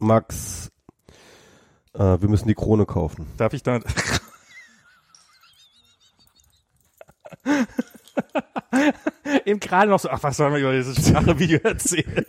Max, 0.00 0.70
äh, 1.94 1.98
wir 1.98 2.28
müssen 2.28 2.48
die 2.48 2.54
Krone 2.54 2.86
kaufen. 2.86 3.26
Darf 3.36 3.52
ich 3.52 3.62
da? 3.62 3.78
Eben 9.44 9.60
gerade 9.60 9.90
noch 9.90 10.00
so, 10.00 10.08
ach, 10.08 10.22
was 10.22 10.38
sollen 10.38 10.54
wir 10.54 10.60
über 10.60 10.72
dieses 10.72 11.06
Sprache-Video 11.06 11.58
erzählen? 11.62 12.24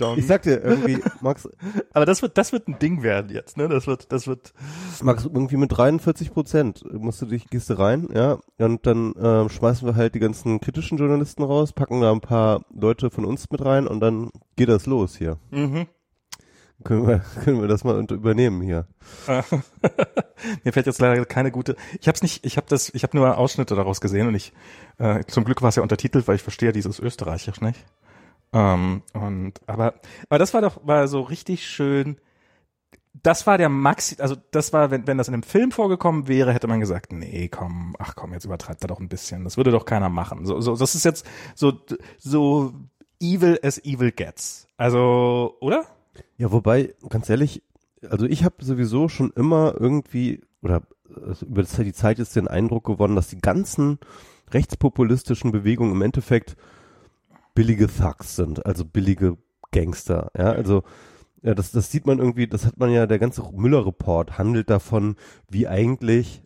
Dong. 0.00 0.18
Ich 0.18 0.26
sag 0.26 0.42
dir 0.42 0.62
irgendwie, 0.62 0.98
Max, 1.20 1.48
Aber 1.92 2.06
das 2.06 2.22
wird, 2.22 2.38
das 2.38 2.52
wird 2.52 2.68
ein 2.68 2.78
Ding 2.78 3.02
werden 3.02 3.30
jetzt, 3.30 3.56
ne? 3.56 3.68
Das 3.68 3.86
wird, 3.86 4.12
das 4.12 4.26
wird, 4.26 4.52
Max, 5.02 5.24
irgendwie 5.24 5.56
mit 5.56 5.76
43 5.76 6.32
Prozent 6.32 6.84
musst 6.92 7.22
du 7.22 7.26
dich, 7.26 7.48
gehst 7.48 7.70
du 7.70 7.78
rein, 7.78 8.08
ja, 8.14 8.38
und 8.58 8.86
dann 8.86 9.14
ähm, 9.20 9.48
schmeißen 9.48 9.86
wir 9.86 9.96
halt 9.96 10.14
die 10.14 10.20
ganzen 10.20 10.60
kritischen 10.60 10.98
Journalisten 10.98 11.42
raus, 11.42 11.72
packen 11.72 12.00
da 12.00 12.12
ein 12.12 12.20
paar 12.20 12.64
Leute 12.74 13.10
von 13.10 13.24
uns 13.24 13.50
mit 13.50 13.64
rein 13.64 13.86
und 13.86 14.00
dann 14.00 14.30
geht 14.56 14.68
das 14.68 14.86
los 14.86 15.16
hier. 15.16 15.38
mhm. 15.50 15.86
Können 16.82 17.06
wir, 17.06 17.18
können 17.44 17.60
wir 17.60 17.68
das 17.68 17.84
mal 17.84 18.00
übernehmen 18.10 18.62
hier. 18.62 18.86
Mir 20.64 20.72
fällt 20.72 20.86
jetzt 20.86 21.00
leider 21.00 21.24
keine 21.26 21.50
gute. 21.50 21.76
Ich 22.00 22.08
habe 22.08 22.18
nicht. 22.22 22.44
Ich 22.46 22.56
habe 22.56 22.66
das. 22.68 22.90
Ich 22.94 23.02
habe 23.02 23.16
nur 23.16 23.36
Ausschnitte 23.36 23.74
daraus 23.74 24.00
gesehen 24.00 24.28
und 24.28 24.34
ich. 24.34 24.52
Äh, 24.98 25.24
zum 25.26 25.44
Glück 25.44 25.60
war 25.62 25.68
es 25.68 25.76
ja 25.76 25.82
untertitelt, 25.82 26.26
weil 26.26 26.36
ich 26.36 26.42
verstehe 26.42 26.72
dieses 26.72 26.98
Österreichisch 26.98 27.60
nicht. 27.60 27.84
Ähm, 28.52 29.02
und 29.12 29.54
aber 29.66 29.94
aber 30.28 30.38
das 30.38 30.54
war 30.54 30.60
doch 30.60 30.80
war 30.86 31.06
so 31.08 31.20
richtig 31.22 31.66
schön. 31.66 32.16
Das 33.22 33.46
war 33.46 33.58
der 33.58 33.68
Maxi. 33.68 34.16
Also 34.20 34.36
das 34.50 34.72
war, 34.72 34.90
wenn 34.90 35.06
wenn 35.06 35.18
das 35.18 35.28
in 35.28 35.34
einem 35.34 35.42
Film 35.42 35.72
vorgekommen 35.72 36.28
wäre, 36.28 36.52
hätte 36.52 36.68
man 36.68 36.80
gesagt, 36.80 37.12
nee, 37.12 37.48
komm, 37.48 37.96
ach 37.98 38.14
komm, 38.16 38.32
jetzt 38.32 38.44
übertreibt 38.44 38.82
er 38.82 38.88
doch 38.88 39.00
ein 39.00 39.08
bisschen. 39.08 39.44
Das 39.44 39.56
würde 39.56 39.70
doch 39.70 39.84
keiner 39.84 40.08
machen. 40.08 40.46
So 40.46 40.60
so 40.60 40.76
das 40.76 40.94
ist 40.94 41.04
jetzt 41.04 41.26
so 41.54 41.72
so 42.18 42.72
evil 43.20 43.58
as 43.62 43.78
evil 43.84 44.12
gets. 44.12 44.66
Also 44.76 45.56
oder? 45.60 45.84
Ja, 46.38 46.50
wobei, 46.52 46.94
ganz 47.08 47.28
ehrlich, 47.28 47.62
also 48.08 48.26
ich 48.26 48.44
habe 48.44 48.64
sowieso 48.64 49.08
schon 49.08 49.30
immer 49.30 49.74
irgendwie, 49.78 50.40
oder 50.62 50.82
also 51.26 51.46
über 51.46 51.62
die 51.62 51.92
Zeit 51.92 52.18
ist 52.18 52.36
den 52.36 52.48
Eindruck 52.48 52.84
gewonnen, 52.84 53.16
dass 53.16 53.28
die 53.28 53.40
ganzen 53.40 53.98
rechtspopulistischen 54.50 55.52
Bewegungen 55.52 55.92
im 55.92 56.02
Endeffekt 56.02 56.56
billige 57.60 57.88
Thugs 57.88 58.36
sind, 58.36 58.64
also 58.64 58.86
billige 58.86 59.36
Gangster. 59.70 60.30
Ja, 60.34 60.52
also 60.52 60.82
ja, 61.42 61.54
das, 61.54 61.72
das 61.72 61.90
sieht 61.90 62.06
man 62.06 62.18
irgendwie, 62.18 62.46
das 62.46 62.64
hat 62.64 62.78
man 62.78 62.90
ja, 62.90 63.06
der 63.06 63.18
ganze 63.18 63.42
Müller-Report 63.52 64.38
handelt 64.38 64.70
davon, 64.70 65.16
wie 65.50 65.68
eigentlich 65.68 66.42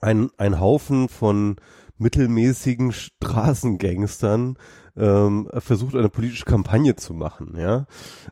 ein, 0.00 0.30
ein 0.36 0.58
Haufen 0.58 1.08
von 1.08 1.54
mittelmäßigen 1.98 2.90
Straßengangstern 2.90 4.58
ähm, 4.96 5.48
versucht, 5.58 5.94
eine 5.94 6.08
politische 6.08 6.46
Kampagne 6.46 6.96
zu 6.96 7.14
machen, 7.14 7.54
ja. 7.56 7.86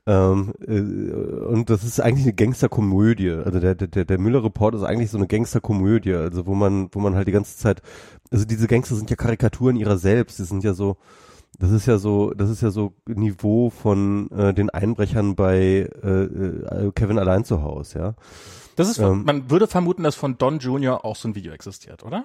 Ähm, 0.04 0.52
äh, 0.66 0.80
und 0.80 1.70
das 1.70 1.84
ist 1.84 2.00
eigentlich 2.00 2.24
eine 2.24 2.34
Gangsterkomödie. 2.34 3.30
Also 3.30 3.60
der, 3.60 3.76
der, 3.76 4.04
der 4.04 4.18
Müller-Report 4.18 4.74
ist 4.74 4.82
eigentlich 4.82 5.12
so 5.12 5.18
eine 5.18 5.28
Gangsterkomödie, 5.28 6.14
also 6.14 6.46
wo 6.46 6.56
man, 6.56 6.88
wo 6.90 6.98
man 6.98 7.14
halt 7.14 7.28
die 7.28 7.32
ganze 7.32 7.56
Zeit, 7.56 7.80
also 8.32 8.44
diese 8.44 8.66
Gangster 8.66 8.96
sind 8.96 9.08
ja 9.08 9.14
Karikaturen 9.14 9.76
ihrer 9.76 9.98
selbst, 9.98 10.40
die 10.40 10.44
sind 10.44 10.64
ja 10.64 10.74
so, 10.74 10.96
das 11.62 11.70
ist 11.70 11.86
ja 11.86 11.96
so, 11.96 12.34
das 12.34 12.50
ist 12.50 12.60
ja 12.60 12.72
so 12.72 12.92
Niveau 13.06 13.70
von 13.70 14.28
äh, 14.32 14.52
den 14.52 14.68
Einbrechern 14.68 15.36
bei 15.36 15.88
äh, 16.02 16.08
äh, 16.08 16.90
Kevin 16.92 17.20
allein 17.20 17.44
zu 17.44 17.62
Hause, 17.62 17.98
ja. 18.00 18.14
Das 18.74 18.90
ist, 18.90 18.98
Ähm. 18.98 19.22
man 19.24 19.48
würde 19.48 19.68
vermuten, 19.68 20.02
dass 20.02 20.16
von 20.16 20.36
Don 20.38 20.58
Jr. 20.58 21.04
auch 21.04 21.14
so 21.14 21.28
ein 21.28 21.36
Video 21.36 21.52
existiert, 21.52 22.04
oder? 22.04 22.24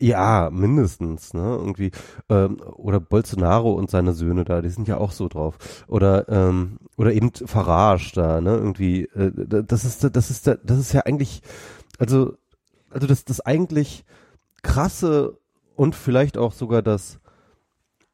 Ja, 0.00 0.48
mindestens, 0.50 1.34
ne? 1.34 1.42
Irgendwie. 1.42 1.90
Ähm, 2.30 2.62
oder 2.76 2.98
Bolsonaro 2.98 3.72
und 3.74 3.90
seine 3.90 4.14
Söhne 4.14 4.46
da, 4.46 4.62
die 4.62 4.70
sind 4.70 4.88
ja 4.88 4.96
auch 4.96 5.12
so 5.12 5.28
drauf. 5.28 5.58
Oder 5.86 6.26
ähm, 6.30 6.78
oder 6.96 7.12
eben 7.12 7.30
Farage 7.34 8.12
da, 8.14 8.40
ne? 8.40 8.54
Irgendwie. 8.54 9.02
Äh, 9.02 9.32
das 9.34 9.84
ist 9.84 10.02
das 10.16 10.30
ist 10.30 10.46
das 10.46 10.78
ist 10.78 10.94
ja 10.94 11.02
eigentlich, 11.02 11.42
also 11.98 12.38
also 12.88 13.06
das 13.06 13.26
das 13.26 13.40
eigentlich 13.40 14.06
krasse 14.62 15.36
und 15.76 15.94
vielleicht 15.94 16.38
auch 16.38 16.52
sogar 16.52 16.80
das 16.80 17.20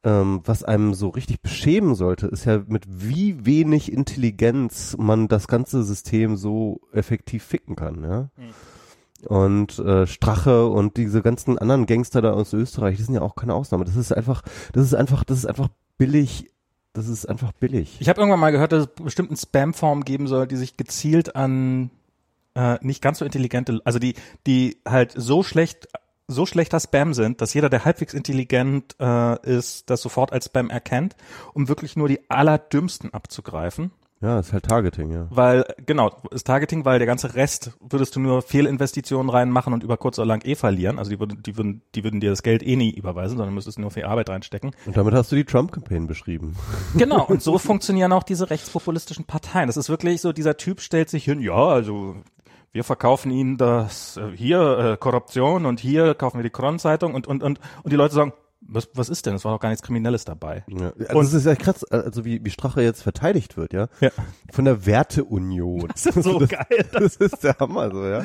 ähm, 0.05 0.41
was 0.45 0.63
einem 0.63 0.93
so 0.93 1.09
richtig 1.09 1.41
beschämen 1.41 1.95
sollte, 1.95 2.27
ist 2.27 2.45
ja 2.45 2.61
mit 2.67 2.83
wie 2.87 3.45
wenig 3.45 3.91
Intelligenz 3.91 4.95
man 4.97 5.27
das 5.27 5.47
ganze 5.47 5.83
System 5.83 6.37
so 6.37 6.79
effektiv 6.93 7.43
ficken 7.43 7.75
kann, 7.75 8.03
ja. 8.03 8.29
Und 9.27 9.79
äh, 9.79 10.05
Strache 10.05 10.67
und 10.67 10.97
diese 10.97 11.23
ganzen 11.23 11.57
anderen 11.57 11.87
Gangster 11.87 12.21
da 12.21 12.33
aus 12.33 12.53
Österreich, 12.53 12.97
die 12.97 13.03
sind 13.03 13.15
ja 13.15 13.21
auch 13.21 13.35
keine 13.35 13.55
Ausnahme. 13.55 13.83
Das 13.83 13.95
ist 13.95 14.11
einfach, 14.11 14.43
das 14.73 14.85
ist 14.85 14.93
einfach, 14.93 15.23
das 15.23 15.39
ist 15.39 15.47
einfach 15.47 15.69
billig. 15.97 16.51
Das 16.93 17.07
ist 17.07 17.25
einfach 17.25 17.51
billig. 17.53 17.97
Ich 17.99 18.07
habe 18.07 18.21
irgendwann 18.21 18.39
mal 18.39 18.51
gehört, 18.51 18.71
dass 18.71 18.83
es 18.83 19.03
bestimmt 19.03 19.29
eine 19.29 19.37
Spam-Form 19.37 20.05
geben 20.05 20.27
soll, 20.27 20.47
die 20.47 20.55
sich 20.55 20.77
gezielt 20.77 21.35
an 21.35 21.89
äh, 22.53 22.77
nicht 22.81 23.01
ganz 23.01 23.19
so 23.19 23.25
intelligente, 23.25 23.81
also 23.83 23.99
die, 23.99 24.13
die 24.47 24.77
halt 24.87 25.11
so 25.15 25.43
schlecht, 25.43 25.89
so 26.27 26.45
schlechter 26.45 26.79
Spam 26.79 27.13
sind, 27.13 27.41
dass 27.41 27.53
jeder, 27.53 27.69
der 27.69 27.85
halbwegs 27.85 28.13
intelligent 28.13 28.95
äh, 28.99 29.39
ist, 29.47 29.89
das 29.89 30.01
sofort 30.01 30.33
als 30.33 30.45
Spam 30.45 30.69
erkennt, 30.69 31.15
um 31.53 31.67
wirklich 31.67 31.95
nur 31.95 32.07
die 32.07 32.29
allerdümmsten 32.29 33.13
abzugreifen. 33.13 33.91
Ja, 34.21 34.39
ist 34.39 34.53
halt 34.53 34.63
Targeting, 34.63 35.11
ja. 35.11 35.27
Weil, 35.29 35.65
genau, 35.85 36.11
ist 36.31 36.47
Targeting, 36.47 36.85
weil 36.85 36.99
der 36.99 37.05
ganze 37.05 37.35
Rest 37.35 37.73
würdest 37.81 38.15
du 38.15 38.21
nur 38.21 38.41
Fehlinvestitionen 38.41 39.29
reinmachen 39.29 39.73
und 39.73 39.83
über 39.83 39.97
kurz 39.97 40.17
oder 40.17 40.25
lang 40.25 40.43
eh 40.45 40.55
verlieren. 40.55 40.97
Also 40.97 41.11
die 41.11 41.19
würden, 41.19 41.43
die 41.43 41.57
würden, 41.57 41.81
die 41.93 42.03
würden 42.03 42.21
dir 42.21 42.29
das 42.29 42.41
Geld 42.41 42.65
eh 42.65 42.77
nie 42.77 42.91
überweisen, 42.91 43.37
sondern 43.37 43.53
müsstest 43.53 43.77
nur 43.77 43.91
viel 43.91 44.05
Arbeit 44.05 44.29
reinstecken. 44.29 44.71
Und 44.85 44.95
damit 44.95 45.13
hast 45.13 45.31
du 45.31 45.35
die 45.35 45.43
Trump-Campaign 45.43 46.07
beschrieben. 46.07 46.55
Genau, 46.95 47.25
und 47.25 47.41
so 47.41 47.57
funktionieren 47.57 48.13
auch 48.13 48.23
diese 48.23 48.49
rechtspopulistischen 48.49 49.25
Parteien. 49.25 49.67
Das 49.67 49.75
ist 49.75 49.89
wirklich 49.89 50.21
so, 50.21 50.31
dieser 50.31 50.55
Typ 50.55 50.79
stellt 50.79 51.09
sich 51.09 51.25
hin, 51.25 51.41
ja, 51.41 51.53
also 51.53 52.15
wir 52.75 52.83
verkaufen 52.83 53.31
ihnen 53.31 53.55
das 53.55 54.17
äh, 54.17 54.35
hier 54.35 54.77
äh, 54.77 54.97
Korruption 54.97 55.65
und 55.65 55.79
hier 55.79 56.13
kaufen 56.13 56.39
wir 56.39 56.43
die 56.43 56.49
Kron-Zeitung 56.49 57.13
und, 57.15 57.25
und, 57.25 57.41
und, 57.41 57.61
und 57.83 57.91
die 57.91 57.95
Leute 57.95 58.13
sagen, 58.13 58.33
was, 58.67 58.89
was 58.93 59.07
ist 59.07 59.25
denn? 59.25 59.35
Es 59.35 59.45
war 59.45 59.53
doch 59.53 59.61
gar 59.61 59.69
nichts 59.69 59.81
Kriminelles 59.81 60.25
dabei. 60.25 60.65
Ja. 60.67 60.91
Also 61.07 61.19
Und- 61.19 61.25
es 61.25 61.33
ist 61.33 61.45
ja 61.45 61.55
krass, 61.55 61.85
also 61.85 62.25
wie, 62.25 62.43
wie 62.43 62.49
Strache 62.49 62.81
jetzt 62.81 63.01
verteidigt 63.01 63.55
wird, 63.55 63.71
ja. 63.71 63.87
Ja. 64.01 64.09
Von 64.51 64.65
der 64.65 64.85
Werteunion. 64.85 65.87
Das 65.87 66.05
ist 66.05 66.23
so 66.23 66.39
geil. 66.49 66.85
Das 66.91 67.15
ist 67.15 67.43
der 67.45 67.55
Hammer, 67.59 67.89
so, 67.91 68.05
ja. 68.05 68.21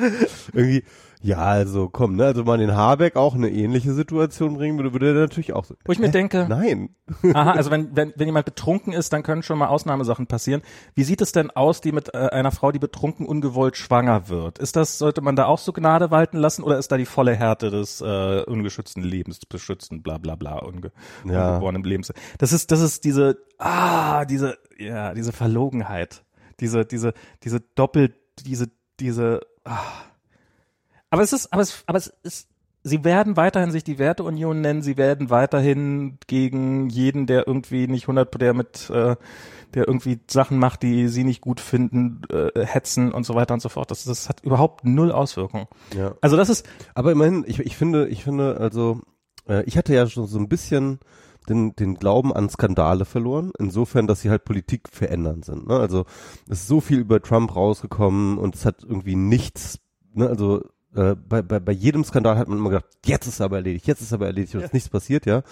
Irgendwie, 0.51 0.83
ja, 1.23 1.37
also 1.37 1.87
komm, 1.89 2.15
ne, 2.15 2.25
also 2.25 2.43
mal 2.43 2.57
den 2.57 2.75
Habeck 2.75 3.15
auch 3.15 3.35
eine 3.35 3.49
ähnliche 3.49 3.93
Situation 3.93 4.55
bringen 4.55 4.77
würde, 4.77 4.93
würde 4.93 5.09
er 5.09 5.13
natürlich 5.13 5.53
auch 5.53 5.65
so. 5.65 5.75
Wo 5.85 5.91
ich 5.91 5.99
mir 5.99 6.09
denke, 6.09 6.47
Nein. 6.49 6.95
aha, 7.33 7.51
also 7.51 7.69
wenn, 7.69 7.95
wenn, 7.95 8.13
wenn 8.15 8.27
jemand 8.27 8.45
betrunken 8.45 8.91
ist, 8.93 9.13
dann 9.13 9.21
können 9.21 9.43
schon 9.43 9.59
mal 9.59 9.67
Ausnahmesachen 9.67 10.27
passieren. 10.27 10.61
Wie 10.95 11.03
sieht 11.03 11.21
es 11.21 11.31
denn 11.31 11.51
aus, 11.51 11.81
die 11.81 11.91
mit 11.91 12.13
äh, 12.13 12.17
einer 12.17 12.51
Frau, 12.51 12.71
die 12.71 12.79
betrunken 12.79 13.25
ungewollt 13.25 13.77
schwanger 13.77 14.29
wird? 14.29 14.57
Ist 14.59 14.75
das, 14.75 14.97
sollte 14.97 15.21
man 15.21 15.35
da 15.35 15.45
auch 15.45 15.59
so 15.59 15.73
Gnade 15.73 16.09
walten 16.09 16.37
lassen 16.37 16.63
oder 16.63 16.77
ist 16.77 16.91
da 16.91 16.97
die 16.97 17.05
volle 17.05 17.35
Härte 17.35 17.69
des 17.69 18.01
äh, 18.01 18.43
ungeschützten 18.47 19.03
Lebens, 19.03 19.39
beschützten, 19.45 20.01
bla 20.01 20.17
bla 20.17 20.35
bla, 20.35 20.57
unge 20.59 20.91
Ja. 21.25 21.49
ungeborenen 21.49 21.83
Lebens? 21.83 22.11
Das 22.39 22.51
ist, 22.51 22.71
das 22.71 22.81
ist 22.81 23.03
diese, 23.05 23.37
ah, 23.59 24.25
diese, 24.25 24.57
ja, 24.79 25.13
diese 25.13 25.33
Verlogenheit, 25.33 26.23
diese, 26.59 26.85
diese, 26.85 27.13
diese 27.43 27.59
Doppel, 27.59 28.15
diese, 28.43 28.67
diese, 28.99 29.41
ah. 29.65 29.77
Aber 31.11 31.21
es 31.21 31.33
ist, 31.33 31.53
aber 31.53 31.61
es, 31.61 31.83
aber 31.85 31.97
es 31.97 32.07
ist, 32.23 32.47
sie 32.83 33.03
werden 33.03 33.37
weiterhin 33.37 33.71
sich 33.71 33.83
die 33.83 33.99
Werteunion 33.99 34.61
nennen, 34.61 34.81
sie 34.81 34.97
werden 34.97 35.29
weiterhin 35.29 36.17
gegen 36.25 36.89
jeden, 36.89 37.27
der 37.27 37.47
irgendwie 37.47 37.87
nicht 37.87 38.03
100, 38.05 38.41
der 38.41 38.53
mit, 38.53 38.89
äh, 38.89 39.15
der 39.73 39.87
irgendwie 39.87 40.19
Sachen 40.29 40.57
macht, 40.57 40.81
die 40.83 41.07
sie 41.07 41.23
nicht 41.23 41.41
gut 41.41 41.59
finden, 41.59 42.21
äh, 42.29 42.65
hetzen 42.65 43.11
und 43.11 43.25
so 43.25 43.35
weiter 43.35 43.53
und 43.53 43.61
so 43.61 43.69
fort. 43.69 43.91
Das, 43.91 44.05
das 44.05 44.29
hat 44.29 44.41
überhaupt 44.43 44.85
null 44.85 45.11
Auswirkung. 45.11 45.67
Ja. 45.95 46.15
Also 46.21 46.37
das 46.37 46.49
ist, 46.49 46.67
Aber 46.95 47.11
immerhin, 47.11 47.43
ich, 47.45 47.59
ich 47.59 47.77
finde, 47.77 48.07
ich 48.07 48.23
finde, 48.23 48.57
also, 48.57 49.01
äh, 49.47 49.63
ich 49.65 49.77
hatte 49.77 49.93
ja 49.93 50.07
schon 50.07 50.27
so 50.27 50.39
ein 50.39 50.49
bisschen 50.49 50.99
den, 51.49 51.75
den 51.75 51.95
Glauben 51.95 52.33
an 52.33 52.49
Skandale 52.49 53.05
verloren, 53.05 53.51
insofern, 53.59 54.07
dass 54.07 54.21
sie 54.21 54.29
halt 54.29 54.45
Politik 54.45 54.87
verändern 54.89 55.43
sind. 55.43 55.67
Ne? 55.67 55.77
Also 55.77 56.05
es 56.47 56.61
ist 56.61 56.67
so 56.67 56.81
viel 56.81 56.99
über 56.99 57.21
Trump 57.21 57.55
rausgekommen 57.55 58.37
und 58.37 58.55
es 58.55 58.65
hat 58.65 58.83
irgendwie 58.83 59.15
nichts, 59.15 59.79
ne? 60.13 60.27
also 60.27 60.61
äh, 60.95 61.15
bei, 61.15 61.41
bei, 61.41 61.59
bei 61.59 61.71
jedem 61.71 62.03
Skandal 62.03 62.37
hat 62.37 62.47
man 62.47 62.57
immer 62.57 62.69
gedacht, 62.69 62.85
jetzt 63.05 63.27
ist 63.27 63.41
aber 63.41 63.57
erledigt, 63.57 63.87
jetzt 63.87 64.01
ist 64.01 64.13
aber 64.13 64.25
erledigt 64.27 64.55
und 64.55 64.61
es 64.61 64.67
ist 64.67 64.73
nichts 64.73 64.89
passiert, 64.89 65.25
ja. 65.25 65.43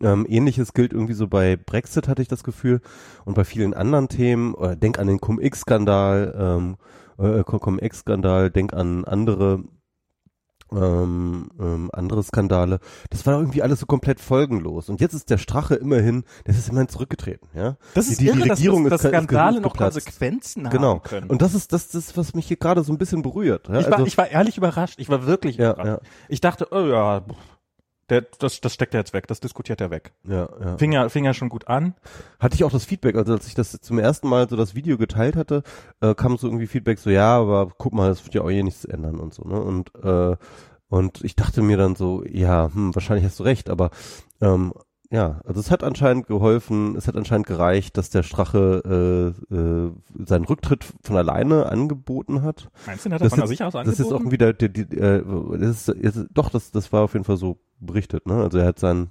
Ähm, 0.00 0.26
Ähnliches 0.28 0.72
gilt 0.72 0.92
irgendwie 0.92 1.14
so 1.14 1.26
bei 1.26 1.56
Brexit, 1.56 2.08
hatte 2.08 2.22
ich 2.22 2.28
das 2.28 2.44
Gefühl, 2.44 2.80
und 3.24 3.34
bei 3.34 3.44
vielen 3.44 3.74
anderen 3.74 4.08
Themen, 4.08 4.54
oder 4.54 4.76
denk 4.76 4.98
an 4.98 5.06
den 5.06 5.20
Cum-Ex-Skandal, 5.20 6.34
ähm, 6.38 6.76
äh, 7.18 7.42
Cum-Ex-Skandal, 7.42 8.50
denk 8.50 8.72
an 8.72 9.04
andere 9.04 9.64
ähm, 10.76 11.48
ähm, 11.60 11.90
andere 11.92 12.22
Skandale. 12.22 12.80
Das 13.10 13.26
war 13.26 13.38
irgendwie 13.38 13.62
alles 13.62 13.80
so 13.80 13.86
komplett 13.86 14.20
folgenlos. 14.20 14.88
Und 14.88 15.00
jetzt 15.00 15.14
ist 15.14 15.30
der 15.30 15.38
Strache 15.38 15.74
immerhin, 15.74 16.24
das 16.44 16.56
ist 16.58 16.68
immerhin 16.68 16.88
zurückgetreten, 16.88 17.48
ja. 17.54 17.76
das 17.94 18.08
ist 18.08 18.20
die, 18.20 18.24
die 18.24 18.30
irre, 18.38 18.50
Regierung 18.50 18.88
dass, 18.88 19.02
dass 19.02 19.10
Skandale 19.10 19.60
noch. 19.60 19.76
Konsequenzen 19.76 20.66
haben 20.66 20.72
Genau. 20.72 20.98
können. 21.00 21.28
Und 21.30 21.42
das 21.42 21.54
ist 21.54 21.72
das, 21.72 21.88
das, 21.88 22.16
was 22.16 22.34
mich 22.34 22.46
hier 22.46 22.56
gerade 22.56 22.82
so 22.84 22.92
ein 22.92 22.98
bisschen 22.98 23.22
berührt. 23.22 23.68
Ja? 23.68 23.80
ich, 23.80 23.86
war, 23.86 23.94
also, 23.94 24.06
ich 24.06 24.18
war 24.18 24.28
ehrlich 24.28 24.56
überrascht. 24.56 24.98
Ich 24.98 25.08
war 25.08 25.26
wirklich 25.26 25.56
Ja, 25.56 25.72
überrascht. 25.72 26.02
ja. 26.02 26.08
Ich 26.28 26.40
dachte, 26.40 26.68
oh 26.70 26.86
ja, 26.86 27.20
pff, 27.20 27.34
Der, 28.10 28.22
das, 28.38 28.60
das 28.60 28.74
steckt 28.74 28.94
er 28.94 29.00
jetzt 29.00 29.12
weg, 29.12 29.26
das 29.26 29.40
diskutiert 29.40 29.80
er 29.80 29.90
weg. 29.90 30.12
Ja, 30.28 30.48
ja. 30.60 30.76
Fing 30.76 30.92
ja, 30.92 31.08
fing 31.08 31.24
ja 31.24 31.34
schon 31.34 31.48
gut 31.48 31.68
an. 31.68 31.94
Hatte 32.38 32.54
ich 32.54 32.64
auch 32.64 32.70
das 32.70 32.84
Feedback, 32.84 33.16
also 33.16 33.32
als 33.32 33.46
ich 33.46 33.54
das 33.54 33.72
zum 33.80 33.98
ersten 33.98 34.28
Mal 34.28 34.48
so 34.48 34.56
das 34.56 34.74
Video 34.74 34.98
geteilt 34.98 35.36
hatte, 35.36 35.62
äh, 36.00 36.14
kam 36.14 36.36
so 36.36 36.46
irgendwie 36.46 36.66
Feedback 36.66 36.98
so, 36.98 37.10
ja, 37.10 37.38
aber 37.38 37.70
guck 37.78 37.94
mal, 37.94 38.08
das 38.08 38.24
wird 38.24 38.34
ja 38.34 38.42
auch 38.42 38.50
hier 38.50 38.64
nichts 38.64 38.84
ändern 38.84 39.18
und 39.20 39.32
so, 39.32 39.44
ne? 39.44 39.60
Und 39.60 39.94
äh, 40.02 40.36
und 40.88 41.24
ich 41.24 41.34
dachte 41.34 41.62
mir 41.62 41.76
dann 41.76 41.96
so, 41.96 42.24
ja, 42.24 42.70
hm, 42.72 42.94
wahrscheinlich 42.94 43.24
hast 43.24 43.40
du 43.40 43.42
recht, 43.42 43.68
aber 43.68 43.90
ähm, 44.40 44.72
ja, 45.14 45.40
also 45.44 45.60
es 45.60 45.70
hat 45.70 45.84
anscheinend 45.84 46.26
geholfen, 46.26 46.96
es 46.96 47.06
hat 47.06 47.16
anscheinend 47.16 47.46
gereicht, 47.46 47.96
dass 47.96 48.10
der 48.10 48.22
Strache 48.24 49.34
äh, 49.50 49.54
äh, 49.54 49.92
seinen 50.26 50.44
Rücktritt 50.44 50.84
von 51.02 51.16
alleine 51.16 51.66
angeboten 51.66 52.42
hat. 52.42 52.68
Meinst 52.86 53.06
du, 53.06 53.10
hat 53.10 53.22
er 53.22 53.30
von 53.30 53.42
ist- 53.42 53.48
sich 53.48 53.62
aus 53.62 53.72
Das 53.74 53.86
ist 53.86 54.06
auch 54.06 54.20
angeboten? 54.20 54.30
wieder, 54.32 54.52
die, 54.52 54.68
die, 54.72 54.96
äh, 54.96 55.22
das 55.58 55.88
ist, 55.88 55.88
ist, 55.88 56.26
doch, 56.32 56.50
das, 56.50 56.70
das 56.72 56.92
war 56.92 57.02
auf 57.02 57.12
jeden 57.12 57.24
Fall 57.24 57.36
so 57.36 57.58
berichtet, 57.80 58.26
ne? 58.26 58.34
Also 58.42 58.58
er 58.58 58.66
hat 58.66 58.78
seinen 58.78 59.10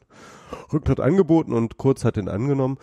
Rücktritt 0.72 1.00
angeboten 1.00 1.54
und 1.54 1.78
Kurz 1.78 2.04
hat 2.06 2.16
den 2.18 2.28
angenommen. 2.30 2.78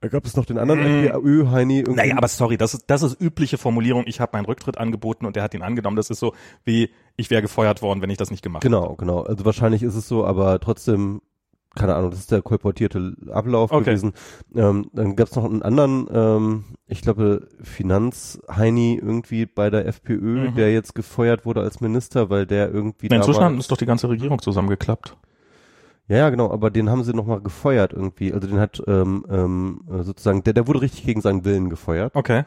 Da 0.00 0.08
gab 0.08 0.24
es 0.24 0.34
noch 0.36 0.44
den 0.44 0.58
anderen 0.58 0.80
Mm. 1.02 1.04
FPÖ-Heini. 1.06 1.78
irgendwie- 1.80 1.96
Naja, 1.96 2.16
aber 2.16 2.26
sorry, 2.26 2.56
das 2.56 2.74
ist, 2.74 2.84
das 2.88 3.02
ist 3.02 3.20
übliche 3.20 3.56
Formulierung. 3.56 4.02
Ich 4.06 4.20
habe 4.20 4.36
meinen 4.36 4.46
Rücktritt 4.46 4.76
angeboten 4.78 5.26
und 5.26 5.36
er 5.36 5.44
hat 5.44 5.54
ihn 5.54 5.62
angenommen. 5.62 5.96
Das 5.96 6.10
ist 6.10 6.18
so 6.18 6.34
wie, 6.64 6.90
ich 7.16 7.30
wäre 7.30 7.40
gefeuert 7.42 7.82
worden, 7.82 8.02
wenn 8.02 8.10
ich 8.10 8.16
das 8.18 8.30
nicht 8.32 8.42
gemacht 8.42 8.64
hätte. 8.64 8.74
Genau, 8.74 8.96
genau. 8.96 9.20
Also 9.22 9.44
wahrscheinlich 9.44 9.82
ist 9.84 9.94
es 9.94 10.08
so, 10.08 10.24
aber 10.26 10.58
trotzdem, 10.58 11.20
keine 11.74 11.94
Ahnung, 11.94 12.10
das 12.10 12.20
ist 12.20 12.30
der 12.30 12.42
kolportierte 12.42 13.14
Ablauf 13.32 13.72
Okay. 13.72 13.84
gewesen. 13.84 14.12
Ähm, 14.54 14.90
dann 14.92 15.16
gab 15.16 15.28
es 15.28 15.36
noch 15.36 15.44
einen 15.44 15.62
anderen, 15.62 16.06
ähm, 16.12 16.64
ich 16.86 17.00
glaube, 17.02 17.48
Finanzheini 17.62 18.98
irgendwie 19.02 19.46
bei 19.46 19.70
der 19.70 19.86
FPÖ, 19.86 20.50
Mhm. 20.50 20.54
der 20.54 20.72
jetzt 20.72 20.94
gefeuert 20.94 21.44
wurde 21.46 21.60
als 21.62 21.80
Minister, 21.80 22.30
weil 22.30 22.46
der 22.46 22.70
irgendwie 22.72 23.08
Na, 23.10 23.16
Inzwischen 23.16 23.40
damals- 23.40 23.60
ist 23.64 23.70
doch 23.70 23.76
die 23.76 23.86
ganze 23.86 24.08
Regierung 24.08 24.40
zusammengeklappt. 24.40 25.16
Ja, 26.08 26.16
ja, 26.18 26.30
genau, 26.30 26.50
aber 26.50 26.70
den 26.70 26.90
haben 26.90 27.04
sie 27.04 27.14
nochmal 27.14 27.40
gefeuert 27.40 27.92
irgendwie. 27.92 28.32
Also 28.34 28.48
den 28.48 28.58
hat 28.58 28.82
ähm, 28.86 29.24
ähm, 29.30 29.80
äh, 29.90 30.02
sozusagen, 30.02 30.42
der, 30.42 30.52
der 30.52 30.66
wurde 30.66 30.82
richtig 30.82 31.04
gegen 31.06 31.20
seinen 31.20 31.44
Willen 31.44 31.70
gefeuert. 31.70 32.14
Okay. 32.14 32.42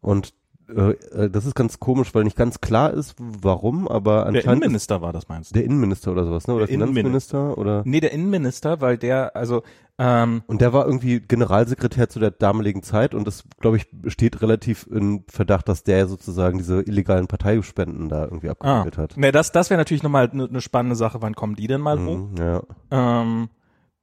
Und 0.00 0.32
äh, 0.68 0.90
äh, 0.90 1.30
das 1.30 1.46
ist 1.46 1.54
ganz 1.54 1.78
komisch, 1.80 2.14
weil 2.14 2.24
nicht 2.24 2.36
ganz 2.36 2.60
klar 2.60 2.92
ist, 2.92 3.14
warum, 3.18 3.86
aber 3.88 4.16
Der 4.16 4.26
anscheinend 4.26 4.44
ist 4.46 4.46
Innenminister 4.64 5.02
war 5.02 5.12
das, 5.12 5.28
meinst 5.28 5.50
du? 5.50 5.54
der 5.54 5.64
Innenminister 5.64 6.12
oder 6.12 6.24
sowas, 6.24 6.46
ne? 6.46 6.54
Oder 6.54 6.66
Der 6.66 6.74
Innenminister. 6.74 7.38
Finanzminister 7.38 7.58
oder 7.58 7.82
Nee, 7.84 8.00
der 8.00 8.12
Innenminister, 8.12 8.80
weil 8.80 8.96
der, 8.98 9.36
also, 9.36 9.62
ähm, 9.98 10.42
und 10.46 10.60
der 10.60 10.72
war 10.72 10.86
irgendwie 10.86 11.20
Generalsekretär 11.20 12.08
zu 12.08 12.18
der 12.18 12.30
damaligen 12.32 12.82
Zeit 12.82 13.14
und 13.14 13.26
das, 13.26 13.44
glaube 13.60 13.76
ich, 13.76 13.86
steht 14.08 14.42
relativ 14.42 14.86
in 14.90 15.24
Verdacht, 15.28 15.68
dass 15.68 15.84
der 15.84 16.06
sozusagen 16.08 16.58
diese 16.58 16.80
illegalen 16.82 17.26
Parteispenden 17.28 18.08
da 18.08 18.24
irgendwie 18.24 18.48
ah, 18.48 18.52
abgewickelt 18.52 18.98
hat. 18.98 19.16
ne, 19.16 19.30
das, 19.32 19.52
das 19.52 19.70
wäre 19.70 19.78
natürlich 19.78 20.02
nochmal 20.02 20.30
eine 20.30 20.48
ne 20.48 20.60
spannende 20.60 20.96
Sache. 20.96 21.22
Wann 21.22 21.34
kommen 21.34 21.54
die 21.54 21.66
denn 21.68 21.80
mal 21.80 21.98
hoch? 22.04 22.16
Mhm, 22.30 22.36
ja. 22.38 22.62
Ähm, 22.90 23.48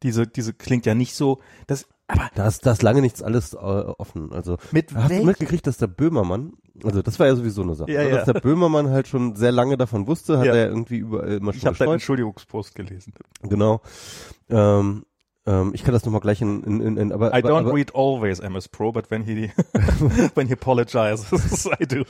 diese, 0.04 0.26
diese 0.28 0.54
klingt 0.54 0.86
ja 0.86 0.96
nicht 0.96 1.14
so, 1.16 1.40
das, 1.68 1.88
aber 2.12 2.30
Da 2.36 2.48
ist, 2.48 2.66
da 2.66 2.72
ist 2.72 2.82
lange 2.84 3.02
nichts 3.02 3.22
alles 3.24 3.54
äh, 3.54 3.58
offen. 3.58 4.32
Also 4.32 4.58
mit 4.72 4.94
Hast 4.94 5.10
du 5.12 5.16
welch- 5.16 5.26
mitgekriegt, 5.26 5.66
dass 5.68 5.78
der 5.78 5.88
Böhmermann, 5.88 6.54
also 6.84 7.02
das 7.02 7.20
war 7.20 7.28
ja 7.28 7.36
sowieso 7.36 7.62
eine 7.64 7.76
Sache, 7.76 7.92
Ja, 7.92 8.04
ne? 8.04 8.10
ja. 8.10 8.16
dass 8.18 8.26
der 8.26 8.40
Böhmermann 8.40 8.90
halt 8.90 9.08
schon 9.08 9.36
sehr 9.36 9.52
lange 9.52 9.78
davon 9.78 10.08
wusste, 10.08 10.38
hat 10.40 10.46
Ja. 10.46 10.54
er 10.54 10.68
irgendwie 10.70 10.98
überall 10.98 11.34
immer 11.34 11.52
ich 11.54 11.60
schon 11.62 11.68
habe 11.68 11.78
deinen. 11.78 11.94
Entschuldigungspost 11.94 12.76
gelesen. 12.76 13.14
Genau. 13.44 13.82
Ähm, 14.50 15.06
ähm, 15.46 15.72
ich 15.74 15.84
kann 15.84 15.94
das 15.94 16.06
nochmal 16.06 16.22
gleich 16.22 16.42
in, 16.42 16.64
in, 16.64 16.82
in, 16.82 16.98
in 16.98 17.12
aber, 17.12 17.30
I 17.34 17.40
aber, 17.40 17.50
don't 17.50 17.60
aber 17.60 17.74
read 17.74 17.96
always 17.96 18.40
MS 18.40 18.68
Pro, 18.70 18.92
but 18.92 19.10
when 19.10 19.24
he 19.24 19.52
when 20.36 20.48
he 20.48 20.54
apologizes, 20.54 21.66
I 21.82 21.86
do. 21.86 22.04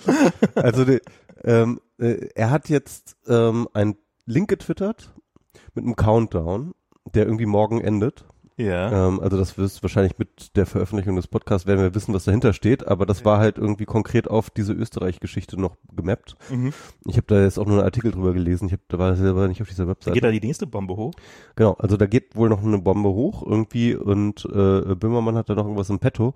also 0.56 0.83
die, 0.86 1.00
ähm, 1.44 1.80
äh, 1.98 2.27
er 2.36 2.50
hat 2.50 2.68
jetzt 2.69 3.15
ähm, 3.27 3.68
einen 3.74 3.95
Link 4.25 4.50
getwittert 4.50 5.13
mit 5.74 5.86
einem 5.86 5.95
Countdown, 5.95 6.74
der 7.13 7.25
irgendwie 7.25 7.45
morgen 7.45 7.80
endet. 7.81 8.25
Ja. 8.62 9.08
Ähm, 9.08 9.19
also 9.19 9.38
das 9.38 9.58
wirst 9.58 9.81
wahrscheinlich 9.84 10.18
mit 10.18 10.56
der 10.56 10.66
Veröffentlichung 10.66 11.16
des 11.16 11.28
Podcasts 11.28 11.68
werden 11.68 11.81
wir 11.81 11.96
wissen, 11.96 12.13
was 12.13 12.25
dahinter 12.25 12.54
steht, 12.54 12.88
aber 12.88 13.06
das 13.06 13.25
war 13.25 13.40
halt 13.40 13.58
irgendwie 13.58 13.86
konkret 13.86 14.30
auf 14.30 14.50
diese 14.50 14.74
Österreich-Geschichte 14.74 15.60
noch 15.60 15.78
gemappt. 15.96 16.36
Mhm. 16.50 16.74
Ich 17.06 17.18
habe 17.18 17.28
da 17.28 17.42
jetzt 17.42 17.58
auch 17.58 17.66
nur 17.66 17.78
einen 17.78 17.86
Artikel 17.86 18.12
drüber 18.12 18.34
gelesen. 18.34 18.68
Ich 18.68 18.74
hab, 18.74 18.81
da 18.88 19.00
war 19.00 19.16
selber 19.16 19.48
nicht 19.48 19.62
auf 19.62 19.69
dieser 19.69 19.88
Webseite. 19.88 20.13
Geht 20.13 20.24
da 20.24 20.31
die 20.31 20.40
nächste 20.40 20.68
Bombe 20.68 20.96
hoch? 20.96 21.13
Genau, 21.56 21.74
also 21.74 21.98
da 21.98 22.06
geht 22.06 22.36
wohl 22.36 22.50
noch 22.50 22.63
eine 22.63 22.80
Bombe 22.80 23.10
hoch 23.10 23.44
irgendwie 23.46 23.96
und 23.96 24.46
äh, 24.46 24.96
Böhmermann 24.96 25.36
hat 25.36 25.50
da 25.50 25.56
noch 25.56 25.66
irgendwas 25.66 25.90
im 25.90 26.00
Petto. 26.00 26.34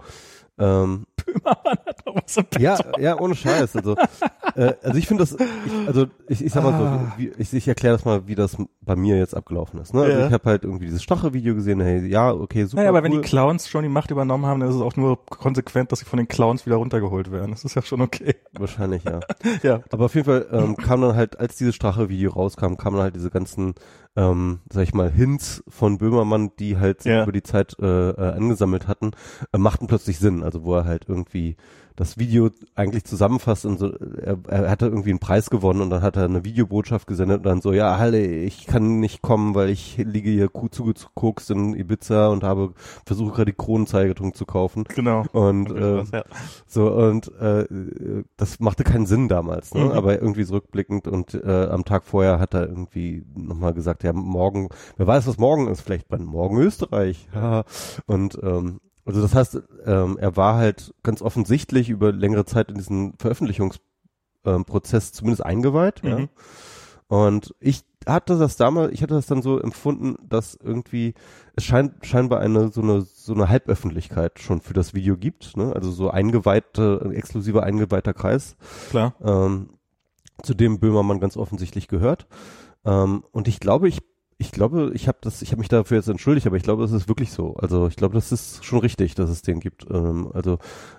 Ähm, 0.57 1.05
Böhmermann 1.25 1.77
hat 1.85 2.05
noch 2.05 2.15
was 2.15 2.37
im 2.37 2.45
Petto. 2.45 2.63
ja, 2.63 2.77
ja, 2.99 3.19
ohne 3.19 3.35
Scheiß. 3.35 3.75
Also, 3.75 3.95
äh, 4.55 4.73
also 4.81 4.97
ich 4.97 5.07
finde 5.07 5.23
das, 5.23 5.33
ich, 5.33 5.87
also 5.87 6.05
ich, 6.27 6.45
ich 6.45 6.53
sag 6.53 6.63
mal 6.63 6.73
Ah. 6.73 7.13
so, 7.17 7.19
wie, 7.21 7.31
ich, 7.37 7.53
ich 7.53 7.67
erkläre 7.67 7.95
das 7.95 8.05
mal, 8.05 8.27
wie 8.27 8.35
das 8.35 8.55
bei 8.81 8.95
mir 8.95 9.17
jetzt 9.17 9.35
abgelaufen 9.35 9.81
ist. 9.81 9.93
Ne? 9.93 10.01
Also 10.03 10.17
Ja. 10.19 10.27
ich 10.27 10.33
habe 10.33 10.49
halt 10.49 10.63
irgendwie 10.63 10.85
dieses 10.85 11.03
Strache-Video 11.03 11.55
gesehen, 11.55 11.81
hey, 11.81 12.05
ja, 12.07 12.31
okay, 12.31 12.63
super. 12.65 12.77
Naja, 12.77 12.89
aber 12.89 13.03
wenn 13.03 13.11
cool. 13.13 13.21
die 13.21 13.27
Clowns 13.27 13.67
schon 13.67 13.83
die 13.83 13.89
Macht 13.89 14.11
übernommen 14.11 14.45
haben, 14.45 14.59
dann 14.61 14.69
ist 14.69 14.75
es 14.75 14.81
auch 14.81 14.95
nur 14.95 15.25
konsequent, 15.25 15.91
dass 15.91 15.99
sie 15.99 16.05
von 16.05 16.17
den 16.17 16.27
Clowns 16.27 16.65
wieder 16.65 16.77
runtergeholt 16.77 17.31
werden. 17.31 17.51
Das 17.51 17.65
ist 17.65 17.75
ja 17.75 17.81
schon 17.81 18.01
okay. 18.01 18.35
Wahrscheinlich, 18.53 19.03
ja. 19.03 19.19
Ja. 19.63 19.81
Aber 19.91 20.05
auf 20.05 20.15
jeden 20.15 20.25
Fall 20.25 20.45
ähm, 20.51 20.77
kam 20.77 21.01
dann 21.01 21.15
halt, 21.15 21.39
als 21.39 21.57
dieses 21.57 21.75
Strache-Video 21.75 22.31
rauskam, 22.31 22.75
kamen 22.75 22.97
halt 22.99 23.15
diese 23.15 23.29
ganzen, 23.29 23.73
ähm, 24.15 24.59
sag 24.71 24.83
ich 24.83 24.93
mal, 24.93 25.11
Hints 25.11 25.63
von 25.67 25.97
Böhmermann, 25.97 26.51
die 26.59 26.77
halt 26.77 27.03
Ja. 27.05 27.23
über 27.23 27.31
die 27.31 27.43
Zeit 27.43 27.75
äh, 27.81 28.09
äh, 28.11 28.31
angesammelt 28.33 28.87
hatten, 28.87 29.11
äh, 29.53 29.57
machten 29.57 29.87
plötzlich 29.87 30.19
Sinn. 30.19 30.43
Also 30.43 30.63
wo 30.63 30.75
er 30.75 30.85
halt 30.85 31.05
irgendwie 31.07 31.55
das 31.95 32.17
Video 32.17 32.49
eigentlich 32.75 33.05
zusammenfasst 33.05 33.65
und 33.65 33.79
so, 33.79 33.91
er, 33.91 34.37
er 34.47 34.69
hatte 34.69 34.87
irgendwie 34.87 35.11
einen 35.11 35.19
Preis 35.19 35.49
gewonnen 35.49 35.81
und 35.81 35.89
dann 35.89 36.01
hat 36.01 36.17
er 36.17 36.25
eine 36.25 36.43
Videobotschaft 36.43 37.07
gesendet 37.07 37.37
und 37.37 37.45
dann 37.45 37.61
so, 37.61 37.71
ja, 37.71 37.97
Halle, 37.97 38.25
ich 38.25 38.67
kann 38.67 38.99
nicht 38.99 39.21
kommen, 39.21 39.55
weil 39.55 39.69
ich 39.69 39.97
liege 39.97 40.29
hier 40.29 40.49
zugekokst 40.71 41.51
in 41.51 41.73
Ibiza 41.73 42.27
und 42.27 42.43
habe 42.43 42.73
versuche 43.05 43.33
gerade 43.33 43.51
die 43.51 43.57
Kronenzeitung 43.57 44.33
zu 44.33 44.45
kaufen. 44.45 44.83
Genau. 44.95 45.25
Und 45.31 45.71
äh, 45.71 45.97
was, 45.97 46.11
ja. 46.11 46.23
so, 46.67 46.91
und 46.91 47.31
äh, 47.39 47.65
das 48.37 48.59
machte 48.59 48.83
keinen 48.83 49.05
Sinn 49.05 49.27
damals, 49.27 49.73
ne? 49.73 49.85
Mhm. 49.85 49.91
aber 49.91 50.21
irgendwie 50.21 50.43
so 50.43 50.55
rückblickend 50.55 51.07
und 51.07 51.33
äh, 51.33 51.67
am 51.69 51.85
Tag 51.85 52.03
vorher 52.03 52.39
hat 52.39 52.53
er 52.53 52.67
irgendwie 52.67 53.25
nochmal 53.35 53.73
gesagt, 53.73 54.03
ja, 54.03 54.11
morgen, 54.13 54.69
wer 54.97 55.07
weiß, 55.07 55.27
was 55.27 55.37
morgen 55.37 55.67
ist, 55.67 55.81
vielleicht 55.81 56.09
bei 56.09 56.17
morgen 56.17 56.57
Österreich. 56.57 57.29
haha. 57.33 57.63
und 58.05 58.37
ähm, 58.43 58.79
also 59.05 59.21
das 59.21 59.35
heißt, 59.35 59.61
ähm, 59.85 60.17
er 60.19 60.35
war 60.35 60.55
halt 60.55 60.93
ganz 61.03 61.21
offensichtlich 61.21 61.89
über 61.89 62.11
längere 62.11 62.45
Zeit 62.45 62.69
in 62.69 62.75
diesen 62.75 63.13
Veröffentlichungsprozess 63.17 65.07
ähm, 65.09 65.13
zumindest 65.13 65.45
eingeweiht. 65.45 66.01
Ja? 66.03 66.19
Mhm. 66.19 66.29
Und 67.07 67.53
ich 67.59 67.83
hatte 68.07 68.37
das 68.37 68.55
damals, 68.55 68.91
ich 68.93 69.03
hatte 69.03 69.13
das 69.13 69.27
dann 69.27 69.41
so 69.41 69.59
empfunden, 69.59 70.15
dass 70.27 70.55
irgendwie 70.55 71.13
es 71.55 71.63
scheint 71.63 72.05
scheinbar 72.05 72.39
eine 72.39 72.69
so 72.69 72.81
eine 72.81 73.01
so 73.01 73.33
eine 73.33 73.49
Halböffentlichkeit 73.49 74.39
schon 74.39 74.61
für 74.61 74.73
das 74.73 74.93
Video 74.93 75.17
gibt, 75.17 75.55
ne? 75.57 75.73
Also 75.73 75.91
so 75.91 76.09
eingeweihte, 76.09 77.01
ein 77.03 77.11
exklusiver 77.11 77.63
eingeweihter 77.63 78.13
Kreis, 78.13 78.57
Klar. 78.89 79.13
ähm, 79.23 79.69
zu 80.43 80.53
dem 80.53 80.79
Böhmermann 80.79 81.19
ganz 81.19 81.37
offensichtlich 81.37 81.87
gehört. 81.87 82.27
Ähm, 82.85 83.23
und 83.31 83.47
ich 83.47 83.59
glaube, 83.59 83.87
ich 83.87 84.01
ich 84.37 84.51
glaube, 84.51 84.91
ich 84.93 85.07
habe 85.07 85.17
das, 85.21 85.41
ich 85.41 85.51
habe 85.51 85.59
mich 85.59 85.69
dafür 85.69 85.97
jetzt 85.97 86.09
entschuldigt, 86.09 86.45
aber 86.45 86.57
ich 86.57 86.63
glaube, 86.63 86.83
es 86.83 86.91
ist 86.91 87.07
wirklich 87.07 87.31
so. 87.31 87.55
Also 87.55 87.87
ich 87.87 87.95
glaube, 87.95 88.15
das 88.15 88.33
ist 88.33 88.65
schon 88.65 88.79
richtig, 88.79 89.15
dass 89.15 89.29
es 89.29 89.43
den 89.43 89.61
gibt. 89.61 89.85
Ähm, 89.89 90.29
also 90.33 90.57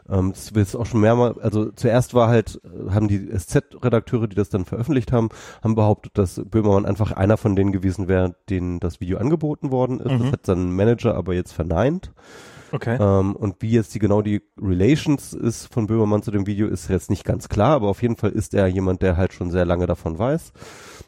ähm, 0.08 0.32
das 0.32 0.54
wird 0.54 0.74
auch 0.74 0.86
schon 0.86 1.02
mehrmals, 1.02 1.38
also 1.38 1.70
zuerst 1.72 2.14
war 2.14 2.28
halt, 2.28 2.60
äh, 2.64 2.90
haben 2.90 3.08
die 3.08 3.28
SZ-Redakteure, 3.28 4.26
die 4.26 4.36
das 4.36 4.48
dann 4.48 4.64
veröffentlicht 4.64 5.12
haben, 5.12 5.28
haben 5.62 5.74
behauptet, 5.74 6.16
dass 6.16 6.40
Böhmermann 6.46 6.86
einfach 6.86 7.12
einer 7.12 7.36
von 7.36 7.56
denen 7.56 7.72
gewesen 7.72 8.08
wäre, 8.08 8.34
denen 8.48 8.80
das 8.80 9.00
Video 9.00 9.18
angeboten 9.18 9.70
worden 9.70 10.00
ist. 10.00 10.12
Mhm. 10.12 10.18
Das 10.20 10.32
hat 10.32 10.46
sein 10.46 10.72
Manager 10.72 11.14
aber 11.14 11.34
jetzt 11.34 11.52
verneint. 11.52 12.12
Okay. 12.72 12.96
Ähm, 13.00 13.36
und 13.36 13.56
wie 13.60 13.70
jetzt 13.70 13.94
die 13.94 13.98
genau 13.98 14.22
die 14.22 14.42
Relations 14.60 15.34
ist 15.34 15.72
von 15.72 15.86
Böhmermann 15.86 16.22
zu 16.22 16.30
dem 16.30 16.46
Video, 16.46 16.68
ist 16.68 16.88
jetzt 16.88 17.10
nicht 17.10 17.24
ganz 17.24 17.48
klar, 17.48 17.72
aber 17.72 17.88
auf 17.88 18.02
jeden 18.02 18.16
Fall 18.16 18.30
ist 18.30 18.54
er 18.54 18.66
jemand, 18.66 19.02
der 19.02 19.16
halt 19.16 19.32
schon 19.32 19.50
sehr 19.50 19.64
lange 19.64 19.86
davon 19.86 20.18
weiß. 20.18 20.52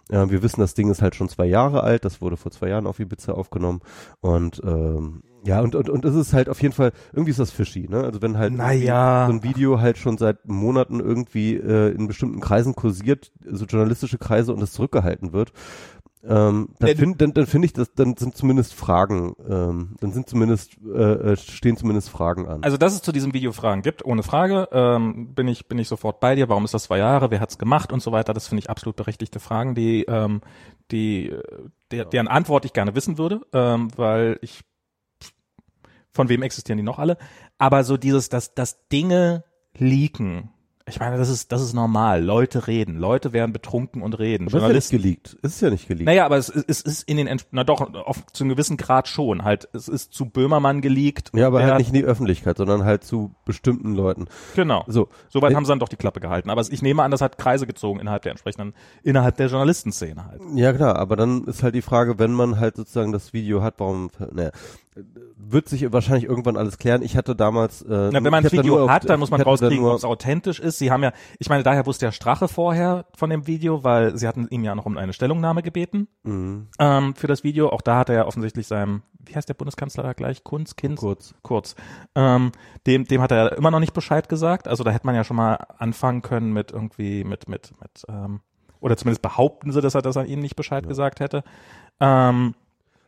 Äh, 0.09 0.31
wir 0.31 0.43
wissen, 0.43 0.61
das 0.61 0.75
Ding 0.75 0.91
ist 0.91 1.03
halt 1.03 1.15
schon 1.15 1.29
zwei 1.29 1.47
Jahre 1.47 1.83
alt, 1.83 2.05
das 2.05 2.21
wurde 2.21 2.37
vor 2.37 2.53
zwei 2.53 2.69
Jahren 2.69 2.87
auf 2.87 3.01
Ibiza 3.01 3.33
aufgenommen. 3.33 3.81
Und 4.21 4.61
ähm, 4.65 5.23
ja, 5.45 5.61
und, 5.61 5.75
und, 5.77 5.89
und 5.89 6.05
es 6.05 6.15
ist 6.17 6.33
halt 6.33 6.49
auf 6.49 6.61
jeden 6.61 6.75
Fall, 6.75 6.93
irgendwie 7.13 7.31
ist 7.31 7.39
das 7.39 7.53
fishy, 7.53 7.87
ne? 7.89 8.03
Also 8.03 8.21
wenn 8.21 8.37
halt 8.37 8.53
Naja. 8.55 9.27
so 9.29 9.33
ein 9.33 9.45
Video 9.45 9.81
halt 9.81 9.97
schon 9.97 10.19
seit 10.19 10.47
Monaten 10.49 10.99
irgendwie 11.01 11.55
äh, 11.55 11.95
in 11.95 12.09
bestimmten 12.09 12.41
Kreisen 12.41 12.75
kursiert, 12.75 13.31
so 13.49 13.65
journalistische 13.65 14.19
Kreise 14.19 14.53
und 14.53 14.61
es 14.63 14.73
zurückgehalten 14.73 15.33
wird, 15.33 15.53
ähm, 16.25 16.71
dann 16.81 16.97
finde 16.97 17.17
dann, 17.19 17.33
dann 17.33 17.47
finde 17.47 17.67
ich, 17.67 17.73
das, 17.73 17.93
dann 17.95 18.17
sind 18.17 18.37
zumindest 18.37 18.75
Fragen, 18.75 19.37
ähm, 19.49 19.97
dann 20.01 20.13
sind 20.13 20.29
zumindest, 20.29 20.77
äh, 20.85 21.33
äh, 21.33 21.37
stehen 21.37 21.77
zumindest 21.77 22.11
Fragen 22.11 22.49
an. 22.49 22.65
Also, 22.65 22.77
dass 22.77 22.95
es 22.95 23.03
zu 23.03 23.13
diesem 23.13 23.35
Video 23.35 23.53
Fragen 23.53 23.83
gibt, 23.83 24.05
ohne 24.05 24.25
Frage, 24.25 24.69
ähm, 24.73 25.35
bin 25.35 25.47
ich 25.47 25.69
bin 25.69 25.79
ich 25.79 25.87
sofort 25.87 26.19
bei 26.19 26.35
dir. 26.35 26.49
Warum 26.49 26.65
ist 26.65 26.75
das 26.75 26.85
zwei 26.85 26.99
Jahre? 26.99 27.31
Wer 27.31 27.41
hat's 27.41 27.59
gemacht 27.59 27.93
und 27.93 28.03
so 28.03 28.11
weiter? 28.11 28.35
Das 28.35 28.49
finde 28.49 28.61
ich 28.61 28.71
absolut 28.71 28.97
berechtigte 28.97 29.39
Fragen, 29.39 29.75
die 29.77 30.05
ähm, 30.05 30.41
die 30.91 31.31
äh, 31.31 31.43
der, 31.93 32.05
deren 32.05 32.29
Antwort 32.29 32.65
ich 32.65 32.73
gerne 32.73 32.97
wissen 32.97 33.17
würde, 33.17 33.41
ähm, 33.53 33.89
weil 33.97 34.39
ich 34.43 34.65
von 36.11 36.29
wem 36.29 36.43
existieren 36.43 36.79
die 36.79 36.83
noch 36.83 36.99
alle? 36.99 37.17
Aber 37.59 37.85
so 37.85 37.97
dieses, 37.97 38.29
dass 38.29 38.55
dass 38.55 38.89
Dinge 38.89 39.45
leaken 39.77 40.51
Ich 40.89 41.01
meine, 41.01 41.17
das 41.17 41.29
ist, 41.29 41.53
das 41.53 41.63
ist 41.63 41.75
normal. 41.75 42.23
Leute 42.23 42.67
reden. 42.67 42.99
Leute 42.99 43.33
werden 43.33 43.53
betrunken 43.53 44.03
und 44.03 44.19
reden. 44.19 44.49
Aber 44.49 44.57
ist 44.57 44.63
ja 44.63 44.73
nicht 44.73 44.91
geleakt. 44.91 45.37
Ist 45.43 45.61
ja 45.61 45.71
nicht 45.71 45.89
geleakt. 45.89 46.07
Naja, 46.07 46.25
aber 46.25 46.37
es, 46.37 46.49
es 46.49 46.81
ist 46.81 47.09
in 47.09 47.17
den, 47.19 47.41
na 47.51 47.65
doch, 47.65 47.81
auf, 47.95 48.27
zu 48.33 48.45
einem 48.45 48.51
gewissen 48.51 48.77
Grad 48.77 49.09
schon. 49.09 49.45
Halt, 49.45 49.69
es 49.73 49.89
ist 49.89 50.13
zu 50.13 50.27
Böhmermann 50.27 50.81
geleakt. 50.81 51.31
Ja, 51.35 51.47
aber 51.47 51.61
Er 51.61 51.69
halt 51.69 51.79
nicht 51.79 51.89
in 51.89 51.95
die 51.95 52.05
Öffentlichkeit, 52.05 52.57
sondern 52.57 52.85
halt 52.85 53.05
zu 53.05 53.35
bestimmten 53.45 53.95
Leuten. 53.95 54.27
Genau. 54.55 54.85
So. 54.87 55.09
Soweit 55.29 55.55
haben 55.55 55.65
sie 55.65 55.71
dann 55.71 55.79
doch 55.79 55.89
die 55.89 55.97
Klappe 55.97 56.21
gehalten. 56.21 56.51
Aber 56.51 56.63
ich 56.63 56.83
nehme 56.83 57.03
an, 57.03 57.11
das 57.11 57.21
hat 57.21 57.39
Kreise 57.39 57.67
gezogen 57.67 58.01
innerhalb 58.01 58.23
der 58.23 58.33
entsprechenden, 58.33 58.75
innerhalb 59.03 59.37
der 59.37 59.49
Journalistenszene 59.49 60.25
halt. 60.25 60.41
Ja 60.55 60.73
klar, 60.73 60.97
aber 60.97 61.17
dann 61.17 61.45
ist 61.45 61.63
halt 61.63 61.75
die 61.75 61.83
Frage, 61.83 62.19
wenn 62.19 62.33
man 62.33 62.59
halt 62.59 62.77
sozusagen 62.77 63.13
das 63.13 63.33
Video 63.33 63.63
hat, 63.63 63.75
warum, 63.79 64.11
naja, 64.33 64.51
wird 65.37 65.69
sich 65.69 65.93
wahrscheinlich 65.93 66.25
irgendwann 66.25 66.57
alles 66.57 66.79
klären. 66.79 67.03
Ich 67.03 67.17
hatte 67.17 67.35
damals, 67.37 67.83
äh, 67.83 67.87
Na, 67.89 68.13
wenn 68.15 68.25
man 68.25 68.35
ein 68.35 68.45
da 68.45 68.53
Video 68.53 68.75
nur 68.77 68.85
auf- 68.85 68.91
hat, 68.91 69.09
dann 69.09 69.21
muss 69.21 69.31
man 69.31 69.39
da 69.39 69.45
rauskriegen, 69.45 69.85
ob 69.85 69.97
es 69.97 70.05
authentisch 70.05 70.61
ist. 70.61 70.79
Sie 70.79 70.91
haben 70.91 71.03
ja, 71.03 71.13
ich 71.39 71.49
meine, 71.49 71.63
daher 71.63 71.87
wusste 71.87 72.07
ja 72.07 72.13
Strache 72.13 72.49
vorher 72.49 73.07
von 73.17 73.31
dem 73.31 73.47
Video, 73.47 73.85
weil 73.85 74.17
sie 74.17 74.27
hatten 74.29 74.47
ihm 74.51 74.65
ja 74.65 74.75
noch 74.75 74.87
um 74.87 74.97
eine 74.97 75.13
Stellungnahme 75.13 75.63
gebeten 75.63 76.09
Mhm, 76.25 76.69
ähm, 76.79 77.15
für 77.15 77.27
das 77.27 77.45
Video. 77.45 77.71
Auch 77.71 77.81
da 77.83 77.99
hat 77.99 78.09
er 78.09 78.15
ja 78.17 78.27
offensichtlich 78.27 78.67
seinem, 78.67 79.03
wie 79.19 79.35
heißt 79.35 79.49
der 79.49 79.55
Bundeskanzler 79.55 80.03
da 80.03 80.13
gleich? 80.13 80.45
Kunz, 80.45 80.77
Kinz? 80.77 81.01
kurz. 81.01 81.35
Kurz. 81.43 81.77
Ähm, 82.15 82.53
dem, 82.87 83.05
dem 83.05 83.23
hat 83.23 83.31
er 83.33 83.57
immer 83.57 83.71
noch 83.71 83.81
nicht 83.81 83.95
Bescheid 83.95 84.29
gesagt. 84.29 84.69
Also 84.69 84.85
da 84.85 84.91
hätte 84.91 85.07
man 85.07 85.15
ja 85.15 85.25
schon 85.25 85.37
mal 85.37 85.55
anfangen 85.79 86.23
können 86.23 86.53
mit 86.53 86.71
irgendwie, 86.73 87.25
mit, 87.25 87.49
mit, 87.49 87.73
mit, 87.81 88.05
ähm, 88.09 88.41
oder 88.81 88.97
zumindest 88.97 89.23
behaupten 89.23 89.73
sie, 89.73 89.81
dass 89.81 89.95
er, 89.95 90.03
dass 90.03 90.17
er 90.17 90.27
ihnen 90.27 90.43
nicht 90.43 90.55
Bescheid 90.57 90.87
gesagt 90.87 91.21
hätte. 91.21 91.43
Ähm, 92.01 92.55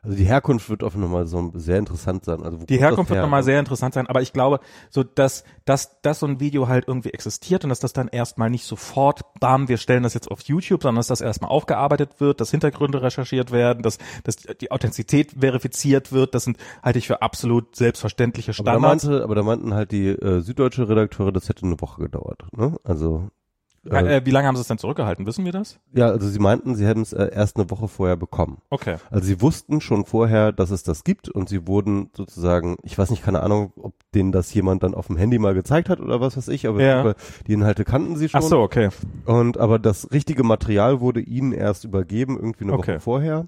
Also 0.02 0.16
die 0.16 0.24
Herkunft 0.24 0.70
wird 0.70 0.82
auf 0.82 0.94
nochmal 0.96 1.26
so 1.26 1.52
sehr 1.54 1.78
interessant 1.78 2.24
sein. 2.24 2.42
Also 2.42 2.64
Die 2.64 2.78
Herkunft 2.78 3.10
wird 3.10 3.20
nochmal 3.20 3.42
sehr 3.42 3.60
interessant 3.60 3.92
sein, 3.92 4.06
aber 4.06 4.22
ich 4.22 4.32
glaube, 4.32 4.60
so 4.88 5.02
dass, 5.02 5.44
dass, 5.66 6.00
dass 6.00 6.20
so 6.20 6.26
ein 6.26 6.40
Video 6.40 6.68
halt 6.68 6.88
irgendwie 6.88 7.10
existiert 7.10 7.64
und 7.64 7.68
dass 7.68 7.80
das 7.80 7.92
dann 7.92 8.08
erstmal 8.08 8.48
nicht 8.48 8.64
sofort, 8.64 9.20
bam, 9.40 9.68
wir 9.68 9.76
stellen 9.76 10.02
das 10.02 10.14
jetzt 10.14 10.30
auf 10.30 10.40
YouTube, 10.42 10.82
sondern 10.82 10.96
dass 11.00 11.08
das 11.08 11.20
erstmal 11.20 11.50
aufgearbeitet 11.50 12.18
wird, 12.18 12.40
dass 12.40 12.50
Hintergründe 12.50 13.02
recherchiert 13.02 13.52
werden, 13.52 13.82
dass, 13.82 13.98
dass 14.24 14.36
die 14.36 14.70
Authentizität 14.70 15.32
verifiziert 15.38 16.12
wird, 16.12 16.34
das 16.34 16.44
sind 16.44 16.56
halte 16.82 16.98
ich 16.98 17.06
für 17.06 17.20
absolut 17.20 17.76
selbstverständliche 17.76 18.52
Aber 18.52 18.64
da, 18.64 18.72
Standards. 18.72 19.04
meinte, 19.04 19.22
aber 19.22 19.34
da 19.34 19.42
meinten 19.42 19.74
halt 19.74 19.92
die 19.92 20.08
äh, 20.08 20.40
süddeutsche 20.40 20.88
Redakteure, 20.88 21.32
das 21.32 21.48
hätte 21.50 21.66
eine 21.66 21.80
Woche 21.80 22.02
gedauert. 22.02 22.44
Ne? 22.52 22.78
Also 22.84 23.28
äh, 23.88 24.16
Äh, 24.18 24.26
wie 24.26 24.30
lange 24.30 24.46
haben 24.48 24.56
sie 24.56 24.60
es 24.62 24.68
denn 24.68 24.78
zurückgehalten? 24.78 25.26
Wissen 25.26 25.44
wir 25.44 25.52
das? 25.52 25.78
ja, 25.92 26.08
also 26.08 26.28
sie 26.28 26.38
meinten, 26.38 26.74
sie 26.74 26.86
hätten 26.86 27.02
es 27.02 27.12
äh, 27.12 27.30
erst 27.32 27.56
eine 27.56 27.70
Woche 27.70 27.88
vorher 27.88 28.16
bekommen. 28.16 28.58
Okay. 28.70 28.96
Also 29.10 29.26
sie 29.26 29.40
wussten 29.40 29.80
schon 29.80 30.04
vorher, 30.04 30.52
dass 30.52 30.70
es 30.70 30.82
das 30.82 31.04
gibt 31.04 31.28
und 31.28 31.48
sie 31.48 31.66
wurden 31.66 32.10
sozusagen, 32.16 32.76
ich 32.82 32.98
weiß 32.98 33.10
nicht, 33.10 33.22
keine 33.24 33.40
Ahnung, 33.42 33.72
ob 33.80 33.94
denen 34.14 34.32
das 34.32 34.52
jemand 34.52 34.82
dann 34.82 34.94
auf 34.94 35.06
dem 35.06 35.16
Handy 35.16 35.38
mal 35.38 35.54
gezeigt 35.54 35.88
hat 35.88 36.00
oder 36.00 36.20
was 36.20 36.36
weiß 36.36 36.48
ich, 36.48 36.66
aber 36.66 36.82
Ja. 36.82 37.14
die 37.46 37.52
Inhalte 37.52 37.84
kannten 37.84 38.16
sie 38.16 38.28
schon. 38.28 38.40
Ach 38.42 38.44
so, 38.46 38.60
okay. 38.60 38.88
Und 39.24 39.56
aber 39.58 39.78
das 39.78 40.10
richtige 40.12 40.42
Material 40.42 41.00
wurde 41.00 41.20
ihnen 41.20 41.52
erst 41.52 41.84
übergeben, 41.84 42.36
irgendwie 42.36 42.64
eine 42.64 42.72
Okay. 42.74 42.92
Woche 42.94 43.00
vorher. 43.00 43.46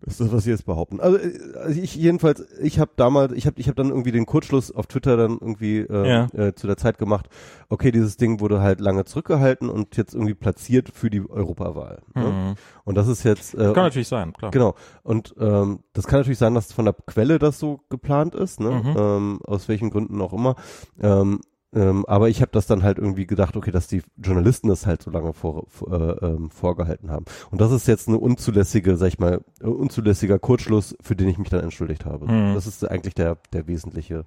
Das 0.00 0.14
ist 0.14 0.20
das, 0.20 0.32
was 0.32 0.44
sie 0.44 0.50
jetzt 0.50 0.64
behaupten. 0.64 1.00
Also, 1.00 1.18
äh, 1.18 1.38
also 1.56 1.80
ich 1.80 1.96
jedenfalls, 1.96 2.46
ich 2.60 2.78
habe 2.78 2.92
damals, 2.96 3.32
ich 3.32 3.46
habe 3.46 3.58
ich 3.60 3.68
hab 3.68 3.74
dann 3.76 3.88
irgendwie 3.88 4.12
den 4.12 4.26
Kurzschluss 4.26 4.70
auf 4.70 4.86
Twitter 4.86 5.16
dann 5.16 5.32
irgendwie 5.32 5.78
äh, 5.78 6.08
Ja. 6.08 6.26
äh, 6.34 6.54
zu 6.54 6.66
der 6.68 6.76
Zeit 6.76 6.98
gemacht. 6.98 7.28
Okay, 7.68 7.90
dieses 7.90 8.16
Ding 8.16 8.40
wurde 8.40 8.60
halt 8.60 8.80
lange 8.80 9.04
zurückgehalten 9.04 9.68
und 9.68 9.96
jetzt 9.96 10.14
irgendwie 10.14 10.34
platziert 10.34 10.90
für 10.94 11.10
die 11.10 11.28
Europawahl. 11.28 12.02
Ne? 12.14 12.24
Mhm. 12.30 12.54
Und 12.84 12.94
das 12.94 13.08
ist 13.08 13.24
jetzt 13.24 13.54
äh, 13.54 13.58
Kann 13.72 13.84
natürlich 13.84 14.08
sein, 14.08 14.32
klar. 14.32 14.52
Genau. 14.52 14.74
Und 15.02 15.34
ähm, 15.38 15.80
das 15.94 16.06
kann 16.06 16.20
natürlich 16.20 16.38
sein, 16.38 16.54
dass 16.54 16.72
von 16.72 16.84
der 16.84 16.94
Quelle 16.94 17.38
das 17.40 17.58
so 17.58 17.80
geplant 17.90 18.34
ist, 18.36 18.60
ne? 18.60 18.70
Mhm. 18.70 18.96
ähm, 18.96 19.38
aus 19.44 19.68
welchen 19.68 19.90
Gründen 19.90 20.20
auch 20.20 20.32
immer. 20.32 20.54
Ähm, 21.00 21.40
ähm, 21.74 22.06
aber 22.06 22.28
ich 22.28 22.40
habe 22.40 22.50
das 22.52 22.66
dann 22.66 22.82
halt 22.82 22.98
irgendwie 22.98 23.26
gedacht, 23.26 23.56
okay, 23.56 23.70
dass 23.70 23.86
die 23.86 24.02
Journalisten 24.16 24.68
das 24.68 24.86
halt 24.86 25.02
so 25.02 25.10
lange 25.10 25.34
vor, 25.34 25.66
vor, 25.68 25.92
äh, 25.92 26.26
ähm, 26.26 26.50
vorgehalten 26.50 27.10
haben. 27.10 27.26
Und 27.50 27.60
das 27.60 27.72
ist 27.72 27.86
jetzt 27.86 28.08
eine 28.08 28.18
unzulässige, 28.18 28.96
sag 28.96 29.08
ich 29.08 29.18
mal, 29.18 29.42
äh, 29.60 29.66
unzulässiger 29.66 30.38
Kurzschluss, 30.38 30.96
für 31.00 31.14
den 31.14 31.28
ich 31.28 31.38
mich 31.38 31.50
dann 31.50 31.60
entschuldigt 31.60 32.06
habe. 32.06 32.26
Mhm. 32.26 32.54
Das 32.54 32.66
ist 32.66 32.88
eigentlich 32.88 33.14
der, 33.14 33.36
der 33.52 33.66
wesentliche. 33.66 34.24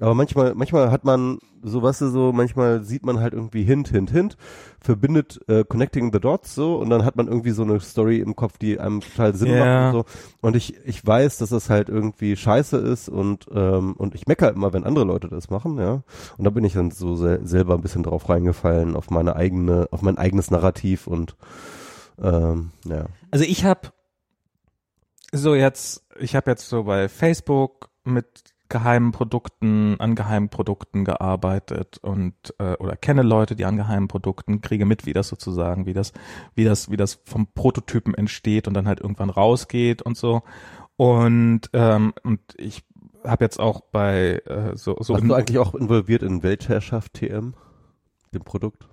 Aber 0.00 0.14
manchmal, 0.14 0.54
manchmal 0.56 0.90
hat 0.90 1.04
man, 1.04 1.38
so 1.62 1.80
weißt 1.80 2.00
du, 2.00 2.08
so, 2.08 2.32
manchmal 2.32 2.82
sieht 2.82 3.06
man 3.06 3.20
halt 3.20 3.32
irgendwie 3.32 3.62
Hint, 3.62 3.88
Hint, 3.88 4.10
Hint, 4.10 4.36
verbindet 4.80 5.40
äh, 5.46 5.64
Connecting 5.64 6.12
the 6.12 6.18
Dots 6.18 6.54
so 6.54 6.76
und 6.78 6.90
dann 6.90 7.04
hat 7.04 7.14
man 7.14 7.28
irgendwie 7.28 7.52
so 7.52 7.62
eine 7.62 7.78
Story 7.78 8.18
im 8.18 8.34
Kopf, 8.34 8.58
die 8.58 8.80
einem 8.80 9.00
total 9.00 9.36
Sinn 9.36 9.50
Ja. 9.54 9.64
macht 9.64 9.94
und 9.94 10.00
so. 10.00 10.04
Und 10.40 10.56
ich, 10.56 10.76
ich 10.84 11.06
weiß, 11.06 11.38
dass 11.38 11.50
das 11.50 11.70
halt 11.70 11.88
irgendwie 11.88 12.34
scheiße 12.34 12.76
ist 12.76 13.08
und, 13.08 13.46
ähm, 13.54 13.94
und 13.96 14.16
ich 14.16 14.26
meckere 14.26 14.50
immer, 14.52 14.72
wenn 14.72 14.82
andere 14.84 15.04
Leute 15.04 15.28
das 15.28 15.48
machen, 15.48 15.78
ja. 15.78 16.02
Und 16.38 16.44
da 16.44 16.50
bin 16.50 16.64
ich 16.64 16.72
dann 16.72 16.90
so 16.90 17.14
sel 17.14 17.46
selber 17.46 17.74
ein 17.74 17.80
bisschen 17.82 18.02
drauf 18.02 18.28
reingefallen, 18.28 18.96
auf 18.96 19.10
meine 19.10 19.36
eigene, 19.36 19.86
auf 19.92 20.02
mein 20.02 20.18
eigenes 20.18 20.50
Narrativ 20.50 21.06
und 21.06 21.36
ähm, 22.20 22.72
ja. 22.84 23.06
Also 23.30 23.44
ich 23.44 23.64
habe 23.64 23.90
so 25.32 25.54
jetzt, 25.54 26.04
ich 26.18 26.34
habe 26.34 26.50
jetzt 26.50 26.68
so 26.68 26.84
bei 26.84 27.08
Facebook 27.08 27.90
mit 28.04 28.53
geheimen 28.68 29.12
Produkten, 29.12 29.96
an 30.00 30.14
geheimen 30.14 30.48
Produkten 30.48 31.04
gearbeitet 31.04 31.98
und 31.98 32.34
äh, 32.58 32.74
oder 32.76 32.96
kenne 32.96 33.22
Leute, 33.22 33.56
die 33.56 33.64
an 33.64 33.76
geheimen 33.76 34.08
Produkten, 34.08 34.60
kriege 34.60 34.86
mit, 34.86 35.06
wie 35.06 35.12
das 35.12 35.28
sozusagen, 35.28 35.86
wie 35.86 35.92
das, 35.92 36.12
wie 36.54 36.64
das, 36.64 36.90
wie 36.90 36.96
das 36.96 37.20
vom 37.24 37.46
Prototypen 37.46 38.14
entsteht 38.14 38.66
und 38.66 38.74
dann 38.74 38.88
halt 38.88 39.00
irgendwann 39.00 39.30
rausgeht 39.30 40.02
und 40.02 40.16
so. 40.16 40.42
Und 40.96 41.62
ähm, 41.72 42.14
und 42.22 42.40
ich 42.56 42.84
habe 43.24 43.44
jetzt 43.44 43.60
auch 43.60 43.80
bei 43.80 44.42
äh, 44.46 44.76
so 44.76 44.96
so 45.00 45.14
Warst 45.14 45.24
du 45.24 45.34
eigentlich 45.34 45.58
auch 45.58 45.74
involviert 45.74 46.22
in 46.22 46.42
Weltherrschaft 46.42 47.14
TM, 47.14 47.54
dem 48.32 48.44
Produkt? 48.44 48.88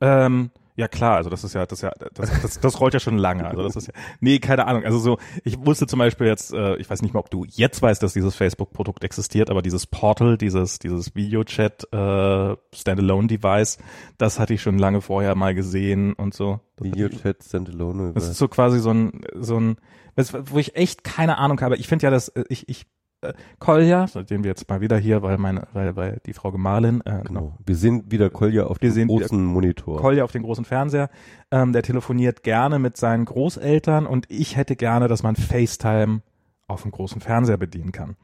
Ähm, 0.00 0.50
ja 0.76 0.88
klar, 0.88 1.16
also 1.16 1.30
das 1.30 1.42
ist 1.42 1.54
ja, 1.54 1.64
das 1.64 1.78
ist 1.78 1.82
ja, 1.82 1.92
das, 2.14 2.42
das, 2.42 2.60
das 2.60 2.80
rollt 2.80 2.94
ja 2.94 3.00
schon 3.00 3.16
lange. 3.16 3.46
Also 3.46 3.62
das 3.62 3.76
ist 3.76 3.88
ja, 3.88 3.94
nee, 4.20 4.38
keine 4.38 4.66
Ahnung. 4.66 4.84
Also 4.84 4.98
so, 4.98 5.18
ich 5.42 5.58
wusste 5.64 5.86
zum 5.86 5.98
Beispiel 5.98 6.26
jetzt, 6.26 6.52
äh, 6.52 6.76
ich 6.76 6.88
weiß 6.88 7.00
nicht 7.02 7.14
mal, 7.14 7.20
ob 7.20 7.30
du 7.30 7.44
jetzt 7.48 7.80
weißt, 7.80 8.02
dass 8.02 8.12
dieses 8.12 8.34
Facebook-Produkt 8.36 9.02
existiert, 9.02 9.50
aber 9.50 9.62
dieses 9.62 9.86
Portal, 9.86 10.36
dieses, 10.36 10.78
dieses 10.78 11.14
Videochat 11.14 11.92
äh, 11.92 12.56
Standalone-Device, 12.74 13.78
das 14.18 14.38
hatte 14.38 14.54
ich 14.54 14.62
schon 14.62 14.78
lange 14.78 15.00
vorher 15.00 15.34
mal 15.34 15.54
gesehen 15.54 16.12
und 16.12 16.34
so. 16.34 16.60
Videochat 16.78 17.42
Standalone. 17.42 18.12
das 18.12 18.28
ist 18.28 18.38
so 18.38 18.48
quasi 18.48 18.78
so 18.78 18.90
ein, 18.90 19.22
so 19.34 19.58
ein, 19.58 19.76
das, 20.14 20.34
wo 20.50 20.58
ich 20.58 20.76
echt 20.76 21.04
keine 21.04 21.38
Ahnung 21.38 21.60
habe. 21.62 21.76
Ich 21.76 21.88
finde 21.88 22.04
ja, 22.04 22.10
dass 22.10 22.28
äh, 22.28 22.44
ich, 22.50 22.68
ich, 22.68 22.86
äh, 23.28 23.34
Kolja, 23.58 24.06
den 24.06 24.44
wir 24.44 24.50
jetzt 24.50 24.68
mal 24.68 24.80
wieder 24.80 24.98
hier, 24.98 25.22
weil 25.22 25.38
meine, 25.38 25.66
weil, 25.72 25.96
weil 25.96 26.20
die 26.26 26.32
Frau 26.32 26.52
Gemahlin, 26.52 27.02
äh, 27.04 27.22
Genau. 27.24 27.56
Wir 27.64 27.76
sehen 27.76 28.04
wieder 28.10 28.30
Kolja 28.30 28.64
auf 28.64 28.80
Wir 28.80 28.92
dem 28.92 29.08
großen 29.08 29.44
Monitor. 29.44 30.00
Kolja 30.00 30.24
auf 30.24 30.32
den 30.32 30.42
großen 30.42 30.64
Fernseher, 30.64 31.10
ähm, 31.50 31.72
der 31.72 31.82
telefoniert 31.82 32.42
gerne 32.42 32.78
mit 32.78 32.96
seinen 32.96 33.24
Großeltern 33.24 34.06
und 34.06 34.26
ich 34.30 34.56
hätte 34.56 34.76
gerne, 34.76 35.08
dass 35.08 35.22
man 35.22 35.36
FaceTime 35.36 36.22
auf 36.68 36.82
dem 36.82 36.90
großen 36.90 37.20
Fernseher 37.20 37.56
bedienen 37.56 37.92
kann. 37.92 38.16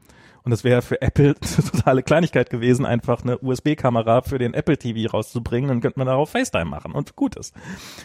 Und 0.43 0.51
das 0.51 0.63
wäre 0.63 0.81
für 0.81 1.01
Apple 1.01 1.35
eine 1.57 1.69
totale 1.71 2.03
Kleinigkeit 2.03 2.49
gewesen, 2.49 2.85
einfach 2.85 3.23
eine 3.23 3.39
USB-Kamera 3.39 4.21
für 4.21 4.37
den 4.37 4.53
Apple 4.53 4.77
TV 4.77 5.09
rauszubringen, 5.09 5.69
dann 5.69 5.81
könnte 5.81 5.99
man 5.99 6.07
darauf 6.07 6.29
FaceTime 6.29 6.65
machen 6.65 6.91
und 6.91 7.15
gut 7.15 7.35
ist. 7.35 7.55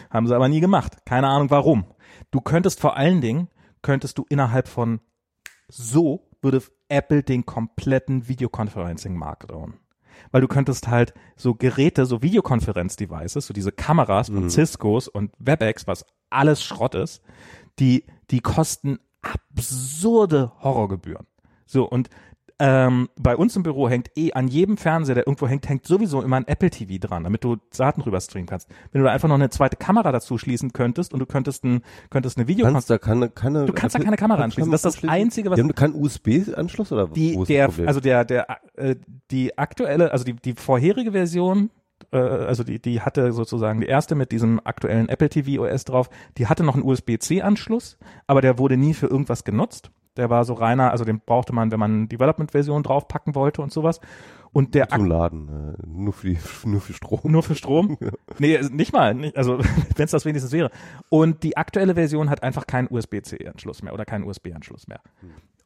Haben 0.09 0.27
sie 0.27 0.35
aber 0.35 0.47
nie 0.47 0.61
gemacht. 0.61 0.97
Keine 1.05 1.27
Ahnung 1.27 1.49
warum. 1.49 1.85
Du 2.31 2.41
könntest 2.41 2.79
vor 2.79 2.97
allen 2.97 3.21
Dingen, 3.21 3.49
könntest 3.81 4.17
du 4.17 4.25
innerhalb 4.29 4.67
von 4.67 4.99
so 5.67 6.28
würde 6.41 6.61
Apple 6.87 7.23
den 7.23 7.45
kompletten 7.45 8.27
Videoconferencing-Markt 8.27 9.51
own. 9.51 9.75
Weil 10.31 10.41
du 10.41 10.47
könntest 10.47 10.87
halt 10.87 11.13
so 11.35 11.55
Geräte, 11.55 12.05
so 12.05 12.21
Videokonferenz-Devices, 12.21 13.47
so 13.47 13.53
diese 13.53 13.71
Kameras 13.71 14.27
von 14.27 14.43
Mhm. 14.43 14.49
Ciscos 14.49 15.07
und 15.07 15.31
WebEx, 15.39 15.87
was 15.87 16.05
alles 16.29 16.63
Schrott 16.63 16.95
ist, 16.95 17.21
die, 17.79 18.05
die 18.29 18.41
kosten 18.41 18.99
absurde 19.21 20.51
Horrorgebühren. 20.61 21.25
So, 21.65 21.87
und 21.87 22.09
ähm, 22.59 23.09
bei 23.17 23.37
uns 23.37 23.55
im 23.55 23.63
Büro 23.63 23.89
hängt 23.89 24.11
eh 24.17 24.33
an 24.33 24.49
jedem 24.49 24.75
Fernseher, 24.75 25.15
der 25.15 25.27
irgendwo 25.27 25.47
hängt, 25.47 25.67
hängt 25.69 25.85
sowieso 25.85 26.21
immer 26.21 26.35
ein 26.35 26.47
Apple 26.47 26.69
TV 26.69 26.95
dran, 26.99 27.23
damit 27.23 27.43
du 27.43 27.55
Daten 27.75 28.01
rüber 28.01 28.19
streamen 28.19 28.47
kannst. 28.47 28.67
Wenn 28.91 29.01
du 29.01 29.05
da 29.05 29.13
einfach 29.13 29.29
noch 29.29 29.35
eine 29.35 29.49
zweite 29.49 29.77
Kamera 29.77 30.11
dazu 30.11 30.37
schließen 30.37 30.73
könntest 30.73 31.13
und 31.13 31.19
du 31.19 31.25
könntest, 31.25 31.63
ein, 31.63 31.81
könntest 32.09 32.37
eine 32.37 32.47
Videokonferenz 32.47 32.87
kannst 32.87 32.89
da 32.89 32.97
keine, 32.97 33.29
keine 33.29 33.65
Du 33.65 33.73
kannst 33.73 33.95
da 33.95 33.99
keine 33.99 34.17
Kamera 34.17 34.43
anschließen. 34.43 34.71
Das 34.71 34.83
ist 34.83 35.03
das? 35.03 35.09
Einzige, 35.09 35.49
was 35.49 35.55
Die 35.55 35.63
haben 35.63 35.73
keinen 35.73 35.95
USB-Anschluss 35.95 36.91
oder 36.91 37.07
die, 37.07 37.35
wo 37.35 37.43
ist 37.43 37.47
der, 37.49 37.71
also 37.85 38.01
der, 38.01 38.25
der, 38.25 38.47
äh, 38.75 38.95
die 39.31 39.57
aktuelle, 39.57 40.11
also 40.11 40.25
die, 40.25 40.33
die 40.33 40.53
vorherige 40.53 41.13
Version, 41.13 41.69
äh, 42.11 42.17
also 42.17 42.63
die, 42.63 42.81
die 42.81 43.01
hatte 43.01 43.31
sozusagen 43.31 43.81
die 43.81 43.87
erste 43.87 44.15
mit 44.15 44.31
diesem 44.31 44.59
aktuellen 44.63 45.07
Apple 45.07 45.29
TV 45.29 45.63
OS 45.63 45.85
drauf, 45.85 46.09
die 46.37 46.47
hatte 46.47 46.63
noch 46.63 46.75
einen 46.75 46.83
USB-C-Anschluss, 46.83 47.97
aber 48.27 48.41
der 48.41 48.57
wurde 48.57 48.75
nie 48.75 48.93
für 48.93 49.07
irgendwas 49.07 49.43
genutzt. 49.43 49.91
Der 50.17 50.29
war 50.29 50.43
so 50.43 50.53
reiner, 50.53 50.91
also 50.91 51.05
den 51.05 51.19
brauchte 51.19 51.53
man, 51.53 51.71
wenn 51.71 51.79
man 51.79 52.09
Development-Version 52.09 52.83
draufpacken 52.83 53.35
wollte 53.35 53.61
und 53.61 53.71
sowas. 53.71 53.99
Und 54.51 54.73
der 54.73 54.89
zum 54.89 55.05
Laden, 55.05 55.75
äh, 55.75 55.87
nur 55.87 56.13
für 56.13 56.29
die, 56.29 56.39
nur 56.65 56.81
für 56.81 56.93
Strom. 56.93 57.19
nur 57.23 57.43
für 57.43 57.55
Strom? 57.55 57.97
Nee, 58.39 58.57
also 58.57 58.73
nicht 58.73 58.93
mal. 58.93 59.13
Nicht, 59.13 59.37
also 59.37 59.59
wenn 59.95 60.05
es 60.05 60.11
das 60.11 60.25
wenigstens 60.25 60.51
wäre. 60.51 60.71
Und 61.09 61.43
die 61.43 61.57
aktuelle 61.57 61.95
Version 61.95 62.29
hat 62.29 62.43
einfach 62.43 62.67
keinen 62.67 62.87
USB-C-Anschluss 62.89 63.83
mehr 63.83 63.93
oder 63.93 64.05
keinen 64.05 64.23
USB-Anschluss 64.23 64.87
mehr. 64.87 65.01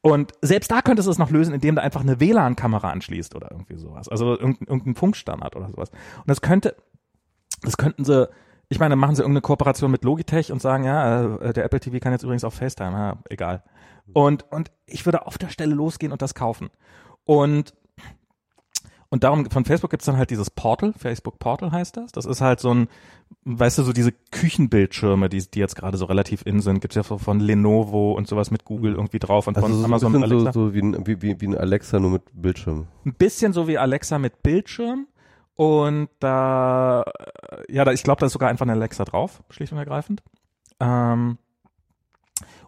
Und 0.02 0.32
selbst 0.42 0.70
da 0.70 0.82
könntest 0.82 1.06
du 1.06 1.12
es 1.12 1.18
noch 1.18 1.30
lösen, 1.30 1.54
indem 1.54 1.76
du 1.76 1.82
einfach 1.82 2.02
eine 2.02 2.20
WLAN-Kamera 2.20 2.90
anschließt 2.90 3.34
oder 3.34 3.50
irgendwie 3.52 3.76
sowas. 3.76 4.08
Also 4.08 4.32
irgendein, 4.32 4.68
irgendein 4.68 4.94
Funkstandard 4.96 5.56
oder 5.56 5.70
sowas. 5.70 5.90
Und 5.90 6.28
das 6.28 6.42
könnte, 6.42 6.76
das 7.62 7.78
könnten 7.78 8.04
sie, 8.04 8.28
ich 8.68 8.78
meine, 8.78 8.96
machen 8.96 9.14
sie 9.14 9.22
irgendeine 9.22 9.40
Kooperation 9.40 9.90
mit 9.90 10.04
Logitech 10.04 10.52
und 10.52 10.60
sagen, 10.60 10.84
ja, 10.84 11.36
äh, 11.36 11.52
der 11.54 11.64
Apple 11.64 11.80
TV 11.80 12.00
kann 12.00 12.12
jetzt 12.12 12.22
übrigens 12.22 12.44
auf 12.44 12.52
FaceTime, 12.54 12.92
ja, 12.92 13.16
egal. 13.30 13.62
Und, 14.12 14.50
und 14.52 14.70
ich 14.86 15.06
würde 15.06 15.26
auf 15.26 15.38
der 15.38 15.48
Stelle 15.48 15.74
losgehen 15.74 16.12
und 16.12 16.22
das 16.22 16.34
kaufen. 16.34 16.70
Und 17.24 17.74
und 19.14 19.22
darum, 19.22 19.48
von 19.48 19.64
Facebook 19.64 19.92
gibt's 19.92 20.06
dann 20.06 20.16
halt 20.16 20.30
dieses 20.30 20.50
Portal, 20.50 20.92
Facebook 20.92 21.38
Portal 21.38 21.70
heißt 21.70 21.96
das. 21.96 22.10
Das 22.10 22.24
ist 22.24 22.40
halt 22.40 22.58
so 22.58 22.74
ein, 22.74 22.88
weißt 23.44 23.78
du, 23.78 23.84
so 23.84 23.92
diese 23.92 24.10
Küchenbildschirme, 24.32 25.28
die, 25.28 25.48
die 25.48 25.60
jetzt 25.60 25.76
gerade 25.76 25.96
so 25.96 26.06
relativ 26.06 26.42
in 26.44 26.60
sind, 26.60 26.80
gibt's 26.80 26.96
ja 26.96 27.04
von 27.04 27.38
Lenovo 27.38 28.10
und 28.10 28.26
sowas 28.26 28.50
mit 28.50 28.64
Google 28.64 28.94
irgendwie 28.94 29.20
drauf 29.20 29.46
und 29.46 29.56
Also 29.56 29.68
von 29.68 29.78
so, 29.78 29.84
Amazon 29.84 30.16
ein 30.16 30.22
Alexa. 30.24 30.52
so, 30.52 30.66
so 30.66 30.74
wie, 30.74 30.82
ein, 30.82 31.06
wie, 31.06 31.22
wie, 31.22 31.40
wie 31.40 31.46
ein 31.46 31.56
Alexa, 31.56 32.00
nur 32.00 32.10
mit 32.10 32.22
Bildschirm. 32.32 32.88
Ein 33.04 33.14
bisschen 33.14 33.52
so 33.52 33.68
wie 33.68 33.78
Alexa 33.78 34.18
mit 34.18 34.42
Bildschirm. 34.42 35.06
Und 35.54 36.08
da, 36.18 37.04
ja, 37.68 37.84
da, 37.84 37.92
ich 37.92 38.02
glaube, 38.02 38.18
da 38.18 38.26
ist 38.26 38.32
sogar 38.32 38.48
einfach 38.48 38.66
eine 38.66 38.72
Alexa 38.72 39.04
drauf, 39.04 39.44
schlicht 39.48 39.72
und 39.72 39.78
ergreifend. 39.78 40.24
Ähm, 40.80 41.38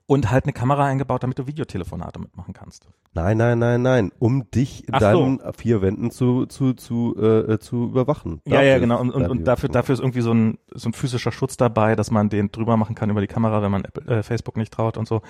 und 0.08 0.30
halt 0.30 0.44
eine 0.44 0.52
Kamera 0.52 0.84
eingebaut, 0.84 1.22
damit 1.22 1.38
du 1.38 1.46
Videotelefonate 1.46 2.20
mitmachen 2.20 2.54
kannst. 2.54 2.88
Nein, 3.14 3.38
nein, 3.38 3.58
nein, 3.58 3.82
nein. 3.82 4.12
Um 4.18 4.50
dich 4.50 4.86
in 4.86 4.94
Ach 4.94 5.00
so. 5.00 5.06
deinen 5.06 5.40
vier 5.54 5.82
Wänden 5.82 6.10
zu, 6.10 6.46
zu, 6.46 6.74
zu, 6.74 7.16
äh, 7.18 7.54
äh, 7.54 7.58
zu 7.58 7.86
überwachen. 7.86 8.40
Ja, 8.44 8.62
ja, 8.62 8.74
Dafür 8.74 8.80
genau. 8.80 8.94
ist 8.96 9.00
Und, 9.00 9.10
und, 9.14 9.28
und 9.30 9.44
dafür, 9.44 9.68
dafür 9.68 9.94
ist 9.94 10.00
irgendwie 10.00 10.20
so 10.20 10.32
ein, 10.32 10.58
so 10.72 10.88
ein 10.90 10.92
physischer 10.92 11.32
Schutz 11.32 11.56
dabei, 11.56 11.96
dass 11.96 12.10
man 12.10 12.28
den 12.28 12.52
drüber 12.52 12.76
machen 12.76 12.94
kann 12.94 13.10
über 13.10 13.20
die 13.20 13.26
Kamera, 13.26 13.62
wenn 13.62 13.70
man 13.70 13.84
Apple, 13.84 14.18
äh, 14.18 14.22
Facebook 14.22 14.56
nicht 14.56 14.72
traut 14.72 14.96
und 14.96 15.08
so. 15.08 15.22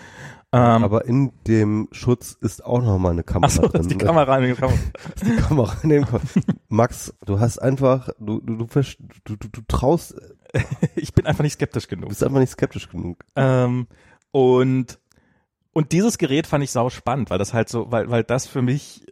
Ähm, 0.53 0.85
Aber 0.85 1.05
in 1.07 1.33
dem 1.47 1.89
Schutz 1.93 2.33
ist 2.41 2.65
auch 2.65 2.83
nochmal 2.83 3.13
eine 3.13 3.23
Kamera 3.23 3.47
ach 3.47 3.51
so, 3.55 3.69
drin. 3.69 3.81
ist 3.81 3.91
die 3.91 3.99
Kamera 3.99 4.37
in 4.39 4.45
die 4.47 4.55
Kamera. 4.55 4.79
Die 5.25 5.37
Kamera 5.37 5.73
in 5.83 5.89
dem 5.89 6.07
Max, 6.69 7.15
du 7.25 7.41
hast 7.41 7.59
einfach, 7.59 8.11
du, 8.19 8.41
du, 8.41 8.57
du, 8.57 8.67
du, 9.25 9.37
du, 9.37 9.49
du 9.49 9.61
traust, 9.69 10.13
du 10.13 10.37
Ich 10.97 11.13
bin 11.15 11.27
einfach 11.27 11.43
nicht 11.43 11.55
skeptisch 11.55 11.89
genug. 11.89 12.09
bist 12.09 12.25
einfach 12.25 12.39
nicht 12.41 12.51
skeptisch 12.51 12.89
genug. 12.89 13.25
Ähm, 13.35 13.87
und, 14.37 14.99
und 15.73 15.93
dieses 15.93 16.19
Gerät 16.19 16.47
fand 16.47 16.63
ich 16.63 16.71
sau 16.71 16.91
spannend, 16.91 17.31
weil 17.31 17.39
das 17.39 17.55
halt 17.55 17.71
so, 17.71 17.91
weil, 17.91 18.11
weil 18.11 18.23
das 18.23 18.47
für 18.47 18.61
mich 18.61 19.07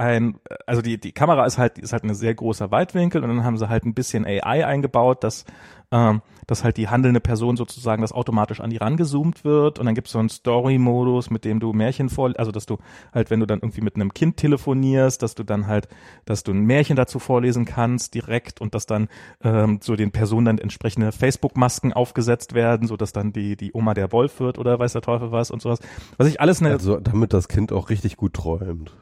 ein, 0.00 0.36
also 0.66 0.80
die, 0.80 0.98
die 0.98 1.12
Kamera 1.12 1.44
ist 1.44 1.58
halt, 1.58 1.78
ist 1.78 1.92
halt 1.92 2.04
ein 2.04 2.14
sehr 2.14 2.34
großer 2.34 2.70
Weitwinkel 2.70 3.22
und 3.22 3.28
dann 3.28 3.44
haben 3.44 3.58
sie 3.58 3.68
halt 3.68 3.84
ein 3.84 3.92
bisschen 3.92 4.24
AI 4.24 4.64
eingebaut, 4.64 5.22
dass, 5.22 5.44
ähm, 5.90 6.22
dass 6.46 6.64
halt 6.64 6.78
die 6.78 6.88
handelnde 6.88 7.20
Person 7.20 7.58
sozusagen, 7.58 8.00
das 8.00 8.12
automatisch 8.12 8.60
an 8.60 8.70
die 8.70 8.78
rangezoomt 8.78 9.44
wird 9.44 9.78
und 9.78 9.84
dann 9.84 9.94
gibt 9.94 10.06
es 10.06 10.14
so 10.14 10.18
einen 10.18 10.30
Story-Modus, 10.30 11.28
mit 11.28 11.44
dem 11.44 11.60
du 11.60 11.74
Märchen 11.74 12.08
vor, 12.08 12.32
also 12.38 12.50
dass 12.50 12.64
du 12.64 12.78
halt, 13.12 13.28
wenn 13.28 13.40
du 13.40 13.46
dann 13.46 13.58
irgendwie 13.58 13.82
mit 13.82 13.94
einem 13.94 14.14
Kind 14.14 14.38
telefonierst, 14.38 15.22
dass 15.22 15.34
du 15.34 15.44
dann 15.44 15.66
halt, 15.66 15.86
dass 16.24 16.44
du 16.44 16.52
ein 16.52 16.64
Märchen 16.64 16.96
dazu 16.96 17.18
vorlesen 17.18 17.66
kannst 17.66 18.14
direkt 18.14 18.62
und 18.62 18.74
dass 18.74 18.86
dann 18.86 19.08
ähm, 19.44 19.80
so 19.82 19.96
den 19.96 20.12
Personen 20.12 20.46
dann 20.46 20.58
entsprechende 20.58 21.12
Facebook-Masken 21.12 21.92
aufgesetzt 21.92 22.54
werden, 22.54 22.88
so 22.88 22.96
dass 22.96 23.12
dann 23.12 23.34
die, 23.34 23.54
die 23.54 23.72
Oma 23.74 23.92
der 23.92 24.12
Wolf 24.12 24.40
wird 24.40 24.56
oder 24.56 24.78
weiß 24.78 24.94
der 24.94 25.02
Teufel 25.02 25.30
was 25.30 25.50
und 25.50 25.60
sowas. 25.60 25.78
Was 26.16 26.26
ich 26.26 26.40
alles 26.40 26.62
eine, 26.62 26.70
Also 26.70 26.98
damit 26.98 27.34
das 27.34 27.48
Kind 27.48 27.70
auch 27.70 27.90
richtig 27.90 28.16
gut 28.16 28.32
träumt. 28.32 28.92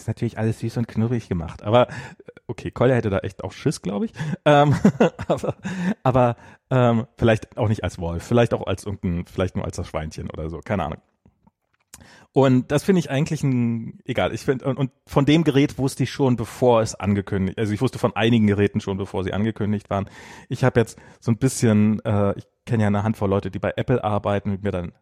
Ist 0.00 0.08
natürlich 0.08 0.38
alles 0.38 0.60
süß 0.60 0.78
und 0.78 0.88
knubbrig 0.88 1.28
gemacht, 1.28 1.62
aber 1.62 1.88
äh, 1.88 1.92
okay, 2.46 2.70
Kolja 2.70 2.94
hätte 2.94 3.10
da 3.10 3.18
echt 3.18 3.44
auch 3.44 3.52
Schiss, 3.52 3.82
glaube 3.82 4.06
ich. 4.06 4.12
Ähm, 4.44 4.74
aber 5.28 5.54
aber 6.02 6.36
ähm, 6.70 7.06
vielleicht 7.16 7.56
auch 7.56 7.68
nicht 7.68 7.84
als 7.84 7.98
Wolf, 7.98 8.24
vielleicht 8.24 8.54
auch 8.54 8.66
als 8.66 8.84
irgendein, 8.84 9.24
vielleicht 9.26 9.54
nur 9.54 9.64
als 9.64 9.76
das 9.76 9.86
Schweinchen 9.86 10.30
oder 10.30 10.50
so, 10.50 10.58
keine 10.58 10.84
Ahnung. 10.84 10.98
Und 12.32 12.72
das 12.72 12.82
finde 12.82 13.00
ich 13.00 13.10
eigentlich 13.10 13.42
ein, 13.42 14.00
egal, 14.04 14.32
ich 14.32 14.40
finde, 14.40 14.64
und, 14.64 14.78
und 14.78 14.90
von 15.06 15.26
dem 15.26 15.44
Gerät 15.44 15.76
wusste 15.78 16.04
ich 16.04 16.10
schon, 16.10 16.36
bevor 16.36 16.80
es 16.80 16.94
angekündigt, 16.94 17.58
also 17.58 17.72
ich 17.74 17.80
wusste 17.82 17.98
von 17.98 18.16
einigen 18.16 18.46
Geräten 18.46 18.80
schon, 18.80 18.96
bevor 18.96 19.22
sie 19.22 19.34
angekündigt 19.34 19.90
waren. 19.90 20.08
Ich 20.48 20.64
habe 20.64 20.80
jetzt 20.80 20.98
so 21.20 21.30
ein 21.30 21.36
bisschen, 21.36 22.00
äh, 22.04 22.36
ich 22.38 22.46
kenne 22.64 22.84
ja 22.84 22.86
eine 22.86 23.02
Handvoll 23.02 23.28
Leute, 23.28 23.50
die 23.50 23.58
bei 23.58 23.74
Apple 23.76 24.02
arbeiten, 24.02 24.50
mit 24.50 24.62
mir 24.62 24.72
dann 24.72 24.92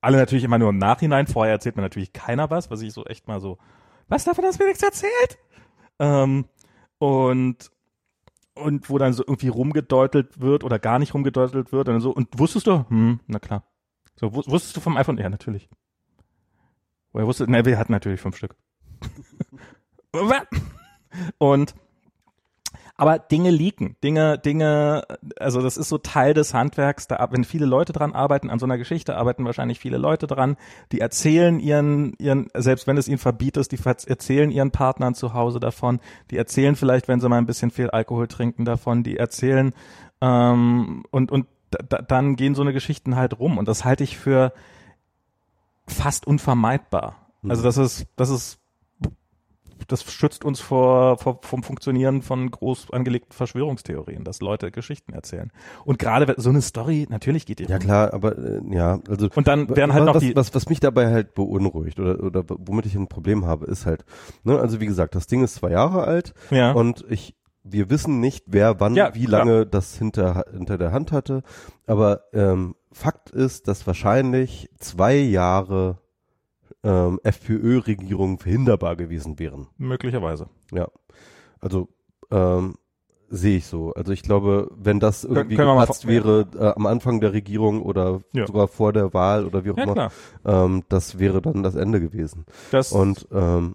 alle 0.00 0.16
natürlich 0.16 0.44
immer 0.44 0.58
nur 0.58 0.70
im 0.70 0.78
Nachhinein, 0.78 1.26
vorher 1.26 1.52
erzählt 1.52 1.76
mir 1.76 1.82
natürlich 1.82 2.12
keiner 2.12 2.50
was, 2.50 2.70
was 2.70 2.82
ich 2.82 2.92
so 2.92 3.04
echt 3.04 3.28
mal 3.28 3.40
so, 3.40 3.58
was 4.08 4.24
davon 4.24 4.44
hast 4.44 4.58
du 4.58 4.64
mir 4.64 4.68
nichts 4.70 4.82
erzählt? 4.82 5.38
Ähm, 5.98 6.46
und 6.98 7.70
und 8.56 8.88
wo 8.88 8.98
dann 8.98 9.12
so 9.12 9.24
irgendwie 9.26 9.48
rumgedeutelt 9.48 10.40
wird 10.40 10.62
oder 10.62 10.78
gar 10.78 10.98
nicht 11.00 11.12
rumgedeutelt 11.14 11.72
wird 11.72 11.88
und 11.88 12.00
so 12.00 12.12
und 12.12 12.28
wusstest 12.38 12.66
du? 12.68 12.84
Hm, 12.88 13.20
na 13.26 13.38
klar. 13.40 13.64
So 14.16 14.28
wus- 14.28 14.48
wusstest 14.48 14.76
du 14.76 14.80
vom 14.80 14.96
iPhone? 14.96 15.18
Ja, 15.18 15.28
natürlich. 15.28 15.68
Woher 17.12 17.26
wusste? 17.26 17.50
Ne, 17.50 17.64
wir 17.64 17.78
hatten 17.78 17.92
natürlich 17.92 18.20
fünf 18.20 18.36
Stück. 18.36 18.54
und 21.38 21.74
aber 22.96 23.18
Dinge 23.18 23.50
leaken, 23.50 23.96
Dinge, 24.04 24.38
Dinge, 24.38 25.02
also 25.38 25.60
das 25.62 25.76
ist 25.76 25.88
so 25.88 25.98
Teil 25.98 26.32
des 26.32 26.54
Handwerks. 26.54 27.08
Da, 27.08 27.26
wenn 27.32 27.42
viele 27.42 27.66
Leute 27.66 27.92
dran 27.92 28.12
arbeiten, 28.12 28.50
an 28.50 28.60
so 28.60 28.66
einer 28.66 28.78
Geschichte 28.78 29.16
arbeiten 29.16 29.44
wahrscheinlich 29.44 29.80
viele 29.80 29.98
Leute 29.98 30.28
dran. 30.28 30.56
Die 30.92 31.00
erzählen 31.00 31.58
ihren, 31.58 32.14
ihren, 32.18 32.48
selbst 32.54 32.86
wenn 32.86 32.96
es 32.96 33.08
ihnen 33.08 33.18
verbietet, 33.18 33.72
die 33.72 33.80
erzählen 33.84 34.50
ihren 34.50 34.70
Partnern 34.70 35.14
zu 35.14 35.34
Hause 35.34 35.58
davon. 35.58 35.98
Die 36.30 36.36
erzählen 36.36 36.76
vielleicht, 36.76 37.08
wenn 37.08 37.20
sie 37.20 37.28
mal 37.28 37.38
ein 37.38 37.46
bisschen 37.46 37.72
viel 37.72 37.90
Alkohol 37.90 38.28
trinken, 38.28 38.64
davon. 38.64 39.02
Die 39.02 39.16
erzählen 39.16 39.72
ähm, 40.20 41.02
und 41.10 41.32
und 41.32 41.46
da, 41.70 42.00
dann 42.00 42.36
gehen 42.36 42.54
so 42.54 42.62
eine 42.62 42.72
Geschichten 42.72 43.16
halt 43.16 43.40
rum. 43.40 43.58
Und 43.58 43.66
das 43.66 43.84
halte 43.84 44.04
ich 44.04 44.16
für 44.16 44.52
fast 45.88 46.28
unvermeidbar. 46.28 47.16
Also 47.46 47.62
das 47.62 47.76
ist, 47.76 48.06
das 48.16 48.30
ist 48.30 48.58
das 49.88 50.02
schützt 50.10 50.44
uns 50.44 50.60
vor, 50.60 51.18
vor 51.18 51.40
vom 51.42 51.62
Funktionieren 51.62 52.22
von 52.22 52.50
groß 52.50 52.90
angelegten 52.92 53.32
Verschwörungstheorien, 53.32 54.24
dass 54.24 54.40
Leute 54.40 54.70
Geschichten 54.70 55.12
erzählen. 55.12 55.50
Und 55.84 55.98
gerade 55.98 56.34
so 56.38 56.50
eine 56.50 56.62
Story, 56.62 57.06
natürlich 57.08 57.46
geht 57.46 57.58
die 57.58 57.64
Ja 57.64 57.76
rum. 57.76 57.84
klar, 57.84 58.12
aber 58.14 58.36
äh, 58.38 58.60
ja, 58.70 58.98
also 59.08 59.28
Und 59.34 59.48
dann 59.48 59.68
werden 59.74 59.92
halt 59.92 60.04
noch 60.04 60.14
was, 60.16 60.22
die, 60.22 60.36
was, 60.36 60.54
was 60.54 60.68
mich 60.68 60.80
dabei 60.80 61.10
halt 61.10 61.34
beunruhigt 61.34 61.98
oder, 62.00 62.22
oder 62.22 62.44
womit 62.48 62.86
ich 62.86 62.94
ein 62.94 63.08
Problem 63.08 63.46
habe, 63.46 63.66
ist 63.66 63.86
halt, 63.86 64.04
ne, 64.42 64.58
also 64.58 64.80
wie 64.80 64.86
gesagt, 64.86 65.14
das 65.14 65.26
Ding 65.26 65.42
ist 65.44 65.54
zwei 65.56 65.70
Jahre 65.70 66.04
alt 66.04 66.34
ja, 66.50 66.72
und 66.72 67.04
ich, 67.08 67.34
wir 67.62 67.88
wissen 67.90 68.20
nicht, 68.20 68.44
wer 68.46 68.80
wann, 68.80 68.94
Ja, 68.94 69.14
wie 69.14 69.24
klar. 69.24 69.44
lange 69.44 69.66
das 69.66 69.96
hinter, 69.96 70.44
hinter 70.52 70.78
der 70.78 70.92
Hand 70.92 71.12
hatte, 71.12 71.42
aber 71.86 72.24
ähm, 72.32 72.74
Fakt 72.92 73.30
ist, 73.30 73.66
dass 73.68 73.86
wahrscheinlich 73.86 74.70
zwei 74.78 75.16
Jahre 75.16 75.98
ähm, 76.84 77.18
FPÖ-Regierungen 77.24 78.38
verhinderbar 78.38 78.94
gewesen 78.94 79.38
wären. 79.40 79.66
möglicherweise. 79.78 80.48
Ja, 80.72 80.88
also 81.60 81.88
ähm, 82.30 82.74
sehe 83.30 83.56
ich 83.56 83.66
so. 83.66 83.92
Also 83.94 84.12
ich 84.12 84.22
glaube, 84.22 84.70
wenn 84.76 85.00
das 85.00 85.24
irgendwie 85.24 85.56
mal 85.56 85.78
geplatzt 85.80 86.06
wäre 86.06 86.46
äh, 86.56 86.72
am 86.76 86.86
Anfang 86.86 87.20
der 87.20 87.32
Regierung 87.32 87.82
oder 87.82 88.20
Ja. 88.32 88.46
sogar 88.46 88.68
vor 88.68 88.92
der 88.92 89.12
Wahl 89.14 89.46
oder 89.46 89.64
wie 89.64 89.70
auch 89.72 89.76
Ja, 89.78 89.84
immer, 89.84 90.10
ähm, 90.44 90.84
das 90.88 91.18
wäre 91.18 91.40
dann 91.42 91.62
das 91.62 91.74
Ende 91.74 92.00
gewesen. 92.00 92.44
Das, 92.70 92.92
Und 92.92 93.26
ähm, 93.32 93.74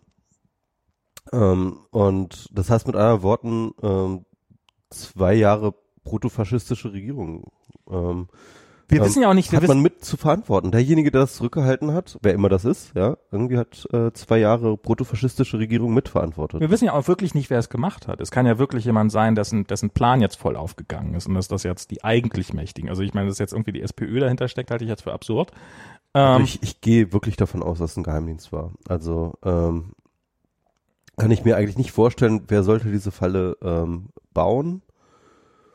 ähm, 1.32 1.80
und 1.92 2.48
das 2.58 2.70
heißt 2.70 2.88
mit 2.88 2.96
anderen 2.96 3.22
Worten 3.24 3.72
ähm, 3.82 4.26
zwei 4.90 5.34
Jahre 5.34 5.74
protofaschistische 6.04 6.94
Regierung. 6.94 7.52
Ähm, 7.90 8.28
wir 8.90 9.00
ähm, 9.00 9.06
wissen 9.06 9.22
ja 9.22 9.30
auch 9.30 9.34
nicht, 9.34 9.52
wir 9.52 9.62
hat 9.62 9.68
man 9.68 9.82
mit 9.82 10.04
zu 10.04 10.18
verantworten. 10.18 10.72
Derjenige, 10.72 11.12
der 11.12 11.22
das 11.22 11.36
zurückgehalten 11.36 11.94
hat, 11.94 12.18
wer 12.22 12.34
immer 12.34 12.50
das 12.50 12.66
ist, 12.66 12.92
ja, 12.96 13.18
irgendwie 13.32 13.58
hat 13.58 13.88
äh, 13.94 14.12
zwei 14.14 14.40
Jahre 14.40 14.78
protofaschistische 14.78 15.60
Regierung 15.60 15.94
mitverantwortet. 15.94 16.60
wir 16.60 16.72
wissen 16.72 16.86
ja 16.86 16.94
auch 16.94 17.08
wirklich 17.08 17.36
nicht, 17.36 17.50
wer 17.50 17.60
es 17.60 17.70
gemacht 17.70 18.08
hat. 18.08 18.20
Es 18.20 18.32
kann 18.32 18.46
ja 18.46 18.58
wirklich 18.58 18.86
jemand 18.86 19.12
sein, 19.12 19.36
dessen, 19.36 19.66
dessen 19.66 19.92
Plan 19.92 20.22
jetzt 20.22 20.36
voll 20.36 20.56
aufgegangen 20.56 21.14
ist 21.14 21.28
und 21.28 21.36
dass 21.36 21.48
das 21.48 21.64
jetzt 21.64 21.92
die 21.92 22.04
eigentlich 22.04 22.54
Mächtigen. 22.54 22.90
Also 22.90 23.04
ich 23.04 23.14
meine, 23.14 23.28
dass 23.28 23.38
jetzt 23.38 23.54
irgendwie 23.54 23.74
die 23.74 23.82
SPÖ 23.82 24.20
dahinter 24.20 24.48
steckt, 24.48 24.72
halte 24.72 24.84
ich 24.84 24.90
jetzt 24.90 25.04
für 25.04 25.14
absurd. 25.14 25.52
Also 26.14 26.38
Ähm, 26.38 26.44
ich, 26.44 26.64
ich 26.64 26.82
gehe 26.82 27.14
wirklich 27.14 27.38
davon 27.38 27.62
aus, 27.62 27.78
dass 27.78 27.92
es 27.92 27.98
ein 27.98 28.04
Geheimdienst 28.04 28.52
war. 28.52 28.72
Also 28.88 29.34
ähm, 29.44 29.94
kann 31.18 31.32
ich 31.32 31.46
mir 31.46 31.58
eigentlich 31.58 31.78
nicht 31.78 31.92
vorstellen, 31.92 32.44
wer 32.48 32.64
sollte 32.64 32.90
diese 32.90 33.12
Falle 33.12 33.58
ähm, 33.62 34.10
bauen. 34.34 34.82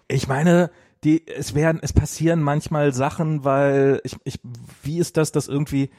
Ich 0.09 0.27
meine, 0.27 0.71
die, 1.05 1.27
es 1.27 1.55
werden, 1.55 1.81
es 1.83 1.93
passieren 1.93 2.43
manchmal 2.43 2.93
Sachen, 2.93 3.45
weil 3.45 4.01
ich, 4.05 4.17
ich, 4.25 4.41
wie 4.83 4.99
ist 4.99 5.17
das, 5.17 5.33
dass 5.33 5.49
irgendwie, 5.49 5.91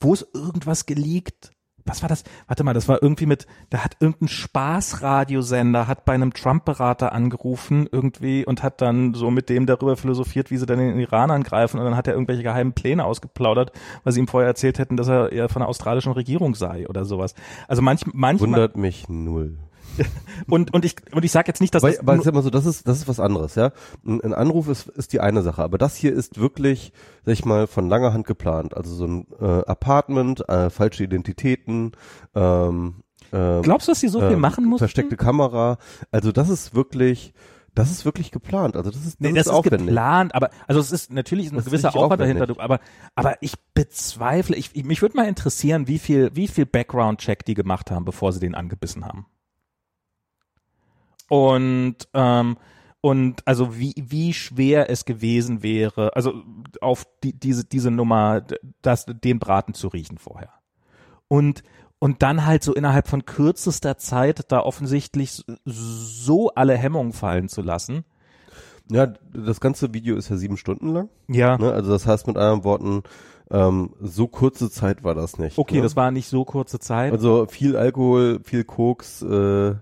wo 0.00 0.12
ist 0.12 0.26
irgendwas 0.34 0.86
geleakt? 0.86 1.50
Was 1.86 2.00
war 2.00 2.08
das? 2.08 2.24
Warte 2.46 2.64
mal, 2.64 2.72
das 2.72 2.88
war 2.88 3.02
irgendwie 3.02 3.26
mit, 3.26 3.46
da 3.68 3.84
hat 3.84 3.96
irgendein 4.00 4.28
Spaßradiosender 4.28 5.86
hat 5.86 6.06
bei 6.06 6.14
einem 6.14 6.32
Trump-Berater 6.32 7.12
angerufen 7.12 7.86
irgendwie 7.92 8.46
und 8.46 8.62
hat 8.62 8.80
dann 8.80 9.12
so 9.12 9.30
mit 9.30 9.50
dem 9.50 9.66
darüber 9.66 9.96
philosophiert, 9.96 10.50
wie 10.50 10.56
sie 10.56 10.64
dann 10.64 10.78
den 10.78 10.98
Iran 10.98 11.30
angreifen 11.30 11.78
und 11.78 11.84
dann 11.84 11.96
hat 11.96 12.06
er 12.06 12.14
irgendwelche 12.14 12.42
geheimen 12.42 12.72
Pläne 12.72 13.04
ausgeplaudert, 13.04 13.72
weil 14.02 14.14
sie 14.14 14.20
ihm 14.20 14.28
vorher 14.28 14.48
erzählt 14.48 14.78
hätten, 14.78 14.96
dass 14.96 15.08
er 15.08 15.30
eher 15.30 15.50
von 15.50 15.60
der 15.60 15.68
australischen 15.68 16.12
Regierung 16.12 16.54
sei 16.54 16.88
oder 16.88 17.04
sowas. 17.04 17.34
Also 17.68 17.82
manch, 17.82 18.06
manchmal, 18.12 18.48
Wundert 18.48 18.76
mich 18.78 19.08
null. 19.10 19.58
und 20.48 20.72
und 20.74 20.84
ich 20.84 20.96
und 21.12 21.24
ich 21.24 21.32
sage 21.32 21.48
jetzt 21.48 21.60
nicht, 21.60 21.74
dass 21.74 21.82
Weil, 21.82 21.94
das 21.96 22.06
weil 22.06 22.22
sag 22.22 22.34
mal 22.34 22.42
so, 22.42 22.50
das 22.50 22.66
ist 22.66 22.86
das 22.88 22.98
ist 22.98 23.08
was 23.08 23.20
anderes, 23.20 23.54
ja. 23.54 23.72
Ein, 24.06 24.20
ein 24.22 24.34
Anruf 24.34 24.68
ist 24.68 24.88
ist 24.88 25.12
die 25.12 25.20
eine 25.20 25.42
Sache, 25.42 25.62
aber 25.62 25.78
das 25.78 25.96
hier 25.96 26.12
ist 26.12 26.38
wirklich, 26.40 26.92
sag 27.24 27.32
ich 27.32 27.44
mal, 27.44 27.66
von 27.66 27.88
langer 27.88 28.12
Hand 28.12 28.26
geplant. 28.26 28.76
Also 28.76 28.94
so 28.94 29.06
ein 29.06 29.26
äh, 29.40 29.44
Apartment, 29.66 30.48
äh, 30.48 30.70
falsche 30.70 31.04
Identitäten, 31.04 31.92
ähm, 32.34 33.02
ähm, 33.32 33.62
glaubst 33.62 33.88
du, 33.88 33.92
dass 33.92 34.00
sie 34.00 34.08
so 34.08 34.20
viel 34.20 34.32
ähm, 34.32 34.40
machen 34.40 34.64
mussten? 34.64 34.78
versteckte 34.80 35.16
Kamera. 35.16 35.78
Also 36.10 36.30
das 36.30 36.48
ist 36.48 36.74
wirklich, 36.74 37.32
das 37.74 37.90
ist 37.90 38.04
wirklich 38.04 38.30
geplant. 38.30 38.76
Also 38.76 38.90
das 38.90 39.00
ist, 39.00 39.14
das 39.14 39.20
Nee, 39.20 39.28
ist 39.30 39.36
das 39.38 39.46
ist 39.46 39.52
aufwendig. 39.52 39.86
geplant, 39.86 40.34
aber 40.34 40.50
also 40.68 40.80
es 40.80 40.92
ist 40.92 41.10
natürlich 41.12 41.50
ein 41.50 41.56
Das 41.56 41.64
ist 41.66 41.70
gewisser 41.72 41.96
Aufwand 41.96 42.20
dahinter, 42.20 42.46
aber 42.58 42.80
aber 43.16 43.36
ich 43.40 43.54
bezweifle, 43.74 44.54
ich, 44.56 44.70
ich 44.74 44.84
mich 44.84 45.02
würde 45.02 45.16
mal 45.16 45.26
interessieren, 45.26 45.88
wie 45.88 45.98
viel 45.98 46.30
wie 46.34 46.46
viel 46.48 46.66
Background 46.66 47.18
Check 47.20 47.44
die 47.44 47.54
gemacht 47.54 47.90
haben, 47.90 48.04
bevor 48.04 48.32
sie 48.32 48.40
den 48.40 48.54
angebissen 48.54 49.04
haben. 49.04 49.26
Und 51.28 51.96
ähm, 52.12 52.56
und 53.00 53.46
also 53.46 53.78
wie 53.78 53.94
wie 53.96 54.32
schwer 54.32 54.88
es 54.88 55.04
gewesen 55.04 55.62
wäre, 55.62 56.16
also 56.16 56.42
auf 56.80 57.06
die, 57.22 57.38
diese 57.38 57.64
diese 57.64 57.90
Nummer, 57.90 58.42
das 58.82 59.06
den 59.06 59.38
Braten 59.38 59.74
zu 59.74 59.88
riechen 59.88 60.18
vorher. 60.18 60.50
Und 61.28 61.62
und 61.98 62.22
dann 62.22 62.44
halt 62.44 62.62
so 62.62 62.74
innerhalb 62.74 63.08
von 63.08 63.24
kürzester 63.24 63.96
Zeit 63.96 64.52
da 64.52 64.60
offensichtlich 64.60 65.42
so 65.64 66.50
alle 66.50 66.76
Hemmungen 66.76 67.12
fallen 67.12 67.48
zu 67.48 67.62
lassen. 67.62 68.04
Ja, 68.90 69.06
das 69.32 69.60
ganze 69.60 69.94
Video 69.94 70.16
ist 70.16 70.28
ja 70.28 70.36
sieben 70.36 70.58
Stunden 70.58 70.88
lang. 70.88 71.08
Ja. 71.28 71.56
Ne? 71.56 71.72
Also 71.72 71.90
das 71.92 72.06
heißt 72.06 72.26
mit 72.26 72.36
anderen 72.36 72.64
Worten, 72.64 73.02
ähm, 73.50 73.94
so 74.00 74.28
kurze 74.28 74.70
Zeit 74.70 75.04
war 75.04 75.14
das 75.14 75.38
nicht. 75.38 75.58
Okay, 75.58 75.76
ne? 75.76 75.82
das 75.82 75.96
war 75.96 76.10
nicht 76.10 76.28
so 76.28 76.44
kurze 76.44 76.78
Zeit. 76.78 77.12
Also 77.12 77.46
viel 77.46 77.76
Alkohol, 77.76 78.40
viel 78.44 78.64
Koks, 78.64 79.22
äh, 79.22 79.74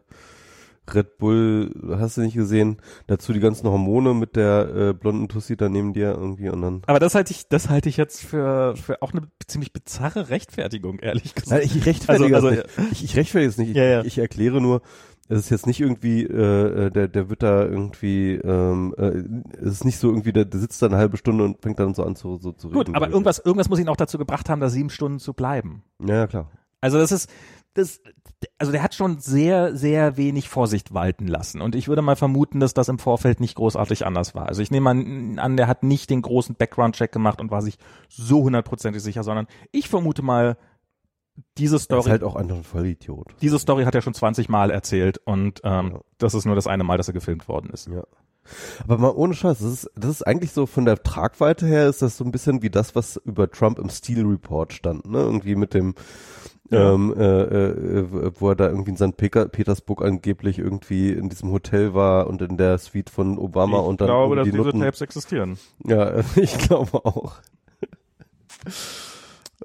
Red 0.92 1.18
Bull, 1.18 1.72
hast 1.98 2.16
du 2.16 2.22
nicht 2.22 2.34
gesehen? 2.34 2.78
Dazu 3.06 3.32
die 3.32 3.40
ganzen 3.40 3.68
Hormone 3.68 4.14
mit 4.14 4.34
der 4.36 4.74
äh, 4.74 4.92
blonden 4.92 5.28
Tussi 5.28 5.56
da 5.56 5.68
neben 5.68 5.92
dir 5.92 6.12
irgendwie 6.12 6.48
und 6.48 6.60
dann. 6.62 6.82
aber 6.86 6.98
das 6.98 7.14
halte 7.14 7.32
ich, 7.32 7.48
das 7.48 7.68
halte 7.70 7.88
ich 7.88 7.96
jetzt 7.96 8.22
für, 8.24 8.74
für 8.76 9.00
auch 9.02 9.12
eine 9.12 9.22
ziemlich 9.46 9.72
bizarre 9.72 10.28
Rechtfertigung, 10.28 10.98
ehrlich 10.98 11.34
Nein, 11.36 11.60
gesagt. 11.60 11.64
ich 11.64 11.86
rechtfertige 11.86 12.34
Also- 12.34 12.50
das 12.50 12.66
nicht. 12.78 12.92
Ich, 12.92 13.04
ich 13.04 13.16
rechtfertige 13.16 13.48
es 13.50 13.58
nicht. 13.58 13.70
Ich, 13.70 13.76
Ja, 13.76 13.84
ja. 13.84 14.02
ich 14.04 14.18
erkläre 14.18 14.60
nur, 14.60 14.82
es 15.28 15.38
ist 15.38 15.50
jetzt 15.50 15.66
nicht 15.68 15.80
irgendwie, 15.80 16.24
äh, 16.24 16.86
äh, 16.86 16.90
der, 16.90 17.06
der 17.08 17.30
wird 17.30 17.42
da 17.44 17.62
irgendwie, 17.64 18.34
ähm, 18.34 18.92
äh, 18.98 19.22
es 19.64 19.74
ist 19.74 19.84
nicht 19.84 19.98
so 19.98 20.08
irgendwie, 20.08 20.32
der, 20.32 20.44
der 20.44 20.58
sitzt 20.60 20.82
da 20.82 20.86
eine 20.86 20.96
halbe 20.96 21.16
Stunde 21.16 21.44
und 21.44 21.62
fängt 21.62 21.78
dann 21.78 21.94
so 21.94 22.02
an 22.04 22.16
zu, 22.16 22.38
so 22.38 22.52
zu 22.52 22.66
reden. 22.68 22.78
Gut, 22.86 22.96
aber 22.96 23.08
irgendwas, 23.08 23.38
irgendwas 23.38 23.68
muss 23.68 23.78
ihn 23.78 23.88
auch 23.88 23.96
dazu 23.96 24.18
gebracht 24.18 24.50
haben, 24.50 24.60
da 24.60 24.68
sieben 24.68 24.90
Stunden 24.90 25.20
zu 25.20 25.32
bleiben. 25.32 25.84
Ja, 26.04 26.16
ja, 26.16 26.26
klar. 26.26 26.50
Also 26.80 26.98
das 26.98 27.12
ist, 27.12 27.30
das, 27.74 28.00
also 28.58 28.70
der 28.72 28.82
hat 28.82 28.94
schon 28.94 29.18
sehr, 29.18 29.74
sehr 29.76 30.16
wenig 30.16 30.48
Vorsicht 30.48 30.92
walten 30.94 31.26
lassen. 31.26 31.60
Und 31.60 31.74
ich 31.74 31.88
würde 31.88 32.02
mal 32.02 32.16
vermuten, 32.16 32.60
dass 32.60 32.74
das 32.74 32.88
im 32.88 32.98
Vorfeld 32.98 33.40
nicht 33.40 33.54
großartig 33.54 34.04
anders 34.06 34.34
war. 34.34 34.46
Also 34.46 34.60
ich 34.62 34.70
nehme 34.70 34.90
an, 34.90 35.38
an, 35.38 35.56
der 35.56 35.68
hat 35.68 35.82
nicht 35.82 36.10
den 36.10 36.22
großen 36.22 36.54
Background-Check 36.54 37.12
gemacht 37.12 37.40
und 37.40 37.50
war 37.50 37.62
sich 37.62 37.78
so 38.08 38.42
hundertprozentig 38.42 39.02
sicher, 39.02 39.22
sondern 39.22 39.46
ich 39.70 39.88
vermute 39.88 40.22
mal, 40.22 40.56
diese 41.56 41.76
Er 41.76 41.78
ist 41.78 41.84
Story, 41.84 42.10
halt 42.10 42.24
auch 42.24 42.36
einfach 42.36 42.56
ein 42.56 42.62
Vollidiot. 42.64 43.34
diese 43.40 43.58
Story 43.58 43.84
hat 43.84 43.94
er 43.94 44.02
schon 44.02 44.12
20 44.12 44.50
Mal 44.50 44.70
erzählt 44.70 45.18
und 45.24 45.60
ähm, 45.64 45.92
Ja. 45.94 46.00
das 46.18 46.34
ist 46.34 46.44
nur 46.44 46.54
das 46.54 46.66
eine 46.66 46.84
Mal, 46.84 46.98
dass 46.98 47.08
er 47.08 47.14
gefilmt 47.14 47.48
worden 47.48 47.70
ist. 47.70 47.88
Ja. 47.88 48.04
Aber 48.84 48.98
mal 48.98 49.10
ohne 49.14 49.34
Scheiß, 49.34 49.58
das 49.58 49.72
ist, 49.72 49.90
das 49.94 50.10
ist 50.10 50.22
eigentlich 50.26 50.52
so 50.52 50.66
von 50.66 50.84
der 50.84 51.02
Tragweite 51.02 51.66
her 51.66 51.88
ist 51.88 52.02
das 52.02 52.16
so 52.16 52.24
ein 52.24 52.32
bisschen 52.32 52.62
wie 52.62 52.70
das, 52.70 52.94
was 52.94 53.16
über 53.24 53.50
Trump 53.50 53.78
im 53.78 53.88
Steel 53.88 54.24
Report 54.26 54.72
stand, 54.72 55.06
ne? 55.10 55.18
Irgendwie 55.20 55.54
mit 55.54 55.74
dem, 55.74 55.94
Ja. 56.70 56.92
ähm, 56.94 57.14
äh, 57.16 57.22
äh, 57.22 58.32
wo 58.38 58.48
er 58.50 58.56
da 58.56 58.68
irgendwie 58.68 58.90
in 58.90 58.96
St. 58.96 59.16
Peter- 59.16 59.48
Petersburg 59.48 60.02
angeblich 60.02 60.58
irgendwie 60.58 61.12
in 61.12 61.28
diesem 61.28 61.50
Hotel 61.52 61.94
war 61.94 62.26
und 62.26 62.42
in 62.42 62.56
der 62.56 62.78
Suite 62.78 63.10
von 63.10 63.38
Obama 63.38 63.78
ich 63.80 63.84
und 63.86 64.00
dann 64.00 64.08
glaube, 64.08 64.36
dass 64.36 64.46
irgendwie 64.46 64.58
diese 64.58 64.70
die 64.70 64.76
Nutten. 64.78 64.86
Tapes 64.86 65.00
existieren. 65.02 65.58
Ja, 65.84 66.12
ich 66.36 66.58
glaube 66.58 67.04
auch. 67.04 67.34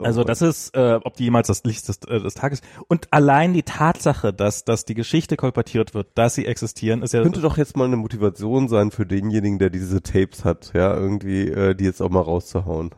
Also 0.05 0.23
das 0.23 0.41
ist, 0.41 0.75
äh, 0.75 0.99
ob 1.03 1.15
die 1.15 1.25
jemals 1.25 1.47
das 1.47 1.63
Licht 1.63 1.88
des, 1.88 1.99
äh, 2.07 2.19
des 2.19 2.36
Tages 2.36 2.62
und 2.88 3.07
allein 3.12 3.53
die 3.53 3.63
Tatsache, 3.63 4.33
dass, 4.33 4.65
dass 4.65 4.86
die 4.86 4.93
Geschichte 4.93 5.38
kolportiert 5.38 5.93
wird, 5.93 6.10
dass 6.15 6.36
sie 6.36 6.45
existieren, 6.45 7.01
ist 7.01 7.13
ja 7.13 7.21
könnte 7.21 7.41
doch 7.41 7.57
jetzt 7.57 7.77
mal 7.77 7.86
eine 7.86 7.97
Motivation 7.97 8.67
sein 8.67 8.91
für 8.91 9.05
denjenigen, 9.05 9.60
der 9.60 9.69
diese 9.69 10.01
Tapes 10.01 10.45
hat, 10.45 10.71
ja, 10.73 10.93
irgendwie, 10.93 11.47
äh, 11.47 11.75
die 11.75 11.86
jetzt 11.86 12.01
auch 12.01 12.10
mal 12.10 12.21
rauszuhauen. 12.21 12.91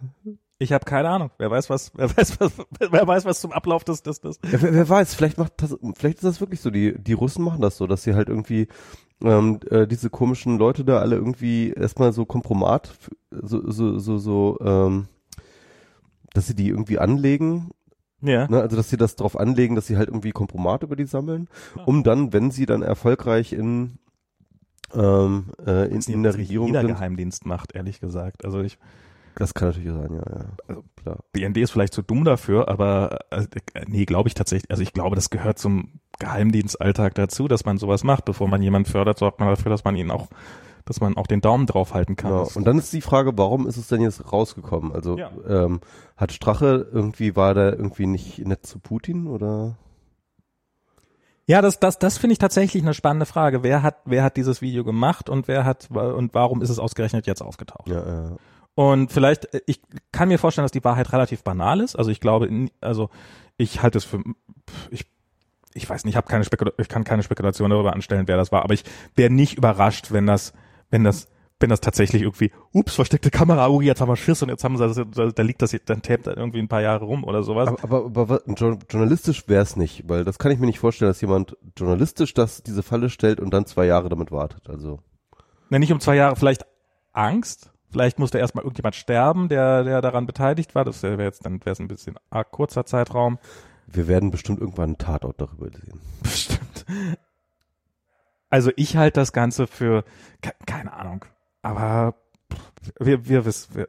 Ich 0.61 0.73
habe 0.73 0.83
keine 0.83 1.09
Ahnung. 1.09 1.31
Wer 1.37 1.49
weiß 1.49 1.69
was, 1.69 1.93
wer 1.95 2.15
weiß 2.15 2.39
was, 2.41 2.51
wer 2.79 3.07
weiß 3.07 3.23
was 3.23 3.39
zum 3.39 3.53
Ablauf 3.53 3.85
des, 3.85 4.03
des, 4.03 4.19
des. 4.19 4.39
Ja, 4.51 4.61
wer, 4.61 4.73
wer 4.73 4.89
weiß, 4.89 5.15
vielleicht 5.15 5.37
macht 5.37 5.53
das, 5.57 5.77
vielleicht 5.95 6.17
ist 6.17 6.25
das 6.25 6.41
wirklich 6.41 6.59
so. 6.59 6.69
Die, 6.69 7.01
die 7.01 7.13
Russen 7.13 7.45
machen 7.45 7.61
das 7.61 7.77
so, 7.77 7.87
dass 7.87 8.03
sie 8.03 8.13
halt 8.13 8.27
irgendwie 8.27 8.67
ähm, 9.23 9.59
äh, 9.69 9.87
diese 9.87 10.09
komischen 10.09 10.57
Leute 10.57 10.83
da 10.83 10.99
alle 10.99 11.15
irgendwie 11.15 11.71
erstmal 11.71 12.11
so 12.11 12.25
Kompromat, 12.25 12.91
so, 13.31 13.69
so, 13.71 13.99
so, 13.99 14.17
so, 14.17 14.57
ähm, 14.61 15.07
dass 16.33 16.47
sie 16.47 16.55
die 16.55 16.69
irgendwie 16.69 16.99
anlegen, 16.99 17.69
Ja. 18.21 18.47
ne? 18.47 18.61
also 18.61 18.75
dass 18.75 18.89
sie 18.89 18.97
das 18.97 19.15
drauf 19.15 19.39
anlegen, 19.39 19.75
dass 19.75 19.87
sie 19.87 19.97
halt 19.97 20.09
irgendwie 20.09 20.31
Kompromat 20.31 20.83
über 20.83 20.95
die 20.95 21.05
sammeln, 21.05 21.47
Ah. 21.77 21.83
um 21.85 22.03
dann, 22.03 22.33
wenn 22.33 22.51
sie 22.51 22.65
dann 22.65 22.81
erfolgreich 22.81 23.53
in 23.53 23.97
ähm, 24.93 25.45
äh, 25.65 25.87
in, 25.93 26.01
in 26.01 26.23
der 26.23 26.35
Regierung 26.35 26.67
jeder 26.67 26.81
sind. 26.81 26.89
Geheimdienst 26.89 27.45
macht, 27.45 27.75
ehrlich 27.75 27.99
gesagt. 27.99 28.43
Also 28.43 28.61
ich, 28.61 28.79
Das 29.35 29.53
kann 29.53 29.67
natürlich 29.69 29.91
sein, 29.93 30.11
ja, 30.13 30.23
ja. 30.39 30.45
Also, 30.67 30.83
klar. 30.95 31.19
BND 31.31 31.57
ist 31.57 31.69
vielleicht 31.71 31.93
zu 31.93 32.01
dumm 32.01 32.25
dafür, 32.25 32.67
aber 32.69 33.19
äh, 33.29 33.45
nee, 33.87 34.05
glaube 34.05 34.27
ich 34.29 34.33
tatsächlich. 34.33 34.71
Also 34.71 34.81
ich 34.81 34.91
glaube, 34.93 35.15
das 35.15 35.29
gehört 35.29 35.59
zum 35.59 35.99
Geheimdienstalltag 36.17 37.13
dazu, 37.15 37.47
dass 37.47 37.65
man 37.65 37.77
sowas 37.77 38.03
macht, 38.03 38.25
bevor 38.25 38.47
man 38.47 38.63
jemanden 38.63 38.89
fördert, 38.89 39.19
sorgt 39.19 39.39
man 39.39 39.49
dafür, 39.49 39.69
dass 39.69 39.83
man 39.83 39.95
ihn 39.95 40.09
auch, 40.09 40.27
dass 40.89 40.99
man 40.99 41.15
auch 41.15 41.27
den 41.27 41.39
Daumen 41.39 41.67
drauf 41.67 41.93
halten 41.93 42.15
kann. 42.15 42.31
Genau. 42.31 42.49
Und 42.55 42.65
dann 42.65 42.77
ist 42.79 42.91
die 42.91 43.01
Frage, 43.01 43.37
warum 43.37 43.67
ist 43.67 43.77
es 43.77 43.87
denn 43.87 44.01
jetzt 44.01 44.33
rausgekommen? 44.33 44.91
Also 44.91 45.17
Ja. 45.17 45.29
ähm, 45.47 45.79
hat 46.17 46.33
Strache 46.33 46.89
irgendwie, 46.91 47.35
war 47.35 47.53
der 47.53 47.73
irgendwie 47.73 48.07
nicht 48.07 48.39
nett 48.45 48.65
zu 48.65 48.79
Putin 48.79 49.27
oder? 49.27 49.77
Ja, 51.45 51.61
das, 51.61 51.79
das, 51.79 51.97
das 51.97 52.17
finde 52.17 52.33
ich 52.33 52.39
tatsächlich 52.39 52.83
eine 52.83 52.93
spannende 52.93 53.25
Frage. 53.25 53.63
Wer 53.63 53.81
hat, 53.81 53.97
wer 54.05 54.23
hat 54.23 54.35
dieses 54.37 54.61
Video 54.61 54.83
gemacht 54.83 55.29
und 55.29 55.47
wer 55.47 55.63
hat, 55.65 55.89
und 55.91 56.33
warum 56.33 56.61
ist 56.61 56.69
es 56.69 56.77
ausgerechnet 56.79 57.25
jetzt 57.27 57.41
aufgetaucht? 57.41 57.87
Ja, 57.87 58.27
äh, 58.27 58.35
Und 58.75 59.11
vielleicht, 59.11 59.47
ich 59.65 59.81
kann 60.11 60.27
mir 60.27 60.37
vorstellen, 60.37 60.65
dass 60.65 60.71
die 60.71 60.83
Wahrheit 60.83 61.11
relativ 61.13 61.43
banal 61.43 61.79
ist. 61.79 61.95
Also 61.95 62.11
ich 62.11 62.19
glaube, 62.19 62.49
also 62.81 63.09
ich 63.57 63.81
halte 63.81 63.97
es 63.97 64.05
für, 64.05 64.21
ich, 64.91 65.05
ich 65.73 65.89
weiß 65.89 66.03
nicht, 66.05 66.13
ich 66.13 66.17
habe 66.17 66.27
keine 66.27 66.43
Spekula 66.43 66.71
ich 66.77 66.87
kann 66.87 67.03
keine 67.03 67.23
Spekulation 67.23 67.69
darüber 67.69 67.93
anstellen, 67.93 68.27
wer 68.27 68.37
das 68.37 68.51
war, 68.51 68.63
aber 68.63 68.73
ich 68.73 68.83
wäre 69.15 69.31
nicht 69.31 69.57
überrascht, 69.57 70.11
wenn 70.11 70.25
das, 70.27 70.53
wenn 70.89 71.03
das, 71.03 71.27
wenn 71.59 71.69
das 71.69 71.81
tatsächlich 71.81 72.21
irgendwie, 72.21 72.51
ups, 72.71 72.95
versteckte 72.95 73.31
Kamera, 73.31 73.67
oh, 73.67 73.81
jetzt 73.81 73.99
haben 74.01 74.09
wir 74.09 74.15
Schiss 74.15 74.41
und 74.41 74.49
jetzt 74.49 74.63
haben 74.63 74.77
sie, 74.77 75.05
das, 75.05 75.33
da, 75.33 75.43
liegt 75.43 75.61
das, 75.61 75.75
dann 75.85 76.01
Tape 76.01 76.23
da 76.23 76.33
irgendwie 76.35 76.59
ein 76.59 76.67
paar 76.67 76.81
Jahre 76.81 77.05
rum 77.05 77.23
oder 77.23 77.43
sowas. 77.43 77.67
aber, 77.67 78.05
aber, 78.05 78.21
aber 78.21 78.41
journalistisch 78.47 79.47
wäre 79.47 79.63
es 79.63 79.75
nicht, 79.75 80.07
weil 80.07 80.23
das 80.23 80.39
kann 80.39 80.51
ich 80.51 80.59
mir 80.59 80.67
nicht 80.67 80.79
vorstellen, 80.79 81.09
dass 81.09 81.21
jemand 81.21 81.57
journalistisch 81.77 82.33
das 82.33 82.63
diese 82.63 82.83
Falle 82.83 83.09
stellt 83.09 83.39
und 83.39 83.53
dann 83.53 83.65
zwei 83.65 83.85
Jahre 83.85 84.09
damit 84.09 84.31
wartet. 84.31 84.69
Also 84.69 84.99
Na, 85.69 85.79
nicht 85.79 85.91
um 85.91 85.99
zwei 85.99 86.15
Jahre, 86.15 86.35
vielleicht 86.35 86.65
Angst. 87.11 87.71
Vielleicht 87.91 88.19
musste 88.19 88.37
erstmal 88.37 88.63
irgendjemand 88.63 88.95
sterben, 88.95 89.49
der, 89.49 89.83
der 89.83 90.01
daran 90.01 90.27
beteiligt 90.27 90.75
war. 90.75 90.85
Das 90.85 91.01
wäre 91.01 91.23
jetzt, 91.23 91.43
dann 91.45 91.59
wäre 91.61 91.71
es 91.71 91.79
ein 91.79 91.87
bisschen 91.87 92.15
arg 92.29 92.51
kurzer 92.51 92.85
Zeitraum. 92.85 93.39
wir 93.87 94.07
werden 94.07 94.29
bestimmt 94.29 94.59
irgendwann 94.59 94.89
einen 94.89 94.97
Tatort 94.99 95.41
darüber 95.41 95.69
sehen. 95.71 95.99
Bestimmt. 96.21 96.85
Also 98.49 98.71
ich 98.75 98.97
halte 98.97 99.19
das 99.19 99.31
Ganze 99.33 99.67
für, 99.67 100.03
ke- 100.41 100.53
keine 100.65 100.93
Ahnung, 100.93 101.25
aber 101.61 102.15
wir, 102.99 103.27
wir 103.27 103.45
wissen, 103.45 103.75
wir, 103.75 103.87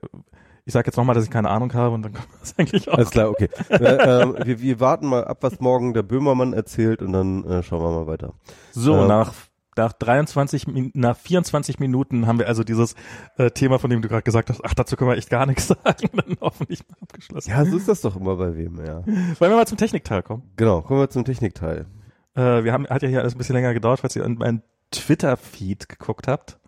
ich 0.66 0.72
sage 0.74 0.86
jetzt 0.88 0.96
nochmal, 0.96 1.14
dass 1.14 1.24
ich 1.24 1.30
keine 1.30 1.48
Ahnung 1.48 1.72
habe 1.72 1.94
und 1.94 2.02
dann 2.02 2.12
kommt 2.14 2.28
das 2.40 2.54
eigentlich 2.58 2.88
auch. 2.88 2.94
Alles 2.94 3.10
klar, 3.10 3.30
okay. 3.30 3.48
äh, 3.70 4.22
ähm, 4.22 4.36
wir, 4.44 4.60
wir 4.60 4.80
warten 4.80 5.06
mal 5.06 5.24
ab, 5.24 5.38
was 5.40 5.60
morgen 5.60 5.94
der 5.94 6.02
Böhmermann 6.02 6.52
erzählt 6.52 7.00
und 7.02 7.12
dann 7.12 7.44
äh, 7.44 7.62
schauen 7.62 7.82
wir 7.82 7.90
mal 7.90 8.06
weiter. 8.06 8.34
So, 8.72 8.96
ähm, 8.98 9.08
nach, 9.08 9.32
nach 9.76 9.94
23, 9.94 10.66
Min- 10.66 10.90
nach 10.94 11.16
24 11.16 11.78
Minuten 11.78 12.26
haben 12.26 12.38
wir 12.38 12.46
also 12.46 12.62
dieses 12.62 12.94
äh, 13.38 13.50
Thema, 13.50 13.78
von 13.78 13.88
dem 13.88 14.02
du 14.02 14.08
gerade 14.08 14.22
gesagt 14.22 14.50
hast, 14.50 14.60
ach, 14.62 14.74
dazu 14.74 14.96
können 14.96 15.08
wir 15.10 15.16
echt 15.16 15.30
gar 15.30 15.46
nichts 15.46 15.68
sagen, 15.68 16.08
dann 16.12 16.36
hoffentlich 16.42 16.80
mal 16.88 16.96
abgeschlossen. 17.00 17.48
Ja, 17.50 17.64
so 17.64 17.78
ist 17.78 17.88
das 17.88 18.02
doch 18.02 18.14
immer 18.16 18.36
bei 18.36 18.54
wem, 18.56 18.76
ja. 18.84 19.06
Wollen 19.06 19.36
wir 19.52 19.56
mal 19.56 19.66
zum 19.66 19.78
Technikteil 19.78 20.22
kommen? 20.22 20.42
Genau, 20.56 20.82
kommen 20.82 21.00
wir 21.00 21.08
zum 21.08 21.24
Technikteil. 21.24 21.86
Äh, 22.34 22.64
wir 22.64 22.72
haben, 22.72 22.86
hat 22.88 23.02
ja 23.02 23.08
hier 23.08 23.20
alles 23.20 23.34
ein 23.34 23.38
bisschen 23.38 23.54
länger 23.56 23.74
gedauert, 23.74 24.00
falls 24.00 24.16
ihr 24.16 24.24
in 24.24 24.34
meinen 24.34 24.62
Twitter-Feed 24.90 25.88
geguckt 25.88 26.28
habt. 26.28 26.58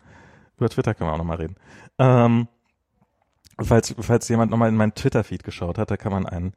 Über 0.56 0.68
Twitter 0.68 0.94
können 0.94 1.10
wir 1.10 1.14
auch 1.14 1.18
nochmal 1.18 1.38
reden. 1.38 1.56
Ähm, 1.98 2.48
falls, 3.60 3.94
falls 3.98 4.28
jemand 4.28 4.50
nochmal 4.50 4.68
in 4.68 4.76
meinen 4.76 4.94
Twitter-Feed 4.94 5.44
geschaut 5.44 5.78
hat, 5.78 5.90
da 5.90 5.96
kann 5.96 6.12
man 6.12 6.26
ein 6.26 6.52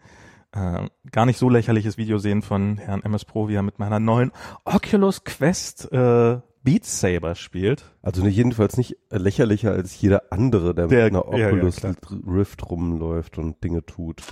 äh, 0.54 0.88
gar 1.12 1.26
nicht 1.26 1.38
so 1.38 1.50
lächerliches 1.50 1.98
Video 1.98 2.18
sehen 2.18 2.42
von 2.42 2.78
Herrn 2.78 3.02
MS 3.04 3.26
Pro, 3.26 3.48
wie 3.48 3.56
er 3.56 3.62
mit 3.64 3.80
meiner 3.80 4.00
neuen 4.00 4.32
Oculus 4.64 5.24
Quest 5.24 5.92
äh, 5.92 6.40
Beat 6.64 6.86
Saber 6.86 7.36
spielt. 7.36 7.84
Also 8.02 8.24
ne, 8.24 8.30
jedenfalls 8.30 8.78
nicht 8.78 8.98
lächerlicher 9.12 9.72
als 9.72 10.00
jeder 10.02 10.24
andere, 10.32 10.74
der, 10.74 10.88
Der- 10.88 11.06
mit 11.06 11.14
einer 11.16 11.32
ja, 11.38 11.38
ja, 11.38 11.48
Oculus 11.48 11.76
klar. 11.78 11.96
Rift 12.28 12.70
rumläuft 12.70 13.38
und 13.38 13.64
Dinge 13.64 13.86
tut. 13.86 14.24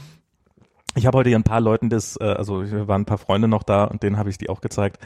Ich 0.96 1.06
habe 1.06 1.18
heute 1.18 1.30
hier 1.30 1.40
ein 1.40 1.44
paar 1.44 1.62
Leuten 1.62 1.90
das, 1.90 2.18
äh, 2.20 2.24
also 2.26 2.64
hier 2.64 2.88
waren 2.88 3.02
ein 3.02 3.06
paar 3.06 3.18
Freunde 3.18 3.48
noch 3.48 3.64
da 3.64 3.86
und 3.86 4.04
denen 4.04 4.18
habe 4.18 4.30
ich 4.30 4.38
die 4.38 4.50
auch 4.50 4.62
gezeigt. 4.62 5.00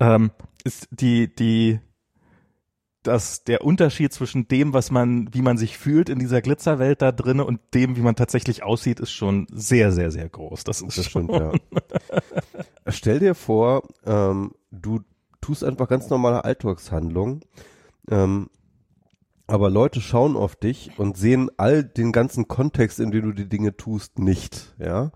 ähm, 0.00 0.30
ist 0.64 0.88
die, 0.90 1.34
die, 1.34 1.80
dass 3.02 3.44
der 3.44 3.64
Unterschied 3.64 4.12
zwischen 4.12 4.48
dem, 4.48 4.72
was 4.74 4.90
man, 4.90 5.32
wie 5.32 5.42
man 5.42 5.56
sich 5.56 5.78
fühlt 5.78 6.08
in 6.08 6.18
dieser 6.18 6.42
Glitzerwelt 6.42 7.00
da 7.00 7.12
drinnen 7.12 7.40
und 7.46 7.60
dem, 7.74 7.96
wie 7.96 8.00
man 8.02 8.16
tatsächlich 8.16 8.62
aussieht, 8.62 9.00
ist 9.00 9.12
schon 9.12 9.46
sehr, 9.52 9.92
sehr, 9.92 10.10
sehr 10.10 10.28
groß. 10.28 10.64
Das 10.64 10.82
ist 10.82 10.98
Das 10.98 11.06
schon, 11.06 11.24
stimmt, 11.24 11.32
ja. 11.34 11.52
Stell 12.88 13.18
dir 13.20 13.34
vor, 13.34 13.82
ähm, 14.04 14.52
du 14.70 15.00
tust 15.40 15.64
einfach 15.64 15.88
ganz 15.88 16.10
normale 16.10 16.44
Alltagshandlungen, 16.44 17.40
ähm, 18.10 18.50
aber 19.48 19.70
Leute 19.70 20.00
schauen 20.00 20.36
auf 20.36 20.56
dich 20.56 20.90
und 20.98 21.16
sehen 21.16 21.50
all 21.56 21.82
den 21.82 22.12
ganzen 22.12 22.48
Kontext, 22.48 23.00
in 23.00 23.10
dem 23.10 23.24
du 23.24 23.32
die 23.32 23.48
Dinge 23.48 23.76
tust, 23.76 24.18
nicht, 24.18 24.74
ja. 24.78 25.10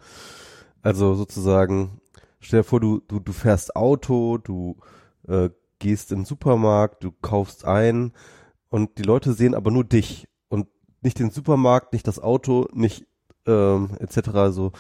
Also 0.81 1.15
sozusagen, 1.15 2.01
stell 2.41 2.61
dir 2.61 2.65
vor, 2.65 2.81
du, 2.81 3.01
du, 3.07 3.21
du 3.21 3.33
fährst 3.33 3.77
Auto, 3.77 4.39
du 4.39 4.79
äh, 5.29 5.51
gehst 5.79 6.13
in 6.13 6.21
den 6.21 6.25
Supermarkt, 6.25 7.05
du 7.05 7.13
kaufst 7.13 7.67
ein 7.67 8.13
und 8.71 8.99
die 8.99 9.03
Leute 9.03 9.35
sehen 9.35 9.55
aber 9.55 9.71
nur 9.71 9.85
dich 9.85 10.29
und 10.49 10.67
nicht 11.03 11.19
den 11.19 11.31
Supermarkt, 11.31 11.93
nicht 11.93 12.09
das 12.09 12.19
Auto, 12.19 12.69
nicht 12.73 13.07
ähm, 13.47 13.91
etc. 13.99 14.31
So 14.51 14.73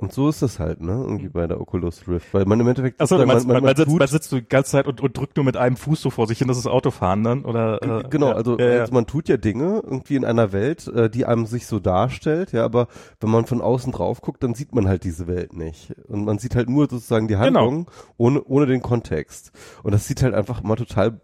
und 0.00 0.12
so 0.14 0.28
ist 0.30 0.40
das 0.40 0.58
halt, 0.58 0.80
ne? 0.80 0.92
Irgendwie 0.92 1.28
bei 1.28 1.46
der 1.46 1.60
Oculus 1.60 2.08
Rift, 2.08 2.32
weil 2.32 2.46
man 2.46 2.58
im 2.58 2.66
Endeffekt 2.68 3.00
Achso, 3.00 3.18
sozusagen- 3.18 3.46
man, 3.48 3.54
man, 3.54 3.62
man, 3.64 3.76
sitzt, 3.76 3.88
tut- 3.90 3.98
man 3.98 4.08
sitzt 4.08 4.30
so 4.30 4.36
die 4.38 4.48
ganze 4.48 4.70
Zeit 4.70 4.86
und, 4.86 5.00
und 5.00 5.16
drückt 5.16 5.36
nur 5.36 5.44
mit 5.44 5.56
einem 5.58 5.76
Fuß 5.76 6.00
so 6.00 6.10
vor 6.10 6.26
sich 6.26 6.38
hin, 6.38 6.48
das 6.48 6.56
ist 6.58 6.66
Autofahren 6.66 7.22
dann, 7.22 7.44
oder? 7.44 7.82
Äh, 7.82 8.04
Genau, 8.08 8.28
ja, 8.28 8.34
also, 8.34 8.58
ja, 8.58 8.66
ja. 8.68 8.80
also 8.80 8.94
man 8.94 9.06
tut 9.06 9.28
ja 9.28 9.36
Dinge 9.36 9.82
irgendwie 9.84 10.16
in 10.16 10.24
einer 10.24 10.52
Welt, 10.52 10.86
äh, 10.88 11.10
die 11.10 11.26
einem 11.26 11.44
sich 11.46 11.66
so 11.66 11.78
darstellt, 11.80 12.52
ja, 12.52 12.64
aber 12.64 12.88
wenn 13.20 13.30
man 13.30 13.44
von 13.46 13.60
außen 13.60 13.92
drauf 13.92 14.20
guckt, 14.22 14.42
dann 14.42 14.54
sieht 14.54 14.74
man 14.74 14.88
halt 14.88 15.04
diese 15.04 15.26
Welt 15.26 15.52
nicht. 15.54 15.94
Und 16.08 16.24
man 16.24 16.38
sieht 16.38 16.56
halt 16.56 16.68
nur 16.70 16.88
sozusagen 16.88 17.28
die 17.28 17.34
Genau. 17.34 17.44
Handlung 17.60 17.90
ohne, 18.16 18.42
ohne 18.44 18.66
den 18.66 18.80
Kontext. 18.82 19.52
Und 19.82 19.92
das 19.92 20.06
sieht 20.06 20.22
halt 20.22 20.34
einfach 20.34 20.62
mal 20.62 20.76
total 20.76 21.20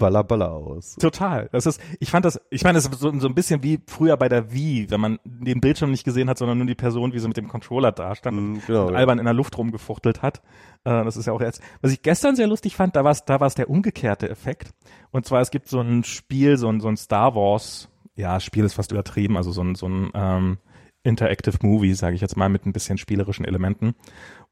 balla 0.00 0.22
balla 0.22 0.48
aus. 0.48 0.96
Total. 0.96 1.48
Das 1.52 1.66
ist, 1.66 1.80
ich 2.00 2.10
fand 2.10 2.24
das, 2.24 2.40
ich 2.50 2.64
meine, 2.64 2.74
das 2.76 2.86
ist 2.86 2.98
so, 2.98 3.16
so 3.20 3.28
ein 3.28 3.34
bisschen 3.36 3.62
wie 3.62 3.78
früher 3.86 4.16
bei 4.16 4.28
der 4.28 4.52
Wii, 4.52 4.90
wenn 4.90 5.00
man 5.00 5.18
den 5.24 5.60
Bildschirm 5.60 5.92
nicht 5.92 6.02
gesehen 6.02 6.28
hat, 6.28 6.38
sondern 6.38 6.58
nur 6.58 6.66
die 6.66 6.74
Person, 6.74 7.12
wie 7.12 7.20
sie 7.20 7.28
mit 7.28 7.36
dem 7.36 7.46
Controller 7.46 7.92
da 7.92 8.16
stand 8.16 8.36
und, 8.38 8.52
Mhm, 8.54 8.62
genau, 8.66 8.86
und 8.88 8.94
ja. 8.94 8.98
albern 8.98 9.20
in 9.20 9.26
der 9.26 9.34
Luft 9.34 9.56
rumgefuchtelt 9.56 10.22
hat. 10.22 10.38
Äh, 10.84 11.04
das 11.04 11.16
ist 11.16 11.26
ja 11.26 11.32
auch 11.32 11.40
jetzt, 11.40 11.62
was 11.82 11.92
ich 11.92 12.02
gestern 12.02 12.34
sehr 12.34 12.48
lustig 12.48 12.74
fand, 12.74 12.96
da 12.96 13.04
war 13.04 13.12
es, 13.12 13.24
da 13.24 13.38
war 13.38 13.46
es 13.46 13.54
der 13.54 13.70
umgekehrte 13.70 14.28
Effekt. 14.28 14.70
Und 15.12 15.26
zwar, 15.26 15.40
es 15.40 15.52
gibt 15.52 15.68
so 15.68 15.80
ein 15.80 16.02
Spiel, 16.02 16.56
so 16.56 16.68
ein, 16.68 16.80
so 16.80 16.88
ein 16.88 16.96
Star 16.96 17.36
Wars, 17.36 17.88
ja, 18.16 18.40
Spiel 18.40 18.64
ist 18.64 18.74
fast 18.74 18.90
übertrieben, 18.90 19.36
also 19.36 19.52
so 19.52 19.62
ein, 19.62 19.76
so 19.76 19.86
ein, 19.86 20.10
ähm, 20.14 20.58
Interactive 21.02 21.56
Movie, 21.62 21.94
sage 21.94 22.14
ich 22.14 22.20
jetzt 22.20 22.36
mal, 22.36 22.48
mit 22.48 22.66
ein 22.66 22.72
bisschen 22.72 22.98
spielerischen 22.98 23.44
Elementen. 23.44 23.94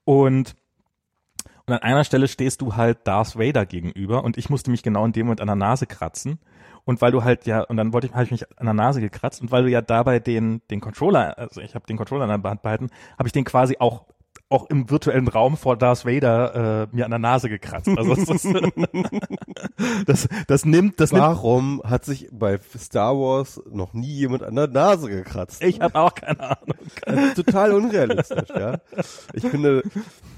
Und 0.04 0.54
und 1.68 1.74
an 1.74 1.83
einer 1.83 2.04
Stelle 2.04 2.28
stehst 2.28 2.62
du 2.62 2.76
halt 2.76 3.07
Darth 3.07 3.38
Vader 3.38 3.66
gegenüber 3.66 4.24
und 4.24 4.38
ich 4.38 4.48
musste 4.48 4.70
mich 4.70 4.83
genau 4.83 5.04
in 5.04 5.12
dem 5.12 5.26
Moment 5.26 5.42
an 5.42 5.48
der 5.48 5.57
Nase 5.57 5.87
kratzen. 5.87 6.38
Und 6.87 7.02
weil 7.02 7.12
du 7.12 7.22
halt 7.22 7.44
ja, 7.44 7.61
und 7.61 7.76
dann 7.76 7.92
wollte 7.92 8.07
ich, 8.07 8.14
habe 8.14 8.24
ich 8.24 8.31
mich 8.31 8.59
an 8.59 8.64
der 8.64 8.72
Nase 8.72 9.02
gekratzt 9.02 9.42
und 9.42 9.52
weil 9.52 9.64
du 9.64 9.68
ja 9.68 9.83
dabei 9.83 10.18
den, 10.18 10.62
den 10.70 10.81
Controller, 10.81 11.37
also 11.37 11.61
ich 11.61 11.74
habe 11.74 11.85
den 11.87 11.98
Controller 11.98 12.24
in 12.24 12.40
der 12.40 12.50
Hand 12.50 12.62
behalten, 12.62 12.88
habe 13.18 13.28
ich 13.28 13.33
den 13.33 13.44
quasi 13.44 13.76
auch 13.78 14.07
auch 14.50 14.70
im 14.70 14.88
virtuellen 14.88 15.28
Raum 15.28 15.56
vor 15.56 15.76
Darth 15.76 16.06
Vader 16.06 16.87
äh, 16.90 16.96
mir 16.96 17.04
an 17.04 17.11
der 17.11 17.18
Nase 17.18 17.48
gekratzt. 17.48 17.88
Also 17.88 18.14
das, 18.14 18.28
ist, 18.28 18.46
das, 20.06 20.28
das 20.46 20.64
nimmt, 20.64 21.00
das 21.00 21.12
nimmt. 21.12 21.24
Warum 21.24 21.82
hat 21.84 22.04
sich 22.04 22.28
bei 22.32 22.58
Star 22.78 23.14
Wars 23.14 23.61
noch 23.70 23.92
nie 23.92 24.12
jemand 24.12 24.42
an 24.42 24.54
der 24.54 24.68
Nase 24.68 25.08
gekratzt? 25.11 25.62
Ich 25.62 25.80
habe 25.80 25.98
auch 25.98 26.14
keine 26.14 26.40
Ahnung. 26.40 26.78
Ist 27.06 27.37
total 27.37 27.72
unrealistisch, 27.72 28.48
ja. 28.48 28.78
Ich 29.34 29.46
finde, 29.46 29.82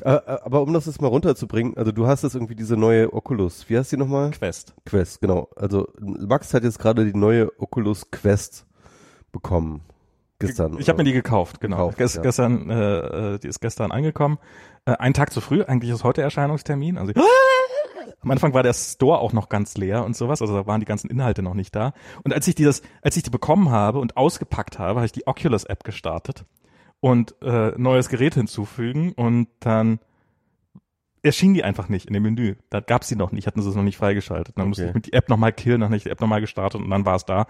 äh, 0.01 0.15
äh, 0.15 0.39
aber 0.43 0.63
um 0.63 0.73
das 0.73 0.87
jetzt 0.87 1.01
mal 1.01 1.09
runterzubringen, 1.09 1.77
also 1.77 1.93
du 1.93 2.07
hast 2.07 2.23
jetzt 2.23 2.35
irgendwie 2.35 2.57
diese 2.57 2.77
neue 2.77 3.13
Oculus, 3.13 3.69
wie 3.69 3.79
heißt 3.79 3.93
die 3.93 3.97
nochmal? 3.97 4.31
Quest. 4.33 4.75
Quest, 4.87 5.21
genau. 5.21 5.49
Also 5.55 5.89
Max 6.01 6.53
hat 6.53 6.65
jetzt 6.65 6.81
gerade 6.81 7.05
die 7.05 7.17
neue 7.17 7.49
Oculus 7.61 8.11
Quest 8.11 8.67
bekommen. 9.31 9.83
Gestern. 10.41 10.77
Ich 10.79 10.89
habe 10.89 10.99
mir 10.99 11.05
die 11.05 11.13
gekauft, 11.13 11.61
genau. 11.61 11.77
Gekauft, 11.77 11.99
Ges 11.99 12.15
ja. 12.15 12.23
Gestern, 12.23 12.69
äh, 12.71 13.39
die 13.39 13.49
ist 13.49 13.61
gestern 13.61 13.93
angekommen. 13.93 14.39
Äh, 14.87 14.93
einen 14.93 15.15
Tag 15.15 15.33
zu 15.33 15.41
früh, 15.41 15.63
eigentlich 15.63 15.91
ist 15.91 16.03
heute 16.05 16.23
Erscheinungstermin. 16.23 16.99
Also 16.99 17.13
am 18.23 18.31
Anfang 18.31 18.53
war 18.55 18.63
der 18.63 18.73
Store 18.75 19.19
auch 19.19 19.33
noch 19.33 19.49
ganz 19.49 19.77
leer 19.77 20.05
und 20.05 20.17
sowas, 20.17 20.43
also 20.43 20.55
da 20.55 20.67
waren 20.67 20.81
die 20.81 20.87
ganzen 20.87 21.09
Inhalte 21.11 21.43
noch 21.43 21.55
nicht 21.55 21.75
da. 21.77 21.93
Und 22.25 22.35
als 22.35 22.49
ich 22.49 22.55
die 22.55 22.65
das, 22.65 22.83
als 23.03 23.17
ich 23.17 23.23
die 23.23 23.31
bekommen 23.31 23.71
habe 23.71 23.99
und 23.99 24.17
ausgepackt 24.17 24.79
habe, 24.79 24.97
habe 25.01 25.07
ich 25.07 25.13
die 25.13 25.27
Oculus 25.27 25.65
App 25.65 25.85
gestartet 25.85 26.45
und 27.01 27.35
äh, 27.43 27.73
neues 27.79 28.09
Gerät 28.09 28.35
hinzufügen 28.35 29.13
und 29.13 29.49
dann 29.61 30.01
erschien 31.23 31.53
die 31.55 31.65
einfach 31.65 31.89
nicht 31.89 32.07
in 32.07 32.15
dem 32.15 32.23
Menü. 32.23 32.57
Da 32.71 32.81
gab's 32.81 33.09
die 33.09 33.17
noch 33.17 33.33
nicht, 33.33 33.47
hatten 33.47 33.61
sie 33.63 33.69
es 33.69 33.75
noch 33.75 33.83
nicht 33.83 33.99
freigeschaltet. 33.99 34.57
Dann 34.59 34.69
musste 34.69 34.85
Okay. 34.85 34.91
ich 34.91 34.95
mit 34.95 35.07
die 35.07 35.13
App 35.13 35.29
nochmal 35.29 35.53
killen, 35.53 35.81
dann 35.81 35.89
habe 35.91 35.97
ich 35.97 36.05
die 36.05 36.11
App 36.11 36.21
nochmal 36.21 36.41
gestartet 36.41 36.81
und 36.81 36.89
dann 36.91 37.05
war 37.05 37.17
es 37.17 37.25
da. 37.27 37.47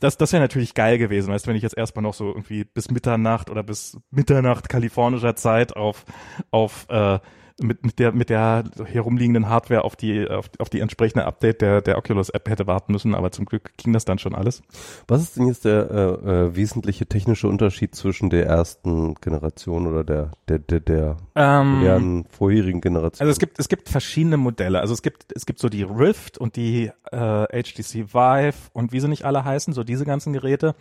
Das, 0.00 0.16
das 0.16 0.32
wäre 0.32 0.42
natürlich 0.42 0.74
geil 0.74 0.98
gewesen, 0.98 1.32
weißt 1.32 1.44
du, 1.44 1.50
wenn 1.50 1.56
ich 1.56 1.62
jetzt 1.62 1.76
erstmal 1.76 2.02
noch 2.02 2.14
so 2.14 2.28
irgendwie 2.28 2.64
bis 2.64 2.90
Mitternacht 2.90 3.50
oder 3.50 3.62
bis 3.62 3.98
Mitternacht 4.10 4.68
kalifornischer 4.68 5.36
Zeit 5.36 5.76
auf, 5.76 6.04
auf 6.50 6.86
äh, 6.88 7.18
mit, 7.62 7.84
mit 7.84 7.98
der 7.98 8.12
mit 8.12 8.30
der 8.30 8.64
herumliegenden 8.84 9.48
Hardware 9.48 9.84
auf 9.84 9.96
die 9.96 10.28
auf, 10.28 10.50
auf 10.58 10.68
die 10.68 10.80
entsprechende 10.80 11.24
Update 11.24 11.60
der 11.60 11.80
der 11.80 11.98
Oculus 11.98 12.30
App 12.30 12.48
hätte 12.48 12.66
warten 12.66 12.92
müssen, 12.92 13.14
aber 13.14 13.32
zum 13.32 13.44
Glück 13.44 13.72
ging 13.76 13.92
das 13.92 14.04
dann 14.04 14.18
schon 14.18 14.34
alles. 14.34 14.62
Was 15.08 15.22
ist 15.22 15.36
denn 15.36 15.46
jetzt 15.46 15.64
der 15.64 15.90
äh, 15.90 16.30
äh, 16.30 16.56
wesentliche 16.56 17.06
technische 17.06 17.48
Unterschied 17.48 17.94
zwischen 17.94 18.30
der 18.30 18.46
ersten 18.46 19.14
Generation 19.16 19.86
oder 19.86 20.04
der 20.04 20.30
der 20.48 20.58
der, 20.58 20.80
der 20.80 21.16
Ähm, 21.34 22.24
vorherigen 22.30 22.80
Generation? 22.80 23.20
Also 23.20 23.30
es 23.30 23.38
gibt 23.38 23.58
es 23.58 23.68
gibt 23.68 23.88
verschiedene 23.88 24.36
Modelle. 24.36 24.80
Also 24.80 24.94
es 24.94 25.02
gibt 25.02 25.26
es 25.34 25.46
gibt 25.46 25.58
so 25.58 25.68
die 25.68 25.82
Rift 25.82 26.38
und 26.38 26.56
die 26.56 26.90
äh, 27.10 27.62
HTC 27.62 28.14
Vive 28.14 28.70
und 28.72 28.92
wie 28.92 29.00
sie 29.00 29.08
nicht 29.08 29.24
alle 29.24 29.44
heißen, 29.44 29.72
so 29.74 29.84
diese 29.84 30.04
ganzen 30.04 30.32
Geräte. 30.32 30.74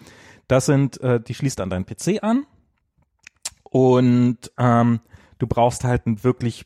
Das 0.48 0.66
sind 0.66 1.00
äh, 1.02 1.20
die 1.20 1.34
schließt 1.34 1.62
an 1.62 1.70
deinen 1.70 1.86
PC 1.86 2.24
an 2.24 2.46
und 3.64 4.52
ähm, 4.58 5.00
du 5.38 5.48
brauchst 5.48 5.84
halt 5.84 6.06
einen 6.06 6.24
wirklich 6.24 6.66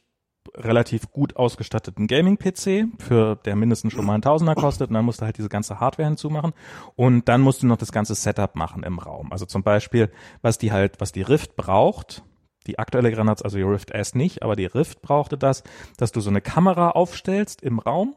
relativ 0.56 1.12
gut 1.12 1.36
ausgestatteten 1.36 2.08
Gaming-PC, 2.08 2.88
für 3.00 3.36
der 3.38 3.56
mindestens 3.56 3.94
schon 3.94 4.06
mal 4.06 4.16
ein 4.16 4.22
Tausender 4.22 4.56
kostet, 4.56 4.90
und 4.90 4.94
dann 4.94 5.06
musst 5.06 5.22
du 5.22 5.26
halt 5.26 5.38
diese 5.38 5.50
ganze 5.50 5.80
Hardware 5.80 6.08
hinzumachen 6.08 6.54
und 6.96 7.28
dann 7.28 7.42
musst 7.42 7.64
du 7.64 7.68
noch 7.68 7.78
das 7.78 7.92
ganze 7.92 8.16
Setup 8.16 8.56
machen 8.56 8.84
im 8.84 9.00
Raum. 9.00 9.32
Also 9.32 9.46
zum 9.46 9.64
Beispiel, 9.64 10.12
was 10.42 10.58
die 10.58 10.72
halt, 10.72 11.02
was 11.02 11.12
die 11.12 11.22
Rift 11.22 11.56
braucht, 11.56 12.24
die 12.68 12.80
aktuelle 12.80 13.12
Granats, 13.12 13.42
also 13.42 13.58
die 13.58 13.64
Rift 13.64 13.92
S 13.92 14.16
nicht, 14.16 14.44
aber 14.44 14.56
die 14.56 14.66
Rift 14.66 15.02
brauchte 15.02 15.38
das, 15.38 15.64
dass 15.98 16.12
du 16.12 16.22
so 16.22 16.30
eine 16.30 16.42
Kamera 16.42 16.92
aufstellst 16.92 17.62
im 17.62 17.80
Raum 17.80 18.16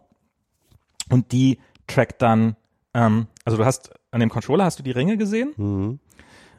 und 1.11 1.33
die 1.33 1.59
trackt 1.87 2.22
dann, 2.22 2.57
ähm, 2.94 3.27
also 3.44 3.57
du 3.57 3.64
hast 3.64 3.92
an 4.11 4.20
dem 4.20 4.31
Controller 4.31 4.64
hast 4.64 4.79
du 4.79 4.83
die 4.83 4.92
Ringe 4.92 5.16
gesehen 5.16 5.53
mhm. 5.57 6.01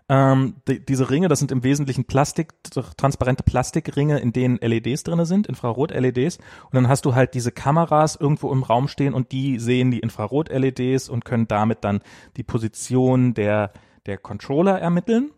Ähm, 0.10 0.56
die, 0.67 0.84
diese 0.84 1.10
Ringe, 1.10 1.28
das 1.28 1.39
sind 1.39 1.52
im 1.52 1.63
Wesentlichen 1.63 2.06
Plastik, 2.06 2.54
transparente 2.98 3.43
Plastikringe, 3.43 4.20
in 4.20 4.32
denen 4.32 4.58
LEDs 4.58 5.04
drinne 5.04 5.26
sind, 5.26 5.48
Infrarot-LEDs. 5.48 6.38
Und 6.38 6.74
dann 6.74 6.88
hast 6.88 7.06
du 7.06 7.13
halt 7.15 7.34
diese 7.34 7.52
Kameras 7.52 8.15
irgendwo 8.15 8.52
im 8.52 8.63
Raum 8.63 8.88
stehen 8.88 9.13
und 9.13 9.32
die 9.32 9.60
sehen 9.60 9.91
die 9.91 10.00
Infrarot-LEDs 10.00 11.10
und 11.10 11.26
können 11.26 11.48
damit 11.48 11.84
dann 11.84 12.02
die 12.38 12.43
Position 12.43 13.34
der, 13.34 13.72
der 14.06 14.17
Controller 14.17 14.80
ermitteln 14.80 15.32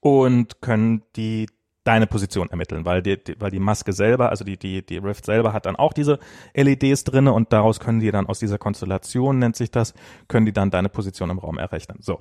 und 0.00 0.60
können 0.60 1.02
die 1.16 1.48
deine 1.84 2.06
Position 2.06 2.48
ermitteln, 2.50 2.84
weil 2.84 3.02
die, 3.02 3.22
die, 3.22 3.40
weil 3.40 3.50
die 3.50 3.58
Maske 3.58 3.92
selber, 3.92 4.30
also 4.30 4.44
die, 4.44 4.56
die, 4.56 4.86
die 4.86 4.98
Rift 4.98 5.26
selber 5.26 5.52
hat 5.52 5.66
dann 5.66 5.74
auch 5.74 5.92
diese 5.92 6.18
LEDs 6.54 7.04
drinne 7.04 7.32
und 7.32 7.52
daraus 7.52 7.80
können 7.80 7.98
die 7.98 8.10
dann 8.12 8.26
aus 8.26 8.38
dieser 8.38 8.58
Konstellation, 8.58 9.38
nennt 9.38 9.56
sich 9.56 9.70
das, 9.70 9.94
können 10.28 10.46
die 10.46 10.52
dann 10.52 10.70
deine 10.70 10.88
Position 10.88 11.30
im 11.30 11.38
Raum 11.38 11.58
errechnen. 11.58 11.98
So, 12.00 12.20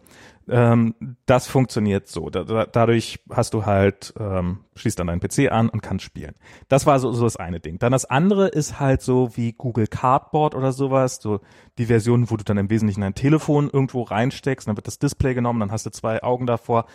ähm, 0.50 0.96
das 1.28 1.48
funktioniert 1.48 2.08
so. 2.08 2.30
Da, 2.30 2.44
da, 2.44 2.66
dadurch 2.66 3.20
hast 3.30 3.54
du 3.54 3.66
halt, 3.66 4.14
ähm, 4.20 4.62
schließt 4.76 4.98
dann 4.98 5.08
deinen 5.08 5.20
PC 5.20 5.52
an 5.52 5.70
und 5.70 5.82
kannst 5.82 6.06
spielen. 6.06 6.34
Das 6.68 6.88
war 6.88 7.00
so, 7.00 7.12
so 7.12 7.26
das 7.26 7.38
eine 7.38 7.60
Ding. 7.60 7.78
Dann 7.78 7.92
das 7.92 8.06
andere 8.06 8.48
ist 8.48 8.80
halt 8.80 9.04
so 9.04 9.36
wie 9.36 9.54
Google 9.54 9.88
Cardboard 9.88 10.56
oder 10.56 10.72
sowas, 10.72 11.20
so 11.22 11.40
die 11.78 11.86
Version, 11.86 12.32
wo 12.32 12.38
du 12.38 12.44
dann 12.44 12.58
im 12.58 12.70
Wesentlichen 12.70 13.04
ein 13.04 13.14
Telefon 13.14 13.70
irgendwo 13.72 14.02
reinsteckst, 14.02 14.68
dann 14.68 14.76
wird 14.76 14.88
das 14.88 14.98
Display 14.98 15.36
genommen, 15.36 15.60
dann 15.60 15.72
hast 15.72 15.86
du 15.86 15.92
zwei 15.92 16.24
Augen 16.24 16.48
davor 16.48 16.86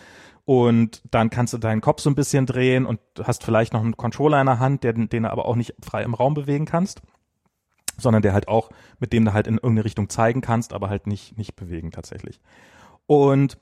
und 0.46 1.02
dann 1.10 1.28
kannst 1.28 1.52
du 1.52 1.58
deinen 1.58 1.80
Kopf 1.80 2.00
so 2.00 2.08
ein 2.08 2.14
bisschen 2.14 2.46
drehen 2.46 2.86
und 2.86 3.00
hast 3.22 3.42
vielleicht 3.42 3.72
noch 3.72 3.82
einen 3.82 3.96
Controller 3.96 4.40
in 4.40 4.46
der 4.46 4.60
Hand, 4.60 4.84
der, 4.84 4.92
den 4.92 5.24
du 5.24 5.30
aber 5.30 5.44
auch 5.44 5.56
nicht 5.56 5.74
frei 5.82 6.04
im 6.04 6.14
Raum 6.14 6.34
bewegen 6.34 6.66
kannst, 6.66 7.02
sondern 7.98 8.22
der 8.22 8.32
halt 8.32 8.46
auch, 8.46 8.70
mit 9.00 9.12
dem 9.12 9.24
du 9.24 9.32
halt 9.32 9.48
in 9.48 9.54
irgendeine 9.54 9.84
Richtung 9.84 10.08
zeigen 10.08 10.42
kannst, 10.42 10.72
aber 10.72 10.88
halt 10.88 11.08
nicht, 11.08 11.36
nicht 11.36 11.56
bewegen 11.56 11.90
tatsächlich. 11.90 12.40
Und 13.06 13.58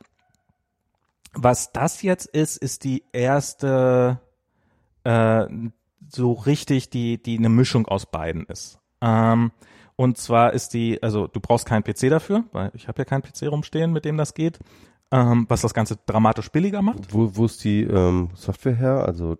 was 1.32 1.72
das 1.72 2.02
jetzt 2.02 2.26
ist, 2.26 2.58
ist 2.58 2.84
die 2.84 3.02
erste 3.12 4.20
äh, 5.04 5.46
so 6.06 6.32
richtig, 6.32 6.90
die, 6.90 7.22
die 7.22 7.38
eine 7.38 7.48
Mischung 7.48 7.88
aus 7.88 8.04
beiden 8.04 8.44
ist. 8.44 8.78
Ähm, 9.00 9.52
und 9.96 10.18
zwar 10.18 10.52
ist 10.52 10.74
die, 10.74 11.02
also 11.02 11.28
du 11.28 11.40
brauchst 11.40 11.64
keinen 11.64 11.82
PC 11.82 12.10
dafür, 12.10 12.44
weil 12.52 12.70
ich 12.74 12.88
habe 12.88 13.00
ja 13.00 13.06
keinen 13.06 13.22
PC 13.22 13.50
rumstehen, 13.50 13.90
mit 13.90 14.04
dem 14.04 14.18
das 14.18 14.34
geht, 14.34 14.58
ähm, 15.10 15.46
was 15.48 15.60
das 15.62 15.74
Ganze 15.74 15.96
dramatisch 16.06 16.50
billiger 16.50 16.82
macht. 16.82 17.12
Wo, 17.12 17.30
wo 17.34 17.44
ist 17.46 17.62
die 17.64 17.82
ähm, 17.82 18.30
Software 18.34 18.74
her? 18.76 19.04
Also 19.06 19.36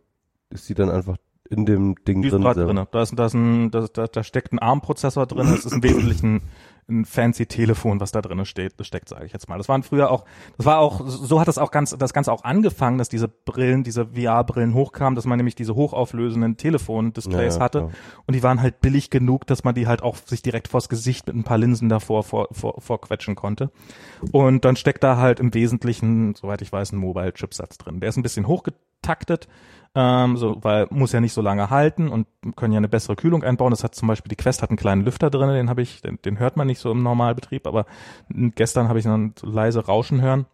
ist 0.51 0.69
die 0.69 0.75
dann 0.75 0.91
einfach 0.91 1.17
in 1.51 1.67
dem 1.67 1.95
Ding 2.07 2.23
Die 2.23 2.29
ist 2.29 2.33
drin. 2.33 2.43
sind. 2.43 2.67
drin. 2.67 2.87
Da, 2.91 3.03
ist, 3.03 3.19
da, 3.19 3.27
ist 3.27 3.35
ein, 3.35 3.71
da, 3.71 3.87
da, 3.93 4.07
da 4.07 4.23
steckt 4.23 4.53
ein 4.53 4.59
ARM-Prozessor 4.59 5.27
drin. 5.27 5.47
Das 5.51 5.65
ist 5.65 5.73
im 5.73 5.83
Wesentlichen 5.83 6.43
ein 6.89 7.05
fancy 7.05 7.47
Telefon, 7.47 8.01
was 8.01 8.13
da 8.13 8.21
drin 8.21 8.45
steht, 8.45 8.75
steckt, 8.81 9.09
sage 9.09 9.27
ich 9.27 9.33
jetzt 9.33 9.49
mal. 9.49 9.59
Das 9.59 9.69
waren 9.69 9.83
früher 9.83 10.11
auch, 10.11 10.25
das 10.57 10.67
war 10.67 10.79
auch, 10.79 11.07
so 11.07 11.41
hat 11.41 11.49
das 11.49 11.59
auch 11.59 11.71
ganz, 11.71 11.97
das 11.99 12.13
Ganze 12.13 12.33
auch 12.33 12.45
angefangen, 12.45 12.99
dass 12.99 13.09
diese 13.09 13.29
Brillen, 13.29 13.85
diese 13.85 14.09
VR-Brillen 14.09 14.75
hochkamen, 14.75 15.15
dass 15.15 15.25
man 15.25 15.37
nämlich 15.37 15.55
diese 15.55 15.75
hochauflösenden 15.75 16.57
Telefon-Displays 16.57 17.57
ja, 17.57 17.61
hatte. 17.61 17.79
klar. 17.79 17.91
Und 18.27 18.35
die 18.35 18.43
waren 18.43 18.61
halt 18.61 18.81
billig 18.81 19.11
genug, 19.11 19.47
dass 19.47 19.65
man 19.65 19.75
die 19.75 19.87
halt 19.87 20.03
auch 20.03 20.17
sich 20.17 20.43
direkt 20.43 20.69
vors 20.69 20.89
Gesicht 20.89 21.27
mit 21.27 21.37
ein 21.37 21.45
paar 21.45 21.59
Linsen 21.59 21.89
davor 21.89 22.23
vor, 22.23 22.49
vor, 22.53 22.81
vorquetschen 22.81 23.35
konnte. 23.35 23.71
Und 24.33 24.65
dann 24.65 24.77
steckt 24.77 25.03
da 25.05 25.17
halt 25.17 25.41
im 25.41 25.55
Wesentlichen, 25.55 26.35
soweit 26.35 26.63
ich 26.63 26.73
weiß, 26.73 26.93
ein 26.93 26.99
Mobile-Chipsatz 26.99 27.79
drin. 27.79 28.01
Der 28.01 28.09
ist 28.09 28.17
ein 28.17 28.23
bisschen 28.23 28.47
hochgetaktet, 28.47 29.49
ähm, 29.95 30.37
so, 30.37 30.59
weil 30.63 30.87
muss 30.91 31.13
ja 31.13 31.21
nicht 31.21 31.33
so 31.33 31.41
lange 31.41 31.71
halten 31.71 32.09
und 32.09 32.27
können 32.57 32.73
ja 32.73 32.79
eine 32.79 32.89
bessere 32.89 33.17
Kühlung 33.17 33.45
einbauen. 33.45 33.71
Das 33.71 33.85
hat 33.85 33.95
zum 33.95 34.09
Beispiel 34.09 34.29
die 34.29 34.37
Quest 34.37 34.63
hat 34.63 34.71
einen 34.71 34.77
kleinen 34.77 35.05
Lüfter 35.05 35.31
drin, 35.31 35.49
den 35.51 35.71
habe 35.71 35.83
ich, 35.83 36.03
den, 36.03 36.19
den 36.25 36.39
hört 36.39 36.57
man 36.57 36.67
nicht 36.67 36.81
so 36.81 36.91
im 36.91 37.03
Normalbetrieb, 37.03 37.67
aber 37.67 37.87
gestern 38.29 38.89
habe 38.89 38.99
ich 38.99 39.05
dann 39.05 39.35
so 39.39 39.47
leise 39.47 39.85
Rauschen 39.85 40.21
hören. 40.21 40.47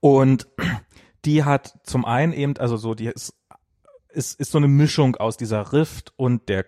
Und 0.00 0.48
die 1.24 1.44
hat 1.44 1.78
zum 1.82 2.04
einen 2.04 2.32
eben, 2.32 2.56
also 2.56 2.76
so, 2.76 2.94
die 2.94 3.06
ist, 3.06 3.34
ist, 4.08 4.40
ist 4.40 4.50
so 4.50 4.58
eine 4.58 4.68
Mischung 4.68 5.16
aus 5.16 5.36
dieser 5.36 5.72
Rift 5.72 6.12
und 6.16 6.48
der 6.48 6.64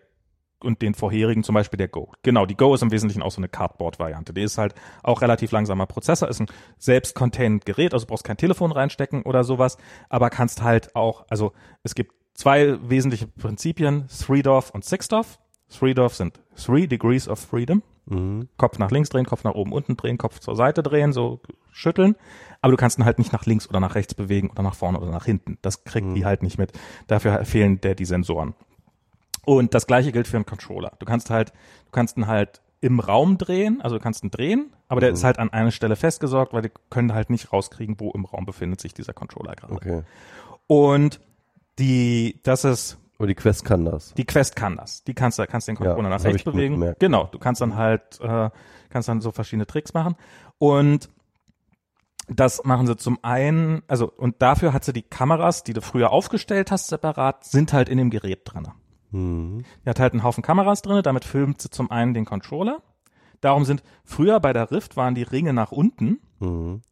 und 0.63 0.83
den 0.83 0.95
vorherigen, 0.95 1.45
zum 1.45 1.55
Beispiel 1.55 1.77
der 1.77 1.89
Go. 1.89 2.13
Genau, 2.23 2.47
die 2.47 2.57
Go 2.57 2.75
ist 2.75 2.83
im 2.83 2.91
Wesentlichen 2.91 3.23
auch 3.23 3.31
so 3.31 3.41
eine 3.41 3.49
Cardboard-Variante. 3.49 4.33
Die 4.33 4.43
ist 4.43 4.59
halt 4.59 4.75
auch 5.03 5.23
relativ 5.23 5.53
langsamer 5.53 5.87
Prozessor, 5.87 6.29
ist 6.29 6.41
ein 6.41 6.49
selbst-contained 6.79 7.65
Gerät, 7.65 7.95
also 7.95 8.07
du 8.07 8.11
brauchst 8.11 8.25
kein 8.25 8.37
Telefon 8.37 8.73
reinstecken 8.73 9.23
oder 9.23 9.45
sowas, 9.45 9.79
aber 10.09 10.31
kannst 10.31 10.63
halt 10.63 10.95
auch, 10.97 11.25
also 11.29 11.53
es 11.83 11.95
gibt 11.95 12.13
zwei 12.35 12.79
wesentliche 12.89 13.27
Prinzipien, 13.27 14.07
Three-Dorf 14.09 14.71
und 14.71 14.85
Six-Dorf. 14.85 15.39
Three-Dorf 15.71 16.15
sind 16.15 16.41
Three 16.57 16.87
Degrees 16.87 17.29
of 17.29 17.39
Freedom. 17.39 17.83
Mhm. 18.07 18.49
Kopf 18.57 18.79
nach 18.79 18.91
links 18.91 19.11
drehen, 19.11 19.27
Kopf 19.27 19.45
nach 19.45 19.55
oben, 19.55 19.73
unten 19.73 19.97
drehen, 19.97 20.17
Kopf 20.17 20.39
zur 20.39 20.57
Seite 20.57 20.83
drehen, 20.83 21.13
so 21.13 21.41
schütteln. 21.71 22.17
Aber 22.63 22.71
du 22.71 22.77
kannst 22.77 22.99
ihn 22.99 23.05
halt 23.05 23.19
nicht 23.19 23.33
nach 23.33 23.45
links 23.45 23.69
oder 23.69 23.81
nach 23.81 23.95
rechts 23.95 24.15
bewegen 24.15 24.51
oder 24.51 24.63
nach 24.63 24.75
vorne 24.75 24.99
oder 24.99 25.11
nach 25.11 25.27
hinten. 25.27 25.59
Das 25.63 25.85
kriegt 25.85 26.17
die 26.17 26.25
halt 26.25 26.43
nicht 26.43 26.59
mit. 26.59 26.73
Dafür 27.07 27.45
fehlen 27.45 27.81
der 27.81 27.95
die 27.95 28.07
Sensoren. 28.07 28.55
Und 29.45 29.75
das 29.75 29.87
gleiche 29.87 30.13
gilt 30.13 30.29
für 30.29 30.37
einen 30.37 30.47
Controller. 30.47 30.93
Du 30.99 31.07
kannst 31.07 31.31
halt, 31.31 31.51
du 31.51 31.91
kannst 31.93 32.17
ihn 32.17 32.27
halt 32.27 32.61
im 32.81 33.01
Raum 33.01 33.39
drehen, 33.39 33.81
also 33.81 33.97
du 33.97 34.03
kannst 34.03 34.23
ihn 34.23 34.31
drehen, 34.31 34.73
aber 34.89 35.01
der 35.01 35.11
ist 35.11 35.25
halt 35.25 35.39
an 35.39 35.53
einer 35.53 35.71
Stelle 35.73 35.97
festgesorgt, 35.97 36.53
weil 36.53 36.63
die 36.63 36.71
können 36.91 37.13
halt 37.13 37.29
nicht 37.31 37.53
rauskriegen, 37.53 37.99
wo 37.99 38.13
im 38.13 38.25
Raum 38.25 38.47
befindet 38.47 38.81
sich 38.81 38.95
dieser 38.95 39.13
Controller 39.13 39.55
gerade. 39.57 39.73
Okay. 39.75 40.03
Und 40.69 41.21
die, 41.79 42.41
das 42.45 42.65
ist 42.65 42.99
Aber 43.19 43.27
die 43.27 43.35
Quest 43.35 43.65
kann 43.65 43.85
das. 43.85 44.15
die 44.15 44.25
Quest 44.25 44.55
kann 44.55 44.77
das. 44.77 45.03
Die 45.05 45.15
kannst 45.15 45.39
du, 45.39 45.47
kannst 45.47 45.67
den 45.67 45.77
Controller 45.77 46.09
Ja, 46.09 46.17
nach 46.19 46.25
rechts 46.25 46.45
bewegen. 46.45 46.95
Genau, 46.99 47.25
du 47.27 47.39
kannst 47.39 47.61
dann 47.61 47.75
halt, 47.77 48.21
äh, 48.21 48.51
kannst 48.91 49.09
dann 49.09 49.21
so 49.21 49.33
verschiedene 49.33 49.67
Tricks 49.67 49.93
machen. 49.95 50.15
Und 50.59 51.09
das 52.29 52.63
machen 52.65 52.87
sie 52.87 52.97
zum 52.97 53.19
einen, 53.23 53.83
also 53.89 54.11
und 54.11 54.41
dafür 54.43 54.73
hat 54.73 54.85
sie 54.85 54.93
die 54.93 55.03
Kameras, 55.03 55.65
die 55.65 55.73
du 55.73 55.81
früher 55.81 56.11
aufgestellt 56.11 56.71
hast, 56.71 56.89
separat, 56.89 57.45
sind 57.45 57.73
halt 57.73 57.89
in 57.89 57.99
dem 57.99 58.11
Gerät 58.11 58.43
drin. 58.45 58.69
Mhm. 59.11 59.65
Die 59.85 59.91
hat 59.91 60.01
halt 60.01 60.13
einen 60.13 60.23
Haufen 60.23 60.43
Kameras 60.43 60.83
drin, 60.83 61.01
damit 61.03 61.25
filmt 61.25 61.61
sie 61.63 61.71
zum 61.71 61.91
einen 61.91 62.15
den 62.15 62.25
Controller. 62.25 62.83
Darum 63.41 63.65
sind 63.65 63.83
früher 64.05 64.41
bei 64.41 64.53
der 64.53 64.71
Rift 64.71 64.97
waren 64.97 65.15
die 65.15 65.23
Ringe 65.23 65.53
nach 65.53 65.71
unten, 65.73 66.19
Mhm. 66.41 66.83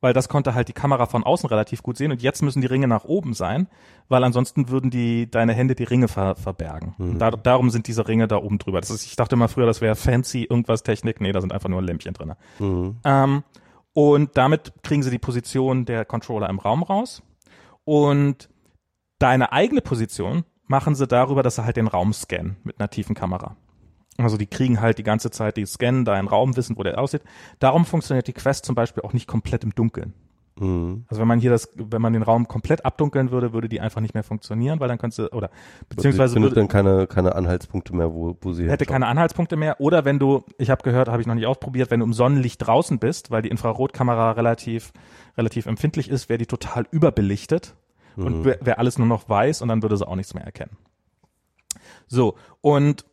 weil 0.00 0.12
das 0.12 0.28
konnte 0.28 0.54
halt 0.54 0.68
die 0.68 0.72
Kamera 0.72 1.06
von 1.06 1.24
außen 1.24 1.48
relativ 1.48 1.82
gut 1.82 1.96
sehen 1.96 2.12
und 2.12 2.22
jetzt 2.22 2.40
müssen 2.42 2.60
die 2.60 2.68
Ringe 2.68 2.86
nach 2.86 3.04
oben 3.04 3.34
sein, 3.34 3.66
weil 4.08 4.22
ansonsten 4.22 4.68
würden 4.68 4.90
die 4.90 5.28
deine 5.28 5.52
Hände 5.54 5.74
die 5.74 5.82
Ringe 5.84 6.06
ver, 6.08 6.36
verbergen. 6.36 6.94
Und 6.98 7.18
da, 7.18 7.32
darum 7.32 7.70
sind 7.70 7.88
diese 7.88 8.06
Ringe 8.06 8.28
da 8.28 8.36
oben 8.36 8.58
drüber. 8.58 8.80
Das 8.80 8.90
ist, 8.90 9.04
ich 9.06 9.16
dachte 9.16 9.34
immer 9.34 9.48
früher, 9.48 9.66
das 9.66 9.80
wäre 9.80 9.96
fancy 9.96 10.44
irgendwas 10.44 10.84
Technik. 10.84 11.20
Nee, 11.20 11.32
da 11.32 11.40
sind 11.40 11.52
einfach 11.52 11.68
nur 11.68 11.82
Lämpchen 11.82 12.14
drin. 12.14 12.34
Mhm. 12.60 12.96
Ähm, 13.04 13.42
und 13.92 14.36
damit 14.36 14.72
kriegen 14.84 15.02
sie 15.02 15.10
die 15.10 15.18
Position 15.18 15.84
der 15.84 16.04
Controller 16.04 16.48
im 16.48 16.60
Raum 16.60 16.84
raus. 16.84 17.22
Und 17.84 18.48
deine 19.18 19.50
eigene 19.52 19.80
Position 19.80 20.44
machen 20.68 20.94
sie 20.94 21.06
darüber, 21.06 21.42
dass 21.42 21.56
sie 21.56 21.64
halt 21.64 21.76
den 21.76 21.88
Raum 21.88 22.12
scannen 22.12 22.56
mit 22.62 22.78
einer 22.78 22.88
tiefen 22.88 23.14
Kamera. 23.14 23.56
Also 24.18 24.36
die 24.36 24.46
kriegen 24.46 24.80
halt 24.80 24.98
die 24.98 25.04
ganze 25.04 25.30
Zeit, 25.30 25.56
die 25.56 25.66
scannen 25.66 26.04
deinen 26.04 26.28
Raum, 26.28 26.56
wissen, 26.56 26.76
wo 26.76 26.82
der 26.82 26.98
aussieht. 26.98 27.22
Darum 27.58 27.84
funktioniert 27.84 28.26
die 28.26 28.32
Quest 28.32 28.64
zum 28.64 28.74
Beispiel 28.74 29.02
auch 29.02 29.12
nicht 29.12 29.28
komplett 29.28 29.62
im 29.64 29.74
Dunkeln. 29.74 30.12
Mhm. 30.60 31.04
Also 31.08 31.20
wenn 31.20 31.28
man 31.28 31.38
hier 31.38 31.50
das, 31.50 31.68
wenn 31.76 32.02
man 32.02 32.12
den 32.12 32.22
Raum 32.22 32.48
komplett 32.48 32.84
abdunkeln 32.84 33.30
würde, 33.30 33.52
würde 33.52 33.68
die 33.68 33.80
einfach 33.80 34.00
nicht 34.00 34.14
mehr 34.14 34.24
funktionieren, 34.24 34.80
weil 34.80 34.88
dann 34.88 34.98
könnte 34.98 35.16
sie, 35.16 35.32
oder 35.32 35.50
beziehungsweise 35.88 36.34
findet 36.34 36.50
würde, 36.50 36.60
dann 36.62 36.68
keine, 36.68 37.06
keine 37.06 37.34
Anhaltspunkte 37.34 37.94
mehr, 37.94 38.12
wo, 38.12 38.36
wo 38.40 38.52
sie 38.52 38.68
hätte 38.68 38.86
keine 38.86 39.06
Anhaltspunkte 39.06 39.56
mehr. 39.56 39.80
Oder 39.80 40.04
wenn 40.04 40.18
du, 40.18 40.44
ich 40.58 40.70
habe 40.70 40.82
gehört, 40.82 41.08
habe 41.08 41.20
ich 41.20 41.28
noch 41.28 41.36
nicht 41.36 41.46
ausprobiert, 41.46 41.90
wenn 41.90 42.00
du 42.00 42.06
im 42.06 42.12
Sonnenlicht 42.12 42.66
draußen 42.66 42.98
bist, 42.98 43.30
weil 43.30 43.42
die 43.42 43.50
Infrarotkamera 43.50 44.32
relativ, 44.32 44.92
relativ 45.36 45.66
empfindlich 45.66 46.10
ist, 46.10 46.28
wäre 46.28 46.38
die 46.38 46.46
total 46.46 46.86
überbelichtet 46.90 47.74
und 48.26 48.44
wäre 48.44 48.58
wär 48.62 48.78
alles 48.78 48.98
nur 48.98 49.06
noch 49.06 49.28
weiß 49.28 49.62
und 49.62 49.68
dann 49.68 49.82
würde 49.82 49.96
sie 49.96 50.06
auch 50.06 50.16
nichts 50.16 50.34
mehr 50.34 50.44
erkennen. 50.44 50.76
So, 52.06 52.36
und 52.60 53.04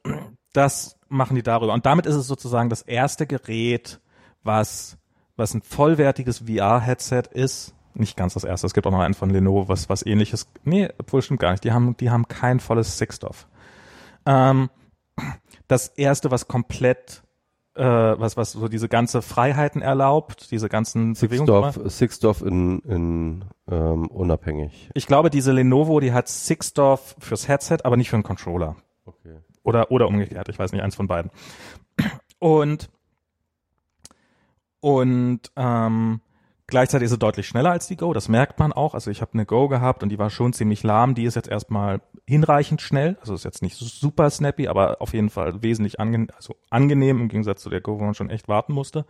das 0.54 0.98
machen 1.10 1.36
die 1.36 1.44
darüber. 1.44 1.74
Und 1.74 1.86
damit 1.86 2.06
ist 2.06 2.16
es 2.16 2.28
sozusagen 2.28 2.70
das 2.70 2.82
erste 2.82 3.28
Gerät, 3.28 4.00
was, 4.44 4.98
was 5.36 5.54
ein 5.54 5.62
vollwertiges 5.62 6.40
VR-Headset 6.40 7.24
ist. 7.32 7.74
Nicht 7.94 8.18
ganz 8.18 8.34
das 8.34 8.44
erste. 8.44 8.68
Es 8.68 8.74
gibt 8.74 8.88
auch 8.88 8.92
noch 8.92 9.00
einen 9.00 9.14
von 9.14 9.30
Lenovo, 9.30 9.70
was, 9.70 9.90
was 9.90 10.06
ähnliches. 10.06 10.48
Nee, 10.64 10.90
obwohl 10.98 11.22
stimmt 11.22 11.40
gar 11.40 11.52
nicht. 11.52 11.64
Die 11.64 11.72
haben, 11.72 11.96
die 11.98 12.10
haben 12.10 12.28
kein 12.28 12.60
volles 12.60 12.98
Sixdorf. 12.98 13.48
Ähm, 14.26 14.70
das 15.68 15.88
erste, 15.90 16.32
was 16.32 16.48
komplett, 16.48 17.24
äh, 17.76 17.84
was, 17.84 18.38
was 18.38 18.54
so 18.54 18.68
diese 18.68 18.90
ganze 18.90 19.22
Freiheiten 19.22 19.82
erlaubt, 19.82 20.52
diese 20.52 20.70
ganzen. 20.70 21.16
Sixdorf, 21.16 21.80
Sixdorf 21.86 22.42
in, 22.42 22.80
in 22.80 23.46
ähm, 23.70 24.08
unabhängig. 24.08 24.90
Ich 24.94 25.08
glaube, 25.08 25.30
diese 25.30 25.52
Lenovo, 25.52 26.00
die 26.00 26.14
hat 26.14 26.28
Sixdorf 26.28 27.16
fürs 27.20 27.48
Headset, 27.48 27.80
aber 27.84 27.98
nicht 27.98 28.10
für 28.10 28.16
einen 28.16 28.24
Controller. 28.24 28.76
Okay. 29.06 29.40
Oder, 29.64 29.92
oder 29.92 30.08
umgekehrt, 30.08 30.50
ich 30.50 30.58
weiß 30.58 30.72
nicht, 30.72 30.84
eins 30.84 30.96
von 30.96 31.08
beiden. 31.08 31.32
Und, 32.40 32.90
und 34.80 35.40
ähm, 35.56 36.22
gleichzeitig 36.68 37.06
ist 37.06 37.12
sie 37.12 37.18
deutlich 37.18 37.48
schneller 37.48 37.72
als 37.72 37.88
die 37.88 37.98
Go, 37.98 38.14
das 38.14 38.30
merkt 38.30 38.60
man 38.60 38.74
auch. 38.74 38.94
Also 38.94 39.12
ich 39.12 39.22
habe 39.22 39.34
eine 39.34 39.46
Go 39.46 39.68
gehabt 39.68 40.04
und 40.04 40.10
die 40.10 40.20
war 40.20 40.30
schon 40.30 40.54
ziemlich 40.54 40.84
lahm. 40.84 41.16
Die 41.16 41.26
ist 41.26 41.36
jetzt 41.36 41.48
erstmal 41.48 42.02
hinreichend 42.26 42.82
schnell. 42.82 43.18
Also 43.22 43.34
ist 43.34 43.46
jetzt 43.46 43.62
nicht 43.62 43.76
super 43.76 44.30
snappy, 44.30 44.68
aber 44.68 45.02
auf 45.02 45.14
jeden 45.14 45.30
Fall 45.30 45.62
wesentlich 45.62 46.00
angenehm, 46.00 46.30
also 46.36 46.56
angenehm 46.70 47.22
im 47.22 47.28
Gegensatz 47.30 47.62
zu 47.62 47.70
der 47.70 47.82
Go, 47.82 48.00
wo 48.00 48.04
man 48.04 48.16
schon 48.16 48.30
echt 48.30 48.48
warten 48.48 48.74
musste. 48.74 49.06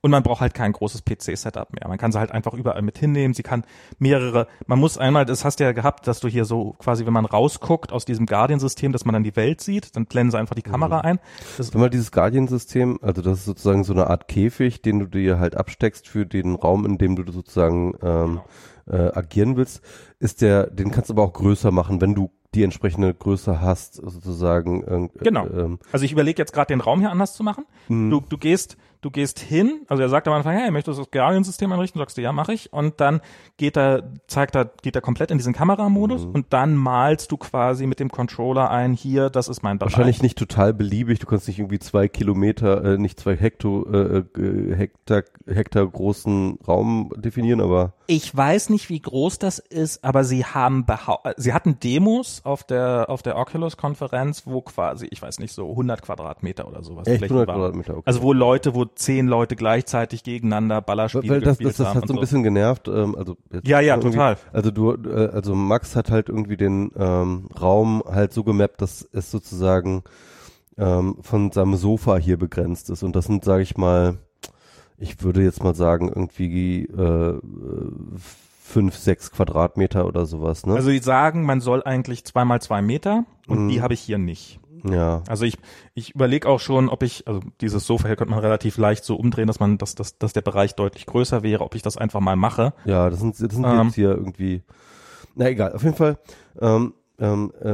Und 0.00 0.12
man 0.12 0.22
braucht 0.22 0.40
halt 0.40 0.54
kein 0.54 0.72
großes 0.72 1.02
PC-Setup 1.04 1.72
mehr. 1.72 1.88
Man 1.88 1.98
kann 1.98 2.12
sie 2.12 2.20
halt 2.20 2.30
einfach 2.30 2.54
überall 2.54 2.82
mit 2.82 2.98
hinnehmen. 2.98 3.34
Sie 3.34 3.42
kann 3.42 3.64
mehrere, 3.98 4.46
man 4.68 4.78
muss 4.78 4.96
einmal, 4.96 5.24
das 5.24 5.44
hast 5.44 5.58
du 5.58 5.64
ja 5.64 5.72
gehabt, 5.72 6.06
dass 6.06 6.20
du 6.20 6.28
hier 6.28 6.44
so 6.44 6.74
quasi, 6.78 7.04
wenn 7.04 7.12
man 7.12 7.24
rausguckt 7.24 7.92
aus 7.92 8.04
diesem 8.04 8.26
Guardian-System, 8.26 8.92
dass 8.92 9.04
man 9.04 9.12
dann 9.14 9.24
die 9.24 9.34
Welt 9.34 9.60
sieht, 9.60 9.96
dann 9.96 10.06
blenden 10.06 10.30
sie 10.30 10.38
einfach 10.38 10.54
die 10.54 10.62
Kamera 10.62 11.00
ein. 11.00 11.18
Das, 11.56 11.74
Wenn 11.74 11.80
man 11.80 11.90
dieses 11.90 12.12
Guardian-System, 12.12 13.00
also 13.02 13.22
das 13.22 13.38
ist 13.38 13.44
sozusagen 13.46 13.82
so 13.82 13.92
eine 13.92 14.06
Art 14.08 14.28
Käfig, 14.28 14.82
den 14.82 15.00
du 15.00 15.06
dir 15.06 15.40
halt 15.40 15.56
absteckst 15.56 16.06
für 16.06 16.24
den 16.26 16.54
Raum, 16.54 16.86
in 16.86 16.98
dem 16.98 17.16
du 17.16 17.30
sozusagen 17.32 17.94
ähm, 18.00 18.40
äh, 18.86 18.96
agieren 19.14 19.56
willst, 19.56 19.82
ist 20.20 20.42
der, 20.42 20.68
den 20.68 20.92
kannst 20.92 21.10
du 21.10 21.14
aber 21.14 21.24
auch 21.24 21.32
größer 21.32 21.72
machen, 21.72 22.00
wenn 22.00 22.14
du 22.14 22.30
die 22.54 22.62
entsprechende 22.62 23.12
Größe 23.12 23.60
hast, 23.60 23.96
sozusagen. 23.96 24.82
irgend- 24.82 25.12
Genau. 25.18 25.46
Ähm, 25.48 25.78
Also 25.92 26.04
ich 26.06 26.12
überlege 26.12 26.40
jetzt 26.40 26.52
gerade 26.54 26.68
den 26.68 26.80
Raum 26.80 27.00
hier 27.00 27.10
anders 27.10 27.34
zu 27.34 27.42
machen. 27.42 27.66
Du, 27.88 28.20
du 28.26 28.38
gehst, 28.38 28.78
du 29.00 29.10
gehst 29.10 29.38
hin, 29.38 29.82
also 29.88 30.02
er 30.02 30.08
sagt 30.08 30.26
am 30.28 30.34
Anfang, 30.34 30.56
hey, 30.56 30.70
möchtest 30.70 30.98
du 30.98 31.02
das 31.02 31.10
Guardian-System 31.10 31.70
einrichten? 31.72 32.00
Sagst 32.00 32.16
du, 32.16 32.22
ja, 32.22 32.32
mache 32.32 32.52
ich. 32.52 32.72
Und 32.72 33.00
dann 33.00 33.20
geht 33.56 33.76
er, 33.76 34.12
zeigt 34.26 34.56
er, 34.56 34.66
geht 34.82 34.94
er 34.96 35.02
komplett 35.02 35.30
in 35.30 35.38
diesen 35.38 35.52
Kameramodus 35.52 36.24
und 36.24 36.46
dann 36.52 36.76
malst 36.76 37.30
du 37.30 37.36
quasi 37.36 37.86
mit 37.86 38.00
dem 38.00 38.10
Controller 38.10 38.70
ein, 38.70 38.92
hier, 38.92 39.30
das 39.30 39.48
ist 39.48 39.62
mein 39.62 39.78
Bereich. 39.78 39.92
wahrscheinlich 39.92 40.22
nicht 40.22 40.38
total 40.38 40.74
beliebig, 40.74 41.18
du 41.18 41.26
kannst 41.26 41.48
nicht 41.48 41.58
irgendwie 41.58 41.78
zwei 41.78 42.08
Kilometer, 42.08 42.84
äh, 42.84 42.98
nicht 42.98 43.20
zwei 43.20 43.36
Hekto, 43.36 43.86
äh, 43.90 44.18
äh, 44.18 44.74
Hektar, 44.76 45.22
Hektar 45.46 45.86
großen 45.86 46.58
Raum 46.66 47.12
definieren, 47.16 47.60
aber 47.60 47.94
Ich 48.06 48.34
weiß 48.34 48.70
nicht, 48.70 48.88
wie 48.88 49.00
groß 49.00 49.38
das 49.38 49.58
ist, 49.58 50.04
aber 50.04 50.24
sie 50.24 50.44
haben 50.44 50.86
sie 51.36 51.52
hatten 51.52 51.78
Demos 51.80 52.40
auf 52.44 52.64
der 52.64 53.06
auf 53.08 53.22
der 53.22 53.36
Oculus 53.36 53.76
Konferenz, 53.76 54.46
wo 54.46 54.62
quasi, 54.62 55.06
ich 55.10 55.20
weiß 55.20 55.38
nicht, 55.38 55.52
so 55.52 55.70
100 55.70 56.02
Quadratmeter 56.02 56.66
oder 56.66 56.82
sowas 56.82 57.06
echt 57.06 57.18
Flächen 57.18 57.36
100 57.36 57.48
waren. 57.48 57.56
Quadratmeter. 57.56 57.92
Okay. 57.94 58.02
Also 58.06 58.22
wo 58.22 58.32
Leute, 58.32 58.74
wo 58.74 58.87
zehn 58.94 59.26
Leute 59.26 59.56
gleichzeitig 59.56 60.22
gegeneinander 60.22 60.80
Ballerspiele 60.80 61.28
weil 61.34 61.40
das, 61.40 61.58
das, 61.58 61.76
das 61.76 61.94
hat 61.94 62.08
so 62.08 62.14
ein 62.14 62.20
bisschen 62.20 62.42
genervt. 62.42 62.88
Ähm, 62.88 63.14
also 63.16 63.36
Ja, 63.64 63.80
ja, 63.80 63.96
total. 63.96 64.36
Also 64.52 64.70
du, 64.70 64.92
äh, 64.92 65.28
also 65.32 65.54
Max 65.54 65.96
hat 65.96 66.10
halt 66.10 66.28
irgendwie 66.28 66.56
den 66.56 66.90
ähm, 66.96 67.48
Raum 67.60 68.02
halt 68.06 68.32
so 68.32 68.44
gemappt, 68.44 68.80
dass 68.82 69.08
es 69.12 69.30
sozusagen 69.30 70.02
ähm, 70.76 71.16
von 71.22 71.50
seinem 71.50 71.76
Sofa 71.76 72.16
hier 72.16 72.36
begrenzt 72.38 72.90
ist. 72.90 73.02
Und 73.02 73.16
das 73.16 73.26
sind, 73.26 73.44
sage 73.44 73.62
ich 73.62 73.76
mal, 73.76 74.18
ich 74.96 75.22
würde 75.22 75.42
jetzt 75.42 75.62
mal 75.62 75.74
sagen, 75.74 76.08
irgendwie 76.08 76.84
äh, 76.84 77.38
fünf, 78.62 78.96
sechs 78.96 79.30
Quadratmeter 79.30 80.06
oder 80.06 80.26
sowas, 80.26 80.66
ne? 80.66 80.74
Also 80.74 80.90
die 80.90 80.98
sagen, 80.98 81.44
man 81.44 81.60
soll 81.60 81.82
eigentlich 81.84 82.24
zwei 82.24 82.44
mal 82.44 82.60
zwei 82.60 82.82
Meter 82.82 83.24
und 83.46 83.64
Mhm. 83.64 83.68
die 83.68 83.80
habe 83.82 83.94
ich 83.94 84.00
hier 84.00 84.18
nicht. 84.18 84.60
Ja. 84.84 85.22
Also 85.28 85.44
ich, 85.44 85.56
ich 85.94 86.14
überlege 86.14 86.48
auch 86.48 86.60
schon, 86.60 86.88
ob 86.88 87.02
ich, 87.02 87.26
also 87.26 87.40
dieses 87.60 87.86
Sofa 87.86 88.06
hier 88.06 88.16
könnte 88.16 88.32
man 88.32 88.40
relativ 88.40 88.76
leicht 88.78 89.04
so 89.04 89.16
umdrehen, 89.16 89.46
dass 89.46 89.60
man, 89.60 89.78
dass, 89.78 89.94
dass, 89.94 90.18
dass 90.18 90.32
der 90.32 90.42
Bereich 90.42 90.74
deutlich 90.74 91.06
größer 91.06 91.42
wäre, 91.42 91.64
ob 91.64 91.74
ich 91.74 91.82
das 91.82 91.96
einfach 91.96 92.20
mal 92.20 92.36
mache. 92.36 92.72
Ja, 92.84 93.10
das 93.10 93.20
sind, 93.20 93.40
das 93.40 93.52
sind 93.54 93.64
Ähm. 93.64 93.86
jetzt 93.86 93.94
hier 93.94 94.10
irgendwie. 94.10 94.62
Na 95.34 95.48
egal, 95.48 95.72
auf 95.72 95.82
jeden 95.82 95.96
Fall. 95.96 96.18
Ähm, 96.60 96.94
ähm, 97.20 97.52
äh, 97.60 97.70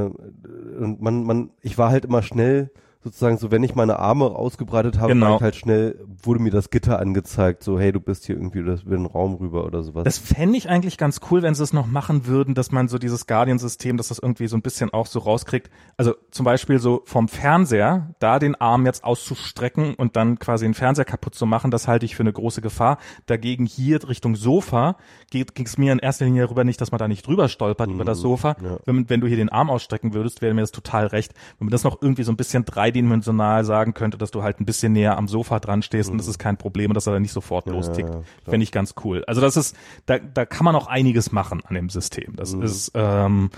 und 0.83 1.01
man, 1.01 1.25
man, 1.25 1.51
ich 1.61 1.77
war 1.79 1.91
halt 1.91 2.05
immer 2.05 2.23
schnell, 2.23 2.71
sozusagen, 3.05 3.37
so 3.39 3.51
wenn 3.51 3.63
ich 3.63 3.75
meine 3.75 3.99
Arme 3.99 4.25
ausgebreitet 4.25 4.99
habe, 4.99 5.13
Genau. 5.13 5.41
halt 5.41 5.55
schnell, 5.55 5.99
wurde 6.23 6.41
mir 6.41 6.51
das 6.51 6.71
Gitter 6.71 6.99
angezeigt, 6.99 7.63
so 7.63 7.79
hey, 7.79 7.93
du 7.93 8.01
bist 8.01 8.25
hier 8.25 8.35
irgendwie 8.37 8.61
über 8.61 8.75
den 8.97 9.07
Raum 9.07 9.35
rüber 9.35 9.65
oder 9.67 9.83
sowas. 9.83 10.05
Das 10.05 10.19
fände 10.19 10.57
ich 10.57 10.69
eigentlich 10.69 10.97
ganz 10.99 11.21
cool, 11.31 11.43
wenn 11.43 11.55
sie 11.55 11.63
es 11.63 11.73
noch 11.73 11.87
machen 11.87 12.27
würden, 12.27 12.55
dass 12.55 12.73
man 12.73 12.89
so 12.89 12.99
dieses 12.99 13.27
Guardian-System, 13.27 13.97
dass 13.99 14.09
das 14.09 14.19
irgendwie 14.19 14.47
so 14.47 14.57
ein 14.57 14.63
bisschen 14.63 14.91
auch 14.93 15.07
so 15.07 15.19
rauskriegt. 15.21 15.71
Also 15.97 16.15
zum 16.31 16.45
Beispiel 16.45 16.79
so 16.79 17.03
vom 17.05 17.29
Fernseher, 17.29 18.15
da 18.19 18.39
den 18.39 18.55
Arm 18.55 18.87
jetzt 18.87 19.05
auszustrecken 19.05 19.95
und 19.95 20.17
dann 20.17 20.39
quasi 20.39 20.65
den 20.65 20.75
Fernseher 20.75 21.05
kaputt 21.05 21.35
zu 21.35 21.47
machen, 21.47 21.71
das 21.71 21.89
halte 21.89 22.07
ich 22.07 22.17
für 22.17 22.23
eine 22.23 22.33
große 22.33 22.61
Gefahr. 22.63 22.99
Dagegen 23.27 23.67
hier 23.67 24.07
Richtung 24.09 24.35
Sofa 24.37 24.97
ging 25.31 25.47
es 25.65 25.79
mir 25.79 25.93
in 25.93 25.99
erster 25.99 26.25
Linie 26.25 26.43
darüber 26.45 26.65
nicht, 26.65 26.81
dass 26.81 26.91
man 26.93 26.99
da 26.99 27.09
nicht 27.09 27.27
drüber 27.27 27.49
stolpert 27.49 27.91
über 27.91 28.05
das 28.05 28.19
Sofa. 28.19 28.57
ja. 28.63 28.79
Wenn, 28.87 29.09
wenn 29.11 29.21
du 29.21 29.27
hier 29.27 29.37
den 29.37 29.49
Arm 29.49 29.71
ausstrecken 29.71 30.15
würdest, 30.15 30.43
wäre 30.43 30.55
mir 30.55 30.61
das 30.63 30.71
total 30.73 31.07
recht. 31.07 31.35
Wenn 31.59 31.67
man 31.67 31.73
das 31.73 31.85
noch 31.85 32.01
irgendwie 32.01 32.23
so 32.23 32.33
ein 32.33 32.37
bisschen 32.37 32.65
dreidimensional 32.95 33.65
sagen 33.65 33.95
könnte, 33.95 34.19
dass 34.19 34.31
du 34.31 34.43
halt 34.43 34.61
ein 34.61 34.65
bisschen 34.65 34.93
näher 34.93 35.19
am 35.19 35.29
Sofa 35.29 35.61
dran 35.61 35.83
stehst 35.83 36.11
und 36.11 36.19
das 36.19 36.29
ist 36.29 36.39
kein 36.39 36.57
Problem 36.57 36.91
und 36.91 36.95
dass 36.95 37.07
er 37.07 37.13
dann 37.13 37.23
nicht 37.23 37.33
sofort 37.33 37.67
lostickt, 37.67 38.09
ja, 38.09 38.23
fände 38.45 38.65
ich 38.65 38.73
ganz 38.73 38.95
cool. 39.05 39.25
Also 39.27 39.41
das 39.41 39.57
ist, 39.57 39.77
da, 40.07 40.19
da 40.19 40.47
kann 40.47 40.65
man 40.65 40.77
auch 40.77 40.87
einiges 40.87 41.33
machen 41.33 41.63
an 41.67 41.75
dem 41.75 41.89
System. 41.89 42.37
Das 42.37 42.53
ist, 42.53 42.93
ähm, 42.95 43.51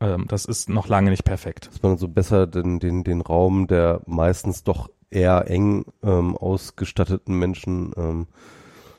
ähm, 0.00 0.26
das 0.28 0.44
ist 0.44 0.68
noch 0.68 0.88
lange 0.88 1.10
nicht 1.10 1.24
perfekt. 1.24 1.68
dass 1.68 1.82
man 1.82 1.96
so 1.96 2.08
besser 2.08 2.46
den, 2.46 2.78
den, 2.80 3.04
den 3.04 3.20
Raum 3.20 3.66
der 3.66 4.00
meistens 4.06 4.64
doch 4.64 4.90
eher 5.10 5.48
eng 5.48 5.84
ähm, 6.02 6.36
ausgestatteten 6.36 7.38
Menschen 7.38 7.92
ähm, 7.96 8.26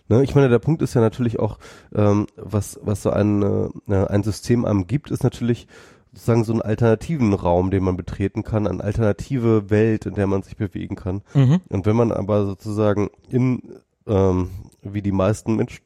Ne, 0.10 0.22
ich 0.22 0.36
meine, 0.36 0.50
der 0.50 0.60
Punkt 0.60 0.82
ist 0.82 0.96
ja 0.96 1.02
natürlich 1.02 1.40
auch, 1.40 1.60
ähm, 1.96 2.28
was, 2.36 2.78
was 2.84 3.04
so 3.04 3.10
ein, 3.10 3.42
äh, 3.88 4.06
ein 4.06 4.22
System 4.22 4.66
einem 4.66 4.86
gibt, 4.86 5.10
ist 5.10 5.24
natürlich 5.24 5.66
sozusagen 6.14 6.44
so 6.44 6.54
einen 6.54 6.62
alternativen 6.62 7.34
Raum, 7.34 7.72
den 7.72 7.84
man 7.84 7.98
betreten 7.98 8.44
kann, 8.44 8.68
eine 8.68 8.84
alternative 8.84 9.70
Welt, 9.70 10.06
in 10.06 10.14
der 10.14 10.28
man 10.28 10.44
sich 10.44 10.56
bewegen 10.56 10.96
kann. 10.96 11.22
Mhm. 11.34 11.62
Und 11.70 11.86
wenn 11.86 11.96
man 11.96 12.12
aber 12.12 12.46
sozusagen 12.46 13.10
in, 13.30 13.62
ähm, 14.08 14.50
wie 14.84 15.02
die 15.02 15.12
meisten 15.12 15.56
Menschen 15.56 15.84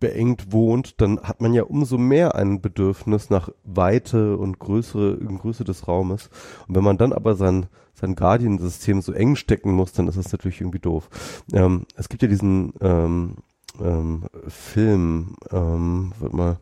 beengt 0.00 0.52
wohnt, 0.52 1.00
dann 1.00 1.20
hat 1.20 1.40
man 1.40 1.54
ja 1.54 1.64
umso 1.64 1.98
mehr 1.98 2.34
ein 2.34 2.60
Bedürfnis 2.60 3.30
nach 3.30 3.50
Weite 3.64 4.36
und 4.36 4.58
Größe, 4.58 5.18
Größe 5.18 5.64
des 5.64 5.88
Raumes. 5.88 6.30
Und 6.66 6.76
wenn 6.76 6.84
man 6.84 6.98
dann 6.98 7.12
aber 7.12 7.34
sein, 7.34 7.66
sein 7.94 8.14
Guardian-System 8.14 9.02
so 9.02 9.12
eng 9.12 9.36
stecken 9.36 9.72
muss, 9.72 9.92
dann 9.92 10.08
ist 10.08 10.18
das 10.18 10.32
natürlich 10.32 10.60
irgendwie 10.60 10.78
doof. 10.78 11.08
Ähm, 11.52 11.84
es 11.96 12.08
gibt 12.08 12.22
ja 12.22 12.28
diesen 12.28 12.72
ähm, 12.80 13.36
ähm, 13.80 14.24
Film, 14.46 15.34
ähm, 15.50 16.12
warte 16.18 16.36
mal, 16.36 16.56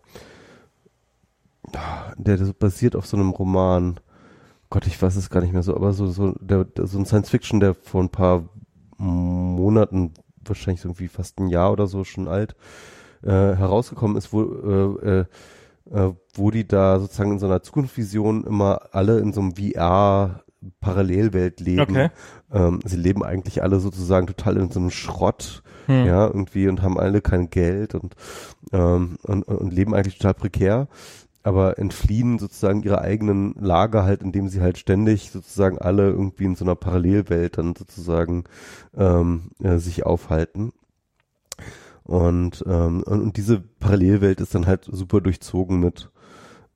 der, 2.19 2.37
der 2.37 2.53
basiert 2.53 2.97
auf 2.97 3.07
so 3.07 3.17
einem 3.17 3.31
Roman. 3.31 4.01
Gott, 4.71 4.87
ich 4.87 5.01
weiß 5.01 5.17
es 5.17 5.31
gar 5.31 5.41
nicht 5.41 5.53
mehr 5.53 5.63
so, 5.63 5.75
aber 5.75 5.93
so, 5.93 6.09
so, 6.09 6.35
der, 6.41 6.67
so 6.85 6.99
ein 6.99 7.07
Science-Fiction, 7.07 7.61
der 7.61 7.75
vor 7.75 8.03
ein 8.03 8.09
paar 8.09 8.49
Monaten, 8.99 10.13
wahrscheinlich 10.45 10.85
irgendwie 10.85 11.09
fast 11.09 11.39
ein 11.39 11.49
Jahr 11.49 11.73
oder 11.73 11.87
so 11.87 12.05
schon 12.05 12.29
alt, 12.29 12.57
äh, 13.23 13.31
herausgekommen 13.31 14.17
ist, 14.17 14.33
wo, 14.33 14.43
äh, 14.43 15.09
äh, 15.09 15.25
äh, 15.93 16.13
wo 16.35 16.51
die 16.51 16.67
da 16.67 16.99
sozusagen 16.99 17.33
in 17.33 17.39
so 17.39 17.47
einer 17.47 17.63
Zukunftsvision 17.63 18.45
immer 18.45 18.89
alle 18.93 19.19
in 19.21 19.33
so 19.33 19.41
einem 19.41 19.55
VR 19.55 20.43
Parallelwelt 20.81 21.61
leben. 21.61 21.83
Okay. 21.83 22.11
Ähm, 22.53 22.81
sie 22.85 22.97
leben 22.97 23.23
eigentlich 23.23 23.63
alle 23.63 23.79
sozusagen 23.79 24.27
total 24.27 24.57
in 24.57 24.71
so 24.71 24.81
einem 24.81 24.91
Schrott, 24.91 25.63
Hm. 25.87 26.05
ja, 26.05 26.27
irgendwie 26.27 26.69
und 26.69 26.83
haben 26.83 26.99
alle 26.99 27.21
kein 27.21 27.49
Geld 27.49 27.95
und, 27.95 28.17
ähm, 28.73 29.19
und 29.23 29.45
und 29.45 29.73
leben 29.73 29.95
eigentlich 29.95 30.19
total 30.19 30.35
prekär, 30.35 30.89
aber 31.47 31.79
entfliehen 31.79 32.41
sozusagen 32.41 32.83
ihre 32.83 33.03
eigenen 33.03 33.55
Lager 33.55 34.03
halt, 34.03 34.21
indem 34.21 34.49
sie 34.49 34.61
halt 34.61 34.79
ständig 34.79 35.31
sozusagen 35.31 35.79
alle 35.79 36.11
irgendwie 36.11 36.45
in 36.45 36.57
so 36.57 36.65
einer 36.65 36.75
Parallelwelt 36.75 37.57
dann 37.57 37.77
sozusagen 37.77 38.45
ähm, 38.97 39.53
äh, 39.63 39.79
sich 39.79 40.05
aufhalten. 40.05 40.73
Und, 42.03 42.65
ähm, 42.67 43.05
und, 43.05 43.21
und 43.21 43.37
diese 43.37 43.61
Parallelwelt 43.61 44.41
ist 44.41 44.57
dann 44.57 44.67
halt 44.67 44.89
super 44.91 45.21
durchzogen 45.21 45.79
mit 45.79 46.11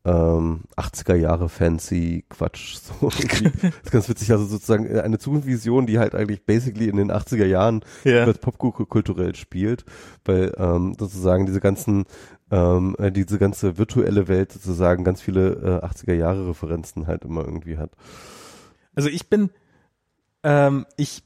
ähm, 0.04 0.62
80er 0.76 1.14
Jahre 1.14 1.48
fancy 1.48 2.24
Quatsch. 2.28 2.78
So 3.00 3.08
das 3.10 3.18
ist 3.84 3.90
ganz 3.90 4.08
witzig, 4.08 4.30
also 4.30 4.46
sozusagen 4.46 4.88
eine 4.98 5.18
Zukunftsvision, 5.18 5.86
die 5.86 5.98
halt 5.98 6.14
eigentlich 6.14 6.46
basically 6.46 6.88
in 6.88 6.96
den 6.96 7.10
80er 7.10 7.44
Jahren 7.44 7.84
Ja. 8.04 8.24
als 8.24 8.38
popkulturell 8.38 9.34
spielt, 9.34 9.84
weil 10.24 10.54
ähm, 10.56 10.94
sozusagen 10.98 11.46
diese 11.46 11.60
ganzen 11.60 12.04
ähm, 12.50 12.96
äh, 12.98 13.12
diese 13.12 13.38
ganze 13.38 13.78
virtuelle 13.78 14.28
Welt 14.28 14.52
sozusagen 14.52 15.04
ganz 15.04 15.20
viele 15.20 15.80
äh, 15.82 15.86
80er 15.86 16.14
Jahre 16.14 16.48
Referenzen 16.48 17.06
halt 17.06 17.24
immer 17.24 17.44
irgendwie 17.44 17.78
hat. 17.78 17.90
Also 18.94 19.08
ich 19.08 19.28
bin, 19.28 19.50
ähm, 20.42 20.86
ich, 20.96 21.22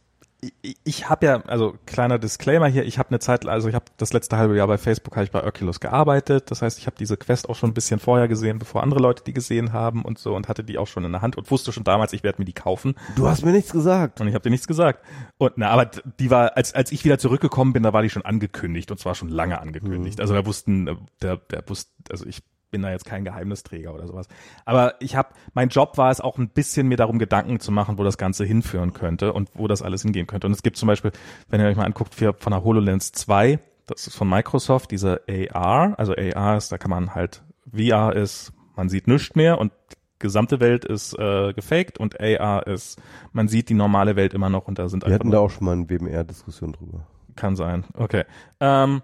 ich, 0.63 0.77
ich 0.85 1.09
habe 1.09 1.27
ja, 1.27 1.41
also 1.43 1.75
kleiner 1.87 2.19
Disclaimer 2.19 2.67
hier, 2.67 2.85
ich 2.85 2.99
habe 2.99 3.11
eine 3.11 3.19
Zeit, 3.19 3.47
also 3.47 3.69
ich 3.69 3.75
habe 3.75 3.87
das 3.97 4.13
letzte 4.13 4.37
halbe 4.37 4.57
Jahr 4.57 4.67
bei 4.67 4.79
Facebook 4.79 5.15
habe 5.17 5.25
ich 5.25 5.31
bei 5.31 5.45
Oculus 5.45 5.81
gearbeitet. 5.81 6.51
Das 6.51 6.63
heißt, 6.63 6.79
ich 6.79 6.87
habe 6.87 6.97
diese 6.99 7.17
Quest 7.17 7.49
auch 7.49 7.57
schon 7.57 7.71
ein 7.71 7.75
bisschen 7.75 8.01
vorher 8.01 8.29
gesehen, 8.29 8.59
bevor 8.59 8.83
andere 8.83 9.01
Leute 9.01 9.23
die 9.25 9.33
gesehen 9.33 9.73
haben 9.73 10.03
und 10.03 10.19
so 10.19 10.35
und 10.35 10.49
hatte 10.49 10.65
die 10.65 10.79
auch 10.79 10.87
schon 10.87 11.05
in 11.05 11.13
der 11.13 11.23
Hand 11.23 11.37
und 11.37 11.51
wusste 11.51 11.73
schon 11.73 11.85
damals, 11.85 12.13
ich 12.13 12.23
werde 12.23 12.41
mir 12.41 12.45
die 12.45 12.53
kaufen. 12.53 12.95
Du 13.17 13.29
hast 13.29 13.45
mir 13.45 13.53
nichts 13.53 13.73
gesagt. 13.73 14.21
Und 14.21 14.29
ich 14.29 14.35
habe 14.35 14.43
dir 14.43 14.51
nichts 14.51 14.67
gesagt. 14.67 15.05
Und 15.39 15.53
na, 15.57 15.71
aber 15.71 15.87
die 15.87 16.31
war, 16.31 16.57
als 16.57 16.75
als 16.75 16.93
ich 16.93 17.05
wieder 17.05 17.19
zurückgekommen 17.19 17.73
bin, 17.73 17.83
da 17.83 17.93
war 17.93 18.03
die 18.03 18.11
schon 18.11 18.25
angekündigt 18.25 18.91
und 18.91 18.99
zwar 18.99 19.15
schon 19.15 19.29
lange 19.29 19.61
angekündigt. 19.61 20.21
Also 20.21 20.35
da 20.35 20.47
wussten, 20.47 20.89
äh, 20.89 20.97
der, 21.23 21.37
der 21.37 21.69
wusste, 21.69 21.93
also 22.11 22.27
ich 22.27 22.43
bin 22.75 22.83
da 22.83 22.91
jetzt 22.91 23.05
kein 23.05 23.25
Geheimnisträger 23.25 23.95
oder 23.95 24.09
sowas. 24.09 24.27
Aber 24.65 24.97
ich 24.99 25.15
habe, 25.15 25.29
mein 25.53 25.69
Job 25.69 25.97
war 25.97 26.11
es 26.11 26.21
auch 26.21 26.39
ein 26.39 26.49
bisschen 26.49 26.89
mir 26.89 26.97
darum 26.97 27.21
Gedanken 27.21 27.61
zu 27.61 27.71
machen, 27.71 27.99
wo 27.99 28.03
das 28.03 28.19
Ganze 28.19 28.45
hinführen 28.45 28.93
könnte 28.93 29.33
und 29.33 29.49
wo 29.55 29.69
das 29.69 29.81
alles 29.81 30.03
hingehen 30.03 30.27
könnte. 30.27 30.49
Und 30.49 30.55
es 30.55 30.65
gibt 30.65 30.77
zum 30.77 30.89
Beispiel, 30.89 31.13
wenn 31.49 31.61
ihr 31.61 31.69
euch 31.69 31.77
mal 31.77 31.85
anguckt, 31.85 32.17
für, 32.17 32.35
von 32.35 32.51
der 32.51 32.65
HoloLens 32.65 33.13
2, 33.13 33.61
das 33.87 34.09
ist 34.09 34.17
von 34.17 34.29
Microsoft, 34.29 34.91
diese 34.91 35.21
AR, 35.53 35.97
also 36.01 36.15
AR 36.17 36.57
ist, 36.57 36.73
da 36.73 36.79
kann 36.79 36.91
man 36.91 37.15
halt, 37.15 37.45
VR 37.73 38.17
ist, 38.17 38.53
man 38.75 38.89
sieht 38.89 39.07
nichts 39.07 39.37
mehr 39.37 39.59
und 39.61 39.71
die 39.93 40.19
gesamte 40.19 40.59
Welt 40.59 40.85
ist 40.85 41.17
äh, 41.17 41.53
gefaked 41.53 41.99
und 41.99 42.19
AR 42.21 42.67
ist, 42.67 43.01
man 43.33 43.47
sieht 43.47 43.69
die 43.69 43.75
normale 43.75 44.17
Welt 44.17 44.35
immer 44.35 44.51
noch 44.51 44.67
und 44.67 44.81
da 44.81 44.89
sind 44.89 45.07
Wir 45.07 45.15
hatten 45.15 45.31
da 45.31 45.39
auch 45.39 45.51
schon 45.51 45.65
mal 45.65 45.73
eine 45.75 45.89
WMR-Diskussion 45.89 46.73
drüber. 46.73 47.07
kann 47.37 47.55
sein. 47.55 47.85
Okay. 47.95 48.25
Ähm, 48.59 49.03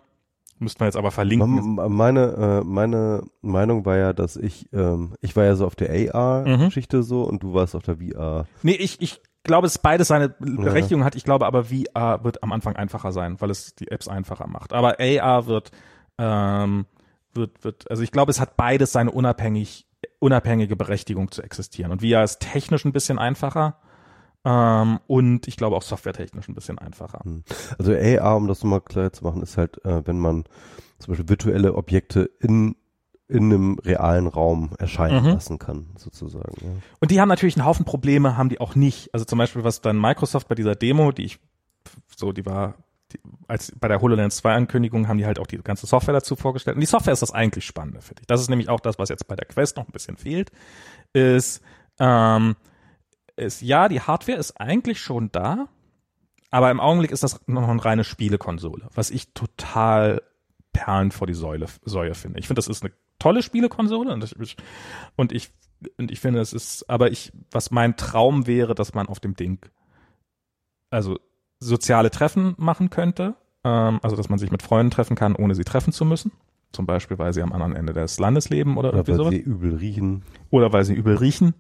müssten 0.61 0.80
wir 0.80 0.86
jetzt 0.86 0.96
aber 0.96 1.11
verlinken. 1.11 1.74
Meine, 1.74 2.61
äh, 2.61 2.64
meine 2.64 3.22
Meinung 3.40 3.84
war 3.84 3.96
ja, 3.96 4.12
dass 4.12 4.36
ich, 4.36 4.68
ähm, 4.72 5.14
ich 5.20 5.34
war 5.36 5.44
ja 5.44 5.56
so 5.56 5.66
auf 5.66 5.74
der 5.74 5.90
Mhm. 5.90 6.11
AR-Geschichte 6.14 7.02
so 7.02 7.22
und 7.22 7.42
du 7.42 7.54
warst 7.54 7.74
auf 7.74 7.82
der 7.82 7.96
VR. 7.96 8.46
Nee, 8.62 8.72
ich, 8.72 9.00
ich 9.00 9.20
glaube, 9.42 9.66
dass 9.66 9.78
beides 9.78 10.08
seine 10.08 10.28
Berechtigung 10.38 11.04
hat. 11.04 11.16
Ich 11.16 11.24
glaube 11.24 11.46
aber, 11.46 11.64
VR 11.64 12.22
wird 12.24 12.42
am 12.42 12.52
Anfang 12.52 12.76
einfacher 12.76 13.12
sein, 13.12 13.40
weil 13.40 13.50
es 13.50 13.74
die 13.74 13.88
Apps 13.90 14.06
einfacher 14.08 14.46
macht. 14.46 14.72
Aber 14.72 14.96
AR 15.00 15.46
wird, 15.46 15.70
ähm, 16.18 16.86
wird, 17.32 17.64
wird, 17.64 17.90
also 17.90 18.02
ich 18.02 18.12
glaube, 18.12 18.30
es 18.30 18.40
hat 18.40 18.56
beides 18.56 18.92
seine 18.92 19.11
unabhängig, 19.11 19.86
unabhängige 20.18 20.76
Berechtigung 20.76 21.30
zu 21.30 21.42
existieren. 21.42 21.90
Und 21.92 22.02
VR 22.02 22.22
ist 22.22 22.40
technisch 22.40 22.84
ein 22.84 22.92
bisschen 22.92 23.18
einfacher. 23.18 23.78
Ähm, 24.45 25.01
und 25.07 25.47
ich 25.49 25.57
glaube 25.57 25.76
auch 25.76 25.82
softwaretechnisch 25.82 26.49
ein 26.49 26.55
bisschen 26.55 26.78
einfacher. 26.78 27.20
Also 27.78 27.93
AR, 27.93 28.36
um 28.36 28.49
das 28.49 28.62
nochmal 28.62 28.80
klar 28.80 29.12
zu 29.12 29.24
machen, 29.24 29.43
ist 29.43 29.57
halt, 29.57 29.84
äh, 29.84 30.07
wenn 30.07 30.18
man 30.18 30.45
zum 30.99 31.12
Beispiel 31.12 31.28
virtuelle 31.28 31.74
Objekte 31.74 32.30
in, 32.41 32.74
in 33.28 33.45
einem 33.45 33.78
realen 33.78 34.26
Raum 34.26 34.70
erscheinen 34.78 35.24
Mhm. 35.24 35.30
lassen 35.30 35.59
kann, 35.59 35.91
sozusagen. 35.97 36.55
Ja. 36.62 36.70
Und 37.01 37.11
die 37.11 37.20
haben 37.20 37.28
natürlich 37.28 37.57
einen 37.57 37.66
Haufen 37.66 37.84
Probleme, 37.84 38.36
haben 38.36 38.49
die 38.49 38.61
auch 38.61 38.74
nicht. 38.74 39.12
Also 39.12 39.24
zum 39.26 39.38
Beispiel, 39.38 39.62
was 39.62 39.82
dann 39.82 40.01
Microsoft 40.01 40.49
bei 40.49 40.55
dieser 40.55 40.74
Demo, 40.74 41.12
die 41.12 41.24
ich 41.24 41.38
so, 42.16 42.32
die 42.32 42.45
war, 42.47 42.74
die, 43.12 43.20
als 43.47 43.72
bei 43.78 43.88
der 43.88 44.01
HoloLens 44.01 44.36
2 44.36 44.55
Ankündigung 44.55 45.07
haben 45.09 45.18
die 45.18 45.26
halt 45.26 45.38
auch 45.38 45.47
die 45.47 45.59
ganze 45.59 45.86
Software 45.86 46.14
dazu 46.14 46.34
vorgestellt. 46.36 46.76
Und 46.76 46.80
die 46.80 46.86
Software 46.86 47.12
ist 47.12 47.22
das 47.22 47.32
eigentlich 47.32 47.64
Spannende, 47.66 48.01
finde 48.01 48.22
ich. 48.22 48.26
Das 48.26 48.41
ist 48.41 48.49
nämlich 48.51 48.68
auch 48.68 48.80
das, 48.80 48.99
was 48.99 49.09
jetzt 49.11 49.26
bei 49.28 49.36
der 49.36 49.47
Quest 49.47 49.76
noch 49.76 49.86
ein 49.86 49.93
bisschen 49.93 50.16
fehlt, 50.16 50.51
ist, 51.12 51.62
ähm, 51.99 52.57
ist, 53.41 53.62
ja, 53.62 53.88
die 53.88 54.01
Hardware 54.01 54.38
ist 54.38 54.61
eigentlich 54.61 55.01
schon 55.01 55.30
da, 55.32 55.68
aber 56.51 56.70
im 56.70 56.80
Augenblick 56.80 57.11
ist 57.11 57.22
das 57.22 57.41
noch 57.47 57.68
eine 57.68 57.84
reine 57.84 58.05
Spielekonsole, 58.05 58.88
was 58.95 59.11
ich 59.11 59.32
total 59.34 60.22
Perlen 60.72 61.11
vor 61.11 61.26
die 61.26 61.34
Säule, 61.34 61.66
Säue 61.84 62.14
finde. 62.14 62.38
Ich 62.38 62.47
finde, 62.47 62.59
das 62.59 62.68
ist 62.68 62.82
eine 62.84 62.93
tolle 63.18 63.43
Spielekonsole 63.43 64.12
und 64.12 64.24
ich, 64.24 64.57
und 65.16 65.32
ich, 65.32 65.51
und 65.99 66.11
ich 66.11 66.20
finde, 66.20 66.41
es 66.41 66.53
ist, 66.53 66.88
aber 66.88 67.11
ich, 67.11 67.32
was 67.51 67.70
mein 67.70 67.97
Traum 67.97 68.47
wäre, 68.47 68.74
dass 68.74 68.95
man 68.95 69.09
auf 69.09 69.20
dem 69.20 69.34
Ding, 69.34 69.59
also 70.91 71.18
soziale 71.59 72.11
Treffen 72.11 72.55
machen 72.57 72.91
könnte, 72.91 73.34
ähm, 73.64 74.01
also 74.03 74.16
dass 74.16 74.28
man 74.28 74.38
sich 74.38 74.51
mit 74.51 74.62
Freunden 74.62 74.91
treffen 74.91 75.16
kann, 75.16 75.36
ohne 75.36 75.55
sie 75.55 75.64
treffen 75.64 75.93
zu 75.93 76.05
müssen. 76.05 76.32
zum 76.72 76.86
Beispiel, 76.86 77.18
weil 77.18 77.32
sie 77.32 77.43
am 77.43 77.53
anderen 77.53 77.74
Ende 77.76 77.93
des 77.93 78.18
Landes 78.18 78.49
leben 78.49 78.76
oder, 78.76 78.91
Oder 78.91 78.99
irgendwie 78.99 79.11
weil 79.12 79.18
sowas. 79.18 79.34
sie 79.34 79.41
übel 79.41 79.74
riechen. 79.74 80.24
Oder 80.51 80.72
weil 80.72 80.84
sie 80.84 80.95
übel 80.95 81.16
riechen. 81.16 81.55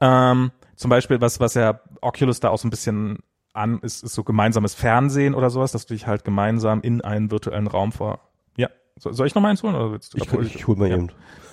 Ähm, 0.00 0.52
zum 0.76 0.88
Beispiel, 0.90 1.20
was, 1.20 1.40
was 1.40 1.54
ja 1.54 1.80
Oculus 2.00 2.40
da 2.40 2.50
auch 2.50 2.58
so 2.58 2.66
ein 2.66 2.70
bisschen 2.70 3.18
an, 3.52 3.80
ist, 3.80 4.02
ist 4.02 4.14
so 4.14 4.24
gemeinsames 4.24 4.74
Fernsehen 4.74 5.34
oder 5.34 5.50
sowas, 5.50 5.72
dass 5.72 5.86
du 5.86 5.94
dich 5.94 6.06
halt 6.06 6.24
gemeinsam 6.24 6.80
in 6.80 7.00
einen 7.02 7.30
virtuellen 7.30 7.66
Raum 7.66 7.92
vor. 7.92 8.20
Ja, 8.56 8.68
so, 8.96 9.12
soll 9.12 9.26
ich 9.26 9.34
noch 9.34 9.42
mal 9.42 9.50
eins 9.50 9.62
holen? 9.62 9.74
Oder 9.74 9.92
willst 9.92 10.14
du 10.14 10.18
Ich, 10.18 10.32
ich, 10.32 10.54
ich 10.56 10.66
hol 10.66 10.76
mal 10.76 10.88
ja. 10.88 10.96
eben. 10.96 11.10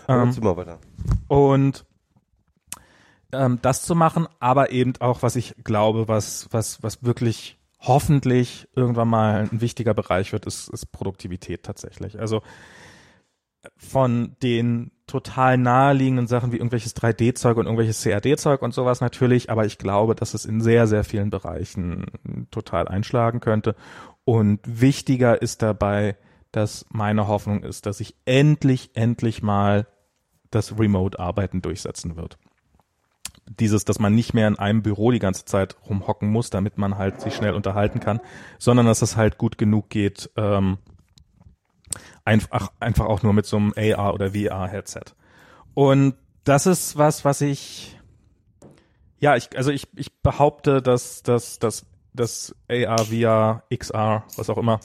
Ähm, 0.08 0.34
mal 0.42 0.58
weiter. 0.58 0.80
Und 1.28 1.86
ähm, 3.32 3.60
das 3.62 3.84
zu 3.84 3.96
machen, 3.96 4.28
aber 4.40 4.72
eben 4.72 4.94
auch, 5.00 5.22
was 5.22 5.36
ich 5.36 5.56
glaube, 5.64 6.08
was, 6.08 6.48
was, 6.52 6.82
was 6.82 7.04
wirklich 7.04 7.60
hoffentlich 7.80 8.68
irgendwann 8.76 9.08
mal 9.08 9.48
ein 9.52 9.62
wichtiger 9.62 9.94
Bereich 9.94 10.34
wird, 10.34 10.46
ist, 10.46 10.68
ist 10.70 10.92
Produktivität 10.92 11.64
tatsächlich. 11.64 12.20
Also 12.20 12.42
von 13.78 14.36
den 14.42 14.92
total 15.08 15.58
naheliegenden 15.58 16.28
Sachen 16.28 16.52
wie 16.52 16.58
irgendwelches 16.58 16.96
3D-Zeug 16.96 17.58
und 17.58 17.66
irgendwelches 17.66 18.04
CAD-Zeug 18.04 18.62
und 18.62 18.74
sowas 18.74 19.02
natürlich, 19.02 19.50
aber 19.50 19.66
ich 19.66 19.78
glaube, 19.78 20.16
dass 20.16 20.34
es 20.34 20.46
in 20.46 20.62
sehr, 20.62 20.88
sehr 20.88 21.04
vielen 21.04 21.30
Bereichen 21.30 22.06
total 22.52 22.88
einschlagen 22.88 23.40
könnte. 23.40 23.76
Und 24.24 24.60
wichtiger 24.64 25.42
ist 25.42 25.62
dabei, 25.62 26.16
dass 26.52 26.86
meine 26.90 27.28
Hoffnung 27.28 27.64
ist, 27.64 27.86
dass 27.86 27.98
sich 27.98 28.16
endlich, 28.26 28.92
endlich 28.94 29.42
mal 29.42 29.88
das 30.52 30.78
Remote-Arbeiten 30.78 31.62
durchsetzen 31.62 32.16
wird. 32.16 32.38
Dieses, 33.60 33.84
dass 33.86 34.00
man 34.00 34.14
nicht 34.14 34.34
mehr 34.36 34.48
in 34.48 34.60
einem 34.60 34.84
Büro 34.84 35.10
die 35.12 35.20
ganze 35.20 35.46
Zeit 35.46 35.76
rumhocken 35.90 36.30
muss, 36.30 36.52
damit 36.52 36.78
man 36.78 36.98
halt 36.98 37.20
sich 37.20 37.36
schnell 37.36 37.56
unterhalten 37.56 38.00
kann, 38.00 38.20
sondern 38.60 38.86
dass 38.86 39.02
es 39.02 39.18
halt 39.18 39.40
gut 39.40 39.58
genug 39.58 39.90
geht, 39.90 40.30
ähm, 40.38 40.78
einfach, 42.30 42.72
einfach 42.80 43.06
auch 43.06 43.24
nur 43.24 43.34
mit 43.34 43.48
so 43.48 43.58
einem 43.58 43.74
AR 43.76 44.14
oder 44.14 44.32
VR-Headset. 44.32 45.16
Und 45.74 46.16
das 46.44 46.68
ist 46.68 46.98
was, 46.98 47.26
was 47.26 47.42
ich, 47.42 48.00
ja, 49.20 49.36
ich, 49.36 49.58
also 49.58 49.72
ich, 49.72 49.88
ich 49.96 50.22
behaupte, 50.22 50.82
dass, 50.82 51.24
dass, 51.24 51.58
dass, 51.58 51.88
dass 52.14 52.56
AR, 52.70 53.06
VR, 53.06 53.64
XR, 53.76 54.24
was 54.38 54.50
auch 54.50 54.58
immer, 54.58 54.80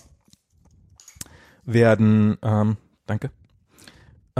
werden, 1.64 2.38
ähm, 2.42 2.78
danke, 3.06 3.30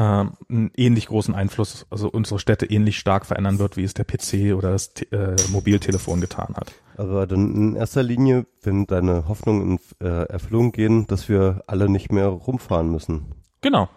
einen 0.01 0.71
ähnlich 0.77 1.07
großen 1.07 1.35
Einfluss, 1.35 1.87
also 1.91 2.09
unsere 2.09 2.39
Städte 2.41 2.67
ähnlich 2.67 2.99
stark 2.99 3.27
verändern 3.27 3.59
wird, 3.59 3.77
wie 3.77 3.85
es 3.85 3.95
der 3.95 4.05
PC 4.05 4.57
oder 4.57 4.73
das 4.73 4.89
äh, 5.13 5.37
Mobiltelefon 5.51 6.21
getan 6.21 6.55
hat. 6.57 6.73
Aber 6.97 7.27
dann 7.27 7.55
in 7.55 7.77
erster 7.77 8.03
Linie, 8.03 8.47
wenn 8.63 8.87
deine 8.87 9.29
Hoffnungen 9.29 9.79
in 10.01 10.07
äh, 10.07 10.25
Erfüllung 10.25 10.73
gehen, 10.73 11.07
dass 11.07 11.29
wir 11.29 11.63
alle 11.67 11.89
nicht 11.89 12.11
mehr 12.13 12.27
rumfahren 12.27 12.91
müssen. 12.91 13.27
Genau. 13.61 13.89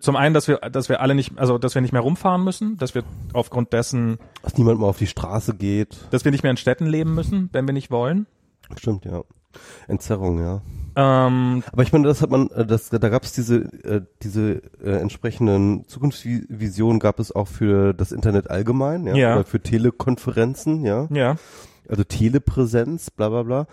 Zum 0.00 0.16
einen, 0.16 0.34
dass 0.34 0.48
wir, 0.48 0.58
dass 0.58 0.88
wir 0.88 1.00
alle 1.00 1.14
nicht, 1.14 1.38
also 1.38 1.56
dass 1.56 1.74
wir 1.74 1.80
nicht 1.80 1.92
mehr 1.92 2.02
rumfahren 2.02 2.44
müssen, 2.44 2.76
dass 2.76 2.94
wir 2.94 3.04
aufgrund 3.32 3.72
dessen, 3.72 4.18
Dass 4.42 4.58
niemand 4.58 4.78
mal 4.80 4.86
auf 4.88 4.98
die 4.98 5.06
Straße 5.06 5.54
geht. 5.54 5.96
dass 6.10 6.24
wir 6.24 6.30
nicht 6.32 6.42
mehr 6.42 6.50
in 6.50 6.58
Städten 6.58 6.86
leben 6.86 7.14
müssen, 7.14 7.48
wenn 7.52 7.66
wir 7.66 7.72
nicht 7.72 7.90
wollen. 7.90 8.26
Stimmt, 8.76 9.04
ja. 9.04 9.22
Entzerrung, 9.88 10.40
ja. 10.40 10.60
Ähm, 10.96 11.62
Aber 11.72 11.82
ich 11.82 11.92
meine, 11.92 12.06
das 12.06 12.22
hat 12.22 12.30
man, 12.30 12.50
äh, 12.50 12.66
das, 12.66 12.90
da 12.90 13.08
gab 13.08 13.22
es 13.24 13.32
diese, 13.32 13.56
äh, 13.84 14.02
diese 14.22 14.62
äh, 14.82 14.98
entsprechenden 15.00 15.86
Zukunftsvisionen 15.88 16.98
gab 17.00 17.18
es 17.18 17.32
auch 17.34 17.48
für 17.48 17.94
das 17.94 18.12
Internet 18.12 18.50
allgemein, 18.50 19.06
ja, 19.06 19.14
Ja. 19.14 19.34
oder 19.36 19.44
für 19.44 19.60
Telekonferenzen, 19.60 20.84
ja, 20.84 21.06
ja, 21.10 21.36
also 21.88 22.04
Telepräsenz, 22.04 23.10
bla 23.10 23.28
bla 23.28 23.42
bla. 23.42 23.66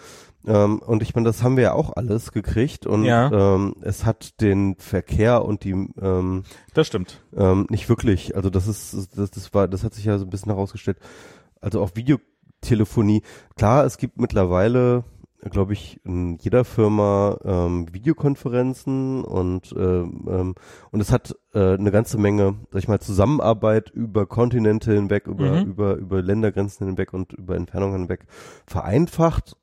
Ähm, 0.47 0.79
und 0.79 1.03
ich 1.03 1.15
meine, 1.15 1.25
das 1.27 1.43
haben 1.43 1.57
wir 1.57 1.63
ja 1.63 1.73
auch 1.73 1.95
alles 1.97 2.31
gekriegt 2.31 2.85
und 2.85 3.03
Ja. 3.03 3.29
ähm, 3.55 3.75
es 3.81 4.05
hat 4.05 4.39
den 4.39 4.75
Verkehr 4.77 5.43
und 5.43 5.65
die 5.65 5.71
ähm, 6.01 6.43
das 6.73 6.87
stimmt. 6.87 7.21
ähm, 7.35 7.67
nicht 7.69 7.89
wirklich. 7.89 8.35
Also 8.37 8.49
das 8.49 8.67
ist, 8.67 9.17
das, 9.17 9.31
das 9.31 9.53
war, 9.53 9.67
das 9.67 9.83
hat 9.83 9.93
sich 9.93 10.05
ja 10.05 10.17
so 10.17 10.25
ein 10.25 10.29
bisschen 10.29 10.51
herausgestellt. 10.53 10.97
Also 11.59 11.81
auch 11.81 11.91
Videotelefonie. 11.95 13.21
Klar, 13.57 13.83
es 13.85 13.97
gibt 13.97 14.17
mittlerweile, 14.19 15.03
glaube 15.41 15.73
ich, 15.73 16.01
in 16.03 16.37
jeder 16.37 16.65
Firma 16.65 17.37
ähm, 17.43 17.93
Videokonferenzen 17.93 19.23
und 19.23 19.73
ähm, 19.77 20.27
ähm, 20.29 20.55
und 20.91 20.99
es 20.99 21.11
hat 21.11 21.35
äh, 21.53 21.73
eine 21.75 21.91
ganze 21.91 22.17
Menge, 22.17 22.55
sag 22.71 22.79
ich 22.79 22.87
mal, 22.87 22.99
Zusammenarbeit 22.99 23.89
über 23.89 24.25
Kontinente 24.25 24.93
hinweg, 24.93 25.27
über 25.27 25.63
Mhm. 25.63 25.69
über 25.69 25.95
über 25.95 26.21
Ländergrenzen 26.21 26.87
hinweg 26.87 27.13
und 27.13 27.33
über 27.33 27.55
Entfernungen 27.55 28.01
hinweg 28.01 28.25
vereinfacht. 28.67 29.55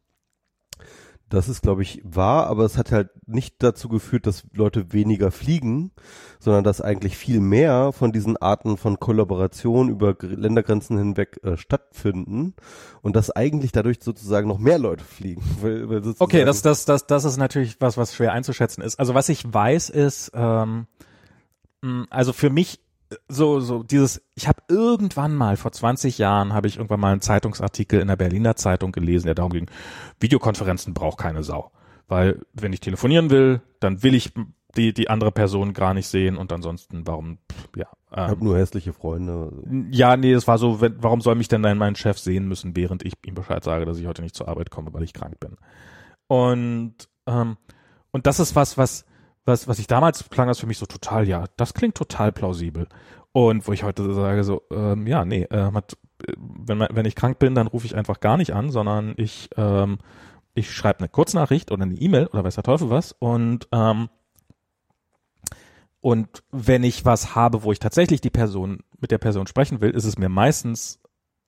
Das 1.29 1.49
ist, 1.49 1.63
glaube 1.63 1.83
ich, 1.83 2.01
wahr, 2.05 2.47
aber 2.47 2.65
es 2.65 2.79
hat 2.79 2.93
halt 2.93 3.11
nicht 3.27 3.57
dazu 3.61 3.89
geführt, 3.89 4.29
dass 4.29 4.45
Leute 4.53 4.93
weniger 4.93 5.33
fliegen, 5.33 5.91
sondern 6.39 6.63
dass 6.63 6.81
eigentlich 6.81 7.17
viel 7.17 7.41
mehr 7.41 7.91
von 7.93 8.13
diesen 8.13 8.37
Arten 8.37 8.77
von 8.77 9.01
Kollaboration 9.01 9.89
über 9.89 10.15
Gr- 10.15 10.29
Ländergrenzen 10.29 10.97
hinweg 10.97 11.41
äh, 11.43 11.57
stattfinden 11.57 12.55
und 13.03 13.17
dass 13.17 13.33
eigentlich 13.33 13.73
dadurch 13.73 13.99
sozusagen 14.01 14.47
noch 14.47 14.59
mehr 14.59 14.79
Leute 14.79 15.03
fliegen. 15.05 15.43
Weil, 15.61 15.89
weil 15.89 16.15
Okay, 16.19 16.45
das, 16.45 16.63
das, 16.63 16.85
das, 16.85 17.09
das 17.09 17.25
ist 17.25 17.39
natürlich 17.39 17.81
was, 17.81 17.97
was 17.97 18.15
schwer 18.15 18.33
einzuschätzen 18.33 18.83
ist. 18.83 19.01
Also 19.01 19.15
was 19.15 19.29
ich 19.29 19.53
weiß 19.53 19.91
ist, 19.91 20.31
ähm, 20.33 20.87
also 22.09 22.33
für 22.33 22.51
mich 22.51 22.81
so, 23.29 23.61
so 23.61 23.83
dieses, 23.83 24.23
ich 24.35 24.49
habe 24.49 24.63
irgendwann 24.69 25.35
mal 25.35 25.57
vor 25.57 25.73
20 25.73 26.19
Jahren 26.19 26.53
habe 26.53 26.67
ich 26.67 26.77
irgendwann 26.77 27.01
mal 27.01 27.13
einen 27.13 27.21
Zeitungsartikel 27.21 28.01
in 28.01 28.09
der 28.09 28.17
Berliner 28.17 28.57
Zeitung 28.57 28.93
gelesen, 28.93 29.27
der 29.27 29.35
darum 29.35 29.53
ging, 29.53 29.71
Videokonferenzen 30.21 30.95
braucht 30.95 31.19
keine 31.19 31.43
Sau. 31.43 31.71
Weil 32.09 32.41
wenn 32.53 32.73
ich 32.73 32.81
telefonieren 32.81 33.31
will, 33.31 33.63
dann 33.81 34.03
will 34.03 34.15
ich 34.15 34.33
die, 34.77 34.93
die 34.93 35.09
andere 35.09 35.33
Person 35.33 35.73
gar 35.73 35.95
nicht 35.95 36.07
sehen 36.07 36.37
und 36.37 36.53
ansonsten, 36.53 37.07
warum, 37.07 37.39
pff, 37.51 37.69
ja. 37.77 37.87
ich 38.11 38.19
Ähm, 38.19 38.29
habe 38.29 38.45
nur 38.45 38.59
hässliche 38.59 38.93
Freunde. 38.93 39.53
ja, 39.91 40.17
nee, 40.17 40.33
es 40.33 40.47
war 40.47 40.59
so, 40.59 40.81
wenn, 40.81 41.03
warum 41.03 41.21
soll 41.21 41.35
mich 41.35 41.49
denn 41.49 41.63
dann 41.63 41.79
mein 41.79 41.97
Chef 41.97 42.19
sehen 42.19 42.47
müssen, 42.47 42.77
während 42.77 43.05
ich 43.05 43.15
ihm 43.25 43.35
Bescheid 43.35 43.65
sage, 43.65 43.87
dass 43.87 43.99
ich 43.99 44.07
heute 44.07 44.23
nicht 44.23 44.35
zur 44.35 44.49
Arbeit 44.49 44.71
komme, 44.71 44.93
weil 44.93 45.03
ich 45.03 45.15
krank 45.15 45.41
bin. 45.41 45.57
Und, 46.29 46.95
ähm, 47.27 47.57
und 48.11 48.27
das 48.27 48.41
ist 48.41 48.55
was, 48.55 48.77
was, 48.77 49.07
was, 49.47 49.69
was 49.69 49.79
ich 49.79 49.87
damals 49.87 50.29
klang 50.29 50.49
das 50.49 50.61
für 50.61 50.67
mich 50.67 50.79
so 50.79 50.87
total, 50.87 51.27
ja, 51.27 51.45
das 51.57 51.73
klingt 51.73 51.95
total 51.95 52.33
plausibel. 52.33 52.89
Und 53.33 53.67
wo 53.67 53.73
ich 53.73 53.83
heute 53.83 54.13
sage 54.15 54.45
so, 54.45 54.63
ähm, 54.71 55.07
ja, 55.07 55.25
nee, 55.25 55.43
äh, 55.45 55.73
hat, 55.73 55.97
wenn, 56.37 56.81
wenn 56.81 57.07
ich 57.07 57.15
krank 57.15 57.39
bin, 57.39 57.55
dann 57.55 57.67
rufe 57.67 57.87
ich 57.87 57.95
einfach 57.95 58.21
gar 58.21 58.37
nicht 58.37 58.53
an, 58.53 58.71
sondern 58.71 59.15
ich, 59.17 59.51
ähm, 59.57 59.99
ich 60.55 60.75
schreibe 60.75 61.01
eine 61.01 61.09
Kurznachricht 61.09 61.71
oder 61.71 61.85
eine 61.85 61.95
E-Mail 61.95 62.27
oder 62.27 62.45
weiß 62.45 62.55
der 62.55 62.65
Teufel 62.65 62.91
was 62.91 63.13
und 63.13 63.69
ähm, 63.73 64.09
und 66.01 66.45
wenn 66.53 66.85
ich 66.85 67.05
was 67.05 67.35
habe, 67.35 67.65
wo 67.65 67.73
ich 67.73 67.81
tatsächlich 67.81 68.21
die 68.21 68.31
Person 68.31 68.79
mit 69.01 69.11
der 69.11 69.19
Person 69.19 69.49
sprechen 69.49 69.81
will, 69.81 69.91
ist 69.91 70.05
es 70.05 70.17
mir 70.17 70.29
meistens 70.29 71.01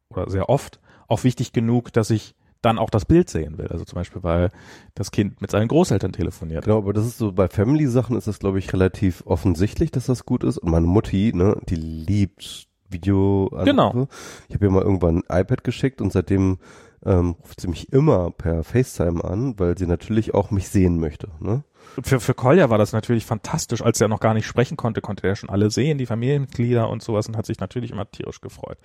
oder 0.08 0.28
sehr 0.28 0.48
oft 0.48 0.80
auch 1.06 1.22
wichtig 1.22 1.52
genug, 1.52 1.92
dass 1.92 2.10
ich 2.10 2.34
dann 2.62 2.78
auch 2.78 2.90
das 2.90 3.04
Bild 3.04 3.30
sehen 3.30 3.58
will. 3.58 3.68
Also 3.68 3.84
zum 3.84 3.96
Beispiel, 3.96 4.22
weil 4.22 4.50
das 4.94 5.10
Kind 5.10 5.40
mit 5.40 5.50
seinen 5.50 5.68
Großeltern 5.68 6.12
telefoniert. 6.12 6.64
Genau, 6.64 6.78
aber 6.78 6.92
das 6.92 7.06
ist 7.06 7.18
so, 7.18 7.32
bei 7.32 7.48
Family-Sachen 7.48 8.16
ist 8.16 8.26
das, 8.26 8.38
glaube 8.38 8.58
ich, 8.58 8.72
relativ 8.72 9.22
offensichtlich, 9.26 9.90
dass 9.90 10.06
das 10.06 10.26
gut 10.26 10.44
ist. 10.44 10.58
Und 10.58 10.70
meine 10.70 10.86
Mutti, 10.86 11.32
ne, 11.34 11.60
die 11.68 11.76
liebt 11.76 12.68
Video. 12.90 13.50
Genau. 13.64 14.08
Ich 14.48 14.54
habe 14.54 14.66
ihr 14.66 14.70
mal 14.70 14.82
irgendwann 14.82 15.22
ein 15.28 15.40
iPad 15.42 15.62
geschickt 15.62 16.00
und 16.00 16.12
seitdem 16.12 16.58
ähm, 17.04 17.36
ruft 17.42 17.60
sie 17.60 17.68
mich 17.68 17.92
immer 17.92 18.30
per 18.30 18.64
FaceTime 18.64 19.22
an, 19.22 19.58
weil 19.58 19.78
sie 19.78 19.86
natürlich 19.86 20.34
auch 20.34 20.50
mich 20.50 20.68
sehen 20.68 20.98
möchte. 20.98 21.28
Ne? 21.40 21.62
Für, 22.02 22.20
für 22.20 22.34
Kolja 22.34 22.70
war 22.70 22.78
das 22.78 22.92
natürlich 22.92 23.24
fantastisch. 23.24 23.82
Als 23.82 24.00
er 24.00 24.08
noch 24.08 24.20
gar 24.20 24.34
nicht 24.34 24.46
sprechen 24.46 24.76
konnte, 24.76 25.00
konnte 25.00 25.26
er 25.26 25.36
schon 25.36 25.48
alle 25.48 25.70
sehen, 25.70 25.98
die 25.98 26.06
Familienmitglieder 26.06 26.88
und 26.88 27.02
sowas 27.02 27.28
und 27.28 27.36
hat 27.36 27.46
sich 27.46 27.60
natürlich 27.60 27.92
immer 27.92 28.10
tierisch 28.10 28.40
gefreut. 28.40 28.78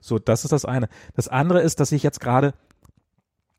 So, 0.00 0.18
das 0.18 0.44
ist 0.44 0.52
das 0.52 0.64
eine. 0.64 0.88
Das 1.14 1.28
andere 1.28 1.60
ist, 1.60 1.80
dass 1.80 1.92
ich 1.92 2.02
jetzt 2.02 2.20
gerade, 2.20 2.54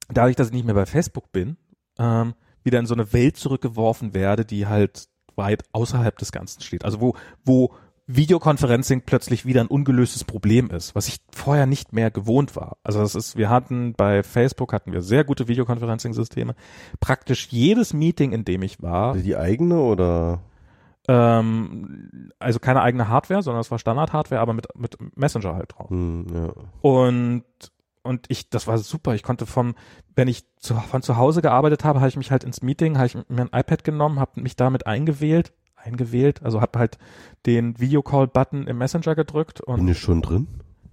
dadurch, 0.10 0.36
dass 0.36 0.48
ich 0.48 0.54
nicht 0.54 0.66
mehr 0.66 0.76
bei 0.76 0.86
Facebook 0.86 1.32
bin, 1.32 1.58
ähm, 2.00 2.34
wieder 2.64 2.80
in 2.80 2.86
so 2.86 2.94
eine 2.94 3.14
Welt 3.14 3.38
zurückgeworfen 3.38 4.14
werde, 4.14 4.46
die 4.46 4.68
halt 4.68 5.08
weit 5.36 5.64
außerhalb 5.72 6.18
des 6.18 6.32
Ganzen 6.32 6.62
steht. 6.62 6.84
Also 6.84 7.00
wo, 7.00 7.16
wo 7.46 7.72
Videoconferencing 8.08 9.02
plötzlich 9.06 9.46
wieder 9.46 9.62
ein 9.62 9.68
ungelöstes 9.68 10.24
Problem 10.24 10.70
ist, 10.70 10.96
was 10.96 11.10
ich 11.10 11.18
vorher 11.32 11.66
nicht 11.66 11.92
mehr 11.92 12.10
gewohnt 12.10 12.56
war. 12.56 12.78
Also 12.82 13.00
das 13.00 13.16
ist, 13.16 13.36
wir 13.36 13.50
hatten 13.50 13.94
bei 13.94 14.24
Facebook 14.24 14.72
hatten 14.72 14.94
wir 14.94 15.02
sehr 15.02 15.26
gute 15.26 15.48
Videoconferencing-Systeme. 15.50 16.56
Praktisch 17.02 17.48
jedes 17.50 17.94
Meeting, 17.94 18.32
in 18.32 18.46
dem 18.46 18.62
ich 18.62 18.82
war, 18.82 19.16
Die 19.16 19.36
eigene 19.36 19.80
oder? 19.82 20.40
ähm, 21.10 22.32
also 22.40 22.60
keine 22.60 22.82
eigene 22.82 23.10
Hardware, 23.10 23.42
sondern 23.42 23.62
es 23.62 23.72
war 23.72 23.80
Standard-Hardware, 23.80 24.42
aber 24.42 24.54
mit, 24.54 24.68
mit 24.76 24.98
Messenger 25.18 25.56
halt 25.56 25.74
drauf. 25.78 25.90
Hm, 25.90 26.28
ja. 26.34 26.54
Und 26.82 27.44
und 28.08 28.26
ich, 28.30 28.50
das 28.50 28.66
war 28.68 28.78
super. 28.80 29.14
Ich 29.14 29.24
konnte 29.24 29.46
vom, 29.46 29.76
wenn 30.16 30.28
ich 30.28 30.46
zu, 30.58 30.74
von 30.76 31.02
zu 31.04 31.18
Hause 31.18 31.42
gearbeitet 31.42 31.84
habe, 31.84 32.00
habe 32.00 32.10
ich 32.10 32.18
mich 32.18 32.32
halt 32.32 32.44
ins 32.44 32.62
Meeting, 32.62 32.98
habe 32.98 33.08
ich 33.08 33.16
mir 33.16 33.42
ein 33.42 33.60
iPad 33.60 33.84
genommen, 33.84 34.20
habe 34.20 34.42
mich 34.42 34.56
damit 34.56 34.88
eingewählt, 34.88 35.54
eingewählt, 35.76 36.42
also 36.44 36.62
habe 36.62 36.80
halt 36.80 36.98
den 37.46 37.80
Videocall-Button 37.80 38.66
im 38.68 38.78
Messenger 38.80 39.14
gedrückt 39.16 39.62
und 39.62 39.78
Bin 39.78 39.88
ich 39.90 40.00
schon 40.00 40.22
drin? 40.22 40.48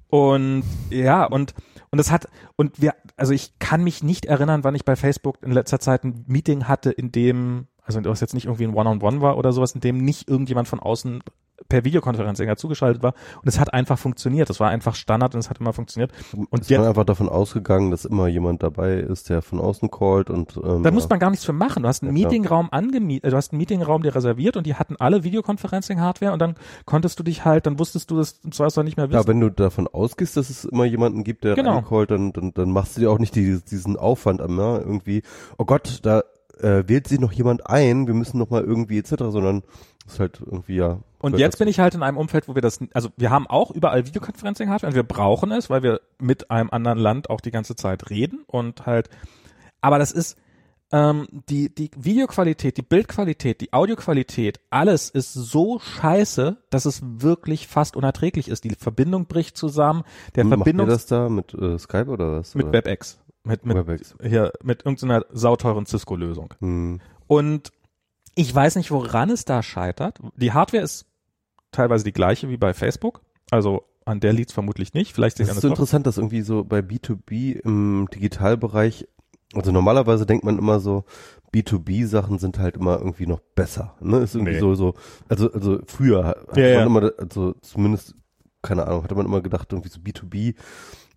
und 0.08 0.62
ja, 0.90 1.24
und 1.24 1.54
und 1.90 1.98
es 1.98 2.10
hat 2.12 2.28
und 2.56 2.80
wir 2.80 2.94
also 3.16 3.32
ich 3.32 3.58
kann 3.58 3.82
mich 3.82 4.02
nicht 4.02 4.26
erinnern, 4.26 4.62
wann 4.62 4.74
ich 4.74 4.84
bei 4.84 4.94
Facebook 4.96 5.38
in 5.42 5.50
letzter 5.52 5.80
Zeit 5.80 6.04
ein 6.04 6.24
Meeting 6.28 6.68
hatte, 6.68 6.90
in 6.90 7.10
dem 7.10 7.66
Also 7.82 8.04
was 8.04 8.20
jetzt 8.20 8.34
nicht 8.34 8.46
irgendwie 8.46 8.64
ein 8.64 8.74
One-on-One 8.74 9.20
war 9.20 9.36
oder 9.36 9.52
sowas, 9.52 9.72
in 9.74 9.80
dem 9.80 9.98
nicht 9.98 10.28
irgendjemand 10.28 10.68
von 10.68 10.80
außen 10.80 11.22
per 11.68 11.84
Videokonferenz 11.84 12.38
länger 12.38 12.56
zugeschaltet 12.56 13.02
war. 13.02 13.14
Und 13.42 13.48
es 13.48 13.58
hat 13.58 13.72
einfach 13.72 13.98
funktioniert. 13.98 14.50
Das 14.50 14.60
war 14.60 14.70
einfach 14.70 14.94
Standard 14.94 15.34
und 15.34 15.40
es 15.40 15.50
hat 15.50 15.60
immer 15.60 15.72
funktioniert. 15.72 16.12
Und 16.50 16.62
es 16.62 16.68
jetzt, 16.68 16.80
war 16.80 16.88
einfach 16.88 17.04
davon 17.04 17.28
ausgegangen, 17.28 17.90
dass 17.90 18.04
immer 18.04 18.28
jemand 18.28 18.62
dabei 18.62 18.94
ist, 18.94 19.28
der 19.30 19.42
von 19.42 19.60
außen 19.60 19.90
callt 19.90 20.30
und 20.30 20.56
ähm, 20.62 20.82
da 20.82 20.90
muss 20.90 21.08
man 21.08 21.18
gar 21.18 21.30
nichts 21.30 21.44
für 21.44 21.52
machen. 21.52 21.82
Du 21.82 21.88
hast 21.88 22.02
einen 22.02 22.16
Ja. 22.16 22.24
Meetingraum 22.28 22.68
angemietet, 22.70 23.32
du 23.32 23.36
hast 23.36 23.52
einen 23.52 23.58
Meetingraum 23.58 24.02
dir 24.02 24.14
reserviert 24.14 24.56
und 24.56 24.66
die 24.66 24.74
hatten 24.74 24.96
alle 24.98 25.24
Videoconferencing-Hardware 25.24 26.32
und 26.32 26.38
dann 26.40 26.54
konntest 26.84 27.18
du 27.18 27.22
dich 27.22 27.44
halt, 27.44 27.66
dann 27.66 27.78
wusstest 27.78 28.10
du 28.10 28.16
das 28.16 28.40
im 28.44 28.52
Zweifelsfall 28.52 28.84
nicht 28.84 28.96
mehr 28.96 29.08
wissen. 29.08 29.20
Ja, 29.20 29.26
wenn 29.26 29.40
du 29.40 29.50
davon 29.50 29.88
ausgehst, 29.88 30.36
dass 30.36 30.50
es 30.50 30.64
immer 30.64 30.84
jemanden 30.84 31.24
gibt, 31.24 31.44
der 31.44 31.54
Genau. 31.54 31.82
dann, 32.06 32.32
dann, 32.32 32.52
dann 32.54 32.70
machst 32.70 32.96
du 32.96 33.00
dir 33.00 33.10
auch 33.10 33.18
nicht 33.18 33.34
die, 33.34 33.60
diesen 33.60 33.96
Aufwand 33.96 34.40
am, 34.40 34.58
ja, 34.58 34.78
irgendwie, 34.78 35.22
oh 35.58 35.64
Gott, 35.64 36.00
da 36.02 36.22
äh, 36.60 36.88
wählt 36.88 37.08
sich 37.08 37.20
noch 37.20 37.32
jemand 37.32 37.66
ein, 37.68 38.06
wir 38.06 38.14
müssen 38.14 38.38
noch 38.38 38.50
mal 38.50 38.62
irgendwie 38.62 38.98
etc., 38.98 39.14
sondern 39.28 39.62
es 40.06 40.14
ist 40.14 40.20
halt 40.20 40.40
irgendwie 40.44 40.76
ja. 40.76 40.98
Und 41.18 41.38
jetzt 41.38 41.58
bin 41.58 41.68
ich 41.68 41.78
halt 41.78 41.94
in 41.94 42.02
einem 42.02 42.18
Umfeld, 42.18 42.48
wo 42.48 42.54
wir 42.54 42.62
das, 42.62 42.80
also 42.92 43.08
wir 43.16 43.30
haben 43.30 43.46
auch 43.46 43.70
überall 43.70 44.06
Videoconferencing-Hardware 44.06 44.90
und 44.90 44.94
wir 44.94 45.04
brauchen 45.04 45.52
es, 45.52 45.70
weil 45.70 45.82
wir 45.82 46.00
mit 46.20 46.50
einem 46.50 46.68
anderen 46.70 46.98
Land 46.98 47.30
auch 47.30 47.40
die 47.40 47.50
ganze 47.50 47.76
Zeit 47.76 48.10
reden 48.10 48.44
und 48.46 48.84
halt, 48.84 49.08
aber 49.80 49.98
das 49.98 50.12
ist, 50.12 50.36
ähm, 50.92 51.26
die, 51.48 51.74
die 51.74 51.90
Videoqualität, 51.96 52.76
die 52.76 52.82
Bildqualität, 52.82 53.60
die 53.60 53.72
Audioqualität, 53.72 54.60
alles 54.70 55.10
ist 55.10 55.32
so 55.32 55.80
scheiße, 55.80 56.58
dass 56.70 56.84
es 56.84 57.02
wirklich 57.02 57.66
fast 57.66 57.96
unerträglich 57.96 58.48
ist. 58.48 58.62
Die 58.62 58.76
Verbindung 58.76 59.26
bricht 59.26 59.56
zusammen, 59.56 60.04
der 60.36 60.44
Macht 60.44 60.52
ihr 60.52 60.58
Verbindung 60.58 60.88
das 60.88 61.06
da 61.06 61.28
mit 61.28 61.52
äh, 61.54 61.78
Skype 61.78 62.06
oder 62.06 62.38
was? 62.38 62.54
mit 62.54 62.66
oder? 62.66 62.74
WebEx, 62.74 63.18
mit, 63.44 63.64
mit, 63.66 63.76
WebEx. 63.76 64.14
hier, 64.22 64.52
mit 64.62 64.84
irgendeiner 64.84 65.24
sauteuren 65.32 65.86
Cisco-Lösung. 65.86 66.54
Hm. 66.60 67.00
Und 67.26 67.72
ich 68.34 68.52
weiß 68.54 68.76
nicht, 68.76 68.90
woran 68.90 69.30
es 69.30 69.44
da 69.44 69.62
scheitert. 69.62 70.18
Die 70.36 70.52
Hardware 70.52 70.82
ist 70.82 71.06
teilweise 71.70 72.04
die 72.04 72.12
gleiche 72.12 72.48
wie 72.48 72.56
bei 72.56 72.74
Facebook. 72.74 73.20
Also 73.50 73.84
an 74.04 74.20
der 74.20 74.32
liegt's 74.32 74.52
vermutlich 74.52 74.92
nicht. 74.94 75.12
Vielleicht 75.14 75.38
Das 75.38 75.46
liegt 75.46 75.56
ist 75.56 75.62
so 75.62 75.68
interessant, 75.68 76.06
dass 76.06 76.18
irgendwie 76.18 76.42
so 76.42 76.64
bei 76.64 76.80
B2B 76.80 77.60
im 77.60 78.08
Digitalbereich, 78.12 79.06
also 79.54 79.72
normalerweise 79.72 80.26
denkt 80.26 80.44
man 80.44 80.58
immer 80.58 80.80
so, 80.80 81.04
B2B-Sachen 81.54 82.38
sind 82.38 82.58
halt 82.58 82.76
immer 82.76 82.98
irgendwie 82.98 83.26
noch 83.26 83.40
besser. 83.54 83.94
Ne? 84.00 84.18
Ist 84.18 84.34
irgendwie 84.34 84.54
Nee. 84.54 84.60
so, 84.60 84.74
so, 84.74 84.94
also, 85.28 85.52
also 85.52 85.80
früher 85.86 86.24
hat 86.24 86.56
Ja, 86.56 86.62
man 86.62 86.72
ja. 86.72 86.86
immer, 86.86 87.12
also 87.18 87.52
zumindest, 87.60 88.14
keine 88.62 88.86
Ahnung, 88.86 89.04
hatte 89.04 89.14
man 89.14 89.26
immer 89.26 89.40
gedacht, 89.40 89.72
irgendwie 89.72 89.88
so 89.90 90.00
B2B, 90.00 90.54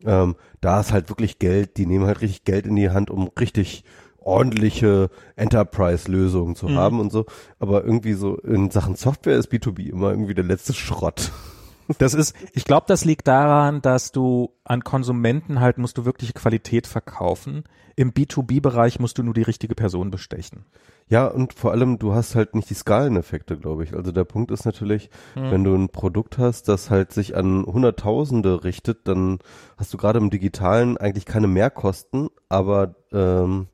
ähm, 0.06 0.36
da 0.62 0.80
ist 0.80 0.92
halt 0.94 1.10
wirklich 1.10 1.40
Geld, 1.40 1.78
die 1.78 1.86
nehmen 1.86 2.06
halt 2.06 2.22
richtig 2.22 2.44
Geld 2.44 2.66
in 2.66 2.76
die 2.76 2.90
Hand, 2.90 3.10
um 3.10 3.30
richtig 3.40 3.84
ordentliche 4.20 5.10
Enterprise-Lösungen 5.38 6.56
zu 6.56 6.68
Mhm. 6.68 6.76
haben 6.76 7.00
und 7.00 7.12
so. 7.12 7.26
Aber 7.60 7.84
irgendwie 7.86 8.14
so 8.14 8.36
in 8.38 8.70
Sachen 8.72 8.96
Software 8.96 9.38
ist 9.38 9.52
B2B 9.52 9.90
immer 9.90 10.12
irgendwie 10.12 10.34
der 10.34 10.44
letzte 10.44 10.74
Schrott. 10.74 11.32
Das 12.00 12.14
ist, 12.14 12.36
ich 12.54 12.66
glaube, 12.66 12.86
das 12.88 13.06
liegt 13.06 13.28
daran, 13.28 13.82
dass 13.82 14.12
du 14.12 14.52
an 14.64 14.84
Konsumenten 14.84 15.60
halt 15.60 15.78
musst 15.78 15.98
du 15.98 16.06
wirkliche 16.06 16.34
Qualität 16.34 16.88
verkaufen. 16.88 17.64
Im 17.96 18.12
B2B-Bereich 18.14 19.00
musst 19.00 19.18
du 19.18 19.24
nur 19.24 19.34
die 19.34 19.42
richtige 19.42 19.74
Person 19.74 20.12
bestechen. 20.12 20.66
Ja, 21.10 21.26
und 21.28 21.54
vor 21.54 21.72
allem, 21.72 21.98
du 22.00 22.14
hast 22.14 22.36
halt 22.36 22.54
nicht 22.54 22.70
die 22.70 22.74
Skaleneffekte, 22.76 23.58
glaube 23.58 23.84
ich. 23.84 23.96
Also 23.96 24.12
der 24.12 24.26
Punkt 24.26 24.52
ist 24.52 24.66
natürlich, 24.66 25.10
Hm. 25.36 25.52
wenn 25.52 25.64
du 25.64 25.74
ein 25.74 25.90
Produkt 25.90 26.38
hast, 26.38 26.68
das 26.68 26.90
halt 26.90 27.14
sich 27.14 27.36
an 27.36 27.66
Hunderttausende 27.66 28.64
richtet, 28.64 29.08
dann 29.08 29.40
hast 29.78 29.94
du 29.94 29.98
gerade 29.98 30.20
im 30.20 30.30
Digitalen 30.30 30.98
eigentlich 30.98 31.26
keine 31.26 31.48
Mehrkosten, 31.48 32.30
aber 32.50 32.96
ähm, 33.14 33.68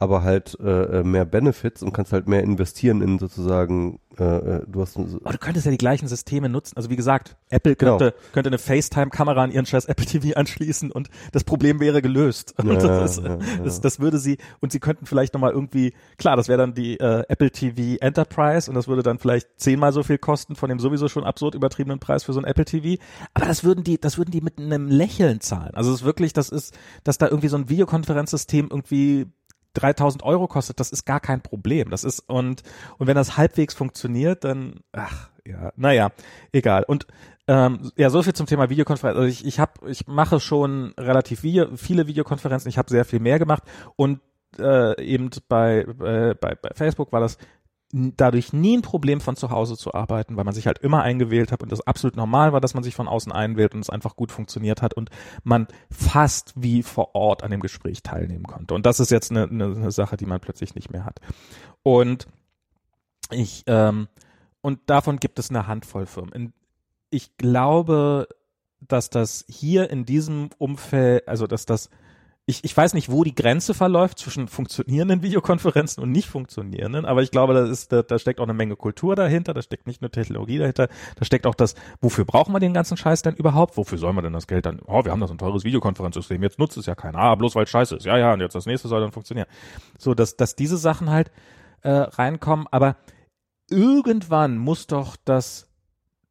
aber 0.00 0.22
halt 0.22 0.58
äh, 0.60 1.00
äh, 1.00 1.04
mehr 1.04 1.24
Benefits 1.26 1.82
und 1.82 1.92
kannst 1.92 2.12
halt 2.12 2.26
mehr 2.26 2.42
investieren 2.42 3.02
in 3.02 3.18
sozusagen, 3.18 4.00
äh, 4.18 4.24
äh, 4.24 4.62
du 4.66 4.80
hast 4.80 4.94
so- 4.94 5.02
Aber 5.22 5.32
du 5.32 5.38
könntest 5.38 5.66
ja 5.66 5.70
die 5.70 5.78
gleichen 5.78 6.08
Systeme 6.08 6.48
nutzen. 6.48 6.74
Also 6.76 6.88
wie 6.88 6.96
gesagt, 6.96 7.36
Apple 7.50 7.76
Genau. 7.76 7.98
könnte, 7.98 8.14
könnte 8.32 8.48
eine 8.48 8.56
FaceTime-Kamera 8.58 9.42
an 9.44 9.52
ihren 9.52 9.66
scheiß 9.66 9.84
Apple 9.84 10.06
TV 10.06 10.34
anschließen 10.36 10.90
und 10.90 11.10
das 11.32 11.44
Problem 11.44 11.78
wäre 11.80 12.00
gelöst. 12.02 12.54
Ja, 12.64 12.74
das, 12.76 13.18
ist, 13.18 13.24
ja, 13.24 13.34
ja. 13.34 13.38
Das, 13.62 13.80
das 13.82 14.00
würde 14.00 14.18
sie, 14.18 14.38
und 14.60 14.72
sie 14.72 14.80
könnten 14.80 15.04
vielleicht 15.04 15.34
nochmal 15.34 15.52
irgendwie, 15.52 15.92
klar, 16.18 16.36
das 16.36 16.48
wäre 16.48 16.58
dann 16.58 16.72
die 16.72 16.98
äh, 16.98 17.24
Apple 17.28 17.50
TV 17.50 17.98
Enterprise 18.00 18.70
und 18.70 18.74
das 18.74 18.88
würde 18.88 19.02
dann 19.02 19.18
vielleicht 19.18 19.48
zehnmal 19.60 19.92
so 19.92 20.02
viel 20.02 20.16
kosten 20.18 20.56
von 20.56 20.68
dem 20.70 20.78
sowieso 20.78 21.08
schon 21.08 21.24
absurd 21.24 21.54
übertriebenen 21.54 21.98
Preis 22.00 22.24
für 22.24 22.32
so 22.32 22.40
ein 22.40 22.44
Apple 22.46 22.64
TV. 22.64 23.02
Aber 23.34 23.44
das 23.46 23.64
würden 23.64 23.84
die, 23.84 24.00
das 24.00 24.16
würden 24.18 24.30
die 24.30 24.40
mit 24.40 24.58
einem 24.58 24.88
Lächeln 24.88 25.40
zahlen. 25.40 25.74
Also 25.74 25.90
es 25.92 26.00
ist 26.00 26.04
wirklich, 26.06 26.32
das 26.32 26.48
ist, 26.48 26.74
dass 27.04 27.18
da 27.18 27.26
irgendwie 27.26 27.48
so 27.48 27.56
ein 27.58 27.68
Videokonferenzsystem 27.68 28.68
irgendwie 28.70 29.26
3000 29.74 30.22
Euro 30.22 30.48
kostet, 30.48 30.80
das 30.80 30.90
ist 30.90 31.04
gar 31.04 31.20
kein 31.20 31.42
Problem. 31.42 31.90
Das 31.90 32.04
ist, 32.04 32.20
und, 32.28 32.62
und 32.98 33.06
wenn 33.06 33.16
das 33.16 33.36
halbwegs 33.36 33.74
funktioniert, 33.74 34.44
dann, 34.44 34.80
ach, 34.92 35.30
ja, 35.46 35.72
naja, 35.76 36.10
egal. 36.52 36.84
Und, 36.84 37.06
ähm, 37.46 37.90
ja, 37.96 38.10
so 38.10 38.22
viel 38.22 38.32
zum 38.34 38.46
Thema 38.46 38.70
Videokonferenz. 38.70 39.16
Also 39.16 39.28
ich, 39.28 39.44
ich 39.44 39.58
habe, 39.58 39.90
ich 39.90 40.06
mache 40.06 40.40
schon 40.40 40.94
relativ 40.98 41.42
Video, 41.42 41.76
viele 41.76 42.06
Videokonferenzen. 42.06 42.68
Ich 42.68 42.78
habe 42.78 42.90
sehr 42.90 43.04
viel 43.04 43.20
mehr 43.20 43.38
gemacht 43.38 43.64
und 43.96 44.20
äh, 44.58 45.02
eben 45.02 45.30
bei, 45.48 45.80
äh, 45.80 46.34
bei, 46.34 46.54
bei 46.54 46.70
Facebook 46.74 47.12
war 47.12 47.20
das 47.20 47.38
dadurch 47.92 48.52
nie 48.52 48.76
ein 48.76 48.82
Problem 48.82 49.20
von 49.20 49.36
zu 49.36 49.50
Hause 49.50 49.76
zu 49.76 49.94
arbeiten, 49.94 50.36
weil 50.36 50.44
man 50.44 50.54
sich 50.54 50.66
halt 50.66 50.78
immer 50.78 51.02
eingewählt 51.02 51.50
hat 51.50 51.62
und 51.62 51.72
das 51.72 51.86
absolut 51.86 52.16
normal 52.16 52.52
war, 52.52 52.60
dass 52.60 52.74
man 52.74 52.84
sich 52.84 52.94
von 52.94 53.08
außen 53.08 53.32
einwählt 53.32 53.74
und 53.74 53.80
es 53.80 53.90
einfach 53.90 54.14
gut 54.14 54.30
funktioniert 54.30 54.80
hat 54.80 54.94
und 54.94 55.10
man 55.42 55.66
fast 55.90 56.52
wie 56.56 56.82
vor 56.82 57.14
Ort 57.14 57.42
an 57.42 57.50
dem 57.50 57.60
Gespräch 57.60 58.02
teilnehmen 58.02 58.44
konnte. 58.44 58.74
Und 58.74 58.86
das 58.86 59.00
ist 59.00 59.10
jetzt 59.10 59.30
eine, 59.30 59.44
eine, 59.44 59.64
eine 59.64 59.90
Sache, 59.90 60.16
die 60.16 60.26
man 60.26 60.40
plötzlich 60.40 60.74
nicht 60.74 60.90
mehr 60.90 61.04
hat. 61.04 61.20
Und 61.82 62.28
ich 63.30 63.64
ähm, 63.66 64.08
und 64.60 64.78
davon 64.86 65.18
gibt 65.18 65.38
es 65.38 65.50
eine 65.50 65.66
Handvoll 65.66 66.06
Firmen. 66.06 66.52
Ich 67.10 67.36
glaube, 67.36 68.28
dass 68.80 69.10
das 69.10 69.44
hier 69.48 69.90
in 69.90 70.04
diesem 70.04 70.50
Umfeld, 70.58 71.26
also 71.28 71.46
dass 71.46 71.66
das 71.66 71.90
ich, 72.50 72.64
ich 72.64 72.76
weiß 72.76 72.94
nicht, 72.94 73.10
wo 73.10 73.24
die 73.24 73.34
Grenze 73.34 73.72
verläuft 73.72 74.18
zwischen 74.18 74.48
funktionierenden 74.48 75.22
Videokonferenzen 75.22 76.02
und 76.02 76.10
nicht 76.10 76.28
funktionierenden, 76.28 77.06
aber 77.06 77.22
ich 77.22 77.30
glaube, 77.30 77.54
da 77.54 77.64
ist, 77.64 77.92
da, 77.92 78.02
da 78.02 78.18
steckt 78.18 78.40
auch 78.40 78.44
eine 78.44 78.54
Menge 78.54 78.76
Kultur 78.76 79.14
dahinter, 79.16 79.54
da 79.54 79.62
steckt 79.62 79.86
nicht 79.86 80.02
nur 80.02 80.10
Technologie 80.10 80.58
dahinter, 80.58 80.88
da 81.16 81.24
steckt 81.24 81.46
auch 81.46 81.54
das, 81.54 81.76
wofür 82.00 82.24
brauchen 82.24 82.52
wir 82.52 82.60
den 82.60 82.74
ganzen 82.74 82.96
Scheiß 82.96 83.22
denn 83.22 83.36
überhaupt? 83.36 83.76
Wofür 83.76 83.96
soll 83.96 84.12
man 84.12 84.24
denn 84.24 84.32
das 84.32 84.48
Geld 84.48 84.66
dann? 84.66 84.80
Oh, 84.86 85.04
wir 85.04 85.12
haben 85.12 85.20
das 85.20 85.30
ein 85.30 85.38
teures 85.38 85.64
Videokonferenzsystem, 85.64 86.42
jetzt 86.42 86.58
nutzt 86.58 86.76
es 86.76 86.86
ja 86.86 86.94
keiner, 86.94 87.18
ah, 87.18 87.34
bloß 87.36 87.54
weil 87.54 87.64
es 87.64 87.70
scheiße 87.70 87.96
ist. 87.96 88.04
Ja, 88.04 88.18
ja, 88.18 88.34
und 88.34 88.40
jetzt 88.40 88.54
das 88.54 88.66
nächste 88.66 88.88
soll 88.88 89.00
dann 89.00 89.12
funktionieren. 89.12 89.46
So, 89.96 90.14
dass, 90.14 90.36
dass 90.36 90.56
diese 90.56 90.76
Sachen 90.76 91.08
halt 91.08 91.30
äh, 91.82 91.90
reinkommen, 91.90 92.66
aber 92.70 92.96
irgendwann 93.70 94.58
muss 94.58 94.88
doch 94.88 95.16
das 95.24 95.69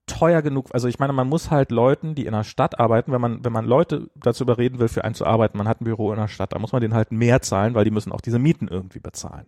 teuer 0.10 0.42
genug, 0.42 0.68
also 0.74 0.88
ich 0.88 1.00
meine, 1.00 1.14
man 1.14 1.30
muss 1.30 1.50
halt 1.52 1.72
Leuten, 1.72 2.16
die 2.16 2.26
in 2.26 2.34
der 2.34 2.44
Stadt 2.44 2.80
arbeiten, 2.80 3.12
wenn 3.12 3.22
man, 3.22 3.44
wenn 3.46 3.54
man 3.54 3.66
Leute 3.66 4.10
dazu 4.16 4.44
überreden 4.44 4.80
will, 4.80 4.90
für 4.90 5.04
einen 5.04 5.16
zu 5.16 5.26
arbeiten, 5.26 5.58
man 5.58 5.68
hat 5.68 5.80
ein 5.80 5.86
Büro 5.86 6.12
in 6.12 6.20
der 6.20 6.28
Stadt, 6.28 6.54
da 6.54 6.60
muss 6.60 6.72
man 6.74 6.82
denen 6.82 6.94
halt 6.94 7.12
mehr 7.12 7.42
zahlen, 7.42 7.76
weil 7.76 7.86
die 7.86 7.92
müssen 7.92 8.12
auch 8.12 8.22
diese 8.22 8.40
Mieten 8.40 8.68
irgendwie 8.68 9.00
bezahlen. 9.00 9.46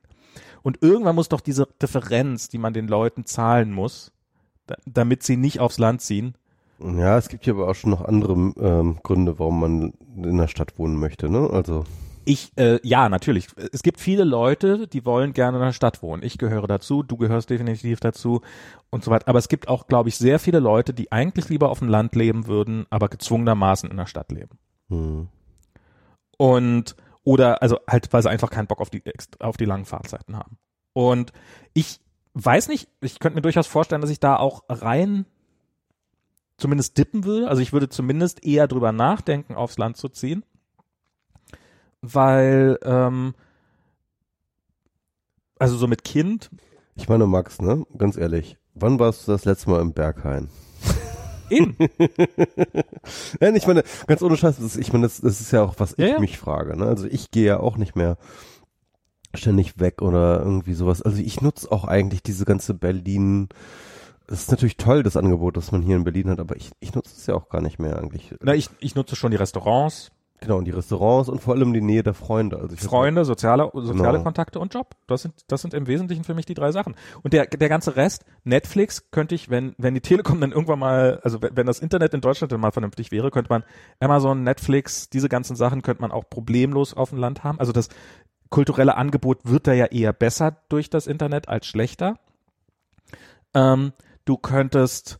Und 0.61 0.81
irgendwann 0.81 1.15
muss 1.15 1.29
doch 1.29 1.41
diese 1.41 1.67
Differenz, 1.81 2.47
die 2.47 2.59
man 2.59 2.73
den 2.73 2.87
Leuten 2.87 3.25
zahlen 3.25 3.71
muss, 3.73 4.11
da, 4.67 4.75
damit 4.85 5.23
sie 5.23 5.35
nicht 5.35 5.59
aufs 5.59 5.79
Land 5.79 6.01
ziehen, 6.01 6.35
Ja, 6.79 7.17
es 7.17 7.29
gibt 7.29 7.43
hier 7.45 7.53
aber 7.53 7.67
auch 7.67 7.75
schon 7.75 7.91
noch 7.91 8.05
andere 8.05 8.33
ähm, 8.33 8.97
Gründe, 9.03 9.37
warum 9.39 9.59
man 9.59 9.93
in 10.15 10.37
der 10.37 10.47
Stadt 10.47 10.77
wohnen 10.79 10.95
möchte, 10.95 11.29
ne? 11.29 11.49
Also 11.51 11.83
Ich, 12.23 12.51
äh, 12.55 12.79
ja, 12.83 13.09
natürlich. 13.09 13.47
Es 13.71 13.81
gibt 13.81 13.99
viele 13.99 14.23
Leute, 14.23 14.87
die 14.87 15.05
wollen 15.05 15.33
gerne 15.33 15.57
in 15.57 15.63
der 15.63 15.73
Stadt 15.73 16.03
wohnen. 16.03 16.23
Ich 16.23 16.37
gehöre 16.37 16.67
dazu, 16.67 17.03
du 17.03 17.17
gehörst 17.17 17.49
definitiv 17.49 17.99
dazu 17.99 18.41
und 18.89 19.03
so 19.03 19.11
weiter. 19.11 19.27
Aber 19.27 19.39
es 19.39 19.49
gibt 19.49 19.67
auch, 19.67 19.87
glaube 19.87 20.09
ich, 20.09 20.17
sehr 20.17 20.37
viele 20.39 20.59
Leute, 20.59 20.93
die 20.93 21.11
eigentlich 21.11 21.49
lieber 21.49 21.69
auf 21.69 21.79
dem 21.79 21.89
Land 21.89 22.15
leben 22.15 22.47
würden, 22.47 22.85
aber 22.89 23.09
gezwungenermaßen 23.09 23.89
in 23.89 23.97
der 23.97 24.05
Stadt 24.05 24.31
leben. 24.31 24.57
hm. 24.89 25.27
Und, 26.37 26.95
oder, 27.23 27.61
also 27.61 27.77
halt, 27.87 28.11
weil 28.13 28.23
sie 28.23 28.29
einfach 28.29 28.49
keinen 28.49 28.65
Bock 28.65 28.81
auf 28.81 28.89
die, 28.89 29.03
auf 29.39 29.57
die 29.57 29.65
langen 29.65 29.85
Fahrzeiten 29.85 30.35
haben. 30.35 30.57
Und 30.93 31.33
ich 31.73 31.99
weiß 32.33 32.67
nicht, 32.67 32.89
ich 33.01 33.19
könnte 33.19 33.35
mir 33.35 33.43
durchaus 33.43 33.67
vorstellen, 33.67 34.01
dass 34.01 34.09
ich 34.09 34.19
da 34.19 34.37
auch 34.37 34.63
rein 34.67 35.25
zumindest 36.57 36.97
dippen 36.97 37.25
würde. 37.25 37.47
Also 37.47 37.61
ich 37.61 37.73
würde 37.73 37.89
zumindest 37.89 38.43
eher 38.45 38.67
drüber 38.67 38.91
nachdenken, 38.91 39.55
aufs 39.55 39.77
Land 39.77 39.97
zu 39.97 40.09
ziehen. 40.09 40.43
Weil, 42.01 42.77
ähm, 42.83 43.33
also 45.59 45.77
so 45.77 45.87
mit 45.87 46.03
Kind, 46.03 46.49
ich 46.95 47.07
meine, 47.07 47.25
Max, 47.25 47.61
ne? 47.61 47.85
Ganz 47.97 48.17
ehrlich, 48.17 48.57
wann 48.73 48.99
warst 48.99 49.27
du 49.27 49.31
das 49.31 49.45
letzte 49.45 49.69
Mal 49.69 49.81
im 49.81 49.93
Berghain? 49.93 50.49
eben, 51.49 51.75
Nein, 53.39 53.55
ich 53.55 53.67
meine, 53.67 53.83
ganz 54.07 54.21
ohne 54.21 54.37
Scheiß, 54.37 54.75
ich 54.77 54.93
meine, 54.93 55.05
das, 55.05 55.21
das 55.21 55.41
ist 55.41 55.51
ja 55.51 55.63
auch, 55.63 55.75
was 55.77 55.95
Ja, 55.97 56.05
ich 56.05 56.11
ja. 56.13 56.19
mich 56.19 56.37
frage. 56.37 56.77
Ne? 56.77 56.85
Also 56.85 57.07
ich 57.07 57.31
gehe 57.31 57.45
ja 57.45 57.59
auch 57.59 57.77
nicht 57.77 57.95
mehr 57.95 58.17
ständig 59.33 59.79
weg 59.79 60.01
oder 60.01 60.39
irgendwie 60.39 60.73
sowas. 60.73 61.01
Also 61.01 61.21
ich 61.21 61.41
nutze 61.41 61.71
auch 61.71 61.85
eigentlich 61.85 62.23
diese 62.23 62.45
ganze 62.45 62.73
Berlin. 62.73 63.49
Es 64.27 64.43
ist 64.43 64.51
natürlich 64.51 64.77
toll, 64.77 65.03
das 65.03 65.17
Angebot, 65.17 65.57
das 65.57 65.71
man 65.71 65.81
hier 65.81 65.95
in 65.95 66.03
Berlin 66.03 66.29
hat, 66.29 66.39
aber 66.39 66.55
ich, 66.55 66.71
ich 66.79 66.93
nutze 66.93 67.13
es 67.17 67.25
ja 67.27 67.35
auch 67.35 67.49
gar 67.49 67.61
nicht 67.61 67.79
mehr 67.79 67.97
eigentlich. 67.97 68.33
na, 68.41 68.53
ich, 68.55 68.69
ich 68.79 68.95
nutze 68.95 69.15
schon 69.15 69.31
die 69.31 69.37
Restaurants. 69.37 70.11
Genau, 70.41 70.57
und 70.57 70.65
die 70.65 70.71
Restaurants 70.71 71.29
und 71.29 71.39
vor 71.39 71.53
allem 71.53 71.71
die 71.71 71.81
Nähe 71.81 72.01
der 72.01 72.15
Freunde. 72.15 72.57
Also 72.57 72.75
Freunde, 72.75 73.25
soziale, 73.25 73.69
soziale 73.75 74.13
Genau. 74.13 74.23
Kontakte 74.23 74.59
und 74.59 74.73
Job. 74.73 74.95
Das 75.05 75.21
sind, 75.21 75.35
das 75.47 75.61
sind 75.61 75.75
im 75.75 75.85
Wesentlichen 75.85 76.23
für 76.23 76.33
mich 76.33 76.47
die 76.47 76.55
drei 76.55 76.71
Sachen. 76.71 76.95
Und 77.21 77.33
der, 77.33 77.45
der 77.45 77.69
ganze 77.69 77.95
Rest, 77.95 78.25
Netflix 78.43 79.11
könnte 79.11 79.35
ich, 79.35 79.51
wenn, 79.51 79.75
wenn 79.77 79.93
die 79.93 80.01
Telekom 80.01 80.41
dann 80.41 80.51
irgendwann 80.51 80.79
mal, 80.79 81.19
also 81.23 81.43
wenn, 81.43 81.55
wenn 81.55 81.67
das 81.67 81.79
Internet 81.79 82.15
in 82.15 82.21
Deutschland 82.21 82.51
dann 82.51 82.59
mal 82.59 82.71
vernünftig 82.71 83.11
wäre, 83.11 83.29
könnte 83.29 83.51
man 83.51 83.63
Amazon, 83.99 84.41
Netflix, 84.43 85.11
diese 85.11 85.29
ganzen 85.29 85.55
Sachen 85.55 85.83
könnte 85.83 86.01
man 86.01 86.11
auch 86.11 86.27
problemlos 86.27 86.95
auf 86.95 87.11
dem 87.11 87.19
Land 87.19 87.43
haben. 87.43 87.59
Also 87.59 87.71
das 87.71 87.89
kulturelle 88.49 88.97
Angebot 88.97 89.41
wird 89.43 89.67
da 89.67 89.73
ja 89.73 89.85
eher 89.85 90.11
besser 90.11 90.57
durch 90.69 90.89
das 90.89 91.05
Internet 91.05 91.49
als 91.49 91.67
schlechter. 91.67 92.15
Ähm, 93.53 93.93
du 94.25 94.37
könntest 94.37 95.19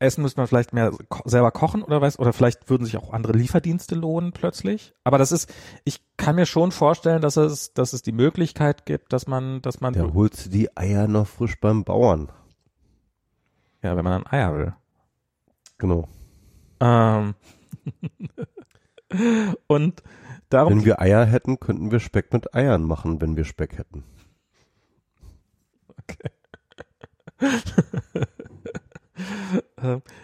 Essen 0.00 0.22
müsste 0.22 0.40
man 0.40 0.46
vielleicht 0.46 0.72
mehr 0.72 0.92
selber 1.24 1.50
kochen 1.50 1.82
oder 1.82 2.00
was, 2.00 2.18
oder 2.18 2.32
vielleicht 2.32 2.70
würden 2.70 2.84
sich 2.84 2.96
auch 2.96 3.12
andere 3.12 3.32
Lieferdienste 3.32 3.94
lohnen 3.96 4.32
plötzlich. 4.32 4.94
Aber 5.04 5.18
das 5.18 5.32
ist, 5.32 5.52
ich 5.84 6.00
kann 6.16 6.36
mir 6.36 6.46
schon 6.46 6.70
vorstellen, 6.72 7.20
dass 7.20 7.36
es, 7.36 7.72
dass 7.74 7.92
es 7.92 8.02
die 8.02 8.12
Möglichkeit 8.12 8.86
gibt, 8.86 9.12
dass 9.12 9.26
man, 9.26 9.60
dass 9.62 9.80
man, 9.80 9.94
Da 9.94 10.12
holst 10.14 10.46
du 10.46 10.50
die 10.50 10.76
Eier 10.76 11.08
noch 11.08 11.26
frisch 11.26 11.58
beim 11.60 11.84
Bauern. 11.84 12.30
ja, 13.82 13.96
wenn 13.96 14.04
man 14.04 14.22
dann 14.22 14.32
Eier 14.32 14.54
will. 14.56 14.74
Genau. 15.78 16.08
Ähm, 16.80 17.34
und 19.66 20.02
darum, 20.48 20.74
Wenn 20.78 20.84
wir 20.84 21.00
Eier 21.00 21.24
hätten, 21.24 21.58
könnten 21.58 21.90
wir 21.90 21.98
Speck 22.00 22.32
mit 22.32 22.54
Eiern 22.54 22.82
machen, 22.84 23.20
wenn 23.20 23.36
wir 23.36 23.44
Speck 23.44 23.78
hätten. 23.78 24.04
äh, 27.40 27.46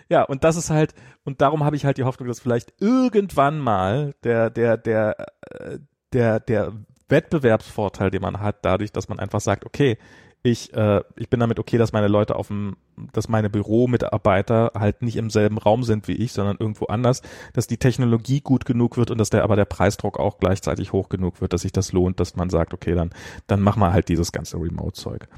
ja, 0.08 0.22
und 0.22 0.44
das 0.44 0.56
ist 0.56 0.70
halt, 0.70 0.94
und 1.24 1.40
darum 1.40 1.64
habe 1.64 1.76
ich 1.76 1.84
halt 1.84 1.98
die 1.98 2.04
Hoffnung, 2.04 2.28
dass 2.28 2.40
vielleicht 2.40 2.72
irgendwann 2.80 3.58
mal 3.58 4.14
der, 4.24 4.50
der, 4.50 4.76
der, 4.76 5.26
äh, 5.50 5.78
der, 6.12 6.40
der 6.40 6.72
Wettbewerbsvorteil, 7.08 8.10
den 8.10 8.22
man 8.22 8.40
hat, 8.40 8.64
dadurch, 8.64 8.92
dass 8.92 9.08
man 9.08 9.18
einfach 9.18 9.40
sagt, 9.40 9.66
okay, 9.66 9.98
ich, 10.46 10.74
äh, 10.74 11.02
ich 11.16 11.30
bin 11.30 11.40
damit 11.40 11.58
okay, 11.58 11.78
dass 11.78 11.92
meine 11.92 12.06
Leute 12.06 12.36
auf 12.36 12.48
dem, 12.48 12.76
dass 13.14 13.28
meine 13.28 13.48
Büromitarbeiter 13.48 14.72
halt 14.78 15.00
nicht 15.00 15.16
im 15.16 15.30
selben 15.30 15.56
Raum 15.56 15.84
sind 15.84 16.06
wie 16.06 16.12
ich, 16.12 16.32
sondern 16.32 16.58
irgendwo 16.60 16.84
anders, 16.86 17.22
dass 17.54 17.66
die 17.66 17.78
Technologie 17.78 18.42
gut 18.42 18.66
genug 18.66 18.98
wird 18.98 19.10
und 19.10 19.16
dass 19.16 19.30
der 19.30 19.42
aber 19.42 19.56
der 19.56 19.64
Preisdruck 19.64 20.20
auch 20.20 20.38
gleichzeitig 20.38 20.92
hoch 20.92 21.08
genug 21.08 21.40
wird, 21.40 21.54
dass 21.54 21.62
sich 21.62 21.72
das 21.72 21.92
lohnt, 21.92 22.20
dass 22.20 22.36
man 22.36 22.50
sagt, 22.50 22.74
okay, 22.74 22.94
dann, 22.94 23.10
dann 23.46 23.62
mach 23.62 23.76
mal 23.76 23.94
halt 23.94 24.10
dieses 24.10 24.32
ganze 24.32 24.58
Remote-Zeug. 24.58 25.28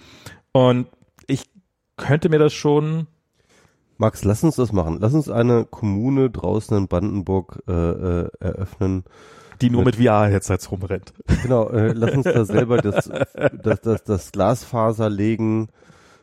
Und 0.51 0.89
ich 1.29 1.45
könnte 1.97 2.29
mir 2.29 2.41
das 2.41 2.53
schon, 2.53 3.07
Max, 3.99 4.25
lass 4.25 4.45
uns 4.45 4.57
das 4.57 4.73
machen. 4.73 4.99
Lass 5.01 5.15
uns 5.15 5.31
eine 5.31 5.65
Kommune 5.65 6.31
draußen 6.31 6.77
in 6.77 6.89
Brandenburg 6.89 7.63
äh, 7.67 7.73
äh, 7.73 8.29
eröffnen. 8.41 9.05
die 9.61 9.71
nur 9.71 9.85
mit 9.85 9.97
VR-Headsets 9.97 10.71
rumrennt. 10.71 11.15
Genau, 11.43 11.69
äh, 11.71 11.93
lass 11.93 12.13
uns 12.15 12.25
da 12.25 12.45
selber 12.45 12.79
das, 12.79 13.11
das, 13.63 13.81
das, 13.81 14.05
das 14.05 14.33
Glasfaser 14.33 15.09
legen 15.09 15.69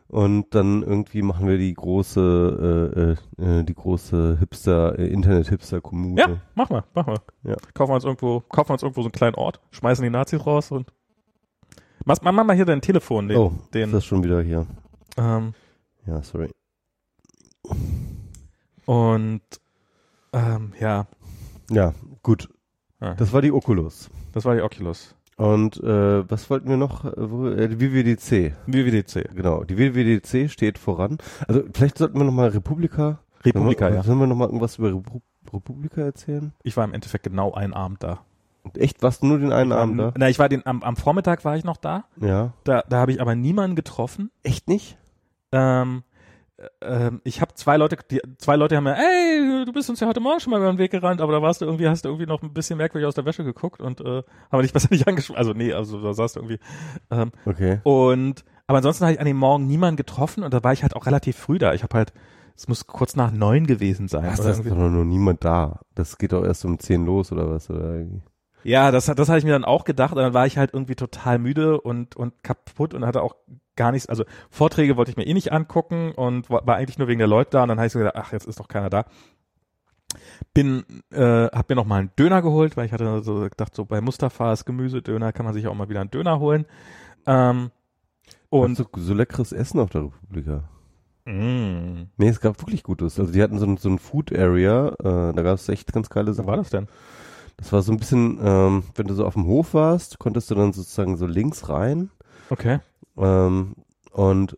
und 0.07 0.53
dann 0.53 0.84
irgendwie 0.84 1.24
machen 1.24 1.47
wir 1.47 1.57
die 1.57 1.74
große, 1.74 3.17
äh, 3.39 3.43
äh, 3.43 3.63
die 3.63 3.74
große 3.74 4.38
Hipster, 4.39 4.99
äh, 4.99 5.07
Internet-Hipster-Kommune. 5.07 6.21
Ja, 6.21 6.28
mach 6.53 6.69
mal, 6.69 6.84
mach 6.93 7.07
mal. 7.07 7.17
Ja. 7.43 7.55
Kaufen 7.74 7.89
wir 7.91 7.95
uns 7.95 8.03
irgendwo, 8.05 8.41
kaufen 8.41 8.69
wir 8.69 8.74
uns 8.74 8.84
irgendwo 8.84 9.01
so 9.01 9.07
einen 9.07 9.13
kleinen 9.13 9.36
Ort, 9.36 9.59
schmeißen 9.71 10.03
die 10.03 10.11
Nazis 10.11 10.45
raus 10.45 10.69
und 10.71 10.93
mach 12.05 12.17
mach 12.21 12.32
mal 12.32 12.55
hier 12.55 12.65
dein 12.65 12.82
Telefon, 12.82 13.30
den, 13.30 13.38
Oh, 13.38 13.53
den 13.74 13.86
ist 13.89 13.93
das 13.93 14.05
schon 14.05 14.24
wieder 14.24 14.43
hier? 14.43 14.67
ähm, 15.17 15.55
Ja, 16.05 16.21
sorry. 16.21 16.49
Und 18.86 19.41
ähm, 20.34 20.74
ja, 20.80 21.07
Ja, 21.70 21.93
gut. 22.22 22.49
Ja. 22.99 23.14
Das 23.16 23.34
war 23.34 23.41
die 23.41 23.51
Oculus. 23.51 24.09
das 24.34 24.45
war 24.45 24.55
die 24.55 24.61
Oculus. 24.61 25.16
Und 25.36 25.78
äh, 25.78 26.30
was 26.30 26.49
wollten 26.49 26.70
wir 26.70 26.78
noch? 26.78 27.05
Äh, 27.05 27.64
äh, 27.64 27.68
die 27.68 27.80
WWDC. 27.80 28.53
WWDC. 28.68 29.36
Genau, 29.36 29.64
die 29.64 29.78
WWDC 29.78 30.49
steht 30.49 30.78
voran. 30.78 31.18
Also 31.47 31.64
vielleicht 31.74 31.97
sollten 31.97 32.18
wir 32.18 32.24
nochmal 32.24 32.49
Republika. 32.49 33.20
Republika, 33.43 33.89
wir, 33.89 33.95
ja. 33.95 34.03
Sollen 34.03 34.20
wir 34.20 34.28
nochmal 34.28 34.47
irgendwas 34.47 34.78
über 34.78 34.89
Repu 34.89 35.22
Republika 35.51 36.01
erzählen? 36.01 36.53
Ich 36.64 36.78
war 36.78 36.86
im 36.86 36.93
Endeffekt 36.93 37.24
genau 37.24 37.53
einen 37.53 37.74
Abend 37.74 38.03
da. 38.03 38.20
Und 38.64 38.78
echt, 38.78 39.03
warst 39.03 39.22
du 39.24 39.28
nur 39.28 39.39
den 39.39 39.51
einen 39.51 39.72
Abend 39.74 39.99
da? 39.99 40.14
Na, 40.18 40.30
ich 40.30 40.39
war 40.39 40.47
den, 40.49 40.66
am, 40.66 40.82
am 40.84 40.95
Vormittag 40.95 41.43
war 41.43 41.57
ich 41.57 41.64
noch 41.66 41.78
da. 41.78 42.05
Ja. 42.22 42.53
Da, 42.64 42.84
da 42.88 42.97
habe 42.97 43.11
ich 43.11 43.20
aber 43.20 43.36
niemanden 43.36 43.76
getroffen. 43.76 44.32
Echt 44.43 44.70
nicht? 44.70 44.97
Ähm, 45.51 46.03
äh, 46.12 46.12
ähm, 46.82 47.22
ich 47.24 47.41
habe 47.41 47.53
zwei 47.55 47.78
Leute, 47.78 47.97
die, 48.09 48.22
zwei 48.38 48.55
Leute 48.55 48.76
haben 48.76 48.84
mir, 48.86 48.95
ey, 48.97 49.66
du 49.66 49.72
bist 49.74 49.89
uns 49.89 49.99
ja 49.99 50.07
heute 50.07 50.20
Morgen 50.20 50.39
schon 50.39 50.51
mal 50.51 50.57
über 50.57 50.72
den 50.72 50.78
Weg 50.78 50.91
gerannt, 50.91 51.22
aber 51.22 51.32
da 51.32 51.41
warst 51.41 51.61
du 51.61 51.66
irgendwie, 51.66 51.88
hast 51.88 52.05
du 52.05 52.09
irgendwie 52.09 52.26
noch 52.26 52.41
ein 52.41 52.53
bisschen 52.53 52.78
merkwürdig 52.78 53.07
aus 53.07 53.16
der 53.16 53.26
Wäsche 53.26 53.43
geguckt 53.43 53.82
und 53.82 54.01
äh, 54.01 54.05
haben 54.05 54.24
wir 54.51 54.61
dich 54.61 54.74
besser 54.74 54.89
nicht 54.91 55.07
angesprochen. 55.07 55.38
Also 55.38 55.53
nee, 55.53 55.74
also 55.74 56.01
da 56.01 56.14
saß 56.14 56.34
du 56.34 56.39
irgendwie. 56.39 56.59
Ähm, 57.11 57.32
Okay. 57.45 57.80
und 57.84 58.43
aber 58.66 58.78
ansonsten 58.78 59.03
habe 59.03 59.14
ich 59.14 59.20
an 59.20 59.26
dem 59.26 59.38
Morgen 59.38 59.68
niemanden 59.68 59.97
getroffen 59.97 60.43
und 60.43 60.53
da 60.53 60.64
war 60.64 60.72
ich 60.74 60.84
halt 60.84 60.95
auch 60.95 61.05
relativ 61.05 61.36
früh 61.36 61.57
da. 61.59 61.74
Ich 61.74 61.84
habe 61.84 61.97
halt, 61.97 62.14
es 62.55 62.68
muss 62.68 62.88
kurz 62.88 63.16
nach 63.16 63.32
neun 63.32 63.68
gewesen 63.68 64.07
sein. 64.07 64.26
Was, 64.26 64.41
da 64.41 64.51
ist 64.51 64.66
doch 64.66 64.76
noch 64.78 65.03
niemand 65.03 65.43
da. 65.43 65.82
Das 65.95 66.18
geht 66.18 66.32
doch 66.32 66.45
erst 66.45 66.64
um 66.64 66.80
10 66.80 67.05
los 67.05 67.32
oder 67.32 67.49
was? 67.49 67.70
Oder 67.70 67.95
irgendwie. 67.95 68.22
Ja, 68.64 68.91
das, 68.91 69.05
das 69.05 69.30
hatte 69.30 69.39
ich 69.39 69.45
mir 69.45 69.51
dann 69.51 69.66
auch 69.66 69.84
gedacht. 69.84 70.14
Und 70.16 70.22
dann 70.22 70.34
war 70.34 70.45
ich 70.45 70.57
halt 70.57 70.74
irgendwie 70.74 70.95
total 70.95 71.39
müde 71.39 71.80
und, 71.82 72.16
und 72.16 72.43
kaputt 72.43 72.93
und 72.93 73.05
hatte 73.05 73.22
auch 73.22 73.36
gar 73.76 73.91
nichts. 73.91 74.07
Also 74.07 74.24
Vorträge 74.49 74.97
wollte 74.97 75.11
ich 75.11 75.18
mir 75.18 75.26
eh 75.26 75.34
nicht 75.34 75.51
angucken 75.51 76.11
und 76.14 76.49
war, 76.49 76.68
eigentlich 76.68 76.97
nur 76.97 77.07
wegen 77.07 77.20
der 77.20 77.28
Leute 77.28 77.51
da. 77.51 77.64
Und 77.64 77.70
dann 77.70 77.78
habe 77.78 77.88
ich 77.88 77.93
so 77.93 77.99
gedacht, 77.99 78.16
ach, 78.18 78.32
jetzt 78.32 78.47
ist 78.47 78.59
doch 78.59 78.68
keiner 78.68 78.89
da. 78.89 79.05
Bin, 80.53 80.84
äh, 81.11 81.47
hab 81.47 81.70
mir 81.70 81.76
noch 81.76 81.86
mal 81.86 81.99
einen 81.99 82.11
Döner 82.18 82.41
geholt, 82.41 82.78
weil 82.78 82.86
ich 82.86 82.91
hatte 82.91 83.24
so 83.24 83.41
gedacht, 83.41 83.74
so 83.76 83.86
bei 83.86 83.99
Mustafas 83.99 84.66
Gemüsedöner 84.66 85.34
kann 85.34 85.45
man 85.45 85.53
sich 85.55 85.68
auch 85.68 85.74
mal 85.74 85.89
wieder 85.89 86.01
einen 86.01 86.11
Döner 86.11 86.39
holen. 86.39 86.66
Ähm, 87.26 87.72
und 88.49 88.76
so, 88.76 88.86
so 88.95 89.14
leckeres 89.16 89.51
Essen 89.51 89.80
auf 89.80 89.89
der 89.89 90.03
Republika. 90.03 90.70
mh, 91.26 92.07
Nee, 92.18 92.28
es 92.28 92.39
gab 92.39 92.61
wirklich 92.61 92.84
Gutes. 92.84 93.20
Also 93.20 93.32
die 93.32 93.41
hatten 93.41 93.57
so 93.57 93.66
ein, 93.66 93.78
so 93.78 93.89
ein 93.89 93.97
Food 93.99 94.32
Area, 94.38 94.89
äh, 94.99 95.34
da 95.34 95.41
gab 95.41 95.55
es 95.55 95.70
echt 95.70 95.91
ganz 95.93 96.09
geile 96.09 96.36
was 96.38 96.38
Sachen. 96.38 96.47
war 96.47 96.57
das 96.57 96.70
denn? 96.70 96.88
Das 97.58 97.72
war 97.72 97.82
so 97.82 97.91
ein 97.91 97.97
bisschen, 97.97 98.39
ähm, 98.41 98.84
wenn 98.95 99.08
du 99.08 99.14
so 99.14 99.26
auf 99.26 99.34
dem 99.34 99.45
Hof 99.45 99.74
warst, 99.74 100.20
konntest 100.20 100.49
du 100.51 100.56
dann 100.56 100.74
sozusagen 100.74 101.18
so 101.18 101.26
links 101.26 101.70
rein 101.70 102.10
Okay. 102.49 102.80
ähm, 103.18 103.76
und 104.12 104.58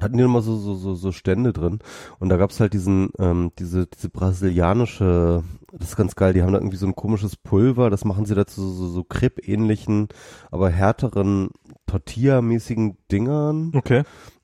hatten 0.00 0.16
die 0.16 0.24
nochmal 0.24 0.42
so, 0.42 0.56
so, 0.56 0.74
so, 0.74 0.94
so 0.94 1.12
Stände 1.12 1.52
drin. 1.52 1.78
Und 2.18 2.28
da 2.28 2.36
gab's 2.36 2.58
halt 2.58 2.72
diesen, 2.72 3.10
ähm, 3.18 3.52
diese, 3.58 3.86
diese 3.86 4.08
brasilianische, 4.10 5.44
das 5.72 5.90
ist 5.90 5.96
ganz 5.96 6.16
geil, 6.16 6.32
die 6.32 6.42
haben 6.42 6.52
da 6.52 6.58
irgendwie 6.58 6.76
so 6.76 6.86
ein 6.86 6.96
komisches 6.96 7.36
Pulver, 7.36 7.90
das 7.90 8.04
machen 8.04 8.24
sie 8.26 8.34
dazu 8.34 8.60
so, 8.60 8.72
so, 8.72 8.88
so 8.88 9.04
Crepe-ähnlichen, 9.04 10.08
aber 10.50 10.70
härteren 10.70 11.50
Tortilla-mäßigen 11.86 12.96
Dingern. 13.10 13.72
Okay. 13.74 14.02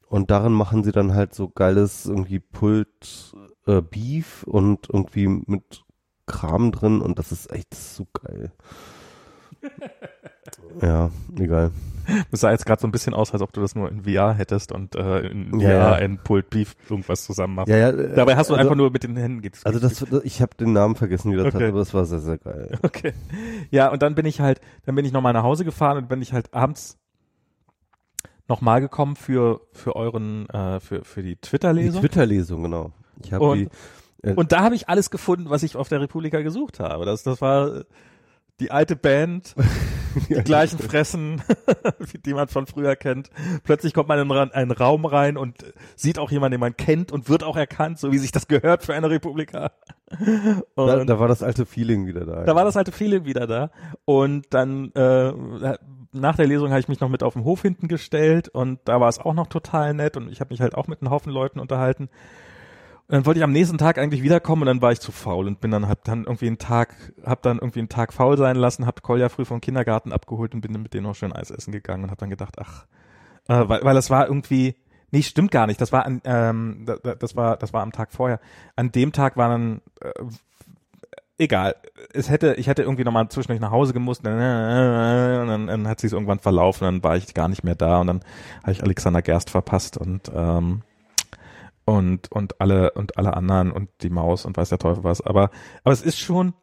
Und 0.09 0.31
darin 0.31 0.53
machen 0.53 0.83
sie 0.83 0.93
dann 0.93 1.15
halt 1.15 1.35
so 1.35 1.49
geiles 1.49 2.07
irgendwie 2.07 2.41
Pult 2.41 3.35
äh, 3.67 3.81
Beef 3.81 4.43
und 4.45 4.89
irgendwie 4.93 5.29
mit 5.29 5.85
Kram 6.31 6.73
drin 6.73 7.01
und 7.01 7.19
das 7.19 7.33
ist 7.33 7.51
echt 7.53 7.75
so 7.75 8.07
geil. 8.13 8.53
ja, 10.83 11.11
egal. 11.39 11.71
Das 12.31 12.41
sah 12.41 12.51
jetzt 12.51 12.65
gerade 12.67 12.81
so 12.81 12.89
ein 12.89 12.93
bisschen 12.93 13.15
aus, 13.15 13.33
als 13.33 13.43
ob 13.43 13.53
du 13.53 13.61
das 13.61 13.75
nur 13.75 13.89
in 13.91 14.05
VR 14.05 14.33
hättest 14.33 14.73
und 14.73 14.95
äh, 14.97 15.21
in 15.29 15.61
Ja, 15.61 15.69
VR 15.69 15.71
ja. 15.71 15.93
ein 15.95 16.19
Pult 16.19 16.49
Beef 16.51 16.75
irgendwas 16.89 17.25
zusammen 17.25 17.55
machst. 17.57 17.69
Ja, 17.69 17.77
ja, 17.77 17.91
äh, 17.91 18.15
Dabei 18.15 18.37
hast 18.37 18.49
du 18.51 18.55
also, 18.55 18.63
einfach 18.63 18.77
nur 18.77 18.91
mit 18.91 19.03
den 19.05 19.17
Händen 19.17 19.43
geht's. 19.43 19.65
Also 19.67 19.79
das, 19.79 20.05
ich 20.25 20.41
habe 20.43 20.57
den 20.59 20.73
Namen 20.73 20.97
vergessen, 20.97 21.31
wie 21.33 21.37
das 21.37 21.47
Okay. 21.47 21.59
heißt, 21.59 21.69
aber 21.69 21.79
das 21.79 21.95
war 21.95 22.05
sehr, 22.07 22.21
sehr 22.21 22.39
geil. 22.39 22.79
Okay. 22.83 23.13
Ja, 23.71 23.89
und 23.93 24.03
dann 24.03 24.15
bin 24.15 24.27
ich 24.27 24.41
halt, 24.41 24.61
dann 24.87 24.95
bin 24.95 25.05
ich 25.05 25.13
nochmal 25.13 25.35
nach 25.35 25.43
Hause 25.45 25.65
gefahren 25.65 25.99
und 25.99 26.09
bin 26.09 26.23
ich 26.23 26.33
halt 26.33 26.53
abends 26.55 26.97
nochmal 28.49 28.81
gekommen 28.81 29.15
für, 29.15 29.61
für 29.73 29.95
euren, 29.95 30.49
äh, 30.49 30.81
für, 30.81 31.05
für 31.05 31.23
die 31.23 31.35
Die 31.37 31.41
Twitter-Lesung. 31.41 32.01
Twitter-Lesung, 32.01 32.63
genau. 32.65 32.93
Ich 33.23 33.33
habe 33.33 33.57
die, 33.57 33.69
und 34.23 34.53
da 34.53 34.61
habe 34.61 34.75
ich 34.75 34.89
alles 34.89 35.11
gefunden, 35.11 35.51
was 35.51 35.63
ich 35.63 35.77
auf 35.77 35.89
der 35.89 36.01
Republika 36.01 36.41
gesucht 36.43 36.81
habe. 36.81 37.05
Das, 37.05 37.23
das 37.23 37.41
war 37.41 37.85
die 38.61 38.71
alte 38.71 38.95
Band, 38.95 39.55
die 40.29 40.35
gleichen 40.35 40.79
Fressen, 40.79 41.41
die 42.27 42.35
man 42.35 42.49
von 42.49 42.67
früher 42.67 42.95
kennt. 42.97 43.31
Plötzlich 43.65 43.95
kommt 43.95 44.09
man 44.09 44.19
in 44.19 44.31
einen- 44.31 44.71
Raum 44.71 45.07
rein 45.07 45.37
und 45.37 45.65
sieht 45.97 46.19
auch 46.19 46.31
jemanden, 46.31 46.53
den 46.53 46.61
man 46.61 46.77
kennt 46.77 47.11
und 47.13 47.29
wird 47.29 47.43
auch 47.43 47.57
erkannt, 47.57 47.99
so 47.99 48.13
wie 48.13 48.19
sich 48.19 48.33
das 48.33 48.49
gehört 48.49 48.85
für 48.85 48.95
eine 48.95 49.09
Republika. 49.09 49.73
Und 50.75 50.87
da, 50.87 51.05
da 51.05 51.19
war 51.19 51.29
das 51.29 51.43
alte 51.43 51.65
Feeling 51.65 52.07
wieder 52.07 52.27
da. 52.27 52.45
Da 52.45 52.55
war 52.55 52.65
das 52.65 52.77
alte 52.77 52.93
Feeling 52.93 53.25
wieder 53.25 53.47
da. 53.47 53.71
Und 54.05 54.47
dann 54.51 54.93
äh, 54.93 55.33
nach 56.13 56.37
der 56.37 56.47
Lesung 56.47 56.71
habe 56.71 56.81
ich 56.81 56.89
mich 56.89 57.01
noch 57.01 57.09
mit 57.09 57.23
auf 57.23 57.35
den 57.35 57.45
Hof 57.45 57.63
hinten 57.63 57.89
gestellt 57.89 58.49
und 58.49 58.81
da 58.85 59.01
war 59.01 59.09
es 59.09 59.19
auch 59.19 59.35
noch 59.35 59.47
total 59.47 59.95
nett 59.95 60.17
und 60.17 60.31
ich 60.31 60.41
habe 60.41 60.53
mich 60.53 60.61
halt 60.61 60.75
auch 60.75 60.89
mit 60.89 61.01
einem 61.01 61.11
Haufen 61.11 61.33
Leuten 61.33 61.61
unterhalten. 61.61 62.09
Und 63.11 63.15
dann 63.17 63.27
wollte 63.27 63.41
ich 63.41 63.45
am 63.45 63.51
nächsten 63.51 63.77
Tag 63.77 63.99
eigentlich 63.99 64.23
wiederkommen 64.23 64.63
und 64.63 64.67
dann 64.67 64.83
war 64.83 64.93
ich 64.93 65.01
zu 65.01 65.11
faul 65.11 65.49
und 65.49 65.61
bin 65.61 65.73
dann 65.73 65.89
hab 65.89 66.05
dann 66.05 66.27
irgendwie 66.27 66.47
einen 66.47 66.59
Tag, 66.59 66.95
hab 67.27 67.43
dann 67.43 67.59
irgendwie 67.59 67.81
einen 67.81 67.89
Tag 67.89 68.13
faul 68.13 68.37
sein 68.39 68.55
lassen, 68.55 68.87
hab 68.87 69.03
Kolja 69.03 69.29
früh 69.29 69.45
vom 69.45 69.61
Kindergarten 69.61 70.13
abgeholt 70.13 70.55
und 70.55 70.61
bin 70.61 70.73
dann 70.73 70.83
mit 70.83 70.95
denen 70.95 71.09
noch 71.09 71.17
schön 71.17 71.33
Eis 71.33 71.51
essen 71.51 71.73
gegangen 71.73 72.05
und 72.05 72.13
hab 72.13 72.19
dann 72.19 72.31
gedacht, 72.31 72.55
ach, 72.61 72.87
äh, 73.49 73.69
weil, 73.69 73.83
weil 73.83 73.95
das 73.97 74.11
war 74.11 74.29
irgendwie, 74.29 74.77
nee, 75.11 75.23
stimmt 75.23 75.51
gar 75.51 75.67
nicht, 75.67 75.81
das 75.81 75.91
war 75.91 76.07
an, 76.07 76.21
ähm, 76.23 76.85
da- 76.87 76.99
da- 77.03 77.17
das 77.17 77.35
war, 77.35 77.57
das 77.57 77.73
war 77.73 77.83
am 77.83 77.91
Tag 77.91 78.13
vorher. 78.13 78.39
An 78.77 78.93
dem 78.93 79.11
Tag 79.11 79.37
war 79.37 79.49
dann, 79.49 79.81
äh, 80.03 80.13
egal. 81.39 81.75
Es 82.13 82.31
hätte, 82.31 82.55
ich 82.59 82.69
hätte 82.69 82.83
irgendwie 82.83 83.03
nochmal 83.03 83.29
zwischendurch 83.29 83.61
nach 83.61 83.73
Hause 83.73 83.93
gemusst, 83.93 84.25
dann, 84.25 84.35
und 84.35 85.49
dann, 85.49 85.67
dann 85.67 85.89
hat 85.89 85.99
sie 85.99 86.07
es 86.07 86.13
irgendwann 86.13 86.39
verlaufen, 86.39 86.85
dann 86.85 87.03
war 87.03 87.17
ich 87.17 87.35
gar 87.35 87.49
nicht 87.49 87.65
mehr 87.65 87.75
da 87.75 88.01
und 88.01 88.07
dann 88.07 88.21
habe 88.63 88.71
ich 88.71 88.85
Alexander 88.85 89.21
Gerst 89.21 89.51
verpasst 89.51 89.97
und 89.97 90.31
ähm, 90.33 90.83
und 91.91 92.31
und 92.33 92.61
alle 92.61 92.93
und 92.93 93.17
alle 93.19 93.35
anderen 93.35 93.71
und 93.73 93.91
die 94.03 94.11
Maus 94.11 94.45
und 94.45 94.57
weiß 94.57 94.69
der 94.69 94.79
Teufel 94.79 95.05
was. 95.05 95.21
Aber 95.21 95.51
aber 95.85 95.93
es 95.93 96.03
ist 96.03 96.19
schon, 96.19 96.55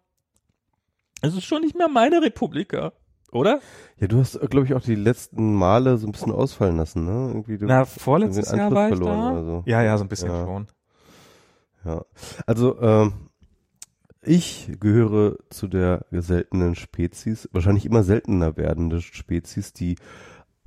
es 1.22 1.34
ist 1.34 1.46
schon 1.46 1.62
nicht 1.62 1.78
mehr 1.78 1.88
meine 1.90 2.22
Republika, 2.22 2.94
oder? 3.32 3.60
Ja, 4.00 4.08
du 4.08 4.20
hast, 4.20 4.40
glaube 4.50 4.66
ich, 4.66 4.74
auch 4.74 4.82
die 4.82 4.96
letzten 4.96 5.54
Male 5.56 5.98
so 5.98 6.08
ein 6.08 6.12
bisschen 6.12 6.32
ausfallen 6.32 6.78
lassen, 6.78 7.06
ne? 7.06 7.30
Irgendwie 7.30 7.58
du 7.58 7.66
Na, 7.66 7.86
vorletztes 7.86 8.52
Jahr 8.52 8.72
war 8.72 8.90
ich 8.90 8.96
verloren 8.96 9.20
da. 9.20 9.32
oder 9.32 9.44
so. 9.44 9.64
Ja, 9.66 9.82
ja, 9.82 9.98
so 9.98 10.04
ein 10.04 10.10
bisschen 10.10 10.30
Ja. 10.30 10.46
schon. 10.46 10.68
Ja. 11.86 12.06
Also, 12.46 12.80
ähm, 12.82 13.14
ich 14.22 14.72
gehöre 14.80 15.38
zu 15.50 15.68
der 15.68 16.06
seltenen 16.12 16.76
Spezies, 16.76 17.48
wahrscheinlich 17.54 17.86
immer 17.86 18.04
seltener 18.04 18.58
werdende 18.58 19.00
Spezies, 19.02 19.72
die 19.74 19.96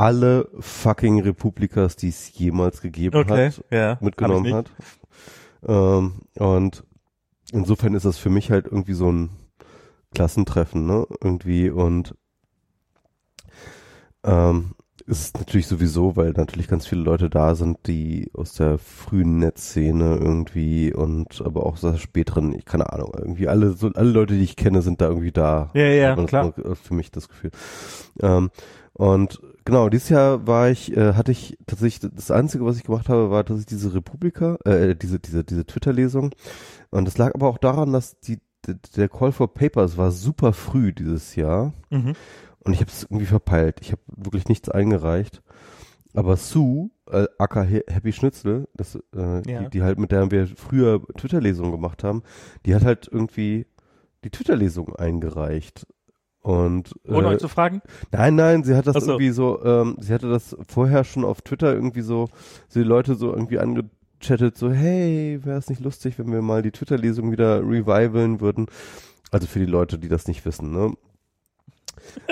alle 0.00 0.48
fucking 0.58 1.20
Republikas, 1.20 1.94
die 1.94 2.08
es 2.08 2.36
jemals 2.38 2.80
gegeben 2.80 3.18
Okay, 3.18 3.48
hat, 3.48 3.64
ja. 3.70 3.98
mitgenommen 4.00 4.54
hat. 4.54 4.70
Ähm, 5.66 6.22
und 6.36 6.84
insofern 7.52 7.94
ist 7.94 8.06
das 8.06 8.16
für 8.16 8.30
mich 8.30 8.50
halt 8.50 8.64
irgendwie 8.64 8.94
so 8.94 9.12
ein 9.12 9.28
Klassentreffen, 10.14 10.86
ne? 10.86 11.06
Irgendwie 11.22 11.68
und 11.68 12.14
ähm, 14.24 14.74
es 15.06 15.20
ist 15.20 15.38
natürlich 15.38 15.66
sowieso, 15.66 16.16
weil 16.16 16.30
natürlich 16.32 16.68
ganz 16.68 16.86
viele 16.86 17.02
Leute 17.02 17.28
da 17.28 17.54
sind, 17.54 17.86
die 17.86 18.30
aus 18.32 18.54
der 18.54 18.78
frühen 18.78 19.38
Netzszene 19.38 20.16
irgendwie 20.16 20.94
und 20.94 21.42
aber 21.44 21.66
auch 21.66 21.74
aus 21.74 21.80
der 21.82 21.98
späteren, 21.98 22.54
ich 22.54 22.64
keine 22.64 22.90
Ahnung, 22.90 23.12
irgendwie 23.18 23.48
alle 23.48 23.72
so 23.72 23.88
alle 23.88 24.10
Leute, 24.10 24.34
die 24.34 24.44
ich 24.44 24.56
kenne, 24.56 24.80
sind 24.80 25.02
da 25.02 25.08
irgendwie 25.08 25.32
da. 25.32 25.70
Ja, 25.74 25.82
ja, 25.82 26.16
klar. 26.24 26.54
war 26.56 26.76
Für 26.76 26.94
mich 26.94 27.10
das 27.10 27.28
Gefühl. 27.28 27.50
Ähm, 28.22 28.50
und 28.94 29.40
genau, 29.70 29.88
dieses 29.88 30.08
Jahr 30.08 30.46
war 30.46 30.68
ich, 30.70 30.96
äh, 30.96 31.14
hatte 31.14 31.32
ich 31.32 31.56
tatsächlich, 31.66 32.10
das 32.14 32.30
Einzige, 32.30 32.64
was 32.64 32.76
ich 32.76 32.84
gemacht 32.84 33.08
habe, 33.08 33.30
war, 33.30 33.44
dass 33.44 33.60
ich 33.60 33.66
diese 33.66 33.94
Republika, 33.94 34.58
äh, 34.64 34.94
diese, 34.96 35.18
diese, 35.20 35.44
diese 35.44 35.64
Twitter-Lesung. 35.64 36.34
Und 36.90 37.04
das 37.06 37.16
lag 37.18 37.34
aber 37.34 37.48
auch 37.48 37.58
daran, 37.58 37.92
dass 37.92 38.18
die, 38.20 38.38
der 38.96 39.08
Call 39.08 39.32
for 39.32 39.54
Papers 39.54 39.96
war 39.96 40.10
super 40.10 40.52
früh 40.52 40.92
dieses 40.92 41.36
Jahr. 41.36 41.72
Mhm. 41.90 42.14
Und 42.64 42.72
ich 42.74 42.80
habe 42.80 42.90
es 42.90 43.04
irgendwie 43.04 43.26
verpeilt. 43.26 43.78
Ich 43.80 43.92
habe 43.92 44.02
wirklich 44.08 44.48
nichts 44.48 44.68
eingereicht. 44.68 45.42
Aber 46.12 46.36
Sue, 46.36 46.90
äh, 47.10 47.26
aka 47.38 47.62
Happy 47.62 48.12
Schnitzel, 48.12 48.68
das, 48.74 48.96
äh, 49.16 49.48
Ja. 49.50 49.62
die, 49.62 49.70
die 49.70 49.82
halt, 49.82 49.98
mit 49.98 50.10
der 50.10 50.30
wir 50.30 50.48
früher 50.48 51.00
Twitter-Lesungen 51.16 51.70
gemacht 51.70 52.02
haben, 52.04 52.22
die 52.66 52.74
hat 52.74 52.84
halt 52.84 53.08
irgendwie 53.10 53.66
die 54.24 54.30
Twitter-Lesung 54.30 54.94
eingereicht. 54.96 55.86
Und 56.42 56.94
Ohne 57.06 57.28
äh, 57.28 57.30
euch 57.32 57.38
zu 57.38 57.48
fragen? 57.48 57.82
Nein, 58.12 58.34
nein, 58.34 58.64
sie 58.64 58.74
hat 58.74 58.86
das 58.86 59.04
so. 59.04 59.12
irgendwie 59.12 59.30
so, 59.30 59.62
ähm, 59.64 59.96
sie 60.00 60.14
hatte 60.14 60.30
das 60.30 60.56
vorher 60.66 61.04
schon 61.04 61.24
auf 61.24 61.42
Twitter 61.42 61.74
irgendwie 61.74 62.00
so, 62.00 62.28
so 62.68 62.80
die 62.80 62.86
Leute 62.86 63.14
so 63.14 63.32
irgendwie 63.32 63.58
angechattet, 63.58 64.56
so, 64.56 64.70
hey, 64.70 65.38
wäre 65.44 65.58
es 65.58 65.68
nicht 65.68 65.82
lustig, 65.82 66.18
wenn 66.18 66.32
wir 66.32 66.40
mal 66.40 66.62
die 66.62 66.70
Twitter-Lesung 66.70 67.30
wieder 67.30 67.60
revivalen 67.60 68.40
würden? 68.40 68.66
Also 69.30 69.46
für 69.46 69.58
die 69.58 69.66
Leute, 69.66 69.98
die 69.98 70.08
das 70.08 70.26
nicht 70.26 70.44
wissen, 70.44 70.72
ne? 70.72 70.94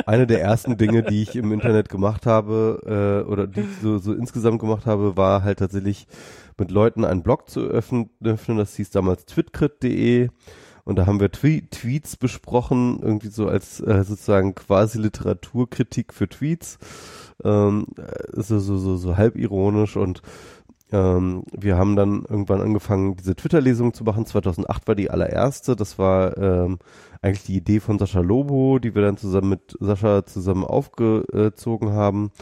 Eine 0.06 0.26
der 0.26 0.40
ersten 0.40 0.78
Dinge, 0.78 1.02
die 1.02 1.22
ich 1.22 1.36
im 1.36 1.52
Internet 1.52 1.90
gemacht 1.90 2.24
habe, 2.26 3.24
äh, 3.26 3.30
oder 3.30 3.46
die 3.46 3.60
ich 3.60 3.76
so, 3.82 3.98
so 3.98 4.14
insgesamt 4.14 4.60
gemacht 4.60 4.86
habe, 4.86 5.16
war 5.16 5.42
halt 5.42 5.58
tatsächlich 5.58 6.06
mit 6.56 6.70
Leuten 6.70 7.04
einen 7.04 7.22
Blog 7.22 7.48
zu 7.48 7.60
öffnen. 7.60 8.10
öffnen. 8.24 8.56
Das 8.56 8.74
hieß 8.74 8.90
damals 8.90 9.26
twitcrit.de. 9.26 10.30
Und 10.88 10.96
da 10.96 11.04
haben 11.04 11.20
wir 11.20 11.30
Twe 11.30 11.68
Tweets 11.70 12.16
besprochen, 12.16 13.00
irgendwie 13.02 13.28
so 13.28 13.46
als 13.46 13.78
äh, 13.78 14.04
sozusagen 14.04 14.54
quasi 14.54 14.98
Literaturkritik 14.98 16.14
für 16.14 16.30
Tweets. 16.30 16.78
Ähm, 17.44 17.88
äh, 17.98 18.40
so, 18.40 18.58
so, 18.58 18.78
so, 18.78 18.96
so 18.96 19.18
halb 19.18 19.36
ironisch 19.36 19.98
und 19.98 20.22
ähm, 20.90 21.44
wir 21.52 21.76
haben 21.76 21.94
dann 21.94 22.24
irgendwann 22.26 22.62
angefangen, 22.62 23.16
diese 23.16 23.36
Twitter-Lesung 23.36 23.92
zu 23.92 24.02
machen. 24.02 24.24
2008 24.24 24.88
war 24.88 24.94
die 24.94 25.10
allererste. 25.10 25.76
Das 25.76 25.98
war 25.98 26.38
ähm, 26.38 26.78
eigentlich 27.20 27.44
die 27.44 27.56
Idee 27.56 27.80
von 27.80 27.98
Sascha 27.98 28.20
Lobo, 28.20 28.78
die 28.78 28.94
wir 28.94 29.02
dann 29.02 29.18
zusammen 29.18 29.50
mit 29.50 29.76
Sascha 29.80 30.24
zusammen 30.24 30.64
aufgezogen 30.64 31.92
haben. 31.92 32.32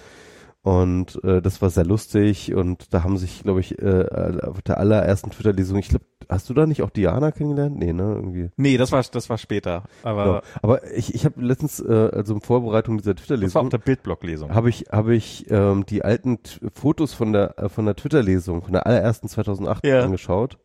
Und 0.67 1.23
äh, 1.23 1.41
das 1.41 1.63
war 1.63 1.71
sehr 1.71 1.87
lustig 1.87 2.53
und 2.53 2.93
da 2.93 3.05
haben 3.05 3.19
sich, 3.19 3.45
glaube 3.45 3.61
ich, 3.61 3.79
äh, 3.81 4.41
auf 4.43 4.63
der 4.63 4.79
allerersten 4.79 5.31
Twitter-Lesung, 5.31 5.79
ich 5.79 5.91
glaube, 5.91 6.05
hast 6.29 6.51
du 6.51 6.55
da 6.55 6.67
nicht 6.67 6.83
auch 6.83 6.91
Diana 6.91 7.31
kennengelernt? 7.31 7.79
Nee, 7.79 7.93
ne, 7.93 8.03
irgendwie. 8.17 8.51
Nee, 8.57 8.77
das 8.77 8.91
war, 8.91 9.01
das 9.01 9.31
war 9.31 9.39
später. 9.39 9.85
Aber 10.03 10.25
Genau. 10.25 10.41
Aber 10.63 10.93
ich, 10.93 11.15
ich 11.15 11.25
habe 11.25 11.41
letztens, 11.41 11.79
äh, 11.79 12.11
also 12.13 12.35
in 12.35 12.41
Vorbereitung 12.41 12.99
dieser 12.99 13.15
das 13.15 13.23
war 13.29 13.37
auf 13.37 13.39
Twitter-Lesung, 13.39 13.71
der 13.71 13.79
Bildblock-Lesung. 13.79 14.53
habe 14.53 14.69
ich, 14.69 14.87
habe 14.91 15.15
ich 15.15 15.49
ähm, 15.53 15.87
die 15.87 16.05
alten 16.05 16.43
T 16.43 16.59
Fotos 16.75 17.15
von 17.15 17.33
der 17.33 17.57
äh, 17.61 17.69
von 17.69 17.85
der 17.85 17.95
Twitter-Lesung, 17.95 18.63
von 18.63 18.73
der 18.73 18.87
allerersten 18.89 19.29
2008 19.29 19.87
Ja. 19.87 20.01
angeschaut. 20.03 20.59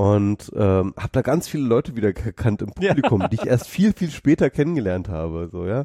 Und 0.00 0.50
ähm, 0.56 0.94
habe 0.96 1.10
da 1.12 1.20
ganz 1.20 1.46
viele 1.46 1.64
Leute 1.64 1.94
wieder 1.94 2.14
gekannt 2.14 2.62
im 2.62 2.70
Publikum, 2.70 3.22
die 3.30 3.34
ich 3.34 3.44
erst 3.46 3.68
viel, 3.68 3.92
viel 3.92 4.10
später 4.10 4.48
kennengelernt 4.48 5.10
habe. 5.10 5.50
So, 5.52 5.66
ja. 5.66 5.84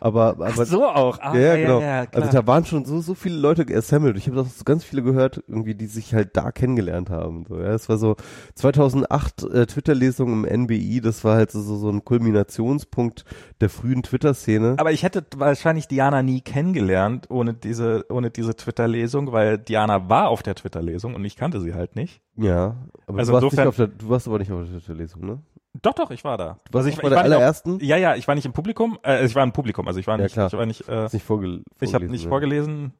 Aber, 0.00 0.28
aber 0.28 0.46
Ach 0.46 0.64
so 0.64 0.86
auch. 0.86 1.18
Ah, 1.20 1.36
ja, 1.36 1.56
ja, 1.56 1.56
genau. 1.56 1.78
klar. 1.80 2.06
also 2.10 2.30
da 2.30 2.46
waren 2.46 2.64
schon 2.64 2.86
so 2.86 3.02
so 3.02 3.14
viele 3.14 3.36
Leute 3.36 3.66
geassembled. 3.66 4.16
Ich 4.16 4.28
habe 4.28 4.36
das 4.36 4.56
so 4.56 4.64
ganz 4.64 4.82
viele 4.82 5.02
gehört, 5.02 5.44
irgendwie, 5.46 5.74
die 5.74 5.88
sich 5.88 6.14
halt 6.14 6.38
da 6.38 6.52
kennengelernt 6.52 7.10
haben. 7.10 7.44
So, 7.46 7.60
ja, 7.60 7.74
es 7.74 7.90
war 7.90 7.98
so 7.98 8.16
2008 8.54 9.42
äh, 9.42 9.66
Twitter-Lesung 9.66 10.32
im 10.32 10.62
NBI. 10.62 11.02
Das 11.02 11.22
war 11.24 11.36
halt 11.36 11.50
so 11.50 11.60
so, 11.60 11.76
so 11.76 11.90
ein 11.90 12.02
Kulminationspunkt 12.02 13.26
der 13.60 13.68
frühen 13.68 14.02
Twitter-Szene. 14.02 14.76
Aber 14.78 14.92
ich 14.92 15.02
hätte 15.02 15.22
wahrscheinlich 15.36 15.86
Diana 15.86 16.22
nie 16.22 16.40
kennengelernt 16.40 17.26
ohne 17.28 17.52
diese, 17.52 18.06
ohne 18.08 18.30
diese 18.30 18.56
Twitter-Lesung, 18.56 19.32
weil 19.32 19.58
Diana 19.58 20.08
war 20.08 20.28
auf 20.30 20.42
der 20.42 20.54
Twitter-Lesung 20.54 21.14
und 21.14 21.26
ich 21.26 21.36
kannte 21.36 21.60
sie 21.60 21.74
halt 21.74 21.94
nicht. 21.94 22.22
Ja, 22.36 22.76
aber 23.06 23.18
Also 23.18 23.32
du, 23.50 23.56
warst 23.56 23.66
nicht 23.66 23.66
insofern- 23.66 23.68
auf 23.68 23.76
der, 23.76 23.86
du 23.88 24.08
warst 24.08 24.28
aber 24.28 24.38
nicht 24.38 24.50
auf 24.52 24.58
der 24.68 24.78
Twitter-Lesung, 24.80 25.24
ne? 25.24 25.42
Doch, 25.82 25.92
doch, 25.94 26.10
ich 26.10 26.24
war 26.24 26.36
da. 26.36 26.56
Du 26.70 26.74
warst 26.74 26.86
also 26.86 26.88
ich, 26.88 26.98
auch 26.98 27.02
bei 27.02 27.08
der 27.10 27.18
nicht 27.18 27.26
auf- 27.28 27.32
allerersten? 27.36 27.78
Ja, 27.80 27.96
ja, 27.96 28.16
ich 28.16 28.26
war 28.26 28.34
nicht 28.34 28.44
im 28.46 28.52
Publikum, 28.52 28.98
äh, 29.04 29.24
ich 29.24 29.34
war 29.34 29.44
im 29.44 29.52
Publikum, 29.52 29.86
also 29.86 30.00
ich 30.00 30.06
war 30.06 30.16
Ja, 30.18 30.24
nicht, 30.24 30.32
klar. 30.32 30.48
ich 30.48 30.52
war 30.54 30.66
nicht, 30.66 30.88
äh, 30.88 31.08
nicht 31.12 31.24
vorgel 31.24 31.62
ich 31.80 31.94
habe 31.94 32.06
vorgelesen, 32.06 32.10
nicht 32.10 32.24
ne? 32.24 32.28
vorgelesen. 32.28 32.92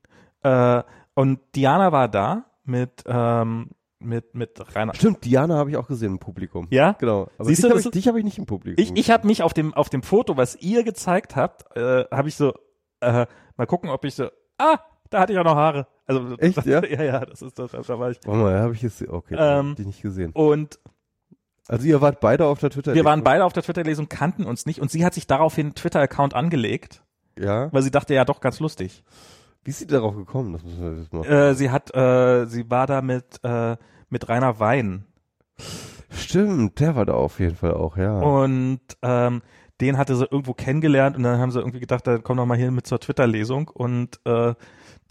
Äh, 0.42 0.82
und 1.14 1.40
Diana 1.56 1.90
war 1.92 2.08
da 2.08 2.44
mit, 2.64 3.02
ähm, 3.06 3.70
mit, 3.98 4.34
mit 4.34 4.74
Rainer. 4.74 4.94
Stimmt, 4.94 5.24
Diana 5.24 5.56
habe 5.56 5.70
ich 5.70 5.76
auch 5.76 5.86
gesehen 5.88 6.12
im 6.12 6.18
Publikum. 6.20 6.66
Ja? 6.70 6.92
Genau. 6.92 7.28
Aber 7.36 7.44
Siehst 7.44 7.58
dich 7.58 7.62
du, 7.64 7.68
habe 7.70 7.78
das 7.78 7.86
ich, 7.86 7.90
dich 7.92 8.08
hab 8.08 8.16
ich 8.16 8.24
nicht 8.24 8.38
im 8.38 8.46
Publikum. 8.46 8.82
Ich, 8.82 8.96
ich 8.96 9.10
habe 9.10 9.26
mich 9.26 9.42
auf 9.42 9.52
dem, 9.52 9.74
auf 9.74 9.90
dem 9.90 10.02
Foto, 10.02 10.36
was 10.36 10.56
ihr 10.56 10.84
gezeigt 10.84 11.36
habt, 11.36 11.76
äh, 11.76 12.04
habe 12.10 12.28
ich 12.28 12.36
so, 12.36 12.54
äh, 13.00 13.26
mal 13.56 13.66
gucken, 13.66 13.90
ob 13.90 14.04
ich 14.04 14.14
so, 14.14 14.28
ah, 14.58 14.78
da 15.10 15.20
hatte 15.20 15.32
ich 15.32 15.38
auch 15.38 15.44
noch 15.44 15.56
Haare. 15.56 15.86
Also, 16.16 16.36
Echt, 16.38 16.56
das, 16.56 16.64
ja? 16.64 16.84
Ja, 16.88 17.02
ja, 17.02 17.24
das 17.24 17.42
ist 17.42 17.58
das, 17.58 17.70
da 17.72 17.98
war 17.98 18.10
ich. 18.10 18.18
Warte 18.24 18.38
mal, 18.40 18.60
habe 18.60 18.74
ich 18.74 18.82
jetzt, 18.82 19.06
okay, 19.08 19.36
Ähm, 19.38 19.70
hab 19.72 19.78
ich 19.78 19.86
nicht 19.86 20.02
gesehen. 20.02 20.32
Und 20.32 20.78
Also 21.68 21.86
ihr 21.86 22.00
wart 22.00 22.20
beide 22.20 22.46
auf 22.46 22.58
der 22.60 22.70
Twitter. 22.70 22.94
wir 22.94 23.04
waren 23.04 23.22
beide 23.22 23.44
auf 23.44 23.52
der 23.52 23.62
Twitter-Lesung, 23.62 24.08
kannten 24.08 24.44
uns 24.44 24.66
nicht 24.66 24.80
und 24.80 24.90
sie 24.90 25.04
hat 25.04 25.14
sich 25.14 25.26
daraufhin 25.26 25.66
einen 25.68 25.74
Twitter-Account 25.74 26.34
angelegt, 26.34 27.02
Ja. 27.38 27.72
weil 27.72 27.82
sie 27.82 27.90
dachte, 27.90 28.14
ja 28.14 28.24
doch, 28.24 28.40
ganz 28.40 28.58
lustig. 28.60 29.04
Wie 29.62 29.70
ist 29.70 29.78
sie 29.78 29.86
darauf 29.86 30.16
gekommen? 30.16 30.52
Das 30.54 30.64
müssen 30.64 30.80
wir 30.80 30.98
jetzt 31.00 31.12
mal. 31.12 31.24
Äh, 31.26 31.54
sie 31.54 31.70
hat, 31.70 31.94
äh, 31.94 32.46
sie 32.46 32.70
war 32.70 32.86
da 32.86 33.02
mit, 33.02 33.38
äh, 33.44 33.76
mit 34.08 34.28
Rainer 34.28 34.58
Wein 34.58 35.04
Stimmt, 36.12 36.80
der 36.80 36.96
war 36.96 37.06
da 37.06 37.12
auf 37.12 37.38
jeden 37.38 37.54
Fall 37.56 37.74
auch, 37.74 37.96
ja. 37.96 38.18
und 38.18 38.80
ähm, 39.02 39.42
den 39.80 39.96
hatte 39.96 40.16
sie 40.16 40.24
irgendwo 40.24 40.54
kennengelernt 40.54 41.16
und 41.16 41.22
dann 41.22 41.38
haben 41.38 41.52
sie 41.52 41.60
irgendwie 41.60 41.78
gedacht, 41.80 42.06
dann 42.06 42.22
komm 42.22 42.36
doch 42.36 42.46
mal 42.46 42.56
hier 42.58 42.70
mit 42.70 42.86
zur 42.86 42.98
Twitter-Lesung 43.00 43.68
und 43.68 44.18
äh, 44.24 44.54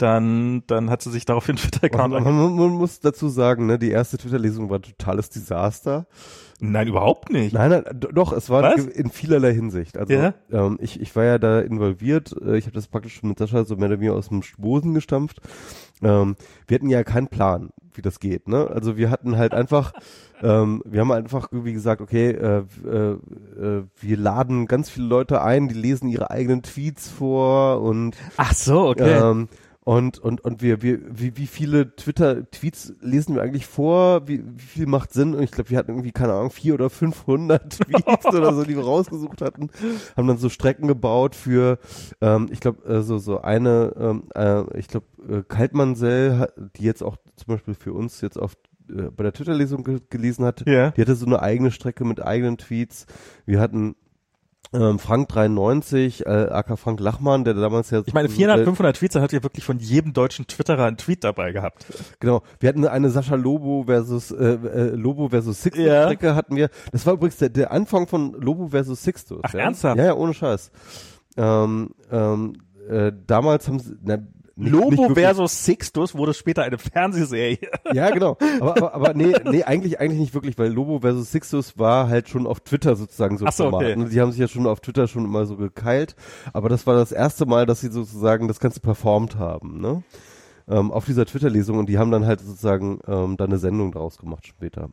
dann, 0.02 0.62
dann 0.66 0.90
hat 0.90 1.02
sie 1.02 1.10
sich 1.10 1.24
daraufhin 1.24 1.56
Twitter-Account 1.56 2.14
man, 2.14 2.24
man, 2.24 2.56
man 2.56 2.70
muss 2.70 3.00
dazu 3.00 3.28
sagen, 3.28 3.66
ne, 3.66 3.78
die 3.78 3.90
erste 3.90 4.18
Twitter-Lesung 4.18 4.70
war 4.70 4.78
ein 4.78 4.82
totales 4.82 5.30
Desaster. 5.30 6.06
Nein, 6.62 6.88
überhaupt 6.88 7.30
nicht. 7.30 7.54
Nein, 7.54 7.70
nein, 7.70 7.84
doch, 7.90 8.32
es 8.32 8.50
war 8.50 8.62
Was? 8.62 8.84
in 8.84 9.10
vielerlei 9.10 9.54
Hinsicht. 9.54 9.96
Also 9.96 10.12
Ja? 10.12 10.34
ähm, 10.52 10.78
ich, 10.80 11.00
ich 11.00 11.16
war 11.16 11.24
ja 11.24 11.38
da 11.38 11.60
involviert, 11.60 12.34
äh, 12.44 12.58
ich 12.58 12.66
habe 12.66 12.74
das 12.74 12.86
praktisch 12.88 13.14
schon 13.14 13.30
mit 13.30 13.38
Sascha 13.38 13.64
so 13.64 13.76
mehr 13.76 13.88
oder 13.88 13.98
weniger 13.98 14.14
aus 14.14 14.28
dem 14.28 14.42
Boden 14.58 14.92
gestampft. 14.92 15.40
Ähm, 16.02 16.36
wir 16.66 16.74
hatten 16.74 16.88
ja 16.90 17.02
keinen 17.02 17.28
Plan, 17.28 17.70
wie 17.94 18.02
das 18.02 18.20
geht. 18.20 18.46
Ne? 18.48 18.68
Also 18.68 18.96
wir 18.98 19.10
hatten 19.10 19.38
halt 19.38 19.54
einfach, 19.54 19.92
ähm, 20.42 20.82
wir 20.84 21.00
haben 21.00 21.12
einfach 21.12 21.48
irgendwie 21.50 21.72
gesagt, 21.72 22.02
okay, 22.02 22.30
äh, 22.30 22.64
äh, 22.86 23.12
äh, 23.12 23.84
wir 23.98 24.16
laden 24.18 24.66
ganz 24.66 24.90
viele 24.90 25.06
Leute 25.06 25.42
ein, 25.42 25.68
die 25.68 25.74
lesen 25.74 26.08
ihre 26.08 26.30
eigenen 26.30 26.62
Tweets 26.62 27.08
vor 27.08 27.80
und 27.80 28.16
Ach 28.36 28.52
so, 28.52 28.88
okay. 28.88 29.18
ähm, 29.18 29.48
und, 29.82 30.18
und, 30.18 30.42
und 30.42 30.60
wir, 30.62 30.82
wir, 30.82 30.98
wie, 31.10 31.36
wie 31.36 31.46
viele 31.46 31.96
Twitter-Tweets 31.96 32.94
lesen 33.00 33.34
wir 33.34 33.42
eigentlich 33.42 33.66
vor? 33.66 34.28
Wie, 34.28 34.42
wie 34.44 34.62
viel 34.62 34.86
macht 34.86 35.12
Sinn? 35.12 35.34
Und 35.34 35.42
ich 35.42 35.50
glaube, 35.50 35.70
wir 35.70 35.78
hatten 35.78 35.90
irgendwie, 35.92 36.12
keine 36.12 36.34
Ahnung, 36.34 36.50
vier 36.50 36.74
oder 36.74 36.90
500 36.90 37.70
Tweets 37.80 38.26
oder 38.26 38.52
so, 38.54 38.64
die 38.64 38.76
wir 38.76 38.84
rausgesucht 38.84 39.40
hatten. 39.40 39.70
Haben 40.16 40.28
dann 40.28 40.36
so 40.38 40.48
Strecken 40.50 40.86
gebaut 40.86 41.34
für, 41.34 41.78
ähm, 42.20 42.48
ich 42.52 42.60
glaube, 42.60 42.84
äh, 42.86 43.00
so, 43.02 43.18
so 43.18 43.40
eine, 43.40 43.94
ähm, 43.98 44.24
äh, 44.34 44.78
ich 44.78 44.88
glaube, 44.88 45.06
äh, 45.28 45.42
Kaltmannsell, 45.48 46.52
die 46.76 46.84
jetzt 46.84 47.02
auch 47.02 47.16
zum 47.36 47.46
Beispiel 47.54 47.74
für 47.74 47.94
uns 47.94 48.20
jetzt 48.20 48.38
auf 48.38 48.52
äh, 48.90 49.04
bei 49.10 49.22
der 49.22 49.32
Twitter-Lesung 49.32 49.82
ge 49.84 50.00
gelesen 50.10 50.44
hat, 50.44 50.68
Ja. 50.68 50.90
die 50.90 51.00
hatte 51.00 51.14
so 51.14 51.24
eine 51.26 51.40
eigene 51.40 51.70
Strecke 51.70 52.04
mit 52.04 52.22
eigenen 52.22 52.58
Tweets. 52.58 53.06
Wir 53.46 53.60
hatten 53.60 53.96
ähm, 54.72 54.98
Frank 54.98 55.28
93, 55.28 56.26
äh, 56.26 56.28
AK 56.28 56.78
Frank 56.78 57.00
Lachmann, 57.00 57.44
der 57.44 57.54
damals 57.54 57.90
ja 57.90 58.02
Ich 58.06 58.14
meine, 58.14 58.28
400, 58.28 58.64
500 58.64 58.96
Tweets, 58.96 59.14
da 59.14 59.20
hat 59.20 59.32
ihr 59.32 59.42
wirklich 59.42 59.64
von 59.64 59.78
jedem 59.78 60.12
deutschen 60.12 60.46
Twitterer 60.46 60.84
einen 60.84 60.96
Tweet 60.96 61.24
dabei 61.24 61.50
gehabt. 61.52 61.86
Genau, 62.20 62.42
wir 62.60 62.68
hatten 62.68 62.86
eine 62.86 63.10
Sascha 63.10 63.34
Lobo 63.34 63.84
versus 63.86 64.30
äh, 64.30 64.44
äh, 64.44 64.94
Lobo 64.94 65.28
versus 65.28 65.62
Sixtus 65.62 65.84
Ja. 65.84 66.04
Strecke 66.04 66.36
hatten 66.36 66.54
wir. 66.54 66.70
Das 66.92 67.04
war 67.04 67.14
übrigens 67.14 67.38
der, 67.38 67.48
der 67.48 67.72
Anfang 67.72 68.06
von 68.06 68.32
Lobo 68.34 68.68
versus 68.68 69.02
Sixtus. 69.02 69.40
Ach, 69.42 69.54
ja? 69.54 69.60
ernsthaft? 69.60 69.98
Ja, 69.98 70.06
ja, 70.06 70.14
ohne 70.14 70.34
Scheiß. 70.34 70.70
Ähm, 71.36 71.90
ähm, 72.12 72.52
äh, 72.88 73.12
damals 73.26 73.66
haben 73.66 73.80
sie 73.80 73.96
na, 74.02 74.18
nicht, 74.60 74.72
Lobo 74.72 75.08
nicht 75.08 75.18
versus 75.18 75.64
Sixtus 75.64 76.14
wurde 76.14 76.34
später 76.34 76.62
eine 76.62 76.78
Fernsehserie. 76.78 77.58
Ja, 77.92 78.10
genau. 78.10 78.36
Aber, 78.60 78.76
aber, 78.76 78.94
aber 78.94 79.14
nee, 79.14 79.34
nee, 79.50 79.64
eigentlich, 79.64 79.98
eigentlich 79.98 80.20
nicht 80.20 80.34
wirklich, 80.34 80.56
weil 80.58 80.72
Lobo 80.72 81.00
versus 81.00 81.32
Sixtus 81.32 81.78
war 81.78 82.08
halt 82.08 82.28
schon 82.28 82.46
auf 82.46 82.60
Twitter 82.60 82.94
sozusagen 82.94 83.36
so 83.38 83.46
Ach 83.46 83.52
so, 83.52 83.64
Format. 83.64 83.82
okay. 83.82 83.96
Ne? 83.96 84.08
Die 84.08 84.20
haben 84.20 84.30
sich 84.30 84.40
ja 84.40 84.48
schon 84.48 84.66
auf 84.66 84.80
Twitter 84.80 85.08
schon 85.08 85.24
immer 85.24 85.46
so 85.46 85.56
gekeilt. 85.56 86.14
Aber 86.52 86.68
das 86.68 86.86
war 86.86 86.94
das 86.94 87.10
erste 87.12 87.46
Mal, 87.46 87.66
dass 87.66 87.80
sie 87.80 87.90
sozusagen 87.90 88.46
das 88.48 88.60
Ganze 88.60 88.80
performt 88.80 89.36
haben, 89.36 89.80
ne? 89.80 90.02
Ähm, 90.68 90.92
auf 90.92 91.04
dieser 91.04 91.26
Twitter-Lesung 91.26 91.78
und 91.78 91.88
die 91.88 91.98
haben 91.98 92.12
dann 92.12 92.26
halt 92.26 92.40
sozusagen 92.40 93.00
ähm, 93.08 93.36
da 93.36 93.44
eine 93.44 93.58
Sendung 93.58 93.90
draus 93.90 94.18
gemacht 94.18 94.46
später. 94.46 94.90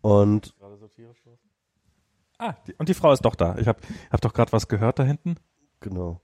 Und 0.00 0.54
Ah, 2.40 2.54
die, 2.66 2.74
und 2.78 2.88
die 2.88 2.94
Frau 2.94 3.12
ist 3.12 3.22
doch 3.26 3.34
da. 3.34 3.58
Ich 3.58 3.68
habe 3.68 3.80
hab 4.10 4.22
doch 4.22 4.32
gerade 4.32 4.50
was 4.52 4.66
gehört 4.66 4.98
da 4.98 5.04
hinten. 5.04 5.36
Genau. 5.80 6.22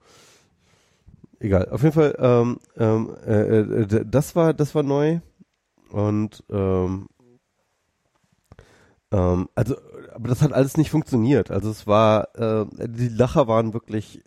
Egal. 1.39 1.68
Auf 1.70 1.82
jeden 1.82 1.95
Fall, 1.95 2.14
ähm, 2.18 2.59
ähm, 2.76 3.14
äh, 3.26 3.59
äh, 3.61 4.05
das 4.07 4.34
war, 4.37 4.55
das 4.55 4.74
war 4.74 4.82
neu. 4.82 5.20
Und 5.91 6.43
ähm, 6.51 7.09
ähm, 9.12 9.49
also, 9.55 9.76
aber 10.14 10.28
das 10.28 10.43
hat 10.43 10.53
alles 10.53 10.76
nicht 10.76 10.91
funktioniert. 10.91 11.51
Also 11.51 11.70
es 11.70 11.87
war, 11.87 12.28
äh, 12.37 12.66
die 12.89 13.09
Lacher 13.09 13.47
waren 13.49 13.72
wirklich 13.74 14.22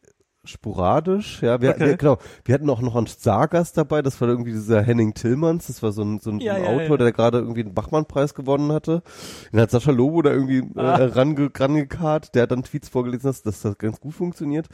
sporadisch. 0.45 1.41
Ja, 1.41 1.61
wir, 1.61 1.71
Okay. 1.71 1.79
wir 1.87 1.97
genau. 1.97 2.17
Wir 2.45 2.55
hatten 2.55 2.69
auch 2.69 2.81
noch 2.81 2.95
einen 2.95 3.07
Stargast 3.07 3.77
dabei. 3.77 4.01
Das 4.01 4.19
war 4.21 4.27
irgendwie 4.29 4.51
dieser 4.53 4.81
Henning 4.81 5.13
Tillmanns. 5.13 5.67
Das 5.67 5.83
war 5.83 5.91
so 5.91 6.01
ein, 6.01 6.19
so 6.21 6.31
ein, 6.31 6.39
Ja, 6.39 6.55
so 6.55 6.61
ein 6.61 6.63
ja, 6.63 6.69
Autor, 6.71 6.91
ja. 6.91 6.97
der 6.97 7.11
gerade 7.11 7.39
irgendwie 7.39 7.63
den 7.63 7.73
Bachmann-Preis 7.73 8.33
gewonnen 8.33 8.71
hatte. 8.71 9.03
Den 9.51 9.59
hat 9.59 9.69
Sascha 9.69 9.91
Lobo 9.91 10.21
da 10.21 10.31
irgendwie 10.31 10.63
Ah. 10.75 10.97
äh, 10.97 11.03
range, 11.05 11.49
rangekarrt. 11.53 12.33
Der 12.35 12.43
hat 12.43 12.51
dann 12.51 12.63
Tweets 12.63 12.87
vorgelesen, 12.89 13.27
dass 13.27 13.41
das 13.43 13.77
ganz 13.77 13.99
gut 13.99 14.13
funktioniert. 14.13 14.69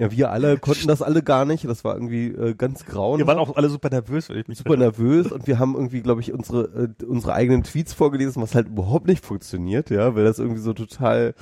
Ja, 0.00 0.10
wir 0.10 0.30
alle 0.30 0.56
konnten 0.56 0.88
das 0.88 1.02
alle 1.02 1.22
gar 1.22 1.44
nicht. 1.44 1.66
Das 1.66 1.84
war 1.84 1.92
irgendwie 1.94 2.28
äh, 2.28 2.54
ganz 2.54 2.86
grauen. 2.86 3.18
Wir 3.18 3.26
waren 3.26 3.38
auch 3.38 3.56
alle 3.56 3.68
super 3.68 3.90
nervös, 3.90 4.30
wenn 4.30 4.38
ich 4.38 4.48
mich 4.48 4.56
super 4.56 4.78
nervös 4.78 5.30
und 5.30 5.46
wir 5.46 5.58
haben 5.58 5.74
irgendwie, 5.74 6.00
glaube 6.00 6.22
ich, 6.22 6.32
unsere 6.32 6.94
äh, 6.98 7.04
unsere 7.04 7.34
eigenen 7.34 7.64
Tweets 7.64 7.92
vorgelesen, 7.92 8.40
was 8.42 8.54
halt 8.54 8.68
überhaupt 8.68 9.06
nicht 9.06 9.22
funktioniert, 9.26 9.90
ja, 9.90 10.14
weil 10.14 10.24
das 10.24 10.38
irgendwie 10.38 10.62
so 10.62 10.72
total 10.72 11.34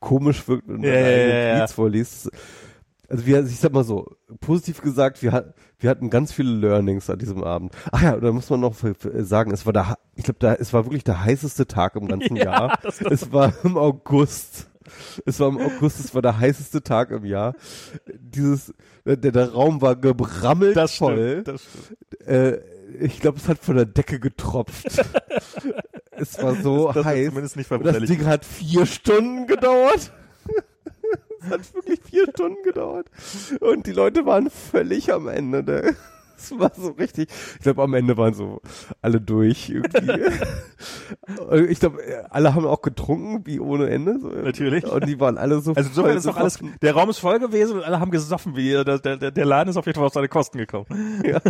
komisch 0.00 0.48
wirkt 0.48 0.68
und 0.68 0.82
Ja, 0.82 0.90
deine 0.92 1.00
ja, 1.08 1.14
eigenen 1.14 1.30
ja, 1.30 1.48
ja. 1.50 1.58
Tweets 1.58 1.72
vorliest. 1.74 2.30
Also 3.08 3.26
wir, 3.26 3.44
ich 3.44 3.58
sag 3.60 3.72
mal 3.72 3.84
so, 3.84 4.06
positiv 4.40 4.82
gesagt, 4.82 5.22
wir, 5.22 5.54
wir 5.78 5.90
hatten 5.90 6.10
ganz 6.10 6.32
viele 6.32 6.50
Learnings 6.52 7.10
an 7.10 7.18
diesem 7.18 7.42
Abend. 7.44 7.72
Ach 7.92 8.02
ja, 8.02 8.14
und 8.14 8.22
da 8.22 8.32
muss 8.32 8.50
man 8.50 8.60
noch 8.60 8.74
sagen, 9.20 9.52
es 9.52 9.66
war 9.66 9.72
der, 9.72 9.98
ich 10.16 10.24
glaube, 10.24 10.38
da, 10.38 10.54
es 10.54 10.72
war 10.72 10.84
wirklich 10.84 11.04
der 11.04 11.24
heißeste 11.24 11.66
Tag 11.66 11.96
im 11.96 12.08
ganzen 12.08 12.36
Ja, 12.36 12.44
Jahr. 12.44 12.78
Es 13.10 13.32
war 13.32 13.52
im 13.64 13.76
August. 13.76 14.69
Es 15.26 15.40
war 15.40 15.48
im 15.48 15.58
August, 15.58 16.00
es 16.00 16.14
war 16.14 16.22
der 16.22 16.38
heißeste 16.38 16.82
Tag 16.82 17.10
im 17.10 17.24
Jahr. 17.24 17.54
Dieses, 18.18 18.72
der, 19.04 19.16
der 19.16 19.52
Raum 19.52 19.80
war 19.82 19.96
gebrammelt 19.96 20.76
Das 20.76 20.96
voll. 20.96 21.42
stimmt, 21.42 21.48
das 21.48 21.62
stimmt. 21.62 22.28
Äh, 22.28 22.60
ich 23.00 23.20
glaube, 23.20 23.38
es 23.38 23.48
hat 23.48 23.58
von 23.58 23.76
der 23.76 23.86
Decke 23.86 24.18
getropft. 24.20 24.86
es 26.12 26.42
war 26.42 26.54
so 26.56 26.90
Das 26.92 27.04
heiß. 27.04 27.28
zumindest 27.28 27.56
nicht 27.56 27.70
Und 27.70 27.84
das. 27.84 27.96
Ding 28.04 28.26
hat 28.26 28.44
vier 28.44 28.84
Stunden 28.86 29.46
gedauert. 29.46 30.12
es 31.40 31.50
hat 31.50 31.74
wirklich 31.74 32.00
vier 32.04 32.28
Stunden 32.30 32.62
gedauert. 32.64 33.06
Und 33.60 33.86
die 33.86 33.92
Leute 33.92 34.26
waren 34.26 34.50
völlig 34.50 35.12
am 35.12 35.28
Ende. 35.28 35.62
Ne? 35.62 35.96
Es 36.40 36.58
war 36.58 36.72
so 36.74 36.90
richtig. 36.92 37.28
Ich 37.54 37.60
glaube, 37.60 37.82
am 37.82 37.94
Ende 37.94 38.16
waren 38.16 38.34
so 38.34 38.60
alle 39.02 39.20
durch 39.20 39.70
irgendwie. 39.70 40.10
Ich 41.68 41.80
glaube, 41.80 41.98
alle 42.30 42.54
haben 42.54 42.64
auch 42.66 42.82
getrunken, 42.82 43.46
wie 43.46 43.60
ohne 43.60 43.88
Ende. 43.88 44.18
So. 44.20 44.28
Natürlich. 44.28 44.84
Und 44.84 45.06
die 45.06 45.20
waren 45.20 45.38
alle 45.38 45.60
so. 45.60 45.74
Also 45.74 45.88
insofern 45.90 46.16
ist 46.16 46.26
doch 46.26 46.36
alles, 46.36 46.58
der 46.82 46.94
Raum 46.94 47.10
ist 47.10 47.18
voll 47.18 47.38
gewesen 47.38 47.76
und 47.76 47.84
alle 47.84 48.00
haben 48.00 48.10
gesoffen, 48.10 48.56
wie 48.56 48.70
der, 48.70 48.98
der, 48.98 49.30
der 49.30 49.44
Laden 49.44 49.70
ist 49.70 49.76
auf 49.76 49.86
jeden 49.86 49.96
Fall 49.96 50.06
auf 50.06 50.12
seine 50.12 50.28
Kosten 50.28 50.58
gekommen. 50.58 50.86
ja, 51.24 51.40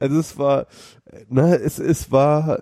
also 0.00 0.18
es 0.18 0.38
war, 0.38 0.66
na, 1.28 1.54
es, 1.54 1.78
es 1.78 2.10
war, 2.10 2.60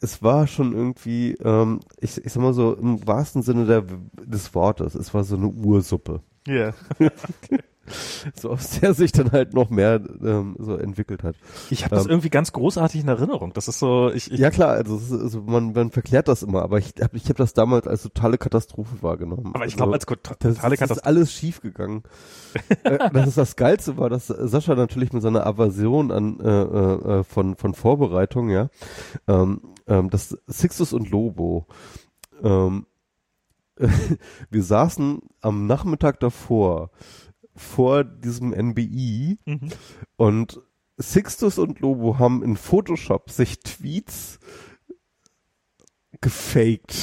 es 0.00 0.22
war 0.22 0.46
schon 0.46 0.72
irgendwie, 0.74 1.34
ähm, 1.44 1.80
ich, 2.00 2.24
ich 2.24 2.32
sag 2.32 2.42
mal 2.42 2.54
so, 2.54 2.74
im 2.74 3.06
wahrsten 3.06 3.42
Sinne 3.42 3.66
der, 3.66 3.84
des 4.24 4.54
Wortes, 4.54 4.94
es 4.94 5.12
war 5.14 5.24
so 5.24 5.36
eine 5.36 5.48
Ursuppe. 5.48 6.20
Ja. 6.46 6.72
So 8.36 8.50
aus 8.50 8.78
der 8.80 8.94
sich 8.94 9.10
dann 9.12 9.32
halt 9.32 9.54
noch 9.54 9.68
mehr 9.70 10.00
ähm, 10.22 10.56
so 10.58 10.76
entwickelt 10.76 11.22
hat. 11.24 11.34
Ich 11.70 11.84
habe 11.84 11.94
das 11.96 12.04
Ähm. 12.04 12.10
irgendwie 12.12 12.30
ganz 12.30 12.52
großartig 12.52 13.00
in 13.00 13.08
Erinnerung. 13.08 13.52
Das 13.52 13.66
ist 13.68 13.78
so, 13.80 14.10
ich, 14.14 14.30
ich 14.30 14.38
Ja 14.38 14.50
klar, 14.50 14.70
also, 14.70 14.96
ist, 14.96 15.12
also 15.12 15.42
man, 15.42 15.72
man 15.72 15.90
verklärt 15.90 16.28
das 16.28 16.42
immer, 16.42 16.62
aber 16.62 16.78
ich 16.78 16.94
habe 17.02 17.16
ich 17.16 17.28
hab 17.28 17.36
das 17.36 17.52
damals 17.54 17.86
als 17.88 18.02
totale 18.04 18.38
Katastrophe 18.38 19.02
wahrgenommen. 19.02 19.46
aber 19.54 19.66
ich 19.66 19.72
Also, 19.72 19.76
glaube 19.78 19.92
als 19.94 20.06
gut- 20.06 20.20
das, 20.22 20.38
totale 20.38 20.54
das 20.54 20.62
ist 20.72 20.78
Katastrophe. 20.78 21.04
alles 21.06 21.32
schief 21.32 21.60
gegangen. 21.60 22.04
äh, 22.84 23.10
das 23.12 23.26
ist 23.28 23.38
das 23.38 23.56
Geilste 23.56 23.96
war, 23.98 24.08
dass 24.08 24.28
Sascha 24.28 24.74
natürlich 24.74 25.12
mit 25.12 25.22
seiner 25.22 25.46
Aversion 25.46 26.10
an 26.12 26.38
äh, 26.40 26.48
äh, 26.48 27.18
äh, 27.20 27.24
von 27.24 27.56
von 27.56 27.74
Vorbereitung, 27.74 28.48
ja, 28.50 28.68
ähm, 29.26 29.60
ähm, 29.88 30.08
das 30.10 30.38
Sixtus 30.46 30.92
und 30.92 31.10
Lobo. 31.10 31.66
Ähm, 32.42 32.86
wir 34.50 34.62
saßen 34.62 35.20
am 35.40 35.66
Nachmittag 35.66 36.20
davor 36.20 36.90
vor 37.54 38.04
diesem 38.04 38.52
NBI 38.52 39.38
Mhm. 39.46 39.70
und 40.16 40.60
Sixtus 40.98 41.58
und 41.58 41.80
Lobo 41.80 42.18
haben 42.18 42.42
in 42.42 42.56
Photoshop 42.56 43.30
sich 43.30 43.60
Tweets 43.60 44.38
gefaked 46.20 46.94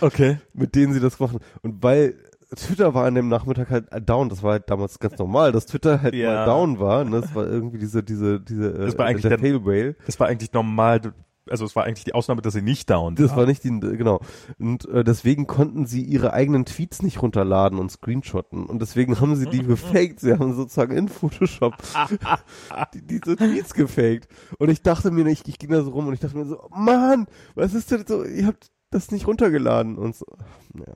Okay. 0.00 0.38
mit 0.54 0.74
denen 0.74 0.92
sie 0.92 1.00
das 1.00 1.18
gemacht 1.18 1.34
haben. 1.34 1.44
Und 1.62 1.82
weil 1.82 2.14
Twitter 2.56 2.94
war 2.94 3.06
an 3.06 3.14
dem 3.14 3.28
Nachmittag 3.28 3.70
halt 3.70 3.88
down, 4.08 4.28
das 4.28 4.42
war 4.42 4.52
halt 4.52 4.68
damals 4.70 4.98
ganz 4.98 5.16
normal, 5.18 5.52
dass 5.52 5.66
Twitter 5.66 6.02
halt 6.02 6.14
Ja. 6.14 6.34
mal 6.34 6.44
down 6.46 6.78
war. 6.80 7.04
Ne? 7.04 7.20
Das 7.20 7.34
war 7.34 7.46
irgendwie 7.46 7.78
diese, 7.78 8.02
diese, 8.02 8.40
diese, 8.40 8.72
Das 8.72 8.98
war 8.98 9.06
äh, 9.06 9.10
eigentlich 9.10 9.22
der 9.22 9.36
der- 9.36 9.64
Whale. 9.64 9.94
Das 10.06 10.18
war 10.18 10.26
eigentlich 10.26 10.52
normal, 10.52 11.12
also 11.48 11.64
es 11.64 11.74
war 11.76 11.84
eigentlich 11.84 12.04
die 12.04 12.14
Ausnahme, 12.14 12.42
dass 12.42 12.54
sie 12.54 12.62
nicht 12.62 12.90
down 12.90 13.14
Das 13.14 13.34
war 13.34 13.46
nicht 13.46 13.64
die, 13.64 13.78
genau. 13.80 14.20
Und 14.58 14.86
äh, 14.88 15.04
deswegen 15.04 15.46
konnten 15.46 15.86
sie 15.86 16.02
ihre 16.02 16.32
eigenen 16.32 16.64
Tweets 16.64 17.02
nicht 17.02 17.22
runterladen 17.22 17.78
und 17.78 17.90
screenshotten. 17.90 18.66
Und 18.66 18.80
deswegen 18.82 19.20
haben 19.20 19.36
sie 19.36 19.46
die 19.46 19.62
gefaked. 19.62 20.20
Sie 20.20 20.32
haben 20.32 20.54
sozusagen 20.54 20.96
in 20.96 21.08
Photoshop 21.08 21.74
die, 22.94 23.02
diese 23.06 23.36
Tweets 23.36 23.74
gefaked. 23.74 24.28
Und 24.58 24.70
ich 24.70 24.82
dachte 24.82 25.10
mir, 25.10 25.26
ich, 25.26 25.46
ich 25.46 25.58
ging 25.58 25.70
da 25.70 25.82
so 25.82 25.90
rum 25.90 26.06
und 26.06 26.14
ich 26.14 26.20
dachte 26.20 26.36
mir 26.36 26.46
so, 26.46 26.68
Mann, 26.70 27.26
was 27.54 27.74
ist 27.74 27.90
denn 27.90 28.04
so, 28.06 28.24
ihr 28.24 28.46
habt 28.46 28.70
das 28.90 29.10
nicht 29.10 29.26
runtergeladen 29.26 29.96
und 29.98 30.16
so. 30.16 30.26
Ja. 30.74 30.94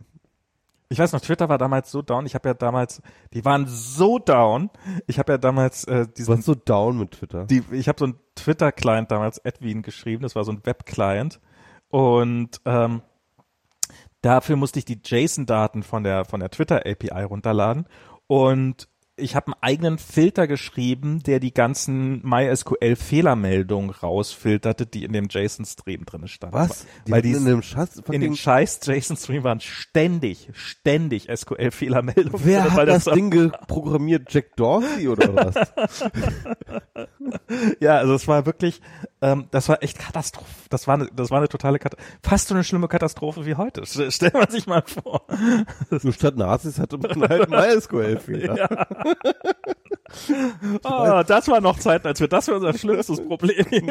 Ich 0.95 1.01
weiß 1.01 1.13
noch, 1.13 1.21
Twitter 1.21 1.49
war 1.49 1.59
damals 1.59 1.91
so 1.91 2.03
down. 2.03 2.25
Ich 2.25 2.37
habe 2.37 2.51
ja 2.51 2.55
damals, 2.55 3.03
die 3.33 3.45
waren 3.45 3.67
so 3.67 4.21
down. 4.21 4.71
Ich 5.09 5.19
habe 5.19 5.33
ja 5.33 5.39
damals 5.39 5.83
äh, 5.85 6.07
diesen, 6.07 6.35
warst 6.35 6.45
so 6.45 6.55
down 6.55 6.97
mit 6.99 7.11
Twitter. 7.11 7.47
die, 7.47 7.65
ich 7.73 7.89
habe 7.89 7.99
so 7.99 8.05
einen 8.05 8.15
Twitter-Client 8.37 9.11
damals, 9.11 9.39
Edwin, 9.39 9.83
geschrieben. 9.83 10.23
Das 10.23 10.37
war 10.37 10.45
so 10.45 10.53
ein 10.53 10.65
Web-Client. 10.65 11.41
Und 11.89 12.61
ähm, 12.65 13.03
dafür 14.23 14.55
musste 14.55 14.79
ich 14.79 14.85
die 14.85 15.01
JSON-Daten 15.05 15.83
von 15.83 16.05
der 16.05 16.27
von 16.27 16.39
der 16.39 16.51
Twitter-API 16.51 17.25
runterladen. 17.25 17.89
Und 18.29 18.89
ich 19.17 19.37
habe 19.37 19.49
einen 19.49 19.57
eigenen 19.61 19.99
Filter 19.99 20.47
geschrieben, 20.47 21.23
der 21.23 21.39
die 21.39 21.55
ganzen 21.55 22.21
MySQL-Fehlermeldungen 22.27 23.91
rausfilterte, 23.91 24.87
die 24.87 25.05
in 25.05 25.13
dem 25.13 25.29
JSON-Stream 25.31 26.05
drin 26.05 26.27
standen. 26.27 26.55
Was? 26.55 26.87
Weil 27.07 27.23
die 27.23 27.33
in 27.33 27.45
dem 27.45 27.63
Schatz 27.63 28.03
in 28.11 28.21
dem 28.21 28.35
scheiß 28.35 28.81
JSON-Stream 28.83 29.45
waren 29.45 29.61
ständig, 29.61 30.49
ständig 30.53 31.29
SQL-Fehlermeldungen. 31.33 32.41
Wer 32.45 32.65
hat 32.65 32.77
weil 32.77 32.87
das 32.87 33.05
Ding 33.05 33.31
geprogrammiert? 33.31 34.33
Jack 34.33 34.57
Dorsey 34.57 35.09
oder 35.09 35.35
was? 35.35 35.55
Ja, 37.81 37.97
also 37.97 38.15
es 38.15 38.29
war 38.29 38.47
wirklich, 38.47 38.81
ähm, 39.23 39.47
das 39.51 39.69
war 39.69 39.83
echt 39.83 39.99
Katastrophe. 39.99 40.51
Das 40.71 40.87
war 40.87 40.95
eine, 40.95 41.09
das 41.15 41.31
war 41.31 41.39
eine 41.39 41.49
totale 41.49 41.79
Katastrophe. 41.79 42.11
Fast 42.23 42.49
so 42.49 42.55
eine 42.55 42.65
schlimme 42.65 42.89
Katastrophe 42.89 43.47
wie 43.47 43.55
heute. 43.55 43.85
Stell, 43.87 44.11
stell 44.11 44.31
man 44.33 44.51
sich 44.51 44.67
mal 44.67 44.83
vor. 44.87 45.27
so 45.91 46.13
statt 46.13 46.37
Nazis 46.37 46.79
hatte 46.79 46.99
man 46.99 47.29
halt 47.29 47.49
MySQL-Fehler. 47.51 48.87
Oh, 50.85 51.23
das 51.27 51.49
war 51.49 51.61
noch 51.61 51.79
Zeiten, 51.79 52.07
als 52.07 52.21
wir 52.21 52.29
das 52.29 52.47
für 52.47 52.55
unser 52.55 52.73
schlimmstes 52.77 53.21
Problem. 53.27 53.91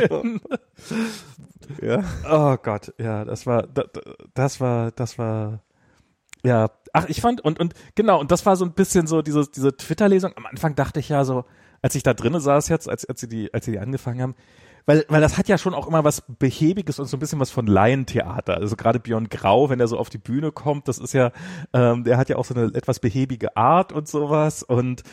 Ja. 1.81 2.03
Oh 2.29 2.57
Gott, 2.61 2.93
ja, 2.97 3.25
das 3.25 3.45
war, 3.45 3.63
das, 3.63 3.85
das 4.33 4.61
war, 4.61 4.91
das 4.91 5.17
war, 5.17 5.63
ja. 6.43 6.69
Ach, 6.93 7.05
ich 7.07 7.21
fand, 7.21 7.41
und, 7.41 7.59
und, 7.59 7.73
genau, 7.95 8.19
und 8.19 8.31
das 8.31 8.45
war 8.45 8.55
so 8.55 8.65
ein 8.65 8.73
bisschen 8.73 9.07
so 9.07 9.21
diese, 9.21 9.47
diese 9.47 9.75
Twitter-Lesung. 9.75 10.33
Am 10.35 10.45
Anfang 10.45 10.75
dachte 10.75 10.99
ich 10.99 11.09
ja 11.09 11.25
so, 11.25 11.45
als 11.81 11.95
ich 11.95 12.03
da 12.03 12.13
drinnen 12.13 12.39
saß 12.39 12.69
jetzt, 12.69 12.87
als, 12.87 13.05
als 13.05 13.19
sie 13.19 13.27
die, 13.27 13.53
als 13.53 13.65
sie 13.65 13.71
die 13.71 13.79
angefangen 13.79 14.21
haben, 14.21 14.35
weil, 14.85 15.05
weil 15.07 15.21
das 15.21 15.37
hat 15.37 15.47
ja 15.47 15.57
schon 15.57 15.73
auch 15.73 15.87
immer 15.87 16.03
was 16.03 16.23
Behäbiges 16.39 16.99
und 16.99 17.07
so 17.07 17.17
ein 17.17 17.19
bisschen 17.19 17.39
was 17.39 17.51
von 17.51 17.67
Laientheater. 17.67 18.57
Also 18.57 18.75
gerade 18.75 18.99
Björn 18.99 19.29
Grau, 19.29 19.69
wenn 19.69 19.79
er 19.79 19.87
so 19.87 19.97
auf 19.97 20.09
die 20.09 20.17
Bühne 20.17 20.51
kommt, 20.51 20.87
das 20.87 20.97
ist 20.97 21.13
ja, 21.13 21.31
ähm, 21.73 22.03
der 22.03 22.17
hat 22.17 22.29
ja 22.29 22.37
auch 22.37 22.45
so 22.45 22.53
eine 22.53 22.73
etwas 22.73 22.99
behäbige 22.99 23.55
Art 23.55 23.91
und 23.91 24.07
sowas 24.07 24.63
und 24.63 25.03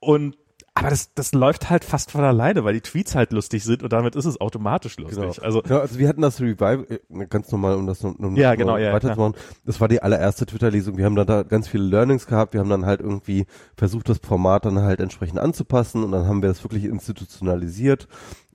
und 0.00 0.36
aber 0.74 0.88
das, 0.88 1.12
das 1.14 1.32
läuft 1.32 1.68
halt 1.68 1.84
fast 1.84 2.12
von 2.12 2.22
alleine, 2.22 2.64
weil 2.64 2.74
die 2.74 2.80
Tweets 2.80 3.14
halt 3.14 3.32
lustig 3.32 3.64
sind 3.64 3.82
und 3.82 3.92
damit 3.92 4.14
ist 4.14 4.24
es 4.24 4.40
automatisch 4.40 4.96
lustig. 4.98 5.18
Genau. 5.18 5.44
Also, 5.44 5.62
ja, 5.68 5.80
also 5.80 5.98
wir 5.98 6.08
hatten 6.08 6.22
das 6.22 6.40
Revival, 6.40 6.86
äh, 6.88 7.26
ganz 7.26 7.50
normal, 7.50 7.74
um 7.74 7.86
das 7.86 8.02
um, 8.04 8.14
um 8.14 8.36
Ja, 8.36 8.54
genau, 8.54 8.76
ja, 8.76 8.92
weiterzumachen. 8.92 9.34
Das 9.66 9.80
war 9.80 9.88
die 9.88 10.00
allererste 10.00 10.46
Twitter-Lesung. 10.46 10.96
Wir 10.96 11.06
haben 11.06 11.16
dann 11.16 11.26
da 11.26 11.42
ganz 11.42 11.66
viele 11.66 11.84
Learnings 11.84 12.26
gehabt. 12.26 12.54
Wir 12.54 12.60
haben 12.60 12.70
dann 12.70 12.86
halt 12.86 13.00
irgendwie 13.00 13.46
versucht, 13.76 14.08
das 14.08 14.18
Format 14.18 14.64
dann 14.64 14.78
halt 14.80 15.00
entsprechend 15.00 15.38
anzupassen 15.38 16.04
und 16.04 16.12
dann 16.12 16.26
haben 16.26 16.40
wir 16.40 16.48
das 16.48 16.62
wirklich 16.62 16.84
institutionalisiert. 16.84 18.06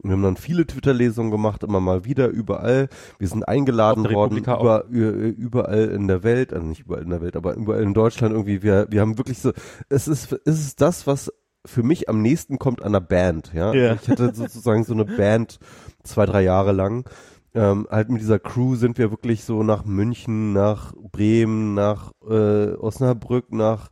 Wir 0.08 0.14
haben 0.14 0.24
dann 0.24 0.38
viele 0.38 0.66
Twitter-Lesungen 0.66 1.32
gemacht, 1.32 1.64
immer 1.64 1.80
mal 1.80 2.06
wieder, 2.06 2.28
überall. 2.28 2.90
Wir 3.20 3.28
sind 3.28 3.48
eingeladen 3.48 4.04
der 4.04 4.14
worden, 4.14 4.38
über, 4.38 4.86
überall 4.90 5.90
in 5.90 6.08
der 6.08 6.24
Welt, 6.24 6.54
also 6.54 6.66
nicht 6.66 6.82
überall 6.82 7.04
in 7.04 7.10
der 7.10 7.22
Welt, 7.22 7.36
aber 7.36 7.56
überall 7.56 7.84
in 7.84 7.94
Deutschland 7.94 8.34
irgendwie. 8.34 8.64
Wir, 8.64 8.88
wir 8.90 9.02
haben 9.02 9.18
wirklich 9.18 9.40
so, 9.40 9.52
es 9.90 10.08
ist, 10.08 10.32
es 10.46 10.60
ist 10.60 10.82
das, 10.82 11.08
was 11.08 11.32
für 11.66 11.84
mich 11.84 12.10
am 12.10 12.22
nächsten 12.22 12.60
kommt 12.60 12.82
an 12.82 12.90
einer 12.90 13.02
Band, 13.02 13.52
ja. 13.54 13.74
Ja. 13.74 13.94
Ich 13.96 14.08
hatte 14.08 14.34
sozusagen 14.34 14.84
so 14.84 14.94
eine 14.94 15.06
Band 15.06 15.60
zwei, 16.04 16.26
drei 16.26 16.44
Jahre 16.44 16.72
lang. 16.72 17.10
Ähm, 17.56 17.88
halt 17.90 18.10
mit 18.10 18.22
dieser 18.22 18.38
Crew 18.38 18.76
sind 18.76 18.98
wir 18.98 19.12
wirklich 19.12 19.46
so 19.46 19.64
nach 19.64 19.86
München, 19.86 20.52
nach 20.52 20.94
Bremen, 20.94 21.74
nach 21.74 22.12
äh, 22.30 22.74
Osnabrück, 22.74 23.52
nach 23.54 23.90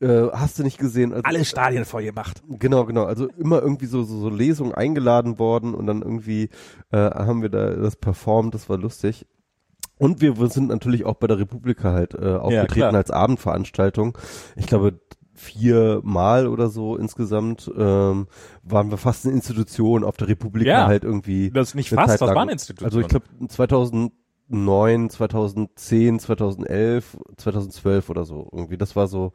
äh, 0.00 0.28
hast 0.32 0.58
du 0.58 0.62
nicht 0.62 0.78
gesehen? 0.78 1.12
Also, 1.12 1.24
alle 1.24 1.44
Stadien 1.44 1.84
voll 1.84 2.04
gemacht. 2.04 2.42
Genau, 2.48 2.84
genau. 2.84 3.04
Also 3.04 3.28
immer 3.38 3.62
irgendwie 3.62 3.86
so, 3.86 4.02
so, 4.02 4.18
so 4.18 4.28
Lesungen 4.28 4.74
eingeladen 4.74 5.38
worden 5.38 5.74
und 5.74 5.86
dann 5.86 6.02
irgendwie 6.02 6.50
äh, 6.90 6.98
haben 6.98 7.42
wir 7.42 7.48
da 7.48 7.70
das 7.70 7.96
performt, 7.96 8.54
das 8.54 8.68
war 8.68 8.78
lustig. 8.78 9.26
Und 9.98 10.20
wir 10.20 10.34
sind 10.50 10.68
natürlich 10.68 11.06
auch 11.06 11.14
bei 11.14 11.26
der 11.26 11.38
Republika 11.38 11.92
halt 11.92 12.14
äh, 12.14 12.34
aufgetreten 12.34 12.88
klar. 12.90 12.94
als 12.94 13.10
Abendveranstaltung. 13.10 14.18
Ich 14.54 14.66
glaube, 14.66 15.00
viermal 15.36 16.48
oder 16.48 16.68
so 16.68 16.96
insgesamt 16.96 17.70
ähm, 17.76 18.26
waren 18.62 18.90
wir 18.90 18.96
fast 18.98 19.24
eine 19.24 19.34
Institution 19.34 20.04
auf 20.04 20.16
der 20.16 20.28
Republika 20.28 20.70
Ja. 20.70 20.86
halt 20.86 21.04
irgendwie. 21.04 21.50
Das 21.50 21.68
ist 21.68 21.74
nicht 21.74 21.90
fast, 21.90 22.20
das 22.20 22.20
war 22.20 22.42
eine 22.42 22.52
Institution. 22.52 22.86
Also 22.86 23.00
ich 23.00 23.08
glaube 23.08 23.26
2009, 23.48 25.10
2010, 25.10 26.18
2011, 26.18 27.16
2012 27.36 28.10
oder 28.10 28.24
so 28.24 28.48
irgendwie. 28.52 28.78
Das 28.78 28.96
war 28.96 29.06
so, 29.08 29.32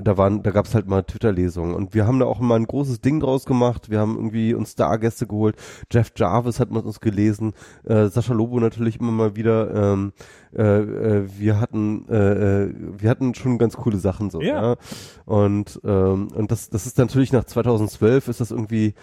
da 0.00 0.16
waren, 0.16 0.44
da 0.44 0.52
gab's 0.52 0.74
halt 0.74 0.86
mal 0.86 1.02
Twitter-Lesungen 1.02 1.74
und 1.74 1.92
wir 1.92 2.06
haben 2.06 2.20
da 2.20 2.26
auch 2.26 2.40
immer 2.40 2.54
ein 2.54 2.66
großes 2.66 3.00
Ding 3.00 3.18
draus 3.18 3.44
gemacht. 3.46 3.90
Wir 3.90 3.98
haben 3.98 4.14
irgendwie 4.14 4.54
uns 4.54 4.72
Stargäste 4.72 5.26
geholt. 5.26 5.56
Jeff 5.90 6.12
Jarvis 6.14 6.60
hat 6.60 6.70
mit 6.70 6.84
uns 6.84 7.00
gelesen, 7.00 7.52
äh, 7.84 8.06
Sascha 8.06 8.32
Lobo 8.32 8.60
natürlich 8.60 9.00
immer 9.00 9.10
mal 9.10 9.34
wieder. 9.34 9.74
Ähm, 9.74 10.12
äh, 10.54 10.62
äh, 10.62 11.28
wir 11.36 11.58
hatten, 11.60 12.08
äh, 12.08 12.62
äh, 12.64 12.74
wir 12.98 13.10
hatten 13.10 13.34
schon 13.34 13.58
ganz 13.58 13.76
coole 13.76 13.98
Sachen 13.98 14.30
so. 14.30 14.40
Ja. 14.40 14.70
Ja. 14.70 14.76
Und 15.24 15.80
ähm, 15.84 16.28
und 16.28 16.52
das, 16.52 16.70
das 16.70 16.86
ist 16.86 16.98
natürlich 16.98 17.32
nach 17.32 17.44
2012 17.44 18.28
ist 18.28 18.40
das 18.40 18.52
irgendwie 18.52 18.94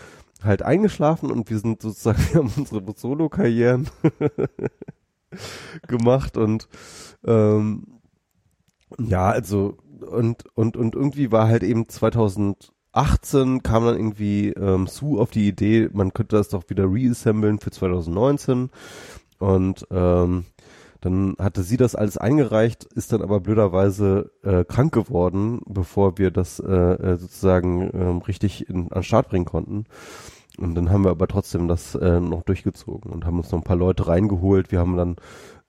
halt 0.43 0.62
eingeschlafen 0.62 1.30
und 1.30 1.50
wir 1.50 1.60
sind 1.60 1.82
sozusagen, 1.82 2.20
wir 2.32 2.39
haben 2.39 2.54
unsere 2.56 2.82
Solo-Karrieren 2.96 3.89
gemacht 5.88 6.38
und 6.38 6.70
ähm, 7.26 7.84
ja, 9.00 9.30
also 9.30 9.78
und 10.06 10.45
und 10.56 10.78
und 10.78 10.95
irgendwie 10.95 11.32
war 11.32 11.47
halt 11.47 11.64
eben 11.64 11.88
2018 11.89 13.64
kam 13.64 13.86
dann 13.86 13.95
irgendwie 13.95 14.49
ähm, 14.49 14.88
Sue 14.88 15.20
auf 15.20 15.32
die 15.32 15.47
Idee, 15.47 15.89
man 15.91 16.14
könnte 16.14 16.36
das 16.36 16.49
doch 16.49 16.70
wieder 16.70 16.91
reassemblen 16.91 17.60
für 17.60 17.72
2019 17.72 18.70
und 19.39 19.88
ähm, 19.91 20.45
dann 21.06 21.36
hatte 21.38 21.62
sie 21.62 21.78
das 21.78 21.93
alles 21.93 22.18
eingereicht, 22.18 22.84
ist 22.84 23.14
dann 23.14 23.22
aber 23.22 23.39
blöderweise 23.39 24.32
äh, 24.41 24.66
krank 24.66 24.91
geworden, 24.91 25.62
bevor 25.68 26.18
wir 26.18 26.32
das 26.32 26.60
äh, 26.60 26.74
äh, 26.74 27.18
sozusagen 27.18 27.91
ähm, 27.93 28.18
richtig 28.20 28.68
in, 28.68 28.91
an 28.91 29.03
Start 29.03 29.30
bringen 29.30 29.45
konnten. 29.45 29.86
Und 30.58 30.74
dann 30.74 30.89
haben 30.89 31.03
wir 31.03 31.12
aber 31.12 31.28
trotzdem 31.28 31.68
das 31.68 31.93
äh, 31.93 32.20
noch 32.20 32.41
durchgezogen 32.41 33.12
und 33.12 33.26
haben 33.26 33.38
uns 33.38 33.51
noch 33.51 33.60
ein 33.60 33.64
paar 33.64 33.76
Leute 33.76 34.08
reingeholt. 34.08 34.72
Wir 34.72 34.80
haben 34.80 34.97
dann 34.97 35.18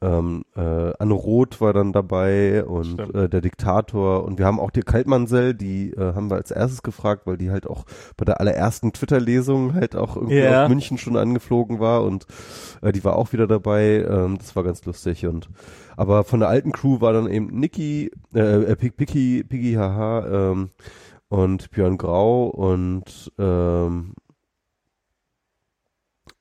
ähm, 0.03 0.45
äh, 0.55 0.93
Anne 0.99 1.15
Roth 1.15 1.61
war 1.63 1.73
dann 1.73 1.93
dabei 1.95 2.65
und 2.67 2.99
äh, 3.15 3.31
der 3.31 3.41
Diktator 3.41 4.25
und 4.25 4.39
wir 4.39 4.45
haben 4.45 4.61
auch 4.61 4.71
die 4.71 4.83
Kaltmannsell, 4.83 5.55
die 5.55 5.93
äh, 5.93 6.13
haben 6.15 6.29
wir 6.31 6.37
als 6.37 6.51
erstes 6.51 6.83
gefragt, 6.83 7.23
weil 7.27 7.39
die 7.39 7.51
halt 7.51 7.67
auch 7.67 7.85
bei 8.19 8.27
der 8.27 8.39
allerersten 8.41 8.93
Twitter-Lesung 8.93 9.73
halt 9.73 9.97
auch 9.97 10.17
irgendwie 10.17 10.37
Ja. 10.41 10.65
aus 10.65 10.69
München 10.69 10.99
schon 10.99 11.17
angeflogen 11.17 11.81
war 11.81 12.05
und 12.05 12.27
äh, 12.83 12.93
die 12.93 13.05
war 13.05 13.17
auch 13.17 13.33
wieder 13.33 13.47
dabei. 13.47 14.05
Ähm, 14.07 14.37
das 14.37 14.55
war 14.55 14.65
ganz 14.65 14.85
lustig 14.85 15.27
und 15.27 15.49
aber 15.97 16.25
von 16.25 16.41
der 16.41 16.51
alten 16.51 16.73
Crew 16.73 17.01
war 17.01 17.15
dann 17.15 17.27
eben 17.31 17.47
Niki, 17.59 18.11
äh, 18.35 18.41
äh, 18.65 18.77
Picky, 18.77 19.45
Piggy 19.45 19.75
Haha 19.75 20.51
ähm, 20.53 20.71
und 21.29 21.71
Björn 21.71 21.97
Grau 21.97 22.49
und 22.49 23.33
ähm, 23.39 24.13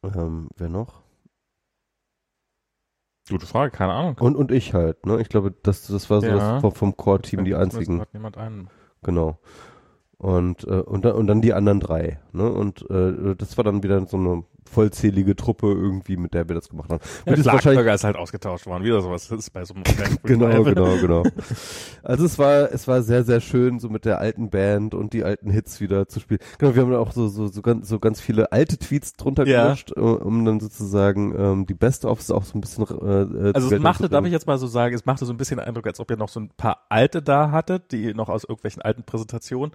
ähm, 0.03 0.49
wer 0.57 0.69
noch? 0.69 1.04
Gute 3.29 3.47
Frage, 3.47 3.71
keine 3.71 3.93
Ahnung. 3.93 4.15
Und 4.19 4.35
und 4.35 4.51
ich 4.51 4.73
halt, 4.73 5.05
ne? 5.05 5.19
Ich 5.19 5.29
glaube, 5.29 5.53
das 5.63 5.87
das 5.87 6.09
war 6.09 6.21
so 6.21 6.27
Ja. 6.27 6.59
vom, 6.59 6.71
vom 6.73 6.95
Core-Team 6.97 7.43
die 7.43 7.55
einzigen, 7.55 7.97
grad 7.97 8.13
niemand 8.13 8.37
ein. 8.37 8.69
genau. 9.03 9.37
Und 10.17 10.63
äh, 10.65 10.81
und 10.81 11.03
dann 11.03 11.13
und 11.13 11.27
dann 11.27 11.41
die 11.41 11.53
anderen 11.53 11.79
drei, 11.79 12.19
ne? 12.31 12.49
Und 12.49 12.89
äh, 12.89 13.35
das 13.35 13.57
war 13.57 13.63
dann 13.65 13.83
wieder 13.83 14.05
so 14.07 14.17
eine 14.17 14.43
vollzählige 14.69 15.35
Truppe 15.35 15.67
irgendwie, 15.67 16.17
mit 16.17 16.33
der 16.33 16.47
wir 16.47 16.55
das 16.55 16.69
gemacht 16.69 16.89
haben. 16.89 16.99
Wahrscheinlich 17.25 17.43
Schlagzeuger 17.43 17.93
ist 17.93 18.03
halt 18.03 18.15
ausgetauscht 18.15 18.65
worden. 18.65 18.83
Wieder 18.83 19.01
sowas. 19.01 19.27
Das 19.27 19.39
ist 19.39 19.51
bei 19.51 19.63
so 19.63 19.73
einem 19.73 19.83
Event 19.83 20.21
Genau, 20.23 20.63
genau, 20.63 20.97
genau. 20.97 21.23
Also 22.03 22.25
es 22.25 22.37
war, 22.39 22.71
es 22.71 22.87
war 22.87 23.01
sehr, 23.03 23.23
sehr 23.23 23.41
schön, 23.41 23.79
so 23.79 23.89
mit 23.89 24.05
der 24.05 24.19
alten 24.19 24.49
Band 24.49 24.93
und 24.93 25.13
die 25.13 25.23
alten 25.23 25.49
Hits 25.49 25.79
wieder 25.81 26.07
zu 26.07 26.19
spielen. 26.19 26.39
Genau, 26.57 26.75
wir 26.75 26.81
haben 26.81 26.91
da 26.91 26.99
auch 26.99 27.11
so, 27.11 27.27
so, 27.27 27.47
so 27.47 27.61
ganz, 27.61 27.87
so 27.87 27.99
ganz 27.99 28.19
viele 28.19 28.51
alte 28.51 28.77
Tweets 28.77 29.13
drunter 29.13 29.45
Ja. 29.45 29.65
gemischt, 29.65 29.91
äh, 29.95 29.99
um 29.99 30.43
dann 30.45 30.59
sozusagen 30.59 31.35
ähm, 31.37 31.65
die 31.65 31.73
Best-ofs 31.75 32.31
auch 32.31 32.43
so 32.43 32.57
ein 32.57 32.61
bisschen 32.61 32.85
äh, 32.85 33.49
äh, 33.49 33.53
Also 33.53 33.73
es 33.73 33.81
machte, 33.81 34.09
darf 34.09 34.25
ich 34.25 34.31
jetzt 34.31 34.47
mal 34.47 34.57
so 34.57 34.67
sagen, 34.67 34.95
es 34.95 35.05
machte 35.05 35.25
so 35.25 35.33
ein 35.33 35.37
bisschen 35.37 35.57
den 35.57 35.67
Eindruck, 35.67 35.87
als 35.87 35.99
ob 35.99 36.09
ihr 36.09 36.17
noch 36.17 36.29
so 36.29 36.39
ein 36.39 36.49
paar 36.57 36.85
alte 36.89 37.21
da 37.21 37.51
hattet, 37.51 37.91
die 37.91 38.13
noch 38.13 38.29
aus 38.29 38.43
irgendwelchen 38.43 38.81
alten 38.81 39.03
Präsentationen 39.03 39.71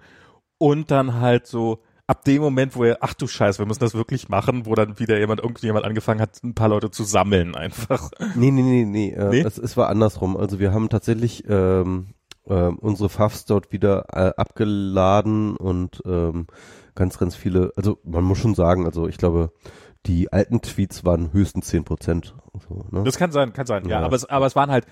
und 0.61 0.91
dann 0.91 1.19
halt 1.19 1.47
so 1.47 1.81
ab 2.05 2.23
dem 2.23 2.39
Moment, 2.43 2.75
wo 2.75 2.85
ihr, 2.85 2.97
ach 3.01 3.15
du 3.15 3.25
Scheiß, 3.25 3.57
wir 3.57 3.65
müssen 3.65 3.79
das 3.79 3.95
wirklich 3.95 4.29
machen, 4.29 4.67
wo 4.67 4.75
dann 4.75 4.99
wieder 4.99 5.17
jemand, 5.17 5.41
irgendjemand 5.41 5.85
angefangen 5.85 6.21
hat, 6.21 6.43
ein 6.43 6.53
paar 6.53 6.69
Leute 6.69 6.91
zu 6.91 7.03
sammeln 7.03 7.55
einfach. 7.55 8.11
Nee, 8.35 8.51
nee, 8.51 8.61
nee, 8.61 8.85
nee. 8.85 9.09
Äh, 9.09 9.29
Nee? 9.29 9.41
Es, 9.41 9.57
es 9.57 9.75
war 9.75 9.89
andersrum. 9.89 10.37
Also 10.37 10.59
wir 10.59 10.71
haben 10.71 10.89
tatsächlich 10.89 11.45
ähm, 11.49 12.13
ähm, 12.47 12.77
unsere 12.77 13.09
Fafs 13.09 13.45
dort 13.45 13.71
wieder 13.71 14.05
äh, 14.13 14.39
abgeladen 14.39 15.57
und 15.57 16.03
ähm, 16.05 16.45
ganz, 16.93 17.17
ganz 17.17 17.35
viele, 17.35 17.71
also 17.75 17.97
man 18.03 18.23
muss 18.23 18.37
schon 18.37 18.53
sagen, 18.53 18.85
also 18.85 19.07
ich 19.07 19.17
glaube, 19.17 19.51
die 20.05 20.31
alten 20.31 20.61
Tweets 20.61 21.03
waren 21.05 21.33
höchstens 21.33 21.67
10 21.69 21.85
Prozent. 21.85 22.35
So, 22.67 22.85
ne? 22.91 23.03
Das 23.03 23.17
kann 23.17 23.31
sein, 23.31 23.53
kann 23.53 23.65
sein, 23.65 23.85
ja. 23.85 23.99
Ja. 24.01 24.05
Aber, 24.05 24.15
es, 24.15 24.25
aber 24.25 24.45
es 24.45 24.55
waren 24.55 24.69
halt 24.69 24.85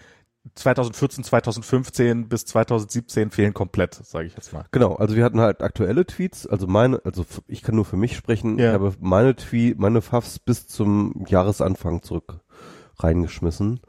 2014, 0.56 1.24
2015 1.24 2.30
bis 2.30 2.46
2017 2.46 3.30
fehlen 3.30 3.54
komplett, 3.54 3.94
sage 3.94 4.28
ich 4.28 4.36
jetzt 4.36 4.54
mal. 4.54 4.66
Genau, 4.72 4.96
also 4.96 5.16
wir 5.16 5.24
hatten 5.24 5.40
halt 5.42 5.62
aktuelle 5.62 6.06
Tweets, 6.06 6.48
also 6.48 6.66
meine, 6.68 7.02
also 7.06 7.26
ich 7.48 7.62
kann 7.62 7.76
nur 7.76 7.86
für 7.86 7.98
mich 7.98 8.16
sprechen, 8.16 8.58
Ja. 8.58 8.68
ich 8.70 8.74
habe 8.74 8.94
meine 9.00 9.36
Tweet, 9.36 9.80
meine 9.80 10.02
Fafs 10.02 10.40
bis 10.40 10.68
zum 10.68 11.26
Jahresanfang 11.28 12.02
zurück 12.04 12.40
reingeschmissen. 13.00 13.80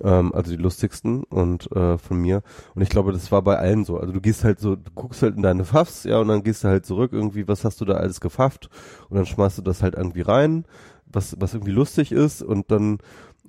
Ähm, 0.00 0.32
also 0.32 0.52
die 0.52 0.56
lustigsten 0.62 1.24
und 1.24 1.72
äh, 1.72 1.98
von 1.98 2.18
mir. 2.20 2.42
Und 2.76 2.82
ich 2.82 2.88
glaube, 2.88 3.12
das 3.12 3.32
war 3.32 3.42
bei 3.42 3.56
allen 3.58 3.84
so. 3.84 3.98
Also 3.98 4.12
du 4.12 4.20
gehst 4.20 4.44
halt 4.44 4.60
so, 4.60 4.76
du 4.76 4.90
guckst 4.94 5.22
halt 5.22 5.36
in 5.36 5.42
deine 5.42 5.64
Fafs, 5.64 6.04
ja, 6.04 6.18
und 6.20 6.28
dann 6.28 6.44
gehst 6.44 6.62
du 6.62 6.68
halt 6.68 6.86
zurück, 6.86 7.12
irgendwie, 7.12 7.48
was 7.48 7.64
hast 7.64 7.80
du 7.80 7.84
da 7.84 7.94
alles 7.94 8.20
gefafft? 8.20 8.70
Und 9.08 9.16
dann 9.16 9.26
schmeißt 9.26 9.58
du 9.58 9.62
das 9.62 9.82
halt 9.82 9.94
irgendwie 9.96 10.20
rein, 10.20 10.66
was, 11.06 11.34
was 11.40 11.54
irgendwie 11.54 11.72
lustig 11.72 12.12
ist, 12.12 12.42
und 12.42 12.70
dann 12.70 12.98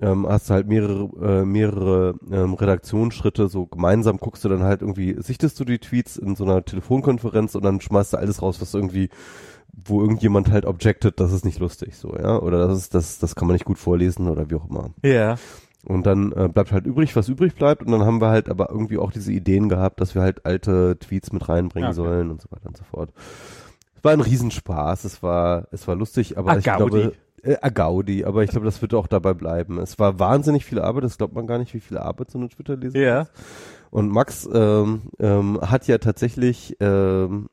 ähm, 0.02 0.26
hast 0.28 0.50
du 0.50 0.54
halt 0.54 0.68
mehrere, 0.68 1.10
äh, 1.22 1.46
mehrere 1.46 2.16
ähm, 2.32 2.54
Redaktionsschritte, 2.54 3.48
so 3.50 3.66
gemeinsam 3.66 4.18
guckst 4.18 4.44
du 4.46 4.50
dann 4.50 4.64
halt 4.64 4.82
irgendwie, 4.82 5.16
sichtest 5.22 5.60
du 5.60 5.66
die 5.66 5.80
Tweets 5.80 6.18
in 6.18 6.36
so 6.36 6.44
einer 6.46 6.64
Telefonkonferenz 6.64 7.56
und 7.56 7.64
dann 7.66 7.82
schmeißt 7.82 8.14
du 8.14 8.18
alles 8.18 8.42
raus, 8.42 8.62
was 8.62 8.74
irgendwie, 8.74 9.10
wo 9.72 10.02
irgendjemand 10.02 10.52
halt 10.52 10.66
objected, 10.66 11.20
das 11.20 11.32
ist 11.32 11.46
nicht 11.46 11.60
lustig, 11.60 11.98
so, 11.98 12.16
ja, 12.16 12.40
oder 12.40 12.68
das 12.68 12.78
ist, 12.78 12.96
das, 12.96 13.20
das 13.20 13.36
kann 13.36 13.48
man 13.48 13.54
nicht 13.56 13.66
gut 13.66 13.78
vorlesen 13.78 14.28
oder 14.30 14.50
wie 14.50 14.56
auch 14.56 14.70
immer. 14.70 14.92
Ja. 15.04 15.36
Und 15.86 16.06
dann 16.06 16.34
äh, 16.34 16.50
bleibt 16.50 16.74
halt 16.74 16.86
übrig, 16.86 17.16
was 17.16 17.30
übrig 17.30 17.56
bleibt. 17.56 17.84
Und 17.84 17.92
dann 17.94 18.04
haben 18.04 18.20
wir 18.20 18.28
halt 18.28 18.50
aber 18.50 18.70
irgendwie 18.70 18.98
auch 18.98 19.14
diese 19.14 19.32
Ideen 19.32 19.70
gehabt, 19.70 20.02
dass 20.02 20.14
wir 20.14 20.22
halt 20.22 20.46
alte 20.46 20.98
Tweets 21.00 21.32
mit 21.32 21.48
reinbringen 21.48 21.92
Okay. 21.92 21.96
sollen 21.96 22.32
und 22.32 22.42
so 22.42 22.52
weiter 22.52 22.68
und 22.68 22.76
so 22.76 22.84
fort. 22.84 23.14
Es 23.96 24.04
war 24.04 24.12
ein 24.12 24.20
Riesenspaß, 24.20 25.06
es 25.06 25.24
war, 25.24 25.68
es 25.72 25.88
war 25.88 25.96
lustig, 25.96 26.38
aber 26.38 26.52
Ah, 26.52 26.58
ich 26.58 26.66
Gaudi. 26.66 26.90
glaube, 26.90 27.14
äh, 27.44 27.58
a 27.62 27.70
Gaudi, 27.70 28.26
aber 28.26 28.44
ich 28.44 28.50
glaube, 28.52 28.66
das 28.66 28.82
wird 28.82 28.94
auch 28.94 29.08
dabei 29.08 29.34
bleiben. 29.34 29.80
Es 29.80 30.00
war 30.00 30.20
wahnsinnig 30.20 30.66
viel 30.66 30.80
Arbeit, 30.80 31.04
das 31.04 31.18
glaubt 31.18 31.34
man 31.34 31.48
gar 31.48 31.58
nicht, 31.58 31.74
wie 31.74 31.80
viel 31.80 31.98
Arbeit 31.98 32.32
so 32.32 32.38
eine 32.38 32.50
Twitter-Lesung 32.50 33.00
Ja. 33.02 33.22
ist. 33.22 33.32
Und 33.92 34.10
Max 34.10 34.48
ähm, 34.54 35.04
ähm, 35.20 35.60
hat 35.62 35.88
ja 35.88 35.98
tatsächlich 35.98 36.78
ähm, 36.80 37.50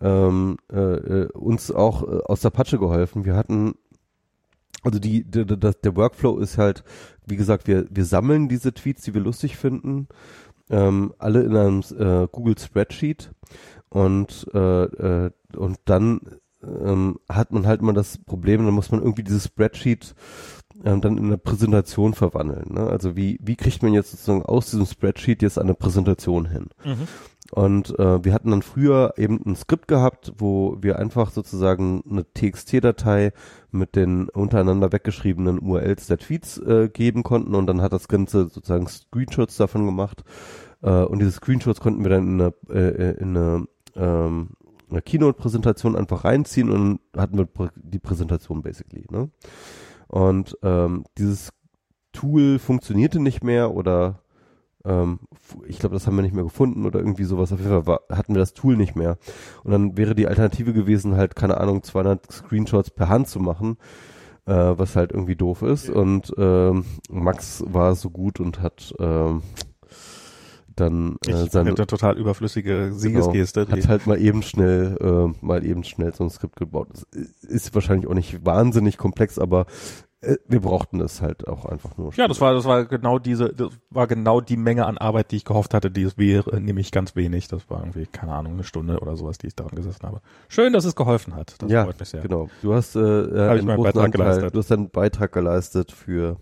ähm, 0.00 0.56
äh, 0.72 0.76
äh, 0.78 1.28
uns 1.32 1.70
auch 1.70 2.02
äh, 2.02 2.20
aus 2.24 2.40
der 2.40 2.50
Patsche 2.50 2.78
geholfen. 2.78 3.24
Wir 3.24 3.34
hatten 3.36 3.74
also 4.84 4.98
die, 5.00 5.24
der, 5.24 5.44
der, 5.44 5.72
der 5.72 5.96
Workflow 5.96 6.38
ist 6.38 6.56
halt, 6.56 6.84
wie 7.26 7.36
gesagt, 7.36 7.66
wir, 7.66 7.86
wir 7.90 8.04
sammeln 8.04 8.48
diese 8.48 8.72
Tweets, 8.72 9.02
die 9.02 9.12
wir 9.14 9.20
lustig 9.20 9.56
finden, 9.56 10.06
ähm, 10.70 11.12
alle 11.18 11.42
in 11.42 11.56
einem 11.56 11.82
äh, 11.98 12.28
Google 12.30 12.56
Spreadsheet 12.58 13.32
und 13.88 14.46
äh, 14.54 14.84
äh, 14.84 15.30
und 15.56 15.78
dann 15.86 16.20
ähm, 16.62 17.18
hat 17.28 17.52
man 17.52 17.66
halt 17.66 17.82
mal 17.82 17.92
das 17.92 18.18
Problem, 18.18 18.64
dann 18.64 18.74
muss 18.74 18.90
man 18.90 19.00
irgendwie 19.00 19.22
dieses 19.22 19.44
Spreadsheet 19.44 20.14
ähm, 20.84 21.00
dann 21.00 21.18
in 21.18 21.26
eine 21.26 21.38
Präsentation 21.38 22.14
verwandeln. 22.14 22.74
Ne? 22.74 22.86
Also 22.86 23.16
wie, 23.16 23.38
wie 23.42 23.56
kriegt 23.56 23.82
man 23.82 23.92
jetzt 23.92 24.10
sozusagen 24.10 24.42
aus 24.42 24.70
diesem 24.70 24.86
Spreadsheet 24.86 25.42
jetzt 25.42 25.58
eine 25.58 25.74
Präsentation 25.74 26.46
hin? 26.46 26.68
Mhm. 26.84 27.08
Und 27.50 27.98
äh, 27.98 28.22
wir 28.24 28.34
hatten 28.34 28.50
dann 28.50 28.62
früher 28.62 29.14
eben 29.16 29.40
ein 29.46 29.56
Skript 29.56 29.88
gehabt, 29.88 30.32
wo 30.36 30.76
wir 30.80 30.98
einfach 30.98 31.30
sozusagen 31.30 32.02
eine 32.08 32.26
TXT-Datei 32.34 33.32
mit 33.70 33.96
den 33.96 34.28
untereinander 34.28 34.92
weggeschriebenen 34.92 35.58
URLs 35.58 36.08
der 36.08 36.18
Tweets 36.18 36.58
äh, 36.58 36.90
geben 36.92 37.22
konnten 37.22 37.54
und 37.54 37.66
dann 37.66 37.80
hat 37.80 37.92
das 37.92 38.08
Ganze 38.08 38.48
sozusagen 38.48 38.86
Screenshots 38.86 39.56
davon 39.56 39.86
gemacht. 39.86 40.24
Äh, 40.82 40.90
und 40.90 41.20
diese 41.20 41.32
Screenshots 41.32 41.80
konnten 41.80 42.04
wir 42.04 42.10
dann 42.10 42.26
in 42.26 42.40
eine, 42.40 42.54
äh, 42.70 43.16
in 43.18 43.36
eine, 43.36 43.66
ähm, 43.96 44.50
eine 44.90 45.02
Keynote-Präsentation 45.02 45.96
einfach 45.96 46.24
reinziehen 46.24 46.70
und 46.70 47.00
hatten 47.16 47.38
wir 47.38 47.48
die 47.76 47.98
Präsentation 47.98 48.62
basically. 48.62 49.06
Ne? 49.10 49.30
Und 50.08 50.56
ähm, 50.62 51.04
dieses 51.18 51.50
Tool 52.12 52.58
funktionierte 52.58 53.20
nicht 53.20 53.44
mehr 53.44 53.74
oder 53.74 54.22
ähm, 54.84 55.20
ich 55.66 55.78
glaube, 55.78 55.94
das 55.94 56.06
haben 56.06 56.16
wir 56.16 56.22
nicht 56.22 56.34
mehr 56.34 56.44
gefunden 56.44 56.86
oder 56.86 56.98
irgendwie 57.00 57.24
sowas. 57.24 57.52
Auf 57.52 57.58
jeden 57.58 57.70
Fall 57.70 57.86
war, 57.86 58.00
hatten 58.10 58.34
wir 58.34 58.40
das 58.40 58.54
Tool 58.54 58.76
nicht 58.76 58.96
mehr. 58.96 59.18
Und 59.64 59.72
dann 59.72 59.96
wäre 59.96 60.14
die 60.14 60.26
Alternative 60.26 60.72
gewesen, 60.72 61.16
halt, 61.16 61.36
keine 61.36 61.58
Ahnung, 61.58 61.82
200 61.82 62.30
Screenshots 62.30 62.90
per 62.90 63.08
Hand 63.08 63.28
zu 63.28 63.40
machen, 63.40 63.76
äh, 64.46 64.52
was 64.52 64.96
halt 64.96 65.12
irgendwie 65.12 65.36
doof 65.36 65.62
ist. 65.62 65.90
Und 65.90 66.32
ähm, 66.38 66.84
Max 67.10 67.62
war 67.66 67.94
so 67.94 68.10
gut 68.10 68.40
und 68.40 68.62
hat 68.62 68.94
ähm, 68.98 69.42
dann 70.80 71.16
äh, 71.26 71.44
ich 71.44 71.50
seine 71.50 71.74
total 71.74 72.16
überflüssige 72.16 72.92
Siegesgeste. 72.92 73.66
Genau, 73.66 73.76
hat 73.76 73.88
halt 73.88 74.06
mal 74.06 74.20
eben 74.20 74.42
schnell, 74.42 74.96
äh, 75.00 75.44
mal 75.44 75.64
eben 75.64 75.84
schnell 75.84 76.14
so 76.14 76.24
ein 76.24 76.30
Skript 76.30 76.56
gebaut. 76.56 76.88
Das 76.92 77.24
ist 77.42 77.74
wahrscheinlich 77.74 78.08
auch 78.08 78.14
nicht 78.14 78.44
wahnsinnig 78.44 78.98
komplex, 78.98 79.38
aber 79.38 79.66
äh, 80.20 80.36
wir 80.48 80.60
brauchten 80.60 81.00
es 81.00 81.22
halt 81.22 81.46
auch 81.46 81.64
einfach 81.64 81.96
nur. 81.96 82.12
Ja, 82.14 82.26
das 82.26 82.40
war, 82.40 82.52
das 82.52 82.64
war 82.64 82.86
genau 82.86 83.18
diese, 83.18 83.50
das 83.50 83.70
war 83.90 84.06
genau 84.06 84.40
die 84.40 84.56
Menge 84.56 84.86
an 84.86 84.98
Arbeit, 84.98 85.30
die 85.30 85.36
ich 85.36 85.44
gehofft 85.44 85.74
hatte, 85.74 85.90
die 85.90 86.02
es 86.02 86.18
wäre, 86.18 86.60
nämlich 86.60 86.90
ganz 86.90 87.14
wenig. 87.14 87.48
Das 87.48 87.70
war 87.70 87.80
irgendwie, 87.80 88.06
keine 88.06 88.32
Ahnung, 88.32 88.54
eine 88.54 88.64
Stunde 88.64 88.98
oder 88.98 89.16
sowas, 89.16 89.38
die 89.38 89.46
ich 89.46 89.54
daran 89.54 89.76
gesessen 89.76 90.04
habe. 90.04 90.20
Schön, 90.48 90.72
dass 90.72 90.84
es 90.84 90.96
geholfen 90.96 91.36
hat. 91.36 91.54
Das 91.58 91.70
ja, 91.70 91.84
freut 91.84 92.00
mich 92.00 92.08
sehr. 92.08 92.22
genau. 92.22 92.48
Du 92.62 92.74
hast, 92.74 92.96
äh, 92.96 93.00
äh 93.00 93.48
einen 93.48 93.66
meinen 93.66 93.82
Beitrag 93.82 94.06
Anteil, 94.06 94.10
geleistet. 94.10 94.54
Du 94.54 94.58
hast 94.58 94.72
einen 94.72 94.90
Beitrag 94.90 95.32
geleistet 95.32 95.92
für 95.92 96.36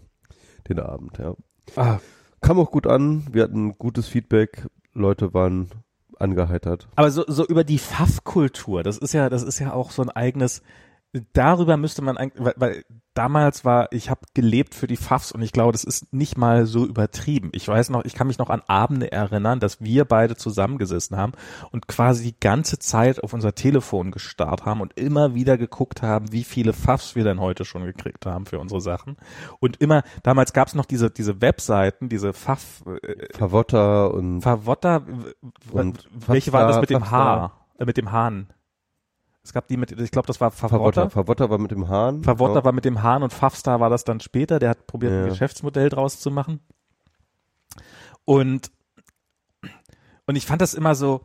den 0.68 0.80
Abend, 0.80 1.18
ja. 1.18 1.34
Ah. 1.76 1.98
Kam 2.40 2.58
auch 2.58 2.70
gut 2.70 2.86
an. 2.86 3.26
Wir 3.32 3.42
hatten 3.42 3.76
gutes 3.78 4.08
Feedback. 4.08 4.66
Leute 4.92 5.34
waren 5.34 5.68
angeheitert. 6.18 6.88
Aber 6.96 7.10
so, 7.10 7.24
so 7.26 7.46
über 7.46 7.64
die 7.64 7.78
Pfaff-Kultur, 7.78 8.82
das 8.82 8.98
ist 8.98 9.12
ja, 9.12 9.28
das 9.28 9.42
ist 9.42 9.58
ja 9.58 9.72
auch 9.72 9.90
so 9.90 10.02
ein 10.02 10.10
eigenes, 10.10 10.62
darüber 11.32 11.76
müsste 11.76 12.02
man 12.02 12.16
eigentlich, 12.16 12.44
weil, 12.44 12.54
weil 12.56 12.84
damals 13.14 13.64
war, 13.64 13.92
ich 13.92 14.10
habe 14.10 14.20
gelebt 14.34 14.74
für 14.74 14.86
die 14.86 14.96
Pfaffs 14.96 15.32
und 15.32 15.42
ich 15.42 15.52
glaube, 15.52 15.72
das 15.72 15.84
ist 15.84 16.12
nicht 16.12 16.36
mal 16.36 16.66
so 16.66 16.84
übertrieben. 16.84 17.50
Ich 17.52 17.66
weiß 17.66 17.90
noch, 17.90 18.04
ich 18.04 18.14
kann 18.14 18.26
mich 18.26 18.38
noch 18.38 18.50
an 18.50 18.62
Abende 18.66 19.10
erinnern, 19.10 19.60
dass 19.60 19.80
wir 19.80 20.04
beide 20.04 20.36
zusammengesessen 20.36 21.16
haben 21.16 21.32
und 21.70 21.88
quasi 21.88 22.24
die 22.24 22.38
ganze 22.38 22.78
Zeit 22.78 23.22
auf 23.22 23.32
unser 23.32 23.54
Telefon 23.54 24.10
gestarrt 24.10 24.64
haben 24.64 24.80
und 24.80 24.98
immer 24.98 25.34
wieder 25.34 25.56
geguckt 25.56 26.02
haben, 26.02 26.32
wie 26.32 26.44
viele 26.44 26.72
Pfaffs 26.72 27.14
wir 27.14 27.24
denn 27.24 27.40
heute 27.40 27.64
schon 27.64 27.84
gekriegt 27.84 28.26
haben 28.26 28.46
für 28.46 28.58
unsere 28.58 28.80
Sachen. 28.80 29.16
Und 29.60 29.80
immer, 29.80 30.02
damals 30.22 30.52
gab 30.52 30.68
es 30.68 30.74
noch 30.74 30.86
diese, 30.86 31.10
diese 31.10 31.40
Webseiten, 31.40 32.08
diese 32.08 32.32
Pfaff... 32.32 32.84
Äh, 33.02 33.26
Favotta 33.36 34.06
und... 34.06 34.42
Favotta, 34.42 35.02
und 35.72 36.08
welche 36.12 36.52
war 36.52 36.68
das 36.68 36.80
mit 36.80 36.90
dem 36.90 37.10
Haar? 37.10 37.66
Äh, 37.78 37.84
mit 37.86 37.96
dem 37.96 38.12
Hahn? 38.12 38.48
Es 39.46 39.52
gab 39.52 39.68
die 39.68 39.76
mit, 39.76 39.92
ich 39.92 40.10
glaube, 40.10 40.26
das 40.26 40.40
war 40.40 40.50
Favotta. 40.50 41.08
Favotta 41.08 41.48
war 41.48 41.58
mit 41.58 41.70
dem 41.70 41.88
Hahn. 41.88 42.24
Favotta 42.24 42.54
genau. 42.54 42.64
war 42.64 42.72
mit 42.72 42.84
dem 42.84 43.04
Hahn 43.04 43.22
und 43.22 43.32
Fafstar 43.32 43.78
war 43.78 43.88
das 43.88 44.02
dann 44.02 44.18
später. 44.18 44.58
Der 44.58 44.70
hat 44.70 44.88
probiert, 44.88 45.12
ja. 45.12 45.22
ein 45.22 45.28
Geschäftsmodell 45.28 45.88
draus 45.88 46.18
zu 46.18 46.32
machen. 46.32 46.58
Und, 48.24 48.72
und 50.26 50.34
ich 50.34 50.46
fand 50.46 50.62
das 50.62 50.74
immer 50.74 50.96
so, 50.96 51.20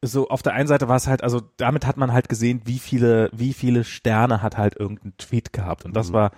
so 0.00 0.28
auf 0.28 0.40
der 0.40 0.52
einen 0.52 0.68
Seite 0.68 0.86
war 0.86 0.94
es 0.94 1.08
halt, 1.08 1.24
also 1.24 1.42
damit 1.56 1.84
hat 1.84 1.96
man 1.96 2.12
halt 2.12 2.28
gesehen, 2.28 2.62
wie 2.64 2.78
viele, 2.78 3.28
wie 3.32 3.52
viele 3.52 3.82
Sterne 3.82 4.40
hat 4.40 4.56
halt 4.56 4.76
irgendein 4.78 5.16
Tweet 5.16 5.52
gehabt. 5.52 5.84
Und 5.84 5.96
das 5.96 6.10
mhm. 6.10 6.14
war, 6.14 6.30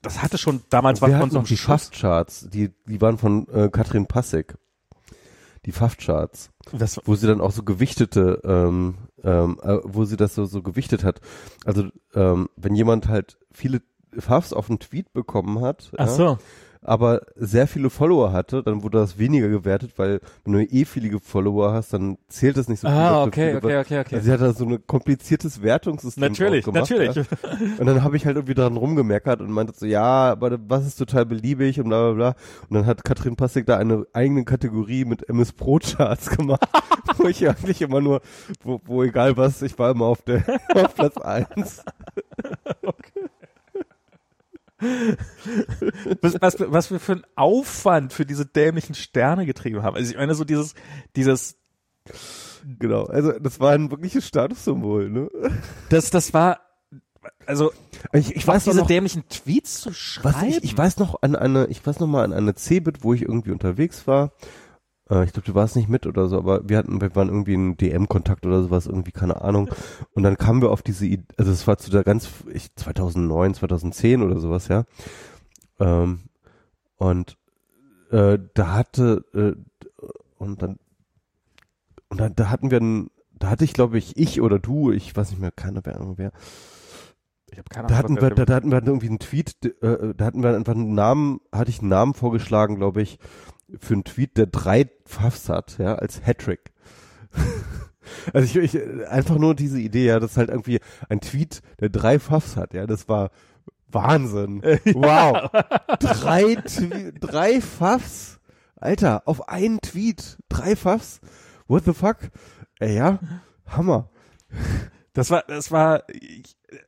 das 0.00 0.22
hatte 0.22 0.38
schon 0.38 0.62
damals 0.70 1.02
was 1.02 1.10
von 1.10 1.30
so 1.30 1.40
die 1.40 1.56
Fast-Charts, 1.56 2.50
die, 2.50 2.70
die 2.86 3.00
waren 3.00 3.18
von 3.18 3.48
äh, 3.48 3.68
Katrin 3.68 4.06
Passek. 4.06 4.58
Die 5.66 5.72
Fast-Charts. 5.72 6.50
Wo 7.04 7.16
sie 7.16 7.26
dann 7.26 7.40
auch 7.40 7.50
so 7.50 7.64
gewichtete 7.64 8.40
ähm, 8.44 9.07
ähm, 9.24 9.58
äh, 9.62 9.78
wo 9.84 10.04
sie 10.04 10.16
das 10.16 10.34
so, 10.34 10.44
so 10.44 10.62
gewichtet 10.62 11.04
hat. 11.04 11.20
Also 11.64 11.88
ähm, 12.14 12.48
wenn 12.56 12.74
jemand 12.74 13.08
halt 13.08 13.38
viele 13.50 13.82
Fafs 14.16 14.52
auf 14.52 14.68
einen 14.68 14.78
Tweet 14.78 15.12
bekommen 15.12 15.60
hat, 15.60 15.90
Ach 15.96 16.08
so. 16.08 16.38
Aber 16.88 17.20
sehr 17.36 17.66
viele 17.66 17.90
Follower 17.90 18.32
hatte, 18.32 18.62
dann 18.62 18.82
wurde 18.82 18.96
das 18.96 19.18
weniger 19.18 19.48
gewertet, 19.48 19.92
weil 19.98 20.20
wenn 20.44 20.54
du 20.54 20.62
eh 20.62 20.86
viele 20.86 21.20
Follower 21.20 21.74
hast, 21.74 21.92
dann 21.92 22.16
zählt 22.28 22.56
das 22.56 22.66
nicht 22.66 22.80
so 22.80 22.88
viel. 22.88 22.96
Ah, 22.96 23.24
okay, 23.24 23.56
okay, 23.56 23.76
okay, 23.76 24.00
okay. 24.00 24.14
Also 24.14 24.24
sie 24.24 24.32
hat 24.32 24.40
da 24.40 24.54
so 24.54 24.64
ein 24.64 24.86
kompliziertes 24.86 25.60
Wertungssystem 25.60 26.22
Natürlich, 26.22 26.64
gemacht, 26.64 26.90
natürlich. 26.90 27.14
Ja. 27.14 27.24
Und 27.78 27.84
dann 27.84 28.02
habe 28.02 28.16
ich 28.16 28.24
halt 28.24 28.36
irgendwie 28.36 28.54
daran 28.54 28.78
rumgemeckert 28.78 29.42
und 29.42 29.50
meinte 29.50 29.74
so, 29.76 29.84
ja, 29.84 30.30
aber 30.30 30.58
was 30.66 30.86
ist 30.86 30.96
total 30.96 31.26
beliebig 31.26 31.78
und 31.78 31.90
bla 31.90 32.06
bla 32.06 32.14
bla. 32.14 32.28
Und 32.70 32.74
dann 32.76 32.86
hat 32.86 33.04
Katrin 33.04 33.36
Passig 33.36 33.66
da 33.66 33.76
eine 33.76 34.06
eigene 34.14 34.46
Kategorie 34.46 35.04
mit 35.04 35.28
MS 35.28 35.52
Pro 35.52 35.78
Charts 35.80 36.30
gemacht, 36.36 36.66
wo 37.18 37.28
ich 37.28 37.46
eigentlich 37.46 37.82
immer 37.82 38.00
nur, 38.00 38.22
wo, 38.64 38.80
wo 38.86 39.02
egal 39.02 39.36
was, 39.36 39.60
ich 39.60 39.78
war 39.78 39.90
immer 39.90 40.06
auf 40.06 40.22
der 40.22 40.42
auf 40.74 40.94
Platz 40.94 41.18
eins. 41.18 41.84
okay 42.82 43.28
was, 46.20 46.40
was, 46.40 46.56
was 46.58 46.90
wir 46.90 47.00
für 47.00 47.12
einen 47.12 47.26
Aufwand 47.34 48.12
für 48.12 48.26
diese 48.26 48.46
dämlichen 48.46 48.94
Sterne 48.94 49.46
getrieben 49.46 49.82
haben. 49.82 49.96
Also 49.96 50.10
ich 50.10 50.16
meine 50.16 50.34
so 50.34 50.44
dieses, 50.44 50.74
dieses 51.16 51.56
Genau, 52.78 53.04
also 53.04 53.32
das 53.38 53.60
war 53.60 53.72
ein 53.72 53.90
wirkliches 53.90 54.26
Statussymbol, 54.26 55.08
ne? 55.10 55.30
Das, 55.88 56.10
das 56.10 56.34
war, 56.34 56.60
also 57.46 57.72
ich, 58.12 58.34
ich 58.34 58.46
weiß 58.46 58.64
diese 58.64 58.78
noch, 58.78 58.86
dämlichen 58.86 59.28
Tweets 59.28 59.80
zu 59.80 59.92
schreiben. 59.92 60.48
Ich, 60.48 60.64
ich, 60.64 60.76
weiß 60.76 60.98
noch 60.98 61.22
an 61.22 61.36
eine, 61.36 61.66
ich 61.66 61.86
weiß 61.86 62.00
noch 62.00 62.06
mal 62.06 62.24
an 62.24 62.32
eine 62.32 62.54
C-Bit, 62.54 63.04
wo 63.04 63.14
ich 63.14 63.22
irgendwie 63.22 63.52
unterwegs 63.52 64.06
war 64.06 64.32
äh, 65.10 65.24
ich 65.24 65.32
glaube, 65.32 65.46
du 65.46 65.54
warst 65.54 65.76
nicht 65.76 65.88
mit 65.88 66.06
oder 66.06 66.28
so, 66.28 66.38
aber 66.38 66.68
wir 66.68 66.78
hatten, 66.78 67.00
wir 67.00 67.14
waren 67.14 67.28
irgendwie 67.28 67.54
in 67.54 67.76
DM-Kontakt 67.76 68.46
oder 68.46 68.62
sowas, 68.62 68.86
irgendwie, 68.86 69.12
keine 69.12 69.42
Ahnung. 69.42 69.70
Und 70.12 70.22
dann 70.22 70.36
kamen 70.36 70.62
wir 70.62 70.70
auf 70.70 70.82
diese 70.82 71.06
Idee, 71.06 71.24
also 71.36 71.50
es 71.50 71.66
war 71.66 71.78
zu 71.78 71.90
der 71.90 72.04
ganz, 72.04 72.28
ich, 72.52 72.74
2009, 72.76 73.54
2010 73.54 74.22
oder 74.22 74.38
sowas, 74.38 74.68
ja. 74.68 74.84
Ähm, 75.80 76.20
und 76.96 77.36
äh, 78.10 78.38
da 78.54 78.74
hatte, 78.74 79.24
äh, 79.34 80.04
und 80.38 80.62
dann, 80.62 80.78
und 82.08 82.20
dann, 82.20 82.34
da 82.34 82.50
hatten 82.50 82.70
wir 82.70 82.78
einen, 82.78 83.10
da 83.38 83.50
hatte 83.50 83.64
ich, 83.64 83.72
glaube 83.72 83.98
ich, 83.98 84.16
ich 84.16 84.40
oder 84.40 84.58
du, 84.58 84.90
ich 84.90 85.14
weiß 85.16 85.30
nicht 85.30 85.40
mehr, 85.40 85.52
keine 85.52 85.84
Ahnung 85.84 86.14
wer. 86.16 86.32
Ich 87.50 87.58
habe 87.58 87.68
keine 87.68 87.86
Ahnung. 87.86 87.88
Da 87.88 87.96
hatten 87.96 88.20
wir, 88.20 88.30
da, 88.34 88.44
da 88.44 88.54
hatten 88.54 88.70
wir 88.70 88.82
irgendwie 88.82 89.08
einen 89.08 89.20
Tweet, 89.20 89.56
äh, 89.82 90.14
da 90.14 90.24
hatten 90.24 90.42
wir 90.42 90.54
einfach 90.54 90.74
einen 90.74 90.94
Namen, 90.94 91.40
hatte 91.52 91.70
ich 91.70 91.80
einen 91.80 91.88
Namen 91.88 92.14
vorgeschlagen, 92.14 92.76
glaube 92.76 93.02
ich, 93.02 93.18
für 93.78 93.94
einen 93.94 94.04
Tweet, 94.04 94.36
der 94.36 94.46
drei 94.46 94.90
Pfaffs 95.04 95.48
hat, 95.48 95.78
ja, 95.78 95.94
als 95.94 96.24
Hattrick. 96.24 96.72
also 98.32 98.60
ich, 98.60 98.74
ich, 98.74 99.08
einfach 99.08 99.36
nur 99.36 99.54
diese 99.54 99.80
Idee, 99.80 100.06
ja, 100.06 100.20
das 100.20 100.32
ist 100.32 100.36
halt 100.36 100.50
irgendwie 100.50 100.80
ein 101.08 101.20
Tweet, 101.20 101.60
der 101.80 101.88
drei 101.88 102.18
Pfaffs 102.18 102.56
hat, 102.56 102.74
ja, 102.74 102.86
das 102.86 103.08
war 103.08 103.30
Wahnsinn. 103.88 104.62
Wow. 104.94 105.50
drei, 105.98 106.56
drei 107.20 107.60
Pfaffs? 107.60 108.40
Alter, 108.76 109.22
auf 109.26 109.48
einen 109.48 109.80
Tweet, 109.80 110.38
drei 110.48 110.76
Pfaffs? 110.76 111.20
What 111.66 111.84
the 111.84 111.92
fuck? 111.92 112.16
Ey, 112.78 112.96
ja, 112.96 113.18
Hammer. 113.66 114.10
Das 115.12 115.30
war, 115.30 115.42
das 115.48 115.72
war, 115.72 116.04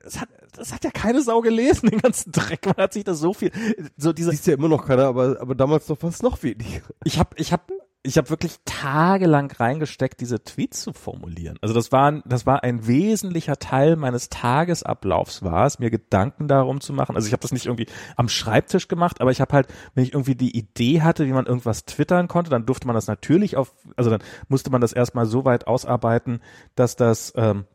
es 0.05 0.21
hat, 0.21 0.29
das 0.53 0.73
hat 0.73 0.85
ja 0.85 0.91
keine 0.91 1.23
Sau 1.23 1.41
gelesen, 1.41 1.91
den 1.91 2.01
ganzen 2.01 2.33
Dreck. 2.33 2.67
Man 2.67 2.77
hat 2.77 2.93
sich 2.93 3.05
da 3.05 3.15
so 3.15 3.33
viel, 3.33 3.51
so 3.97 4.13
diese. 4.13 4.31
Siehst 4.31 4.47
ja 4.47 4.55
immer 4.55 4.69
noch 4.69 4.87
keiner, 4.87 5.05
aber, 5.05 5.41
aber 5.41 5.55
damals 5.55 5.87
doch 5.87 5.99
fast 5.99 6.23
noch 6.23 6.43
weniger. 6.43 6.83
Ich 7.05 7.19
hab, 7.19 7.39
ich 7.39 7.53
hab, 7.53 7.71
ich 8.03 8.17
habe 8.17 8.31
wirklich 8.31 8.57
tagelang 8.65 9.51
reingesteckt, 9.51 10.21
diese 10.21 10.43
Tweets 10.43 10.81
zu 10.83 10.93
formulieren. 10.95 11.59
Also 11.61 11.75
das 11.75 11.93
war, 11.93 12.23
das 12.25 12.47
war 12.47 12.63
ein 12.63 12.87
wesentlicher 12.87 13.59
Teil 13.59 13.97
meines 13.97 14.31
Tagesablaufs 14.31 15.43
war 15.43 15.67
es, 15.67 15.79
mir 15.79 15.91
Gedanken 15.91 16.49
darum 16.49 16.81
zu 16.81 16.95
machen. 16.95 17.15
Also 17.15 17.27
ich 17.27 17.33
habe 17.33 17.43
das 17.43 17.53
nicht 17.53 17.67
irgendwie 17.67 17.87
am 18.17 18.31
Schreibtisch 18.31 18.89
gemacht, 18.89 19.21
aber 19.21 19.33
ich 19.33 19.41
habe 19.43 19.53
halt, 19.53 19.69
wenn 19.95 20.05
ich 20.05 20.15
irgendwie 20.15 20.35
die 20.35 20.57
Idee 20.57 21.03
hatte, 21.03 21.27
wie 21.27 21.33
man 21.33 21.45
irgendwas 21.45 21.85
twittern 21.85 22.27
konnte, 22.27 22.51
dann 22.51 22.65
durfte 22.65 22.87
man 22.87 22.95
das 22.95 23.07
natürlich 23.07 23.57
auf, 23.57 23.75
also 23.97 24.09
dann 24.09 24.23
musste 24.49 24.71
man 24.71 24.81
das 24.81 24.95
erstmal 24.95 25.27
so 25.27 25.45
weit 25.45 25.67
ausarbeiten, 25.67 26.41
dass 26.75 26.97
das, 26.97 27.35
ähm, 27.37 27.67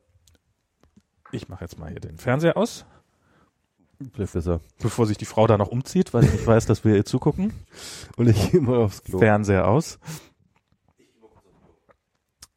ich 1.32 1.50
mache 1.50 1.64
jetzt 1.64 1.78
mal 1.80 1.90
hier 1.90 2.00
den 2.00 2.18
Fernseher 2.18 2.58
aus. 2.58 2.86
Besser. 4.00 4.60
Bevor 4.80 5.06
sich 5.06 5.18
die 5.18 5.26
Frau 5.26 5.48
da 5.48 5.58
noch 5.58 5.70
umzieht, 5.70 6.14
weil 6.14 6.26
ich 6.26 6.32
nicht 6.32 6.46
weiß, 6.46 6.66
dass 6.66 6.84
wir 6.84 6.96
ihr 6.96 7.06
zugucken. 7.06 7.54
Und 8.18 8.28
ich 8.28 8.52
gehe 8.52 8.62
mal 8.62 8.78
aufs 8.78 9.04
Klo. 9.04 9.20
Fernseher 9.20 9.68
aus. 9.68 10.00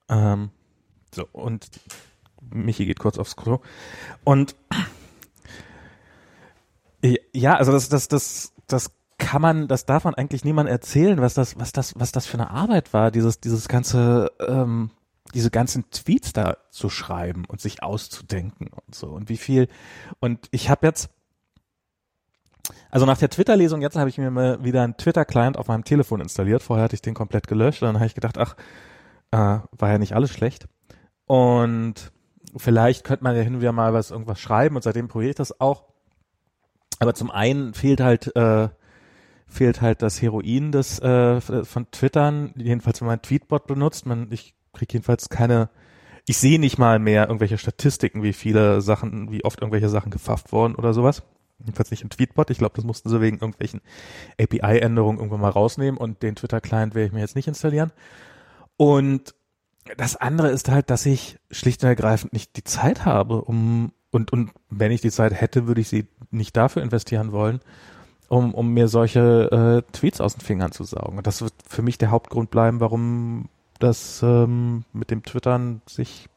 Ähm, 0.08 0.50
so, 1.14 1.28
und 1.32 1.68
Michi 2.40 2.86
geht 2.86 2.98
kurz 2.98 3.18
aufs 3.18 3.36
Klo. 3.36 3.60
Und 4.24 4.56
ja, 7.32 7.54
also 7.54 7.72
das, 7.72 7.88
das, 7.88 8.08
das, 8.08 8.52
das 8.66 8.90
kann 9.18 9.42
man, 9.42 9.68
das 9.68 9.86
darf 9.86 10.04
man 10.04 10.14
eigentlich 10.14 10.44
niemand 10.44 10.68
erzählen, 10.68 11.20
was 11.20 11.34
das, 11.34 11.58
was 11.58 11.72
das, 11.72 11.94
was 11.98 12.12
das 12.12 12.26
für 12.26 12.34
eine 12.34 12.50
Arbeit 12.50 12.92
war, 12.92 13.10
dieses, 13.10 13.40
dieses 13.40 13.68
ganze, 13.68 14.32
ähm, 14.40 14.90
diese 15.34 15.50
ganzen 15.50 15.90
Tweets 15.90 16.32
da 16.32 16.56
zu 16.70 16.88
schreiben 16.88 17.44
und 17.46 17.60
sich 17.60 17.82
auszudenken 17.82 18.68
und 18.68 18.94
so 18.94 19.08
und 19.08 19.28
wie 19.28 19.36
viel. 19.36 19.68
Und 20.20 20.48
ich 20.50 20.70
habe 20.70 20.86
jetzt 20.86 21.10
also 22.90 23.06
nach 23.06 23.18
der 23.18 23.30
Twitter-Lesung 23.30 23.82
jetzt 23.82 23.96
habe 23.96 24.08
ich 24.08 24.18
mir 24.18 24.30
mal 24.30 24.62
wieder 24.64 24.82
einen 24.82 24.96
Twitter-Client 24.96 25.56
auf 25.56 25.68
meinem 25.68 25.84
Telefon 25.84 26.20
installiert. 26.20 26.62
Vorher 26.62 26.84
hatte 26.84 26.94
ich 26.94 27.02
den 27.02 27.14
komplett 27.14 27.46
gelöscht. 27.46 27.82
Und 27.82 27.88
dann 27.88 27.96
habe 27.96 28.06
ich 28.06 28.14
gedacht, 28.14 28.38
ach, 28.38 28.56
äh, 29.30 29.60
war 29.72 29.90
ja 29.90 29.98
nicht 29.98 30.14
alles 30.14 30.30
schlecht. 30.30 30.68
Und 31.26 32.12
vielleicht 32.56 33.04
könnte 33.04 33.24
man 33.24 33.36
ja 33.36 33.42
hin 33.42 33.56
und 33.56 33.60
wieder 33.60 33.72
mal 33.72 33.92
was 33.92 34.10
irgendwas 34.10 34.40
schreiben 34.40 34.76
und 34.76 34.82
seitdem 34.82 35.08
probiere 35.08 35.30
ich 35.30 35.36
das 35.36 35.60
auch. 35.60 35.84
Aber 36.98 37.14
zum 37.14 37.30
einen 37.30 37.74
fehlt 37.74 38.00
halt 38.00 38.34
äh, 38.34 38.68
fehlt 39.46 39.80
halt 39.80 40.02
das 40.02 40.20
Heroin 40.20 40.72
des 40.72 40.98
äh, 41.00 41.40
von 41.40 41.90
Twittern, 41.90 42.52
jedenfalls 42.56 43.00
wenn 43.00 43.08
man 43.08 43.22
Tweetbot 43.22 43.66
benutzt. 43.66 44.06
Man, 44.06 44.28
ich 44.30 44.54
kriege 44.72 44.94
jedenfalls 44.94 45.28
keine, 45.28 45.70
ich 46.26 46.38
sehe 46.38 46.58
nicht 46.58 46.78
mal 46.78 46.98
mehr 46.98 47.26
irgendwelche 47.26 47.58
Statistiken, 47.58 48.22
wie 48.22 48.32
viele 48.32 48.80
Sachen, 48.80 49.30
wie 49.30 49.44
oft 49.44 49.60
irgendwelche 49.60 49.88
Sachen 49.88 50.10
gefafft 50.10 50.52
wurden 50.52 50.74
oder 50.74 50.92
sowas. 50.92 51.22
Jedenfalls 51.58 51.90
nicht 51.90 52.02
im 52.02 52.10
Tweetbot. 52.10 52.50
Ich 52.50 52.58
glaube, 52.58 52.76
das 52.76 52.84
mussten 52.84 53.08
sie 53.08 53.20
wegen 53.20 53.38
irgendwelchen 53.38 53.80
API-Änderungen 54.40 55.18
irgendwann 55.18 55.40
mal 55.40 55.50
rausnehmen 55.50 55.98
und 55.98 56.22
den 56.22 56.36
Twitter-Client 56.36 56.94
werde 56.94 57.06
ich 57.06 57.12
mir 57.12 57.20
jetzt 57.20 57.34
nicht 57.34 57.48
installieren. 57.48 57.90
Und 58.76 59.34
das 59.96 60.16
andere 60.16 60.50
ist 60.50 60.68
halt, 60.68 60.90
dass 60.90 61.06
ich 61.06 61.38
schlicht 61.50 61.82
und 61.82 61.88
ergreifend 61.88 62.32
nicht 62.32 62.56
die 62.56 62.64
Zeit 62.64 63.04
habe, 63.04 63.42
um 63.42 63.92
und 64.10 64.32
und 64.32 64.52
wenn 64.70 64.92
ich 64.92 65.00
die 65.00 65.10
Zeit 65.10 65.32
hätte, 65.32 65.66
würde 65.66 65.80
ich 65.80 65.88
sie 65.88 66.06
nicht 66.30 66.56
dafür 66.56 66.82
investieren 66.82 67.32
wollen, 67.32 67.60
um 68.28 68.54
um 68.54 68.72
mir 68.72 68.88
solche 68.88 69.84
äh, 69.86 69.92
Tweets 69.92 70.20
aus 70.20 70.34
den 70.34 70.42
Fingern 70.42 70.72
zu 70.72 70.84
saugen. 70.84 71.18
Und 71.18 71.26
das 71.26 71.42
wird 71.42 71.54
für 71.66 71.82
mich 71.82 71.98
der 71.98 72.10
Hauptgrund 72.10 72.50
bleiben, 72.50 72.80
warum 72.80 73.48
das 73.78 74.22
ähm, 74.22 74.84
mit 74.92 75.10
dem 75.10 75.22
Twittern 75.22 75.82
sich 75.86 76.28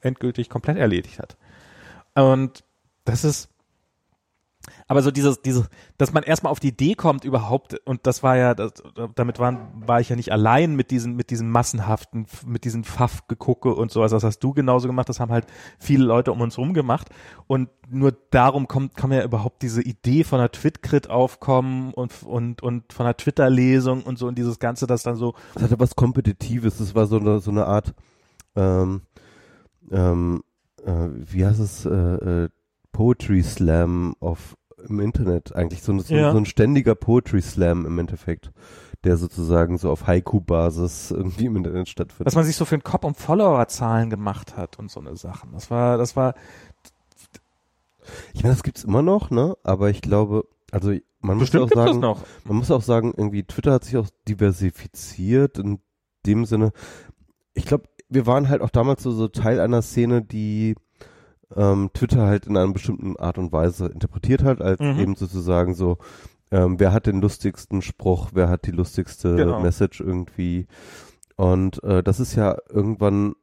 endgültig 0.00 0.48
komplett 0.48 0.78
erledigt 0.78 1.18
hat. 1.18 1.36
Und 2.14 2.64
das 3.04 3.24
ist 3.24 3.48
aber 4.88 5.02
so 5.02 5.10
dieses, 5.10 5.42
dieses, 5.42 5.68
dass 5.98 6.12
man 6.12 6.22
erstmal 6.22 6.50
auf 6.50 6.60
die 6.60 6.68
Idee 6.68 6.94
kommt 6.94 7.24
überhaupt, 7.24 7.80
und 7.84 8.06
das 8.06 8.22
war 8.22 8.36
ja, 8.36 8.54
das, 8.54 8.72
damit 9.14 9.38
waren, 9.38 9.58
war 9.86 10.00
ich 10.00 10.08
ja 10.08 10.16
nicht 10.16 10.32
allein 10.32 10.76
mit 10.76 10.90
diesen, 10.90 11.16
mit 11.16 11.30
diesen 11.30 11.50
massenhaften, 11.50 12.26
mit 12.46 12.64
diesen 12.64 12.84
Pfaff-Gegucke 12.84 13.74
und 13.74 13.90
sowas. 13.90 14.10
Das 14.10 14.24
hast 14.24 14.40
du 14.40 14.52
genauso 14.52 14.88
gemacht, 14.88 15.08
das 15.08 15.20
haben 15.20 15.32
halt 15.32 15.46
viele 15.78 16.04
Leute 16.04 16.32
um 16.32 16.40
uns 16.40 16.58
rum 16.58 16.74
gemacht. 16.74 17.08
Und 17.46 17.68
nur 17.88 18.12
darum 18.30 18.68
kommt, 18.68 18.96
kann 18.96 19.12
ja 19.12 19.24
überhaupt 19.24 19.62
diese 19.62 19.82
Idee 19.82 20.24
von 20.24 20.40
einer 20.40 20.50
Twit-Crit 20.50 21.10
aufkommen 21.10 21.92
und, 21.94 22.22
und, 22.22 22.62
und 22.62 22.92
von 22.92 23.06
einer 23.06 23.16
Twitter-Lesung 23.16 24.02
und 24.02 24.18
so 24.18 24.26
und 24.26 24.36
dieses 24.36 24.58
Ganze, 24.58 24.86
das 24.86 25.02
dann 25.02 25.16
so. 25.16 25.34
Das 25.54 25.64
hatte 25.64 25.80
was 25.80 25.96
Kompetitives, 25.96 26.78
das 26.78 26.94
war 26.94 27.06
so 27.06 27.18
eine, 27.18 27.40
so 27.40 27.50
eine 27.50 27.66
Art, 27.66 27.94
ähm, 28.56 29.02
ähm, 29.90 30.42
äh, 30.84 31.08
wie 31.14 31.44
heißt 31.44 31.60
es, 31.60 31.84
äh, 31.84 31.90
äh, 31.90 32.48
Poetry 32.92 33.42
Slam 33.42 34.14
of 34.20 34.56
im 34.88 35.00
Internet 35.00 35.54
eigentlich, 35.54 35.82
so, 35.82 35.98
so, 35.98 36.14
ja. 36.14 36.32
so 36.32 36.38
ein 36.38 36.46
ständiger 36.46 36.94
Poetry 36.94 37.42
Slam 37.42 37.86
im 37.86 37.98
Endeffekt, 37.98 38.50
der 39.04 39.16
sozusagen 39.16 39.78
so 39.78 39.90
auf 39.90 40.06
Haiku-Basis 40.06 41.10
irgendwie 41.10 41.46
im 41.46 41.56
Internet 41.56 41.88
stattfindet. 41.88 42.26
Was 42.26 42.34
man 42.34 42.44
sich 42.44 42.56
so 42.56 42.64
für 42.64 42.74
einen 42.74 42.84
Kopf- 42.84 43.04
und 43.04 43.16
Followerzahlen 43.16 44.10
gemacht 44.10 44.56
hat 44.56 44.78
und 44.78 44.90
so 44.90 45.00
eine 45.00 45.16
Sachen. 45.16 45.52
Das 45.52 45.70
war, 45.70 45.98
das 45.98 46.16
war. 46.16 46.34
Ich 48.32 48.42
meine, 48.42 48.54
das 48.54 48.62
gibt's 48.62 48.84
immer 48.84 49.02
noch, 49.02 49.30
ne? 49.30 49.56
Aber 49.62 49.90
ich 49.90 50.02
glaube, 50.02 50.44
also 50.70 50.92
man 51.20 51.38
muss 51.38 51.54
auch 51.54 51.68
sagen, 51.68 52.00
man 52.00 52.56
muss 52.56 52.70
auch 52.70 52.82
sagen, 52.82 53.12
irgendwie 53.16 53.44
Twitter 53.44 53.72
hat 53.72 53.84
sich 53.84 53.96
auch 53.96 54.08
diversifiziert 54.28 55.58
in 55.58 55.80
dem 56.26 56.44
Sinne. 56.44 56.72
Ich 57.54 57.66
glaube, 57.66 57.84
wir 58.08 58.26
waren 58.26 58.48
halt 58.48 58.60
auch 58.60 58.70
damals 58.70 59.02
so, 59.02 59.10
so 59.12 59.28
Teil 59.28 59.60
einer 59.60 59.82
Szene, 59.82 60.22
die 60.22 60.74
ähm, 61.56 61.90
Twitter 61.94 62.26
halt 62.26 62.46
in 62.46 62.56
einer 62.56 62.72
bestimmten 62.72 63.16
Art 63.16 63.38
und 63.38 63.52
Weise 63.52 63.86
interpretiert 63.86 64.42
hat, 64.42 64.60
als 64.60 64.80
mhm. 64.80 64.98
eben 64.98 65.14
sozusagen 65.14 65.74
so, 65.74 65.98
ähm, 66.50 66.78
wer 66.78 66.92
hat 66.92 67.06
den 67.06 67.20
lustigsten 67.20 67.82
Spruch, 67.82 68.30
wer 68.32 68.48
hat 68.48 68.66
die 68.66 68.72
lustigste 68.72 69.36
genau. 69.36 69.60
Message 69.60 70.00
irgendwie. 70.00 70.66
Und 71.36 71.82
äh, 71.82 72.02
das 72.02 72.20
ist 72.20 72.34
ja 72.34 72.56
irgendwann, 72.68 73.34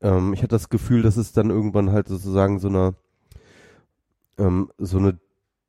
ähm, 0.00 0.32
ich 0.32 0.40
hatte 0.40 0.54
das 0.54 0.68
Gefühl, 0.68 1.02
dass 1.02 1.16
es 1.16 1.32
dann 1.32 1.50
irgendwann 1.50 1.92
halt 1.92 2.08
sozusagen 2.08 2.58
so 2.58 2.68
eine, 2.68 2.94
ähm, 4.38 4.70
so 4.78 4.98
eine 4.98 5.18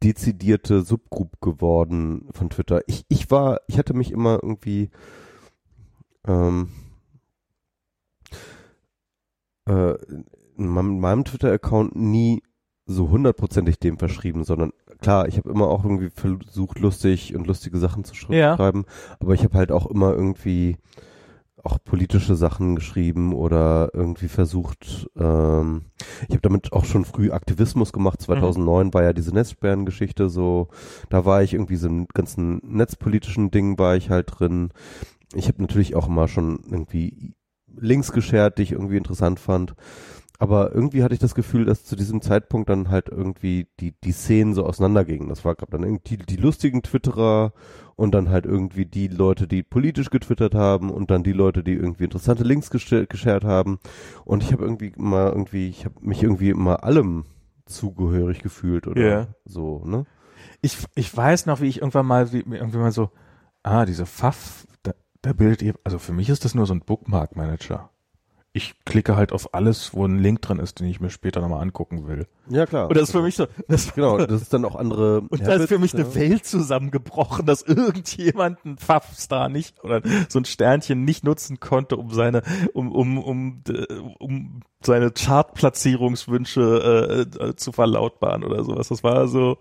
dezidierte 0.03 0.81
Subgroup 0.81 1.41
geworden 1.41 2.29
von 2.31 2.49
Twitter. 2.49 2.81
Ich, 2.87 3.05
ich 3.09 3.29
war, 3.31 3.61
ich 3.67 3.77
hatte 3.77 3.93
mich 3.93 4.11
immer 4.11 4.39
irgendwie, 4.41 4.89
ähm, 6.25 6.69
äh, 9.65 9.95
in 10.60 10.68
meinem, 10.68 11.26
Twitter-Account 11.26 11.95
nie 11.95 12.44
so 12.86 13.10
hundertprozentig 13.10 13.80
dem 13.80 13.98
verschrieben, 13.98 14.44
sondern 14.44 14.72
klar, 14.99 15.27
ich 15.27 15.38
habe 15.38 15.49
immer 15.49 15.68
auch 15.68 15.84
irgendwie 15.84 16.10
versucht, 16.10 16.80
lustig 16.80 17.36
und 17.36 17.48
lustige 17.48 17.77
Sachen 17.77 18.03
zu 18.03 18.15
sch 18.15 18.30
ja. 18.30 18.56
schreiben, 18.56 18.86
aber 19.19 19.34
ich 19.34 19.44
habe 19.44 19.57
halt 19.57 19.72
auch 19.72 19.86
immer 19.86 20.14
irgendwie 20.14 20.77
auch 21.64 21.77
politische 21.84 22.36
Sachen 22.36 22.76
geschrieben 22.76 23.34
oder 23.34 23.90
irgendwie 23.94 24.27
versucht, 24.27 25.10
ähm, 25.18 25.86
ich 26.27 26.30
habe 26.30 26.41
damit 26.41 26.73
auch 26.73 26.86
schon 26.86 27.06
früh 27.06 27.31
Aktivismus 27.31 27.91
gemacht. 27.91 28.22
2009 28.22 28.88
mhm. 28.88 28.94
war 28.94 29.03
ja 29.03 29.14
diese 29.14 29.34
Netzsperren-Geschichte 29.34 30.30
so, 30.30 30.69
da 31.10 31.26
war 31.26 31.44
ich 31.44 31.53
irgendwie 31.53 31.76
so 31.76 31.88
im 31.88 32.07
ganzen 32.07 32.61
netzpolitischen 32.64 33.52
Ding 33.52 33.77
war 33.77 33.95
ich 33.95 34.10
halt 34.10 34.40
drin. 34.40 34.69
Ich 35.34 35.48
habe 35.48 35.61
natürlich 35.61 35.95
auch 35.95 36.07
immer 36.07 36.27
schon 36.27 36.60
irgendwie 36.69 37.34
Links 37.76 38.11
geschert, 38.11 38.57
die 38.57 38.64
ich 38.64 38.72
irgendwie 38.72 38.98
interessant 38.98 39.40
fand. 39.40 39.76
Aber 40.41 40.74
irgendwie 40.74 41.03
hatte 41.03 41.14
ich 41.14 41.20
das 41.20 41.36
Gefühl, 41.36 41.66
dass 41.66 41.84
zu 41.84 41.98
diesem 41.98 42.22
Zeitpunkt 42.22 42.70
dann 42.70 42.90
halt 42.90 43.10
irgendwie 43.10 43.68
die, 43.82 43.91
die 43.91 44.14
Szenen 44.14 44.53
so 44.53 44.66
auseinandergingen. 44.66 45.28
Das 45.28 45.44
war 45.44 45.53
gerade 45.53 45.74
dann 45.74 45.84
irgendwie 45.84 46.16
die, 46.16 46.26
die 46.26 46.38
lustigen 46.38 46.82
Twitterer 46.82 47.52
und 47.98 48.16
dann 48.16 48.30
halt 48.30 48.45
irgendwie 48.45 48.86
die 48.86 49.10
Leute, 49.10 49.49
die 49.49 49.64
politisch 49.64 50.10
getwittert 50.10 50.56
haben 50.56 50.91
und 50.91 51.11
dann 51.11 51.24
die 51.24 51.34
Leute, 51.34 51.61
die 51.61 51.74
irgendwie 51.74 52.06
interessante 52.06 52.45
Links 52.45 52.70
geshared 52.70 53.44
haben. 53.44 53.80
Und 54.24 54.41
ich 54.41 54.53
habe 54.53 54.64
irgendwie 54.64 54.94
immer 54.95 55.28
irgendwie, 55.28 55.68
ich 55.68 55.84
habe 55.84 55.95
mich 55.99 56.24
irgendwie 56.24 56.52
immer 56.52 56.86
allem 56.86 57.26
zugehörig 57.66 58.41
gefühlt 58.41 58.88
oder 58.88 59.02
yeah. 59.02 59.28
so, 59.44 59.84
ne? 59.86 60.06
Ich, 60.61 60.78
ich 60.95 61.16
weiß 61.16 61.48
noch, 61.48 61.60
wie 61.60 61.68
ich 61.68 61.80
irgendwann 61.80 62.06
mal, 62.06 62.32
wie, 62.32 62.40
irgendwie 62.40 62.78
mal 62.78 62.94
so, 62.94 63.11
ah, 63.61 63.86
diese 63.86 64.06
Pfaff, 64.06 64.66
da, 64.84 64.94
da 65.22 65.34
bildet 65.34 65.61
ihr, 65.61 65.76
also 65.84 65.99
für 65.99 66.14
mich 66.14 66.30
ist 66.30 66.45
das 66.45 66.56
nur 66.56 66.66
so 66.66 66.74
ein 66.74 66.80
Bookmark-Manager 66.80 67.90
ich 68.51 68.73
klicke 68.84 69.15
halt 69.15 69.31
auf 69.31 69.53
alles, 69.53 69.93
wo 69.93 70.05
ein 70.05 70.17
Link 70.17 70.41
drin 70.41 70.57
ist, 70.57 70.80
den 70.80 70.88
ich 70.88 70.99
mir 70.99 71.11
später 71.11 71.39
nochmal 71.39 71.61
angucken 71.61 72.07
will. 72.07 72.26
Ja, 72.49 72.65
klar. 72.65 72.89
Und 72.89 72.97
das 72.97 73.03
ist 73.03 73.11
für 73.11 73.21
mich 73.21 73.35
so, 73.35 73.45
das 73.67 73.93
genau, 73.95 74.17
das 74.17 74.41
ist 74.41 74.53
dann 74.53 74.65
auch 74.65 74.76
andere. 74.76 75.21
Und 75.21 75.45
da 75.45 75.53
ist 75.53 75.67
für 75.67 75.77
mich 75.77 75.93
ja. 75.93 75.99
eine 75.99 76.15
Welt 76.15 76.45
zusammengebrochen, 76.45 77.45
dass 77.45 77.61
irgendjemand 77.61 78.65
ein 78.65 78.77
Pfaffstar 78.77 79.49
nicht 79.49 79.84
oder 79.84 80.01
so 80.30 80.39
ein 80.39 80.45
Sternchen 80.45 81.03
nicht 81.03 81.23
nutzen 81.23 81.59
konnte, 81.59 81.97
um 81.97 82.11
seine, 82.11 82.41
um, 82.73 82.91
um, 82.91 83.19
um, 83.19 83.63
um 84.17 84.61
seine 84.84 85.11
Chartplatzierungswünsche 85.11 87.27
äh, 87.39 87.49
äh, 87.49 87.55
zu 87.55 87.71
verlautbaren 87.71 88.43
oder 88.43 88.63
sowas. 88.63 88.88
Das 88.88 89.03
war 89.03 89.27
so. 89.27 89.57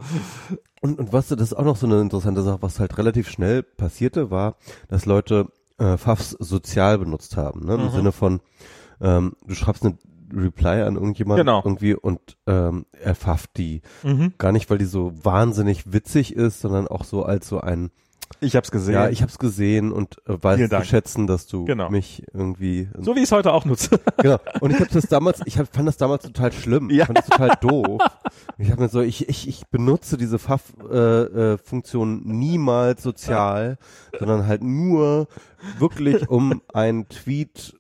Und, 0.81 0.99
und 0.99 1.13
was, 1.13 1.29
das 1.29 1.41
ist 1.41 1.55
auch 1.55 1.65
noch 1.65 1.77
so 1.77 1.87
eine 1.87 2.01
interessante 2.01 2.41
Sache, 2.41 2.63
was 2.63 2.81
halt 2.81 2.97
relativ 2.97 3.29
schnell 3.29 3.63
passierte, 3.63 4.31
war, 4.31 4.57
dass 4.89 5.05
Leute 5.05 5.49
äh, 5.77 5.99
Pfaffs 5.99 6.31
sozial 6.31 6.99
benutzt 6.99 7.37
haben, 7.37 7.67
ne? 7.67 7.75
Im 7.75 7.85
mhm. 7.85 7.91
Sinne 7.91 8.13
von, 8.13 8.41
ähm, 9.01 9.33
du 9.47 9.55
schreibst 9.55 9.85
eine 9.85 9.97
Reply 10.35 10.83
an 10.83 10.95
irgendjemand 10.97 11.39
Genau. 11.39 11.63
irgendwie 11.65 11.95
und 11.95 12.21
ähm, 12.47 12.85
er 13.01 13.15
pfafft 13.15 13.57
die. 13.57 13.81
Mhm. 14.03 14.35
Gar 14.39 14.53
nicht, 14.53 14.69
weil 14.71 14.79
die 14.79 14.85
so 14.85 15.13
wahnsinnig 15.25 15.93
witzig 15.93 16.35
ist, 16.37 16.61
sondern 16.61 16.87
auch 16.87 17.05
so 17.05 17.23
als 17.23 17.49
so 17.49 17.61
ein, 17.61 17.91
Ich 18.41 18.55
hab's 18.55 18.71
gesehen. 18.71 18.93
ja, 18.95 19.09
ich 19.09 19.23
hab's 19.23 19.39
gesehen 19.39 19.91
und 19.91 20.19
äh, 20.29 20.37
weiß 20.43 20.69
zu 20.69 20.85
schätzen, 20.85 21.27
dass 21.27 21.47
du 21.47 21.65
Genau. 21.65 21.89
mich 21.89 22.25
irgendwie 22.35 22.91
so 22.99 23.15
wie 23.15 23.21
ich 23.21 23.25
es 23.25 23.33
heute 23.33 23.55
auch 23.55 23.65
nutze. 23.65 23.99
Genau. 24.19 24.37
Und 24.61 24.71
ich 24.73 24.81
habe 24.81 24.91
das 24.93 25.07
damals, 25.07 25.41
ich 25.47 25.59
hab, 25.59 25.75
fand 25.75 25.89
das 25.89 25.97
damals 25.97 26.25
total 26.25 26.53
schlimm. 26.53 26.91
Ja. 26.91 27.03
Ich 27.03 27.07
fand 27.07 27.19
das 27.19 27.27
total 27.27 27.57
doof. 27.63 28.03
Ich 28.59 28.71
habe 28.71 28.83
mir 28.83 28.89
so, 28.91 29.01
ich, 29.01 29.29
ich, 29.31 29.49
ich 29.49 29.67
benutze 29.69 30.19
diese 30.19 30.39
Pfaff-Funktion 30.39 32.19
äh, 32.19 32.21
äh, 32.21 32.33
niemals 32.35 33.03
sozial, 33.03 33.79
sondern 34.19 34.47
halt 34.47 34.63
nur 34.63 35.29
wirklich, 35.79 36.29
um 36.29 36.61
einen 36.75 37.09
Tweet, 37.09 37.78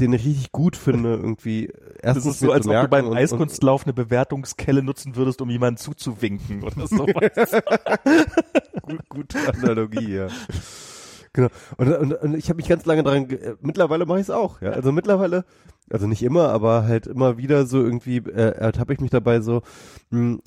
den 0.00 0.12
ich 0.12 0.24
richtig 0.24 0.52
gut 0.52 0.76
finde, 0.76 1.10
irgendwie 1.14 1.68
Das 2.02 2.16
erstens 2.16 2.34
ist 2.34 2.40
so, 2.40 2.52
als 2.52 2.66
ob 2.66 2.72
du 2.82 2.88
beim 2.88 3.10
Eiskunstlauf 3.12 3.84
eine 3.84 3.92
Bewertungskelle 3.92 4.82
nutzen 4.82 5.16
würdest, 5.16 5.40
um 5.42 5.50
jemanden 5.50 5.78
zuzuwinken 5.78 6.62
oder 6.62 6.86
so. 6.86 7.06
Gut, 8.82 9.08
gute 9.08 9.38
Analogie, 9.52 10.14
ja. 10.14 10.28
Genau. 11.34 11.48
Und, 11.76 11.92
und, 11.92 12.12
und 12.14 12.34
ich 12.36 12.48
habe 12.48 12.56
mich 12.56 12.68
ganz 12.68 12.86
lange 12.86 13.02
daran, 13.02 13.28
ge- 13.28 13.38
äh, 13.38 13.56
mittlerweile 13.60 14.06
mache 14.06 14.18
ich 14.18 14.24
es 14.24 14.30
auch, 14.30 14.62
ja. 14.62 14.70
Also 14.70 14.92
mittlerweile, 14.92 15.44
also 15.90 16.06
nicht 16.06 16.22
immer, 16.22 16.48
aber 16.48 16.84
halt 16.84 17.06
immer 17.06 17.36
wieder 17.36 17.66
so 17.66 17.82
irgendwie, 17.82 18.16
äh, 18.16 18.52
ertappe 18.56 18.94
ich 18.94 19.00
mich 19.00 19.10
dabei 19.10 19.40
so, 19.40 19.62
mh, 20.10 20.38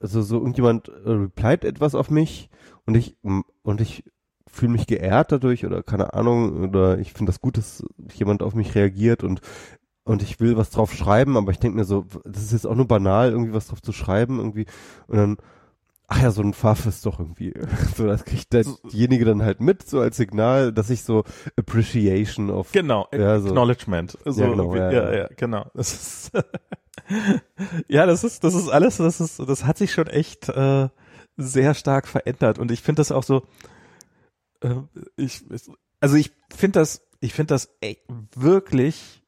also 0.00 0.22
so 0.22 0.38
irgendjemand 0.38 0.88
äh, 0.88 1.10
replied 1.10 1.64
etwas 1.64 1.94
auf 1.94 2.10
mich 2.10 2.48
und 2.86 2.96
ich, 2.96 3.16
m, 3.22 3.44
und 3.62 3.80
ich 3.82 4.04
fühle 4.52 4.72
mich 4.72 4.86
geehrt 4.86 5.32
dadurch 5.32 5.64
oder 5.64 5.82
keine 5.82 6.14
Ahnung, 6.14 6.68
oder 6.68 6.98
ich 6.98 7.12
finde 7.12 7.30
das 7.30 7.40
gut, 7.40 7.56
dass 7.56 7.84
jemand 8.14 8.42
auf 8.42 8.54
mich 8.54 8.74
reagiert 8.74 9.24
und 9.24 9.40
und 10.04 10.22
ich 10.22 10.40
will 10.40 10.56
was 10.56 10.70
drauf 10.70 10.92
schreiben, 10.92 11.36
aber 11.36 11.52
ich 11.52 11.58
denke 11.58 11.76
mir 11.76 11.84
so, 11.84 12.04
das 12.24 12.42
ist 12.42 12.52
jetzt 12.52 12.66
auch 12.66 12.74
nur 12.74 12.88
banal, 12.88 13.30
irgendwie 13.30 13.52
was 13.52 13.68
drauf 13.68 13.82
zu 13.82 13.92
schreiben, 13.92 14.38
irgendwie. 14.38 14.66
Und 15.06 15.16
dann, 15.16 15.36
ach 16.08 16.22
ja, 16.22 16.30
so 16.32 16.42
ein 16.42 16.54
Pfaff 16.54 16.86
ist 16.86 17.06
doch 17.06 17.20
irgendwie, 17.20 17.52
so 17.96 18.06
das 18.06 18.24
kriegt 18.24 18.52
derjenige 18.52 19.24
dann 19.24 19.42
halt 19.42 19.60
mit, 19.60 19.88
so 19.88 20.00
als 20.00 20.16
Signal, 20.16 20.72
dass 20.72 20.90
ich 20.90 21.04
so 21.04 21.22
Appreciation 21.56 22.50
of, 22.50 22.72
Genau, 22.72 23.06
Ja, 23.12 23.38
so. 23.38 23.48
Acknowledgement. 23.48 24.18
So, 24.24 24.40
Ja, 24.40 24.48
genau, 24.48 24.74
ja, 24.74 24.90
ja, 24.90 25.10
ja. 25.10 25.16
ja, 25.18 25.28
genau. 25.36 25.66
Das 25.74 25.92
ist 25.92 26.32
ja, 27.88 28.06
das 28.06 28.24
ist, 28.24 28.42
das 28.42 28.54
ist 28.54 28.68
alles, 28.68 28.96
das 28.96 29.20
ist, 29.20 29.38
das 29.38 29.64
hat 29.64 29.78
sich 29.78 29.92
schon 29.92 30.06
echt 30.06 30.48
äh, 30.48 30.88
sehr 31.36 31.74
stark 31.74 32.08
verändert 32.08 32.58
und 32.58 32.72
ich 32.72 32.82
finde 32.82 33.00
das 33.00 33.12
auch 33.12 33.22
so, 33.22 33.42
äh, 34.60 34.74
ich, 35.16 35.42
also 36.00 36.16
ich 36.16 36.32
finde 36.54 36.80
das, 36.80 37.02
ich 37.20 37.32
finde 37.34 37.54
das 37.54 37.70
echt 37.80 38.02
wirklich 38.34 39.22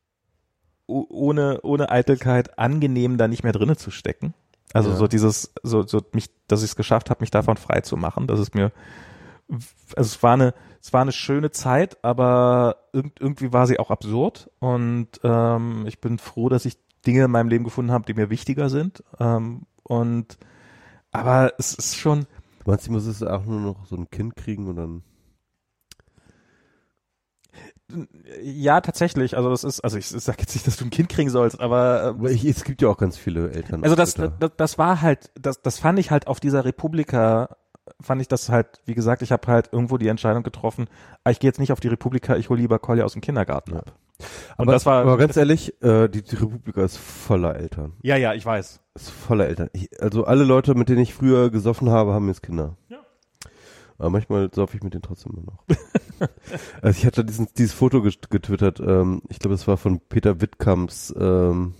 ohne 0.87 1.61
ohne 1.63 1.91
Eitelkeit 1.91 2.59
angenehm, 2.59 3.17
da 3.19 3.29
nicht 3.29 3.43
mehr 3.45 3.53
drinnen 3.53 3.77
zu 3.77 3.91
stecken. 3.91 4.35
Also 4.75 4.91
Ja. 4.91 4.97
so 4.97 5.07
dieses, 5.07 5.53
so, 5.63 5.83
so 5.87 6.03
mich, 6.13 6.31
dass 6.49 6.63
ich 6.63 6.71
es 6.71 6.77
geschafft 6.77 7.11
habe, 7.11 7.21
mich 7.21 7.31
davon 7.31 7.57
frei 7.57 7.81
zu 7.83 7.97
machen. 7.97 8.27
Das 8.27 8.41
ist 8.41 8.55
mir, 8.55 8.73
also 9.51 9.69
es 9.97 10.23
war 10.23 10.33
eine, 10.35 10.55
es 10.81 10.93
war 10.93 11.03
eine 11.03 11.13
schöne 11.13 11.51
Zeit, 11.51 12.03
aber 12.03 12.77
irg 12.93 13.13
irgendwie 13.21 13.53
war 13.53 13.67
sie 13.67 13.79
auch 13.79 13.91
absurd 13.91 14.51
und 14.61 15.09
ähm, 15.23 15.85
ich 15.87 16.01
bin 16.01 16.19
froh, 16.19 16.49
dass 16.49 16.65
ich 16.65 16.79
Dinge 17.07 17.25
in 17.25 17.31
meinem 17.31 17.49
Leben 17.49 17.65
gefunden 17.65 17.93
habe, 17.93 18.05
die 18.07 18.15
mir 18.15 18.31
wichtiger 18.31 18.71
sind. 18.71 19.03
Ähm, 19.21 19.63
und 19.83 20.39
aber 21.11 21.53
es 21.59 21.75
ist 21.75 21.97
schon, 21.97 22.21
du 22.65 22.71
meinst, 22.71 22.87
ich 22.87 22.91
muss 22.91 23.07
es 23.07 23.23
auch 23.23 23.45
nur 23.45 23.61
noch 23.61 23.87
so 23.87 23.97
ein 23.97 24.09
Kind 24.11 24.37
kriegen 24.37 24.69
und 24.69 24.77
dann, 24.77 25.03
ja 28.43 28.81
tatsächlich, 28.81 29.37
also 29.37 29.51
das 29.51 29.65
ist, 29.65 29.81
also 29.81 29.99
ich 29.99 30.09
sage 30.09 30.39
jetzt 30.41 30.55
nicht, 30.55 30.67
dass 30.67 30.77
du 30.77 30.85
ein 30.85 30.91
Kind 30.91 31.09
kriegen 31.09 31.31
sollst, 31.31 31.61
aber 31.61 32.03
äh, 32.03 32.07
aber 32.07 32.31
ich, 32.31 32.45
es 32.45 32.65
gibt 32.65 32.83
ja 32.83 32.89
auch 32.89 32.99
ganz 32.99 33.17
viele 33.17 33.51
Eltern. 33.51 33.83
Also 33.83 33.97
das, 33.97 34.15
das, 34.15 34.51
das 34.57 34.79
war 34.79 35.03
halt, 35.03 35.31
das, 35.35 35.63
das 35.63 35.79
fand 35.79 35.99
ich 35.99 36.11
halt 36.11 36.27
auf 36.27 36.41
dieser 36.41 36.65
Republika, 36.65 37.57
fand 38.01 38.21
ich 38.21 38.29
das 38.29 38.49
halt, 38.49 38.81
wie 38.85 38.95
gesagt, 38.95 39.23
ich 39.23 39.33
habe 39.33 39.47
halt 39.47 39.71
irgendwo 39.73 39.99
die 39.99 40.09
Entscheidung 40.09 40.43
getroffen, 40.43 40.87
ah, 41.25 41.31
ich 41.31 41.41
gehe 41.41 41.49
jetzt 41.49 41.59
nicht 41.59 41.73
auf 41.73 41.81
die 41.81 41.89
Republika, 41.89 42.37
ich 42.37 42.49
hole 42.51 42.61
lieber 42.61 42.79
Kolja 42.79 43.05
aus 43.05 43.13
dem 43.13 43.23
Kindergarten 43.23 43.77
ab. 43.77 43.93
Und 44.57 44.65
aber, 44.65 44.73
das 44.73 44.87
war, 44.87 45.03
aber 45.03 45.17
ganz 45.17 45.37
ehrlich, 45.37 45.83
äh, 45.83 46.09
die, 46.09 46.23
die 46.23 46.37
Republika 46.37 46.85
ist 46.85 46.97
voller 46.97 47.57
Eltern. 47.57 47.95
ja, 48.03 48.17
ja, 48.17 48.35
ich 48.35 48.47
weiß. 48.47 48.81
Ist 48.95 49.11
voller 49.11 49.49
Eltern. 49.49 49.71
Ich, 49.73 49.91
also 50.01 50.25
alle 50.25 50.45
Leute, 50.45 50.75
mit 50.75 50.89
denen 50.89 51.01
ich 51.01 51.15
früher 51.15 51.51
gesoffen 51.51 51.91
habe, 51.91 52.13
haben 52.13 52.29
jetzt 52.29 52.43
Kinder. 52.43 52.77
Aber 54.03 54.11
manchmal 54.11 54.51
saufe 54.53 54.77
ich 54.77 54.83
mit 54.83 54.95
denen 54.95 55.03
trotzdem 55.03 55.33
immer 55.33 55.53
noch. 55.53 55.65
also 56.83 56.99
ich 56.99 57.07
hatte 57.07 57.25
diesen, 57.25 57.47
dieses 57.57 57.73
Foto 57.73 58.03
get- 58.03 58.31
getwittert, 58.31 58.81
ähm, 58.81 59.23
ich 59.29 59.39
glaube, 59.39 59.55
es 59.55 59.69
war 59.69 59.77
von 59.77 60.01
Peter 60.01 60.41
Wittkamps, 60.41 61.15
ähm, 61.17 61.75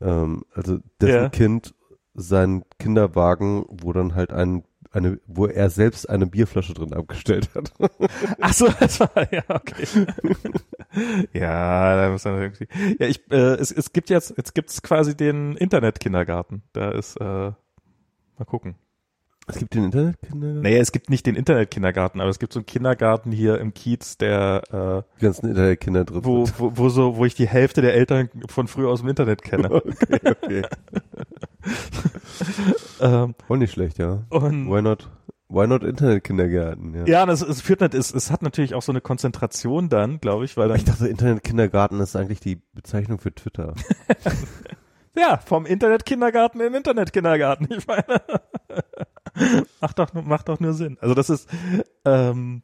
ähm, 0.00 0.44
also 0.54 0.78
dessen 1.00 1.14
Ja. 1.14 1.28
Kind 1.28 1.74
seinen 2.14 2.64
Kinderwagen, 2.78 3.66
wo 3.68 3.92
dann 3.92 4.14
halt 4.14 4.32
ein 4.32 4.64
eine, 4.90 5.20
wo 5.26 5.44
er 5.44 5.68
selbst 5.68 6.08
eine 6.08 6.26
Bierflasche 6.26 6.72
drin 6.72 6.94
abgestellt 6.94 7.50
hat. 7.54 7.72
Ach 8.40 8.54
so, 8.54 8.68
das 8.80 9.00
war, 9.00 9.30
ja, 9.30 9.42
okay. 9.48 9.84
ja, 11.34 11.94
da 11.96 12.10
muss 12.10 12.24
man 12.24 12.40
irgendwie, 12.40 12.68
ja, 12.98 13.06
ich, 13.06 13.20
äh, 13.30 13.56
es, 13.56 13.70
es 13.70 13.92
gibt 13.92 14.08
jetzt, 14.08 14.32
jetzt 14.38 14.54
gibt's 14.54 14.80
quasi 14.80 15.14
den 15.14 15.56
Internetkindergarten. 15.56 16.62
Da 16.72 16.90
ist, 16.92 17.20
äh, 17.20 17.24
mal 17.24 17.54
gucken. 18.46 18.76
Es 19.48 19.58
gibt 19.58 19.74
den 19.74 19.84
Internetkindergarten. 19.84 20.62
Naja, 20.62 20.78
es 20.78 20.92
gibt 20.92 21.10
nicht 21.10 21.26
den 21.26 21.34
Internetkindergarten, 21.34 22.20
aber 22.20 22.30
es 22.30 22.38
gibt 22.38 22.52
so 22.52 22.60
einen 22.60 22.66
Kindergarten 22.66 23.32
hier 23.32 23.58
im 23.58 23.74
Kiez, 23.74 24.18
der, 24.18 24.62
äh, 24.70 25.18
Die 25.20 25.24
ganzen 25.24 25.48
Internetkinder 25.48 26.04
drin. 26.04 26.24
wo, 26.24 26.46
wo, 26.58 26.72
wo 26.76 26.88
so, 26.88 27.16
wo 27.16 27.24
ich 27.24 27.34
die 27.34 27.48
Hälfte 27.48 27.80
der 27.80 27.94
Eltern 27.94 28.28
von 28.48 28.68
früher 28.68 28.90
aus 28.90 29.00
dem 29.00 29.08
Internet 29.08 29.42
kenne. 29.42 29.68
Okay, 29.88 30.20
okay. 30.42 30.62
ähm, 33.00 33.34
Voll 33.46 33.58
nicht 33.58 33.72
schlecht, 33.72 33.98
ja. 33.98 34.22
und 34.30 34.70
Why 34.70 34.82
not? 34.82 35.08
Why 35.50 35.66
not 35.66 35.82
Internetkindergärten? 35.82 36.94
Ja. 36.94 37.06
ja, 37.06 37.26
das, 37.26 37.40
es 37.40 37.62
führt 37.62 37.80
nicht, 37.80 37.94
es, 37.94 38.12
es 38.12 38.30
hat 38.30 38.42
natürlich 38.42 38.74
auch 38.74 38.82
so 38.82 38.92
eine 38.92 39.00
Konzentration 39.00 39.88
dann, 39.88 40.20
glaube 40.20 40.44
ich, 40.44 40.56
weil 40.58 40.68
dann, 40.68 40.76
Ich 40.76 40.84
dachte, 40.84 41.08
Internetkindergarten 41.08 42.00
ist 42.00 42.16
eigentlich 42.16 42.40
die 42.40 42.56
Bezeichnung 42.74 43.18
für 43.18 43.34
Twitter. 43.34 43.72
ja, 45.16 45.38
vom 45.38 45.64
Internetkindergarten 45.64 46.60
in 46.60 46.74
Internetkindergarten. 46.74 47.66
Ich 47.70 47.86
meine, 47.86 48.04
macht 49.80 49.98
doch, 49.98 50.12
macht 50.14 50.48
doch 50.48 50.60
nur 50.60 50.74
Sinn. 50.74 50.98
Also 51.00 51.14
das 51.14 51.30
ist, 51.30 51.48
ähm, 52.04 52.62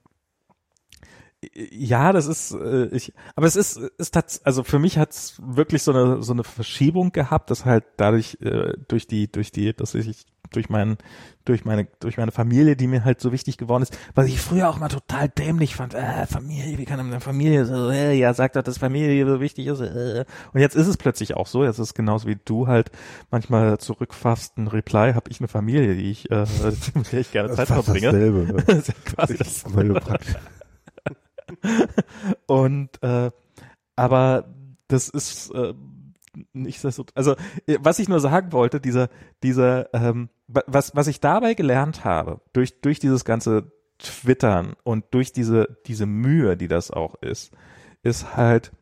ja, 1.53 2.13
das 2.13 2.27
ist, 2.27 2.53
äh, 2.53 2.87
ich, 2.87 3.13
aber 3.35 3.47
es 3.47 3.57
ist, 3.57 3.77
ist 3.77 4.15
tats 4.15 4.45
also 4.45 4.63
für 4.63 4.79
mich 4.79 4.99
hat's 4.99 5.41
wirklich 5.45 5.83
so 5.83 5.93
eine 5.93 6.23
so 6.23 6.33
eine 6.33 6.45
Verschiebung 6.45 7.13
gehabt, 7.13 7.51
dass 7.51 7.65
halt 7.65 7.85
dadurch 7.97 8.39
äh, 8.41 8.73
durch 8.89 9.07
die 9.07 9.31
durch 9.31 9.53
die, 9.53 9.75
dass 9.75 9.95
ich 9.95 10.27
durch 10.55 10.69
meinen 10.69 10.99
durch 11.45 11.65
meine 11.65 11.87
durch 12.01 12.17
meine 12.17 12.33
Familie, 12.33 12.77
die 12.77 12.87
mir 12.87 13.05
halt 13.05 13.21
so 13.21 13.33
wichtig 13.33 13.59
geworden 13.59 13.83
ist, 13.83 13.97
was 14.15 14.27
ich 14.27 14.41
früher 14.41 14.69
auch 14.69 14.79
mal 14.79 14.89
total 14.89 15.29
dämlich 15.29 15.75
fand. 15.75 15.95
Äh, 15.95 16.27
Familie, 16.27 16.79
wie 16.79 16.85
kann 16.85 17.01
eine 17.01 17.21
Familie 17.21 17.67
so? 17.67 17.91
Äh, 17.91 18.15
ja, 18.15 18.33
sagt 18.33 18.57
doch, 18.57 18.63
dass 18.63 18.79
Familie 18.79 19.27
so 19.27 19.41
wichtig 19.41 19.67
ist. 19.67 19.81
Äh. 19.81 20.25
Und 20.53 20.61
jetzt 20.61 20.75
ist 20.75 20.87
es 20.87 20.97
plötzlich 20.97 21.35
auch 21.35 21.47
so. 21.47 21.65
Jetzt 21.65 21.79
ist 21.79 21.89
es 21.89 21.95
genauso 21.95 22.29
wie 22.29 22.39
du 22.43 22.67
halt 22.67 22.91
manchmal 23.31 23.79
zurückfasst 23.79 24.57
ein 24.57 24.69
Reply, 24.69 25.13
habe 25.13 25.31
ich 25.31 25.41
eine 25.41 25.49
Familie, 25.49 25.95
die 25.95 26.11
ich 26.11 26.31
äh, 26.31 26.47
mit 26.95 27.13
der 27.13 27.21
ich 27.21 27.33
gerne 27.33 27.53
Zeit 27.53 27.69
verbringe. 27.69 28.07
dasselbe. 28.07 28.65
Das 28.75 28.89
ist 28.89 29.05
quasi 29.05 29.37
das 29.37 29.63
praktisch 29.65 30.35
Und 32.47 33.03
äh, 33.03 33.31
aber 33.97 34.55
das 34.89 35.09
ist 35.09 35.51
äh, 35.55 35.75
nicht 36.53 36.81
so. 36.81 37.05
Also 37.15 37.33
äh, 37.67 37.79
was 37.81 37.99
ich 37.99 38.09
nur 38.09 38.21
sagen 38.21 38.53
wollte, 38.53 38.81
dieser 38.81 39.09
dieser 39.43 39.93
ähm, 39.95 40.29
wa- 40.49 40.65
was 40.67 40.95
was 40.95 41.07
ich 41.07 41.21
dabei 41.21 41.55
gelernt 41.55 42.05
habe 42.05 42.41
durch 42.53 42.81
durch 42.81 42.99
dieses 42.99 43.25
ganze 43.25 43.73
Twittern 43.99 44.75
und 44.83 45.05
durch 45.13 45.33
diese 45.33 45.79
diese 45.87 46.07
Mühe, 46.07 46.57
die 46.57 46.69
das 46.69 46.91
auch 46.91 47.15
ist, 47.23 47.53
ist 48.03 48.37
halt 48.37 48.73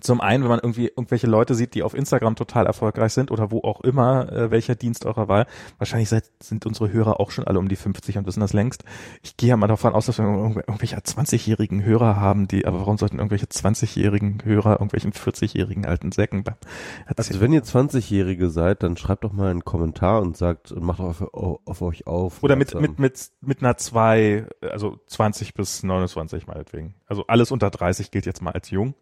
zum 0.00 0.20
einen, 0.20 0.42
wenn 0.42 0.50
man 0.50 0.60
irgendwie 0.60 0.88
irgendwelche 0.88 1.26
Leute 1.26 1.54
sieht, 1.54 1.74
die 1.74 1.82
auf 1.82 1.94
Instagram 1.94 2.34
total 2.34 2.66
erfolgreich 2.66 3.12
sind 3.12 3.30
oder 3.30 3.50
wo 3.50 3.60
auch 3.60 3.80
immer, 3.82 4.32
äh, 4.32 4.50
welcher 4.50 4.74
Dienst 4.74 5.04
eurer 5.04 5.28
Wahl. 5.28 5.46
Wahrscheinlich 5.78 6.08
seid, 6.08 6.24
sind 6.42 6.64
unsere 6.66 6.92
Hörer 6.92 7.20
auch 7.20 7.30
schon 7.30 7.46
alle 7.46 7.58
um 7.58 7.68
die 7.68 7.76
50 7.76 8.16
und 8.18 8.26
wissen 8.26 8.40
das 8.40 8.52
längst. 8.52 8.84
Ich 9.22 9.36
gehe 9.36 9.50
ja 9.50 9.56
mal 9.56 9.66
davon 9.66 9.92
aus, 9.92 10.06
dass 10.06 10.18
wir 10.18 10.24
irgendw- 10.24 10.60
irgendwelche 10.66 10.96
20-jährigen 10.96 11.84
Hörer 11.84 12.16
haben, 12.16 12.48
die, 12.48 12.66
aber 12.66 12.80
warum 12.80 12.96
sollten 12.96 13.18
irgendwelche 13.18 13.46
20-jährigen 13.46 14.44
Hörer 14.44 14.72
irgendwelchen 14.72 15.12
40-jährigen 15.12 15.84
alten 15.84 16.12
Säcken 16.12 16.44
Also 17.16 17.40
wenn 17.40 17.52
ihr 17.52 17.62
20-Jährige 17.62 18.50
seid, 18.50 18.82
dann 18.82 18.96
schreibt 18.96 19.24
doch 19.24 19.32
mal 19.32 19.50
einen 19.50 19.64
Kommentar 19.64 20.22
und 20.22 20.36
sagt, 20.36 20.74
macht 20.80 21.00
doch 21.00 21.20
auf, 21.32 21.58
auf 21.64 21.82
euch 21.82 22.06
auf. 22.06 22.42
Oder 22.42 22.56
mit, 22.56 22.74
mit, 22.74 22.98
mit, 22.98 23.30
mit 23.40 23.60
einer 23.62 23.76
2, 23.76 24.46
also 24.62 24.98
20 25.06 25.54
bis 25.54 25.82
29 25.82 26.46
meinetwegen. 26.46 26.94
Also 27.06 27.26
alles 27.26 27.50
unter 27.50 27.70
30 27.70 28.10
gilt 28.10 28.26
jetzt 28.26 28.42
mal 28.42 28.52
als 28.52 28.70
jung, 28.70 28.94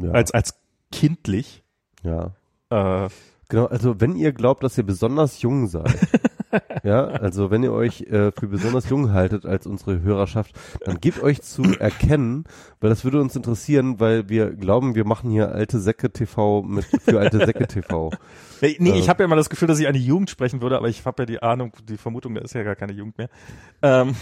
ja, 0.00 0.10
als, 0.12 0.30
als 0.32 0.54
kindlich. 0.90 1.62
ja. 2.02 2.32
Äh, 2.70 3.08
Genau, 3.50 3.64
also 3.64 3.98
wenn 3.98 4.14
ihr 4.14 4.32
glaubt, 4.32 4.62
dass 4.62 4.76
ihr 4.76 4.84
besonders 4.84 5.40
jung 5.40 5.68
seid, 5.68 5.96
ja, 6.82 7.06
also 7.06 7.50
wenn 7.50 7.62
ihr 7.62 7.72
euch 7.72 8.02
äh, 8.02 8.30
für 8.30 8.46
besonders 8.46 8.90
jung 8.90 9.12
haltet 9.12 9.46
als 9.46 9.66
unsere 9.66 10.02
Hörerschaft, 10.02 10.54
dann 10.84 11.00
gebt 11.00 11.22
euch 11.22 11.40
zu 11.40 11.62
erkennen, 11.62 12.44
weil 12.80 12.90
das 12.90 13.04
würde 13.04 13.22
uns 13.22 13.34
interessieren, 13.36 14.00
weil 14.00 14.28
wir 14.28 14.50
glauben, 14.50 14.94
wir 14.94 15.06
machen 15.06 15.30
hier 15.30 15.50
alte 15.50 15.80
Säcke 15.80 16.12
TV 16.12 16.62
mit 16.62 16.84
für 16.84 17.20
alte 17.20 17.38
Säcke 17.38 17.66
TV. 17.66 18.10
Nee, 18.60 18.76
nee 18.80 18.90
äh, 18.90 18.98
ich 18.98 19.08
habe 19.08 19.22
ja 19.22 19.24
immer 19.24 19.36
das 19.36 19.48
Gefühl, 19.48 19.68
dass 19.68 19.78
ich 19.78 19.88
an 19.88 19.94
die 19.94 20.04
Jugend 20.04 20.28
sprechen 20.28 20.60
würde, 20.60 20.76
aber 20.76 20.90
ich 20.90 21.06
habe 21.06 21.22
ja 21.22 21.26
die 21.26 21.42
Ahnung, 21.42 21.72
die 21.88 21.96
Vermutung, 21.96 22.34
da 22.34 22.42
ist 22.42 22.52
ja 22.52 22.64
gar 22.64 22.76
keine 22.76 22.92
Jugend 22.92 23.16
mehr. 23.16 23.30
Ähm, 23.80 24.14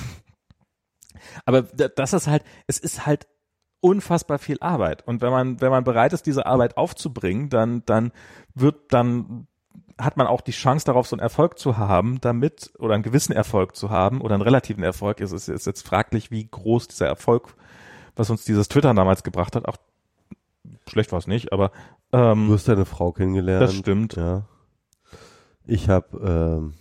aber 1.45 1.63
das 1.63 2.13
ist 2.13 2.29
halt, 2.29 2.45
es 2.69 2.79
ist 2.79 3.07
halt 3.07 3.27
unfassbar 3.87 4.41
viel 4.41 4.59
Arbeit. 4.61 5.07
Und 5.07 5.21
wenn 5.21 5.31
man, 5.31 5.61
wenn 5.61 5.71
man 5.71 5.85
bereit 5.85 6.13
ist, 6.13 6.27
diese 6.27 6.45
Arbeit 6.45 6.77
aufzubringen, 6.77 7.51
dann, 7.51 7.85
dann 7.87 8.11
wird 8.55 8.93
dann 8.93 9.47
hat 9.97 10.17
man 10.17 10.27
auch 10.27 10.41
die 10.41 10.51
Chance 10.51 10.85
darauf, 10.85 11.07
so 11.07 11.15
einen 11.15 11.23
Erfolg 11.23 11.57
zu 11.59 11.79
haben, 11.79 12.21
damit, 12.21 12.73
oder 12.79 12.95
einen 12.95 13.05
gewissen 13.05 13.33
Erfolg 13.33 13.77
zu 13.77 13.89
haben, 13.89 14.21
oder 14.21 14.35
einen 14.35 14.43
relativen 14.43 14.83
Erfolg. 14.83 15.21
Es 15.21 15.31
ist, 15.31 15.49
ist 15.49 15.67
jetzt 15.67 15.87
fraglich, 15.87 16.31
wie 16.33 16.47
groß 16.47 16.89
dieser 16.89 17.07
Erfolg, 17.07 17.55
was 18.17 18.29
uns 18.29 18.45
dieses 18.45 18.69
Twitter 18.69 18.93
damals 18.93 19.23
gebracht 19.23 19.55
hat, 19.55 19.67
auch 19.67 19.77
schlecht 20.89 21.13
war 21.13 21.21
es 21.21 21.29
nicht, 21.29 21.53
aber 21.53 21.71
ähm, 22.13 22.49
Du 22.49 22.55
hast 22.55 22.69
deine 22.69 22.85
Frau 22.85 23.13
kennengelernt. 23.13 23.63
Das 23.63 23.75
stimmt. 23.75 24.17
Ja. 24.17 24.43
Ich 25.65 25.89
habe 25.89 26.19
ähm, 26.19 26.75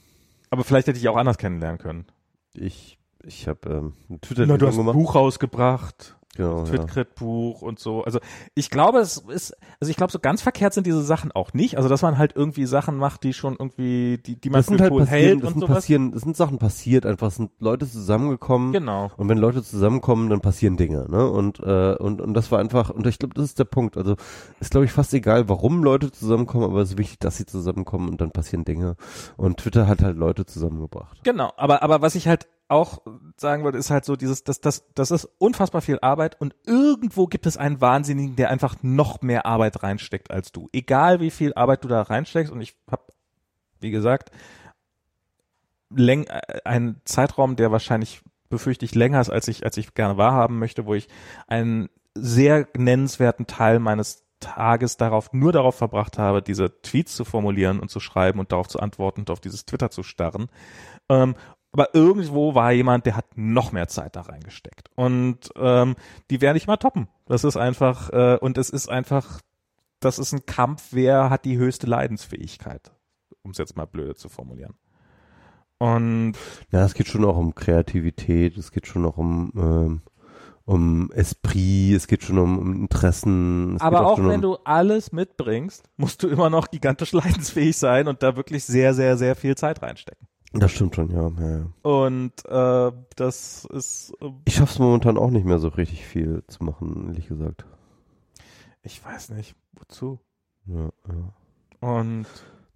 Aber 0.49 0.63
vielleicht 0.63 0.87
hätte 0.87 0.97
ich 0.97 1.07
auch 1.07 1.17
anders 1.17 1.37
kennenlernen 1.37 1.77
können. 1.77 2.05
Ich 2.53 2.97
ich 3.23 3.47
habe 3.47 3.69
ähm, 3.69 3.93
ein 4.09 4.21
Twitter 4.21 4.45
Na, 4.45 4.57
du 4.57 4.67
hast 4.67 4.77
ein 4.77 4.85
Buch 4.85 5.15
rausgebracht. 5.15 6.15
Genau, 6.35 6.63
Twitcrit-Buch 6.63 7.61
ja. 7.61 7.67
und 7.67 7.79
so. 7.79 8.03
Also 8.03 8.19
ich 8.53 8.69
glaube, 8.69 8.99
es 8.99 9.17
ist, 9.17 9.55
also 9.79 9.89
ich 9.89 9.97
glaube, 9.97 10.11
so 10.11 10.19
ganz 10.19 10.41
verkehrt 10.41 10.73
sind 10.73 10.85
diese 10.85 11.01
Sachen 11.01 11.31
auch 11.31 11.53
nicht. 11.53 11.77
Also 11.77 11.89
dass 11.89 12.01
man 12.01 12.17
halt 12.17 12.35
irgendwie 12.35 12.65
Sachen 12.65 12.97
macht, 12.97 13.23
die 13.23 13.33
schon 13.33 13.55
irgendwie, 13.57 14.17
die, 14.17 14.39
die 14.39 14.49
man 14.49 14.59
das 14.59 14.67
für 14.67 14.77
halt 14.77 14.91
cool 14.91 15.05
hält 15.05 15.43
das 15.43 15.53
und 15.53 15.59
sind 15.59 15.67
Passieren, 15.67 16.11
das 16.11 16.21
sind 16.21 16.37
Sachen 16.37 16.57
passiert, 16.57 17.05
einfach 17.05 17.31
sind 17.31 17.51
Leute 17.59 17.89
zusammengekommen. 17.89 18.73
Genau. 18.73 19.11
Und 19.17 19.29
wenn 19.29 19.37
Leute 19.37 19.63
zusammenkommen, 19.63 20.29
dann 20.29 20.41
passieren 20.41 20.77
Dinge. 20.77 21.05
Ne? 21.09 21.29
Und, 21.29 21.59
äh, 21.59 21.95
und, 21.95 22.21
und 22.21 22.33
das 22.33 22.51
war 22.51 22.59
einfach, 22.59 22.89
und 22.89 23.07
ich 23.07 23.19
glaube, 23.19 23.33
das 23.33 23.45
ist 23.45 23.59
der 23.59 23.65
Punkt. 23.65 23.97
Also 23.97 24.15
ist, 24.59 24.71
glaube 24.71 24.85
ich, 24.85 24.91
fast 24.91 25.13
egal, 25.13 25.49
warum 25.49 25.83
Leute 25.83 26.11
zusammenkommen, 26.11 26.65
aber 26.65 26.81
es 26.81 26.91
ist 26.91 26.97
wichtig, 26.97 27.19
dass 27.19 27.37
sie 27.37 27.45
zusammenkommen 27.45 28.09
und 28.09 28.21
dann 28.21 28.31
passieren 28.31 28.65
Dinge. 28.65 28.95
Und 29.37 29.57
Twitter 29.57 29.87
hat 29.87 30.01
halt 30.01 30.17
Leute 30.17 30.45
zusammengebracht. 30.45 31.19
Genau, 31.23 31.53
aber, 31.57 31.81
aber 31.81 32.01
was 32.01 32.15
ich 32.15 32.27
halt 32.27 32.47
auch 32.67 33.01
sagen 33.37 33.63
würde, 33.63 33.77
ist 33.77 33.91
halt 33.91 34.05
so 34.05 34.15
dieses, 34.15 34.43
das, 34.43 34.59
das, 34.59 34.85
das 34.95 35.11
ist 35.11 35.29
unfassbar 35.37 35.81
viel 35.81 35.99
Arbeit 36.01 36.39
und 36.41 36.55
irgendwo 36.65 37.27
gibt 37.27 37.45
es 37.45 37.57
einen 37.57 37.79
Wahnsinnigen, 37.79 38.35
der 38.35 38.49
einfach 38.49 38.75
noch 38.81 39.21
mehr 39.21 39.45
Arbeit 39.45 39.83
reinsteckt 39.83 40.31
als 40.31 40.51
du. 40.51 40.69
Egal 40.73 41.19
wie 41.19 41.31
viel 41.31 41.53
Arbeit 41.53 41.83
du 41.83 41.87
da 41.87 42.01
reinsteckst 42.01 42.51
und 42.51 42.61
ich 42.61 42.75
habe, 42.89 43.03
wie 43.79 43.91
gesagt, 43.91 44.31
läng, 45.89 46.25
äh, 46.25 46.61
einen 46.65 47.01
Zeitraum, 47.05 47.55
der 47.55 47.71
wahrscheinlich 47.71 48.21
befürchte 48.49 48.85
ich 48.85 48.95
länger 48.95 49.21
ist, 49.21 49.29
als 49.29 49.47
ich, 49.47 49.63
als 49.63 49.77
ich 49.77 49.93
gerne 49.93 50.17
wahrhaben 50.17 50.59
möchte, 50.59 50.85
wo 50.85 50.95
ich 50.95 51.07
einen 51.47 51.89
sehr 52.15 52.67
nennenswerten 52.75 53.47
Teil 53.47 53.79
meines 53.79 54.23
Tages 54.39 54.97
darauf, 54.97 55.33
nur 55.33 55.51
darauf 55.51 55.75
verbracht 55.75 56.17
habe, 56.17 56.41
diese 56.41 56.81
Tweets 56.81 57.15
zu 57.15 57.25
formulieren 57.25 57.79
und 57.79 57.89
zu 57.89 57.99
schreiben 57.99 58.39
und 58.39 58.51
darauf 58.51 58.67
zu 58.67 58.79
antworten 58.79 59.21
und 59.21 59.29
auf 59.29 59.39
dieses 59.39 59.65
Twitter 59.65 59.89
zu 59.89 60.03
starren. 60.03 60.47
Ähm, 61.09 61.35
aber 61.75 61.93
irgendwo 61.93 62.55
war 62.55 62.71
jemand, 62.71 63.05
der 63.05 63.17
hat 63.17 63.25
noch 63.35 63.73
mehr 63.73 63.89
Zeit 63.89 64.15
da 64.15 64.21
reingesteckt. 64.21 64.89
Und 64.95 65.49
ähm, 65.57 65.97
die 66.29 66.39
werde 66.39 66.55
ich 66.55 66.67
mal 66.67 66.77
toppen. 66.77 67.09
Das 67.25 67.43
ist 67.43 67.57
einfach, 67.57 68.09
äh, 68.13 68.37
und 68.39 68.57
es 68.57 68.69
ist 68.69 68.87
einfach, 68.87 69.41
das 69.99 70.17
ist 70.17 70.31
ein 70.31 70.45
Kampf, 70.45 70.87
wer 70.91 71.29
hat 71.29 71.43
die 71.43 71.57
höchste 71.57 71.85
Leidensfähigkeit, 71.85 72.93
um 73.43 73.51
es 73.51 73.57
jetzt 73.57 73.75
mal 73.75 73.83
blöde 73.83 74.15
zu 74.15 74.29
formulieren. 74.29 74.75
Und 75.77 76.35
ja, 76.71 76.85
es 76.85 76.93
geht 76.93 77.09
schon 77.09 77.25
auch 77.25 77.35
um 77.35 77.55
Kreativität, 77.55 78.55
es 78.55 78.71
geht 78.71 78.87
schon 78.87 79.03
auch 79.03 79.17
um 79.17 79.51
ähm, 79.57 80.01
um 80.63 81.11
Esprit, 81.11 81.93
es 81.93 82.07
geht 82.07 82.23
schon 82.23 82.39
um, 82.39 82.57
um 82.57 82.73
Interessen. 82.83 83.79
aber 83.81 84.05
auch, 84.05 84.13
auch 84.13 84.17
wenn 84.19 84.35
um 84.35 84.41
du 84.41 84.55
alles 84.63 85.11
mitbringst, 85.11 85.89
musst 85.97 86.23
du 86.23 86.29
immer 86.29 86.49
noch 86.49 86.71
gigantisch 86.71 87.11
leidensfähig 87.11 87.75
sein 87.75 88.07
und 88.07 88.23
da 88.23 88.37
wirklich 88.37 88.63
sehr, 88.63 88.93
sehr, 88.93 89.17
sehr 89.17 89.35
viel 89.35 89.55
Zeit 89.57 89.81
reinstecken. 89.81 90.25
Das 90.59 90.71
stimmt 90.71 90.95
schon, 90.95 91.11
ja. 91.11 91.29
ja, 91.39 91.57
ja. 91.57 91.65
Und 91.81 92.45
äh, 92.45 92.91
das 93.15 93.65
ist. 93.65 94.13
Äh, 94.21 94.31
ich 94.45 94.55
schaff's 94.55 94.79
momentan 94.79 95.17
auch 95.17 95.29
nicht 95.29 95.45
mehr 95.45 95.59
so 95.59 95.67
richtig 95.67 96.05
viel 96.05 96.43
zu 96.47 96.63
machen, 96.63 97.07
ehrlich 97.07 97.27
gesagt. 97.27 97.65
Ich 98.83 99.03
weiß 99.03 99.29
nicht, 99.31 99.55
wozu. 99.73 100.19
Ja, 100.65 100.89
ja. 101.07 101.89
Und 101.89 102.27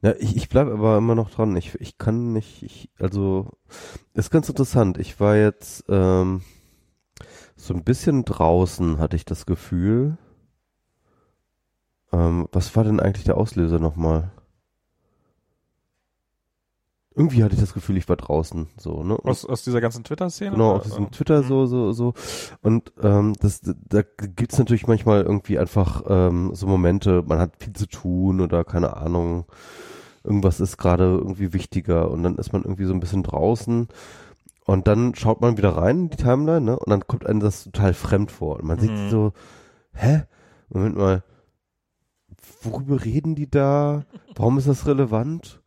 ja, 0.01 0.13
ich, 0.17 0.35
ich 0.35 0.49
bleibe 0.49 0.71
aber 0.71 0.97
immer 0.97 1.15
noch 1.15 1.29
dran. 1.29 1.55
Ich, 1.55 1.75
ich 1.79 1.97
kann 1.97 2.31
nicht, 2.33 2.63
ich, 2.63 2.89
also, 2.99 3.51
ist 4.13 4.31
ganz 4.31 4.47
interessant. 4.47 4.97
Ich 4.97 5.19
war 5.19 5.35
jetzt 5.35 5.83
ähm, 5.89 6.41
so 7.55 7.73
ein 7.73 7.83
bisschen 7.83 8.23
draußen, 8.23 8.97
hatte 8.99 9.15
ich 9.17 9.25
das 9.25 9.45
Gefühl. 9.45 10.17
Ähm, 12.11 12.47
was 12.51 12.75
war 12.75 12.83
denn 12.83 12.99
eigentlich 12.99 13.25
der 13.25 13.37
Auslöser 13.37 13.79
nochmal? 13.79 14.31
Irgendwie 17.15 17.43
hatte 17.43 17.55
ich 17.55 17.59
das 17.59 17.73
Gefühl, 17.73 17.97
ich 17.97 18.07
war 18.07 18.15
draußen 18.15 18.67
so, 18.77 19.03
ne? 19.03 19.17
Aus, 19.23 19.45
aus 19.45 19.63
dieser 19.63 19.81
ganzen 19.81 20.03
Twitter-Szene? 20.03 20.51
Genau, 20.51 20.77
aus 20.77 20.83
diesem 20.83 21.11
Twitter 21.11 21.43
so, 21.43 21.65
so, 21.65 21.91
so. 21.91 22.13
Und 22.61 22.93
ähm, 23.01 23.33
das, 23.41 23.61
da 23.61 24.01
gibt's 24.01 24.57
natürlich 24.57 24.87
manchmal 24.87 25.23
irgendwie 25.23 25.59
einfach 25.59 26.03
ähm, 26.07 26.51
so 26.53 26.67
Momente, 26.67 27.23
man 27.25 27.39
hat 27.39 27.53
viel 27.59 27.73
zu 27.73 27.87
tun 27.87 28.41
oder 28.41 28.63
keine 28.63 28.95
Ahnung, 28.97 29.45
irgendwas 30.23 30.59
ist 30.59 30.77
gerade 30.77 31.05
irgendwie 31.05 31.53
wichtiger 31.53 32.11
und 32.11 32.23
dann 32.23 32.35
ist 32.35 32.53
man 32.53 32.63
irgendwie 32.63 32.85
so 32.85 32.93
ein 32.93 32.99
bisschen 32.99 33.23
draußen 33.23 33.87
und 34.69 34.87
dann 34.87 35.15
schaut 35.15 35.41
man 35.41 35.57
wieder 35.57 35.77
rein 35.77 35.97
in 35.97 36.09
die 36.11 36.17
Timeline, 36.17 36.61
ne? 36.61 36.77
Und 36.77 36.91
dann 36.91 37.07
kommt 37.07 37.25
einem 37.25 37.39
das 37.39 37.63
total 37.63 37.95
fremd 37.95 38.31
vor. 38.31 38.57
Und 38.57 38.65
man 38.65 38.77
mhm. 38.77 38.81
sieht 38.81 39.09
so, 39.09 39.33
hä? 39.93 40.25
Moment 40.69 40.95
mal, 40.95 41.23
worüber 42.61 43.03
reden 43.03 43.33
die 43.33 43.49
da? 43.49 44.05
Warum 44.35 44.59
ist 44.59 44.67
das 44.67 44.85
relevant? 44.85 45.59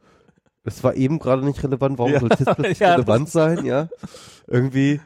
Es 0.64 0.84
war 0.84 0.94
eben 0.94 1.18
gerade 1.18 1.44
nicht 1.44 1.62
relevant, 1.62 1.98
warum 1.98 2.12
ja. 2.12 2.20
soll 2.20 2.30
jetzt 2.30 2.44
plötzlich 2.44 2.78
ja, 2.80 2.94
relevant 2.94 3.28
sein, 3.28 3.64
ja? 3.64 3.89
Irgendwie. 4.47 5.01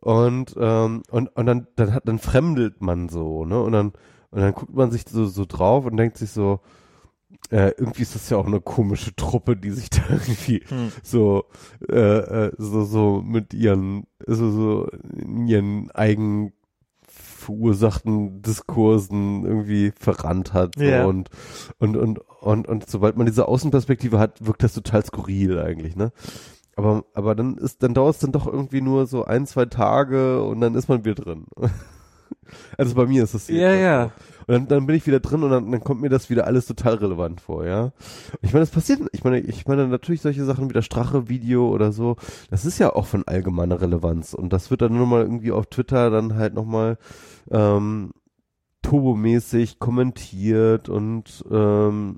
Und, 0.00 0.54
ähm, 0.58 1.02
und, 1.10 1.28
und 1.28 1.46
dann, 1.46 1.66
dann 1.76 1.94
hat, 1.94 2.08
dann 2.08 2.18
fremdelt 2.18 2.80
man 2.80 3.08
so, 3.08 3.44
ne? 3.44 3.60
Und 3.60 3.72
dann, 3.72 3.92
und 4.30 4.40
dann 4.40 4.54
guckt 4.54 4.74
man 4.74 4.90
sich 4.90 5.04
so, 5.08 5.26
so 5.26 5.44
drauf 5.46 5.84
und 5.84 5.96
denkt 5.96 6.18
sich 6.18 6.30
so, 6.30 6.60
äh, 7.50 7.72
irgendwie 7.76 8.02
ist 8.02 8.14
das 8.14 8.30
ja 8.30 8.36
auch 8.36 8.46
eine 8.46 8.60
komische 8.60 9.14
Truppe, 9.14 9.56
die 9.56 9.70
sich 9.70 9.90
da 9.90 10.02
irgendwie 10.10 10.62
hm. 10.66 10.92
so, 11.02 11.44
äh, 11.88 12.46
äh, 12.46 12.52
so, 12.58 12.84
so 12.84 13.22
mit 13.24 13.54
ihren, 13.54 14.06
so, 14.26 14.50
so 14.50 14.88
in 15.16 15.46
ihren 15.46 15.90
eigenen 15.92 16.52
verursachten 17.42 18.42
Diskursen 18.42 19.44
irgendwie 19.44 19.92
verrannt 19.98 20.52
hat. 20.52 20.74
So, 20.76 20.84
ja. 20.84 21.04
und, 21.04 21.28
und, 21.78 21.96
und, 21.96 22.18
und, 22.40 22.68
und 22.68 22.88
sobald 22.88 23.16
man 23.16 23.26
diese 23.26 23.48
Außenperspektive 23.48 24.18
hat, 24.18 24.44
wirkt 24.44 24.62
das 24.62 24.74
total 24.74 25.04
skurril 25.04 25.58
eigentlich, 25.58 25.96
ne? 25.96 26.12
Aber, 26.74 27.04
aber 27.12 27.34
dann 27.34 27.58
ist, 27.58 27.82
dann 27.82 27.92
dauert 27.92 28.14
es 28.14 28.20
dann 28.20 28.32
doch 28.32 28.46
irgendwie 28.46 28.80
nur 28.80 29.06
so 29.06 29.24
ein, 29.24 29.46
zwei 29.46 29.66
Tage 29.66 30.42
und 30.42 30.60
dann 30.60 30.74
ist 30.74 30.88
man 30.88 31.04
wieder 31.04 31.16
drin. 31.16 31.46
also 32.76 32.94
bei 32.94 33.06
mir 33.06 33.24
ist 33.24 33.34
das 33.34 33.48
Ja, 33.48 33.72
ja. 33.72 34.12
Und 34.46 34.54
dann, 34.54 34.68
dann 34.68 34.86
bin 34.86 34.96
ich 34.96 35.06
wieder 35.06 35.20
drin 35.20 35.42
und 35.42 35.50
dann, 35.50 35.70
dann 35.70 35.84
kommt 35.84 36.00
mir 36.00 36.08
das 36.08 36.28
wieder 36.28 36.46
alles 36.46 36.66
total 36.66 36.94
relevant 36.94 37.40
vor, 37.40 37.64
ja. 37.64 37.92
Ich 38.40 38.52
meine, 38.52 38.64
das 38.64 38.70
passiert, 38.70 39.00
ich 39.12 39.24
meine, 39.24 39.40
ich 39.40 39.66
meine 39.66 39.86
natürlich 39.86 40.20
solche 40.20 40.44
Sachen 40.44 40.68
wie 40.68 40.74
das 40.74 40.84
Strache-Video 40.84 41.68
oder 41.68 41.92
so, 41.92 42.16
das 42.50 42.64
ist 42.64 42.78
ja 42.78 42.94
auch 42.94 43.06
von 43.06 43.22
allgemeiner 43.26 43.80
Relevanz 43.80 44.34
und 44.34 44.52
das 44.52 44.70
wird 44.70 44.82
dann 44.82 44.96
nur 44.96 45.06
mal 45.06 45.22
irgendwie 45.22 45.52
auf 45.52 45.66
Twitter 45.66 46.10
dann 46.10 46.34
halt 46.34 46.54
nochmal 46.54 46.98
ähm, 47.50 48.10
turbomäßig 48.82 49.78
kommentiert 49.78 50.88
und 50.88 51.44
ähm, 51.50 52.16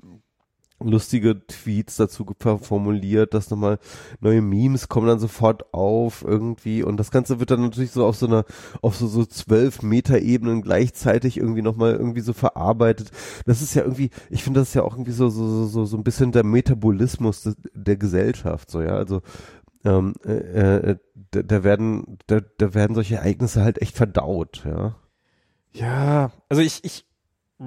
lustige 0.89 1.45
Tweets 1.47 1.97
dazu 1.97 2.25
formuliert, 2.61 3.33
dass 3.33 3.49
nochmal 3.49 3.79
neue 4.19 4.41
Memes 4.41 4.87
kommen 4.87 5.07
dann 5.07 5.19
sofort 5.19 5.73
auf 5.73 6.23
irgendwie 6.23 6.83
und 6.83 6.97
das 6.97 7.11
Ganze 7.11 7.39
wird 7.39 7.51
dann 7.51 7.61
natürlich 7.61 7.91
so 7.91 8.05
auf 8.05 8.15
so 8.15 8.27
einer, 8.27 8.45
auf 8.81 8.95
so, 8.95 9.07
so 9.07 9.25
zwölf 9.25 9.81
Meter 9.81 10.19
Ebenen 10.19 10.61
gleichzeitig 10.61 11.37
irgendwie 11.37 11.61
nochmal 11.61 11.93
irgendwie 11.93 12.21
so 12.21 12.33
verarbeitet. 12.33 13.11
Das 13.45 13.61
ist 13.61 13.73
ja 13.73 13.83
irgendwie, 13.83 14.09
ich 14.29 14.43
finde 14.43 14.61
das 14.61 14.73
ja 14.73 14.83
auch 14.83 14.93
irgendwie 14.93 15.11
so, 15.11 15.29
so, 15.29 15.65
so, 15.65 15.85
so 15.85 15.97
ein 15.97 16.03
bisschen 16.03 16.31
der 16.31 16.43
Metabolismus 16.43 17.41
des, 17.43 17.55
der 17.73 17.97
Gesellschaft, 17.97 18.69
so, 18.69 18.81
ja, 18.81 18.95
also, 18.95 19.21
ähm, 19.83 20.13
äh, 20.25 20.31
äh, 20.91 20.97
da, 21.31 21.43
da 21.43 21.63
werden, 21.63 22.17
da, 22.27 22.41
da 22.57 22.73
werden 22.73 22.95
solche 22.95 23.15
Ereignisse 23.15 23.63
halt 23.63 23.81
echt 23.81 23.95
verdaut, 23.95 24.63
ja. 24.65 24.95
Ja, 25.73 26.31
also 26.47 26.61
ich, 26.61 26.83
ich, 26.83 27.05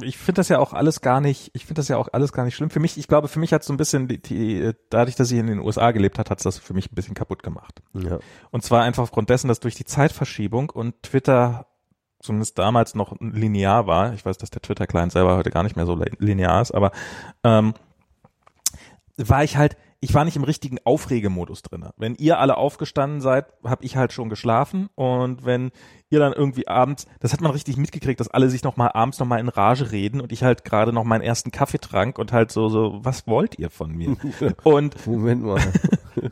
ich 0.03 0.19
finde 0.19 0.41
das 0.41 0.49
ja 0.49 0.59
auch 0.59 0.75
alles 0.75 1.01
gar 1.01 1.21
nicht, 1.21 1.51
ich 1.55 1.65
finde 1.65 1.79
das 1.79 1.89
ja 1.89 1.97
auch 1.97 2.09
alles 2.13 2.33
gar 2.33 2.45
nicht 2.45 2.55
schlimm. 2.55 2.69
Für 2.69 2.81
mich, 2.81 2.99
ich 2.99 3.09
glaube, 3.09 3.29
für 3.29 3.39
mich 3.39 3.53
hat 3.53 3.65
so 3.65 3.73
ein 3.73 3.79
bisschen 3.79 4.07
die, 4.07 4.21
die 4.21 4.73
dadurch, 4.91 5.17
dass 5.17 5.31
ich 5.31 5.39
in 5.39 5.47
den 5.47 5.61
USA 5.61 5.93
gelebt 5.93 6.19
hat, 6.19 6.31
hat 6.31 6.39
es 6.39 6.45
das 6.45 6.59
für 6.59 6.75
mich 6.75 6.93
ein 6.93 6.95
bisschen 6.95 7.15
kaputt 7.15 7.43
gemacht. 7.43 7.81
Ja. 7.95 8.19
Und 8.51 8.63
zwar 8.63 8.83
einfach 8.83 9.03
aufgrund 9.03 9.31
dessen, 9.31 9.49
dass 9.49 9.61
durch 9.61 9.77
die 9.77 9.87
Zeitverschiebung 9.87 10.71
und 10.71 11.03
Twitter 11.03 11.67
zumindest 12.21 12.59
damals 12.59 12.95
noch 12.95 13.17
linear 13.21 13.87
war, 13.87 14.13
ich 14.13 14.25
weiß, 14.27 14.39
dass 14.39 14.51
der 14.51 14.61
Twitter-Client 14.61 15.13
selber 15.13 15.37
heute 15.37 15.51
gar 15.51 15.63
nicht 15.63 15.77
mehr 15.77 15.87
so 15.87 15.99
linear 16.19 16.61
ist, 16.61 16.73
aber 16.73 16.91
ähm, 17.45 17.75
war 19.17 19.45
ich 19.45 19.57
halt 19.57 19.77
ich 20.01 20.15
war 20.15 20.25
nicht 20.25 20.37
im 20.37 20.45
richtigen 20.45 20.79
Aufregemodus 20.85 21.63
drinne. 21.63 21.93
Wenn 21.97 22.15
ihr 22.15 22.39
alle 22.39 22.57
aufgestanden 22.57 23.21
seid, 23.21 23.47
habe 23.65 23.85
ich 23.85 23.97
halt 23.97 24.13
schon 24.13 24.29
geschlafen 24.29 24.89
und 24.95 25.45
wenn 25.45 25.71
ihr 26.09 26.21
dann 26.21 26.33
irgendwie 26.33 26.69
abends, 26.69 27.07
das 27.21 27.33
hat 27.33 27.41
man 27.41 27.51
richtig 27.51 27.77
mitgekriegt, 27.77 28.21
dass 28.21 28.29
alle 28.29 28.49
sich 28.49 28.63
noch 28.63 28.77
mal 28.77 28.89
abends 28.89 29.19
noch 29.19 29.27
mal 29.27 29.41
in 29.41 29.49
Rage 29.49 29.91
reden 29.91 30.21
und 30.21 30.31
ich 30.33 30.45
halt 30.45 30.65
gerade 30.65 30.93
noch 30.93 31.05
meinen 31.05 31.23
ersten 31.23 31.51
Kaffee 31.51 31.79
trank 31.79 32.19
und 32.19 32.33
halt 32.33 32.53
so 32.53 32.69
so, 32.69 33.01
was 33.03 33.27
wollt 33.27 33.59
ihr 33.59 33.71
von 33.71 33.93
mir? 33.93 34.17
und 34.63 35.07
Moment 35.07 35.43
mal. 35.43 35.61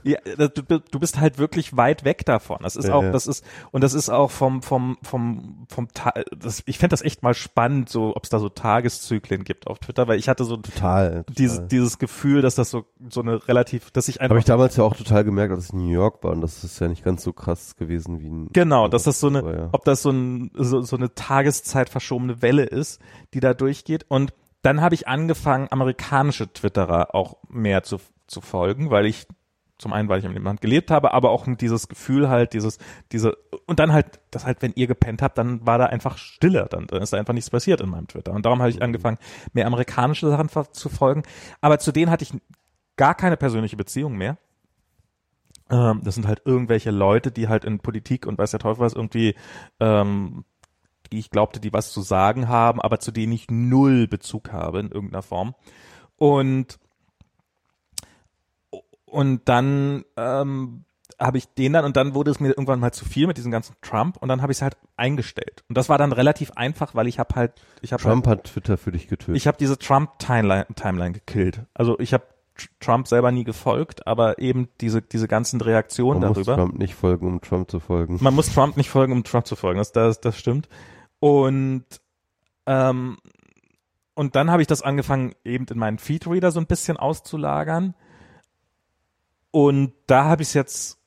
Ja, 0.07 0.19
du, 0.37 0.81
du 0.81 1.01
bist 1.01 1.21
halt 1.21 1.39
wirklich 1.39 1.77
weit 1.77 2.05
weg 2.05 2.25
davon. 2.25 2.59
Das 2.63 2.77
ist 2.77 2.89
Ja, 2.89 2.95
auch, 2.95 3.03
ja. 3.03 3.11
das 3.11 3.27
ist 3.27 3.45
und 3.73 3.83
das 3.83 3.93
ist 3.93 4.09
auch 4.09 4.31
vom 4.31 4.63
vom 4.63 4.97
vom 5.03 5.67
vom 5.69 5.89
Ta 5.93 6.13
das, 6.37 6.63
ich 6.67 6.79
fände 6.79 6.93
das 6.93 7.03
echt 7.03 7.23
mal 7.23 7.35
spannend, 7.35 7.89
so 7.89 8.15
ob 8.17 8.25
es 8.25 8.31
da 8.31 8.39
so 8.39 8.49
Tageszyklen 8.49 9.45
gibt 9.45 9.67
auf 9.67 9.79
Twitter, 9.81 10.09
weil 10.09 10.19
ich 10.19 10.29
hatte 10.29 10.45
so 10.45 10.57
Total. 10.57 11.25
total. 11.25 11.35
dieses 11.37 11.67
dieses 11.69 11.99
Gefühl, 11.99 12.41
dass 12.43 12.55
das 12.55 12.71
so 12.71 12.85
so 13.11 13.21
eine 13.21 13.47
relativ, 13.49 13.91
dass 13.91 14.09
ich 14.09 14.21
einfach 14.21 14.31
Habe 14.31 14.39
ich 14.39 14.45
damals 14.45 14.77
ja 14.77 14.85
auch 14.85 14.97
total 14.97 15.25
gemerkt, 15.25 15.53
als 15.53 15.67
ich 15.67 15.73
in 15.73 15.79
New 15.85 15.93
York 15.93 16.23
war 16.25 16.33
und 16.33 16.41
das 16.41 16.65
ist 16.65 16.79
ja 16.79 16.89
nicht 16.89 17.05
ganz 17.05 17.23
so 17.23 17.33
krass 17.33 17.77
gewesen 17.77 18.21
wie 18.21 18.27
in 18.27 18.49
Genau, 18.53 18.89
dass 18.89 19.05
das 19.05 19.21
so 19.21 19.27
eine, 19.29 19.41
Aber 19.41 19.57
ja. 19.57 19.69
ob 19.73 19.85
das 19.85 20.03
so, 20.03 20.11
ein, 20.11 20.51
so, 20.55 20.83
so 20.83 20.97
eine 20.97 21.15
Tageszeit 21.15 21.89
verschobene 21.89 22.43
Welle 22.43 22.65
ist, 22.65 23.01
die 23.35 23.41
da 23.41 23.55
durchgeht. 23.55 24.07
Und 24.09 24.33
dann 24.63 24.81
habe 24.81 24.95
ich 24.95 25.09
angefangen, 25.09 25.69
amerikanische 25.71 26.53
Twitterer 26.53 27.15
auch 27.15 27.37
mehr 27.49 27.83
zu, 27.83 27.99
zu 28.27 28.41
folgen, 28.41 28.91
weil 28.91 29.07
ich 29.07 29.27
zum 29.79 29.93
einen, 29.93 30.09
weil 30.09 30.19
ich 30.19 30.25
im 30.25 30.43
Land 30.43 30.61
gelebt 30.61 30.91
habe, 30.91 31.13
aber 31.13 31.31
auch 31.31 31.47
mit 31.47 31.61
dieses 31.61 31.89
Gefühl 31.89 32.29
halt, 32.29 32.55
dieses, 32.55 32.79
diese, 33.13 33.37
und 33.67 33.79
dann 33.79 33.93
halt, 33.93 34.21
das 34.31 34.47
halt, 34.47 34.63
wenn 34.63 34.73
ihr 34.75 34.87
gepennt 34.87 35.23
habt, 35.23 35.37
dann 35.37 35.67
war 35.67 35.79
da 35.79 35.87
einfach 35.87 36.17
Stille, 36.17 36.67
dann, 36.71 36.87
dann 36.87 37.03
ist 37.03 37.13
da 37.13 37.19
einfach 37.19 37.35
nichts 37.35 37.51
passiert 37.51 37.81
in 37.81 37.91
meinem 37.91 38.09
Twitter. 38.09 38.33
Und 38.33 38.47
darum 38.47 38.61
habe 38.61 38.71
ich 38.71 38.83
angefangen, 38.83 39.19
mehr 39.53 39.67
amerikanische 39.67 40.29
Sachen 40.29 40.49
zu 40.73 40.89
folgen. 40.89 41.23
Aber 41.61 41.79
zu 41.79 41.93
denen 41.93 42.11
hatte 42.11 42.25
ich 42.25 42.33
gar 42.97 43.15
keine 43.15 43.37
persönliche 43.37 43.77
Beziehung 43.77 44.17
mehr. 44.17 44.39
Ähm, 45.71 46.01
das 46.03 46.15
sind 46.15 46.27
halt 46.27 46.43
irgendwelche 46.45 46.91
Leute, 46.91 47.31
die 47.31 47.49
halt 47.49 47.65
in 47.65 47.81
Politik 47.81 48.27
und 48.27 48.39
weiß 48.39 48.53
der 48.53 48.61
Teufel 48.61 48.81
was 48.81 48.95
irgendwie, 48.95 49.35
ähm, 49.81 50.45
die 51.13 51.19
ich 51.19 51.31
glaubte, 51.31 51.61
die 51.61 51.73
was 51.73 51.93
zu 51.93 52.01
sagen 52.01 52.49
haben, 52.49 52.81
aber 52.81 52.99
zu 52.99 53.13
denen 53.13 53.33
ich 53.33 53.51
null 53.51 54.09
Bezug 54.09 54.53
habe 54.53 54.81
in 54.81 54.91
irgendeiner 54.91 55.23
Form. 55.23 55.55
Und 56.17 56.79
und 59.17 59.49
dann 59.49 60.05
ähm, 60.17 60.85
habe 61.19 61.39
ich 61.39 61.49
den 61.55 61.73
dann 61.73 61.85
und 61.87 61.97
dann 61.97 62.15
wurde 62.15 62.31
es 62.31 62.41
mir 62.41 62.49
irgendwann 62.49 62.81
mal 62.81 62.93
zu 62.93 63.05
viel 63.07 63.27
mit 63.27 63.39
diesem 63.39 63.51
ganzen 63.51 63.75
Trump 63.81 64.19
und 64.19 64.29
dann 64.29 64.43
habe 64.43 64.53
ich 64.53 64.59
es 64.59 64.63
halt 64.63 64.77
eingestellt. 64.97 65.65
Und 65.69 65.79
das 65.79 65.89
war 65.89 65.97
dann 65.97 66.13
relativ 66.13 66.51
einfach, 66.53 66.95
weil 66.95 67.07
ich 67.09 67.19
habe 67.19 67.35
halt, 67.35 67.53
ich 67.81 67.93
habe 67.95 68.03
halt, 68.05 68.13
Trump 68.13 68.27
hat 68.27 68.45
Twitter 68.45 68.77
für 68.77 68.93
dich 68.93 69.09
getötet. 69.09 69.35
ich 69.37 69.47
habe 69.47 69.57
diese 69.57 69.79
Trump-Timeline 69.79 70.67
Timeline 70.75 71.13
gekillt. 71.13 71.63
Also 71.73 71.99
ich 71.99 72.13
habe 72.13 72.25
Tr- 72.59 72.69
Trump 72.81 73.09
selber 73.09 73.33
nie 73.33 73.45
gefolgt, 73.45 74.07
aber 74.07 74.39
eben 74.39 74.69
diese, 74.83 75.01
diese 75.01 75.29
ganzen 75.29 75.61
Reaktionen 75.63 76.21
Man 76.21 76.29
muss 76.29 76.37
darüber. 76.45 76.57
Trump 76.57 76.79
nicht 76.79 76.95
folgen, 76.95 77.27
um 77.27 77.41
Trump 77.41 77.71
zu 77.71 77.81
folgen. 77.81 78.19
Man 78.21 78.35
muss 78.35 78.53
Trump 78.53 78.77
nicht 78.77 78.91
folgen, 78.91 79.13
um 79.15 79.25
Trump 79.25 79.47
zu 79.47 79.57
folgen. 79.57 79.79
Das, 79.79 79.93
das, 79.93 80.21
das 80.21 80.39
stimmt. 80.39 80.69
Und 81.21 81.85
ähm, 82.67 83.17
und 84.15 84.35
dann 84.37 84.51
habe 84.51 84.61
ich 84.63 84.69
das 84.69 84.83
angefangen, 84.83 85.35
eben 85.45 85.67
in 85.71 85.79
meinen 85.79 85.99
Feedreader 85.99 86.51
so 86.51 86.59
ein 86.61 86.67
bisschen 86.67 86.97
auszulagern. 86.97 87.95
Und 89.57 89.95
da 90.07 90.25
habe 90.27 90.43
ich 90.43 90.49
es 90.49 90.55
jetzt 90.55 90.99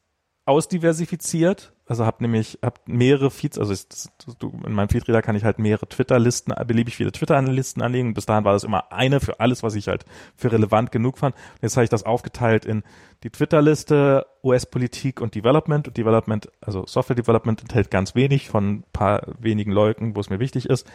ausdiversifiziert. 0.46 1.72
Also 1.86 2.04
habe 2.04 2.24
nämlich 2.24 2.58
hab 2.64 2.88
mehrere 2.88 3.30
Feeds, 3.30 3.60
also 3.60 3.72
das, 3.72 4.10
du, 4.40 4.52
in 4.66 4.74
meinem 4.74 4.90
Feedreader 4.90 5.22
kann 5.22 5.36
ich 5.36 5.44
halt 5.44 5.60
mehrere 5.60 5.88
Twitter-Listen, 5.88 6.56
beliebig 6.66 6.96
viele 6.96 7.12
Twitter-Listen 7.12 7.84
anlegen. 7.84 8.16
Bis 8.16 8.26
dahin 8.26 8.46
war 8.46 8.54
das 8.54 8.64
immer 8.64 8.92
eine 8.92 9.20
für 9.20 9.40
alles, 9.40 9.62
was 9.62 9.76
ich 9.76 9.88
halt 9.88 10.04
für 10.36 10.52
relevant 10.52 10.92
genug 10.92 11.20
fand. 11.20 11.36
Und 11.36 11.62
jetzt 11.62 11.78
habe 11.78 11.84
ich 11.84 11.92
das 11.92 12.08
aufgeteilt 12.08 12.66
in 12.66 12.82
die 13.24 13.30
Twitter-Liste, 13.30 14.26
US-Politik 14.44 15.22
und 15.22 15.36
Development. 15.36 15.88
Und 15.88 15.96
Development, 15.96 16.50
also 16.60 16.88
Software 16.88 17.16
Development 17.16 17.62
enthält 17.62 17.92
ganz 17.92 18.16
wenig 18.16 18.50
von 18.50 18.78
ein 18.78 18.84
paar 18.92 19.28
wenigen 19.40 19.72
Leuten, 19.72 20.16
wo 20.16 20.22
es 20.22 20.32
mir 20.32 20.40
wichtig 20.40 20.68
ist. 20.68 20.90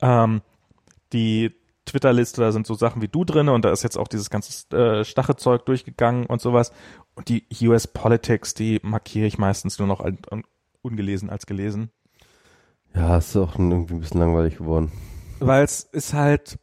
Ähm, 0.00 0.42
die 1.12 1.52
Twitter-Liste, 1.86 2.40
da 2.40 2.52
sind 2.52 2.66
so 2.66 2.74
Sachen 2.74 3.02
wie 3.02 3.08
du 3.08 3.24
drin 3.24 3.48
und 3.48 3.64
da 3.64 3.72
ist 3.72 3.82
jetzt 3.82 3.98
auch 3.98 4.08
dieses 4.08 4.30
ganze 4.30 4.76
äh, 4.76 5.04
Stachezeug 5.04 5.64
durchgegangen 5.66 6.26
und 6.26 6.40
sowas. 6.40 6.72
Und 7.14 7.28
die 7.28 7.46
US 7.62 7.86
Politics, 7.86 8.54
die 8.54 8.80
markiere 8.82 9.26
ich 9.26 9.38
meistens 9.38 9.78
nur 9.78 9.88
noch 9.88 10.04
ungelesen 10.82 11.30
als 11.30 11.46
gelesen. 11.46 11.90
Ja, 12.94 13.18
ist 13.18 13.36
auch 13.36 13.58
irgendwie 13.58 13.94
ein 13.94 14.00
bisschen 14.00 14.20
langweilig 14.20 14.58
geworden. 14.58 14.92
Weil 15.38 15.64
es 15.64 15.80
ist 15.84 16.12
halt, 16.12 16.58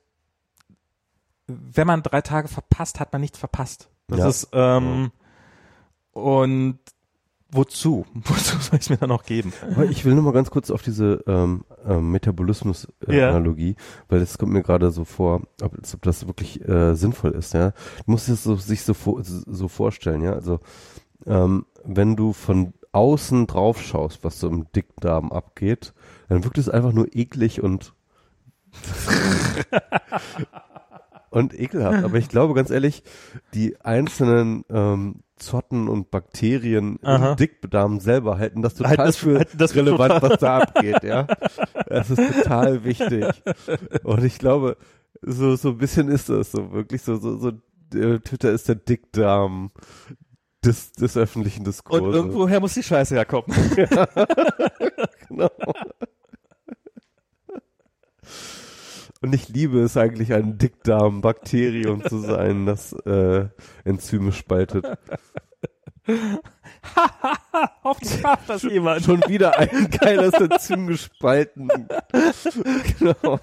wenn 1.48 1.88
man 1.88 2.04
drei 2.04 2.22
Tage 2.22 2.48
verpasst, 2.48 3.00
hat 3.00 3.12
man 3.12 3.22
nichts 3.22 3.40
verpasst. 3.40 3.90
Das 4.08 4.20
Ja. 4.20 4.28
ist, 4.30 4.50
ähm, 4.54 5.12
und 6.12 6.80
wozu? 7.58 8.06
Wozu 8.14 8.58
soll 8.60 8.76
ich 8.80 8.86
es 8.86 8.90
mir 8.90 8.98
dann 8.98 9.10
noch 9.10 9.24
geben? 9.26 9.52
Aber 9.76 9.86
ich 9.86 10.06
will 10.06 10.14
nur 10.14 10.24
mal 10.24 10.32
ganz 10.32 10.50
kurz 10.50 10.72
auf 10.72 10.82
diese 10.82 11.24
ähm, 11.28 11.66
Ja. 11.88 12.00
Metabolismus-Analogie, 12.00 13.76
weil 14.08 14.20
das 14.20 14.38
kommt 14.38 14.54
mir 14.54 14.64
gerade 14.64 14.92
so 14.92 15.04
vor, 15.04 15.42
ob, 15.62 15.74
ob 15.78 16.02
das 16.04 16.28
wirklich 16.28 16.68
äh, 16.68 16.94
sinnvoll 16.96 17.32
ist. 17.32 17.54
Ja, 17.54 17.72
du 17.72 18.12
musst 18.12 18.30
es 18.30 18.44
so, 18.44 18.56
sich 18.56 18.84
so, 18.84 18.96
so 19.22 19.68
vorstellen. 19.68 20.22
Ja, 20.22 20.34
also 20.34 20.60
ähm, 21.26 21.66
wenn 21.84 22.16
du 22.16 22.32
von 22.34 22.74
außen 22.92 23.48
drauf 23.48 23.82
schaust, 23.82 24.24
was 24.24 24.40
so 24.40 24.48
im 24.48 24.72
Dickdarm 24.72 25.32
abgeht, 25.32 25.94
dann 26.30 26.44
wirkt 26.44 26.58
es 26.58 26.70
einfach 26.70 26.94
nur 26.94 27.14
eklig 27.16 27.62
und 27.62 27.94
und 31.30 31.54
ekelhaft. 31.60 32.04
Aber 32.04 32.18
ich 32.18 32.30
glaube 32.30 32.54
ganz 32.54 32.70
ehrlich, 32.70 33.04
die 33.54 33.80
einzelnen 33.82 34.64
ähm, 34.70 35.24
Zotten 35.38 35.88
und 35.88 36.12
Bakterien 36.12 37.00
Aha. 37.04 37.32
im 37.32 37.36
Dickdarm 37.38 38.00
selber 38.00 38.38
halten 38.38 38.62
das 38.62 38.76
total 38.76 38.90
Halten 38.98 39.04
das- 39.06 39.18
für 39.18 39.38
halten 39.38 39.58
das 39.58 39.76
relevant, 39.76 40.14
total- 40.14 40.30
was 40.32 40.40
da 40.40 40.58
abgeht. 40.60 41.04
Ja, 41.04 41.28
das 41.88 42.10
ist 42.10 42.34
total 42.44 42.84
wichtig. 42.84 43.26
Und 44.04 44.24
ich 44.24 44.40
glaube, 44.40 44.78
so 45.22 45.56
so 45.56 45.70
ein 45.70 45.78
bisschen 45.78 46.10
ist 46.10 46.30
das 46.30 46.52
so 46.52 46.72
wirklich 46.72 47.02
so 47.02 47.16
so 47.18 47.38
so. 47.38 47.50
äh, 47.98 48.20
Twitter 48.20 48.52
ist 48.52 48.68
der 48.68 48.76
Dickdarm 48.76 49.72
des 50.66 50.92
des 50.94 51.16
öffentlichen 51.18 51.60
Und 51.62 51.68
Diskurses. 51.68 52.16
irgendwoher 52.16 52.60
muss 52.60 52.74
die 52.74 52.84
Scheiße 52.84 53.16
herkommen. 53.16 53.46
Genau. 55.30 55.50
Und 59.22 59.34
ich 59.34 59.50
liebe 59.50 59.80
es 59.82 59.98
eigentlich, 59.98 60.34
ein 60.34 60.58
Dickdarm-Bakterium 60.58 62.04
zu 62.06 62.20
sein, 62.20 62.66
das 62.66 62.94
äh, 63.06 63.48
Enzyme 63.84 64.32
spaltet. 64.32 64.86
Hoffentlich 67.84 68.22
schafft 68.22 68.50
das 68.50 68.64
jemand. 68.64 69.04
Schon 69.04 69.22
wieder 69.28 69.58
ein 69.58 69.90
geiles 69.90 70.34
Enzym 70.34 70.88
gespalten. 70.88 71.70
genau. 73.00 73.40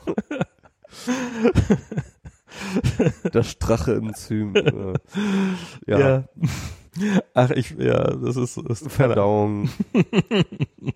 Das 3.32 3.50
Strache-Enzym. 3.50 4.54
Äh, 4.54 4.94
ja, 5.86 5.98
Ja. 5.98 6.24
Ach, 7.34 7.50
ich, 7.50 7.70
ja, 7.72 8.14
das 8.14 8.36
ist, 8.36 8.56
das 8.68 8.82
ist 8.82 8.92
Verdauung. 8.92 9.68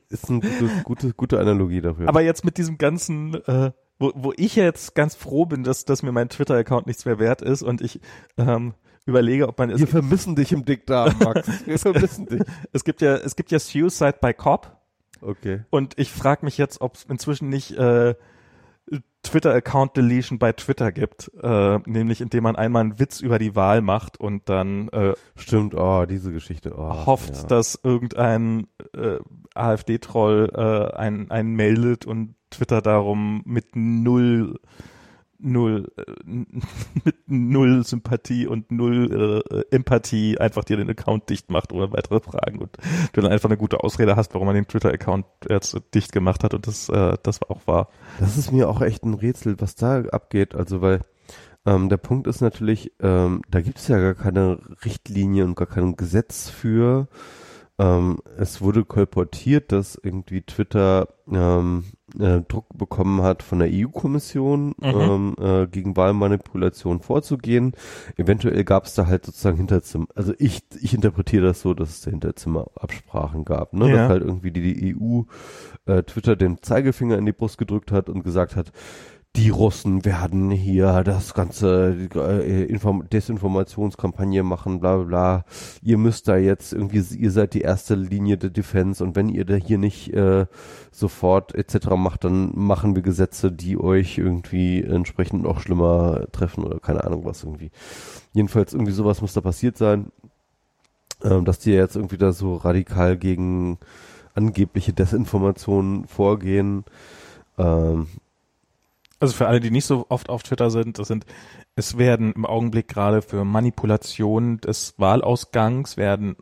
Ist 0.09 0.31
eine 0.31 0.39
gute, 0.41 0.71
gute, 0.85 1.13
gute 1.13 1.41
Analogie 1.41 1.81
dafür. 1.81 2.09
Aber 2.09 2.21
jetzt 2.21 2.45
mit 2.45 2.57
diesem 2.57 2.79
ganzen, 2.79 3.35
äh, 3.47 3.73
wo, 3.99 4.13
wo 4.15 4.33
ich 4.37 4.57
jetzt 4.57 4.95
ganz 4.95 5.15
froh 5.15 5.47
bin, 5.47 5.65
dass, 5.65 5.85
dass 5.85 6.03
mir 6.03 6.13
mein 6.13 6.29
Twitter-Account 6.29 6.87
nichts 6.87 7.05
mehr 7.05 7.19
wert 7.19 7.43
ist 7.43 7.63
und 7.63 7.81
ich 7.81 8.01
ähm, 8.37 8.75
überlege, 9.07 9.49
ob 9.49 9.59
man 9.59 9.71
es, 9.71 9.81
wir 9.81 9.87
vermissen 9.89 10.37
dich 10.37 10.53
im 10.53 10.65
Dickdarm, 10.65 11.15
Max. 11.21 11.49
Wir 11.67 11.79
vermissen 11.79 12.27
dich. 12.27 12.43
es 12.73 12.85
gibt 12.85 13.01
ja, 13.01 13.17
es 13.17 13.37
gibt 13.37 13.51
ja 13.51 13.59
Suicide 13.59 14.19
by 14.21 14.35
Cop 14.35 14.77
Okay. 15.21 15.65
und 15.71 15.99
ich 15.99 16.13
frage 16.13 16.45
mich 16.45 16.59
jetzt, 16.59 16.81
ob 16.81 16.95
es 16.95 17.05
inzwischen 17.05 17.49
nicht 17.49 17.73
äh, 17.73 18.15
Twitter-Account 19.23 19.97
Deletion 19.97 20.39
bei 20.39 20.53
Twitter 20.53 20.93
gibt, 20.93 21.31
äh, 21.43 21.79
nämlich 21.87 22.21
indem 22.21 22.45
man 22.45 22.57
einmal 22.57 22.83
einen 22.83 22.99
Witz 22.99 23.21
über 23.21 23.39
die 23.39 23.57
Wahl 23.57 23.83
macht 23.83 24.19
und 24.19 24.49
dann 24.49 24.89
äh, 24.89 25.15
Stimmt, 25.37 25.75
oh, 25.75 26.07
diese 26.07 26.33
Geschichte. 26.33 26.75
Oh, 26.77 27.07
hofft, 27.07 27.35
ja. 27.35 27.43
dass 27.45 27.79
irgendein 27.83 28.69
äh, 28.95 29.19
AfD-Troll 29.55 30.53
äh, 30.55 30.97
einen, 30.97 31.31
einen 31.31 31.55
meldet 31.55 32.07
und 32.07 32.37
Twitter 32.51 32.83
darum 32.83 33.43
mit 33.45 33.75
null 33.75 34.59
null 35.39 35.91
äh, 35.97 36.05
mit 37.05 37.17
null 37.27 37.85
Sympathie 37.85 38.47
und 38.47 38.71
null 38.73 39.43
äh, 39.51 39.75
Empathie 39.75 40.39
einfach 40.39 40.65
dir 40.65 40.77
den 40.77 40.91
Account 40.91 41.31
dicht 41.31 41.51
macht 41.51 41.73
ohne 41.73 41.93
weitere 41.93 42.21
Fragen 42.21 42.59
und 42.59 42.77
du 43.13 43.21
dann 43.21 43.31
einfach 43.31 43.49
eine 43.49 43.57
gute 43.57 43.83
Ausrede 43.83 44.17
hast, 44.17 44.35
warum 44.35 44.47
man 44.47 44.57
den 44.57 44.67
Twitter-Account 44.67 45.27
jetzt 45.49 45.77
dicht 45.95 46.13
gemacht 46.13 46.45
hat 46.45 46.55
und 46.55 46.67
das 46.67 46.89
äh, 46.89 47.17
das 47.23 47.43
auch 47.43 47.67
war. 47.67 47.89
Das 48.19 48.37
ist 48.37 48.53
mir 48.53 48.69
auch 48.69 48.81
echt 48.81 49.05
ein 49.05 49.15
Rätsel, 49.15 49.61
was 49.61 49.75
da 49.75 50.01
abgeht. 50.01 50.55
Also, 50.55 50.81
weil 50.81 51.01
ähm, 51.67 51.89
der 51.89 51.99
Punkt 51.99 52.27
ist 52.27 52.41
natürlich, 52.41 52.93
ähm, 53.01 53.43
da 53.51 53.61
gibt 53.61 53.79
es 53.79 53.89
ja 53.89 53.99
gar 53.99 54.15
keine 54.15 54.59
Richtlinie 54.85 55.45
und 55.45 55.55
gar 55.55 55.67
kein 55.67 55.97
Gesetz 55.97 56.49
für, 56.49 57.09
ähm, 57.79 58.19
es 58.37 58.61
wurde 58.61 58.85
kolportiert, 58.85 59.71
dass 59.73 59.95
irgendwie 60.03 60.43
Twitter 60.43 61.09
ähm, 61.31 61.85
äh, 62.19 62.41
Druck 62.41 62.67
bekommen 62.77 63.23
hat 63.23 63.43
von 63.43 63.59
der 63.61 63.69
EU-Kommission, 63.71 64.75
Mhm. 64.81 64.85
ähm, 64.85 65.35
äh, 65.41 65.67
gegen 65.67 65.97
Wahlmanipulation 65.97 67.01
vorzugehen. 67.01 67.73
Eventuell 68.17 68.65
gab 68.65 68.87
es 68.87 68.95
da 68.95 69.07
halt 69.07 69.27
sozusagen 69.27 69.59
Hinterzimmer, 69.59 70.07
also 70.15 70.33
ich, 70.39 70.63
ich 70.81 70.95
interpretiere 70.95 71.47
das 71.47 71.61
so, 71.61 71.75
dass 71.75 71.91
es 71.91 72.01
da 72.01 72.11
Hinterzimmerabsprachen 72.11 73.45
gab, 73.45 73.73
ne? 73.75 73.89
Ja. 73.91 73.97
dass 73.97 74.09
halt 74.09 74.23
irgendwie 74.23 74.51
die, 74.51 74.63
die 74.75 74.97
EU 74.97 75.23
äh, 75.87 76.03
Twitter 76.03 76.35
den 76.37 76.63
Zeigefinger 76.63 77.19
in 77.19 77.27
die 77.27 77.33
Brust 77.33 77.59
gedrückt 77.59 77.93
hat 77.93 78.09
und 78.09 78.23
gesagt 78.25 78.57
hat, 78.57 78.73
die 79.37 79.51
Russen 79.51 80.05
werden 80.05 80.51
hier 80.51 81.05
das 81.05 81.33
ganze 81.33 82.09
äh, 82.15 82.65
Inform 82.65 83.09
Desinformationskampagne 83.09 84.43
machen, 84.43 84.81
bla 84.81 84.97
bla 84.97 85.05
bla. 85.05 85.45
Ihr 85.81 85.97
müsst 85.97 86.27
da 86.27 86.37
jetzt 86.37 86.73
irgendwie, 86.73 87.05
ihr 87.17 87.31
seid 87.31 87.55
die 87.55 87.61
erste 87.61 87.95
Linie 87.95 88.37
der 88.37 88.51
Defense 88.51 89.03
und 89.03 89.15
wenn 89.15 89.29
ihr 89.29 89.45
da 89.45 89.55
hier 89.55 89.79
nicht 89.79 90.13
äh, 90.13 90.47
sofort 90.91 91.55
etc. 91.55 91.91
macht, 91.97 92.25
dann 92.25 92.51
machen 92.55 92.97
wir 92.97 93.03
Gesetze, 93.03 93.53
die 93.53 93.79
euch 93.79 94.19
irgendwie 94.19 94.83
entsprechend 94.83 95.45
noch 95.45 95.61
schlimmer 95.61 96.27
treffen 96.33 96.65
oder 96.65 96.81
keine 96.81 97.05
Ahnung 97.05 97.25
was 97.25 97.45
irgendwie. 97.45 97.71
Jedenfalls 98.33 98.73
irgendwie 98.73 98.93
sowas 98.93 99.21
muss 99.21 99.35
da 99.35 99.41
passiert 99.41 99.77
sein, 99.77 100.11
ähm, 101.23 101.45
dass 101.45 101.61
die 101.61 101.71
jetzt 101.71 101.95
irgendwie 101.95 102.19
da 102.19 102.33
so 102.33 102.57
radikal 102.57 103.17
gegen 103.17 103.79
angebliche 104.35 104.93
Desinformationen 104.93 106.07
vorgehen. 106.07 106.85
Ähm, 107.57 108.09
Also 109.21 109.35
für 109.35 109.49
alle, 109.49 109.61
die 109.61 109.71
nicht 109.71 109.87
so 109.87 110.07
oft 110.09 110.29
auf 110.29 110.43
Twitter 110.45 110.71
sind, 110.71 110.99
das 110.99 111.09
sind, 111.09 111.27
es 111.75 111.99
werden 111.99 112.33
im 112.33 112.47
Augenblick 112.47 112.89
gerade 112.89 113.21
für 113.23 113.45
Manipulation 113.45 114.59
des 114.59 114.95
Wahlausgangs 114.99 115.97
werden, 115.97 116.37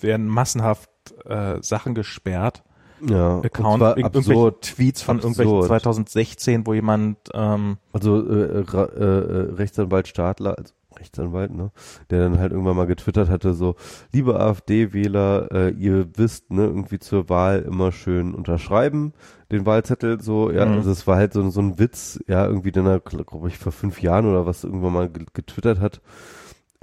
werden 0.00 0.26
massenhaft 0.28 0.90
äh, 1.24 1.60
Sachen 1.62 1.94
gesperrt. 1.94 2.62
ja, 3.00 3.38
Account, 3.40 3.82
absurd. 3.82 4.62
Tweets 4.76 5.02
von 5.02 5.16
Absurd. 5.16 5.38
irgendwelchen 5.38 5.66
2016, 5.68 6.66
wo 6.66 6.74
jemand 6.74 7.18
ähm, 7.34 7.78
Also 7.92 8.26
äh, 8.28 8.64
Ra- 8.66 8.84
äh, 8.96 9.04
äh, 9.04 9.54
Rechtsanwalt 9.54 10.08
Stadler, 10.08 10.56
also 10.58 10.72
Rechtsanwalt, 10.98 11.52
ne, 11.54 11.70
der 12.10 12.20
dann 12.20 12.38
halt 12.38 12.52
irgendwann 12.52 12.76
mal 12.76 12.86
getwittert 12.86 13.28
hatte, 13.28 13.54
so, 13.54 13.76
liebe 14.12 14.38
AfD-Wähler, 14.40 15.48
äh, 15.52 15.70
ihr 15.70 16.08
wisst, 16.16 16.50
ne, 16.50 16.64
irgendwie 16.64 16.98
zur 16.98 17.28
Wahl 17.28 17.60
immer 17.62 17.92
schön 17.92 18.34
unterschreiben, 18.34 19.12
den 19.52 19.66
Wahlzettel 19.66 20.20
so, 20.20 20.50
ja, 20.50 20.66
Mhm. 20.66 20.72
also 20.72 20.90
es 20.90 21.06
war 21.06 21.16
halt 21.16 21.32
so, 21.32 21.48
so 21.50 21.60
ein 21.60 21.78
Witz, 21.78 22.18
ja, 22.26 22.46
irgendwie, 22.46 22.72
den 22.72 22.86
er, 22.86 23.00
glaube 23.00 23.48
ich, 23.48 23.58
vor 23.58 23.72
fünf 23.72 24.02
Jahren 24.02 24.26
oder 24.26 24.46
was 24.46 24.64
irgendwann 24.64 24.92
mal 24.92 25.08
ge- 25.08 25.26
getwittert 25.32 25.80
hat. 25.80 26.00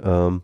Ähm, 0.02 0.42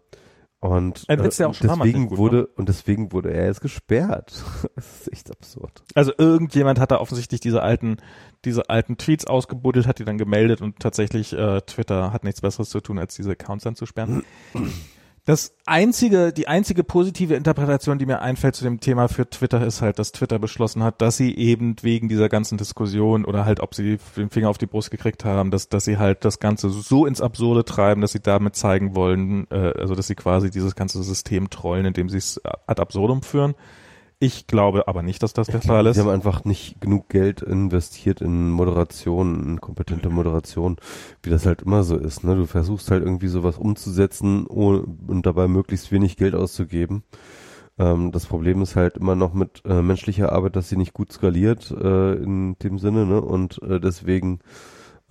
und 0.61 1.07
schon 1.55 1.69
damals 1.69 1.89
deswegen 1.89 2.09
gut 2.09 2.19
wurde, 2.19 2.47
und 2.49 2.69
deswegen 2.69 3.12
wurde 3.12 3.32
er 3.32 3.47
jetzt 3.47 3.62
gesperrt. 3.62 4.45
das 4.77 5.01
ist 5.01 5.12
echt 5.12 5.31
absurd. 5.31 5.82
Also 5.95 6.12
irgendjemand 6.16 6.78
hat 6.78 6.91
da 6.91 6.99
offensichtlich 6.99 7.41
diese 7.41 7.62
alten, 7.62 7.97
diese 8.45 8.69
alten 8.69 8.99
Tweets 8.99 9.27
ausgebuddelt, 9.27 9.87
hat 9.87 9.99
die 9.99 10.05
dann 10.05 10.19
gemeldet 10.19 10.61
und 10.61 10.78
tatsächlich 10.78 11.32
äh, 11.32 11.62
Twitter 11.62 12.12
hat 12.12 12.24
nichts 12.24 12.43
Besseres 12.43 12.69
zu 12.69 12.81
tun, 12.81 12.99
als 12.99 13.15
diese 13.15 13.31
Accounts 13.31 13.65
dann 13.65 13.74
zu 13.74 13.87
sperren. 13.87 14.23
Das 15.26 15.55
einzige, 15.66 16.32
die 16.32 16.48
einzige 16.48 16.82
positive 16.82 17.34
Interpretation, 17.34 17.98
die 17.98 18.06
mir 18.06 18.22
einfällt 18.22 18.56
zu 18.56 18.64
dem 18.64 18.80
Thema 18.80 19.06
für 19.09 19.28
Twitter, 19.28 19.64
ist 19.64 19.82
halt, 19.82 19.98
dass 19.98 20.12
Twitter 20.12 20.38
beschlossen 20.38 20.82
hat, 20.82 21.02
dass 21.02 21.18
sie 21.18 21.36
eben 21.36 21.76
wegen 21.82 22.09
dieser 22.09 22.28
ganzen 22.30 22.56
Diskussion 22.56 23.26
oder 23.26 23.44
halt, 23.44 23.60
ob 23.60 23.74
sie 23.74 23.98
den 24.16 24.30
Finger 24.30 24.48
auf 24.48 24.59
die 24.59 24.66
Brust 24.66 24.90
gekriegt 24.90 25.24
haben, 25.24 25.51
dass, 25.51 25.68
dass 25.68 25.84
sie 25.84 25.98
halt 25.98 26.24
das 26.24 26.38
Ganze 26.38 26.70
so 26.70 27.05
ins 27.05 27.20
Absurde 27.20 27.64
treiben, 27.64 28.01
dass 28.01 28.12
sie 28.12 28.20
damit 28.20 28.56
zeigen 28.56 28.94
wollen, 28.94 29.47
äh, 29.51 29.72
also 29.78 29.94
dass 29.94 30.06
sie 30.06 30.14
quasi 30.14 30.51
dieses 30.51 30.74
ganze 30.74 31.02
System 31.02 31.51
trollen, 31.51 31.84
indem 31.84 32.09
sie 32.09 32.18
es 32.18 32.40
ad 32.66 32.80
absurdum 32.80 33.22
führen. 33.22 33.55
Ich 34.22 34.47
glaube 34.47 34.86
aber 34.86 35.02
nicht, 35.02 35.22
dass 35.22 35.32
das 35.32 35.47
der 35.47 35.62
Fall 35.62 35.86
ist. 35.86 35.97
Sie 35.97 36.02
haben 36.02 36.10
einfach 36.10 36.44
nicht 36.44 36.78
genug 36.78 37.09
Geld 37.09 37.40
investiert 37.40 38.20
in 38.20 38.51
Moderation, 38.51 39.42
in 39.42 39.60
kompetente 39.62 40.10
Moderation, 40.10 40.76
wie 41.22 41.30
das 41.30 41.47
halt 41.47 41.62
immer 41.62 41.84
so 41.84 41.97
ist. 41.97 42.22
Ne? 42.22 42.36
Du 42.36 42.44
versuchst 42.44 42.90
halt 42.90 43.02
irgendwie 43.02 43.28
sowas 43.28 43.56
umzusetzen 43.56 44.47
ohne, 44.47 44.82
und 44.82 45.24
dabei 45.24 45.48
möglichst 45.48 45.90
wenig 45.90 46.18
Geld 46.18 46.34
auszugeben. 46.34 47.02
Ähm, 47.78 48.12
das 48.12 48.26
Problem 48.26 48.60
ist 48.60 48.76
halt 48.76 48.98
immer 48.98 49.14
noch 49.14 49.32
mit 49.32 49.62
äh, 49.64 49.80
menschlicher 49.80 50.32
Arbeit, 50.32 50.55
dass 50.55 50.68
sie 50.68 50.76
nicht 50.76 50.92
gut 50.92 51.10
skaliert 51.10 51.70
äh, 51.70 52.12
in 52.12 52.59
dem 52.59 52.78
Sinne. 52.78 53.06
Ne? 53.06 53.22
Und 53.22 53.62
äh, 53.62 53.80
deswegen 53.80 54.40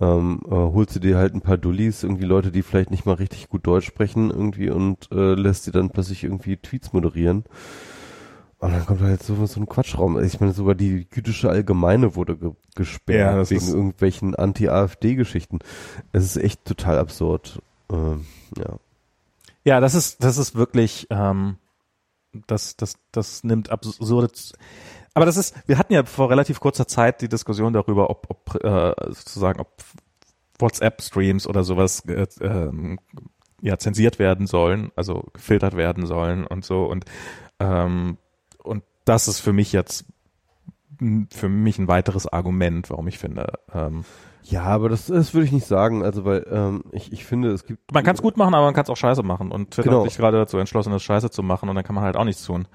ähm, 0.00 0.40
äh, 0.46 0.50
holst 0.50 0.94
du 0.94 1.00
dir 1.00 1.18
halt 1.18 1.34
ein 1.34 1.42
paar 1.42 1.58
Dullis, 1.58 2.04
irgendwie 2.04 2.26
Leute, 2.26 2.52
die 2.52 2.62
vielleicht 2.62 2.92
nicht 2.92 3.06
mal 3.06 3.14
richtig 3.14 3.48
gut 3.48 3.66
Deutsch 3.66 3.86
sprechen 3.86 4.30
irgendwie 4.30 4.70
und 4.70 5.10
äh, 5.10 5.34
lässt 5.34 5.64
sie 5.64 5.72
dann 5.72 5.90
plötzlich 5.90 6.22
irgendwie 6.22 6.58
Tweets 6.58 6.92
moderieren. 6.92 7.42
Und 8.60 8.72
dann 8.72 8.84
kommt 8.84 9.00
da 9.00 9.08
jetzt 9.08 9.26
so, 9.26 9.46
so 9.46 9.58
ein 9.58 9.68
Quatschraum. 9.68 10.22
Ich 10.22 10.38
meine, 10.38 10.52
sogar 10.52 10.74
die 10.74 11.06
jüdische 11.14 11.48
Allgemeine 11.48 12.14
wurde 12.14 12.36
ge 12.36 12.52
gesperrt 12.74 13.48
Ja, 13.48 13.50
wegen 13.50 13.68
irgendwelchen 13.68 14.34
Anti-AfD-Geschichten. 14.34 15.60
Es 16.12 16.24
ist 16.24 16.36
echt 16.36 16.66
total 16.66 16.98
absurd. 16.98 17.62
Ähm, 17.90 18.26
ja. 18.58 18.76
Ja, 19.64 19.80
das 19.80 19.94
ist, 19.94 20.22
das 20.22 20.36
ist 20.36 20.54
wirklich, 20.54 21.06
ähm, 21.08 21.56
das, 22.46 22.76
das, 22.76 22.94
das 23.12 23.44
nimmt 23.44 23.70
absurde. 23.70 24.30
Aber 25.14 25.24
das 25.24 25.38
ist, 25.38 25.56
wir 25.66 25.78
hatten 25.78 25.94
ja 25.94 26.04
vor 26.04 26.28
relativ 26.28 26.60
kurzer 26.60 26.86
Zeit 26.86 27.22
die 27.22 27.28
Diskussion 27.28 27.72
darüber, 27.72 28.10
ob, 28.10 28.26
ob 28.28 28.62
äh, 28.62 28.94
sozusagen, 29.08 29.60
ob 29.60 29.82
WhatsApp-Streams 30.58 31.46
oder 31.46 31.64
sowas 31.64 32.04
äh, 32.06 32.26
ähm, 32.42 32.98
ja 33.62 33.78
zensiert 33.78 34.18
werden 34.18 34.46
sollen, 34.46 34.92
also 34.96 35.24
gefiltert 35.32 35.76
werden 35.76 36.06
sollen 36.06 36.46
und 36.46 36.64
so 36.64 36.84
und 36.84 37.06
ähm, 37.58 38.18
und 38.18 38.18
das 39.10 39.26
ist 39.26 39.40
für 39.40 39.52
mich 39.52 39.72
jetzt 39.72 40.04
für 41.32 41.48
mich 41.48 41.78
ein 41.78 41.88
weiteres 41.88 42.26
Argument, 42.26 42.90
warum 42.90 43.08
ich 43.08 43.18
finde, 43.18 43.54
ähm, 43.74 44.04
Ja, 44.44 44.64
aber 44.64 44.88
das, 44.88 45.06
das 45.06 45.32
würde 45.34 45.46
ich 45.46 45.52
nicht 45.52 45.66
sagen. 45.66 46.02
Also, 46.04 46.24
weil 46.24 46.46
ähm, 46.50 46.84
ich, 46.92 47.12
ich 47.12 47.24
finde, 47.24 47.50
es 47.52 47.64
gibt. 47.64 47.92
man 47.92 48.04
kann 48.04 48.14
es 48.14 48.22
gut 48.22 48.36
machen, 48.36 48.54
aber 48.54 48.66
man 48.66 48.74
kann 48.74 48.84
es 48.84 48.90
auch 48.90 48.96
scheiße 48.96 49.22
machen 49.22 49.50
und 49.50 49.70
Twitter 49.72 49.88
Genau. 49.90 50.02
hat 50.04 50.10
sich 50.10 50.18
gerade 50.18 50.36
dazu 50.36 50.58
entschlossen, 50.58 50.92
das 50.92 51.02
scheiße 51.02 51.30
zu 51.30 51.42
machen 51.42 51.68
und 51.68 51.74
dann 51.74 51.84
kann 51.84 51.94
man 51.94 52.04
halt 52.04 52.16
auch 52.16 52.24
nichts 52.24 52.44
tun. 52.44 52.68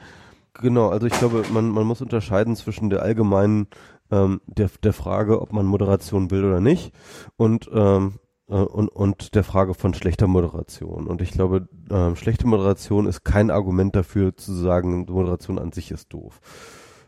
Genau, 0.61 0.89
also 0.89 1.05
ich 1.07 1.13
glaube, 1.13 1.43
man, 1.53 1.69
man 1.69 1.85
muss 1.85 2.01
unterscheiden 2.01 2.55
zwischen 2.55 2.89
der 2.89 3.01
allgemeinen, 3.03 3.67
ähm, 4.11 4.41
der, 4.47 4.69
der 4.83 4.93
Frage, 4.93 5.41
ob 5.41 5.53
man 5.53 5.65
Moderation 5.65 6.31
will 6.31 6.45
oder 6.45 6.61
nicht 6.61 6.93
und, 7.37 7.69
ähm, 7.73 8.13
äh, 8.15 8.24
und, 8.47 8.89
und 8.89 9.33
der 9.35 9.43
Frage 9.43 9.73
von 9.73 9.93
schlechter 9.93 10.27
Moderation. 10.27 11.07
Und 11.07 11.21
ich 11.21 11.31
glaube, 11.31 11.67
ähm, 11.89 12.15
schlechte 12.15 12.45
Moderation 12.47 13.07
ist 13.07 13.23
kein 13.23 13.49
Argument 13.49 13.95
dafür 13.95 14.35
zu 14.37 14.53
sagen, 14.53 15.05
Moderation 15.09 15.57
an 15.57 15.71
sich 15.71 15.91
ist 15.91 16.13
doof. 16.13 16.39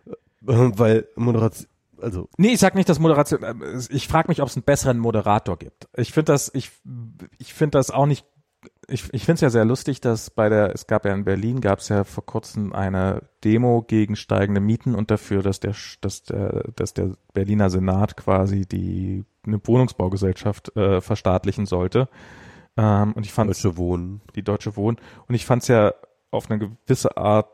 Äh, 0.07 0.72
weil 0.77 1.07
Moderation, 1.15 1.68
also 2.01 2.27
Nee, 2.38 2.53
ich 2.53 2.59
sag 2.59 2.76
nicht, 2.76 2.89
dass 2.89 2.99
Moderation. 2.99 3.43
äh, 3.43 3.53
Ich 3.89 4.07
frage 4.07 4.30
mich, 4.30 4.41
ob 4.41 4.47
es 4.49 4.55
einen 4.55 4.64
besseren 4.64 4.97
Moderator 4.97 5.57
gibt. 5.57 5.88
Ich 5.95 6.11
finde 6.11 6.31
das, 6.31 6.49
ich, 6.53 6.72
ich 7.38 7.53
finde 7.53 7.77
das 7.77 7.91
auch 7.91 8.05
nicht. 8.07 8.26
Ich, 8.89 9.14
ich 9.14 9.23
finde 9.26 9.35
es 9.35 9.41
ja 9.41 9.49
sehr 9.49 9.65
lustig, 9.65 10.01
dass 10.01 10.30
bei 10.31 10.49
der, 10.49 10.73
es 10.73 10.88
gab 10.88 11.05
ja 11.05 11.14
in 11.14 11.23
Berlin, 11.26 11.61
gab 11.61 11.80
es 11.80 11.89
ja 11.89 12.03
vor 12.03 12.26
kurzem 12.26 12.73
eine 12.73 13.22
Demo 13.43 13.84
gegen 13.84 14.15
steigende 14.15 14.61
Mieten 14.61 14.95
und 14.95 15.11
dafür, 15.11 15.43
dass 15.43 15.59
der, 15.59 15.76
dass 16.01 16.23
der, 16.23 16.72
dass 16.76 16.93
der 16.93 17.11
Berliner 17.34 17.69
Senat 17.69 18.18
quasi 18.18 18.65
die 18.65 19.26
eine 19.48 19.60
Wohnungsbaugesellschaft 19.65 20.76
äh, 20.76 21.02
verstaatlichen 21.02 21.65
sollte. 21.65 22.10
Ähm, 22.78 23.14
und 23.14 23.26
ich 23.26 23.34
fand 23.34 23.49
Deutsche 23.49 23.78
Wohnen. 23.78 24.22
die 24.36 24.44
Deutsche 24.44 24.76
Wohnen. 24.76 24.98
Und 25.28 25.36
ich 25.36 25.45
fand 25.45 25.64
es 25.64 25.68
ja 25.69 25.94
auf 26.32 26.49
eine 26.49 26.60
gewisse 26.60 27.18
Art 27.18 27.49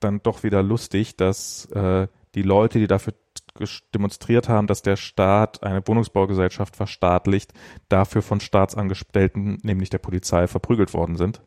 dann 0.00 0.22
doch 0.22 0.42
wieder 0.42 0.62
lustig, 0.62 1.16
dass 1.16 1.66
äh, 1.66 2.08
die 2.34 2.42
Leute, 2.42 2.78
die 2.78 2.86
dafür 2.86 3.14
demonstriert 3.94 4.48
haben, 4.48 4.66
dass 4.66 4.82
der 4.82 4.96
Staat 4.96 5.62
eine 5.62 5.86
Wohnungsbaugesellschaft 5.86 6.76
verstaatlicht, 6.76 7.52
dafür 7.88 8.22
von 8.22 8.40
Staatsangestellten, 8.40 9.58
nämlich 9.62 9.90
der 9.90 9.98
Polizei, 9.98 10.46
verprügelt 10.46 10.94
worden 10.94 11.16
sind. 11.16 11.42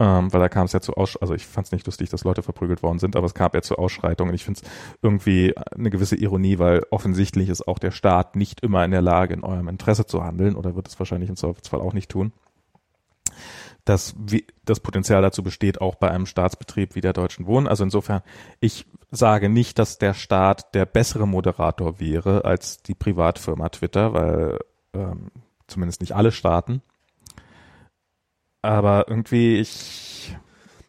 Ähm, 0.00 0.32
weil 0.32 0.40
da 0.40 0.48
kam 0.48 0.66
es 0.66 0.72
ja 0.72 0.80
zu 0.80 0.94
Aussch 0.94 1.16
also 1.20 1.34
ich 1.34 1.46
fand 1.46 1.66
es 1.66 1.72
nicht 1.72 1.86
lustig, 1.86 2.10
dass 2.10 2.24
Leute 2.24 2.42
verprügelt 2.42 2.82
worden 2.82 2.98
sind, 2.98 3.14
aber 3.14 3.26
es 3.26 3.34
kam 3.34 3.52
ja 3.54 3.62
zu 3.62 3.76
Ausschreitungen. 3.76 4.34
Ich 4.34 4.44
finde 4.44 4.60
es 4.60 4.70
irgendwie 5.02 5.54
eine 5.56 5.90
gewisse 5.90 6.16
Ironie, 6.16 6.58
weil 6.58 6.84
offensichtlich 6.90 7.48
ist 7.48 7.68
auch 7.68 7.78
der 7.78 7.92
Staat 7.92 8.34
nicht 8.34 8.60
immer 8.60 8.84
in 8.84 8.90
der 8.90 9.02
Lage, 9.02 9.34
in 9.34 9.44
eurem 9.44 9.68
Interesse 9.68 10.06
zu 10.06 10.24
handeln 10.24 10.56
oder 10.56 10.74
wird 10.74 10.88
es 10.88 10.98
wahrscheinlich 10.98 11.30
im 11.30 11.36
Zweifelsfall 11.36 11.80
auch 11.80 11.92
nicht 11.92 12.10
tun 12.10 12.32
dass 13.84 14.14
wie, 14.18 14.46
das 14.64 14.80
Potenzial 14.80 15.22
dazu 15.22 15.42
besteht, 15.42 15.80
auch 15.80 15.94
bei 15.94 16.10
einem 16.10 16.26
Staatsbetrieb 16.26 16.94
wie 16.94 17.00
der 17.00 17.12
Deutschen 17.12 17.46
Wohnen. 17.46 17.68
Also 17.68 17.84
insofern, 17.84 18.22
ich 18.60 18.86
sage 19.10 19.48
nicht, 19.48 19.78
dass 19.78 19.98
der 19.98 20.14
Staat 20.14 20.74
der 20.74 20.86
bessere 20.86 21.28
Moderator 21.28 22.00
wäre 22.00 22.44
als 22.44 22.82
die 22.82 22.94
Privatfirma 22.94 23.68
Twitter, 23.68 24.14
weil 24.14 24.58
ähm, 24.94 25.30
zumindest 25.66 26.00
nicht 26.00 26.12
alle 26.12 26.32
Staaten. 26.32 26.82
Aber 28.64 29.06
irgendwie, 29.08 29.56
ich, 29.58 30.34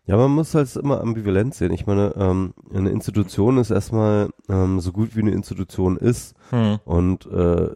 Ja, 0.06 0.16
man 0.16 0.32
muss 0.32 0.56
halt 0.56 0.74
immer 0.78 1.02
ambivalent 1.02 1.56
sehen. 1.56 1.74
Ich 1.74 1.86
meine, 1.86 2.14
ähm, 2.16 2.54
eine 2.74 2.90
Institution 2.92 3.58
ist 3.58 3.70
erstmal 3.70 4.30
ähm, 4.48 4.80
so 4.80 4.94
gut 4.94 5.16
wie 5.16 5.22
eine 5.22 5.32
Institution 5.32 5.98
ist. 5.98 6.36
hm, 6.52 6.80
Und 6.86 7.26
äh, 7.26 7.72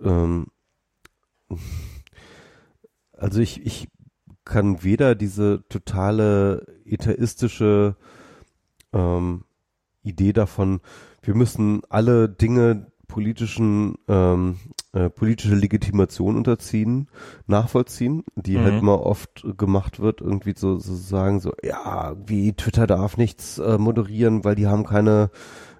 ähm, 0.00 0.46
also 3.12 3.40
ich, 3.40 3.66
ich 3.66 3.88
kann 4.44 4.82
weder 4.82 5.14
diese 5.14 5.64
totale 5.68 6.64
etheistische 6.84 7.96
ähm, 8.92 9.44
Idee 10.02 10.32
davon, 10.32 10.80
wir 11.22 11.34
müssen 11.34 11.82
alle 11.90 12.28
Dinge 12.28 12.92
politischen 13.08 13.96
ähm, 14.08 14.56
äh, 14.92 15.10
politische 15.10 15.54
Legitimation 15.54 16.36
unterziehen, 16.36 17.08
nachvollziehen, 17.46 18.24
die 18.34 18.56
halt 18.58 18.66
Mhm. 18.66 18.72
halt 18.72 18.82
mal 18.82 18.94
oft 18.94 19.46
gemacht 19.58 20.00
wird, 20.00 20.20
irgendwie 20.20 20.54
so, 20.56 20.78
so 20.78 20.94
sagen 20.94 21.40
so, 21.40 21.52
ja, 21.62 22.14
wie 22.26 22.52
Twitter 22.54 22.86
darf 22.86 23.16
nichts 23.16 23.58
äh, 23.58 23.78
moderieren, 23.78 24.44
weil 24.44 24.54
die 24.54 24.66
haben 24.66 24.84
keine 24.84 25.30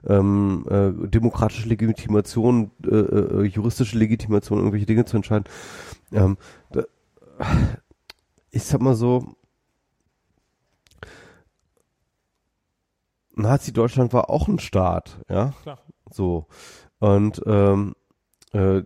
ähm, 0.06 0.64
äh, 0.68 1.08
demokratische 1.08 1.68
Legitimation, 1.68 2.70
äh, 2.84 2.94
äh, 2.94 3.42
juristische 3.44 3.98
Legitimation, 3.98 4.58
irgendwelche 4.58 4.86
Dinge 4.86 5.04
zu 5.04 5.16
entscheiden. 5.16 5.44
Ähm, 6.12 6.36
da, 6.72 6.84
ich 8.50 8.62
sag 8.64 8.80
mal 8.80 8.94
so, 8.94 9.34
Nazi-Deutschland 13.34 14.12
war 14.12 14.30
auch 14.30 14.48
ein 14.48 14.58
Staat, 14.58 15.18
ja. 15.28 15.52
Klar. 15.62 15.78
So. 16.10 16.46
Und 16.98 17.42
ähm, 17.46 17.94
äh, 18.52 18.82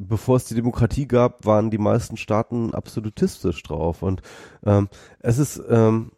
bevor 0.00 0.36
es 0.36 0.44
die 0.44 0.54
Demokratie 0.54 1.08
gab, 1.08 1.44
waren 1.46 1.70
die 1.70 1.78
meisten 1.78 2.16
Staaten 2.16 2.74
absolutistisch 2.74 3.62
drauf. 3.62 4.02
Und 4.02 4.22
ähm, 4.64 4.88
es 5.20 5.38
ist 5.38 5.62
ähm, 5.68 6.12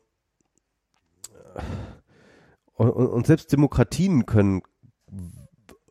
und, 2.75 2.91
und 2.91 3.07
und 3.07 3.27
selbst 3.27 3.53
Demokratien 3.53 4.27
können 4.27 4.63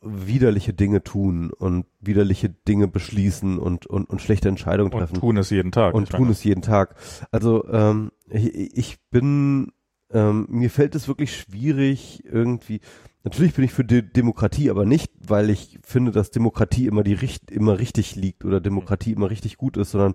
widerliche 0.06 0.74
Dinge 0.74 1.04
tun 1.04 1.52
und 1.52 1.86
widerliche 2.00 2.50
Dinge 2.50 2.88
beschließen 2.88 3.58
und, 3.58 3.88
und, 3.88 4.10
und 4.10 4.22
schlechte 4.22 4.50
Entscheidungen 4.50 4.94
Und 4.94 5.00
treffen 5.00 5.20
tun 5.20 5.38
es 5.38 5.50
jeden 5.50 5.72
Tag. 5.72 5.94
und 5.96 6.10
tun 6.10 6.30
es 6.30 6.44
jeden 6.44 6.62
Tag. 6.62 6.96
Also 7.32 7.68
ähm, 7.68 8.12
ich, 8.30 8.54
ich 8.54 8.98
bin, 9.10 9.72
ähm, 10.12 10.46
mir 10.50 10.70
fällt 10.70 10.96
es 10.96 11.08
wirklich 11.08 11.36
schwierig 11.36 12.24
irgendwie. 12.26 12.82
Natürlich 13.26 13.56
bin 13.56 13.66
ich 13.66 13.74
für 13.74 13.84
die 13.84 14.02
Demokratie, 14.02 14.70
aber 14.70 14.86
nicht, 14.86 15.12
weil 15.28 15.50
ich 15.50 15.80
finde, 15.84 16.12
dass 16.12 16.30
Demokratie 16.32 16.86
immer 16.86 17.04
die 17.04 17.14
richt 17.16 17.50
immer 17.52 17.80
richtig 17.80 18.16
liegt 18.16 18.46
oder 18.46 18.62
Demokratie 18.62 19.12
immer 19.14 19.30
richtig 19.32 19.58
gut 19.58 19.78
ist, 19.78 19.92
sondern 19.92 20.14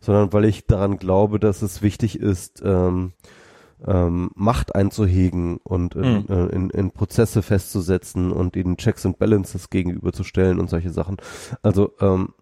sondern 0.00 0.32
weil 0.34 0.44
ich 0.44 0.66
daran 0.66 0.98
glaube, 0.98 1.40
dass 1.40 1.62
es 1.62 1.80
wichtig 1.82 2.20
ist, 2.20 2.62
ähm, 2.64 3.12
ähm, 3.86 4.30
Macht 4.34 4.74
einzuhegen 4.74 5.56
und 5.64 5.94
in, 5.94 6.12
Mhm. 6.12 6.26
äh, 6.28 6.46
in, 6.48 6.68
in 6.70 6.90
Prozesse 6.90 7.40
festzusetzen 7.42 8.30
und 8.30 8.54
ihnen 8.56 8.76
Checks 8.76 9.06
and 9.06 9.18
Balances 9.18 9.70
gegenüberzustellen 9.70 10.60
und 10.60 10.68
solche 10.68 10.90
Sachen. 10.90 11.16
Also, 11.62 11.92
ähm, 12.00 12.34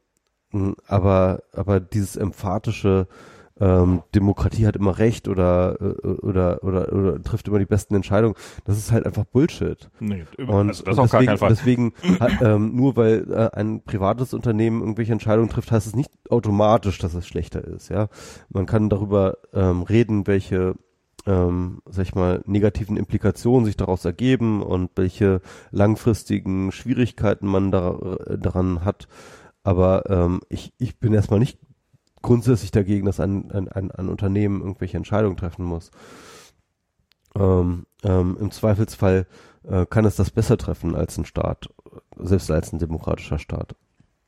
aber 0.89 1.43
aber 1.53 1.79
dieses 1.79 2.17
emphatische 2.17 3.07
ähm, 3.61 4.03
Demokratie 4.15 4.67
hat 4.67 4.77
immer 4.77 4.99
Recht 4.99 5.29
oder, 5.29 5.77
äh, 5.81 6.09
oder 6.09 6.63
oder 6.63 6.93
oder 6.93 7.23
trifft 7.23 7.49
immer 7.49 7.59
die 7.59 7.67
besten 7.67 7.95
Entscheidungen. 7.95 8.35
Das 8.65 8.79
ist 8.79 8.93
halt 8.93 9.07
einfach 9.07 9.25
Bullshit. 9.25 9.91
Nee, 10.01 10.25
Und 10.39 10.69
also 10.69 10.85
das 10.85 10.99
auf 10.99 11.11
gar 11.11 11.21
deswegen, 11.21 11.39
Fall. 11.39 11.49
deswegen 11.49 11.93
ähm, 12.41 12.77
nur 12.77 12.97
weil 12.97 13.31
äh, 13.31 13.51
ein 13.57 13.83
privates 13.83 14.35
Unternehmen 14.35 14.81
irgendwelche 14.81 15.13
Entscheidungen 15.13 15.49
trifft, 15.49 15.73
heißt 15.73 15.87
es 15.87 15.97
nicht 15.97 16.11
automatisch, 16.31 16.99
dass 16.99 17.15
es 17.15 17.27
schlechter 17.27 17.65
ist. 17.65 17.89
Ja, 17.89 18.09
man 18.49 18.67
kann 18.67 18.89
darüber 18.89 19.39
ähm, 19.53 19.83
reden, 19.83 20.27
welche 20.27 20.75
ähm, 21.27 21.83
sag 21.87 22.05
ich 22.05 22.15
mal, 22.15 22.43
negativen 22.47 22.97
Implikationen 22.97 23.67
sich 23.67 23.77
daraus 23.77 24.05
ergeben 24.05 24.63
und 24.63 24.91
welche 24.97 25.43
langfristigen 25.71 26.73
Schwierigkeiten 26.73 27.47
man 27.47 27.71
da, 27.71 27.99
äh, 28.27 28.39
daran 28.39 28.85
hat. 28.85 29.09
Aber 29.63 30.09
ähm, 30.09 30.41
ich, 30.49 30.73
ich 30.79 30.99
bin 30.99 31.13
erstmal 31.13 31.41
nicht 31.41 31.59
grundsätzlich 32.23 32.71
dagegen, 32.71 33.07
dass 33.07 33.21
ein, 33.21 33.51
ein, 33.51 33.69
ein, 33.69 33.91
ein 33.91 34.09
Unternehmen 34.09 34.61
irgendwelche 34.61 34.97
Entscheidungen 34.97 35.37
treffen 35.37 35.65
muss. 35.65 35.91
Ähm, 37.37 37.87
ähm, 38.03 38.37
Im 38.41 38.51
Zweifelsfall 38.51 39.27
äh, 39.69 39.87
kann 39.87 40.05
es 40.05 40.17
das 40.17 40.31
besser 40.31 40.57
treffen 40.57 40.95
als 40.95 41.19
ein 41.19 41.25
Staat, 41.25 41.69
selbst 42.17 42.51
als 42.51 42.73
ein 42.73 42.79
demokratischer 42.79 43.39
Staat. 43.39 43.75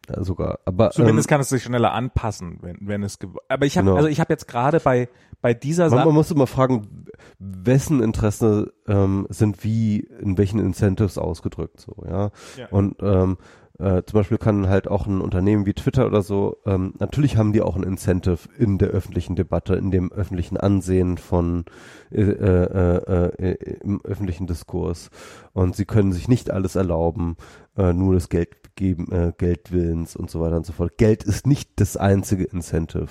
Ja, 0.09 0.25
sogar. 0.25 0.59
Aber 0.65 0.91
Zumindest 0.91 1.29
ähm, 1.29 1.31
kann 1.31 1.41
es 1.41 1.49
sich 1.51 1.62
schneller 1.62 1.93
anpassen, 1.93 2.59
wenn, 2.62 2.79
wenn 2.81 3.03
es 3.03 3.19
aber 3.49 3.67
ich 3.67 3.77
habe 3.77 3.87
Genau. 3.87 3.97
also 3.97 4.09
ich 4.09 4.19
habe 4.21 4.33
jetzt 4.33 4.49
gerade 4.49 4.81
bei 4.81 5.09
bei 5.41 5.55
dieser 5.55 5.85
man, 5.85 5.91
man 5.91 5.99
Sache 6.05 6.15
muss 6.15 6.31
immer 6.31 6.47
fragen, 6.47 7.07
wessen 7.39 8.03
Interesse 8.03 8.73
ähm, 8.87 9.27
sind 9.31 9.65
wie 9.65 10.01
in 10.01 10.37
welchen 10.37 10.59
Incentives 10.59 11.17
ausgedrückt, 11.17 11.81
so, 11.81 11.97
ja. 12.07 12.31
Ja. 12.57 12.69
Und 12.71 12.97
ähm, 13.01 13.39
äh, 13.81 14.02
zum 14.05 14.19
Beispiel 14.19 14.39
kann 14.39 14.69
halt 14.69 14.89
auch 14.89 15.07
ein 15.07 15.20
Unternehmen 15.20 15.66
wie 15.66 15.73
Twitter 15.73 16.07
oder 16.07 16.23
so, 16.23 16.59
ähm, 16.66 16.94
natürlich 16.98 17.36
haben 17.36 17.52
die 17.52 17.62
auch 17.62 17.77
ein 17.77 17.82
Incentive 17.82 18.48
in 18.59 18.78
der 18.78 18.89
öffentlichen 18.89 19.36
Debatte, 19.36 19.74
in 19.74 19.90
dem 19.90 20.12
öffentlichen 20.12 20.57
Ansehen 20.57 21.16
von 21.19 21.65
äh, 22.11 22.23
äh, 22.23 22.97
äh, 23.39 23.52
äh, 23.52 23.78
im 23.82 24.01
öffentlichen 24.05 24.47
Diskurs. 24.47 25.11
Und 25.52 25.77
sie 25.77 25.86
können 25.86 26.12
sich 26.12 26.28
nicht 26.28 26.51
alles 26.51 26.77
erlauben, 26.77 27.36
äh, 27.77 27.93
nur 27.93 28.15
das 28.15 28.28
Geld 28.28 28.74
geben, 28.77 29.11
äh, 29.12 29.32
Geldwillens 29.36 30.16
und 30.16 30.31
so 30.31 30.40
weiter 30.40 30.57
und 30.57 30.66
so 30.66 30.73
fort. 30.73 30.97
Geld 30.97 31.24
ist 31.24 31.47
nicht 31.47 31.70
das 31.77 31.97
einzige 31.97 32.44
Incentive, 32.44 33.09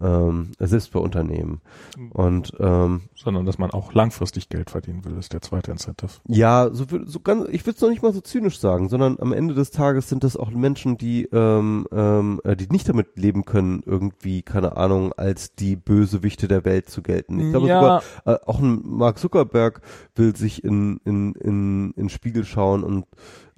ähm, 0.00 0.52
selbst 0.58 0.92
bei 0.92 1.00
Unternehmen. 1.00 1.60
Und 2.12 2.52
ähm, 2.60 3.02
sondern 3.14 3.46
dass 3.46 3.58
man 3.58 3.70
auch 3.70 3.92
langfristig 3.94 4.48
Geld 4.48 4.70
verdienen 4.70 5.04
will, 5.04 5.16
ist 5.18 5.32
der 5.32 5.40
zweite 5.40 5.70
Incentive. 5.72 6.10
ja, 6.28 6.68
so, 6.72 6.84
so 7.04 7.20
ganz, 7.20 7.48
ich 7.50 7.66
würde 7.66 7.76
es 7.76 7.80
noch 7.82 7.88
nicht 7.90 8.02
mal 8.02 8.12
so 8.12 8.20
zynisch 8.20 8.58
sagen, 8.58 8.88
sondern 8.88 9.18
am 9.20 9.32
Ende 9.32 9.54
des 9.54 9.70
Tages 9.70 10.08
sind 10.08 10.24
das 10.24 10.36
auch 10.36 10.50
Menschen, 10.50 10.98
die, 10.98 11.24
ähm, 11.32 11.86
ähm, 11.92 12.40
äh, 12.44 12.56
die 12.56 12.68
nicht 12.70 12.88
damit 12.88 13.16
leben 13.16 13.44
können, 13.44 13.82
irgendwie, 13.84 14.42
keine 14.42 14.76
Ahnung, 14.76 15.12
als 15.14 15.54
die 15.54 15.76
Bösewichte 15.76 16.48
der 16.48 16.64
Welt 16.64 16.88
zu 16.88 17.02
gelten. 17.02 17.40
Ich 17.40 17.50
glaube 17.50 17.66
Ja. 17.68 17.80
sogar, 17.80 18.02
äh, 18.26 18.38
auch 18.46 18.60
ein 18.60 18.80
Mark 18.84 19.18
Zuckerberg 19.18 19.80
will 20.14 20.36
sich 20.36 20.62
in, 20.64 21.00
in, 21.04 21.34
in, 21.34 21.90
in 21.92 21.92
den 22.04 22.08
Spiegel 22.08 22.44
schauen 22.44 22.84
und 22.84 23.06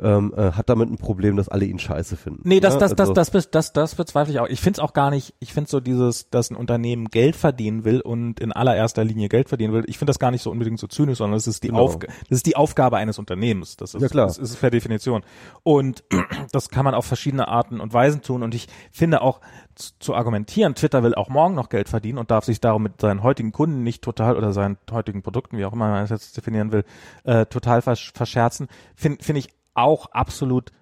ähm, 0.03 0.33
äh, 0.35 0.53
hat 0.53 0.71
damit 0.71 0.89
ein 0.91 0.97
Problem, 0.97 1.37
dass 1.37 1.51
alle 1.51 1.67
ihn 1.67 1.79
scheiße 1.79 2.17
finden. 2.17 2.41
Nee, 2.45 2.61
das, 2.61 2.75
Ja, 2.75 2.81
das, 2.81 2.91
das, 2.93 3.01
also- 3.11 3.13
das, 3.13 3.31
das, 3.31 3.51
das, 3.51 3.73
das 3.75 3.95
bezweifle 3.95 4.33
ich 4.33 4.41
auch. 4.41 4.49
Ich 4.49 4.61
finde 4.63 4.79
es 4.79 4.81
auch 4.81 4.95
gar 4.95 5.11
nicht, 5.11 5.35
ich 5.41 5.53
finde 5.53 5.69
so 5.69 5.81
dieses, 5.81 6.30
dass 6.31 6.51
ein 6.51 6.57
Unternehmen 6.57 7.07
Geld 7.09 7.37
verdienen 7.37 7.85
will 7.85 8.01
und 8.01 8.41
in 8.41 8.53
allererster 8.53 9.05
Linie 9.05 9.29
Geld 9.29 9.49
verdienen 9.49 9.73
will, 9.73 9.85
ich 9.87 9.99
finde 9.99 10.11
das 10.11 10.19
gar 10.19 10.31
nicht 10.31 10.43
so 10.43 10.51
unbedingt 10.51 10.79
so 10.79 10.87
zynisch, 10.87 11.19
sondern 11.19 11.37
das 11.37 11.47
ist 11.47 11.63
die, 11.63 11.69
Genau. 11.69 11.83
Aufga 11.83 12.09
das 12.29 12.39
ist 12.39 12.47
die 12.47 12.57
Aufgabe 12.57 12.97
eines 12.97 13.19
Unternehmens. 13.19 13.77
Das 13.77 13.95
ist, 13.95 14.03
Ja, 14.03 14.09
klar. 14.09 14.27
Das 14.27 14.39
ist 14.39 14.61
per 14.61 14.71
Definition. 14.71 15.23
Und 15.63 16.05
das 16.53 16.69
kann 16.69 16.85
man 16.85 16.95
auf 16.95 17.07
verschiedene 17.07 17.49
Arten 17.49 17.81
und 17.81 17.93
Weisen 17.93 18.23
tun. 18.23 18.43
Und 18.43 18.55
ich 18.55 18.69
finde 18.91 19.23
auch 19.23 19.41
zu, 19.75 19.93
zu 19.99 20.15
argumentieren, 20.15 20.75
Twitter 20.75 21.03
will 21.03 21.15
auch 21.15 21.29
morgen 21.29 21.55
noch 21.55 21.69
Geld 21.69 21.89
verdienen 21.89 22.19
und 22.19 22.31
darf 22.31 22.45
sich 22.45 22.61
darum 22.61 22.83
mit 22.83 23.01
seinen 23.01 23.23
heutigen 23.23 23.53
Kunden 23.53 23.83
nicht 23.83 24.03
total 24.03 24.37
oder 24.37 24.53
seinen 24.53 24.79
heutigen 24.91 25.23
Produkten, 25.23 25.59
wie 25.59 25.65
auch 25.65 25.73
immer 25.73 25.91
man 25.91 26.05
es 26.05 26.11
jetzt 26.11 26.37
definieren 26.37 26.73
will, 26.73 26.85
äh, 27.25 27.47
total 27.47 27.83
versch 27.83 28.13
verscherzen, 28.15 28.69
finde 28.95 29.23
find 29.23 29.39
ich 29.39 29.49
auch 29.75 30.07
absolut 30.07 30.73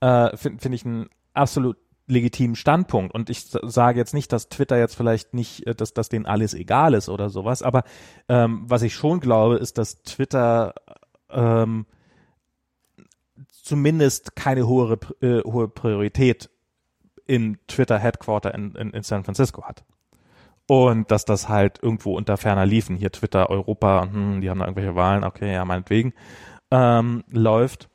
äh, 0.00 0.36
finde 0.36 0.60
find 0.60 0.74
ich 0.74 0.84
einen 0.84 1.08
absolut 1.34 1.76
legitimen 2.06 2.56
Standpunkt. 2.56 3.14
Und 3.14 3.30
ich 3.30 3.44
sage 3.44 3.98
jetzt 3.98 4.14
nicht, 4.14 4.32
dass 4.32 4.48
Twitter 4.48 4.78
jetzt 4.78 4.94
vielleicht 4.94 5.34
nicht, 5.34 5.66
äh, 5.66 5.74
dass, 5.74 5.92
dass 5.92 6.08
denen 6.08 6.26
alles 6.26 6.54
egal 6.54 6.94
ist 6.94 7.08
oder 7.08 7.30
sowas, 7.30 7.62
aber 7.62 7.84
ähm, 8.28 8.64
was 8.66 8.82
ich 8.82 8.94
schon 8.94 9.20
glaube, 9.20 9.56
ist, 9.56 9.78
dass 9.78 10.02
Twitter 10.02 10.74
ähm, 11.30 11.86
zumindest 13.50 14.36
keine 14.36 14.66
hohe, 14.66 14.98
äh, 15.20 15.42
hohe 15.42 15.68
Priorität 15.68 16.50
in 17.26 17.58
Twitter 17.66 17.98
Headquarter 17.98 18.54
in, 18.54 18.74
in, 18.76 18.90
in 18.90 19.02
San 19.02 19.24
Francisco 19.24 19.64
hat. 19.64 19.84
Und 20.68 21.10
dass 21.10 21.24
das 21.24 21.48
halt 21.48 21.80
irgendwo 21.82 22.16
unter 22.16 22.36
ferner 22.36 22.66
liefen, 22.66 22.96
hier 22.96 23.12
Twitter, 23.12 23.50
Europa, 23.50 24.08
hm, 24.10 24.40
die 24.40 24.50
haben 24.50 24.58
da 24.58 24.66
irgendwelche 24.66 24.96
Wahlen, 24.96 25.24
okay, 25.24 25.52
ja, 25.52 25.64
meinetwegen, 25.64 26.12
ähm, 26.70 27.24
läuft. 27.30 27.88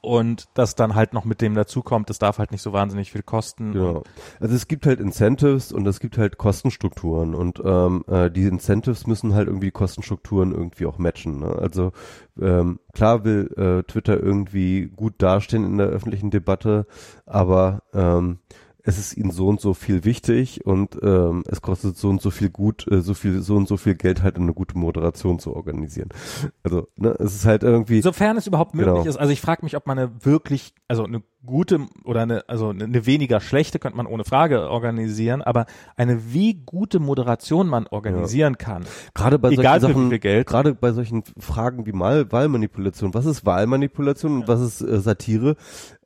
Und 0.00 0.48
das 0.54 0.74
dann 0.76 0.94
halt 0.94 1.12
noch 1.12 1.24
mit 1.24 1.40
dem 1.40 1.54
dazukommt, 1.54 2.08
das 2.08 2.18
darf 2.18 2.38
halt 2.38 2.52
nicht 2.52 2.62
so 2.62 2.72
wahnsinnig 2.72 3.10
viel 3.10 3.22
kosten. 3.22 3.72
Genau. 3.72 4.04
Also 4.38 4.54
es 4.54 4.68
gibt 4.68 4.86
halt 4.86 5.00
Incentives 5.00 5.72
und 5.72 5.86
es 5.86 5.98
gibt 5.98 6.18
halt 6.18 6.38
Kostenstrukturen 6.38 7.34
und 7.34 7.60
ähm, 7.64 8.04
äh, 8.06 8.30
die 8.30 8.46
Incentives 8.46 9.06
müssen 9.06 9.34
halt 9.34 9.48
irgendwie 9.48 9.66
die 9.66 9.72
Kostenstrukturen 9.72 10.52
irgendwie 10.52 10.86
auch 10.86 10.98
matchen. 10.98 11.40
Ne? 11.40 11.48
Also 11.48 11.92
ähm, 12.40 12.78
klar 12.92 13.24
will 13.24 13.50
äh, 13.56 13.82
Twitter 13.90 14.20
irgendwie 14.22 14.86
gut 14.86 15.14
dastehen 15.18 15.64
in 15.64 15.78
der 15.78 15.88
öffentlichen 15.88 16.30
Debatte, 16.30 16.86
aber 17.26 17.82
ähm, 17.92 18.38
es 18.88 18.96
ist 18.98 19.18
ihnen 19.18 19.30
so 19.30 19.48
und 19.48 19.60
so 19.60 19.74
viel 19.74 20.04
wichtig 20.04 20.64
und 20.64 20.98
ähm, 21.02 21.44
es 21.46 21.60
kostet 21.60 21.98
so 21.98 22.08
und 22.08 22.22
so 22.22 22.30
viel 22.30 22.48
gut, 22.48 22.90
äh, 22.90 23.02
so 23.02 23.12
viel, 23.12 23.42
so 23.42 23.54
und 23.54 23.68
so 23.68 23.76
viel 23.76 23.94
Geld 23.94 24.22
halt 24.22 24.36
eine 24.36 24.54
gute 24.54 24.78
Moderation 24.78 25.38
zu 25.38 25.54
organisieren. 25.54 26.08
Also, 26.62 26.88
ne, 26.96 27.14
es 27.18 27.34
ist 27.34 27.44
halt 27.44 27.62
irgendwie. 27.64 28.00
Sofern 28.00 28.38
es 28.38 28.46
überhaupt 28.46 28.74
möglich 28.74 28.94
Genau. 28.94 29.06
ist. 29.06 29.18
Also 29.18 29.30
ich 29.30 29.42
frage 29.42 29.62
mich, 29.62 29.76
ob 29.76 29.86
man 29.86 29.98
eine 29.98 30.24
wirklich, 30.24 30.72
also 30.88 31.04
eine 31.04 31.22
gute 31.44 31.80
oder 32.04 32.22
eine, 32.22 32.48
also 32.48 32.70
eine 32.70 33.04
weniger 33.04 33.40
schlechte 33.40 33.78
könnte 33.78 33.98
man 33.98 34.06
ohne 34.06 34.24
Frage 34.24 34.70
organisieren, 34.70 35.42
aber 35.42 35.66
eine 35.96 36.32
wie 36.32 36.54
gute 36.54 36.98
Moderation 36.98 37.68
man 37.68 37.86
organisieren 37.88 38.56
ja. 38.58 38.64
kann. 38.64 38.86
Gerade 39.12 39.38
bei 39.38 39.50
egal 39.50 39.80
solchen 39.82 40.08
Sachen, 40.08 40.20
Geld. 40.20 40.46
gerade 40.46 40.74
bei 40.74 40.92
solchen 40.92 41.24
Fragen 41.38 41.84
wie 41.84 41.92
Mal 41.92 42.32
Wahlmanipulation. 42.32 43.12
Was 43.12 43.26
ist 43.26 43.44
Wahlmanipulation 43.44 44.32
und 44.40 44.48
was 44.48 44.62
ist 44.62 44.80
äh, 44.80 44.98
Satire? 44.98 45.56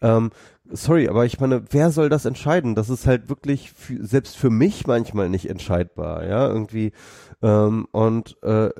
Ähm, 0.00 0.30
sorry, 0.72 1.08
aber 1.08 1.24
ich 1.24 1.40
meine, 1.40 1.62
wer 1.70 1.90
soll 1.90 2.08
das 2.08 2.24
entscheiden? 2.24 2.74
Das 2.74 2.90
ist 2.90 3.06
halt 3.06 3.28
wirklich 3.28 3.72
für, 3.72 4.04
selbst 4.04 4.36
für 4.36 4.50
mich 4.50 4.86
manchmal 4.86 5.28
nicht 5.28 5.48
entscheidbar, 5.48 6.26
ja, 6.26 6.48
irgendwie. 6.48 6.92
Ähm, 7.42 7.86
und, 7.92 8.36
äh, 8.42 8.70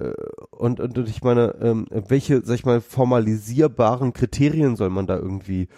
und, 0.51 0.81
und, 0.81 0.99
und 0.99 1.09
ich 1.09 1.23
meine, 1.23 1.55
ähm, 1.61 1.87
welche, 2.09 2.45
sag 2.45 2.55
ich 2.55 2.65
mal, 2.65 2.81
formalisierbaren 2.81 4.13
Kriterien 4.13 4.77
soll 4.77 4.91
man 4.91 5.07
da 5.07 5.17
irgendwie 5.17 5.69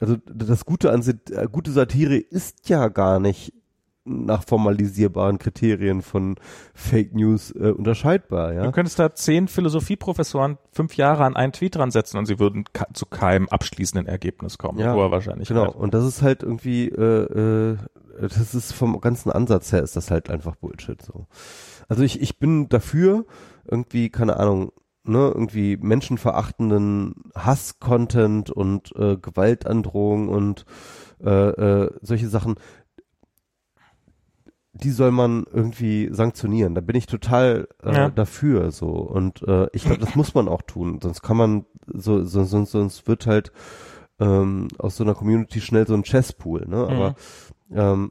also 0.00 0.16
das 0.26 0.64
Gute 0.66 0.92
an 0.92 1.02
äh, 1.30 1.48
gute 1.50 1.70
Satire 1.70 2.16
ist 2.16 2.68
ja 2.68 2.88
gar 2.88 3.20
nicht 3.20 3.52
nach 4.06 4.44
formalisierbaren 4.44 5.38
Kriterien 5.38 6.02
von 6.02 6.36
Fake 6.74 7.14
News 7.14 7.50
äh, 7.50 7.70
unterscheidbar. 7.70 8.52
Ja? 8.52 8.64
Du 8.64 8.72
könntest 8.72 8.98
da 8.98 9.14
zehn 9.14 9.48
Philosophieprofessoren 9.48 10.58
fünf 10.72 10.96
Jahre 10.96 11.24
an 11.24 11.36
einen 11.36 11.52
Tweet 11.52 11.74
dran 11.74 11.90
setzen 11.90 12.18
und 12.18 12.26
sie 12.26 12.38
würden 12.38 12.64
zu 12.92 13.06
keinem 13.06 13.48
abschließenden 13.48 14.06
Ergebnis 14.06 14.58
kommen. 14.58 14.78
Ja, 14.78 14.94
hoher 14.94 15.10
wahrscheinlich. 15.10 15.48
Genau. 15.48 15.70
Und 15.70 15.94
das 15.94 16.04
ist 16.04 16.22
halt 16.22 16.42
irgendwie, 16.42 16.88
äh, 16.88 17.72
äh, 17.72 17.76
das 18.20 18.54
ist 18.54 18.72
vom 18.72 19.00
ganzen 19.00 19.30
Ansatz 19.30 19.72
her 19.72 19.82
ist 19.82 19.96
das 19.96 20.10
halt 20.10 20.30
einfach 20.30 20.56
Bullshit. 20.56 21.02
So. 21.02 21.26
Also 21.88 22.02
ich 22.02 22.20
ich 22.20 22.38
bin 22.38 22.68
dafür 22.68 23.26
irgendwie 23.66 24.10
keine 24.10 24.38
Ahnung 24.38 24.72
ne, 25.08 25.30
irgendwie 25.34 25.76
menschenverachtenden 25.76 27.14
Hass-Content 27.34 28.50
und 28.50 28.94
äh, 28.96 29.16
Gewaltandrohung 29.16 30.28
und 30.28 30.64
äh, 31.24 31.30
äh, 31.30 31.90
solche 32.02 32.28
Sachen, 32.28 32.56
die 34.82 34.90
soll 34.90 35.10
man 35.10 35.44
irgendwie 35.52 36.08
sanktionieren. 36.10 36.74
Da 36.74 36.80
bin 36.80 36.96
ich 36.96 37.06
total 37.06 37.68
äh, 37.82 37.94
ja. 37.94 38.10
dafür 38.10 38.70
so. 38.70 38.88
Und 38.88 39.42
äh, 39.42 39.68
ich 39.72 39.84
glaube, 39.84 40.00
das 40.00 40.14
muss 40.14 40.34
man 40.34 40.48
auch 40.48 40.62
tun. 40.62 41.00
Sonst 41.02 41.22
kann 41.22 41.36
man 41.36 41.66
so, 41.86 42.24
so 42.24 42.44
sonst, 42.44 42.72
sonst 42.72 43.08
wird 43.08 43.26
halt 43.26 43.52
ähm, 44.18 44.68
aus 44.78 44.96
so 44.96 45.04
einer 45.04 45.14
Community 45.14 45.60
schnell 45.60 45.86
so 45.86 45.94
ein 45.94 46.02
Chesspool, 46.02 46.66
ne? 46.66 46.76
Aber 46.76 47.16
mhm. 47.68 47.78
ähm, 47.78 48.10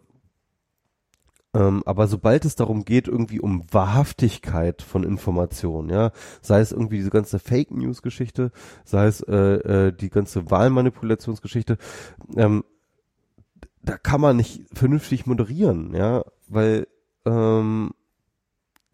ähm, 1.56 1.84
aber 1.86 2.08
sobald 2.08 2.44
es 2.44 2.56
darum 2.56 2.84
geht, 2.84 3.08
irgendwie 3.08 3.40
um 3.40 3.64
Wahrhaftigkeit 3.72 4.82
von 4.82 5.04
Informationen, 5.04 5.90
ja, 5.90 6.12
sei 6.42 6.60
es 6.60 6.74
irgendwie 6.74 6.98
diese 6.98 7.12
ganze 7.12 7.40
Fake 7.40 7.72
News 7.72 8.02
Geschichte, 8.02 8.52
sei 8.84 9.08
es 9.08 9.22
äh, 9.22 9.36
äh, 9.36 9.92
die 9.94 10.10
ganze 10.10 10.52
Wahlmanipulationsgeschichte, 10.52 11.78
ähm, 12.36 12.66
da 13.82 13.98
kann 13.98 14.20
man 14.20 14.36
nicht 14.36 14.66
vernünftig 14.74 15.26
moderieren, 15.28 15.94
ja, 15.96 16.26
weil 16.48 16.88
ähm, 17.26 17.92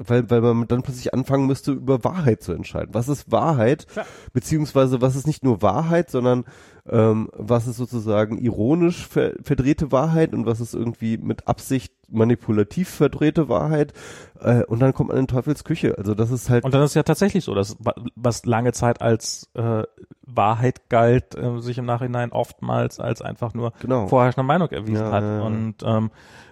weil, 0.08 0.30
weil 0.30 0.42
man 0.42 0.68
dann 0.68 0.82
plötzlich 0.82 1.14
anfangen 1.14 1.48
müsste, 1.48 1.72
über 1.72 2.04
Wahrheit 2.04 2.42
zu 2.42 2.54
entscheiden. 2.54 2.94
Was 2.94 3.08
ist 3.08 3.32
Wahrheit? 3.32 3.86
Ja. 3.96 4.06
Beziehungsweise 4.34 5.02
was 5.02 5.16
ist 5.16 5.28
nicht 5.28 5.44
nur 5.44 5.62
Wahrheit, 5.62 6.10
sondern 6.10 6.46
ähm, 6.90 7.30
was 7.34 7.68
ist 7.68 7.78
sozusagen 7.78 8.38
ironisch 8.40 9.08
ver 9.08 9.34
verdrehte 9.44 9.92
Wahrheit 9.92 10.34
und 10.34 10.46
was 10.46 10.60
ist 10.60 10.74
irgendwie 10.74 11.18
mit 11.18 11.48
Absicht 11.48 11.94
manipulativ 12.10 12.90
verdrehte 12.90 13.50
Wahrheit. 13.50 13.94
Äh, 14.40 14.64
und 14.64 14.80
dann 14.80 14.94
kommt 14.94 15.10
man 15.10 15.20
in 15.20 15.28
Teufels 15.28 15.64
Küche. 15.64 15.98
Also 15.98 16.16
das 16.16 16.32
ist 16.32 16.50
halt. 16.50 16.64
Und 16.64 16.74
dann 16.74 16.82
ist 16.82 16.96
ja 16.96 17.04
tatsächlich 17.04 17.44
so, 17.44 17.54
dass 17.54 17.78
was 18.16 18.46
lange 18.46 18.74
Zeit 18.74 19.02
als 19.02 19.50
äh, 19.54 19.84
Wahrheit 20.24 20.90
galt, 20.90 21.36
äh, 21.36 21.60
sich 21.60 21.78
im 21.78 21.86
Nachhinein 21.86 22.32
oftmals 22.32 23.00
als 23.00 23.22
einfach 23.22 23.54
nur 23.54 23.74
genau. 23.82 24.08
vorherrschende 24.08 24.48
Meinung 24.48 24.70
erwiesen 24.70 25.06
ja, 25.06 25.12
hat. 25.12 25.24
Ja, 25.24 25.38
ja. 25.38 25.42
Und 25.44 25.76
ähm, 25.84 26.12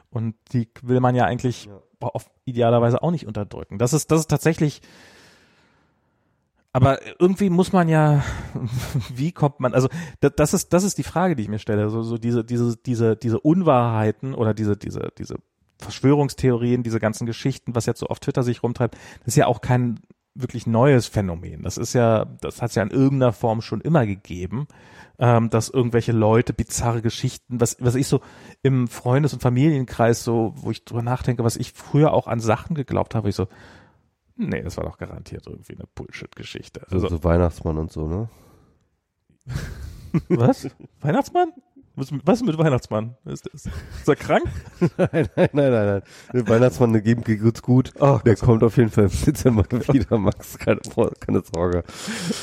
und 0.10 0.36
die 0.54 0.70
will 0.82 1.00
man 1.00 1.16
ja 1.16 1.26
eigentlich 1.26 1.66
ja 1.66 1.80
auf 2.00 2.30
idealerweise 2.46 3.02
auch 3.02 3.12
nicht 3.12 3.28
unterdrücken. 3.28 3.78
Das 3.78 3.94
ist, 3.94 4.12
das 4.12 4.22
ist 4.22 4.28
tatsächlich, 4.30 4.82
aber 6.72 7.00
irgendwie 7.20 7.50
muss 7.50 7.74
man 7.74 7.90
ja, 7.90 8.24
wie 9.14 9.32
kommt 9.32 9.60
man, 9.60 9.74
also 9.74 9.90
das 10.22 10.54
ist, 10.54 10.74
das 10.74 10.84
ist 10.84 10.98
die 10.98 11.04
Frage, 11.04 11.36
die 11.36 11.44
ich 11.44 11.50
mir 11.50 11.60
stelle. 11.60 11.90
So, 11.90 12.04
so 12.04 12.18
diese, 12.18 12.44
diese, 12.44 12.78
diese, 12.78 13.16
diese 13.16 13.40
Unwahrheiten 13.40 14.34
oder 14.34 14.54
diese, 14.54 14.78
diese, 14.78 15.12
diese 15.18 15.36
Verschwörungstheorien, 15.80 16.84
diese 16.84 17.00
ganzen 17.00 17.26
Geschichten, 17.26 17.76
was 17.76 17.86
jetzt 17.86 18.00
so 18.00 18.08
auf 18.08 18.20
Twitter 18.20 18.44
sich 18.44 18.64
rumtreibt, 18.64 18.96
das 19.20 19.28
ist 19.28 19.36
ja 19.36 19.48
auch 19.48 19.62
kein 19.62 20.00
wirklich 20.42 20.68
neues 20.68 21.08
Phänomen. 21.08 21.64
Das 21.64 21.78
ist 21.78 21.94
ja, 21.94 22.26
das 22.42 22.62
hat 22.62 22.70
es 22.70 22.76
ja 22.76 22.84
in 22.84 22.92
irgendeiner 22.92 23.34
Form 23.34 23.62
schon 23.62 23.82
immer 23.82 24.06
gegeben 24.06 24.68
ähm, 25.20 25.50
dass 25.50 25.70
irgendwelche 25.70 26.14
Leute 26.14 26.54
bizarre 26.54 27.02
Geschichten, 27.02 27.60
was, 27.60 27.76
was 27.80 27.96
ich 27.96 28.08
so 28.08 28.22
im 28.64 28.88
Freundes- 28.88 29.34
und 29.34 29.42
Familienkreis 29.42 30.24
so, 30.24 30.54
wo 30.56 30.72
ich 30.72 30.86
drüber 30.86 31.02
nachdenke, 31.02 31.44
was 31.44 31.58
ich 31.58 31.74
früher 31.74 32.14
auch 32.14 32.28
an 32.28 32.40
Sachen 32.40 32.74
geglaubt 32.74 33.16
habe, 33.16 33.28
ich 33.28 33.36
so, 33.36 33.48
nee, 34.38 34.62
das 34.62 34.78
war 34.78 34.86
doch 34.86 34.98
garantiert 34.98 35.46
irgendwie 35.46 35.76
eine 35.76 35.86
Bullshit-Geschichte. 35.94 36.88
Also, 36.90 37.10
so 37.10 37.24
Weihnachtsmann 37.24 37.78
und 37.78 37.92
so, 37.92 38.08
ne? 38.08 38.30
was? 40.30 40.70
Weihnachtsmann? 41.02 41.52
Was, 42.00 42.14
was 42.24 42.42
mit 42.44 42.58
Weihnachtsmann? 42.58 43.18
Ist, 43.26 43.46
ist, 43.48 43.66
ist 43.66 44.08
er 44.08 44.16
krank? 44.16 44.46
nein, 44.98 45.10
nein, 45.12 45.30
nein, 45.36 45.50
nein, 45.52 46.02
nein. 46.32 46.48
Weihnachtsmann, 46.48 47.04
geben 47.04 47.26
geht's 47.26 47.62
gut. 47.62 47.92
Oh, 48.00 48.20
der 48.26 48.38
kommt 48.38 48.64
auf 48.64 48.78
jeden 48.78 48.90
Fall 48.90 49.06
im 49.06 49.26
Dezember 49.26 49.66
wieder, 49.70 50.18
Max. 50.18 50.58
Keine, 50.58 50.80
keine 51.20 51.42
Sorge. 51.54 51.84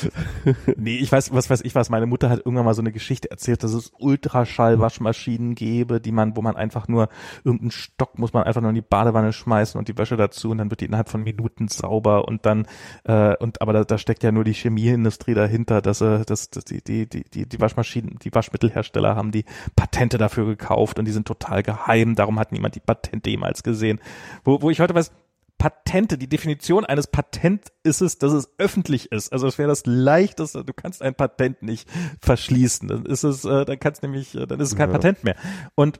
nee, 0.77 0.97
ich 0.97 1.11
weiß, 1.11 1.33
was 1.33 1.49
weiß 1.49 1.61
ich 1.61 1.73
was. 1.73 1.89
Meine 1.89 2.05
Mutter 2.05 2.29
hat 2.29 2.45
irgendwann 2.45 2.65
mal 2.65 2.75
so 2.75 2.83
eine 2.83 2.91
Geschichte 2.91 3.31
erzählt, 3.31 3.63
dass 3.63 3.73
es 3.73 3.91
Ultraschallwaschmaschinen 3.97 5.55
gäbe, 5.55 5.99
die 5.99 6.11
man, 6.11 6.35
wo 6.35 6.43
man 6.43 6.55
einfach 6.55 6.87
nur, 6.87 7.09
irgendeinen 7.43 7.71
Stock 7.71 8.19
muss 8.19 8.33
man 8.33 8.43
einfach 8.43 8.61
nur 8.61 8.69
in 8.69 8.75
die 8.75 8.81
Badewanne 8.81 9.33
schmeißen 9.33 9.79
und 9.79 9.87
die 9.87 9.97
Wäsche 9.97 10.17
dazu 10.17 10.51
und 10.51 10.59
dann 10.59 10.69
wird 10.69 10.81
die 10.81 10.85
innerhalb 10.85 11.09
von 11.09 11.23
Minuten 11.23 11.67
sauber 11.67 12.27
und 12.27 12.45
dann, 12.45 12.67
äh, 13.05 13.35
und, 13.37 13.59
aber 13.63 13.73
da, 13.73 13.83
da 13.83 13.97
steckt 13.97 14.21
ja 14.21 14.31
nur 14.31 14.43
die 14.43 14.53
Chemieindustrie 14.53 15.33
dahinter, 15.33 15.81
dass, 15.81 16.01
äh, 16.01 16.25
dass, 16.25 16.51
dass 16.51 16.63
die, 16.63 16.83
die, 16.83 17.09
die, 17.09 17.23
die, 17.23 17.49
die 17.49 17.59
Waschmaschinen, 17.59 18.19
die 18.19 18.31
Waschmittelhersteller 18.31 19.15
haben 19.15 19.31
die 19.31 19.46
Patente 19.75 20.17
dafür 20.17 20.45
gekauft 20.45 20.99
und 20.99 21.05
die 21.05 21.11
sind 21.11 21.27
total 21.27 21.63
geheim, 21.63 22.15
darum 22.15 22.39
hat 22.39 22.51
niemand 22.51 22.75
die 22.75 22.79
Patente 22.79 23.29
jemals 23.29 23.63
gesehen. 23.63 23.99
Wo, 24.43 24.61
wo 24.61 24.69
ich 24.69 24.79
heute 24.79 24.95
weiß, 24.95 25.11
Patente, 25.57 26.17
die 26.17 26.29
Definition 26.29 26.85
eines 26.85 27.07
Patent 27.07 27.71
ist 27.83 28.01
es, 28.01 28.19
dass 28.19 28.31
es 28.31 28.49
öffentlich 28.59 29.11
ist. 29.11 29.33
Also 29.33 29.47
es 29.47 29.57
wäre 29.57 29.67
das 29.67 29.85
leichteste, 29.85 30.63
du 30.63 30.73
kannst 30.73 31.01
ein 31.01 31.15
Patent 31.15 31.63
nicht 31.63 31.89
verschließen. 32.21 32.87
Dann 32.87 33.05
ist 33.05 33.23
es, 33.23 33.43
äh, 33.43 33.65
dann 33.65 33.79
kannst 33.79 34.03
nämlich, 34.03 34.35
äh, 34.35 34.45
dann 34.45 34.59
ist 34.59 34.69
es 34.69 34.75
kein 34.75 34.89
ja. 34.89 34.93
Patent 34.93 35.23
mehr. 35.23 35.35
Und 35.73 35.99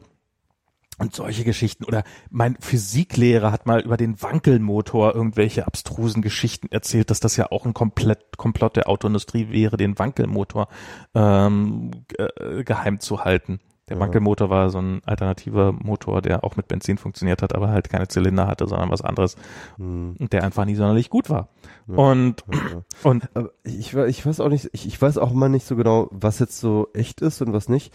und 0.98 1.14
solche 1.14 1.44
Geschichten. 1.44 1.84
Oder 1.84 2.04
mein 2.30 2.58
Physiklehrer 2.60 3.52
hat 3.52 3.66
mal 3.66 3.82
über 3.82 3.98
den 3.98 4.22
Wankelmotor 4.22 5.16
irgendwelche 5.16 5.68
abstrusen 5.68 6.22
Geschichten 6.22 6.68
erzählt, 6.72 7.10
dass 7.10 7.20
das 7.20 7.38
ja 7.38 7.52
auch 7.52 7.66
ein 7.66 7.74
komplett 7.74 8.38
Komplott 8.38 8.76
der 8.76 8.90
Autoindustrie 8.90 9.50
wäre, 9.50 9.78
den 9.78 9.98
Wankelmotor 10.00 10.68
ähm, 11.14 11.92
äh, 12.18 12.64
geheim 12.64 13.00
zu 13.00 13.24
halten. 13.24 13.60
Der 13.90 13.96
ja. 13.96 14.02
Wankelmotor 14.02 14.50
war 14.50 14.70
so 14.70 14.80
ein 14.80 15.02
alternativer 15.06 15.72
Motor, 15.72 16.22
der 16.22 16.44
auch 16.44 16.58
mit 16.58 16.68
Benzin 16.68 16.98
funktioniert 16.98 17.42
hat, 17.42 17.56
aber 17.56 17.70
halt 17.70 17.90
keine 17.90 18.10
Zylinder 18.10 18.46
hatte, 18.46 18.68
sondern 18.68 18.92
was 18.92 19.02
anderes, 19.02 19.38
mhm. 19.78 20.16
der 20.20 20.44
einfach 20.44 20.66
nie 20.66 20.76
sonderlich 20.76 21.10
gut 21.10 21.30
war. 21.30 21.48
Ja. 21.88 21.96
Und, 21.96 22.44
ja. 22.52 22.84
und 23.10 23.30
aber 23.34 23.52
ich, 23.64 23.94
ich 23.94 24.26
weiß 24.26 24.42
auch 24.42 24.50
nicht, 24.50 24.70
ich, 24.74 24.88
ich 24.88 25.02
weiß 25.02 25.18
auch 25.18 25.32
mal 25.32 25.48
nicht 25.48 25.66
so 25.66 25.78
genau, 25.78 26.10
was 26.12 26.40
jetzt 26.40 26.60
so 26.60 26.90
echt 26.94 27.22
ist 27.22 27.42
und 27.42 27.54
was 27.54 27.70
nicht. 27.70 27.94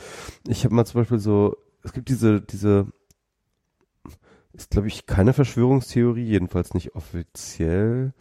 Ich 0.49 0.65
habe 0.65 0.75
mal 0.75 0.87
zum 0.87 1.03
Beispiel 1.03 1.19
so 1.19 1.57
es 1.83 1.93
gibt 1.93 2.09
diese, 2.09 2.41
diese, 2.41 2.87
ist 4.53 4.71
glaube 4.71 4.89
ich 4.89 5.07
keine 5.07 5.33
Verschwörungstheorie, 5.33 6.25
jedenfalls 6.25 6.75
nicht 6.75 6.95
offiziell. 6.95 8.13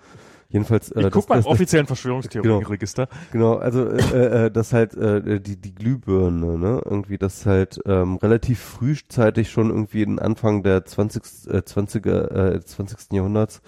Jedenfalls. 0.50 0.92
Äh, 0.92 1.02
ich 1.02 1.12
guck 1.12 1.28
das, 1.28 1.30
mal 1.30 1.40
im 1.40 1.46
offiziellen 1.46 1.88
Verschwörungstheorieregister. 1.88 3.08
Genau, 3.32 3.56
genau, 3.56 3.62
also 3.62 3.88
äh, 3.88 4.46
äh, 4.46 4.52
das 4.52 4.74
halt 4.74 4.96
äh, 4.96 5.40
die 5.40 5.56
die 5.56 5.74
Glühbirne, 5.74 6.58
ne, 6.58 6.82
irgendwie 6.84 7.18
das 7.18 7.46
halt 7.46 7.80
ähm, 7.86 8.18
relativ 8.18 8.60
frühzeitig 8.60 9.50
schon 9.50 9.70
irgendwie 9.70 10.04
in 10.04 10.20
Anfang 10.20 10.64
der 10.64 10.84
20. 10.84 11.24
Äh, 11.48 11.58
20er 11.60 12.56
äh, 12.56 12.66
20. 12.66 13.14
Jahrhunderts 13.14 13.62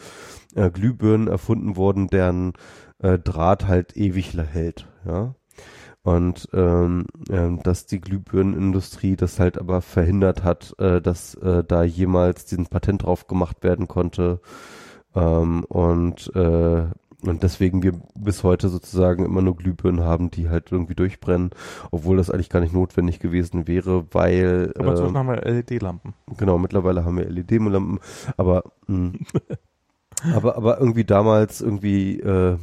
äh, 0.55 0.69
Glühbirnen 0.69 1.27
erfunden 1.27 1.77
wurden, 1.77 2.07
deren 2.07 2.53
äh, 2.99 3.17
Draht 3.17 3.65
halt 3.67 3.95
ewig 3.95 4.33
hält, 4.33 4.87
ja 5.05 5.35
und 6.03 6.49
ähm, 6.53 7.05
äh, 7.29 7.49
dass 7.63 7.85
die 7.85 8.01
Glühbirnenindustrie 8.01 9.15
das 9.15 9.39
halt 9.39 9.57
aber 9.57 9.81
verhindert 9.81 10.43
hat, 10.43 10.75
äh, 10.79 11.01
dass 11.01 11.35
äh, 11.35 11.63
da 11.63 11.83
jemals 11.83 12.45
diesen 12.45 12.67
Patent 12.67 13.03
drauf 13.03 13.27
gemacht 13.27 13.63
werden 13.63 13.87
konnte 13.87 14.41
ähm, 15.15 15.63
und 15.65 16.33
äh, 16.35 16.87
und 17.25 17.41
deswegen 17.41 17.83
wir 17.83 17.93
bis 18.15 18.43
heute 18.43 18.67
sozusagen 18.67 19.23
immer 19.23 19.41
nur 19.41 19.55
Glühbirnen 19.55 20.03
haben, 20.03 20.29
die 20.29 20.49
halt 20.49 20.71
irgendwie 20.71 20.95
durchbrennen, 20.95 21.51
obwohl 21.89 22.17
das 22.17 22.29
eigentlich 22.29 22.49
gar 22.49 22.59
nicht 22.59 22.73
notwendig 22.73 23.19
gewesen 23.19 23.65
wäre, 23.65 24.05
weil. 24.11 24.73
Aber 24.77 24.91
inzwischen 24.91 25.15
äh, 25.15 25.19
haben 25.19 25.27
wir 25.29 25.41
LED-Lampen. 25.41 26.13
Genau, 26.37 26.57
mittlerweile 26.57 27.05
haben 27.05 27.17
wir 27.17 27.29
LED-Lampen, 27.29 27.99
aber 28.35 28.63
mh, 28.87 29.13
aber 30.35 30.57
aber 30.57 30.79
irgendwie 30.79 31.05
damals 31.05 31.61
irgendwie 31.61 32.19
äh, 32.19 32.57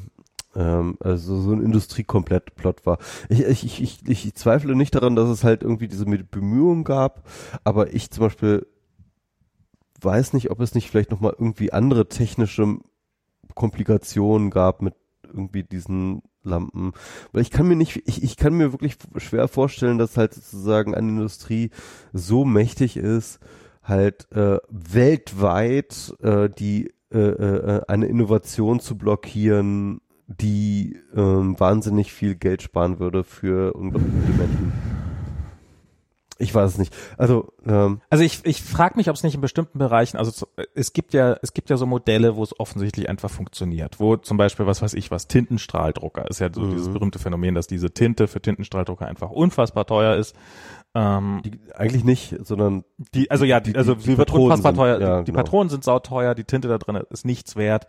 ähm, 0.54 0.96
also 1.00 1.40
so 1.40 1.52
ein 1.52 1.62
Industriekomplett-Plot 1.62 2.86
war. 2.86 2.98
Ich, 3.28 3.42
ich, 3.44 3.64
ich, 3.64 3.80
ich, 4.06 4.26
ich 4.26 4.34
zweifle 4.34 4.74
nicht 4.74 4.94
daran, 4.94 5.16
dass 5.16 5.28
es 5.28 5.44
halt 5.44 5.62
irgendwie 5.62 5.88
diese 5.88 6.06
Bemühungen 6.06 6.84
gab, 6.84 7.28
aber 7.64 7.94
ich 7.94 8.10
zum 8.10 8.24
Beispiel 8.24 8.66
weiß 10.00 10.32
nicht, 10.32 10.50
ob 10.50 10.60
es 10.60 10.74
nicht 10.74 10.90
vielleicht 10.90 11.10
nochmal 11.10 11.34
irgendwie 11.38 11.72
andere 11.72 12.08
technische 12.08 12.78
Komplikationen 13.54 14.50
gab 14.50 14.82
mit 14.82 14.94
irgendwie 15.22 15.62
diesen 15.62 16.22
Lampen. 16.42 16.92
Weil 17.32 17.42
ich 17.42 17.50
kann 17.50 17.68
mir 17.68 17.76
nicht, 17.76 18.02
ich, 18.06 18.22
ich 18.22 18.36
kann 18.36 18.54
mir 18.54 18.72
wirklich 18.72 18.96
schwer 19.16 19.48
vorstellen, 19.48 19.98
dass 19.98 20.16
halt 20.16 20.34
sozusagen 20.34 20.94
eine 20.94 21.08
Industrie 21.08 21.70
so 22.12 22.44
mächtig 22.44 22.96
ist, 22.96 23.40
halt 23.82 24.30
äh, 24.32 24.58
weltweit 24.70 26.14
äh, 26.22 26.48
die 26.48 26.92
äh, 27.12 27.18
äh, 27.18 27.82
eine 27.88 28.06
Innovation 28.06 28.80
zu 28.80 28.96
blockieren, 28.96 30.00
die 30.38 30.96
äh, 31.12 31.18
wahnsinnig 31.18 32.12
viel 32.12 32.36
Geld 32.36 32.62
sparen 32.62 33.00
würde 33.00 33.24
für 33.24 33.74
unglaubliche 33.74 34.32
Menschen. 34.38 34.72
Ich 36.40 36.54
weiß 36.54 36.70
es 36.70 36.78
nicht. 36.78 36.96
Also 37.18 37.52
ähm, 37.66 38.00
also 38.08 38.24
ich, 38.24 38.40
ich 38.44 38.62
frage 38.62 38.96
mich, 38.96 39.10
ob 39.10 39.16
es 39.16 39.22
nicht 39.22 39.34
in 39.34 39.42
bestimmten 39.42 39.78
Bereichen, 39.78 40.16
also 40.16 40.46
es 40.74 40.94
gibt 40.94 41.12
ja 41.12 41.36
es 41.42 41.52
gibt 41.52 41.68
ja 41.68 41.76
so 41.76 41.84
Modelle, 41.84 42.34
wo 42.34 42.42
es 42.42 42.58
offensichtlich 42.58 43.10
einfach 43.10 43.28
funktioniert, 43.28 44.00
wo 44.00 44.16
zum 44.16 44.38
Beispiel 44.38 44.64
was 44.66 44.80
weiß 44.80 44.94
ich 44.94 45.10
was 45.10 45.28
Tintenstrahldrucker 45.28 46.30
ist 46.30 46.38
ja 46.38 46.48
so 46.50 46.62
mhm. 46.62 46.70
dieses 46.70 46.88
berühmte 46.88 47.18
Phänomen, 47.18 47.54
dass 47.54 47.66
diese 47.66 47.90
Tinte 47.90 48.26
für 48.26 48.40
Tintenstrahldrucker 48.40 49.06
einfach 49.06 49.30
unfassbar 49.30 49.86
teuer 49.86 50.16
ist. 50.16 50.34
Ähm, 50.94 51.42
die, 51.44 51.60
eigentlich 51.74 52.04
nicht, 52.04 52.34
sondern 52.46 52.84
die 53.14 53.30
also 53.30 53.44
ja 53.44 53.60
die, 53.60 53.76
also 53.76 53.94
die, 53.94 54.04
die 54.04 54.08
wird 54.18 54.28
Patronen 54.28 54.44
unfassbar 54.44 54.72
sind, 54.72 54.78
teuer. 54.78 55.00
Ja, 55.00 55.18
die 55.22 55.32
genau. 55.32 55.42
Patronen 55.42 55.68
sind 55.68 55.84
sauteuer, 55.84 56.34
die 56.34 56.44
Tinte 56.44 56.68
da 56.68 56.78
drin 56.78 57.02
ist 57.10 57.26
nichts 57.26 57.56
wert. 57.56 57.86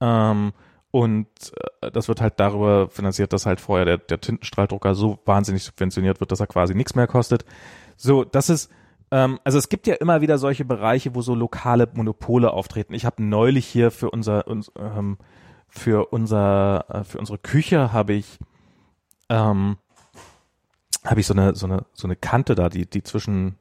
Ähm, 0.00 0.52
und 0.90 1.28
äh, 1.80 1.90
das 1.90 2.08
wird 2.08 2.20
halt 2.20 2.34
darüber 2.38 2.88
finanziert, 2.88 3.32
dass 3.32 3.46
halt 3.46 3.60
vorher 3.60 3.84
der, 3.84 3.98
der 3.98 4.20
Tintenstrahldrucker 4.20 4.94
so 4.94 5.18
wahnsinnig 5.24 5.62
subventioniert 5.62 6.20
wird, 6.20 6.32
dass 6.32 6.40
er 6.40 6.46
quasi 6.46 6.74
nichts 6.74 6.94
mehr 6.94 7.06
kostet. 7.06 7.44
So, 7.96 8.24
das 8.24 8.50
ist, 8.50 8.70
ähm, 9.10 9.38
also 9.44 9.58
es 9.58 9.68
gibt 9.68 9.86
ja 9.86 9.94
immer 9.94 10.20
wieder 10.20 10.38
solche 10.38 10.64
Bereiche, 10.64 11.14
wo 11.14 11.22
so 11.22 11.34
lokale 11.34 11.88
Monopole 11.92 12.52
auftreten. 12.52 12.94
Ich 12.94 13.04
habe 13.04 13.22
neulich 13.22 13.66
hier 13.66 13.90
für 13.90 14.10
unser, 14.10 14.46
uns, 14.48 14.72
ähm, 14.76 15.18
für 15.68 16.12
unser, 16.12 16.84
äh, 16.88 17.04
für 17.04 17.18
unsere 17.18 17.38
Küche 17.38 17.92
habe 17.92 18.14
ich, 18.14 18.38
ähm, 19.28 19.78
habe 21.04 21.20
ich 21.20 21.26
so 21.26 21.34
eine, 21.34 21.54
so 21.54 21.66
eine, 21.66 21.86
so 21.92 22.06
eine 22.06 22.16
Kante 22.16 22.54
da, 22.54 22.68
die, 22.68 22.88
die 22.88 23.02
zwischen, 23.04 23.56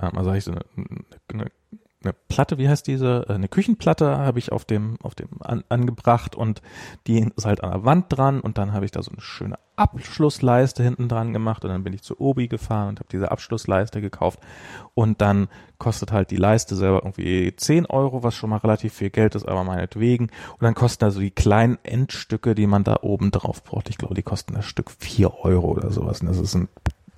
ähm, 0.00 0.16
also 0.16 0.30
habe 0.30 0.38
ich 0.38 0.44
so 0.44 0.52
eine, 0.52 0.64
eine 0.76 1.04
eine 1.32 1.50
Platte, 2.12 2.58
wie 2.58 2.68
heißt 2.68 2.86
diese? 2.86 3.26
Äh, 3.28 3.34
eine 3.34 3.48
Küchenplatte 3.48 4.18
habe 4.18 4.38
ich 4.38 4.52
auf 4.52 4.64
dem, 4.64 4.96
auf 5.02 5.14
dem 5.14 5.28
an, 5.40 5.64
angebracht 5.68 6.34
und 6.36 6.62
die 7.06 7.26
ist 7.36 7.46
halt 7.46 7.62
an 7.62 7.70
der 7.70 7.84
Wand 7.84 8.06
dran 8.08 8.40
und 8.40 8.58
dann 8.58 8.72
habe 8.72 8.84
ich 8.84 8.90
da 8.90 9.02
so 9.02 9.10
eine 9.10 9.20
schöne 9.20 9.56
Abschlussleiste 9.76 10.82
hinten 10.82 11.08
dran 11.08 11.32
gemacht 11.32 11.64
und 11.64 11.70
dann 11.70 11.82
bin 11.82 11.92
ich 11.92 12.02
zu 12.02 12.20
Obi 12.20 12.46
gefahren 12.48 12.90
und 12.90 13.00
habe 13.00 13.08
diese 13.10 13.32
Abschlussleiste 13.32 14.00
gekauft 14.00 14.38
und 14.94 15.20
dann 15.20 15.48
kostet 15.78 16.12
halt 16.12 16.30
die 16.30 16.36
Leiste 16.36 16.76
selber 16.76 17.02
irgendwie 17.02 17.54
10 17.54 17.86
Euro, 17.86 18.22
was 18.22 18.34
schon 18.34 18.50
mal 18.50 18.58
relativ 18.58 18.94
viel 18.94 19.10
Geld 19.10 19.34
ist, 19.34 19.46
aber 19.46 19.64
meinetwegen. 19.64 20.26
Und 20.52 20.62
dann 20.62 20.74
kosten 20.74 21.04
also 21.04 21.20
die 21.20 21.32
kleinen 21.32 21.78
Endstücke, 21.82 22.54
die 22.54 22.66
man 22.66 22.84
da 22.84 22.98
oben 23.02 23.30
drauf 23.30 23.64
braucht. 23.64 23.90
Ich 23.90 23.98
glaube, 23.98 24.14
die 24.14 24.22
kosten 24.22 24.54
das 24.54 24.64
Stück 24.64 24.90
4 24.90 25.44
Euro 25.44 25.72
oder 25.72 25.90
sowas. 25.90 26.20
Und 26.20 26.28
das 26.28 26.38
ist 26.38 26.54
ein 26.54 26.68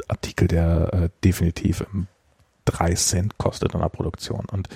Artikel, 0.08 0.48
der 0.48 0.92
äh, 0.92 1.08
definitiv 1.22 1.84
im 1.92 2.08
drei 2.66 2.94
Cent 2.94 3.38
kostet 3.38 3.74
an 3.74 3.80
der 3.80 3.88
Produktion. 3.88 4.44
Und 4.52 4.68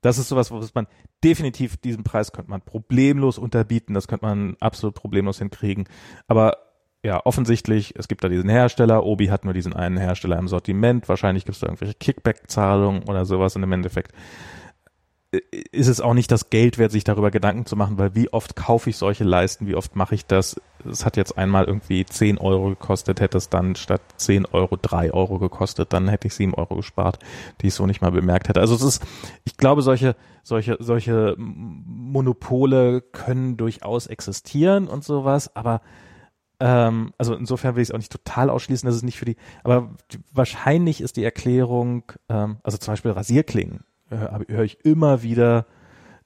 das 0.00 0.18
ist 0.18 0.28
sowas, 0.28 0.52
was 0.52 0.74
man 0.74 0.86
definitiv, 1.24 1.76
diesen 1.76 2.04
Preis 2.04 2.30
könnte 2.30 2.50
man 2.50 2.60
problemlos 2.60 3.38
unterbieten, 3.38 3.94
das 3.94 4.06
könnte 4.06 4.26
man 4.26 4.56
absolut 4.60 4.94
problemlos 4.94 5.38
hinkriegen. 5.38 5.88
Aber 6.28 6.58
ja, 7.02 7.20
offensichtlich, 7.24 7.94
es 7.96 8.08
gibt 8.08 8.22
da 8.22 8.28
diesen 8.28 8.48
Hersteller, 8.48 9.04
Obi 9.04 9.26
hat 9.26 9.44
nur 9.44 9.54
diesen 9.54 9.72
einen 9.72 9.96
Hersteller 9.96 10.38
im 10.38 10.48
Sortiment, 10.48 11.08
wahrscheinlich 11.08 11.44
gibt 11.44 11.54
es 11.54 11.60
da 11.60 11.66
irgendwelche 11.66 11.94
Kickback-Zahlungen 11.94 13.04
oder 13.04 13.24
sowas 13.24 13.56
und 13.56 13.62
im 13.62 13.72
Endeffekt 13.72 14.12
ist 15.30 15.88
es 15.88 16.00
auch 16.00 16.14
nicht 16.14 16.30
das 16.30 16.48
Geld 16.48 16.78
wert, 16.78 16.90
sich 16.90 17.04
darüber 17.04 17.30
Gedanken 17.30 17.66
zu 17.66 17.76
machen, 17.76 17.98
weil 17.98 18.14
wie 18.14 18.32
oft 18.32 18.56
kaufe 18.56 18.88
ich 18.88 18.96
solche 18.96 19.24
Leisten, 19.24 19.66
wie 19.66 19.74
oft 19.74 19.94
mache 19.94 20.14
ich 20.14 20.24
das? 20.24 20.58
Es 20.90 21.04
hat 21.04 21.18
jetzt 21.18 21.36
einmal 21.36 21.66
irgendwie 21.66 22.06
10 22.06 22.38
Euro 22.38 22.70
gekostet, 22.70 23.20
hätte 23.20 23.36
es 23.36 23.50
dann 23.50 23.76
statt 23.76 24.00
10 24.16 24.46
Euro 24.46 24.78
3 24.80 25.12
Euro 25.12 25.38
gekostet, 25.38 25.92
dann 25.92 26.08
hätte 26.08 26.28
ich 26.28 26.34
7 26.34 26.54
Euro 26.54 26.76
gespart, 26.76 27.18
die 27.60 27.66
ich 27.66 27.74
so 27.74 27.84
nicht 27.84 28.00
mal 28.00 28.10
bemerkt 28.10 28.48
hätte. 28.48 28.60
Also 28.60 28.74
es 28.74 28.82
ist, 28.82 29.02
ich 29.44 29.58
glaube, 29.58 29.82
solche, 29.82 30.16
solche, 30.42 30.78
solche 30.80 31.34
Monopole 31.36 33.02
können 33.02 33.58
durchaus 33.58 34.06
existieren 34.06 34.88
und 34.88 35.04
sowas, 35.04 35.54
aber 35.54 35.82
ähm, 36.58 37.12
also 37.18 37.34
insofern 37.34 37.76
will 37.76 37.82
ich 37.82 37.90
es 37.90 37.94
auch 37.94 37.98
nicht 37.98 38.12
total 38.12 38.48
ausschließen, 38.48 38.86
dass 38.86 38.96
es 38.96 39.02
nicht 39.02 39.18
für 39.18 39.26
die, 39.26 39.36
aber 39.62 39.94
wahrscheinlich 40.32 41.02
ist 41.02 41.18
die 41.18 41.24
Erklärung, 41.24 42.04
ähm, 42.30 42.56
also 42.62 42.78
zum 42.78 42.92
Beispiel 42.92 43.10
Rasierklingen 43.10 43.84
höre 44.10 44.44
hör 44.48 44.64
ich 44.64 44.84
immer 44.84 45.22
wieder, 45.22 45.66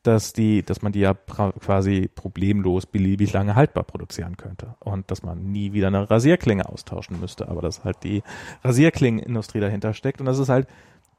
dass 0.02 0.32
die, 0.32 0.64
dass 0.64 0.82
man 0.82 0.92
die 0.92 1.00
ja 1.00 1.14
quasi 1.14 2.08
problemlos 2.12 2.86
beliebig 2.86 3.32
lange 3.32 3.54
haltbar 3.54 3.84
produzieren 3.84 4.36
könnte 4.36 4.74
und 4.80 5.10
dass 5.10 5.22
man 5.22 5.52
nie 5.52 5.72
wieder 5.72 5.86
eine 5.86 6.10
Rasierklinge 6.10 6.68
austauschen 6.68 7.20
müsste, 7.20 7.48
aber 7.48 7.62
dass 7.62 7.84
halt 7.84 8.02
die 8.02 8.22
Rasierklingenindustrie 8.64 9.60
dahinter 9.60 9.94
steckt 9.94 10.20
und 10.20 10.26
das 10.26 10.38
ist 10.38 10.48
halt 10.48 10.66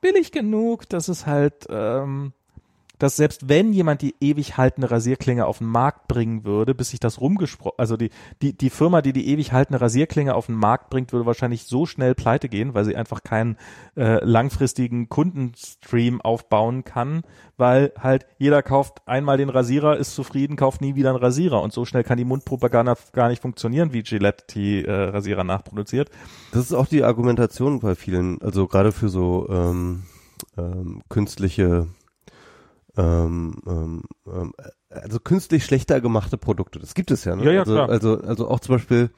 billig 0.02 0.32
genug, 0.32 0.90
dass 0.90 1.08
es 1.08 1.26
halt 1.26 1.66
ähm, 1.70 2.34
dass 3.04 3.18
selbst 3.18 3.50
wenn 3.50 3.74
jemand 3.74 4.02
die 4.02 4.16
ewig 4.22 4.56
haltende 4.56 4.90
Rasierklinge 4.90 5.46
auf 5.46 5.58
den 5.58 5.68
Markt 5.68 6.08
bringen 6.08 6.46
würde, 6.46 6.74
bis 6.74 6.92
sich 6.92 7.02
das 7.02 7.20
rumgesprochen, 7.20 7.76
also 7.78 7.98
die, 7.98 8.12
die, 8.42 8.58
die 8.58 8.70
Firma, 8.70 9.02
die 9.02 9.12
die 9.12 9.28
ewig 9.28 9.52
haltende 9.52 9.82
Rasierklinge 9.82 10.34
auf 10.34 10.46
den 10.46 10.56
Markt 10.56 10.90
bringt, 10.90 11.12
würde 11.12 11.26
wahrscheinlich 11.26 11.66
so 11.66 11.86
schnell 11.86 12.16
pleite 12.16 12.48
gehen, 12.48 12.74
weil 12.74 12.86
sie 12.86 12.96
einfach 12.96 13.22
keinen 13.22 13.58
äh, 13.98 14.24
langfristigen 14.24 15.10
Kundenstream 15.10 16.22
aufbauen 16.22 16.86
kann, 16.86 17.24
weil 17.58 17.92
halt 18.00 18.26
jeder 18.38 18.64
kauft 18.64 19.06
einmal 19.06 19.36
den 19.36 19.50
Rasierer, 19.50 19.98
ist 19.98 20.16
zufrieden, 20.16 20.56
kauft 20.56 20.80
nie 20.80 20.96
wieder 20.96 21.10
einen 21.10 21.20
Rasierer 21.20 21.62
und 21.62 21.74
so 21.74 21.84
schnell 21.84 22.06
kann 22.06 22.18
die 22.18 22.24
Mundpropaganda 22.24 22.96
gar 23.12 23.28
nicht 23.28 23.42
funktionieren, 23.42 23.92
wie 23.92 24.04
Gillette 24.04 24.46
die 24.56 24.86
äh, 24.86 24.92
Rasierer 24.92 25.44
nachproduziert. 25.44 26.10
Das 26.54 26.62
ist 26.62 26.74
auch 26.74 26.88
die 26.88 27.04
Argumentation 27.04 27.82
bei 27.82 27.96
vielen, 27.96 28.42
also 28.42 28.66
gerade 28.66 28.94
für 28.94 29.10
so 29.10 29.50
ähm, 29.50 30.04
ähm, 30.58 31.02
künstliche 31.10 31.88
ähm, 32.98 33.56
ähm, 33.66 34.04
ähm, 34.28 34.54
also 34.90 35.20
künstlich 35.20 35.66
schlechter 35.66 36.02
gemachte 36.02 36.38
Produkte. 36.38 36.80
Das 36.80 36.94
gibt 36.94 37.12
es 37.12 37.26
ja. 37.26 37.36
Ne? 37.36 37.46
Ja, 37.46 37.52
ja, 37.52 37.60
also, 37.62 37.74
klar. 37.74 37.90
also 37.90 38.22
also 38.22 38.48
auch 38.50 38.60
zum 38.60 38.76
Beispiel 38.76 39.10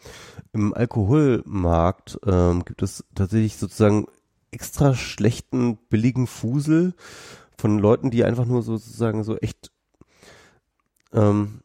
im 0.54 0.74
Alkoholmarkt 0.74 2.20
ähm, 2.26 2.64
gibt 2.64 2.82
es 2.82 3.04
tatsächlich 3.14 3.58
sozusagen 3.58 4.08
extra 4.52 4.94
schlechten 4.94 5.78
billigen 5.90 6.28
Fusel 6.28 6.94
von 7.58 7.80
Leuten, 7.80 8.12
die 8.12 8.24
einfach 8.24 8.46
nur 8.46 8.62
sozusagen 8.62 9.24
so 9.24 9.38
echt 9.38 9.72
ähm, 11.14 11.62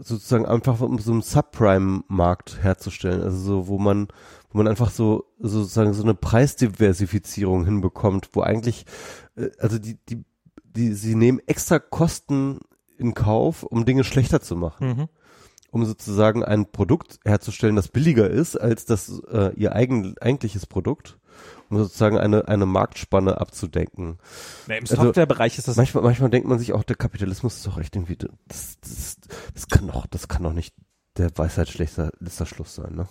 sozusagen 0.00 0.46
einfach 0.46 0.80
um 0.80 0.98
so 0.98 1.12
einen 1.12 1.22
Subprime-Markt 1.22 2.62
herzustellen, 2.62 3.22
also 3.22 3.38
so, 3.38 3.68
wo 3.68 3.78
man, 3.78 4.08
wo 4.50 4.58
man 4.58 4.68
einfach 4.68 4.90
so 4.90 5.24
sozusagen 5.38 5.94
so 5.94 6.02
eine 6.02 6.14
Preisdiversifizierung 6.14 7.64
hinbekommt, 7.64 8.30
wo 8.32 8.42
eigentlich, 8.42 8.84
äh, 9.36 9.50
also 9.58 9.78
die, 9.78 9.96
die 10.08 10.24
die, 10.76 10.92
sie 10.92 11.14
nehmen 11.14 11.40
extra 11.46 11.78
Kosten 11.78 12.60
in 12.98 13.14
Kauf, 13.14 13.62
um 13.62 13.84
Dinge 13.84 14.04
schlechter 14.04 14.40
zu 14.40 14.56
machen. 14.56 14.88
Mhm. 14.88 15.08
Um 15.70 15.84
sozusagen 15.84 16.44
ein 16.44 16.70
Produkt 16.70 17.18
herzustellen, 17.24 17.74
das 17.74 17.88
billiger 17.88 18.30
ist 18.30 18.56
als 18.56 18.84
das 18.84 19.20
äh, 19.30 19.52
ihr 19.56 19.74
eigen, 19.74 20.14
eigentliches 20.20 20.66
Produkt, 20.66 21.18
um 21.68 21.78
sozusagen 21.78 22.16
eine, 22.16 22.46
eine 22.46 22.64
Marktspanne 22.64 23.40
abzudenken. 23.40 24.18
Na, 24.68 24.76
Im 24.76 24.84
also 24.84 24.94
Softwarebereich 24.94 25.58
ist 25.58 25.66
das. 25.66 25.76
Manchmal, 25.76 26.04
manchmal 26.04 26.30
denkt 26.30 26.46
man 26.46 26.60
sich 26.60 26.72
auch, 26.72 26.84
der 26.84 26.94
Kapitalismus 26.94 27.56
ist 27.56 27.66
doch 27.66 27.78
echt 27.78 27.96
irgendwie, 27.96 28.16
das, 28.16 28.78
das, 28.80 29.16
das 29.52 29.66
kann 29.66 29.88
doch, 29.88 30.06
das 30.06 30.28
kann 30.28 30.44
doch 30.44 30.52
nicht 30.52 30.76
der 31.16 31.30
Weisheit 31.36 31.68
schlechter 31.68 32.12
letzter 32.20 32.46
Schluss 32.46 32.76
sein, 32.76 32.94
ne? 32.94 33.08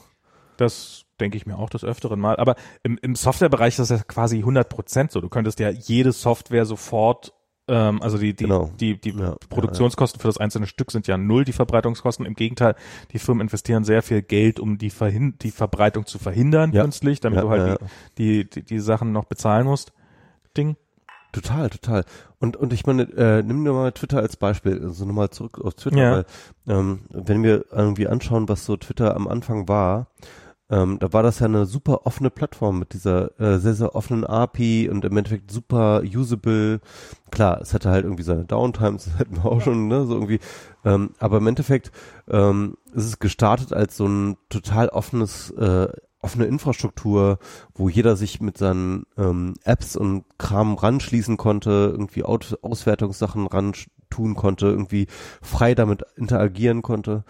Das 0.56 1.06
denke 1.20 1.36
ich 1.36 1.46
mir 1.46 1.58
auch 1.58 1.70
des 1.70 1.84
Öfteren 1.84 2.20
mal. 2.20 2.38
Aber 2.38 2.56
im, 2.84 2.98
im 3.02 3.16
Softwarebereich 3.16 3.78
ist 3.78 3.80
das 3.80 3.90
ja 3.90 4.04
quasi 4.06 4.38
100 4.38 4.70
Prozent 4.70 5.12
so. 5.12 5.20
Du 5.20 5.30
könntest 5.30 5.60
ja 5.60 5.70
jede 5.70 6.12
Software 6.12 6.66
sofort 6.66 7.34
ähm, 7.68 8.02
also 8.02 8.18
die, 8.18 8.36
die, 8.36 8.44
genau. 8.44 8.72
die, 8.80 9.00
die 9.00 9.12
ja, 9.12 9.36
Produktionskosten 9.50 10.20
für 10.20 10.28
das 10.28 10.38
einzelne 10.38 10.68
Stück 10.68 10.92
sind 10.92 11.08
ja 11.08 11.18
null, 11.18 11.46
die 11.46 11.54
Verbreitungskosten. 11.54 12.26
Im 12.26 12.36
Gegenteil, 12.36 12.76
die 13.12 13.20
Firmen 13.20 13.42
investieren 13.42 13.84
sehr 13.86 14.02
viel 14.02 14.22
Geld, 14.22 14.60
um 14.60 14.78
die, 14.78 14.90
Verhin 14.90 15.38
die 15.42 15.52
Verbreitung 15.52 16.06
zu 16.06 16.20
verhindern 16.20 16.74
ja. 16.74 16.84
künstlich, 16.84 17.22
damit 17.22 17.42
du 17.42 17.50
halt 17.50 17.80
die, 18.18 18.50
die, 18.50 18.64
die, 18.64 18.80
Sachen 18.80 19.12
noch 19.14 19.26
bezahlen 19.26 19.66
musst. 19.66 19.94
Ding. 20.58 20.76
Total, 21.32 21.70
total. 21.70 22.06
Und 22.40 22.58
und 22.58 22.74
ich 22.74 22.86
meine, 22.86 23.04
äh, 23.04 23.42
nimm 23.42 23.66
dir 23.66 23.74
mal 23.74 23.92
Twitter 23.92 24.20
als 24.20 24.38
Beispiel, 24.38 24.80
also 24.84 25.06
nochmal 25.06 25.32
zurück 25.32 25.60
auf 25.60 25.74
Twitter, 25.74 25.98
ja. 25.98 26.12
weil 26.12 26.26
ähm, 26.68 27.00
wenn 27.10 27.42
wir 27.42 27.66
irgendwie 27.72 28.08
anschauen, 28.08 28.48
was 28.48 28.66
so 28.66 28.78
Twitter 28.78 29.16
am 29.16 29.28
Anfang 29.28 29.68
war, 29.68 30.08
ähm, 30.70 30.98
da 31.00 31.12
war 31.12 31.24
das 31.24 31.40
ja 31.40 31.46
eine 31.46 31.66
super 31.66 32.06
offene 32.06 32.30
Plattform 32.30 32.80
mit 32.80 32.94
dieser 32.94 33.40
äh, 33.40 33.60
sehr, 33.60 33.74
sehr 33.74 33.96
offenen 33.96 34.24
API 34.24 34.90
und 34.90 35.04
im 35.06 35.18
Endeffekt 35.18 35.52
super 35.52 36.02
usable. 36.04 36.80
Klar, 37.32 37.62
es 37.62 37.74
hatte 37.74 37.90
halt 37.90 38.06
irgendwie 38.06 38.24
seine 38.24 38.46
Downtimes, 38.46 39.06
das 39.06 39.20
hätten 39.20 39.38
wir 39.38 39.46
auch 39.46 39.62
schon, 39.62 39.88
ne, 39.88 40.06
so 40.06 40.14
irgendwie. 40.14 40.40
Ähm, 40.86 41.12
aber 41.20 41.38
im 41.38 41.48
Endeffekt 41.48 41.92
ähm, 42.30 42.78
ist 42.94 43.06
es 43.06 43.20
gestartet 43.20 43.74
als 43.74 43.98
so 43.98 44.08
ein 44.08 44.38
total 44.50 44.90
offenes, 44.90 45.52
äh, 45.52 45.90
offene 46.22 46.46
Infrastruktur, 46.46 47.40
wo 47.76 47.90
jeder 47.90 48.16
sich 48.16 48.40
mit 48.40 48.58
seinen 48.58 49.06
ähm, 49.18 49.56
Apps 49.66 49.98
und 49.98 50.24
Kram 50.38 50.76
ranschließen 50.76 51.36
konnte, 51.36 51.90
irgendwie 51.92 52.24
Aus 52.24 52.56
Auswertungssachen 52.62 53.48
ran 53.48 53.74
tun 54.10 54.36
konnte, 54.36 54.68
irgendwie 54.68 55.08
frei 55.42 55.76
damit 55.76 56.04
interagieren 56.16 56.82
konnte, 56.82 57.26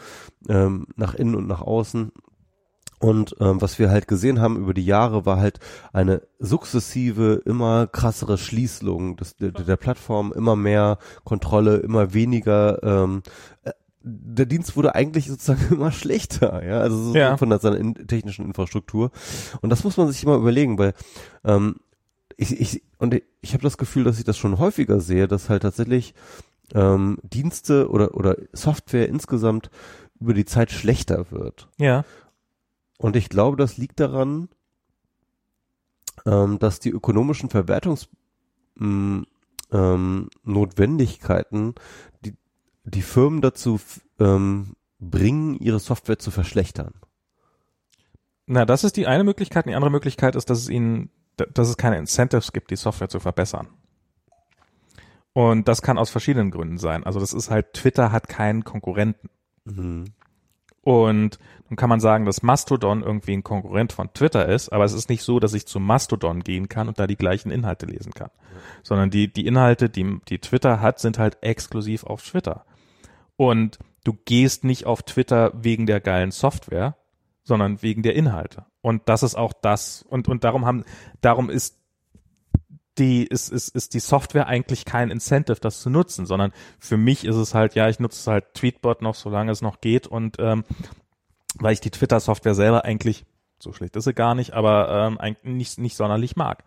ähm, 0.49 0.85
nach 0.95 1.15
innen 1.15 1.35
und 1.35 1.47
nach 1.47 1.61
außen. 1.61 2.11
Und 3.03 3.35
ähm, 3.41 3.61
was 3.61 3.79
wir 3.79 3.89
halt 3.89 4.07
gesehen 4.07 4.39
haben 4.39 4.55
über 4.57 4.73
die 4.73 4.85
Jahre 4.85 5.25
war 5.25 5.37
halt 5.37 5.59
eine 5.91 6.21
sukzessive, 6.39 7.41
immer 7.45 7.85
krassere 7.87 8.37
Schließung 8.37 9.17
des, 9.17 9.35
der, 9.35 9.51
der 9.51 9.75
Plattform, 9.75 10.31
immer 10.33 10.55
mehr 10.55 10.97
Kontrolle, 11.25 11.77
immer 11.77 12.13
weniger. 12.13 12.81
Ähm, 12.81 13.21
äh, 13.63 13.71
der 14.05 14.45
Dienst 14.45 14.75
wurde 14.77 14.95
eigentlich 14.95 15.27
sozusagen 15.27 15.65
immer 15.73 15.91
schlechter, 15.91 16.65
ja, 16.65 16.79
also 16.79 17.11
so 17.11 17.15
Ja. 17.15 17.35
von 17.37 17.49
der, 17.49 17.59
seiner 17.59 17.77
in, 17.77 17.93
technischen 18.07 18.45
Infrastruktur. 18.45 19.11
Und 19.61 19.69
das 19.69 19.83
muss 19.83 19.97
man 19.97 20.09
sich 20.09 20.23
immer 20.23 20.35
überlegen, 20.35 20.77
weil 20.77 20.93
ähm, 21.43 21.75
ich, 22.37 22.59
ich 22.59 22.83
und 22.99 23.13
ich, 23.13 23.23
ich 23.41 23.53
habe 23.53 23.63
das 23.63 23.77
Gefühl, 23.77 24.05
dass 24.05 24.17
ich 24.17 24.23
das 24.25 24.37
schon 24.37 24.59
häufiger 24.59 24.99
sehe, 25.01 25.27
dass 25.27 25.49
halt 25.49 25.63
tatsächlich 25.63 26.13
ähm, 26.73 27.17
Dienste 27.23 27.89
oder 27.89 28.15
oder 28.15 28.37
Software 28.53 29.07
insgesamt 29.09 29.69
über 30.19 30.33
die 30.33 30.45
Zeit 30.45 30.71
schlechter 30.71 31.31
wird. 31.31 31.67
Ja. 31.77 32.05
Und 33.03 33.17
ich 33.17 33.27
glaube, 33.27 33.57
das 33.57 33.75
liegt 33.75 33.99
daran, 33.99 34.47
ähm, 36.25 36.57
dass 36.57 36.79
die 36.79 36.89
ökonomischen 36.89 37.49
Verwertungs 37.49 38.07
mh, 38.75 39.25
ähm, 39.73 40.29
die, 40.45 42.37
die 42.85 43.01
Firmen 43.01 43.41
dazu 43.41 43.81
ähm, 44.21 44.77
bringen, 45.01 45.59
ihre 45.59 45.79
Software 45.79 46.17
zu 46.17 46.31
verschlechtern. 46.31 46.93
Na, 48.45 48.63
das 48.63 48.85
ist 48.85 48.95
die 48.95 49.05
eine 49.05 49.25
Möglichkeit. 49.25 49.65
Die 49.65 49.75
andere 49.75 49.91
Möglichkeit 49.91 50.37
ist, 50.37 50.49
dass 50.49 50.59
es 50.59 50.69
ihnen, 50.69 51.09
dass 51.35 51.67
es 51.67 51.75
keine 51.75 51.97
Incentives 51.97 52.53
gibt, 52.53 52.71
die 52.71 52.77
Software 52.77 53.09
zu 53.09 53.19
verbessern. 53.19 53.67
Und 55.33 55.67
das 55.67 55.81
kann 55.81 55.97
aus 55.97 56.09
verschiedenen 56.09 56.51
Gründen 56.51 56.77
sein. 56.77 57.03
Also 57.03 57.19
das 57.19 57.33
ist 57.33 57.49
halt, 57.49 57.73
Twitter 57.73 58.13
hat 58.13 58.29
keinen 58.29 58.63
Konkurrenten. 58.63 59.29
Und 60.83 61.39
nun 61.69 61.77
kann 61.77 61.89
man 61.89 62.01
sagen, 62.01 62.25
dass 62.25 62.43
Mastodon 62.43 63.03
irgendwie 63.03 63.33
ein 63.33 63.43
Konkurrent 63.43 63.93
von 63.93 64.13
Twitter 64.13 64.47
ist, 64.47 64.69
aber 64.69 64.83
es 64.83 64.93
ist 64.93 65.09
nicht 65.09 65.23
so, 65.23 65.39
dass 65.39 65.53
ich 65.53 65.65
zu 65.65 65.79
Mastodon 65.79 66.41
gehen 66.41 66.67
kann 66.69 66.87
und 66.87 66.99
da 66.99 67.07
die 67.07 67.15
gleichen 67.15 67.51
Inhalte 67.51 67.85
lesen 67.85 68.13
kann. 68.13 68.29
Sondern 68.83 69.09
die, 69.09 69.31
die 69.31 69.45
Inhalte, 69.45 69.89
die, 69.89 70.19
die 70.27 70.39
Twitter 70.39 70.81
hat, 70.81 70.99
sind 70.99 71.17
halt 71.17 71.37
exklusiv 71.41 72.03
auf 72.03 72.21
Twitter. 72.21 72.65
Und 73.37 73.79
du 74.03 74.13
gehst 74.25 74.65
nicht 74.65 74.85
auf 74.85 75.03
Twitter 75.03 75.51
wegen 75.55 75.85
der 75.85 76.01
geilen 76.01 76.31
Software, 76.31 76.97
sondern 77.43 77.81
wegen 77.81 78.03
der 78.03 78.15
Inhalte. 78.15 78.65
Und 78.81 79.03
das 79.05 79.23
ist 79.23 79.35
auch 79.35 79.53
das. 79.53 80.03
Und, 80.03 80.27
und 80.27 80.43
darum 80.43 80.65
haben, 80.65 80.83
darum 81.21 81.49
ist 81.49 81.79
die, 82.97 83.25
ist, 83.25 83.49
ist, 83.49 83.69
ist 83.69 83.93
die 83.93 83.99
Software 83.99 84.47
eigentlich 84.47 84.85
kein 84.85 85.09
Incentive, 85.09 85.59
das 85.59 85.81
zu 85.81 85.89
nutzen, 85.89 86.25
sondern 86.25 86.51
für 86.79 86.97
mich 86.97 87.25
ist 87.25 87.35
es 87.35 87.53
halt, 87.53 87.75
ja, 87.75 87.89
ich 87.89 87.99
nutze 87.99 88.31
halt 88.31 88.53
Tweetbot 88.53 89.01
noch, 89.01 89.15
solange 89.15 89.51
es 89.51 89.61
noch 89.61 89.81
geht 89.81 90.05
und 90.07 90.37
ähm, 90.39 90.63
weil 91.59 91.73
ich 91.73 91.81
die 91.81 91.91
Twitter-Software 91.91 92.55
selber 92.55 92.85
eigentlich, 92.85 93.25
so 93.59 93.73
schlecht 93.73 93.95
ist 93.95 94.03
sie 94.05 94.13
gar 94.13 94.35
nicht, 94.35 94.53
aber 94.53 94.89
ähm, 95.07 95.17
eigentlich 95.19 95.43
nicht, 95.55 95.79
nicht 95.79 95.95
sonderlich 95.97 96.35
mag. 96.35 96.63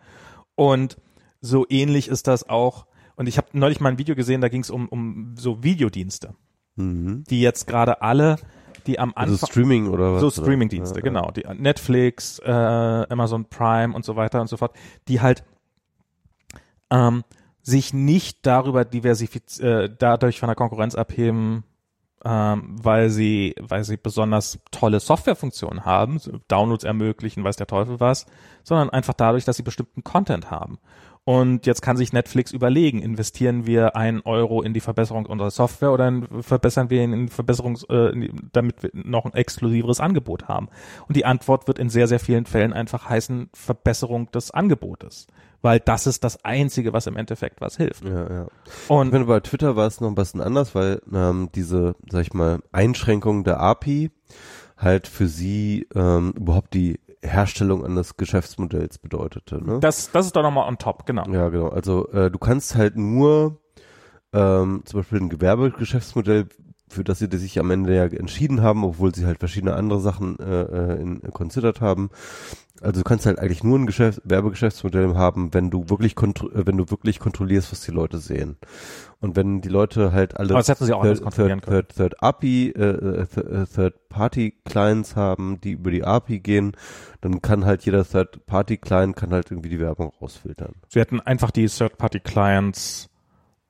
Und 0.55 0.97
so 1.41 1.65
ähnlich 1.69 2.07
ist 2.07 2.27
das 2.27 2.47
auch, 2.49 2.87
und 3.15 3.27
ich 3.27 3.37
habe 3.37 3.47
neulich 3.53 3.79
mal 3.79 3.89
ein 3.89 3.97
Video 3.97 4.15
gesehen, 4.15 4.41
da 4.41 4.49
ging 4.49 4.61
es 4.61 4.69
um, 4.69 4.87
um 4.89 5.35
so 5.37 5.63
Videodienste, 5.63 6.35
Mhm. 6.75 7.23
die 7.29 7.41
jetzt 7.41 7.65
gerade 7.67 8.01
alle, 8.03 8.37
die 8.85 8.99
am 8.99 9.09
Anfang 9.09 9.33
Also 9.33 9.47
Streaming 9.47 9.87
oder 9.87 10.13
was? 10.13 10.21
so? 10.21 10.29
Streamingdienste, 10.29 10.99
Ja, 10.99 11.03
genau. 11.03 11.31
Die 11.31 11.43
Netflix, 11.55 12.39
äh, 12.39 12.51
Amazon 12.51 13.45
Prime 13.45 13.95
und 13.95 14.05
so 14.05 14.15
weiter 14.15 14.39
und 14.41 14.47
so 14.47 14.57
fort, 14.57 14.75
die 15.07 15.19
halt 15.21 15.43
ähm, 16.89 17.23
sich 17.61 17.93
nicht 17.93 18.45
darüber 18.45 18.85
diversifiz 18.85 19.59
äh, 19.59 19.89
dadurch 19.89 20.39
von 20.39 20.47
der 20.47 20.55
Konkurrenz 20.55 20.95
abheben, 20.95 21.63
ähm, 22.25 22.75
weil 22.81 23.09
sie, 23.09 23.55
weil 23.59 23.83
sie 23.83 23.97
besonders 23.97 24.59
tolle 24.71 24.99
Softwarefunktionen 24.99 25.85
haben, 25.85 26.19
Downloads 26.47 26.83
ermöglichen, 26.83 27.43
weiß 27.43 27.57
der 27.57 27.67
Teufel 27.67 27.99
was, 27.99 28.25
sondern 28.63 28.89
einfach 28.89 29.13
dadurch, 29.13 29.45
dass 29.45 29.57
sie 29.57 29.63
bestimmten 29.63 30.03
Content 30.03 30.49
haben. 30.49 30.79
Und 31.27 31.65
jetzt 31.65 31.81
kann 31.81 31.97
sich 31.97 32.13
Netflix 32.13 32.53
überlegen, 32.53 33.01
investieren 33.01 33.65
wir 33.65 33.97
einen 33.97 34.21
Euro 34.21 34.61
in 34.61 34.73
die 34.73 34.79
Verbesserung 34.79 35.25
unserer 35.25 35.51
Software 35.51 35.91
oder 35.91 36.21
verbessern 36.39 36.89
wir 36.89 37.03
ihn 37.03 37.11
in 37.11 37.25
die 37.25 37.33
Verbesserung, 37.33 37.77
äh, 37.89 38.29
damit 38.53 38.81
wir 38.81 38.91
noch 38.93 39.25
ein 39.25 39.33
exklusiveres 39.33 39.99
Angebot 39.99 40.47
haben. 40.47 40.69
Und 41.09 41.17
die 41.17 41.25
Antwort 41.25 41.67
wird 41.67 41.79
in 41.79 41.89
sehr, 41.89 42.07
sehr 42.07 42.21
vielen 42.21 42.45
Fällen 42.45 42.71
einfach 42.71 43.09
heißen 43.09 43.49
Verbesserung 43.53 44.31
des 44.31 44.51
Angebotes. 44.51 45.27
Weil 45.61 45.79
das 45.79 46.07
ist 46.07 46.23
das 46.23 46.43
Einzige, 46.45 46.93
was 46.93 47.07
im 47.07 47.17
Endeffekt 47.17 47.61
was 47.61 47.77
hilft. 47.77 48.03
Ja, 48.03 48.31
ja. 48.31 48.47
Ich 48.65 48.89
Und 48.89 49.09
finde, 49.09 49.25
bei 49.25 49.39
Twitter 49.39 49.75
war 49.75 49.87
es 49.87 49.99
noch 50.01 50.09
ein 50.09 50.15
bisschen 50.15 50.41
anders, 50.41 50.75
weil 50.75 51.01
ähm, 51.11 51.49
diese, 51.55 51.95
sag 52.09 52.21
ich 52.21 52.33
mal, 52.33 52.59
Einschränkung 52.71 53.43
der 53.43 53.59
API 53.59 54.11
halt 54.77 55.07
für 55.07 55.27
sie 55.27 55.87
ähm, 55.95 56.33
überhaupt 56.37 56.73
die 56.73 56.99
Herstellung 57.23 57.83
eines 57.83 58.17
Geschäftsmodells 58.17 58.99
bedeutete. 58.99 59.63
Ne? 59.63 59.79
das, 59.79 60.11
das 60.11 60.27
ist 60.27 60.35
doch 60.35 60.43
nochmal 60.43 60.67
on 60.67 60.77
top, 60.77 61.05
genau. 61.05 61.25
Ja, 61.31 61.49
genau. 61.49 61.69
Also 61.69 62.07
äh, 62.11 62.29
du 62.29 62.37
kannst 62.37 62.75
halt 62.75 62.95
nur 62.95 63.59
ähm, 64.33 64.83
zum 64.85 64.99
Beispiel 64.99 65.19
ein 65.19 65.29
Gewerbegeschäftsmodell, 65.29 66.47
für 66.89 67.03
das 67.03 67.19
sie 67.19 67.27
sich 67.31 67.59
am 67.59 67.71
Ende 67.71 67.95
ja 67.95 68.05
entschieden 68.05 68.61
haben, 68.61 68.83
obwohl 68.83 69.13
sie 69.13 69.25
halt 69.25 69.39
verschiedene 69.39 69.73
andere 69.75 69.99
Sachen 69.99 70.39
äh, 70.39 70.61
äh, 70.61 71.01
in, 71.01 71.23
äh, 71.23 71.31
considered 71.31 71.81
haben. 71.81 72.09
Also 72.79 73.01
du 73.01 73.03
kannst 73.03 73.25
halt 73.25 73.39
eigentlich 73.39 73.63
nur 73.63 73.77
ein 73.79 73.87
Geschäft, 73.87 74.21
Werbegeschäftsmodell 74.23 75.15
haben, 75.15 75.53
wenn 75.53 75.71
du 75.71 75.89
wirklich 75.89 76.15
äh, 76.15 76.65
wenn 76.65 76.77
du 76.77 76.89
wirklich 76.89 77.19
kontrollierst, 77.19 77.71
was 77.71 77.81
die 77.81 77.91
Leute 77.91 78.19
sehen. 78.19 78.57
Und 79.19 79.35
wenn 79.35 79.61
die 79.61 79.69
Leute 79.69 80.11
halt 80.11 80.37
alle 80.37 80.53
kontrollieren 81.23 81.61
Third, 81.61 81.89
Third, 81.95 81.95
Third 82.13 82.23
API, 82.23 82.69
äh, 82.69 82.81
äh, 82.83 83.25
Th- 83.25 83.63
äh, 83.63 83.65
Third 83.65 84.09
Party 84.09 84.53
Clients 84.63 85.15
haben, 85.15 85.59
die 85.59 85.71
über 85.71 85.89
die 85.91 86.03
API 86.03 86.39
gehen, 86.39 86.73
dann 87.21 87.41
kann 87.41 87.65
halt 87.65 87.83
jeder 87.83 88.05
Third 88.05 88.45
Party 88.45 88.77
Client 88.77 89.15
kann 89.15 89.31
halt 89.31 89.49
irgendwie 89.51 89.69
die 89.69 89.79
Werbung 89.79 90.13
rausfiltern. 90.21 90.75
Sie 90.89 90.99
hätten 90.99 91.19
einfach 91.19 91.49
die 91.51 91.65
Third-Party-Clients 91.67 93.09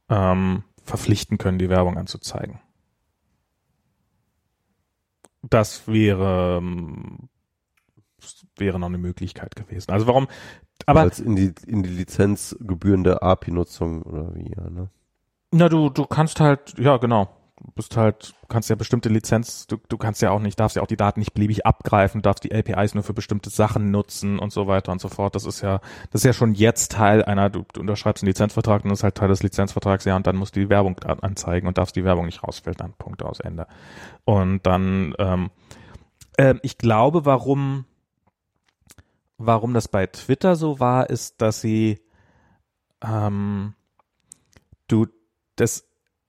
ähm, 0.09 0.63
verpflichten 0.83 1.37
können, 1.37 1.59
die 1.59 1.69
Werbung 1.69 1.97
anzuzeigen. 1.97 2.59
Das 5.41 5.87
wäre, 5.87 6.57
ähm, 6.57 7.29
wäre 8.57 8.79
noch 8.79 8.87
eine 8.87 8.97
Möglichkeit 8.97 9.55
gewesen. 9.55 9.91
Also 9.91 10.07
warum, 10.07 10.27
aber 10.85 11.01
als 11.01 11.19
in 11.19 11.35
die 11.35 11.53
in 11.65 11.83
die 11.83 11.89
lizenzgebührende 11.89 13.21
API-Nutzung 13.21 14.01
oder 14.03 14.35
wie, 14.35 14.51
ja, 14.55 14.69
ne? 14.69 14.89
Na, 15.51 15.69
du, 15.69 15.89
du 15.89 16.05
kannst 16.05 16.39
halt, 16.39 16.77
ja, 16.77 16.97
genau. 16.97 17.29
Bist 17.75 17.97
halt, 17.97 18.35
kannst 18.49 18.69
ja 18.69 18.75
bestimmte 18.75 19.09
Lizenz, 19.09 19.65
du, 19.65 19.77
du 19.89 19.97
kannst 19.97 20.21
ja 20.21 20.29
auch 20.29 20.39
nicht, 20.39 20.59
darfst 20.59 20.75
ja 20.75 20.83
auch 20.83 20.87
die 20.87 20.97
Daten 20.97 21.19
nicht 21.19 21.33
beliebig 21.33 21.65
abgreifen, 21.65 22.21
darfst 22.21 22.43
die 22.43 22.53
APIs 22.53 22.93
nur 22.93 23.03
für 23.03 23.15
bestimmte 23.15 23.49
Sachen 23.49 23.89
nutzen 23.89 24.37
und 24.37 24.51
so 24.51 24.67
weiter 24.67 24.91
und 24.91 25.01
so 25.01 25.09
fort. 25.09 25.33
Das 25.33 25.45
ist 25.45 25.61
ja, 25.61 25.79
das 26.11 26.21
ist 26.21 26.25
ja 26.25 26.33
schon 26.33 26.53
jetzt 26.53 26.91
Teil 26.91 27.23
einer, 27.23 27.49
du, 27.49 27.65
du 27.73 27.81
unterschreibst 27.81 28.23
einen 28.23 28.29
Lizenzvertrag 28.29 28.83
und 28.83 28.91
das 28.91 28.99
ist 28.99 29.03
halt 29.03 29.15
Teil 29.15 29.29
des 29.29 29.41
Lizenzvertrags, 29.41 30.05
ja, 30.05 30.15
und 30.15 30.27
dann 30.27 30.35
musst 30.35 30.55
du 30.55 30.59
die 30.59 30.69
Werbung 30.69 30.99
anzeigen 30.99 31.67
und 31.67 31.79
darfst 31.79 31.95
die 31.95 32.03
Werbung 32.03 32.25
nicht 32.25 32.43
rausfiltern. 32.43 32.93
Punkt 32.97 33.23
aus 33.23 33.39
Ende. 33.39 33.67
Und 34.23 34.65
dann, 34.67 35.15
ähm, 35.17 35.49
ähm, 36.37 36.59
ich 36.61 36.77
glaube, 36.77 37.25
warum, 37.25 37.85
warum 39.37 39.73
das 39.73 39.87
bei 39.87 40.05
Twitter 40.05 40.55
so 40.55 40.79
war, 40.79 41.09
ist, 41.09 41.41
dass 41.41 41.61
sie, 41.61 41.99
ähm, 43.03 43.73
du, 44.87 45.07
das, 45.55 45.86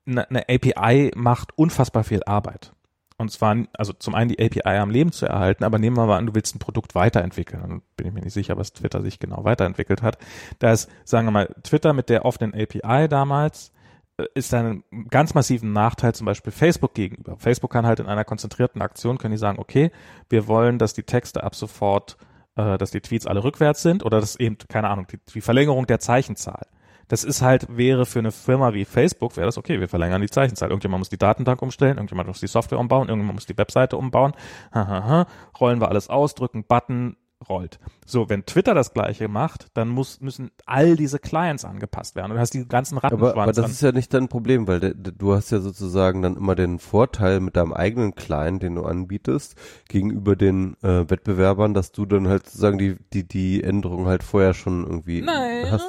eine 0.09 0.29
eine 0.29 0.49
API 0.49 1.13
macht 1.15 1.57
unfassbar 1.57 2.05
viel 2.05 2.23
Arbeit. 2.25 2.73
Und 3.21 3.33
zwar, 3.33 3.57
also 3.77 3.93
zum 3.93 4.15
einen 4.15 4.29
die 4.29 4.39
API 4.39 4.79
am 4.79 4.91
Leben 4.91 5.11
zu 5.11 5.27
erhalten, 5.27 5.65
aber 5.65 5.81
nehmen 5.81 5.97
wir 5.97 6.07
mal 6.07 6.19
an, 6.19 6.27
du 6.27 6.37
willst 6.37 6.55
ein 6.55 6.61
Produkt 6.61 6.95
weiterentwickeln. 6.95 7.61
Dann 7.61 7.83
bin 7.97 8.07
ich 8.07 8.13
mir 8.13 8.21
nicht 8.21 8.33
sicher, 8.33 8.57
was 8.57 8.73
Twitter 8.73 9.03
sich 9.03 9.19
genau 9.19 9.43
weiterentwickelt 9.43 10.03
hat. 10.03 10.19
Da 10.61 10.71
ist, 10.71 10.89
sagen 11.05 11.27
wir 11.27 11.33
mal, 11.33 11.55
Twitter 11.65 11.93
mit 11.93 12.11
der 12.11 12.25
offenen 12.25 12.55
API 12.55 13.09
damals 13.09 13.73
äh, 14.19 14.27
ist 14.35 14.55
ein 14.55 14.85
ganz 15.11 15.35
massiven 15.35 15.73
Nachteil 15.73 16.15
zum 16.15 16.27
Beispiel 16.27 16.53
Facebook 16.53 16.95
gegenüber. 16.95 17.37
Facebook 17.39 17.73
kann 17.73 17.87
halt 17.87 17.99
in 17.99 18.07
einer 18.07 18.25
konzentrierten 18.25 18.83
Aktion, 18.83 19.19
können 19.19 19.33
die 19.33 19.39
sagen, 19.39 19.59
okay, 19.59 19.91
wir 20.29 20.47
wollen, 20.47 20.79
dass 20.79 20.95
die 20.95 21.03
Texte 21.03 21.43
ab 21.43 21.57
sofort, 21.57 22.19
äh, 22.55 22.79
dass 22.79 22.93
die 22.93 23.01
Tweets 23.01 23.27
alle 23.27 23.43
rückwärts 23.43 23.83
sind 23.83 24.05
oder 24.05 24.21
dass 24.21 24.37
eben, 24.37 24.59
keine 24.69 24.91
Ahnung, 24.91 25.09
die, 25.11 25.19
die 25.35 25.41
Verlängerung 25.41 25.89
der 25.89 25.99
Zeichenzahl 25.99 26.67
Das 27.09 27.25
ist 27.25 27.43
halt, 27.43 27.77
wäre 27.77 28.07
für 28.07 28.19
eine 28.19 28.33
Firma 28.33 28.75
wie 28.75 28.85
Facebook, 28.85 29.37
wäre 29.37 29.47
das 29.47 29.59
okay, 29.59 29.81
wir 29.81 29.89
verlängern 29.89 30.21
die 30.21 30.31
Zeichenzeit. 30.31 30.71
Irgendjemand 30.71 31.01
muss 31.01 31.09
die 31.09 31.19
Datenbank 31.19 31.61
umstellen, 31.63 31.97
irgendjemand 31.97 32.29
muss 32.29 32.41
die 32.41 32.47
Software 32.47 32.79
umbauen, 32.79 33.09
irgendjemand 33.09 33.37
muss 33.37 33.47
die 33.47 33.59
Webseite 33.59 33.97
umbauen. 33.97 34.33
Hahaha, 34.73 35.27
rollen 35.59 35.81
wir 35.81 35.89
alles 35.89 36.09
aus, 36.09 36.35
drücken 36.35 36.65
Button, 36.65 37.17
rollt. 37.49 37.79
So, 38.05 38.29
wenn 38.29 38.47
Twitter 38.47 38.75
das 38.75 38.93
gleiche 38.93 39.29
macht, 39.29 39.69
dann 39.75 39.89
muss, 39.89 40.21
müssen 40.21 40.51
all 40.67 40.97
diese 40.97 41.19
Clients 41.19 41.65
angepasst 41.65 42.17
werden. 42.17 42.33
Und 42.33 42.37
du 42.37 42.41
hast 42.41 42.55
die 42.55 42.67
ganzen 42.67 42.99
Rattenschwanz. 42.99 43.33
Aber, 43.33 43.43
aber 43.43 43.53
das 43.53 43.71
ist 43.71 43.83
ja 43.83 43.93
nicht 43.93 44.13
dein 44.13 44.29
Problem, 44.29 44.67
weil 44.67 44.81
de, 44.81 44.95
de, 44.95 45.13
du 45.17 45.35
hast 45.35 45.51
ja 45.51 45.61
sozusagen 45.61 46.23
dann 46.23 46.37
immer 46.37 46.55
den 46.55 46.79
Vorteil 46.79 47.41
mit 47.41 47.57
deinem 47.57 47.73
eigenen 47.73 48.15
Client, 48.15 48.63
den 48.63 48.75
du 48.75 48.85
anbietest, 48.85 49.57
gegenüber 49.89 50.37
den 50.37 50.77
äh, 50.83 51.09
Wettbewerbern, 51.09 51.75
dass 51.75 51.93
du 51.93 52.07
dann 52.07 52.29
halt 52.29 52.47
sozusagen 52.47 52.79
die, 52.79 52.97
die, 53.13 53.27
die 53.27 53.63
Änderungen 53.63 54.07
halt 54.07 54.23
vorher 54.23 54.55
schon 54.55 54.85
irgendwie 54.85 55.23
Nein. 55.23 55.71
hast. 55.71 55.87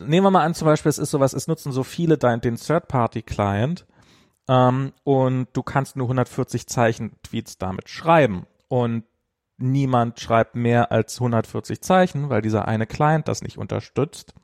Nehmen 0.00 0.26
wir 0.26 0.30
mal 0.30 0.44
an, 0.44 0.54
zum 0.54 0.66
Beispiel, 0.66 0.90
es 0.90 0.98
ist 0.98 1.10
sowas, 1.10 1.32
es 1.32 1.46
nutzen 1.46 1.72
so 1.72 1.82
viele 1.82 2.18
dein, 2.18 2.40
den 2.40 2.56
Third-Party-Client 2.56 3.86
ähm, 4.48 4.92
und 5.04 5.48
du 5.52 5.62
kannst 5.62 5.96
nur 5.96 6.06
140 6.06 6.66
Zeichen 6.66 7.12
Tweets 7.22 7.58
damit 7.58 7.88
schreiben. 7.88 8.46
Und 8.68 9.04
niemand 9.58 10.18
schreibt 10.20 10.54
mehr 10.56 10.90
als 10.90 11.20
140 11.20 11.82
Zeichen, 11.82 12.30
weil 12.30 12.42
dieser 12.42 12.66
eine 12.66 12.86
Client 12.86 13.28
das 13.28 13.42
nicht 13.42 13.58
unterstützt, 13.58 14.34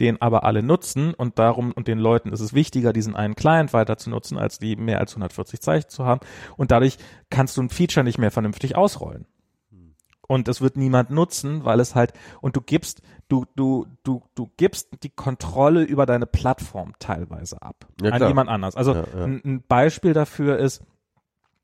den 0.00 0.20
aber 0.22 0.44
alle 0.44 0.62
nutzen 0.62 1.14
und 1.14 1.38
darum 1.38 1.72
und 1.72 1.88
den 1.88 1.98
Leuten 1.98 2.32
ist 2.32 2.40
es 2.40 2.54
wichtiger, 2.54 2.92
diesen 2.92 3.14
einen 3.14 3.34
Client 3.34 3.72
weiter 3.72 3.98
zu 3.98 4.10
nutzen, 4.10 4.38
als 4.38 4.58
die 4.58 4.76
mehr 4.76 5.00
als 5.00 5.12
140 5.12 5.60
Zeichen 5.60 5.88
zu 5.88 6.04
haben 6.04 6.20
und 6.56 6.70
dadurch 6.70 6.98
kannst 7.30 7.56
du 7.56 7.62
ein 7.62 7.70
Feature 7.70 8.04
nicht 8.04 8.18
mehr 8.18 8.30
vernünftig 8.30 8.76
ausrollen. 8.76 9.26
Und 10.28 10.46
es 10.46 10.60
wird 10.60 10.76
niemand 10.76 11.10
nutzen, 11.10 11.64
weil 11.64 11.80
es 11.80 11.94
halt, 11.94 12.12
und 12.42 12.54
du 12.54 12.60
gibst, 12.60 13.00
du, 13.28 13.44
du, 13.54 13.86
du, 14.02 14.22
du 14.34 14.50
gibst 14.56 14.88
die 15.02 15.10
Kontrolle 15.10 15.82
über 15.82 16.06
deine 16.06 16.26
Plattform 16.26 16.94
teilweise 16.98 17.62
ab. 17.62 17.86
Ja, 18.00 18.10
an 18.10 18.26
jemand 18.26 18.50
anders. 18.50 18.76
Also 18.76 18.94
Ja, 18.94 19.04
ja. 19.14 19.24
Ein, 19.24 19.42
ein 19.44 19.62
Beispiel 19.66 20.12
dafür 20.12 20.58
ist, 20.58 20.82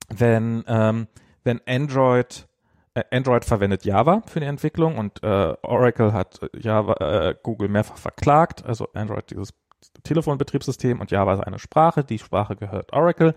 wenn, 0.09 0.65
ähm, 0.67 1.07
wenn 1.43 1.61
Android, 1.67 2.47
äh, 2.95 3.05
Android 3.11 3.45
verwendet 3.45 3.85
Java 3.85 4.23
für 4.27 4.41
die 4.41 4.47
Entwicklung 4.47 4.99
und 4.99 5.23
äh, 5.23 5.55
Oracle 5.63 6.13
hat 6.13 6.41
Java, 6.55 6.95
äh, 7.01 7.35
Google 7.43 7.69
mehrfach 7.69 7.97
verklagt, 7.97 8.65
also 8.65 8.89
Android 8.93 9.31
dieses 9.31 9.55
Telefonbetriebssystem 10.03 11.01
und 11.01 11.11
Java 11.11 11.35
ist 11.35 11.41
eine 11.41 11.59
Sprache, 11.59 12.05
die 12.05 12.19
Sprache 12.19 12.57
gehört 12.57 12.93
Oracle. 12.93 13.35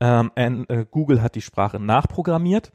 Ähm, 0.00 0.30
and, 0.34 0.70
äh, 0.70 0.86
Google 0.90 1.22
hat 1.22 1.34
die 1.34 1.42
Sprache 1.42 1.78
nachprogrammiert 1.78 2.72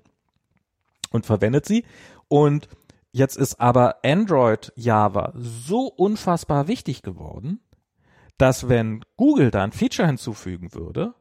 und 1.11 1.25
verwendet 1.25 1.65
sie. 1.65 1.85
Und 2.27 2.67
jetzt 3.13 3.37
ist 3.37 3.61
aber 3.61 4.03
Android 4.03 4.73
Java 4.75 5.31
so 5.35 5.87
unfassbar 5.87 6.67
wichtig 6.67 7.01
geworden, 7.01 7.61
dass 8.37 8.67
wenn 8.67 9.05
Google 9.15 9.51
da 9.51 9.63
ein 9.63 9.71
Feature 9.71 10.07
hinzufügen 10.07 10.73
würde, 10.73 11.13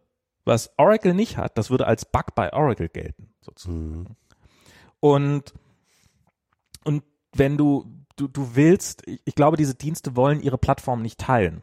was 0.45 0.73
Oracle 0.77 1.15
nicht 1.15 1.37
hat, 1.37 1.57
das 1.57 1.71
würde 1.71 1.87
als 1.87 2.05
Bug 2.05 2.35
bei 2.35 2.53
Oracle 2.53 2.89
gelten, 2.89 3.33
sozusagen. 3.41 4.01
Mhm. 4.01 4.07
Und, 4.99 5.55
und 6.85 7.05
wenn 7.35 7.57
du, 7.57 7.87
du, 8.17 8.29
du 8.29 8.57
willst, 8.57 9.07
ich, 9.07 9.21
ich 9.25 9.35
glaube, 9.35 9.57
diese 9.57 9.75
Dienste 9.75 10.17
wollen 10.17 10.41
ihre 10.41 10.59
Plattform 10.59 11.03
nicht 11.03 11.21
teilen. 11.21 11.63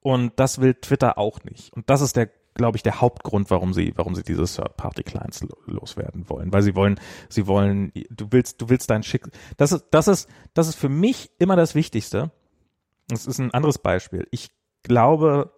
Und 0.00 0.38
das 0.38 0.60
will 0.60 0.74
Twitter 0.74 1.18
auch 1.18 1.42
nicht. 1.42 1.72
Und 1.72 1.90
das 1.90 2.00
ist 2.00 2.14
der, 2.14 2.30
glaube 2.56 2.76
ich, 2.76 2.82
der 2.82 3.00
Hauptgrund, 3.00 3.50
warum 3.50 3.72
sie, 3.72 3.92
warum 3.96 4.14
sie 4.14 4.24
diese 4.24 4.44
Third-Party-Clients 4.44 5.42
lo- 5.42 5.58
loswerden 5.66 6.28
wollen. 6.28 6.52
Weil 6.52 6.62
sie 6.62 6.74
wollen, 6.74 6.98
sie 7.28 7.46
wollen, 7.46 7.92
du 8.10 8.26
willst, 8.30 8.60
du 8.60 8.68
willst 8.68 8.90
dein 8.90 9.02
Schick, 9.02 9.26
das 9.56 9.72
ist, 9.72 9.86
das 9.92 10.08
ist, 10.08 10.28
das 10.54 10.68
ist 10.68 10.76
für 10.76 10.88
mich 10.88 11.30
immer 11.38 11.56
das 11.56 11.74
Wichtigste. 11.74 12.32
Das 13.08 13.26
ist 13.26 13.38
ein 13.38 13.54
anderes 13.54 13.78
Beispiel. 13.78 14.26
Ich 14.32 14.50
glaube, 14.82 15.52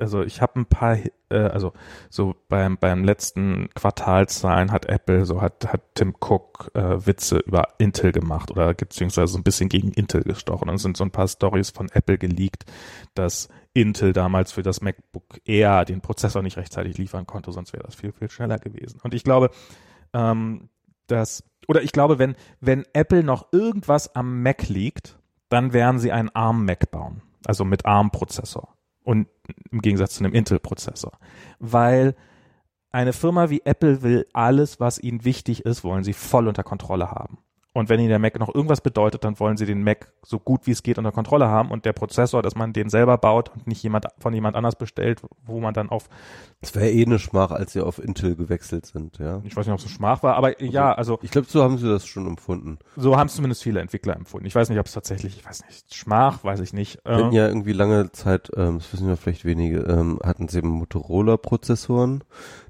also 0.00 0.22
ich 0.22 0.40
habe 0.40 0.58
ein 0.60 0.66
paar, 0.66 0.98
äh, 1.28 1.36
also 1.36 1.72
so 2.10 2.34
beim 2.48 2.78
beim 2.78 3.04
letzten 3.04 3.68
Quartalzahlen 3.74 4.72
hat 4.72 4.86
Apple, 4.86 5.24
so 5.24 5.40
hat 5.40 5.66
hat 5.72 5.82
Tim 5.94 6.14
Cook 6.18 6.70
äh, 6.74 7.06
Witze 7.06 7.38
über 7.38 7.68
Intel 7.78 8.10
gemacht 8.10 8.50
oder 8.50 8.74
beziehungsweise 8.74 9.32
so 9.34 9.38
ein 9.38 9.44
bisschen 9.44 9.68
gegen 9.68 9.92
Intel 9.92 10.22
gestochen. 10.22 10.68
Und 10.68 10.76
es 10.76 10.82
sind 10.82 10.96
so 10.96 11.04
ein 11.04 11.12
paar 11.12 11.28
Stories 11.28 11.70
von 11.70 11.90
Apple 11.90 12.18
geleakt, 12.18 12.64
dass 13.14 13.48
Intel 13.74 14.12
damals 14.12 14.52
für 14.52 14.62
das 14.62 14.80
MacBook 14.80 15.40
Air 15.44 15.84
den 15.84 16.00
Prozessor 16.00 16.42
nicht 16.42 16.56
rechtzeitig 16.56 16.96
liefern 16.96 17.26
konnte, 17.26 17.52
sonst 17.52 17.72
wäre 17.72 17.82
das 17.82 17.96
viel 17.96 18.12
viel 18.12 18.30
schneller 18.30 18.58
gewesen. 18.58 19.00
Und 19.02 19.14
ich 19.14 19.24
glaube, 19.24 19.50
ähm, 20.12 20.70
dass 21.08 21.44
oder 21.68 21.82
ich 21.82 21.92
glaube, 21.92 22.18
wenn 22.18 22.36
wenn 22.60 22.84
Apple 22.92 23.24
noch 23.24 23.52
irgendwas 23.52 24.14
am 24.14 24.42
Mac 24.42 24.68
liegt, 24.68 25.18
dann 25.48 25.72
werden 25.72 25.98
sie 25.98 26.12
einen 26.12 26.30
ARM 26.30 26.64
Mac 26.64 26.90
bauen, 26.90 27.22
also 27.44 27.64
mit 27.64 27.84
ARM 27.84 28.10
Prozessor 28.10 28.74
und 29.02 29.28
im 29.70 29.80
Gegensatz 29.80 30.14
zu 30.14 30.24
einem 30.24 30.34
Intel-Prozessor. 30.34 31.18
Weil 31.58 32.14
eine 32.90 33.12
Firma 33.12 33.50
wie 33.50 33.62
Apple 33.64 34.02
will 34.02 34.26
alles, 34.32 34.78
was 34.78 34.98
ihnen 34.98 35.24
wichtig 35.24 35.64
ist, 35.64 35.82
wollen 35.84 36.04
sie 36.04 36.12
voll 36.12 36.46
unter 36.46 36.62
Kontrolle 36.62 37.10
haben. 37.10 37.38
Und 37.74 37.88
wenn 37.88 37.98
ihnen 37.98 38.08
der 38.08 38.20
Mac 38.20 38.38
noch 38.38 38.54
irgendwas 38.54 38.80
bedeutet, 38.80 39.24
dann 39.24 39.38
wollen 39.40 39.56
sie 39.56 39.66
den 39.66 39.82
Mac 39.82 40.12
so 40.24 40.38
gut 40.38 40.66
wie 40.66 40.70
es 40.70 40.82
geht 40.84 40.96
unter 40.96 41.10
Kontrolle 41.12 41.48
haben 41.48 41.70
und 41.72 41.84
der 41.84 41.92
Prozessor, 41.92 42.40
dass 42.40 42.54
man 42.54 42.72
den 42.72 42.88
selber 42.88 43.18
baut 43.18 43.50
und 43.54 43.66
nicht 43.66 43.82
jemand 43.82 44.06
von 44.18 44.32
jemand 44.32 44.54
anders 44.56 44.76
bestellt, 44.76 45.20
wo 45.44 45.58
man 45.60 45.74
dann 45.74 45.90
auf, 45.90 46.08
Es 46.60 46.74
wäre 46.76 46.88
eh 46.88 47.04
eine 47.04 47.18
Schmach, 47.18 47.50
als 47.50 47.72
sie 47.72 47.80
auf 47.80 47.98
Intel 47.98 48.36
gewechselt 48.36 48.86
sind, 48.86 49.18
ja. 49.18 49.42
ich 49.44 49.56
weiß 49.56 49.66
nicht, 49.66 49.72
ob 49.74 49.80
es 49.80 49.86
ein 49.86 49.90
Schmach 49.90 50.22
war, 50.22 50.36
aber 50.36 50.62
ja, 50.62 50.92
also 50.94 51.18
Ich 51.22 51.32
glaube, 51.32 51.48
so 51.50 51.62
haben 51.64 51.76
sie 51.78 51.88
das 51.88 52.06
schon 52.06 52.26
empfunden. 52.28 52.78
so 52.96 53.16
haben 53.16 53.26
es 53.26 53.34
zumindest 53.34 53.62
viele 53.64 53.80
Entwickler 53.80 54.14
empfunden. 54.14 54.46
Ich 54.46 54.54
weiß 54.54 54.68
nicht, 54.70 54.78
ob 54.78 54.86
es 54.86 54.92
tatsächlich, 54.92 55.36
ich 55.38 55.44
weiß 55.44 55.64
nicht, 55.66 55.92
Schmach, 55.94 56.44
weiß 56.44 56.60
ich 56.60 56.72
nicht. 56.72 57.00
Wir 57.04 57.16
hatten 57.16 57.32
Äh, 57.32 57.36
ja 57.36 57.48
irgendwie 57.48 57.72
lange 57.72 58.12
Zeit, 58.12 58.52
ähm, 58.56 58.78
das 58.78 58.92
wissen 58.92 59.08
ja 59.08 59.16
vielleicht 59.16 59.44
wenige, 59.44 59.80
ähm, 59.80 60.20
hatten 60.24 60.46
sie 60.46 60.58
eben 60.58 60.68
Motorola-Prozessoren, 60.68 62.22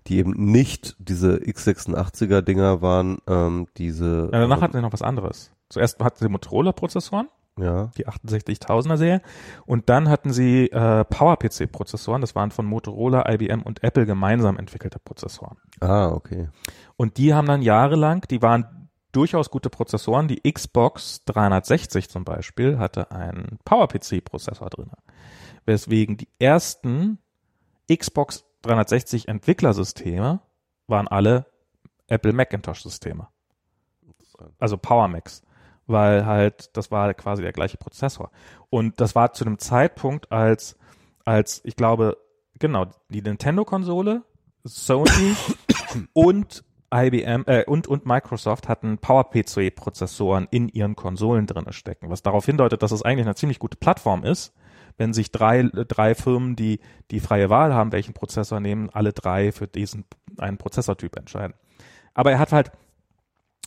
die 0.07 0.19
eben 0.19 0.33
nicht 0.33 0.97
diese 0.99 1.37
x86er-Dinger 1.37 2.83
waren, 2.83 3.19
ähm, 3.27 3.67
diese. 3.77 4.29
ja, 4.33 4.41
danach 4.41 4.59
ähm, 4.59 4.63
hatten 4.63 4.77
sie 4.77 4.83
noch 4.83 4.93
was 4.93 5.03
anderes. 5.03 5.51
Zuerst 5.69 6.03
hatten 6.03 6.19
sie 6.19 6.29
Motorola-Prozessoren, 6.29 7.29
ja, 7.59 7.91
die 7.97 8.07
68.000er 8.07 8.97
Serie. 8.97 9.23
Und 9.67 9.89
dann 9.89 10.09
hatten 10.09 10.33
sie 10.33 10.67
äh, 10.67 11.05
PowerPC-Prozessoren, 11.05 12.21
das 12.21 12.35
waren 12.35 12.51
von 12.51 12.67
Motorola, 12.67 13.31
IBM 13.33 13.63
und 13.63 13.83
Apple 13.83 14.07
gemeinsam 14.07 14.59
entwickelte 14.59 14.99
Prozessoren. 14.99 15.57
ah, 15.81 16.09
okay. 16.09 16.49
Und 16.97 17.17
die 17.17 17.35
haben 17.35 17.47
dann 17.47 17.63
jahrelang, 17.63 18.23
die 18.31 18.43
waren 18.43 18.85
durchaus 19.15 19.51
gute 19.51 19.71
Prozessoren. 19.71 20.29
Die 20.29 20.41
Xbox 20.51 21.25
360 21.25 22.11
zum 22.11 22.25
Beispiel 22.25 22.79
hatte 22.79 23.11
einen 23.11 23.59
PowerPC-Prozessor 23.65 24.71
drin. 24.71 24.91
Weswegen 25.65 26.17
die 26.17 26.29
ersten 26.39 27.19
Xbox 27.91 28.45
360 28.65 29.29
Entwicklersysteme 29.29 30.41
waren 30.87 31.09
alle 31.09 31.47
Apple 32.09 32.33
Macintosh-Systeme. 32.33 33.29
Also 34.59 34.77
Power 34.77 35.09
Macs. 35.09 35.43
Weil 35.87 36.25
halt, 36.25 36.77
das 36.77 36.91
war 36.91 37.13
quasi 37.15 37.43
der 37.43 37.53
gleiche 37.53 37.77
Prozessor. 37.77 38.31
Und 38.71 39.01
das 39.01 39.15
war 39.15 39.33
zu 39.33 39.45
einem 39.45 39.59
Zeitpunkt, 39.59 40.33
als, 40.33 40.79
als, 41.25 41.61
ich 41.65 41.77
glaube, 41.77 42.17
genau, 42.59 42.87
die 43.11 43.21
Nintendo-Konsole, 43.21 44.23
Sony 44.65 45.37
und 46.15 46.65
IBM 46.95 47.45
äh, 47.47 47.65
und, 47.65 47.87
und 47.87 48.07
Microsoft 48.07 48.69
hatten 48.69 48.99
PowerPC-Prozessoren 48.99 50.47
in 50.51 50.69
ihren 50.69 50.97
Konsolen 50.97 51.47
drinne 51.47 51.73
stecken, 51.73 52.09
was 52.09 52.23
darauf 52.23 52.47
hindeutet, 52.47 52.83
dass 52.83 52.93
es 52.93 53.03
eigentlich 53.03 53.27
eine 53.27 53.35
ziemlich 53.35 53.59
gute 53.59 53.77
Plattform 53.77 54.25
ist, 54.25 54.55
wenn 54.97 55.13
sich 55.13 55.31
drei, 55.33 55.63
drei 55.65 56.15
Firmen, 56.15 56.57
die 56.57 56.81
die 57.11 57.21
freie 57.21 57.51
Wahl 57.51 57.75
haben, 57.75 57.93
welchen 57.93 58.15
Prozessor 58.15 58.61
nehmen, 58.61 58.91
alle 58.91 59.13
drei 59.13 59.53
für 59.53 59.67
diesen 59.67 60.05
einen 60.39 60.59
Prozessortyp 60.59 61.17
entscheiden. 61.17 61.55
Aber 62.15 62.31
er 62.33 62.39
hat 62.39 62.53
halt 62.53 62.71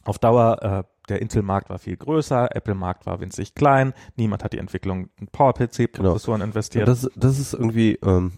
auf 0.06 0.20
Dauer, 0.20 0.62
äh, 0.62 0.84
der 1.10 1.22
Intel-Markt 1.22 1.70
war 1.70 1.80
viel 1.80 1.98
größer, 1.98 2.56
Apple-Markt 2.56 3.06
war 3.06 3.20
winzig 3.20 3.56
klein, 3.56 3.94
niemand 4.16 4.44
hat 4.44 4.54
die 4.54 4.58
Entwicklung 4.58 5.10
in 5.20 5.28
PowerPC-Prozessoren 5.28 6.40
Ja, 6.42 6.46
investiert. 6.46 6.88
das, 6.88 7.10
das 7.16 7.40
ist 7.40 7.54
irgendwie, 7.54 7.96
ähm, 8.04 8.32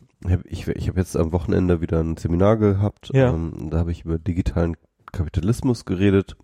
ich, 0.46 0.68
ich 0.68 0.88
habe 0.90 1.00
jetzt 1.00 1.16
am 1.16 1.32
Wochenende 1.32 1.80
wieder 1.82 2.00
ein 2.00 2.18
Seminar 2.18 2.58
gehabt, 2.58 3.12
Ja. 3.14 3.30
ähm, 3.30 3.70
da 3.70 3.78
habe 3.80 3.92
ich 3.92 4.04
über 4.06 4.18
digitalen 4.18 4.78
Kapitalismus 5.12 5.86
geredet 5.86 6.36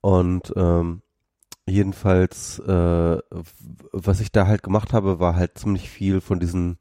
und 0.00 0.52
ähm, 0.56 1.02
jedenfalls, 1.66 2.58
äh, 2.60 3.18
was 3.92 4.20
ich 4.20 4.32
da 4.32 4.46
halt 4.46 4.62
gemacht 4.62 4.92
habe, 4.92 5.20
war 5.20 5.36
halt 5.36 5.58
ziemlich 5.58 5.90
viel 5.90 6.20
von 6.20 6.40
diesen 6.40 6.76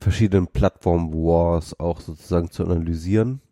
verschiedenen 0.00 0.46
Plattform-Wars 0.46 1.78
auch 1.78 2.00
sozusagen 2.00 2.50
zu 2.50 2.64
analysieren. 2.64 3.42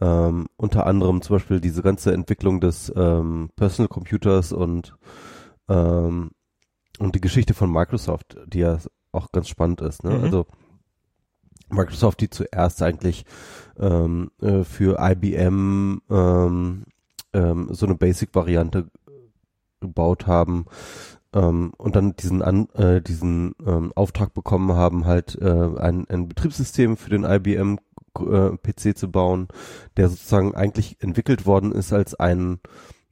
Ähm, 0.00 0.46
unter 0.56 0.86
anderem 0.86 1.22
zum 1.22 1.36
Beispiel 1.36 1.60
diese 1.60 1.82
ganze 1.82 2.12
Entwicklung 2.12 2.60
des 2.60 2.92
ähm, 2.96 3.50
Personal 3.54 3.88
Computers 3.88 4.52
und 4.52 4.96
ähm, 5.68 6.32
und 6.98 7.14
die 7.14 7.20
Geschichte 7.20 7.54
von 7.54 7.70
Microsoft, 7.70 8.36
die 8.46 8.60
ja 8.60 8.78
auch 9.12 9.32
ganz 9.32 9.48
spannend 9.48 9.80
ist. 9.80 10.04
Ne? 10.04 10.18
Mhm. 10.18 10.24
Also 10.24 10.46
Microsoft, 11.68 12.20
die 12.20 12.30
zuerst 12.30 12.82
eigentlich 12.82 13.24
ähm, 13.78 14.30
äh, 14.40 14.64
für 14.64 14.98
IBM 15.00 16.00
ähm, 16.10 16.84
ähm, 17.32 17.68
so 17.70 17.86
eine 17.86 17.94
Basic-Variante 17.94 18.88
gebaut 19.82 20.26
haben 20.26 20.64
ähm, 21.34 21.72
und 21.76 21.96
dann 21.96 22.16
diesen 22.16 22.42
an, 22.42 22.68
äh, 22.70 23.00
diesen 23.00 23.54
ähm, 23.66 23.92
Auftrag 23.94 24.34
bekommen 24.34 24.72
haben, 24.72 25.04
halt 25.04 25.38
äh, 25.40 25.68
ein, 25.78 26.06
ein 26.08 26.28
Betriebssystem 26.28 26.96
für 26.96 27.10
den 27.10 27.24
IBM 27.24 27.78
äh, 28.18 28.56
PC 28.56 28.96
zu 28.96 29.10
bauen, 29.10 29.48
der 29.96 30.08
sozusagen 30.08 30.54
eigentlich 30.54 31.02
entwickelt 31.02 31.46
worden 31.46 31.72
ist 31.72 31.92
als 31.92 32.14
ein 32.14 32.60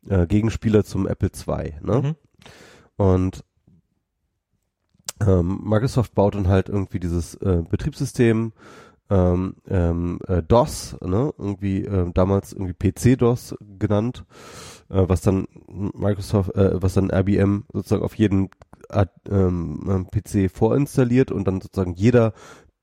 äh, 0.08 0.26
Gegenspieler 0.26 0.84
zum 0.84 1.06
Apple 1.06 1.30
II. 1.30 1.74
Ne? 1.82 2.02
Mhm. 2.02 2.16
Und 2.96 3.44
ähm, 5.26 5.60
Microsoft 5.64 6.14
baut 6.14 6.34
dann 6.34 6.48
halt 6.48 6.68
irgendwie 6.68 7.00
dieses 7.00 7.34
äh, 7.36 7.62
Betriebssystem 7.68 8.52
ähm, 9.10 9.56
ähm, 9.68 10.18
äh, 10.28 10.42
DOS, 10.42 10.96
ne? 11.02 11.32
irgendwie 11.36 11.84
äh, 11.84 12.10
damals 12.12 12.52
irgendwie 12.52 12.74
PC-DOS 12.74 13.56
genannt, 13.78 14.24
äh, 14.90 15.08
was 15.08 15.20
dann 15.20 15.46
Microsoft, 15.68 16.54
äh, 16.54 16.82
was 16.82 16.94
dann 16.94 17.10
IBM 17.10 17.64
sozusagen 17.72 18.02
auf 18.02 18.14
jeden 18.14 18.50
äh, 18.90 19.06
ähm, 19.30 20.06
PC 20.10 20.50
vorinstalliert 20.50 21.30
und 21.30 21.46
dann 21.46 21.60
sozusagen 21.60 21.94
jeder 21.94 22.32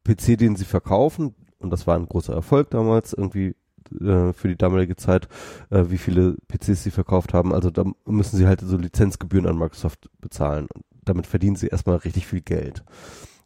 PC, 0.04 0.38
den 0.38 0.56
sie 0.56 0.66
verkaufen, 0.66 1.36
und 1.60 1.72
das 1.72 1.88
war 1.88 1.96
ein 1.96 2.08
großer 2.08 2.34
Erfolg 2.34 2.70
damals, 2.70 3.14
irgendwie 3.14 3.56
äh, 4.02 4.34
für 4.34 4.48
die 4.48 4.58
damalige 4.58 4.96
Zeit, 4.96 5.28
äh, 5.70 5.86
wie 5.88 5.98
viele 5.98 6.36
PCs 6.48 6.84
sie 6.84 6.92
verkauft 6.92 7.34
haben. 7.34 7.54
Also 7.54 7.72
da 7.72 7.84
müssen 8.06 8.38
sie 8.38 8.48
halt 8.48 8.62
so 8.62 8.78
Lizenzgebühren 8.78 9.48
an 9.48 9.58
Microsoft 9.58 10.10
bezahlen. 10.20 10.68
Und 10.74 10.84
damit 11.04 11.28
verdienen 11.28 11.56
sie 11.56 11.68
erstmal 11.68 11.98
richtig 11.98 12.28
viel 12.28 12.42
Geld. 12.42 12.84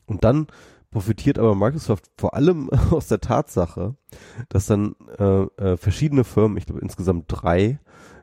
Und 0.05 0.23
dann 0.23 0.47
profitiert 0.89 1.39
aber 1.39 1.55
Microsoft 1.55 2.11
vor 2.17 2.33
allem 2.33 2.69
aus 2.91 3.07
der 3.07 3.21
Tatsache, 3.21 3.95
dass 4.49 4.65
dann 4.65 4.95
äh, 5.17 5.43
äh, 5.63 5.77
verschiedene 5.77 6.23
Firmen, 6.23 6.57
ich 6.57 6.65
glaube 6.65 6.81
insgesamt 6.81 7.25
drei, 7.27 7.79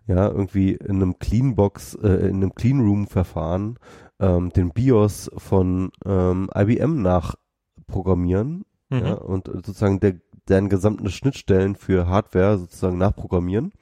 ja, 0.09 0.26
irgendwie 0.26 0.72
in 0.72 0.97
einem 0.97 1.18
Cleanbox, 1.20 1.94
äh, 1.94 2.09
in 2.09 2.36
einem 2.36 2.55
Cleanroom-Verfahren 2.55 3.78
ähm, 4.18 4.51
den 4.51 4.70
BIOS 4.70 5.30
von 5.36 5.93
ähm, 6.05 6.51
IBM 6.52 7.01
nachprogrammieren 7.02 8.64
Mhm. 8.90 9.05
ja, 9.05 9.14
und 9.14 9.48
sozusagen 9.48 10.01
der, 10.01 10.14
deren 10.48 10.68
gesamten 10.68 11.10
Schnittstellen 11.10 11.76
für 11.76 12.06
Hardware 12.06 12.59
sozusagen 12.59 12.98
nachprogrammieren, 12.98 13.72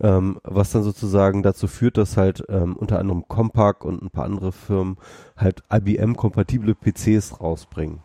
ähm, 0.00 0.38
was 0.44 0.70
dann 0.70 0.84
sozusagen 0.84 1.42
dazu 1.42 1.66
führt, 1.66 1.96
dass 1.96 2.16
halt 2.16 2.44
ähm, 2.48 2.76
unter 2.76 3.00
anderem 3.00 3.26
Compaq 3.26 3.84
und 3.84 4.02
ein 4.02 4.10
paar 4.10 4.24
andere 4.24 4.52
Firmen 4.52 4.96
halt 5.36 5.62
IBM-kompatible 5.72 6.74
PCs 6.74 7.40
rausbringen. 7.40 8.00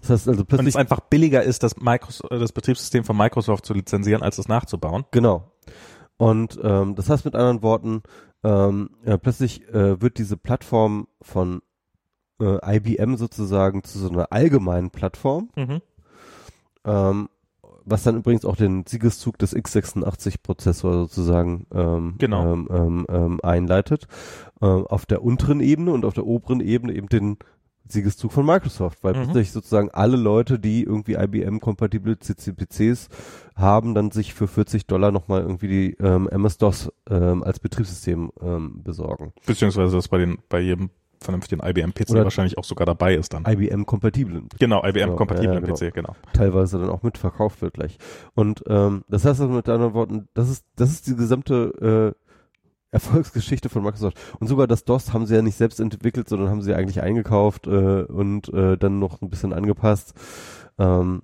Das 0.00 0.10
heißt 0.10 0.28
also 0.28 0.40
Und 0.40 0.48
plötzlich 0.48 0.70
es 0.70 0.76
einfach 0.76 1.00
billiger 1.00 1.42
ist, 1.44 1.62
das, 1.62 1.76
Microsoft, 1.76 2.32
das 2.32 2.52
Betriebssystem 2.52 3.04
von 3.04 3.16
Microsoft 3.16 3.64
zu 3.64 3.72
lizenzieren, 3.72 4.22
als 4.22 4.38
es 4.38 4.48
nachzubauen. 4.48 5.04
Genau. 5.12 5.44
Und 6.22 6.56
ähm, 6.62 6.94
das 6.94 7.10
heißt 7.10 7.24
mit 7.24 7.34
anderen 7.34 7.62
Worten, 7.64 8.04
ähm, 8.44 8.90
ja, 9.04 9.16
plötzlich 9.16 9.68
äh, 9.74 10.00
wird 10.00 10.18
diese 10.18 10.36
Plattform 10.36 11.08
von 11.20 11.62
äh, 12.40 12.76
IBM 12.76 13.16
sozusagen 13.16 13.82
zu 13.82 13.98
so 13.98 14.08
einer 14.08 14.30
allgemeinen 14.30 14.90
Plattform, 14.90 15.50
Mhm. 15.56 15.80
ähm, 16.84 17.28
was 17.84 18.04
dann 18.04 18.18
übrigens 18.18 18.44
auch 18.44 18.54
den 18.54 18.86
Siegeszug 18.86 19.36
des 19.38 19.52
x86-Prozessor 19.56 20.92
sozusagen 20.92 21.66
ähm, 21.74 22.14
Genau. 22.18 22.52
ähm, 22.52 22.68
ähm, 22.70 23.06
ähm, 23.08 23.40
einleitet. 23.42 24.06
Ähm, 24.60 24.86
auf 24.86 25.06
der 25.06 25.24
unteren 25.24 25.58
Ebene 25.58 25.90
und 25.90 26.04
auf 26.04 26.14
der 26.14 26.24
oberen 26.24 26.60
Ebene 26.60 26.92
eben 26.94 27.08
den 27.08 27.36
Siegeszug 27.88 28.32
von 28.32 28.46
Microsoft, 28.46 29.02
weil 29.02 29.14
Mhm. 29.14 29.24
plötzlich 29.24 29.52
sozusagen 29.52 29.90
alle 29.90 30.16
Leute, 30.16 30.58
die 30.58 30.82
irgendwie 30.84 31.14
IBM-kompatible 31.14 32.18
CCPCs 32.18 33.08
haben, 33.56 33.94
dann 33.94 34.10
sich 34.10 34.34
für 34.34 34.48
40 34.48 34.86
Dollar 34.86 35.10
nochmal 35.12 35.42
irgendwie 35.42 35.68
die 35.68 35.96
ähm, 36.00 36.28
MS-DOS 36.28 36.90
ähm, 37.10 37.42
als 37.42 37.60
Betriebssystem 37.60 38.30
ähm, 38.40 38.82
besorgen. 38.82 39.32
Beziehungsweise 39.46 39.96
das 39.96 40.08
bei 40.08 40.18
den, 40.18 40.38
bei 40.48 40.60
jedem 40.60 40.90
vernünftigen 41.20 41.62
IBM-PC 41.64 42.14
wahrscheinlich 42.14 42.58
auch 42.58 42.64
sogar 42.64 42.84
dabei 42.84 43.14
ist 43.14 43.32
dann. 43.32 43.44
IBM-kompatiblen 43.46 44.48
Genau, 44.58 44.84
IBM-kompatiblen 44.84 45.62
Ja, 45.64 45.68
ja, 45.68 45.74
PC, 45.90 45.94
genau. 45.94 46.16
teilweise 46.32 46.78
dann 46.80 46.90
auch 46.90 47.02
mitverkauft 47.04 47.62
wird 47.62 47.74
gleich. 47.74 47.98
Und 48.34 48.64
ähm, 48.66 49.04
das 49.08 49.24
heißt 49.24 49.40
also 49.40 49.52
mit 49.52 49.68
anderen 49.68 49.94
Worten, 49.94 50.28
das 50.34 50.48
ist, 50.50 50.64
das 50.74 50.90
ist 50.90 51.06
die 51.06 51.14
gesamte 51.14 52.14
äh, 52.18 52.21
Erfolgsgeschichte 52.92 53.68
von 53.68 53.82
Microsoft. 53.82 54.18
Und 54.38 54.46
sogar 54.46 54.66
das 54.66 54.84
DOS 54.84 55.12
haben 55.12 55.26
sie 55.26 55.34
ja 55.34 55.42
nicht 55.42 55.56
selbst 55.56 55.80
entwickelt, 55.80 56.28
sondern 56.28 56.50
haben 56.50 56.62
sie 56.62 56.74
eigentlich 56.74 57.02
eingekauft 57.02 57.66
äh, 57.66 58.02
und 58.02 58.52
äh, 58.52 58.76
dann 58.76 58.98
noch 58.98 59.20
ein 59.22 59.30
bisschen 59.30 59.52
angepasst. 59.52 60.14
Ähm, 60.78 61.22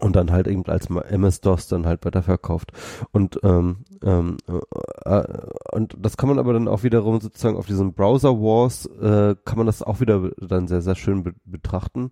und 0.00 0.16
dann 0.16 0.32
halt 0.32 0.48
eben 0.48 0.64
als 0.66 0.88
MS-DOS 0.88 1.68
dann 1.68 1.86
halt 1.86 2.04
weiterverkauft. 2.04 2.72
Und 3.12 3.38
ähm, 3.42 3.84
ähm, 4.02 4.38
äh, 4.48 5.10
äh, 5.10 5.46
und 5.72 5.96
das 5.98 6.16
kann 6.16 6.30
man 6.30 6.38
aber 6.38 6.54
dann 6.54 6.68
auch 6.68 6.82
wiederum 6.82 7.20
sozusagen 7.20 7.56
auf 7.56 7.66
diesen 7.66 7.92
Browser 7.92 8.40
Wars 8.40 8.86
äh, 8.86 9.36
kann 9.44 9.58
man 9.58 9.66
das 9.66 9.82
auch 9.82 10.00
wieder 10.00 10.30
dann 10.38 10.68
sehr 10.68 10.80
sehr 10.80 10.94
schön 10.94 11.22
be 11.22 11.34
betrachten, 11.44 12.10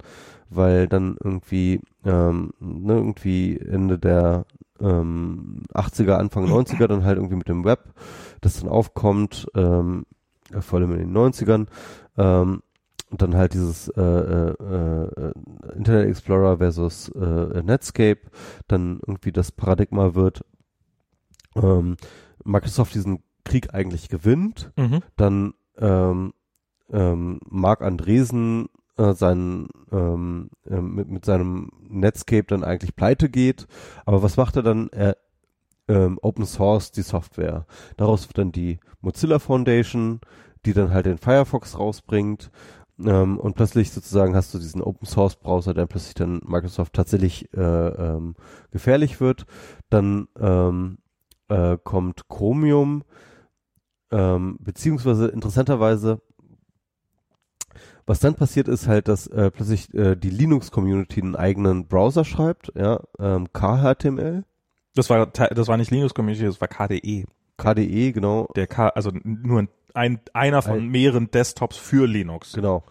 weil 0.51 0.87
dann 0.87 1.17
irgendwie 1.23 1.81
ähm, 2.05 2.53
ne, 2.61 2.95
irgendwie 2.95 3.59
Ende 3.59 3.99
der 3.99 4.45
ähm, 4.81 5.63
80er 5.75 6.15
Anfang 6.15 6.47
90er 6.47 6.87
dann 6.87 7.05
halt 7.05 7.17
irgendwie 7.19 7.37
mit 7.37 7.49
dem 7.49 7.65
Web 7.65 7.93
das 8.41 8.61
dann 8.61 8.69
aufkommt, 8.69 9.47
ähm, 9.55 10.07
äh, 10.53 10.61
vor 10.61 10.79
allem 10.79 10.93
in 10.93 10.99
den 10.99 11.17
90ern 11.17 11.67
ähm, 12.17 12.63
und 13.11 13.23
dann 13.23 13.35
halt 13.35 13.55
dieses 13.55 13.89
äh, 13.89 14.01
äh, 14.03 14.53
äh, 14.53 15.33
Internet 15.77 16.09
Explorer 16.09 16.59
versus 16.59 17.09
äh, 17.11 17.63
Netscape 17.63 18.21
dann 18.67 19.01
irgendwie 19.07 19.33
das 19.33 19.51
Paradigma 19.51 20.15
wird, 20.15 20.45
ähm, 21.57 21.97
Microsoft 22.45 22.95
diesen 22.95 23.23
Krieg 23.45 23.73
eigentlich 23.75 24.09
gewinnt, 24.09 24.73
Mhm. 24.77 25.01
dann 25.17 25.55
ähm, 25.79 26.35
ähm, 26.91 27.41
Mark 27.49 27.83
Andresen 27.83 28.69
äh, 28.99 29.15
seinen, 29.15 29.69
ähm, 29.91 30.51
äh, 30.69 30.81
mit, 30.81 31.09
mit 31.09 31.25
seinem 31.25 31.71
Netscape 31.89 32.45
dann 32.45 32.65
eigentlich 32.65 32.95
pleite 32.97 33.31
geht. 33.31 33.67
Aber 34.05 34.23
was 34.23 34.37
macht 34.37 34.57
er 34.57 34.63
dann? 34.63 34.91
Er 34.91 35.17
ähm, 35.89 36.19
Open 36.21 36.45
Source 36.45 36.93
die 36.93 37.03
Software. 37.03 37.67
Daraus 37.97 38.29
wird 38.29 38.39
dann 38.39 38.53
die 38.53 38.79
Mozilla 39.01 39.39
Foundation, 39.39 40.21
die 40.67 40.75
dann 40.75 40.93
halt 40.93 41.07
den 41.07 41.19
Firefox 41.19 41.79
rausbringt. 41.79 42.51
Ähm, 43.01 43.39
und 43.39 43.55
plötzlich 43.55 43.91
sozusagen 43.91 44.35
hast 44.35 44.53
du 44.53 44.59
diesen 44.59 44.83
Open 44.83 45.07
Source 45.07 45.37
Browser, 45.37 45.73
der 45.73 45.87
plötzlich 45.87 46.15
dann 46.15 46.41
Microsoft 46.45 46.93
tatsächlich 46.93 47.53
äh, 47.55 47.61
ähm, 47.61 48.35
gefährlich 48.71 49.21
wird. 49.21 49.47
Dann 49.89 50.29
ähm, 50.39 50.99
äh, 51.49 51.79
kommt 51.83 52.29
Chromium, 52.29 53.05
ähm, 54.11 54.59
beziehungsweise 54.61 55.29
interessanterweise, 55.29 56.21
was 58.09 58.19
dann 58.21 58.35
passiert 58.35 58.67
ist 58.69 58.89
halt, 58.89 59.07
dass 59.07 59.27
äh, 59.29 59.51
plötzlich 59.51 59.93
äh, 59.95 60.17
die 60.17 60.31
Linux-Community 60.31 61.21
einen 61.23 61.37
eigenen 61.37 61.87
Browser 61.87 62.25
schreibt, 62.25 62.73
ja, 62.75 63.01
ähm, 63.21 63.49
KHTML, 63.53 64.45
Das 64.97 65.09
war, 65.11 65.27
das 65.27 65.69
war 65.69 65.77
nicht 65.77 65.91
Linux 65.91 66.15
Community, 66.15 66.45
das 66.45 66.61
war 66.61 66.69
KDE. 66.69 67.27
KDE, 67.59 68.13
genau, 68.13 68.49
Der 68.57 68.67
K, 68.67 68.89
also 68.89 69.11
nur 69.25 69.67
ein, 69.95 70.21
einer 70.33 70.63
von 70.63 70.79
Ein- 70.79 70.89
mehreren 70.89 71.31
Desktops 71.31 71.77
für 71.77 72.07
Linux. 72.07 72.53
genau. 72.53 72.85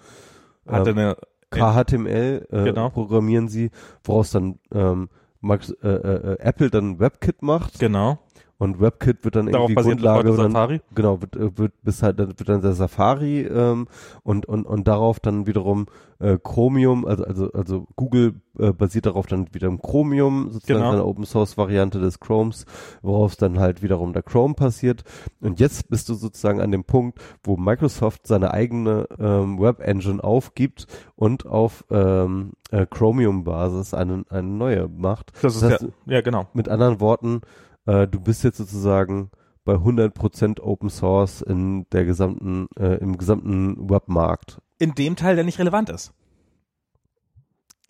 Hatte 0.67 0.89
Ähm, 0.91 0.97
eine, 0.97 1.17
KHTML 1.49 2.47
äh, 2.51 2.63
Genau. 2.65 2.89
programmieren 2.89 3.47
sie, 3.47 3.71
woraus 4.03 4.31
dann 4.31 4.59
ähm, 4.73 5.09
Max, 5.39 5.69
äh, 5.81 5.87
äh, 5.87 6.33
äh, 6.33 6.39
Apple 6.39 6.69
dann 6.69 6.99
WebKit 6.99 7.41
macht 7.41 7.79
genau. 7.79 8.19
Und 8.59 8.79
WebKit 8.81 9.23
wird 9.23 9.35
dann 9.35 9.47
Darauf 9.47 9.69
irgendwie 9.69 9.89
Grundlage 9.89 10.35
dann, 10.35 10.51
Safari. 10.51 10.81
genau 10.95 11.21
wird, 11.21 11.35
äh, 11.35 11.57
wird 11.57 11.73
bis 11.83 12.01
halt 12.01 12.19
dann 12.19 12.29
wird 12.29 12.49
dann 12.49 12.61
der 12.61 12.73
Safari 12.73 13.41
ähm, 13.41 13.87
und 14.23 14.45
und 14.47 14.65
und 14.65 14.87
darauf 14.87 15.19
dann 15.19 15.45
wiederum 15.45 15.85
äh, 16.19 16.37
Chromium 16.43 17.05
also 17.05 17.23
also 17.23 17.51
also 17.53 17.87
Google 17.95 18.41
äh, 18.57 18.71
basiert 18.73 19.05
darauf 19.05 19.27
dann 19.27 19.47
wiederum 19.53 19.79
Chromium 19.81 20.49
sozusagen 20.51 20.79
Genau. 20.79 20.91
eine 20.91 21.05
Open 21.05 21.25
Source 21.25 21.57
Variante 21.57 21.99
des 21.99 22.19
Chromes 22.19 22.65
worauf 23.03 23.35
dann 23.35 23.59
halt 23.59 23.83
wiederum 23.83 24.13
der 24.13 24.23
Chrome 24.23 24.55
passiert 24.55 25.03
und 25.41 25.59
jetzt 25.59 25.89
bist 25.89 26.09
du 26.09 26.15
sozusagen 26.15 26.59
an 26.59 26.71
dem 26.71 26.83
Punkt 26.83 27.19
wo 27.43 27.57
Microsoft 27.57 28.25
seine 28.25 28.51
eigene 28.51 29.07
ähm, 29.19 29.59
Web 29.59 29.81
Engine 29.81 30.23
aufgibt 30.23 30.87
und 31.15 31.45
auf 31.45 31.85
ähm, 31.91 32.53
äh, 32.71 32.87
Chromium 32.89 33.43
Basis 33.43 33.93
eine 33.93 34.23
eine 34.29 34.47
neue 34.47 34.87
macht 34.87 35.31
Das 35.43 35.53
ist 35.53 35.61
Das 35.61 35.71
heißt, 35.73 35.81
ja, 36.07 36.13
ja, 36.15 36.21
genau. 36.21 36.47
mit 36.53 36.69
anderen 36.69 36.99
Worten, 36.99 37.41
äh, 37.87 38.07
du 38.07 38.19
bist 38.19 38.43
jetzt 38.43 38.57
sozusagen 38.57 39.31
bei 39.65 39.73
100% 39.73 40.61
Open 40.61 40.89
Source 40.89 41.41
in 41.41 41.87
der 41.91 42.05
gesamten, 42.05 42.67
äh, 42.79 42.95
im 42.99 43.17
gesamten 43.17 43.89
Webmarkt. 43.89 44.59
In 44.79 44.93
dem 44.93 45.15
Teil, 45.15 45.35
der 45.35 45.43
nicht 45.43 45.59
relevant 45.59 45.89
ist. 45.89 46.13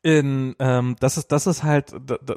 In 0.07 0.55
ähm, 0.59 0.95
das 1.01 1.17
ist 1.17 1.33
das 1.33 1.47
ist 1.47 1.63
halt 1.63 1.93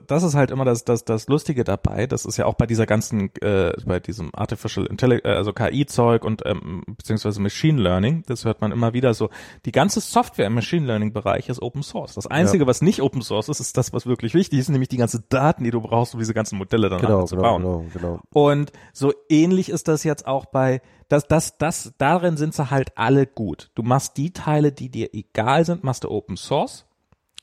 das 0.08 0.24
ist 0.24 0.34
halt 0.34 0.50
immer 0.50 0.64
das 0.64 0.84
das 0.84 1.04
das 1.04 1.28
Lustige 1.28 1.62
dabei. 1.62 2.08
Das 2.08 2.24
ist 2.24 2.36
ja 2.36 2.46
auch 2.46 2.54
bei 2.54 2.66
dieser 2.66 2.84
ganzen 2.84 3.30
äh, 3.42 3.72
bei 3.86 4.00
diesem 4.00 4.30
Artificial 4.34 4.86
Intelligence, 4.86 5.24
äh, 5.24 5.36
also 5.36 5.52
KI 5.52 5.86
Zeug 5.86 6.24
und 6.24 6.42
ähm, 6.46 6.82
beziehungsweise 6.88 7.40
Machine 7.40 7.80
Learning. 7.80 8.24
Das 8.26 8.44
hört 8.44 8.60
man 8.60 8.72
immer 8.72 8.92
wieder 8.92 9.14
so. 9.14 9.30
Die 9.66 9.70
ganze 9.70 10.00
Software 10.00 10.48
im 10.48 10.54
Machine 10.54 10.84
Learning 10.84 11.12
Bereich 11.12 11.48
ist 11.48 11.62
Open 11.62 11.84
Source. 11.84 12.14
Das 12.14 12.26
einzige, 12.26 12.64
ja. 12.64 12.66
was 12.66 12.82
nicht 12.82 13.02
Open 13.02 13.22
Source 13.22 13.48
ist, 13.48 13.60
ist 13.60 13.76
das, 13.76 13.92
was 13.92 14.04
wirklich 14.04 14.34
wichtig 14.34 14.58
ist, 14.58 14.68
nämlich 14.68 14.88
die 14.88 14.96
ganzen 14.96 15.22
Daten, 15.28 15.62
die 15.62 15.70
du 15.70 15.80
brauchst, 15.80 16.14
um 16.14 16.18
diese 16.18 16.34
ganzen 16.34 16.58
Modelle 16.58 16.88
dann 16.88 17.00
genau, 17.00 17.22
zu 17.22 17.36
genau, 17.36 17.48
bauen. 17.50 17.62
Genau, 17.62 17.84
genau. 17.94 18.20
Und 18.32 18.72
so 18.92 19.12
ähnlich 19.28 19.68
ist 19.68 19.86
das 19.86 20.02
jetzt 20.02 20.26
auch 20.26 20.46
bei 20.46 20.82
das, 21.06 21.28
das, 21.28 21.56
das, 21.56 21.92
darin 21.98 22.36
sind 22.36 22.52
sie 22.52 22.70
halt 22.70 22.98
alle 22.98 23.28
gut. 23.28 23.70
Du 23.76 23.84
machst 23.84 24.16
die 24.16 24.32
Teile, 24.32 24.72
die 24.72 24.88
dir 24.88 25.14
egal 25.14 25.64
sind, 25.64 25.84
machst 25.84 26.02
du 26.02 26.10
Open 26.10 26.36
Source 26.36 26.86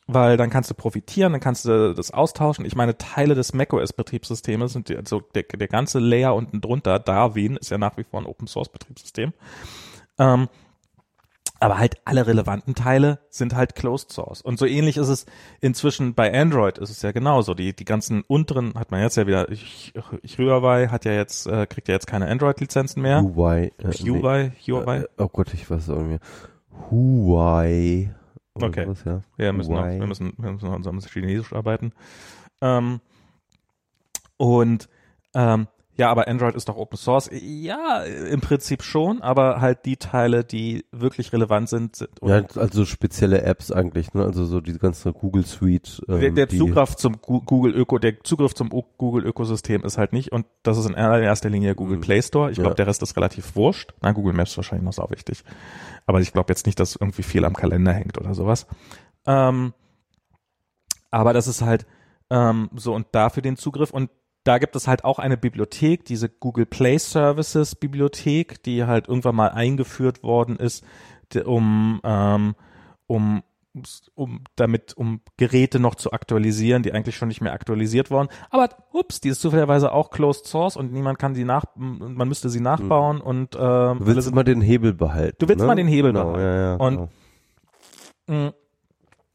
weil 0.08 0.38
dann 0.38 0.50
kannst 0.50 0.70
du 0.70 0.74
profitieren, 0.74 1.34
dann 1.34 1.42
kannst 1.42 1.66
du 1.66 1.94
das 1.94 2.12
austauschen. 2.12 2.66
Ich 2.66 2.76
meine, 2.76 2.98
Teile 2.98 3.36
des 3.36 3.54
macOS-Betriebssystems 3.54 4.74
sind 4.74 4.90
also 4.96 5.22
der, 5.36 5.44
der 5.44 5.68
ganze 5.68 6.00
Layer 6.00 6.34
unten 6.34 6.62
drunter, 6.62 6.98
Darwin 6.98 7.58
ist 7.58 7.70
ja 7.70 7.78
nach 7.78 7.98
wie 7.98 8.04
vor 8.04 8.22
ein 8.22 8.26
Open-Source-Betriebssystem. 8.26 9.34
Ähm, 10.18 10.48
aber 11.60 11.80
halt 11.80 11.98
alle 12.06 12.28
relevanten 12.28 12.76
Teile 12.76 13.20
sind 13.30 13.56
halt 13.56 13.76
Closed 13.76 14.12
Source. 14.12 14.42
Und 14.42 14.60
so 14.60 14.66
ähnlich 14.66 14.98
ist 14.98 15.08
es 15.08 15.26
inzwischen 15.60 16.14
bei 16.14 16.32
Android 16.40 16.78
ist 16.78 16.92
es 16.92 17.02
ja 17.02 17.12
genauso. 17.12 17.56
Die, 17.56 17.76
die 17.76 17.86
ganzen 17.86 18.22
unteren 18.22 18.76
hat 18.76 18.92
man 18.92 19.02
jetzt 19.02 19.18
ja 19.18 19.26
wieder, 19.26 19.50
ich, 19.50 19.94
ich 20.22 20.38
Huawei 20.38 20.88
hat 20.88 21.06
ja 21.06 21.14
jetzt, 21.14 21.48
äh, 21.48 21.66
kriegt 21.66 21.88
ja 21.88 21.96
jetzt 21.96 22.08
keine 22.08 22.28
Android-Lizenzen 22.28 23.02
mehr. 23.02 23.22
Huawei. 23.22 23.72
Äh, 23.80 23.92
Huawei, 23.92 24.52
Huawei. 24.68 24.98
Äh, 25.00 25.06
oh 25.18 25.30
Gott, 25.30 25.54
ich 25.54 25.70
weiß 25.70 25.88
nicht 25.88 26.00
mehr. 26.00 26.20
Huawei. 26.92 28.14
Okay. 28.66 28.86
Sowas, 28.86 29.04
ja. 29.06 29.22
ja, 29.38 29.54
müssen 29.54 29.74
noch, 29.74 29.86
wir 29.86 30.08
müssen, 30.08 30.34
wir 30.38 30.52
müssen 30.52 30.66
noch 30.68 30.76
unserem 30.76 31.00
Chinesisch 31.00 31.54
arbeiten. 31.54 31.94
Ähm, 32.62 33.00
und 34.38 34.90
ähm, 35.34 35.68
ja, 35.98 36.12
aber 36.12 36.28
Android 36.28 36.56
ist 36.56 36.70
doch 36.70 36.78
Open 36.78 36.98
Source. 36.98 37.30
Ja, 37.32 38.04
im 38.04 38.40
Prinzip 38.40 38.84
schon, 38.84 39.22
aber 39.22 39.62
halt 39.62 39.86
die 39.86 39.98
Teile, 39.98 40.44
die 40.44 40.86
wirklich 40.92 41.34
relevant 41.34 41.70
sind. 41.70 41.96
sind 41.96 42.12
ja, 42.22 42.44
also 42.56 42.86
spezielle 42.86 43.42
Apps 43.42 43.72
eigentlich, 43.72 44.14
ne? 44.14 44.24
Also 44.24 44.46
so 44.46 44.62
die 44.62 44.78
ganze 44.78 45.12
Google 45.12 45.46
Suite. 45.46 46.04
Ähm, 46.08 46.20
der, 46.20 46.32
der 46.32 46.50
Zugriff 46.50 46.96
zum 46.96 47.20
Google 47.20 47.74
Öko, 47.74 47.98
der 47.98 48.24
Zugriff 48.24 48.54
zum 48.54 48.70
Google 48.70 49.26
Ökosystem 49.26 49.84
ist 49.84 49.98
halt 49.98 50.14
nicht 50.14 50.32
und 50.32 50.46
das 50.62 50.78
ist 50.78 50.86
in 50.86 50.94
erster 50.94 51.50
Linie 51.50 51.74
Google 51.74 51.98
mhm. 51.98 52.02
Play 52.02 52.22
Store. 52.22 52.52
Ich 52.52 52.58
glaube, 52.58 52.72
ja. 52.72 52.76
der 52.76 52.88
Rest 52.88 53.02
ist 53.02 53.18
relativ 53.18 53.56
wurscht. 53.56 53.94
Na, 54.02 54.12
Google 54.12 54.34
Maps 54.34 54.56
wahrscheinlich 54.56 54.86
noch 54.86 54.94
sau 54.94 55.10
wichtig. 55.10 55.44
Aber 56.06 56.22
ich 56.22 56.32
glaube 56.32 56.52
jetzt 56.52 56.68
nicht, 56.68 56.80
dass 56.80 56.96
irgendwie 56.96 57.24
viel 57.24 57.44
am 57.44 57.56
Kalender 57.56 57.92
hängt 57.92 58.20
oder 58.20 58.36
sowas. 58.36 58.68
Ähm, 59.26 59.74
aber 61.10 61.34
das 61.34 61.48
ist 61.48 61.64
halt 61.64 61.88
ähm, 62.30 62.70
so 62.76 62.94
und 62.94 63.08
dafür 63.14 63.42
den 63.42 63.58
Zugriff 63.58 63.92
und 63.92 64.12
da 64.48 64.60
gibt 64.60 64.78
es 64.78 64.88
halt 64.88 65.04
auch 65.04 65.20
eine 65.20 65.36
Bibliothek, 65.36 66.06
diese 66.06 66.30
Google 66.30 66.66
Play 66.66 66.98
Services 66.98 67.76
Bibliothek, 67.76 68.64
die 68.64 68.86
halt 68.86 69.10
irgendwann 69.10 69.36
mal 69.36 69.50
eingeführt 69.50 70.24
worden 70.24 70.56
ist, 70.56 70.86
um, 71.46 72.00
ähm, 72.06 72.56
um, 73.08 73.44
um 74.16 74.44
damit, 74.56 74.96
um 74.96 75.20
Geräte 75.36 75.82
noch 75.82 75.96
zu 75.96 76.14
aktualisieren, 76.14 76.82
die 76.82 76.94
eigentlich 76.94 77.18
schon 77.18 77.28
nicht 77.28 77.42
mehr 77.42 77.52
aktualisiert 77.52 78.10
wurden. 78.10 78.30
Aber 78.50 78.70
ups, 78.94 79.20
die 79.20 79.30
ist 79.30 79.42
zufälligerweise 79.42 79.92
auch 79.92 80.12
Closed 80.12 80.48
Source 80.48 80.78
und 80.78 80.94
niemand 80.94 81.20
kann 81.20 81.36
sie 81.36 81.44
nach, 81.44 81.66
man 81.76 82.28
müsste 82.30 82.50
sie 82.50 82.62
nachbauen 82.62 83.18
mhm. 83.18 83.24
und 83.24 83.56
ähm, 83.60 84.00
Du 84.00 84.08
willst 84.08 84.30
immer 84.30 84.46
den 84.46 84.62
Hebel 84.62 84.94
behalten. 84.94 85.36
Du 85.40 85.50
willst 85.50 85.60
ne? 85.60 85.68
mal 85.68 85.76
den 85.76 85.88
Hebel 85.88 86.14
genau, 86.14 86.32
behalten. 86.32 86.42
Ja, 86.42 86.62
ja, 86.62 86.76
und 86.76 87.10
genau. 88.28 88.54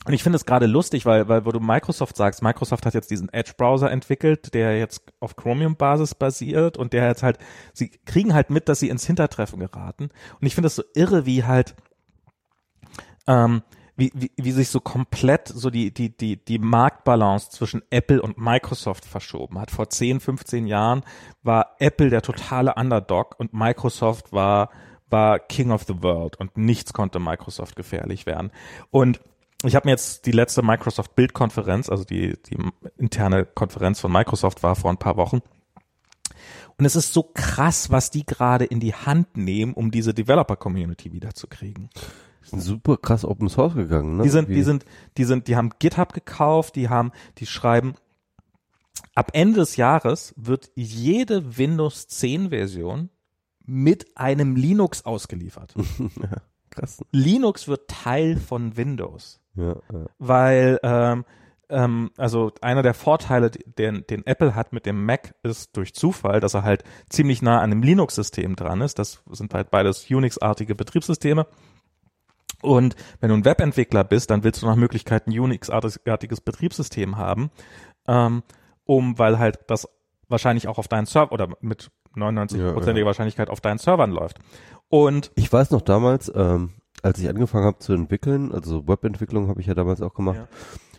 Und 0.05 0.15
ich 0.15 0.23
finde 0.23 0.37
es 0.37 0.45
gerade 0.45 0.66
lustig, 0.66 1.07
weil, 1.07 1.29
weil, 1.29 1.45
wo 1.45 1.53
du 1.53 1.61
Microsoft 1.61 2.16
sagst, 2.16 2.43
Microsoft 2.43 2.87
hat 2.87 2.95
jetzt 2.95 3.11
diesen 3.11 3.29
Edge-Browser 3.33 3.91
entwickelt, 3.91 4.53
der 4.53 4.79
jetzt 4.79 5.03
auf 5.20 5.37
Chromium-Basis 5.37 6.16
basiert 6.16 6.77
und 6.77 6.93
der 6.93 7.07
jetzt 7.07 7.23
halt, 7.23 7.39
sie 7.73 7.89
kriegen 8.05 8.35
halt 8.35 8.51
mit, 8.51 8.69
dass 8.69 8.81
sie 8.81 8.89
ins 8.89 9.07
Hintertreffen 9.07 9.61
geraten. 9.61 10.11
Und 10.41 10.47
ich 10.47 10.55
finde 10.55 10.66
es 10.66 10.74
so 10.74 10.83
irre, 10.95 11.24
wie 11.24 11.45
halt, 11.45 11.77
ähm, 13.29 13.62
wie, 13.95 14.11
wie, 14.15 14.33
wie 14.37 14.51
sich 14.51 14.70
so 14.70 14.81
komplett 14.81 15.47
so 15.47 15.70
die, 15.70 15.95
die, 15.95 16.16
die, 16.16 16.43
die 16.43 16.59
Marktbalance 16.59 17.51
zwischen 17.51 17.83
Apple 17.91 18.20
und 18.20 18.39
Microsoft 18.39 19.05
verschoben 19.05 19.61
hat. 19.61 19.70
Vor 19.70 19.89
10, 19.89 20.19
15 20.19 20.66
Jahren 20.66 21.03
war 21.45 21.77
Apple 21.79 22.11
der 22.11 22.23
totale 22.23 22.74
Underdog 22.74 23.39
und 23.39 23.53
Microsoft 23.53 24.33
war, 24.33 24.70
war 25.11 25.39
King 25.39 25.70
of 25.70 25.85
the 25.85 26.03
World 26.03 26.41
und 26.41 26.57
nichts 26.57 26.93
konnte 26.93 27.20
Microsoft 27.20 27.77
gefährlich 27.77 28.27
werden. 28.27 28.51
Und 28.91 29.20
ich 29.65 29.75
habe 29.75 29.87
mir 29.87 29.93
jetzt 29.93 30.27
die 30.27 30.33
letzte 30.33 30.63
Microsoft 30.63 31.15
Bildkonferenz, 31.15 31.89
also 31.89 32.05
die, 32.05 32.37
die 32.47 32.57
interne 32.97 33.45
Konferenz 33.45 34.01
von 34.01 34.13
Microsoft 34.13 34.63
war 34.63 34.77
vor 34.77 34.91
ein 34.91 34.99
paar 34.99 35.17
Wochen. 35.17 35.41
Und 36.79 36.85
es 36.85 36.97
ist 36.97 37.13
so 37.13 37.23
krass, 37.23 37.91
was 37.91 38.11
die 38.11 38.25
gerade 38.25 38.65
in 38.65 38.81
die 38.81 38.95
Hand 38.95 39.37
nehmen, 39.37 39.75
um 39.75 39.91
diese 39.91 40.15
Developer-Community 40.15 41.13
wiederzukriegen. 41.13 41.91
Die 42.45 42.49
sind 42.49 42.61
super 42.61 42.97
krass 42.97 43.25
Open 43.25 43.49
Source 43.49 43.75
gegangen, 43.75 44.17
ne? 44.17 44.25
Die 44.25 44.31
sind, 44.31 44.49
die 44.49 44.63
sind, 44.63 44.85
die 45.17 45.25
sind, 45.25 45.49
die 45.49 45.57
haben 45.57 45.71
GitHub 45.79 46.13
gekauft, 46.13 46.75
die 46.77 46.89
haben, 46.89 47.13
die 47.39 47.47
schreiben, 47.47 47.95
ab 49.15 49.31
Ende 49.35 49.61
des 49.61 49.77
Jahres 49.77 50.35
wird 50.37 50.71
jede 50.75 51.57
Windows 51.57 52.09
10 52.09 52.49
Version 52.49 53.11
mit 53.65 54.17
einem 54.17 54.57
Linux 54.57 55.05
ausgeliefert. 55.05 55.75
krass. 56.73 57.01
Linux 57.12 57.69
wird 57.69 57.89
Teil 57.89 58.36
von 58.36 58.77
Windows. 58.77 59.40
Ja, 59.55 59.77
ja. 59.93 60.07
Weil 60.19 60.81
ähm, 60.82 61.24
ähm, 61.73 62.11
also 62.19 62.53
einer 62.61 62.82
der 62.82 62.94
Vorteile, 62.94 63.51
den, 63.51 64.07
den 64.07 64.27
Apple 64.27 64.55
hat 64.55 64.73
mit 64.73 64.86
dem 64.86 65.05
Mac, 65.05 65.35
ist 65.43 65.77
durch 65.77 65.94
Zufall, 65.94 66.40
dass 66.40 66.55
er 66.55 66.62
halt 66.62 66.85
ziemlich 67.09 67.43
nah 67.43 67.59
an 67.59 67.73
einem 67.73 67.82
Linux-System 67.82 68.57
dran 68.57 68.82
ist. 68.82 68.99
Das 68.99 69.23
sind 69.31 69.55
halt 69.55 69.70
beides 69.70 70.09
Unix-artige 70.09 70.74
Betriebssysteme. 70.74 71.47
Und 72.61 72.94
wenn 73.20 73.31
du 73.31 73.36
ein 73.36 73.44
Webentwickler 73.44 74.05
bist, 74.05 74.31
dann 74.31 74.44
willst 74.44 74.62
du 74.62 74.66
nach 74.66 74.77
Möglichkeit 74.77 75.27
ein 75.27 75.39
Unix-artiges 75.39 76.43
Betriebssystem 76.43 77.16
haben, 77.16 77.51
ähm, 78.07 78.43
um, 78.85 79.19
weil 79.19 79.39
halt 79.39 79.61
das 79.66 79.89
wahrscheinlich 80.28 80.69
auch 80.69 80.78
auf 80.78 80.89
deinen 80.89 81.07
Server 81.07 81.32
oder 81.32 81.49
mit 81.61 81.90
99%iger 82.15 82.93
ja, 82.93 82.99
ja. 82.99 83.07
Wahrscheinlichkeit 83.07 83.51
auf 83.51 83.61
deinen 83.61 83.78
Servern 83.78 84.11
läuft. 84.11 84.39
Und 84.93 85.31
ich 85.36 85.51
weiß 85.51 85.70
noch 85.70 85.81
damals, 85.81 86.31
ähm, 86.35 86.73
als 87.02 87.19
ich 87.19 87.27
angefangen 87.27 87.64
habe 87.64 87.78
zu 87.78 87.94
entwickeln, 87.94 88.52
also 88.52 88.86
Webentwicklung 88.86 89.48
habe 89.48 89.59
ich 89.62 89.66
ja 89.66 89.73
damals 89.73 90.02
auch 90.02 90.12
gemacht, 90.12 90.40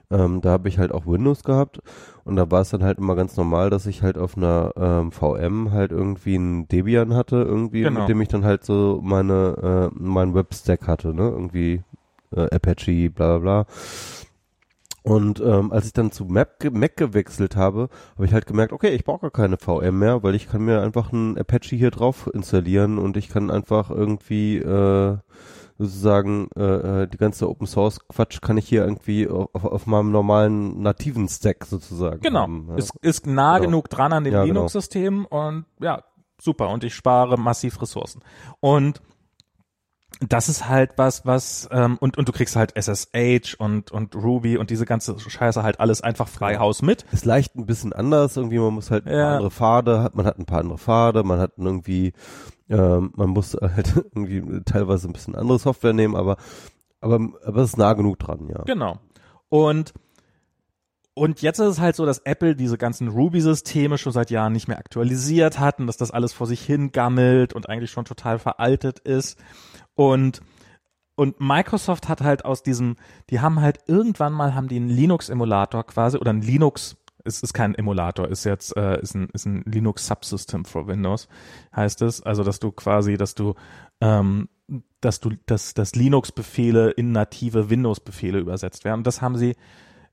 ja. 0.09 0.25
ähm, 0.25 0.41
da 0.41 0.49
habe 0.49 0.67
ich 0.67 0.79
halt 0.79 0.91
auch 0.91 1.05
Windows 1.05 1.43
gehabt 1.43 1.79
und 2.23 2.35
da 2.35 2.49
war 2.49 2.61
es 2.61 2.71
dann 2.71 2.83
halt 2.83 2.97
immer 2.97 3.15
ganz 3.15 3.37
normal, 3.37 3.69
dass 3.69 3.85
ich 3.85 4.01
halt 4.01 4.17
auf 4.17 4.35
einer 4.35 4.71
ähm, 4.77 5.11
VM 5.11 5.71
halt 5.71 5.91
irgendwie 5.91 6.35
ein 6.37 6.67
Debian 6.67 7.13
hatte, 7.13 7.35
irgendwie, 7.35 7.83
Genau. 7.83 7.99
mit 7.99 8.09
dem 8.09 8.19
ich 8.21 8.29
dann 8.29 8.43
halt 8.43 8.65
so 8.65 8.99
meine, 9.03 9.91
äh, 9.93 9.95
meinen 9.95 10.33
Webstack 10.33 10.87
hatte, 10.87 11.13
ne? 11.13 11.29
Irgendwie 11.29 11.83
äh, 12.35 12.49
Apache, 12.49 13.11
bla 13.11 13.37
bla 13.37 13.63
bla. 13.63 13.65
Und 15.03 15.41
ähm, 15.41 15.71
als 15.73 15.85
ich 15.85 15.93
dann 15.93 16.11
zu 16.11 16.23
Mac, 16.25 16.71
Mac 16.71 16.95
gewechselt 16.95 17.55
habe, 17.57 17.89
habe 18.15 18.25
ich 18.25 18.34
halt 18.34 18.45
gemerkt, 18.45 18.71
okay, 18.71 18.89
ich 18.89 19.03
brauche 19.03 19.21
gar 19.30 19.31
keine 19.31 19.57
VM 19.57 19.99
mehr, 19.99 20.23
weil 20.23 20.34
ich 20.34 20.49
kann 20.49 20.63
mir 20.63 20.81
einfach 20.81 21.11
ein 21.11 21.38
Apache 21.38 21.75
hier 21.75 21.91
drauf 21.91 22.30
installieren 22.34 22.97
und 22.97 23.17
ich 23.17 23.27
kann 23.27 23.51
einfach 23.51 23.89
irgendwie 23.89 24.57
äh, 24.59 25.17
sozusagen 25.77 26.47
äh, 26.55 27.03
äh, 27.03 27.07
die 27.07 27.17
ganze 27.17 27.49
Open 27.49 27.67
Source 27.67 27.99
Quatsch 28.07 28.39
kann 28.41 28.57
ich 28.57 28.67
hier 28.69 28.84
irgendwie 28.85 29.27
auf, 29.27 29.65
auf 29.65 29.85
meinem 29.88 30.11
normalen 30.11 30.81
nativen 30.81 31.27
Stack 31.27 31.65
sozusagen. 31.65 32.21
Genau. 32.21 32.41
haben, 32.41 32.67
ja. 32.69 32.75
Ist, 32.75 32.93
ist 33.01 33.27
nah 33.27 33.57
Genau. 33.57 33.67
genug 33.69 33.89
dran 33.89 34.13
an 34.13 34.23
dem 34.23 34.34
Ja, 34.34 34.43
genau. 34.45 34.53
Linux-System 34.61 35.25
und 35.25 35.65
ja, 35.81 36.03
super. 36.39 36.69
Und 36.69 36.84
ich 36.85 36.95
spare 36.95 37.38
massiv 37.38 37.81
Ressourcen. 37.81 38.21
Und 38.61 39.01
das 40.29 40.49
ist 40.49 40.67
halt 40.69 40.91
was, 40.97 41.25
was, 41.25 41.67
ähm, 41.71 41.97
und, 41.99 42.17
und 42.17 42.27
du 42.27 42.31
kriegst 42.31 42.55
halt 42.55 42.75
SSH 42.75 43.55
und, 43.57 43.91
und 43.91 44.15
Ruby 44.15 44.57
und 44.57 44.69
diese 44.69 44.85
ganze 44.85 45.19
Scheiße 45.19 45.63
halt 45.63 45.79
alles 45.79 46.01
einfach 46.01 46.27
frei 46.27 46.57
Haus 46.57 46.81
mit. 46.81 47.05
ist 47.11 47.25
leicht 47.25 47.55
ein 47.55 47.65
bisschen 47.65 47.93
anders, 47.93 48.37
irgendwie, 48.37 48.59
man 48.59 48.73
muss 48.73 48.91
halt 48.91 49.07
ein 49.07 49.17
Ja. 49.17 49.33
andere 49.33 49.51
Pfade, 49.51 50.01
hat, 50.03 50.15
man 50.15 50.25
hat 50.25 50.37
ein 50.39 50.45
paar 50.45 50.59
andere 50.59 50.77
Pfade, 50.77 51.23
man 51.23 51.39
hat 51.39 51.53
irgendwie, 51.57 52.13
ähm, 52.69 53.11
man 53.15 53.29
muss 53.29 53.53
halt 53.61 53.95
irgendwie 53.95 54.61
teilweise 54.65 55.07
ein 55.09 55.13
bisschen 55.13 55.35
andere 55.35 55.59
Software 55.59 55.93
nehmen, 55.93 56.15
aber, 56.15 56.37
aber, 57.01 57.15
aber 57.45 57.61
es 57.61 57.69
ist 57.71 57.77
nah 57.77 57.93
genug 57.93 58.19
dran, 58.19 58.47
ja. 58.49 58.63
Genau. 58.65 58.99
Und 59.49 59.93
und 61.15 61.43
jetzt 61.43 61.59
ist 61.59 61.67
es 61.67 61.79
halt 61.79 61.95
so, 61.95 62.07
dass 62.07 62.19
Apple 62.19 62.55
diese 62.55 62.77
ganzen 62.79 63.07
Ruby-Systeme 63.07 63.99
schon 63.99 64.11
seit 64.11 64.31
Jahren 64.31 64.51
nicht 64.51 64.67
mehr 64.67 64.79
aktualisiert 64.79 65.59
hat 65.59 65.79
und 65.79 65.85
dass 65.85 65.97
das 65.97 66.09
alles 66.09 66.33
vor 66.33 66.47
sich 66.47 66.61
hin 66.65 66.91
gammelt 66.91 67.53
und 67.53 67.69
eigentlich 67.69 67.91
schon 67.91 68.05
total 68.05 68.39
veraltet 68.39 68.97
ist. 68.97 69.37
Und 69.95 70.41
und 71.15 71.39
Microsoft 71.39 72.09
hat 72.09 72.21
halt 72.21 72.43
aus 72.43 72.63
diesem, 72.63 72.95
die 73.29 73.39
haben 73.39 73.61
halt 73.61 73.81
irgendwann 73.85 74.33
mal 74.33 74.55
haben 74.55 74.67
die 74.67 74.77
einen 74.77 74.89
Linux-Emulator 74.89 75.83
quasi 75.85 76.17
oder 76.17 76.33
ein 76.33 76.41
Linux, 76.41 76.97
es 77.23 77.43
ist 77.43 77.53
kein 77.53 77.75
Emulator, 77.75 78.27
ist 78.27 78.45
jetzt 78.45 78.75
äh, 78.75 78.99
ist 78.99 79.13
ein 79.13 79.29
ist 79.31 79.45
ein 79.45 79.61
Linux 79.65 80.07
Subsystem 80.07 80.65
for 80.65 80.87
Windows 80.87 81.27
heißt 81.75 82.01
es, 82.01 82.23
also 82.23 82.43
dass 82.43 82.59
du 82.59 82.71
quasi, 82.71 83.15
dass 83.15 83.35
du 83.35 83.53
ähm, 84.01 84.49
dass 85.01 85.19
du, 85.19 85.31
dass, 85.45 85.73
dass 85.73 85.95
Linux-Befehle 85.95 86.91
in 86.91 87.11
native 87.11 87.69
Windows-Befehle 87.69 88.39
übersetzt 88.39 88.85
werden. 88.85 89.03
Das 89.03 89.21
haben 89.21 89.37
sie, 89.37 89.55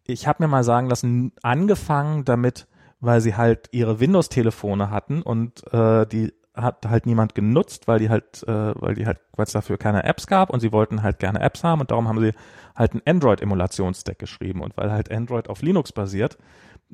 ich 0.05 0.27
habe 0.27 0.43
mir 0.43 0.49
mal 0.49 0.65
sagen 0.65 0.89
lassen, 0.89 1.33
angefangen 1.43 2.25
damit, 2.25 2.67
weil 3.01 3.21
sie 3.21 3.37
halt 3.37 3.69
ihre 3.73 4.01
Windows-Telefone 4.01 4.91
hatten 4.91 5.23
und 5.23 5.63
äh, 5.73 6.07
die 6.07 6.33
hat 6.55 6.87
halt 6.87 7.07
niemand 7.07 7.35
genutzt, 7.35 7.87
weil 7.87 7.99
die 7.99 8.11
halt, 8.11 8.43
äh, 8.47 8.73
weil 8.75 8.95
die 8.95 9.07
halt, 9.07 9.21
weil 9.37 9.47
es 9.47 9.53
dafür 9.53 9.79
keine 9.79 10.05
Apps 10.05 10.27
gab 10.27 10.51
und 10.51 10.61
sie 10.61 10.73
wollten 10.73 11.03
halt 11.03 11.19
gerne 11.19 11.41
Apps 11.41 11.65
haben 11.65 11.81
und 11.81 11.91
darum 11.91 12.09
haben 12.09 12.21
sie 12.21 12.33
halt 12.75 12.93
einen 12.93 13.03
Android-Emulationsstack 13.07 14.19
geschrieben 14.19 14.61
und 14.61 14.77
weil 14.77 14.91
halt 14.91 15.11
Android 15.11 15.49
auf 15.49 15.63
Linux 15.63 15.93
basiert, 15.93 16.39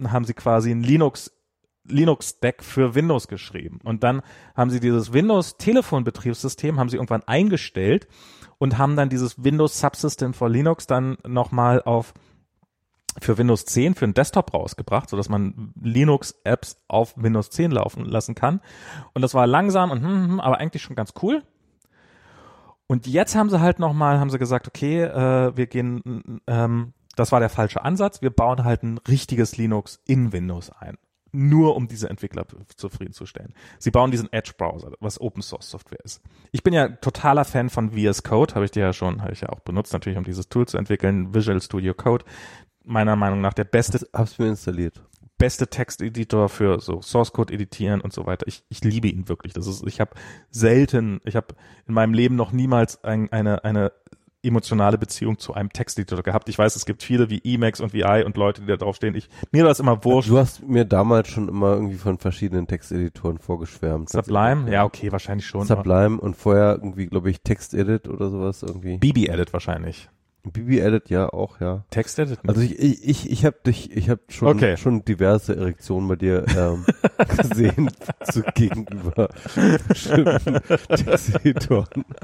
haben 0.06 0.24
sie 0.24 0.34
quasi 0.34 0.70
ein 0.70 0.82
Linux 0.82 1.32
Linux-Stack 1.88 2.64
für 2.64 2.96
Windows 2.96 3.28
geschrieben. 3.28 3.78
Und 3.84 4.02
dann 4.02 4.22
haben 4.56 4.70
sie 4.70 4.80
dieses 4.80 5.12
Windows-Telefonbetriebssystem 5.12 6.80
haben 6.80 6.88
sie 6.88 6.96
irgendwann 6.96 7.22
eingestellt 7.24 8.08
und 8.58 8.78
haben 8.78 8.96
dann 8.96 9.08
dieses 9.08 9.42
Windows 9.42 9.78
Subsystem 9.78 10.34
for 10.34 10.48
Linux 10.48 10.88
dann 10.88 11.16
nochmal 11.24 11.82
auf 11.82 12.12
für 13.20 13.38
Windows 13.38 13.64
10 13.64 13.94
für 13.94 14.04
einen 14.04 14.14
Desktop 14.14 14.52
rausgebracht, 14.54 15.08
so 15.08 15.16
dass 15.16 15.28
man 15.28 15.72
Linux-Apps 15.80 16.82
auf 16.88 17.14
Windows 17.16 17.50
10 17.50 17.70
laufen 17.70 18.04
lassen 18.04 18.34
kann. 18.34 18.60
Und 19.14 19.22
das 19.22 19.34
war 19.34 19.46
langsam 19.46 19.90
und 19.90 20.02
hm, 20.02 20.28
hm, 20.28 20.40
aber 20.40 20.58
eigentlich 20.58 20.82
schon 20.82 20.96
ganz 20.96 21.12
cool. 21.22 21.42
Und 22.86 23.06
jetzt 23.06 23.34
haben 23.34 23.50
sie 23.50 23.60
halt 23.60 23.78
nochmal, 23.78 24.20
haben 24.20 24.30
sie 24.30 24.38
gesagt, 24.38 24.68
okay, 24.68 25.02
äh, 25.02 25.56
wir 25.56 25.66
gehen, 25.66 26.40
ähm, 26.46 26.92
das 27.16 27.32
war 27.32 27.40
der 27.40 27.48
falsche 27.48 27.82
Ansatz, 27.82 28.22
wir 28.22 28.30
bauen 28.30 28.64
halt 28.64 28.82
ein 28.82 28.98
richtiges 29.08 29.56
Linux 29.56 30.00
in 30.06 30.32
Windows 30.32 30.70
ein. 30.70 30.98
Nur 31.32 31.76
um 31.76 31.88
diese 31.88 32.08
Entwickler 32.08 32.46
zufriedenzustellen. 32.76 33.52
Sie 33.78 33.90
bauen 33.90 34.10
diesen 34.10 34.32
Edge-Browser, 34.32 34.92
was 35.00 35.20
Open 35.20 35.42
Source 35.42 35.68
Software 35.68 36.02
ist. 36.04 36.22
Ich 36.52 36.62
bin 36.62 36.72
ja 36.72 36.88
totaler 36.88 37.44
Fan 37.44 37.68
von 37.68 37.90
VS 37.90 38.22
Code, 38.22 38.54
habe 38.54 38.64
ich 38.64 38.70
dir 38.70 38.84
ja 38.84 38.92
schon, 38.92 39.20
habe 39.20 39.32
ich 39.32 39.40
ja 39.40 39.48
auch 39.50 39.60
benutzt, 39.60 39.92
natürlich, 39.92 40.16
um 40.16 40.24
dieses 40.24 40.48
Tool 40.48 40.66
zu 40.66 40.78
entwickeln, 40.78 41.34
Visual 41.34 41.60
Studio 41.60 41.92
Code 41.92 42.24
meiner 42.86 43.16
Meinung 43.16 43.40
nach 43.40 43.52
der 43.52 43.64
beste. 43.64 44.06
Hab's, 44.12 44.38
mir 44.38 44.48
installiert. 44.48 45.02
Beste 45.38 45.68
Texteditor 45.68 46.48
für 46.48 46.80
so 46.80 47.02
Source 47.02 47.32
Code 47.32 47.52
editieren 47.52 48.00
und 48.00 48.12
so 48.12 48.24
weiter. 48.24 48.46
Ich, 48.46 48.64
ich 48.70 48.82
liebe 48.82 49.08
ihn 49.08 49.28
wirklich. 49.28 49.52
Das 49.52 49.66
ist, 49.66 49.86
ich 49.86 50.00
habe 50.00 50.12
selten, 50.50 51.20
ich 51.24 51.36
habe 51.36 51.48
in 51.86 51.92
meinem 51.92 52.14
Leben 52.14 52.36
noch 52.36 52.52
niemals 52.52 53.04
ein, 53.04 53.30
eine, 53.30 53.64
eine 53.64 53.92
emotionale 54.42 54.96
Beziehung 54.96 55.38
zu 55.38 55.54
einem 55.54 55.70
Texteditor 55.70 56.22
gehabt. 56.22 56.48
Ich 56.48 56.58
weiß, 56.58 56.76
es 56.76 56.86
gibt 56.86 57.02
viele 57.02 57.28
wie 57.28 57.40
Emacs 57.44 57.80
und 57.80 57.92
VI 57.92 58.22
und 58.24 58.36
Leute, 58.36 58.62
die 58.62 58.68
da 58.68 58.76
draufstehen. 58.76 59.14
Ich, 59.14 59.28
mir 59.50 59.64
war 59.64 59.68
das 59.68 59.80
immer 59.80 60.04
wurscht. 60.04 60.30
Du 60.30 60.38
hast 60.38 60.66
mir 60.66 60.84
damals 60.84 61.28
schon 61.28 61.48
immer 61.48 61.74
irgendwie 61.74 61.96
von 61.96 62.18
verschiedenen 62.18 62.66
Texteditoren 62.66 63.38
vorgeschwärmt. 63.38 64.08
Sublime? 64.08 64.70
Ja, 64.70 64.84
okay, 64.84 65.12
wahrscheinlich 65.12 65.46
schon. 65.46 65.66
Sublime 65.66 66.18
und 66.18 66.36
vorher 66.36 66.74
irgendwie, 66.74 67.06
glaube 67.06 67.30
ich, 67.30 67.42
TextEdit 67.42 68.08
oder 68.08 68.30
sowas 68.30 68.62
irgendwie. 68.62 68.98
BB-Edit 68.98 69.52
wahrscheinlich. 69.52 70.08
BB-Edit 70.52 71.10
ja 71.10 71.28
auch, 71.28 71.60
ja. 71.60 71.84
Text-Edit? 71.90 72.40
Also 72.46 72.60
ich, 72.60 72.78
ich, 72.78 73.08
ich, 73.08 73.30
ich 73.30 73.44
habe 73.44 73.56
dich, 73.66 73.96
ich 73.96 74.10
habe 74.10 74.20
schon, 74.28 74.48
Okay. 74.48 74.76
schon 74.76 75.04
diverse 75.04 75.56
Erektionen 75.56 76.08
bei 76.08 76.16
dir 76.16 76.44
ähm, 76.56 76.84
gesehen 77.36 77.90
zu 78.24 78.42
gegenüber 78.54 79.28
bestimmten 79.88 80.60
Texteditoren. 80.88 82.04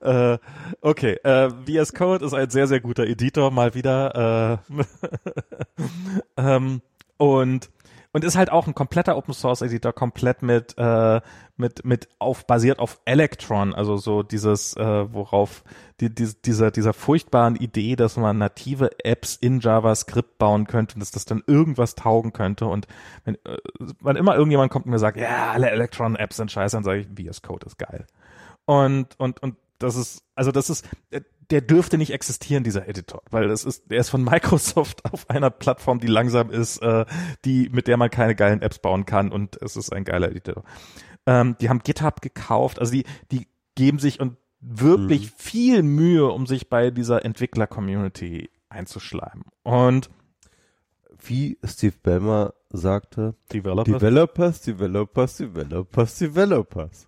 Äh, 0.00 0.38
okay, 0.82 1.14
äh, 1.24 1.50
VS 1.50 1.92
Code 1.92 2.24
ist 2.24 2.32
ein 2.32 2.48
sehr, 2.48 2.68
sehr 2.68 2.78
guter 2.78 3.04
Editor, 3.04 3.50
mal 3.50 3.74
wieder. 3.74 4.60
Äh, 4.70 4.84
ähm, 6.36 6.80
und 7.16 7.68
und 8.18 8.24
ist 8.24 8.36
halt 8.36 8.50
auch 8.50 8.66
ein 8.66 8.74
kompletter 8.74 9.16
Open 9.16 9.32
Source 9.32 9.62
Editor, 9.62 9.92
komplett 9.92 10.42
mit 10.42 10.74
äh, 10.76 11.20
mit 11.56 11.84
mit 11.84 12.08
auf 12.18 12.48
basiert 12.48 12.80
auf 12.80 13.00
Electron, 13.04 13.72
also 13.72 13.96
so 13.96 14.24
dieses 14.24 14.76
äh, 14.76 15.12
worauf 15.12 15.62
die, 16.00 16.12
die, 16.12 16.28
dieser 16.44 16.72
dieser 16.72 16.94
furchtbaren 16.94 17.54
Idee, 17.54 17.94
dass 17.94 18.16
man 18.16 18.36
native 18.38 18.90
Apps 19.04 19.36
in 19.36 19.60
JavaScript 19.60 20.36
bauen 20.36 20.66
könnte 20.66 20.96
und 20.96 21.00
dass 21.00 21.12
das 21.12 21.26
dann 21.26 21.44
irgendwas 21.46 21.94
taugen 21.94 22.32
könnte 22.32 22.66
und 22.66 22.88
wenn 23.24 23.36
äh, 23.44 23.58
wann 24.00 24.16
immer 24.16 24.34
irgendjemand 24.34 24.72
kommt 24.72 24.86
und 24.86 24.90
mir 24.90 24.98
sagt, 24.98 25.16
ja, 25.16 25.52
alle 25.52 25.70
Electron 25.70 26.16
Apps 26.16 26.38
sind 26.38 26.50
scheiße, 26.50 26.74
dann 26.76 26.82
sage 26.82 26.98
ich, 26.98 27.06
VS 27.06 27.42
Code 27.42 27.66
ist 27.66 27.78
geil. 27.78 28.04
Und 28.64 29.14
und 29.20 29.40
und 29.44 29.54
das 29.78 29.94
ist 29.94 30.24
also 30.34 30.50
das 30.50 30.70
ist 30.70 30.84
äh, 31.12 31.20
der 31.50 31.60
dürfte 31.62 31.96
nicht 31.98 32.12
existieren, 32.12 32.62
dieser 32.64 32.88
Editor, 32.88 33.22
weil 33.30 33.48
das 33.48 33.64
ist, 33.64 33.90
der 33.90 34.00
ist 34.00 34.10
von 34.10 34.22
Microsoft 34.30 35.04
auf 35.12 35.28
einer 35.30 35.50
Plattform, 35.50 35.98
die 35.98 36.06
langsam 36.06 36.50
ist, 36.50 36.78
äh, 36.82 37.06
die, 37.44 37.68
mit 37.70 37.86
der 37.86 37.96
man 37.96 38.10
keine 38.10 38.34
geilen 38.34 38.62
Apps 38.62 38.78
bauen 38.80 39.06
kann 39.06 39.30
und 39.32 39.60
es 39.62 39.76
ist 39.76 39.92
ein 39.92 40.04
geiler 40.04 40.30
Editor. 40.30 40.62
Ähm, 41.26 41.56
die 41.60 41.68
haben 41.68 41.80
GitHub 41.80 42.20
gekauft, 42.20 42.78
also 42.78 42.92
die, 42.92 43.04
die 43.30 43.46
geben 43.74 43.98
sich 43.98 44.20
und 44.20 44.36
wirklich 44.60 45.26
Mhm. 45.26 45.32
viel 45.36 45.82
Mühe, 45.82 46.26
um 46.26 46.46
sich 46.46 46.68
bei 46.68 46.90
dieser 46.90 47.24
Entwickler-Community 47.24 48.50
einzuschleimen. 48.68 49.44
Und 49.62 50.10
Wie 51.20 51.58
Steve 51.64 51.94
Ballmer 52.02 52.54
sagte, 52.70 53.34
Developer. 53.52 53.90
Developers, 53.98 54.60
Developers, 54.62 55.36
Developers, 55.36 56.18
Developers. 56.18 57.07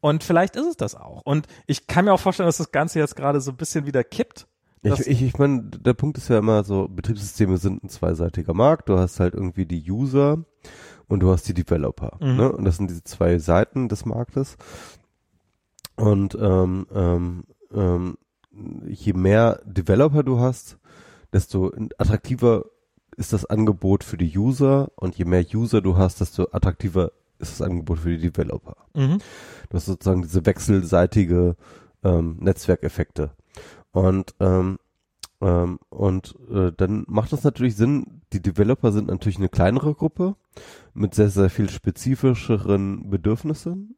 Und 0.00 0.24
vielleicht 0.24 0.56
ist 0.56 0.66
es 0.66 0.76
das 0.76 0.94
auch. 0.94 1.22
Und 1.22 1.46
ich 1.66 1.86
kann 1.86 2.04
mir 2.04 2.12
auch 2.12 2.20
vorstellen, 2.20 2.48
dass 2.48 2.56
das 2.58 2.72
Ganze 2.72 2.98
jetzt 2.98 3.16
gerade 3.16 3.40
so 3.40 3.50
ein 3.50 3.56
bisschen 3.56 3.86
wieder 3.86 4.04
kippt. 4.04 4.46
Ich, 4.82 5.06
ich, 5.06 5.22
ich 5.22 5.38
meine, 5.38 5.62
der 5.62 5.92
Punkt 5.92 6.16
ist 6.16 6.28
ja 6.28 6.38
immer 6.38 6.64
so, 6.64 6.88
Betriebssysteme 6.88 7.58
sind 7.58 7.84
ein 7.84 7.90
zweiseitiger 7.90 8.54
Markt. 8.54 8.88
Du 8.88 8.98
hast 8.98 9.20
halt 9.20 9.34
irgendwie 9.34 9.66
die 9.66 9.90
User 9.90 10.42
und 11.06 11.20
du 11.20 11.30
hast 11.30 11.46
die 11.48 11.54
Developer. 11.54 12.16
Mhm. 12.20 12.36
Ne? 12.36 12.52
Und 12.52 12.64
das 12.64 12.78
sind 12.78 12.88
diese 12.88 13.04
zwei 13.04 13.38
Seiten 13.38 13.88
des 13.88 14.06
Marktes. 14.06 14.56
Und 15.96 16.34
ähm, 16.40 16.86
ähm, 16.94 17.44
ähm, 17.74 18.16
je 18.86 19.12
mehr 19.12 19.60
Developer 19.66 20.22
du 20.22 20.40
hast, 20.40 20.78
desto 21.32 21.72
attraktiver 21.98 22.64
ist 23.16 23.34
das 23.34 23.44
Angebot 23.44 24.02
für 24.02 24.16
die 24.16 24.36
User 24.36 24.90
und 24.96 25.16
je 25.16 25.26
mehr 25.26 25.44
User 25.52 25.82
du 25.82 25.98
hast, 25.98 26.22
desto 26.22 26.48
attraktiver 26.52 27.12
ist 27.40 27.52
das 27.52 27.62
Angebot 27.62 28.00
für 28.00 28.16
die 28.16 28.30
Developer. 28.30 28.76
Mhm. 28.94 29.18
Du 29.68 29.76
hast 29.76 29.86
sozusagen 29.86 30.22
diese 30.22 30.44
wechselseitige 30.46 31.56
ähm, 32.02 32.36
Netzwerkeffekte. 32.40 33.32
Und 33.92 34.34
ähm, 34.40 34.78
ähm, 35.40 35.78
und 35.88 36.36
äh, 36.52 36.72
dann 36.76 37.04
macht 37.08 37.32
es 37.32 37.44
natürlich 37.44 37.76
Sinn, 37.76 38.22
die 38.32 38.42
Developer 38.42 38.92
sind 38.92 39.08
natürlich 39.08 39.38
eine 39.38 39.48
kleinere 39.48 39.94
Gruppe 39.94 40.36
mit 40.94 41.14
sehr, 41.14 41.30
sehr 41.30 41.50
viel 41.50 41.70
spezifischeren 41.70 43.08
Bedürfnissen. 43.08 43.96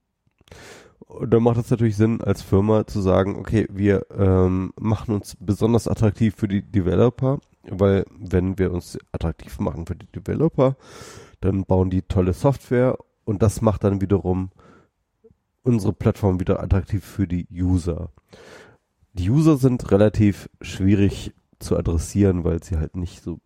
Und 0.98 1.30
dann 1.34 1.42
macht 1.42 1.58
es 1.58 1.70
natürlich 1.70 1.96
Sinn, 1.96 2.22
als 2.22 2.42
Firma 2.42 2.86
zu 2.86 3.00
sagen, 3.00 3.36
okay, 3.36 3.66
wir 3.70 4.06
ähm, 4.16 4.72
machen 4.80 5.14
uns 5.14 5.36
besonders 5.38 5.88
attraktiv 5.88 6.34
für 6.36 6.48
die 6.48 6.62
Developer, 6.62 7.38
weil 7.68 8.04
wenn 8.16 8.58
wir 8.58 8.72
uns 8.72 8.98
attraktiv 9.10 9.58
machen 9.58 9.86
für 9.86 9.96
die 9.96 10.06
Developer, 10.06 10.76
dann 11.40 11.64
bauen 11.64 11.90
die 11.90 12.02
tolle 12.02 12.32
Software 12.32 12.96
und 13.24 13.42
das 13.42 13.60
macht 13.62 13.84
dann 13.84 14.00
wiederum 14.00 14.50
unsere 15.62 15.92
Plattform 15.92 16.40
wieder 16.40 16.62
attraktiv 16.62 17.04
für 17.04 17.26
die 17.26 17.46
User. 17.50 18.10
Die 19.12 19.30
User 19.30 19.56
sind 19.56 19.90
relativ 19.90 20.48
schwierig 20.60 21.32
zu 21.58 21.76
adressieren, 21.76 22.44
weil 22.44 22.62
sie 22.62 22.78
halt 22.78 22.96
nicht 22.96 23.22
so 23.22 23.40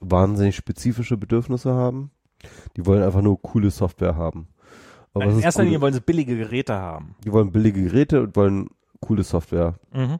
wahnsinnig 0.00 0.56
spezifische 0.56 1.16
Bedürfnisse 1.16 1.72
haben. 1.74 2.10
Die 2.76 2.86
wollen 2.86 3.02
einfach 3.02 3.22
nur 3.22 3.40
coole 3.40 3.70
Software 3.70 4.16
haben. 4.16 4.48
Aber 5.14 5.26
was 5.26 5.34
In 5.34 5.40
erster 5.40 5.64
Linie 5.64 5.80
wollen 5.80 5.94
sie 5.94 6.00
billige 6.00 6.36
Geräte 6.36 6.74
haben. 6.74 7.14
die 7.24 7.32
wollen 7.32 7.52
billige 7.52 7.82
Geräte 7.82 8.22
und 8.22 8.34
wollen 8.34 8.70
coole 9.00 9.22
Software. 9.24 9.74
Mhm. 9.92 10.18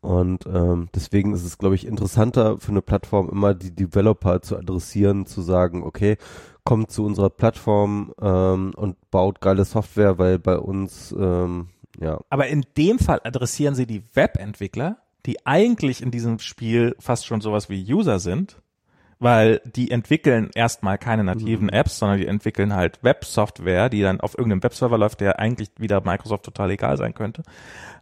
Und 0.00 0.46
ähm, 0.46 0.88
deswegen 0.94 1.32
ist 1.32 1.44
es, 1.44 1.58
glaube 1.58 1.76
ich, 1.76 1.86
interessanter 1.86 2.58
für 2.58 2.72
eine 2.72 2.82
Plattform 2.82 3.28
immer 3.30 3.54
die 3.54 3.72
Developer 3.72 4.42
zu 4.42 4.56
adressieren, 4.56 5.26
zu 5.26 5.42
sagen, 5.42 5.84
okay, 5.84 6.16
kommt 6.64 6.90
zu 6.90 7.04
unserer 7.04 7.30
Plattform 7.30 8.12
ähm, 8.20 8.72
und 8.76 8.96
baut 9.10 9.40
geile 9.40 9.64
Software, 9.64 10.18
weil 10.18 10.38
bei 10.38 10.58
uns, 10.58 11.12
ähm, 11.18 11.68
ja, 12.00 12.20
Aber 12.30 12.46
in 12.46 12.64
dem 12.76 12.98
Fall 12.98 13.20
adressieren 13.24 13.74
sie 13.74 13.86
die 13.86 14.04
Webentwickler, 14.14 14.98
die 15.26 15.46
eigentlich 15.46 16.02
in 16.02 16.10
diesem 16.10 16.38
Spiel 16.38 16.96
fast 16.98 17.26
schon 17.26 17.40
sowas 17.40 17.68
wie 17.68 17.92
User 17.92 18.18
sind, 18.18 18.60
weil 19.18 19.60
die 19.64 19.92
entwickeln 19.92 20.50
erstmal 20.52 20.98
keine 20.98 21.22
nativen 21.22 21.68
Apps, 21.68 21.98
sondern 21.98 22.18
die 22.18 22.26
entwickeln 22.26 22.74
halt 22.74 23.04
Websoftware, 23.04 23.88
die 23.88 24.02
dann 24.02 24.20
auf 24.20 24.36
irgendeinem 24.36 24.64
Webserver 24.64 24.98
läuft, 24.98 25.20
der 25.20 25.38
eigentlich 25.38 25.70
wieder 25.78 26.00
Microsoft 26.00 26.44
total 26.44 26.72
egal 26.72 26.96
sein 26.96 27.14
könnte. 27.14 27.42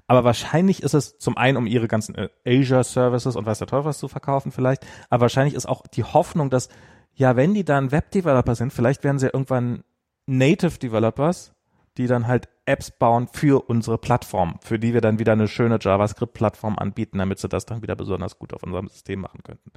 Aber 0.07 0.25
wahrscheinlich 0.25 0.83
ist 0.83 0.95
es 0.95 1.19
zum 1.19 1.37
einen, 1.37 1.59
um 1.59 1.67
ihre 1.67 1.89
ganzen 1.89 2.15
äh, 2.15 2.31
Azure 2.47 2.85
Services 2.85 3.37
und 3.37 3.45
weiß 3.45 3.59
der 3.59 3.69
Teufel 3.69 3.85
was 3.85 3.99
zu 3.99 4.09
verkaufen 4.09 4.51
vielleicht, 4.51 4.87
aber 5.11 5.23
wahrscheinlich 5.23 5.55
ist 5.55 5.69
auch 5.69 5.87
die 5.87 6.05
Hoffnung, 6.05 6.49
dass, 6.49 6.71
ja, 7.15 7.37
wenn 7.37 7.55
die 7.55 7.65
dann 7.65 7.93
Web-Developer 7.93 8.55
sind, 8.55 8.73
vielleicht 8.73 9.05
werden 9.05 9.19
sie 9.19 9.27
ja 9.27 9.35
irgendwann 9.35 9.85
Native 10.27 10.79
Developers, 10.79 11.53
die 11.97 12.07
dann 12.07 12.27
halt 12.27 12.49
Apps 12.67 12.93
bauen 12.93 13.27
für 13.27 13.69
unsere 13.69 13.99
Plattform, 13.99 14.55
für 14.61 14.79
die 14.79 14.95
wir 14.95 15.01
dann 15.01 15.19
wieder 15.19 15.33
eine 15.33 15.49
schöne 15.49 15.79
JavaScript-Plattform 15.81 16.79
anbieten, 16.79 17.19
damit 17.19 17.41
sie 17.41 17.49
das 17.49 17.67
dann 17.67 17.83
wieder 17.83 17.97
besonders 17.97 18.39
gut 18.39 18.55
auf 18.55 18.63
unserem 18.63 18.87
System 18.87 19.21
machen 19.21 19.43
könnten. 19.43 19.73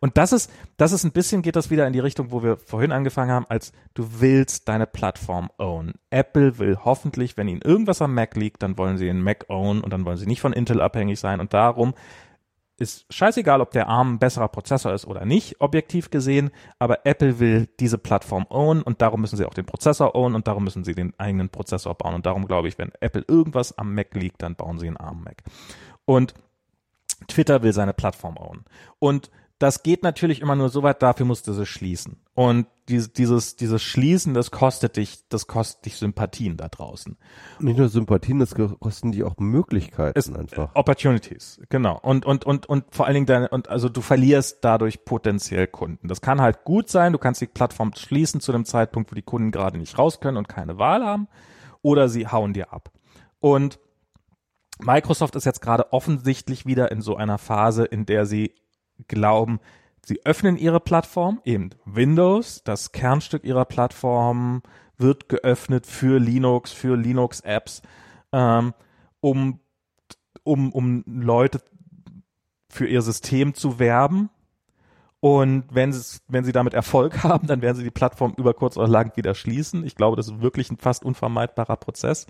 Und 0.00 0.16
das 0.16 0.32
ist, 0.32 0.50
das 0.78 0.92
ist 0.92 1.04
ein 1.04 1.12
bisschen, 1.12 1.42
geht 1.42 1.56
das 1.56 1.70
wieder 1.70 1.86
in 1.86 1.92
die 1.92 1.98
Richtung, 1.98 2.30
wo 2.30 2.42
wir 2.42 2.56
vorhin 2.56 2.90
angefangen 2.90 3.30
haben, 3.30 3.46
als 3.48 3.72
du 3.92 4.20
willst 4.20 4.66
deine 4.68 4.86
Plattform 4.86 5.50
own. 5.58 5.92
Apple 6.08 6.58
will 6.58 6.78
hoffentlich, 6.82 7.36
wenn 7.36 7.48
ihnen 7.48 7.60
irgendwas 7.60 8.00
am 8.00 8.14
Mac 8.14 8.34
liegt, 8.34 8.62
dann 8.62 8.78
wollen 8.78 8.96
sie 8.96 9.06
den 9.06 9.20
Mac 9.20 9.44
own 9.48 9.82
und 9.82 9.92
dann 9.92 10.06
wollen 10.06 10.16
sie 10.16 10.26
nicht 10.26 10.40
von 10.40 10.54
Intel 10.54 10.80
abhängig 10.80 11.20
sein 11.20 11.38
und 11.38 11.52
darum 11.52 11.92
ist 12.78 13.12
scheißegal, 13.12 13.60
ob 13.60 13.72
der 13.72 13.88
ARM 13.88 14.14
ein 14.14 14.18
besserer 14.18 14.48
Prozessor 14.48 14.92
ist 14.92 15.06
oder 15.06 15.24
nicht, 15.24 15.60
objektiv 15.60 16.10
gesehen, 16.10 16.50
aber 16.78 17.04
Apple 17.04 17.40
will 17.40 17.68
diese 17.80 17.98
Plattform 17.98 18.46
own 18.48 18.82
und 18.82 19.02
darum 19.02 19.20
müssen 19.20 19.36
sie 19.36 19.44
auch 19.44 19.54
den 19.54 19.66
Prozessor 19.66 20.14
own 20.14 20.34
und 20.34 20.46
darum 20.46 20.64
müssen 20.64 20.84
sie 20.84 20.94
den 20.94 21.12
eigenen 21.18 21.48
Prozessor 21.48 21.94
bauen 21.94 22.14
und 22.14 22.26
darum 22.26 22.46
glaube 22.46 22.68
ich, 22.68 22.78
wenn 22.78 22.92
Apple 23.00 23.24
irgendwas 23.26 23.76
am 23.76 23.94
Mac 23.94 24.14
liegt, 24.14 24.42
dann 24.42 24.54
bauen 24.54 24.78
sie 24.78 24.86
einen 24.86 24.96
ARM 24.96 25.24
Mac. 25.24 25.42
Und 26.04 26.34
Twitter 27.26 27.62
will 27.62 27.72
seine 27.72 27.94
Plattform 27.94 28.36
own. 28.36 28.64
Und 28.98 29.30
das 29.58 29.82
geht 29.82 30.04
natürlich 30.04 30.40
immer 30.40 30.54
nur 30.54 30.68
so 30.68 30.84
weit, 30.84 31.02
dafür 31.02 31.26
musst 31.26 31.48
du 31.48 31.52
sie 31.52 31.66
schließen. 31.66 32.20
Und 32.34 32.66
dieses, 32.88 33.12
dieses, 33.12 33.56
dieses 33.56 33.82
Schließen, 33.82 34.32
das 34.32 34.52
kostet 34.52 34.96
dich, 34.96 35.28
das 35.28 35.48
kostet 35.48 35.86
dich 35.86 35.96
Sympathien 35.96 36.56
da 36.56 36.68
draußen. 36.68 37.18
Nicht 37.58 37.76
nur 37.76 37.88
Sympathien, 37.88 38.38
das 38.38 38.54
kosten 38.54 39.10
dich 39.10 39.24
auch 39.24 39.36
Möglichkeiten 39.38 40.16
Es- 40.16 40.32
einfach. 40.32 40.74
Opportunities, 40.74 41.60
genau. 41.68 41.98
Und, 42.00 42.24
und, 42.24 42.46
und, 42.46 42.66
und 42.66 42.84
vor 42.94 43.06
allen 43.06 43.14
Dingen 43.14 43.26
deine, 43.26 43.48
und 43.48 43.68
also 43.68 43.88
du 43.88 44.00
verlierst 44.00 44.58
dadurch 44.62 45.04
potenziell 45.04 45.66
Kunden. 45.66 46.06
Das 46.06 46.20
kann 46.20 46.40
halt 46.40 46.62
gut 46.64 46.88
sein, 46.88 47.12
du 47.12 47.18
kannst 47.18 47.40
die 47.40 47.46
Plattform 47.46 47.92
schließen 47.96 48.40
zu 48.40 48.52
dem 48.52 48.64
Zeitpunkt, 48.64 49.10
wo 49.10 49.16
die 49.16 49.22
Kunden 49.22 49.50
gerade 49.50 49.76
nicht 49.76 49.98
raus 49.98 50.20
können 50.20 50.36
und 50.36 50.48
keine 50.48 50.78
Wahl 50.78 51.04
haben, 51.04 51.26
oder 51.82 52.08
sie 52.08 52.28
hauen 52.28 52.52
dir 52.52 52.72
ab. 52.72 52.92
Und 53.40 53.80
Microsoft 54.80 55.34
ist 55.34 55.44
jetzt 55.46 55.60
gerade 55.60 55.92
offensichtlich 55.92 56.64
wieder 56.64 56.92
in 56.92 57.00
so 57.00 57.16
einer 57.16 57.38
Phase, 57.38 57.84
in 57.84 58.06
der 58.06 58.24
sie 58.24 58.54
glauben, 59.06 59.60
sie 60.04 60.24
öffnen 60.24 60.56
ihre 60.56 60.80
Plattform, 60.80 61.40
eben 61.44 61.70
Windows, 61.84 62.62
das 62.64 62.92
Kernstück 62.92 63.44
ihrer 63.44 63.64
Plattform 63.64 64.62
wird 64.96 65.28
geöffnet 65.28 65.86
für 65.86 66.18
Linux, 66.18 66.72
für 66.72 66.96
Linux-Apps, 66.96 67.82
ähm, 68.32 68.74
um, 69.20 69.60
um, 70.42 70.72
um 70.72 71.04
Leute 71.06 71.60
für 72.68 72.86
ihr 72.86 73.02
System 73.02 73.54
zu 73.54 73.78
werben. 73.78 74.30
Und 75.20 75.64
wenn, 75.70 75.92
sie, 75.92 76.18
wenn 76.28 76.44
sie 76.44 76.52
damit 76.52 76.74
Erfolg 76.74 77.22
haben, 77.24 77.46
dann 77.46 77.62
werden 77.62 77.76
sie 77.76 77.84
die 77.84 77.90
Plattform 77.90 78.34
über 78.36 78.54
kurz 78.54 78.76
oder 78.76 78.88
lang 78.88 79.16
wieder 79.16 79.34
schließen. 79.34 79.84
Ich 79.84 79.96
glaube, 79.96 80.16
das 80.16 80.28
ist 80.28 80.40
wirklich 80.40 80.70
ein 80.70 80.76
fast 80.76 81.04
unvermeidbarer 81.04 81.76
Prozess. 81.76 82.26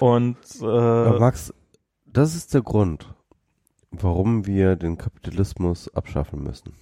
Und 0.00 0.38
äh, 0.60 0.64
Max, 1.18 1.52
das 2.06 2.34
ist 2.34 2.54
der 2.54 2.62
Grund, 2.62 3.14
warum 3.90 4.46
wir 4.46 4.76
den 4.76 4.98
Kapitalismus 4.98 5.92
abschaffen 5.94 6.42
müssen. 6.42 6.72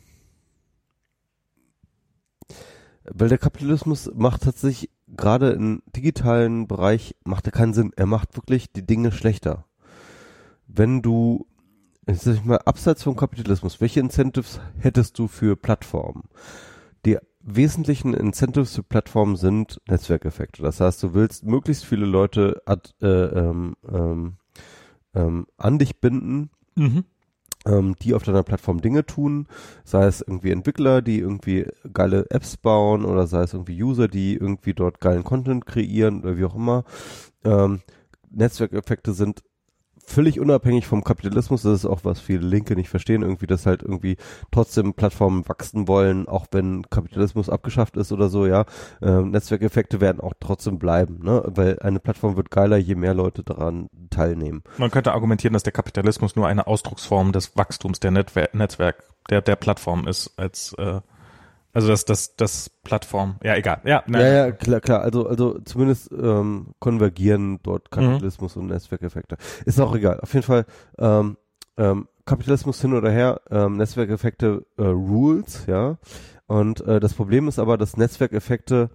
Weil 3.04 3.28
der 3.28 3.38
Kapitalismus 3.38 4.10
macht 4.14 4.42
tatsächlich 4.42 4.90
gerade 5.08 5.50
im 5.50 5.82
digitalen 5.94 6.66
Bereich 6.66 7.14
macht 7.24 7.46
er 7.46 7.52
keinen 7.52 7.74
Sinn. 7.74 7.92
Er 7.96 8.06
macht 8.06 8.36
wirklich 8.36 8.72
die 8.72 8.86
Dinge 8.86 9.12
schlechter. 9.12 9.66
Wenn 10.66 11.02
du, 11.02 11.46
ich 12.06 12.20
sag 12.20 12.44
mal, 12.44 12.58
abseits 12.58 13.02
vom 13.02 13.16
Kapitalismus, 13.16 13.80
welche 13.80 14.00
Incentives 14.00 14.60
hättest 14.78 15.18
du 15.18 15.28
für 15.28 15.56
Plattformen? 15.56 16.24
Die 17.04 17.18
wesentlichen 17.40 18.14
Incentives 18.14 18.74
für 18.74 18.82
Plattformen 18.82 19.36
sind 19.36 19.80
Netzwerkeffekte. 19.86 20.62
Das 20.62 20.80
heißt, 20.80 21.02
du 21.02 21.12
willst 21.12 21.44
möglichst 21.44 21.84
viele 21.84 22.06
Leute 22.06 22.62
ad, 22.64 22.90
äh, 23.02 23.06
ähm, 23.06 23.76
ähm, 23.86 24.38
ähm, 25.14 25.46
an 25.58 25.78
dich 25.78 26.00
binden, 26.00 26.50
mhm. 26.74 27.04
ähm, 27.66 27.96
die 28.02 28.14
auf 28.14 28.22
deiner 28.22 28.42
Plattform 28.42 28.80
Dinge 28.80 29.06
tun, 29.06 29.46
sei 29.84 30.04
es 30.06 30.20
irgendwie 30.20 30.50
Entwickler, 30.50 31.02
die 31.02 31.18
irgendwie 31.18 31.66
geile 31.92 32.26
Apps 32.30 32.56
bauen 32.56 33.04
oder 33.04 33.26
sei 33.26 33.42
es 33.42 33.52
irgendwie 33.52 33.82
User, 33.82 34.08
die 34.08 34.34
irgendwie 34.34 34.74
dort 34.74 35.00
geilen 35.00 35.24
Content 35.24 35.66
kreieren 35.66 36.20
oder 36.22 36.36
wie 36.36 36.44
auch 36.44 36.56
immer. 36.56 36.84
Ähm, 37.44 37.80
Netzwerkeffekte 38.30 39.12
sind 39.12 39.42
völlig 40.06 40.40
unabhängig 40.40 40.86
vom 40.86 41.04
Kapitalismus, 41.04 41.62
das 41.62 41.80
ist 41.80 41.86
auch 41.86 42.00
was 42.04 42.20
viele 42.20 42.46
Linke 42.46 42.74
nicht 42.74 42.88
verstehen, 42.88 43.22
irgendwie, 43.22 43.46
dass 43.46 43.66
halt 43.66 43.82
irgendwie 43.82 44.16
trotzdem 44.50 44.94
Plattformen 44.94 45.48
wachsen 45.48 45.88
wollen, 45.88 46.28
auch 46.28 46.46
wenn 46.52 46.88
Kapitalismus 46.90 47.48
abgeschafft 47.48 47.96
ist 47.96 48.12
oder 48.12 48.28
so, 48.28 48.46
ja. 48.46 48.64
Ähm, 49.02 49.30
Netzwerkeffekte 49.30 50.00
werden 50.00 50.20
auch 50.20 50.34
trotzdem 50.38 50.78
bleiben, 50.78 51.20
ne? 51.22 51.42
Weil 51.46 51.78
eine 51.80 52.00
Plattform 52.00 52.36
wird 52.36 52.50
geiler, 52.50 52.76
je 52.76 52.94
mehr 52.94 53.14
Leute 53.14 53.42
daran 53.42 53.88
teilnehmen. 54.10 54.62
Man 54.78 54.90
könnte 54.90 55.12
argumentieren, 55.12 55.52
dass 55.54 55.62
der 55.62 55.72
Kapitalismus 55.72 56.36
nur 56.36 56.46
eine 56.46 56.66
Ausdrucksform 56.66 57.32
des 57.32 57.56
Wachstums 57.56 58.00
der 58.00 58.10
Netwer 58.10 58.48
Netzwerk, 58.52 59.04
der, 59.30 59.40
der 59.40 59.56
Plattform 59.56 60.06
ist, 60.06 60.32
als 60.38 60.74
äh, 60.78 61.00
also 61.74 61.88
das, 61.88 62.04
das, 62.04 62.36
das 62.36 62.70
Plattform. 62.70 63.36
Ja, 63.42 63.56
egal. 63.56 63.80
Ja, 63.84 64.02
nein. 64.06 64.22
Ja, 64.22 64.32
ja, 64.32 64.52
klar, 64.52 64.80
klar. 64.80 65.00
Also, 65.02 65.26
also 65.26 65.58
zumindest 65.64 66.10
ähm, 66.12 66.68
konvergieren 66.78 67.58
dort 67.62 67.90
Kapitalismus 67.90 68.56
und 68.56 68.68
Netzwerkeffekte. 68.68 69.36
Ist 69.64 69.80
auch 69.80 69.94
egal. 69.94 70.20
Auf 70.20 70.32
jeden 70.32 70.46
Fall 70.46 70.66
ähm, 70.98 71.36
ähm, 71.76 72.08
Kapitalismus 72.24 72.80
hin 72.80 72.94
oder 72.94 73.10
her, 73.10 73.40
ähm, 73.50 73.76
Netzwerkeffekte 73.76 74.64
äh, 74.78 74.82
Rules, 74.82 75.66
ja. 75.66 75.98
Und 76.46 76.80
äh, 76.82 77.00
das 77.00 77.14
Problem 77.14 77.48
ist 77.48 77.58
aber, 77.58 77.76
dass 77.76 77.96
Netzwerkeffekte 77.96 78.90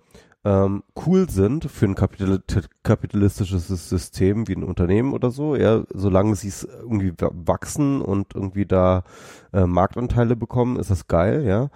ähm, 0.46 0.84
cool 1.06 1.30
sind 1.30 1.70
für 1.70 1.86
ein 1.86 1.96
kapital 1.96 2.42
kapitalistisches 2.84 3.68
System 3.90 4.48
wie 4.48 4.56
ein 4.56 4.64
Unternehmen 4.64 5.14
oder 5.14 5.32
so, 5.32 5.56
ja, 5.56 5.84
solange 5.94 6.36
sie 6.36 6.48
es 6.48 6.64
irgendwie 6.64 7.12
wachsen 7.20 8.02
und 8.02 8.36
irgendwie 8.36 8.66
da 8.66 9.04
äh, 9.52 9.66
Marktanteile 9.66 10.38
bekommen, 10.38 10.78
ist 10.78 10.92
das 10.92 11.08
geil, 11.08 11.46
ja. 11.46 11.70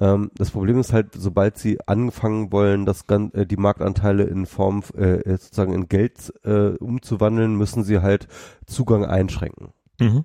Ähm, 0.00 0.32
das 0.34 0.50
Problem 0.50 0.80
ist 0.80 0.92
halt, 0.92 1.14
sobald 1.14 1.58
sie 1.58 1.78
anfangen 1.86 2.50
wollen, 2.50 2.86
das 2.86 3.06
gan 3.06 3.32
äh, 3.34 3.46
die 3.46 3.56
Marktanteile 3.56 4.24
in 4.24 4.46
Form 4.46 4.82
äh, 4.96 5.20
sozusagen 5.36 5.72
in 5.72 5.88
Geld 5.88 6.32
äh, 6.44 6.70
umzuwandeln, 6.70 7.56
müssen 7.56 7.84
sie 7.84 8.00
halt 8.00 8.26
Zugang 8.66 9.04
einschränken. 9.04 9.72
Mhm. 10.00 10.24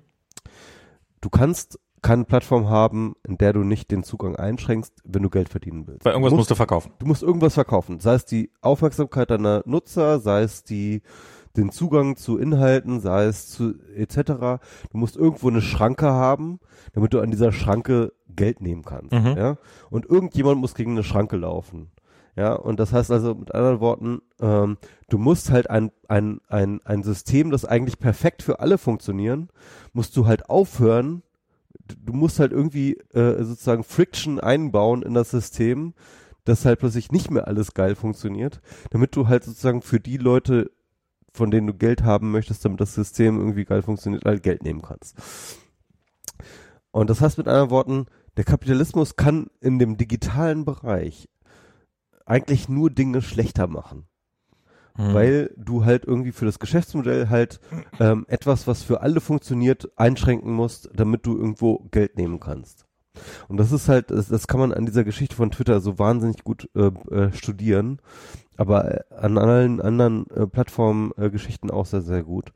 Du 1.20 1.30
kannst 1.30 1.78
keine 2.04 2.24
Plattform 2.24 2.68
haben, 2.68 3.16
in 3.26 3.38
der 3.38 3.54
du 3.54 3.60
nicht 3.60 3.90
den 3.90 4.04
Zugang 4.04 4.36
einschränkst, 4.36 4.92
wenn 5.04 5.22
du 5.22 5.30
Geld 5.30 5.48
verdienen 5.48 5.86
willst. 5.86 6.04
Weil 6.04 6.12
irgendwas 6.12 6.30
du 6.30 6.36
musst 6.36 6.50
du 6.50 6.54
verkaufen. 6.54 6.92
Du 6.98 7.06
musst 7.06 7.22
irgendwas 7.22 7.54
verkaufen. 7.54 7.98
Sei 7.98 8.14
es 8.14 8.26
die 8.26 8.50
Aufmerksamkeit 8.60 9.30
deiner 9.30 9.62
Nutzer, 9.64 10.20
sei 10.20 10.42
es 10.42 10.62
die 10.62 11.02
den 11.56 11.70
Zugang 11.70 12.16
zu 12.16 12.36
Inhalten, 12.36 13.00
sei 13.00 13.24
es 13.24 13.48
zu 13.48 13.74
etc. 13.96 14.16
Du 14.90 14.98
musst 14.98 15.16
irgendwo 15.16 15.48
eine 15.48 15.62
Schranke 15.62 16.06
haben, 16.06 16.60
damit 16.92 17.14
du 17.14 17.20
an 17.20 17.30
dieser 17.30 17.52
Schranke 17.52 18.12
Geld 18.28 18.60
nehmen 18.60 18.84
kannst. 18.84 19.12
Mhm. 19.12 19.34
Ja? 19.36 19.56
Und 19.88 20.04
irgendjemand 20.04 20.60
muss 20.60 20.74
gegen 20.74 20.92
eine 20.92 21.04
Schranke 21.04 21.36
laufen. 21.36 21.90
Ja, 22.36 22.52
und 22.52 22.80
das 22.80 22.92
heißt 22.92 23.12
also 23.12 23.34
mit 23.34 23.54
anderen 23.54 23.78
Worten, 23.78 24.20
ähm, 24.40 24.76
du 25.08 25.18
musst 25.18 25.52
halt 25.52 25.70
ein, 25.70 25.92
ein, 26.08 26.40
ein, 26.48 26.80
ein 26.84 27.04
System, 27.04 27.50
das 27.50 27.64
eigentlich 27.64 28.00
perfekt 28.00 28.42
für 28.42 28.58
alle 28.58 28.76
funktionieren, 28.76 29.48
musst 29.92 30.16
du 30.16 30.26
halt 30.26 30.50
aufhören, 30.50 31.22
du 31.86 32.12
musst 32.12 32.40
halt 32.40 32.52
irgendwie 32.52 32.94
äh, 33.12 33.42
sozusagen 33.42 33.84
Friction 33.84 34.40
einbauen 34.40 35.02
in 35.02 35.14
das 35.14 35.30
System, 35.30 35.94
dass 36.44 36.64
halt 36.64 36.78
plötzlich 36.78 37.10
nicht 37.10 37.30
mehr 37.30 37.48
alles 37.48 37.74
geil 37.74 37.94
funktioniert, 37.94 38.60
damit 38.90 39.16
du 39.16 39.28
halt 39.28 39.44
sozusagen 39.44 39.82
für 39.82 40.00
die 40.00 40.18
Leute, 40.18 40.70
von 41.32 41.50
denen 41.50 41.66
du 41.66 41.74
Geld 41.74 42.02
haben 42.02 42.30
möchtest, 42.30 42.64
damit 42.64 42.80
das 42.80 42.94
System 42.94 43.38
irgendwie 43.38 43.64
geil 43.64 43.82
funktioniert, 43.82 44.24
halt 44.24 44.42
Geld 44.42 44.62
nehmen 44.62 44.82
kannst. 44.82 45.16
Und 46.90 47.10
das 47.10 47.20
heißt 47.20 47.38
mit 47.38 47.48
anderen 47.48 47.70
Worten, 47.70 48.06
der 48.36 48.44
Kapitalismus 48.44 49.16
kann 49.16 49.48
in 49.60 49.78
dem 49.78 49.96
digitalen 49.96 50.64
Bereich 50.64 51.28
eigentlich 52.26 52.68
nur 52.68 52.90
Dinge 52.90 53.22
schlechter 53.22 53.66
machen 53.66 54.06
Mhm. 54.96 55.14
weil 55.14 55.50
du 55.56 55.84
halt 55.84 56.04
irgendwie 56.04 56.30
für 56.30 56.44
das 56.44 56.60
Geschäftsmodell 56.60 57.28
halt 57.28 57.58
ähm, 57.98 58.26
etwas, 58.28 58.68
was 58.68 58.84
für 58.84 59.00
alle 59.00 59.20
funktioniert, 59.20 59.90
einschränken 59.96 60.52
musst, 60.52 60.88
damit 60.94 61.26
du 61.26 61.36
irgendwo 61.36 61.80
Geld 61.90 62.16
nehmen 62.16 62.38
kannst. 62.38 62.86
Und 63.48 63.56
das 63.56 63.72
ist 63.72 63.88
halt, 63.88 64.10
das, 64.10 64.28
das 64.28 64.46
kann 64.46 64.60
man 64.60 64.72
an 64.72 64.86
dieser 64.86 65.04
Geschichte 65.04 65.34
von 65.34 65.50
Twitter 65.50 65.80
so 65.80 65.98
wahnsinnig 65.98 66.44
gut 66.44 66.68
äh, 66.74 66.90
äh, 67.12 67.32
studieren, 67.32 68.00
aber 68.56 69.10
äh, 69.10 69.14
an 69.14 69.38
allen 69.38 69.80
anderen 69.80 70.30
äh, 70.30 70.46
Plattformen 70.46 71.12
äh, 71.16 71.30
auch 71.70 71.86
sehr, 71.86 72.02
sehr 72.02 72.22
gut. 72.22 72.52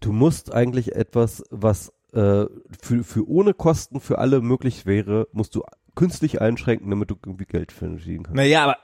Du 0.00 0.12
musst 0.12 0.52
eigentlich 0.52 0.94
etwas, 0.94 1.42
was 1.50 1.92
äh, 2.12 2.46
für, 2.80 3.02
für 3.02 3.28
ohne 3.28 3.54
Kosten 3.54 4.00
für 4.00 4.18
alle 4.18 4.40
möglich 4.40 4.86
wäre, 4.86 5.26
musst 5.32 5.54
du 5.54 5.62
künstlich 5.94 6.40
einschränken, 6.40 6.90
damit 6.90 7.10
du 7.10 7.16
irgendwie 7.24 7.46
Geld 7.46 7.72
verdienen 7.72 8.24
kannst. 8.24 8.36
Naja, 8.36 8.64
aber 8.64 8.76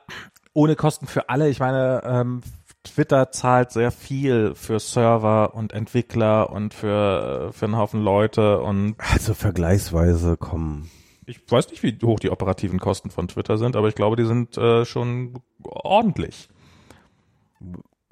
ohne 0.54 0.76
Kosten 0.76 1.06
für 1.06 1.28
alle. 1.28 1.48
Ich 1.48 1.60
meine, 1.60 2.02
ähm, 2.04 2.40
Twitter 2.84 3.30
zahlt 3.30 3.70
sehr 3.70 3.90
viel 3.92 4.54
für 4.54 4.80
Server 4.80 5.54
und 5.54 5.72
Entwickler 5.72 6.50
und 6.50 6.74
für, 6.74 7.48
äh, 7.48 7.52
für 7.52 7.66
einen 7.66 7.76
Haufen 7.76 8.02
Leute 8.02 8.60
und 8.60 8.96
Also 8.98 9.34
vergleichsweise 9.34 10.36
kommen. 10.36 10.90
ich 11.26 11.40
weiß 11.50 11.70
nicht, 11.70 11.82
wie 11.82 11.96
hoch 12.04 12.18
die 12.18 12.30
operativen 12.30 12.80
Kosten 12.80 13.10
von 13.10 13.28
Twitter 13.28 13.56
sind, 13.56 13.76
aber 13.76 13.88
ich 13.88 13.94
glaube, 13.94 14.16
die 14.16 14.24
sind 14.24 14.58
äh, 14.58 14.84
schon 14.84 15.40
ordentlich. 15.62 16.48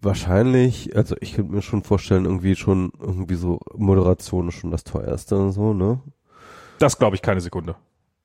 Wahrscheinlich, 0.02 0.96
also 0.96 1.14
ich 1.20 1.34
könnte 1.34 1.52
mir 1.52 1.62
schon 1.62 1.82
vorstellen, 1.82 2.24
irgendwie 2.24 2.56
schon, 2.56 2.92
irgendwie 2.98 3.34
so 3.34 3.60
Moderation 3.76 4.48
ist 4.48 4.54
schon 4.54 4.70
das 4.70 4.84
teuerste 4.84 5.36
und 5.36 5.52
so, 5.52 5.74
ne? 5.74 6.00
Das 6.78 6.96
glaube 6.98 7.16
ich 7.16 7.22
keine 7.22 7.42
Sekunde. 7.42 7.74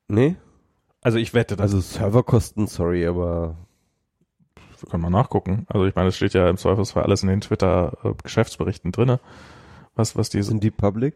Nee? 0.07 0.37
Also 1.01 1.17
ich 1.17 1.33
wette, 1.33 1.55
das 1.57 1.63
Also 1.63 1.81
Serverkosten, 1.81 2.67
sorry, 2.67 3.05
aber 3.05 3.57
können 4.89 5.03
mal 5.03 5.09
nachgucken. 5.09 5.65
Also 5.69 5.85
ich 5.85 5.95
meine, 5.95 6.09
es 6.09 6.15
steht 6.15 6.33
ja 6.33 6.49
im 6.49 6.57
Zweifelsfall 6.57 7.03
alles 7.03 7.23
in 7.23 7.29
den 7.29 7.41
Twitter-Geschäftsberichten 7.41 8.91
drinne. 8.91 9.19
Was, 9.95 10.15
was 10.15 10.29
die 10.29 10.43
sind 10.43 10.63
die 10.63 10.71
public? 10.71 11.15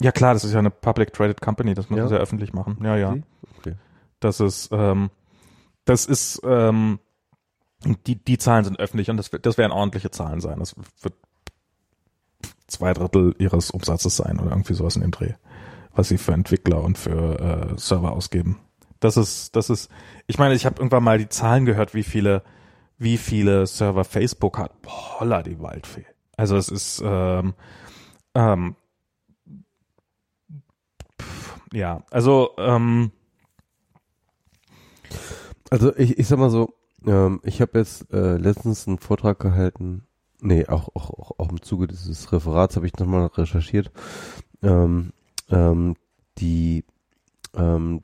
Ja 0.00 0.12
klar, 0.12 0.34
das 0.34 0.44
ist 0.44 0.52
ja 0.52 0.58
eine 0.58 0.70
Public 0.70 1.12
Traded 1.12 1.40
Company, 1.40 1.74
das 1.74 1.90
müssen 1.90 2.08
Ja. 2.08 2.16
ja 2.16 2.20
öffentlich 2.22 2.52
machen. 2.52 2.78
Ja, 2.82 2.96
ja. 2.96 3.16
Okay. 3.58 3.74
Das 4.20 4.40
ist, 4.40 4.70
ähm, 4.72 5.10
das 5.84 6.06
ist, 6.06 6.40
ähm, 6.44 6.98
die, 8.06 8.16
die 8.16 8.38
Zahlen 8.38 8.64
sind 8.64 8.78
öffentlich 8.78 9.10
und 9.10 9.16
das, 9.16 9.30
das 9.30 9.58
werden 9.58 9.72
ordentliche 9.72 10.10
Zahlen 10.10 10.40
sein. 10.40 10.58
Das 10.58 10.74
wird 11.02 11.14
zwei 12.66 12.92
Drittel 12.92 13.34
ihres 13.38 13.70
Umsatzes 13.70 14.16
sein 14.16 14.38
oder 14.38 14.50
irgendwie 14.50 14.74
sowas 14.74 14.96
in 14.96 15.02
dem 15.02 15.10
Dreh, 15.10 15.34
was 15.94 16.08
sie 16.08 16.18
für 16.18 16.32
Entwickler 16.32 16.82
und 16.82 16.98
für 16.98 17.72
äh, 17.74 17.78
Server 17.78 18.12
ausgeben. 18.12 18.58
Das 19.00 19.16
ist, 19.16 19.54
das 19.54 19.70
ist, 19.70 19.90
ich 20.26 20.38
meine, 20.38 20.54
ich 20.54 20.66
habe 20.66 20.76
irgendwann 20.78 21.04
mal 21.04 21.18
die 21.18 21.28
Zahlen 21.28 21.64
gehört, 21.64 21.94
wie 21.94 22.02
viele, 22.02 22.42
wie 22.98 23.16
viele 23.16 23.66
Server 23.66 24.04
Facebook 24.04 24.58
hat. 24.58 24.82
Boah, 24.82 25.20
holla 25.20 25.42
die 25.42 25.60
Waldfee. 25.60 26.06
Also 26.36 26.56
es 26.56 26.68
ist, 26.68 27.02
ähm, 27.04 27.54
ähm, 28.34 28.76
pff, 31.20 31.58
ja, 31.72 32.02
also, 32.10 32.50
ähm, 32.58 33.12
Also 35.70 35.94
ich, 35.96 36.18
ich 36.18 36.26
sag 36.26 36.38
mal 36.38 36.50
so, 36.50 36.74
ähm, 37.06 37.40
ich 37.44 37.60
habe 37.60 37.78
jetzt 37.78 38.10
äh, 38.12 38.36
letztens 38.36 38.88
einen 38.88 38.98
Vortrag 38.98 39.38
gehalten, 39.38 40.06
nee, 40.40 40.66
auch, 40.66 40.88
auch, 40.94 41.10
auch, 41.10 41.38
auch 41.38 41.50
im 41.50 41.62
Zuge 41.62 41.86
dieses 41.86 42.32
Referats 42.32 42.76
habe 42.76 42.86
ich 42.86 42.96
nochmal 42.96 43.26
recherchiert, 43.26 43.90
ähm, 44.62 45.12
ähm, 45.50 45.96
die 46.38 46.84
ähm, 47.54 48.00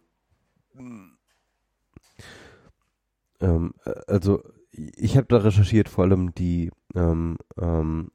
ähm, 3.41 3.75
äh, 3.87 3.93
also 4.09 4.43
ich 4.77 5.17
habe 5.17 5.27
da 5.29 5.39
recherchiert 5.39 5.89
vor 5.89 6.05
allem 6.05 6.35
die 6.35 6.71
ähm, 6.95 7.37
ähm, 7.61 8.11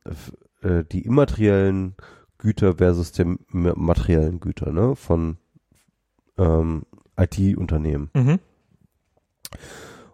äh, 0.62 0.84
die 0.84 1.02
immateriellen 1.02 1.96
Güter 2.38 2.76
versus 2.76 3.12
die 3.12 3.26
ma- 3.48 3.74
materiellen 3.76 4.40
Güter 4.40 4.72
ne 4.72 4.96
von 4.96 5.38
ähm, 6.38 6.84
IT-Unternehmen. 7.18 8.10
mhm. 8.14 8.40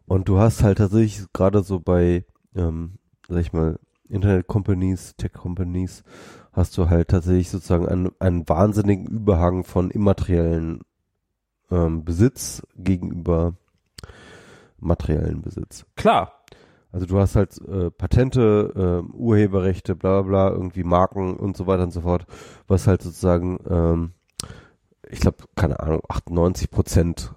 Und 0.08 0.30
du 0.30 0.38
hast 0.38 0.62
halt 0.64 0.78
tatsächlich 0.78 1.26
gerade 1.34 1.64
so 1.64 1.80
bei, 1.80 2.26
ähm, 2.56 3.00
sag 3.28 3.40
ich 3.42 3.54
mal, 3.54 3.80
Internet-Companies, 4.08 5.16
Tech-Companies, 5.18 6.04
hast 6.52 6.78
du 6.78 6.90
halt 6.90 7.08
tatsächlich 7.10 7.50
sozusagen 7.50 7.88
einen, 7.88 8.12
einen 8.20 8.48
wahnsinnigen 8.48 9.08
Überhang 9.08 9.64
von 9.64 9.90
immateriellen 9.90 10.82
ähm, 11.72 12.06
Besitz 12.06 12.62
gegenüber 12.78 13.56
materiellen 14.78 15.42
Besitz. 15.42 15.86
klar, 15.96 16.35
Also 16.96 17.08
du 17.08 17.20
hast 17.20 17.36
halt 17.36 17.60
äh, 17.68 17.92
Patente, 17.92 18.72
ähm, 18.74 19.14
Urheberrechte, 19.14 19.98
bla 19.98 20.22
bla 20.22 20.48
bla, 20.48 20.56
irgendwie 20.56 20.86
Marken 20.86 21.36
und 21.36 21.58
so 21.58 21.68
weiter 21.68 21.84
und 21.84 21.92
so 21.92 22.00
fort, 22.00 22.26
was 22.70 22.88
halt 22.88 23.02
sozusagen, 23.02 23.60
ähm, 23.70 24.12
ich 25.10 25.20
glaube, 25.20 25.40
keine 25.58 25.82
Ahnung, 25.82 26.04
98 26.08 26.72
Prozent 26.72 27.36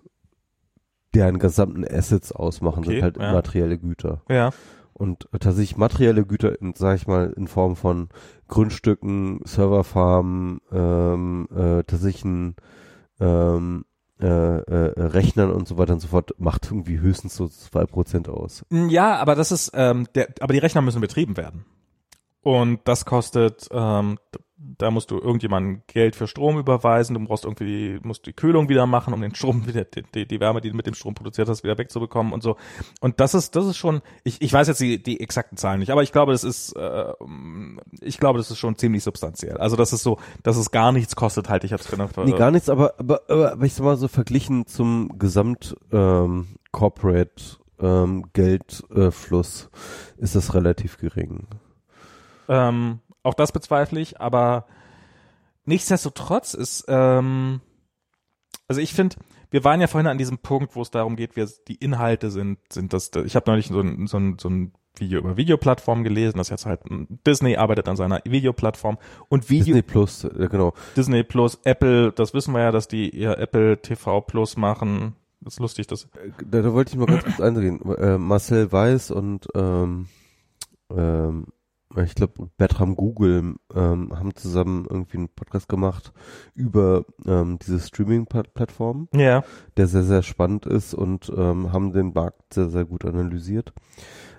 deren 1.12 1.40
gesamten 1.40 1.84
Assets 1.84 2.30
ausmachen, 2.30 2.84
Okay, 2.84 2.92
sind 2.92 3.02
halt 3.02 3.16
ja. 3.16 3.30
immaterielle 3.30 3.78
Güter. 3.78 4.22
ja. 4.30 4.50
Und 4.92 5.28
tatsächlich 5.32 5.76
materielle 5.76 6.24
Güter, 6.24 6.60
in, 6.60 6.74
sag 6.74 6.94
ich 6.96 7.08
mal, 7.08 7.32
in 7.36 7.48
Form 7.48 7.74
von 7.74 8.10
Grundstücken, 8.46 9.40
Serverfarmen, 9.44 10.60
ähm, 10.70 11.48
äh, 11.52 11.82
tatsächlich 11.82 12.24
ein, 12.24 12.56
ähm, 13.18 13.84
äh, 14.20 14.26
äh, 14.26 15.00
Rechnern 15.00 15.50
und 15.50 15.68
so 15.68 15.78
weiter 15.78 15.92
und 15.92 16.00
so 16.00 16.08
fort, 16.08 16.34
macht 16.38 16.66
irgendwie 16.66 16.98
höchstens 16.98 17.36
so 17.36 17.48
zwei 17.48 17.84
Prozent 17.86 18.28
aus. 18.28 18.64
Ja, 18.70 19.16
aber 19.16 19.34
das 19.34 19.52
ist, 19.52 19.70
ähm, 19.74 20.06
der, 20.14 20.28
aber 20.40 20.52
die 20.52 20.58
Rechner 20.58 20.82
müssen 20.82 21.00
betrieben 21.00 21.36
werden. 21.36 21.64
Und 22.42 22.80
das 22.84 23.04
kostet, 23.04 23.68
ähm, 23.70 24.18
da 24.60 24.90
musst 24.90 25.10
du 25.10 25.18
irgendjemandem 25.18 25.82
Geld 25.86 26.16
für 26.16 26.26
Strom 26.26 26.58
überweisen, 26.58 27.14
du 27.14 27.24
brauchst 27.24 27.44
irgendwie, 27.44 28.00
musst 28.02 28.26
die 28.26 28.32
Kühlung 28.32 28.68
wieder 28.68 28.86
machen, 28.86 29.14
um 29.14 29.20
den 29.20 29.34
Strom 29.34 29.66
wieder, 29.66 29.84
die, 29.84 30.26
die, 30.26 30.40
Wärme, 30.40 30.60
die 30.60 30.70
du 30.70 30.76
mit 30.76 30.86
dem 30.86 30.94
Strom 30.94 31.14
produziert 31.14 31.48
hast, 31.48 31.62
wieder 31.62 31.78
wegzubekommen 31.78 32.32
und 32.32 32.42
so. 32.42 32.56
Und 33.00 33.20
das 33.20 33.34
ist, 33.34 33.54
das 33.54 33.66
ist 33.66 33.76
schon, 33.76 34.02
ich, 34.24 34.42
ich 34.42 34.52
weiß 34.52 34.66
jetzt 34.66 34.80
die, 34.80 35.00
die 35.00 35.20
exakten 35.20 35.56
Zahlen 35.56 35.78
nicht, 35.78 35.90
aber 35.90 36.02
ich 36.02 36.10
glaube, 36.10 36.32
das 36.32 36.42
ist, 36.42 36.72
äh, 36.72 37.12
ich 38.00 38.18
glaube, 38.18 38.38
das 38.38 38.50
ist 38.50 38.58
schon 38.58 38.76
ziemlich 38.76 39.04
substanziell. 39.04 39.58
Also 39.58 39.76
das 39.76 39.92
ist 39.92 40.02
so, 40.02 40.18
dass 40.42 40.56
es 40.56 40.72
gar 40.72 40.90
nichts 40.90 41.14
kostet, 41.14 41.48
halte 41.48 41.66
ich 41.66 41.72
jetzt 41.72 41.88
für 41.88 41.94
eine, 41.94 42.08
Nee, 42.24 42.36
gar 42.36 42.50
nichts, 42.50 42.68
aber, 42.68 42.94
aber, 42.98 43.22
aber, 43.28 43.52
aber 43.52 43.64
ich 43.64 43.74
sag 43.74 43.84
mal 43.84 43.96
so 43.96 44.08
verglichen 44.08 44.66
zum 44.66 45.18
Gesamt 45.18 45.76
ähm, 45.92 46.48
Corporate 46.72 47.58
ähm, 47.80 48.24
Geldfluss 48.32 49.70
ist 50.16 50.34
das 50.34 50.54
relativ 50.54 50.98
gering. 50.98 51.46
Ähm, 52.48 53.00
auch 53.28 53.34
das 53.34 53.52
bezweifle 53.52 54.00
ich, 54.00 54.20
aber 54.20 54.66
nichtsdestotrotz 55.64 56.54
ist, 56.54 56.86
ähm, 56.88 57.60
also 58.66 58.80
ich 58.80 58.94
finde, 58.94 59.16
wir 59.50 59.64
waren 59.64 59.80
ja 59.80 59.86
vorhin 59.86 60.08
an 60.08 60.18
diesem 60.18 60.38
Punkt, 60.38 60.74
wo 60.76 60.82
es 60.82 60.90
darum 60.90 61.16
geht, 61.16 61.36
wir, 61.36 61.48
die 61.68 61.76
Inhalte 61.76 62.30
sind, 62.30 62.58
sind 62.72 62.92
das, 62.92 63.10
ich 63.24 63.36
habe 63.36 63.50
neulich 63.50 63.68
so 63.68 63.80
ein, 63.80 64.06
so, 64.06 64.18
ein, 64.18 64.38
so 64.38 64.48
ein 64.48 64.72
Video 64.96 65.20
über 65.20 65.36
Videoplattformen 65.36 66.04
gelesen, 66.04 66.38
das 66.38 66.48
jetzt 66.48 66.66
halt 66.66 66.80
Disney 67.26 67.56
arbeitet 67.56 67.88
an 67.88 67.96
seiner 67.96 68.20
Videoplattform 68.24 68.98
und 69.28 69.48
Video 69.50 69.66
Disney 69.66 69.82
Plus, 69.82 70.24
äh, 70.24 70.48
genau. 70.50 70.72
Disney 70.96 71.22
Plus, 71.22 71.58
Apple, 71.64 72.12
das 72.12 72.34
wissen 72.34 72.52
wir 72.54 72.60
ja, 72.60 72.72
dass 72.72 72.88
die 72.88 73.10
ihr 73.10 73.38
Apple 73.38 73.80
TV 73.80 74.22
Plus 74.22 74.56
machen. 74.56 75.14
Das 75.40 75.54
ist 75.54 75.60
lustig, 75.60 75.86
dass 75.86 76.04
Äh, 76.04 76.32
Da, 76.44 76.62
da 76.62 76.72
wollte 76.72 76.92
ich 76.92 76.98
mal 76.98 77.06
ganz 77.06 77.24
kurz 77.24 77.40
eingehen. 77.40 77.80
Äh, 77.96 78.18
Marcel 78.18 78.72
Weiß 78.72 79.10
und 79.10 79.46
ähm, 79.54 80.08
ähm, 80.90 81.46
ich 81.96 82.14
glaube 82.14 82.50
Bertram 82.56 82.96
Google 82.96 83.56
ähm, 83.74 84.12
haben 84.18 84.34
zusammen 84.34 84.86
irgendwie 84.88 85.18
einen 85.18 85.28
Podcast 85.28 85.68
gemacht 85.68 86.12
über 86.54 87.04
ähm, 87.26 87.58
diese 87.58 87.80
Streaming-Plattform, 87.80 89.08
ja, 89.14 89.42
der 89.76 89.86
sehr, 89.86 90.04
sehr 90.04 90.22
spannend 90.22 90.66
ist 90.66 90.94
und 90.94 91.32
ähm, 91.36 91.72
haben 91.72 91.92
den 91.92 92.12
Markt 92.12 92.54
sehr, 92.54 92.68
sehr 92.68 92.84
gut 92.84 93.04
analysiert. 93.04 93.72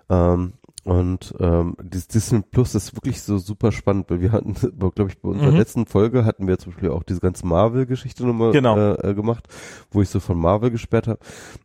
Ähm, 0.09 0.53
und 0.85 1.35
ähm, 1.40 1.75
das 1.83 2.08
Disney 2.08 2.41
Plus 2.41 2.74
ist 2.74 2.95
wirklich 2.95 3.22
so 3.22 3.38
super 3.38 3.72
spannend, 3.72 4.09
weil 4.09 4.22
wir 4.22 4.32
hatten, 4.32 4.53
glaube 4.95 5.09
ich, 5.09 5.19
bei 5.22 5.30
unserer 5.30 5.51
Mhm. 5.51 5.58
letzten 5.58 5.85
Folge 5.85 6.24
hatten 6.25 6.48
wir 6.48 6.58
zum 6.58 6.72
Beispiel 6.72 6.90
auch 6.90 7.03
diese 7.03 7.19
ganze 7.19 7.45
Marvel-Geschichte 7.45 8.25
nochmal 8.25 8.53
Genau. 8.53 8.77
äh, 8.77 9.09
äh, 9.09 9.14
gemacht, 9.14 9.48
wo 9.91 10.01
ich 10.01 10.09
so 10.09 10.19
von 10.19 10.40
Marvel 10.40 10.72
gesperrt 10.72 11.08
habe. 11.08 11.19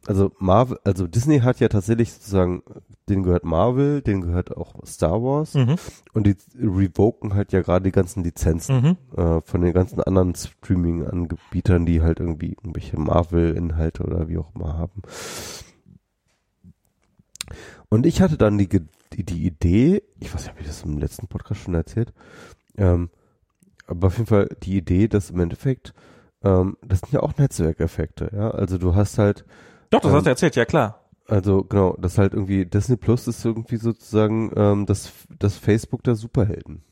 Also 0.06 0.32
Marvel, 0.38 0.78
also 0.84 1.06
Disney 1.06 1.40
hat 1.40 1.60
ja 1.60 1.68
tatsächlich 1.68 2.12
sozusagen, 2.12 2.62
denen 3.08 3.22
gehört 3.22 3.44
Marvel, 3.44 4.02
denen 4.02 4.20
gehört 4.22 4.56
auch 4.56 4.74
Star 4.86 5.22
Wars 5.22 5.54
mhm. 5.54 5.76
und 6.12 6.26
die 6.26 6.36
revoken 6.58 7.34
halt 7.34 7.52
ja 7.52 7.60
gerade 7.62 7.84
die 7.84 7.92
ganzen 7.92 8.24
Lizenzen 8.24 8.96
Mhm. 9.14 9.18
äh, 9.18 9.40
von 9.42 9.60
den 9.60 9.72
ganzen 9.72 10.00
anderen 10.02 10.34
Streaming-Anbietern, 10.34 11.86
die 11.86 12.02
halt 12.02 12.18
irgendwie 12.18 12.52
irgendwelche 12.52 12.98
Marvel-Inhalte 12.98 14.02
oder 14.02 14.28
wie 14.28 14.38
auch 14.38 14.54
immer 14.54 14.76
haben. 14.76 15.02
Und 17.90 18.06
ich 18.06 18.20
hatte 18.22 18.36
dann 18.38 18.58
die, 18.58 18.68
die, 19.16 19.24
die 19.24 19.46
Idee, 19.46 20.02
ich 20.20 20.32
weiß 20.34 20.42
nicht, 20.42 20.50
habe 20.50 20.60
ich 20.60 20.66
das 20.66 20.82
im 20.82 20.98
letzten 20.98 21.28
Podcast 21.28 21.60
schon 21.62 21.74
erzählt, 21.74 22.12
ähm, 22.76 23.10
aber 23.86 24.08
auf 24.08 24.14
jeden 24.14 24.26
Fall 24.26 24.48
die 24.62 24.76
Idee, 24.76 25.08
dass 25.08 25.30
im 25.30 25.40
Endeffekt, 25.40 25.92
ähm, 26.42 26.76
das 26.82 27.00
sind 27.00 27.12
ja 27.12 27.20
auch 27.20 27.36
Netzwerkeffekte, 27.36 28.30
ja, 28.34 28.50
also 28.50 28.78
du 28.78 28.94
hast 28.94 29.18
halt, 29.18 29.44
Doch, 29.90 30.00
das 30.00 30.10
Ähm, 30.10 30.16
hast 30.16 30.24
du 30.26 30.30
erzählt, 30.30 30.56
ja 30.56 30.64
klar. 30.64 31.00
also 31.28 31.64
genau, 31.64 31.96
das 32.00 32.18
halt 32.18 32.34
irgendwie, 32.34 32.64
Disney 32.66 32.96
Plus 32.96 33.28
ist 33.28 33.44
irgendwie 33.44 33.76
sozusagen 33.76 34.50
ähm, 34.56 34.86
das, 34.86 35.12
das 35.38 35.56
Facebook 35.56 36.02
der 36.02 36.14
Superhelden. 36.14 36.82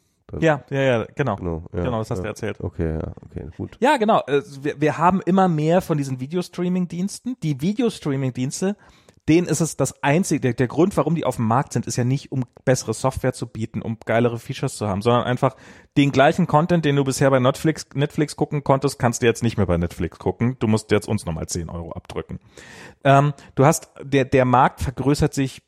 Ja, 0.41 0.65
ja, 0.71 0.81
ja, 0.81 1.07
genau. 1.15 1.37
Genau, 1.37 1.65
ja, 1.75 1.83
Genau, 1.85 1.99
das 1.99 2.11
hast 2.11 2.19
ja. 2.19 2.23
du 2.23 2.29
erzählt. 2.29 2.59
Okay, 2.61 2.95
ja, 2.95 3.13
okay, 3.27 3.49
gut. 3.59 3.77
Ja, 3.81 3.99
genau. 3.99 4.23
Äh, 4.27 4.41
Wir, 4.63 4.81
wir 4.81 4.97
haben 4.97 5.21
immer 5.21 5.47
mehr 5.47 5.83
von 5.83 5.99
diesen 5.99 6.21
Videostreaming-Diensten. 6.21 7.37
Die 7.43 7.61
Videostreaming-Dienste, 7.61 8.77
denen 9.29 9.47
ist 9.47 9.61
es 9.61 9.77
das 9.77 10.03
einzige, 10.03 10.41
der, 10.41 10.55
der 10.55 10.67
Grund, 10.67 10.97
warum 10.97 11.15
die 11.15 11.25
auf 11.25 11.37
dem 11.37 11.47
Markt 11.47 11.73
sind, 11.73 11.87
ist 11.87 11.97
ja 11.97 12.05
nicht, 12.05 12.33
um 12.33 12.45
bessere 12.65 12.93
Software 12.93 13.33
zu 13.33 13.47
bieten, 13.47 13.81
um 13.81 13.99
geilere 14.05 14.39
Features 14.39 14.77
zu 14.77 14.89
haben, 14.89 15.01
sondern 15.01 15.25
einfach 15.25 15.57
den 15.97 16.11
gleichen 16.11 16.49
Content, 16.49 16.85
den 16.85 16.97
du 16.97 17.05
bisher 17.05 17.31
bei 17.31 17.39
Netflix, 17.39 17.87
Netflix 17.95 18.35
gucken 18.35 18.65
konntest, 18.65 18.99
kannst 18.99 19.23
du 19.23 19.27
jetzt 19.27 19.43
nicht 19.43 19.57
mehr 19.57 19.67
bei 19.67 19.79
Netflix 19.79 20.19
gucken. 20.19 20.57
Du 20.59 20.67
musst 20.67 20.91
jetzt 20.91 21.07
uns 21.07 21.25
nochmal 21.25 21.47
10 21.47 21.71
Euro 21.71 21.93
abdrücken. 21.93 22.41
Ähm, 23.05 23.33
du 23.55 23.65
hast, 23.65 23.91
der, 24.03 24.25
der 24.25 24.45
Markt 24.45 24.81
vergrößert 24.81 25.35
sich 25.35 25.63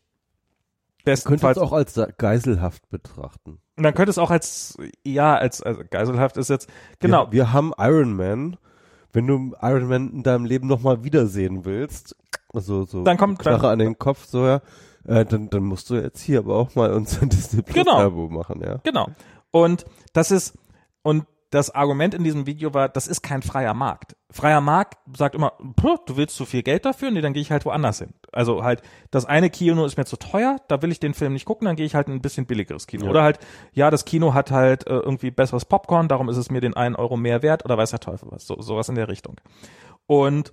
Könnte 1.05 1.05
bestenfalls 1.05 1.57
es 1.57 1.63
auch 1.63 1.73
als 1.73 2.01
Geiselhaft 2.19 2.89
betrachten. 2.91 3.61
und 3.77 3.85
dann 3.85 3.95
könnte 3.95 4.11
es 4.11 4.19
auch 4.19 4.31
als, 4.31 4.77
ja, 5.05 5.37
als, 5.37 5.63
als 5.63 5.79
Geiselhaft 5.91 6.37
ist 6.39 6.51
jetzt, 6.51 6.69
genau. 6.99 7.27
Wir, 7.27 7.33
wir 7.33 7.53
haben 7.53 7.73
Iron 7.79 8.17
Man. 8.17 8.57
Wenn 9.13 9.29
du 9.29 9.55
Iron 9.63 9.87
Man 9.87 10.11
in 10.11 10.23
deinem 10.25 10.45
Leben 10.45 10.67
nochmal 10.67 11.05
wiedersehen 11.05 11.65
willst, 11.65 12.17
also 12.55 12.85
so 12.85 13.03
Dann 13.05 13.17
kommt- 13.17 13.39
Knarre 13.39 13.61
dann- 13.63 13.71
an 13.73 13.79
den 13.81 13.99
Kopf, 13.99 14.25
so 14.27 14.47
ja, 14.47 14.61
Äh, 15.07 15.27
dann, 15.27 15.51
dann 15.51 15.65
musst 15.65 15.91
du 15.91 15.97
jetzt 15.97 16.23
hier 16.23 16.39
aber 16.39 16.57
auch 16.57 16.75
mal 16.75 16.93
unser 16.95 17.27
Disney 17.27 17.61
Plus 17.63 17.75
Genau. 17.85 17.99
Abo 17.99 18.29
machen, 18.29 18.63
ja. 18.65 18.81
Genau. 18.85 19.09
Und 19.51 19.85
das 20.15 20.31
ist, 20.31 20.57
und 21.03 21.25
das 21.51 21.71
Argument 21.73 22.15
in 22.15 22.25
diesem 22.25 22.47
Video 22.47 22.75
war, 22.75 22.89
das 22.89 23.07
ist 23.07 23.23
kein 23.23 23.41
freier 23.43 23.75
Markt. 23.75 24.17
Freier 24.31 24.61
Markt 24.61 24.99
sagt 25.17 25.37
immer, 25.37 25.53
"Puh, 25.77 25.99
du 26.07 26.17
willst 26.17 26.35
zu 26.35 26.45
viel 26.47 26.65
Geld 26.65 26.85
dafür? 26.85 27.13
Nee, 27.13 27.21
dann 27.21 27.33
gehe 27.35 27.43
ich 27.43 27.53
halt 27.53 27.65
woanders 27.65 28.01
hin. 28.01 28.15
Also 28.33 28.65
halt, 28.65 28.83
das 29.13 29.25
eine 29.27 29.51
Kino 29.51 29.85
ist 29.85 29.97
mir 29.97 30.05
zu 30.07 30.17
teuer, 30.17 30.57
da 30.67 30.83
will 30.83 30.91
ich 30.91 30.99
den 30.99 31.15
Film 31.15 31.35
nicht 31.35 31.45
gucken, 31.45 31.67
dann 31.67 31.77
gehe 31.77 31.87
ich 31.87 31.95
halt 31.95 32.09
in 32.09 32.15
ein 32.15 32.21
bisschen 32.23 32.47
billigeres 32.47 32.89
Kino. 32.89 33.05
Ja. 33.05 33.11
Oder 33.11 33.23
halt, 33.23 33.39
ja, 33.73 33.91
das 33.91 34.05
Kino 34.07 34.35
hat 34.35 34.51
halt 34.51 34.89
äh, 34.89 34.95
irgendwie 34.97 35.31
besseres 35.31 35.65
Popcorn, 35.67 36.09
darum 36.09 36.29
ist 36.29 36.39
es 36.39 36.51
mir 36.51 36.61
den 36.61 36.75
einen 36.75 36.97
Euro 36.97 37.17
mehr 37.17 37.43
wert 37.43 37.65
oder 37.65 37.77
weiß 37.79 37.91
der 37.91 38.01
Teufel 38.01 38.29
was. 38.33 38.47
So, 38.49 38.61
sowas 38.61 38.89
in 38.89 38.97
der 38.97 39.07
Richtung. 39.09 39.37
Und 40.07 40.53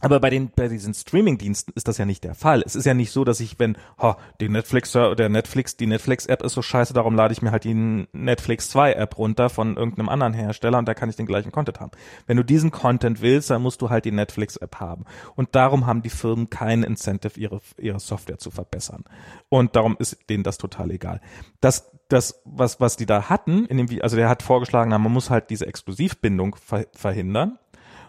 aber 0.00 0.20
bei 0.20 0.30
den 0.30 0.50
bei 0.54 0.68
diesen 0.68 0.94
Streaming-Diensten 0.94 1.72
ist 1.74 1.88
das 1.88 1.98
ja 1.98 2.04
nicht 2.04 2.22
der 2.22 2.34
Fall. 2.34 2.62
Es 2.64 2.76
ist 2.76 2.84
ja 2.84 2.94
nicht 2.94 3.10
so, 3.10 3.24
dass 3.24 3.40
ich, 3.40 3.58
wenn 3.58 3.76
ha, 4.00 4.16
die 4.40 4.48
Netflix 4.48 4.92
der 4.92 5.28
Netflix 5.28 5.76
die 5.76 5.86
Netflix-App 5.86 6.42
ist 6.42 6.52
so 6.52 6.62
scheiße, 6.62 6.94
darum 6.94 7.14
lade 7.14 7.32
ich 7.32 7.42
mir 7.42 7.50
halt 7.50 7.64
die 7.64 8.06
Netflix 8.12 8.70
2 8.70 8.92
App 8.92 9.18
runter 9.18 9.50
von 9.50 9.76
irgendeinem 9.76 10.08
anderen 10.08 10.34
Hersteller 10.34 10.78
und 10.78 10.86
da 10.86 10.94
kann 10.94 11.10
ich 11.10 11.16
den 11.16 11.26
gleichen 11.26 11.50
Content 11.50 11.80
haben. 11.80 11.90
Wenn 12.26 12.36
du 12.36 12.44
diesen 12.44 12.70
Content 12.70 13.20
willst, 13.20 13.50
dann 13.50 13.62
musst 13.62 13.82
du 13.82 13.90
halt 13.90 14.04
die 14.04 14.12
Netflix-App 14.12 14.76
haben. 14.76 15.04
Und 15.34 15.54
darum 15.54 15.86
haben 15.86 16.02
die 16.02 16.10
Firmen 16.10 16.48
keinen 16.48 16.84
Incentive, 16.84 17.38
ihre 17.38 17.60
ihre 17.76 18.00
Software 18.00 18.38
zu 18.38 18.50
verbessern. 18.50 19.04
Und 19.48 19.74
darum 19.74 19.96
ist 19.98 20.18
denen 20.30 20.44
das 20.44 20.58
total 20.58 20.90
egal. 20.92 21.20
Das 21.60 21.90
das 22.08 22.40
was 22.44 22.80
was 22.80 22.96
die 22.96 23.06
da 23.06 23.28
hatten 23.28 23.66
in 23.66 23.76
dem 23.76 24.02
also 24.02 24.16
der 24.16 24.28
hat 24.28 24.42
vorgeschlagen, 24.42 24.90
man 24.90 25.02
muss 25.02 25.30
halt 25.30 25.50
diese 25.50 25.66
Exklusivbindung 25.66 26.54
ver 26.56 26.86
verhindern. 26.92 27.58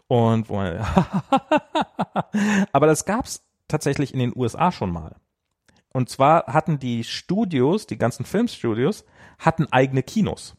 Und 0.09 0.49
wo 0.49 0.55
man, 0.55 0.79
aber 2.71 2.87
das 2.87 3.05
gab's 3.05 3.43
tatsächlich 3.67 4.11
in 4.11 4.19
den 4.19 4.33
USA 4.35 4.71
schon 4.71 4.91
mal. 4.91 5.15
Und 5.93 6.09
zwar 6.09 6.47
hatten 6.47 6.79
die 6.79 7.03
Studios, 7.03 7.85
die 7.85 7.99
ganzen 7.99 8.25
Filmstudios, 8.25 9.05
hatten 9.37 9.67
eigene 9.71 10.01
Kinos. 10.01 10.55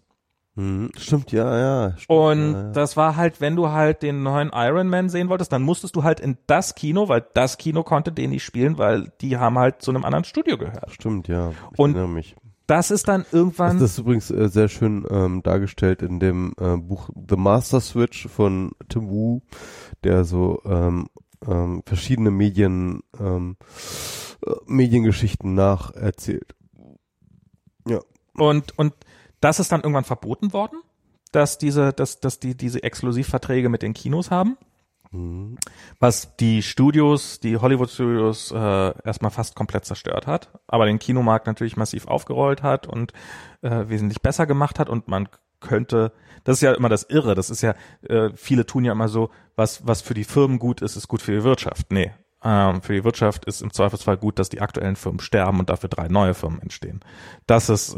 Mhm. 0.54 0.92
Stimmt, 0.96 1.32
ja, 1.32 1.58
ja. 1.58 1.96
Stimmt, 1.96 2.08
Und 2.08 2.52
ja, 2.52 2.62
ja. 2.62 2.70
das 2.70 2.96
war 2.96 3.16
halt, 3.16 3.40
wenn 3.40 3.56
du 3.56 3.70
halt 3.70 4.02
den 4.02 4.22
neuen 4.22 4.52
Iron 4.54 4.88
Man 4.88 5.08
sehen 5.08 5.28
wolltest, 5.28 5.52
dann 5.52 5.62
musstest 5.62 5.96
du 5.96 6.04
halt 6.04 6.20
in 6.20 6.38
das 6.46 6.76
Kino, 6.76 7.08
weil 7.08 7.26
das 7.34 7.58
Kino 7.58 7.82
konnte 7.82 8.12
den 8.12 8.30
nicht 8.30 8.44
spielen, 8.44 8.78
weil 8.78 9.12
die 9.20 9.36
haben 9.36 9.58
halt 9.58 9.82
zu 9.82 9.90
einem 9.90 10.04
anderen 10.04 10.24
Studio 10.24 10.58
gehört. 10.58 10.92
Stimmt, 10.92 11.26
ja. 11.26 11.50
Ich 11.72 11.78
Und. 11.78 11.96
Das 12.70 12.92
ist 12.92 13.08
dann 13.08 13.26
irgendwann. 13.32 13.80
Das 13.80 13.90
ist 13.90 13.98
übrigens 13.98 14.30
äh, 14.30 14.48
sehr 14.48 14.68
schön 14.68 15.04
ähm, 15.10 15.42
dargestellt 15.42 16.02
in 16.02 16.20
dem 16.20 16.54
äh, 16.56 16.76
Buch 16.76 17.10
The 17.28 17.34
Master 17.34 17.80
Switch 17.80 18.28
von 18.28 18.70
Tim 18.88 19.08
Wu, 19.08 19.40
der 20.04 20.22
so 20.22 20.62
ähm, 20.64 21.08
ähm, 21.44 21.82
verschiedene 21.84 22.30
Medien 22.30 23.02
ähm, 23.18 23.56
äh, 24.46 24.52
Mediengeschichten 24.66 25.52
nacherzählt. 25.54 26.54
Ja. 27.88 28.02
Und, 28.34 28.78
und 28.78 28.94
das 29.40 29.58
ist 29.58 29.72
dann 29.72 29.80
irgendwann 29.80 30.04
verboten 30.04 30.52
worden, 30.52 30.80
dass 31.32 31.58
diese, 31.58 31.92
dass, 31.92 32.20
dass 32.20 32.38
die 32.38 32.56
diese 32.56 32.84
Exklusivverträge 32.84 33.68
mit 33.68 33.82
den 33.82 33.94
Kinos 33.94 34.30
haben. 34.30 34.56
Mhm. 35.12 35.58
Was 35.98 36.36
die 36.36 36.62
Studios, 36.62 37.40
die 37.40 37.56
Hollywood 37.56 37.90
Studios 37.90 38.52
äh, 38.52 38.56
erstmal 39.04 39.30
fast 39.30 39.56
komplett 39.56 39.84
zerstört 39.84 40.26
hat, 40.26 40.50
aber 40.68 40.86
den 40.86 40.98
Kinomarkt 40.98 41.46
natürlich 41.46 41.76
massiv 41.76 42.06
aufgerollt 42.06 42.62
hat 42.62 42.86
und 42.86 43.12
äh, 43.62 43.88
wesentlich 43.88 44.22
besser 44.22 44.46
gemacht 44.46 44.78
hat 44.78 44.88
und 44.88 45.08
man 45.08 45.28
könnte, 45.58 46.12
das 46.44 46.56
ist 46.56 46.62
ja 46.62 46.72
immer 46.72 46.88
das 46.88 47.02
Irre, 47.04 47.34
das 47.34 47.50
ist 47.50 47.60
ja, 47.62 47.74
äh, 48.08 48.30
viele 48.34 48.66
tun 48.66 48.84
ja 48.84 48.92
immer 48.92 49.08
so, 49.08 49.30
was, 49.56 49.86
was 49.86 50.00
für 50.00 50.14
die 50.14 50.24
Firmen 50.24 50.58
gut 50.58 50.80
ist, 50.80 50.96
ist 50.96 51.08
gut 51.08 51.22
für 51.22 51.32
die 51.32 51.44
Wirtschaft. 51.44 51.92
Nee, 51.92 52.12
ähm, 52.42 52.80
für 52.82 52.94
die 52.94 53.04
Wirtschaft 53.04 53.44
ist 53.44 53.60
im 53.60 53.72
Zweifelsfall 53.72 54.16
gut, 54.16 54.38
dass 54.38 54.48
die 54.48 54.60
aktuellen 54.60 54.96
Firmen 54.96 55.20
sterben 55.20 55.58
und 55.60 55.68
dafür 55.68 55.88
drei 55.88 56.08
neue 56.08 56.34
Firmen 56.34 56.62
entstehen. 56.62 57.00
Das 57.46 57.68
ist, 57.68 57.96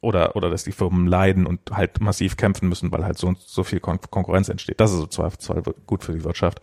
oder, 0.00 0.34
oder 0.36 0.50
dass 0.50 0.64
die 0.64 0.72
Firmen 0.72 1.06
leiden 1.06 1.46
und 1.46 1.70
halt 1.70 2.00
massiv 2.00 2.36
kämpfen 2.36 2.68
müssen, 2.68 2.90
weil 2.90 3.04
halt 3.04 3.18
so, 3.18 3.34
so 3.38 3.62
viel 3.62 3.80
Kon 3.80 4.00
Konkurrenz 4.10 4.48
entsteht. 4.48 4.80
Das 4.80 4.92
ist 4.92 5.00
im 5.00 5.10
Zweifelsfall 5.10 5.62
gut 5.86 6.02
für 6.02 6.12
die 6.12 6.24
Wirtschaft. 6.24 6.60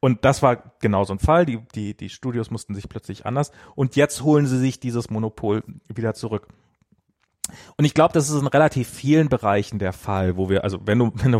Und 0.00 0.24
das 0.24 0.42
war 0.42 0.74
genau 0.80 1.04
so 1.04 1.14
ein 1.14 1.18
Fall. 1.18 1.46
Die, 1.46 1.58
die, 1.74 1.96
die 1.96 2.10
Studios 2.10 2.50
mussten 2.50 2.74
sich 2.74 2.88
plötzlich 2.88 3.24
anders. 3.24 3.50
Und 3.74 3.96
jetzt 3.96 4.22
holen 4.22 4.46
sie 4.46 4.58
sich 4.58 4.78
dieses 4.78 5.08
Monopol 5.08 5.64
wieder 5.88 6.12
zurück. 6.14 6.48
Und 7.76 7.84
ich 7.84 7.94
glaube, 7.94 8.12
das 8.12 8.28
ist 8.28 8.40
in 8.40 8.46
relativ 8.46 8.88
vielen 8.88 9.28
Bereichen 9.28 9.78
der 9.78 9.92
Fall, 9.92 10.36
wo 10.36 10.50
wir, 10.50 10.64
also 10.64 10.80
wenn 10.84 10.98
du, 10.98 11.12
wenn 11.14 11.32
du, 11.32 11.38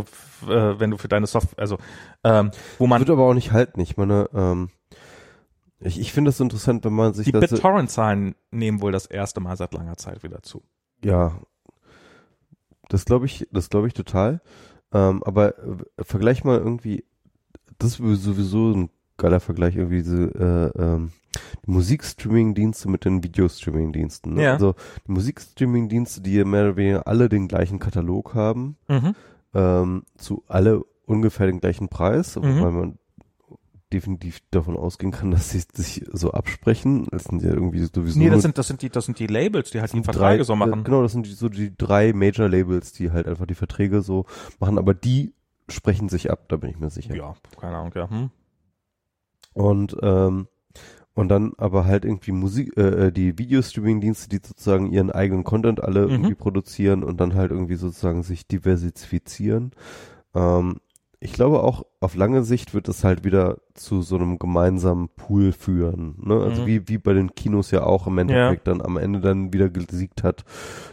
äh, 0.51 0.79
wenn 0.79 0.91
du 0.91 0.97
für 0.97 1.07
deine 1.07 1.27
Software, 1.27 1.59
also 1.59 1.77
ähm, 2.23 2.51
wo 2.79 2.87
man 2.87 3.01
Wird 3.01 3.11
aber 3.11 3.23
auch 3.23 3.33
nicht 3.33 3.51
halten. 3.51 3.79
Ich 3.79 3.97
meine, 3.97 4.29
ähm, 4.33 4.69
ich, 5.79 5.99
ich 5.99 6.11
finde 6.13 6.29
es 6.29 6.39
interessant, 6.39 6.83
wenn 6.85 6.93
man 6.93 7.13
sich 7.13 7.25
die 7.25 7.31
das 7.31 7.49
BitTorrent-Zahlen 7.49 8.35
nehmen 8.51 8.81
wohl 8.81 8.91
das 8.91 9.05
erste 9.05 9.39
Mal 9.39 9.55
seit 9.57 9.73
langer 9.73 9.97
Zeit 9.97 10.23
wieder 10.23 10.41
zu. 10.41 10.63
Ja, 11.03 11.39
das 12.89 13.05
glaube 13.05 13.25
ich, 13.25 13.47
das 13.51 13.69
glaube 13.69 13.87
ich 13.87 13.93
total. 13.93 14.41
Ähm, 14.93 15.21
aber 15.23 15.57
äh, 15.59 15.75
vergleich 16.03 16.43
mal 16.43 16.57
irgendwie, 16.57 17.03
das 17.77 17.99
ist 17.99 18.23
sowieso 18.23 18.71
ein 18.71 18.89
geiler 19.17 19.39
Vergleich, 19.39 19.75
irgendwie 19.75 20.01
diese 20.03 20.73
äh, 20.75 20.81
ähm, 20.81 21.11
die 21.65 21.71
Musikstreaming-Dienste 21.71 22.89
mit 22.89 23.05
den 23.05 23.23
Videostreaming-Diensten. 23.23 24.35
Ne? 24.35 24.43
Ja. 24.43 24.53
Also 24.53 24.75
die 25.05 25.11
Musikstreaming-Dienste, 25.11 26.21
die 26.21 26.43
mehr 26.45 26.63
oder 26.63 26.75
weniger 26.77 27.07
alle 27.07 27.29
den 27.29 27.47
gleichen 27.47 27.79
Katalog 27.79 28.33
haben, 28.33 28.77
Mhm. 28.87 29.15
ähm, 29.53 30.03
zu 30.17 30.43
alle 30.47 30.83
ungefähr 31.05 31.47
den 31.47 31.59
gleichen 31.59 31.89
Preis, 31.89 32.35
Mhm. 32.37 32.61
weil 32.61 32.71
man 32.71 32.99
definitiv 33.93 34.39
davon 34.51 34.75
ausgehen 34.77 35.11
kann, 35.11 35.31
dass 35.31 35.51
sie 35.51 35.63
sich 35.73 36.05
so 36.11 36.31
absprechen. 36.31 37.07
Das 37.11 37.25
sind 37.25 37.41
ja 37.41 37.49
irgendwie 37.49 37.79
sowieso 37.79 38.19
Nee, 38.19 38.29
das 38.29 38.41
sind, 38.41 38.57
das 38.57 38.67
sind 38.67 38.81
die, 38.81 38.89
das 38.89 39.05
sind 39.05 39.19
die 39.19 39.27
Labels, 39.27 39.71
die 39.71 39.81
halt 39.81 39.93
die 39.93 40.03
Verträge 40.03 40.43
so 40.43 40.55
machen. 40.55 40.83
Genau, 40.83 41.01
das 41.01 41.11
sind 41.11 41.25
die, 41.25 41.33
so 41.33 41.49
die 41.49 41.75
drei 41.75 42.13
Major 42.13 42.49
Labels, 42.49 42.93
die 42.93 43.11
halt 43.11 43.27
einfach 43.27 43.45
die 43.45 43.55
Verträge 43.55 44.01
so 44.01 44.25
machen, 44.59 44.77
aber 44.77 44.93
die 44.93 45.33
sprechen 45.69 46.09
sich 46.09 46.31
ab, 46.31 46.45
da 46.47 46.57
bin 46.57 46.69
ich 46.69 46.79
mir 46.79 46.89
sicher. 46.89 47.15
Ja, 47.15 47.35
keine 47.59 47.77
Ahnung, 47.77 47.91
ja. 47.95 48.09
Hm. 48.09 48.29
Und 49.53 49.97
ähm, 50.01 50.47
und 51.13 51.29
dann 51.29 51.53
aber 51.57 51.85
halt 51.85 52.05
irgendwie 52.05 52.31
Musik, 52.31 52.77
äh, 52.77 53.07
äh, 53.07 53.11
die 53.11 53.39
Videostreaming-Dienste, 53.39 54.29
die 54.29 54.39
sozusagen 54.47 54.91
ihren 54.91 55.09
eigenen 55.09 55.43
Content 55.43 55.81
alle 55.81 56.05
Mhm. 56.05 56.11
irgendwie 56.11 56.35
produzieren 56.35 57.03
und 57.03 57.19
dann 57.19 57.33
halt 57.33 57.49
irgendwie 57.49 57.73
sozusagen 57.73 58.21
sich 58.21 58.45
diversifizieren. 58.47 59.71
Ähm, 60.35 60.75
ich 61.19 61.33
glaube 61.33 61.63
auch 61.63 61.83
auf 61.99 62.13
lange 62.15 62.43
Sicht 62.43 62.73
wird 62.75 62.87
es 62.87 63.03
halt 63.03 63.23
wieder 63.23 63.57
zu 63.73 64.01
so 64.03 64.15
einem 64.17 64.37
gemeinsamen 64.37 65.09
Pool 65.09 65.51
führen. 65.51 66.15
Ne? 66.21 66.35
Also 66.41 66.61
Mhm. 66.61 66.65
wie, 66.67 66.87
wie 66.89 66.97
bei 66.99 67.13
den 67.13 67.33
Kinos 67.33 67.71
ja 67.71 67.83
auch 67.83 68.05
im 68.07 68.17
Endeffekt 68.19 68.67
dann 68.67 68.81
am 68.83 68.97
Ende 68.97 69.19
dann 69.19 69.51
wieder 69.51 69.69
gesiegt 69.69 70.23
hat, 70.23 70.45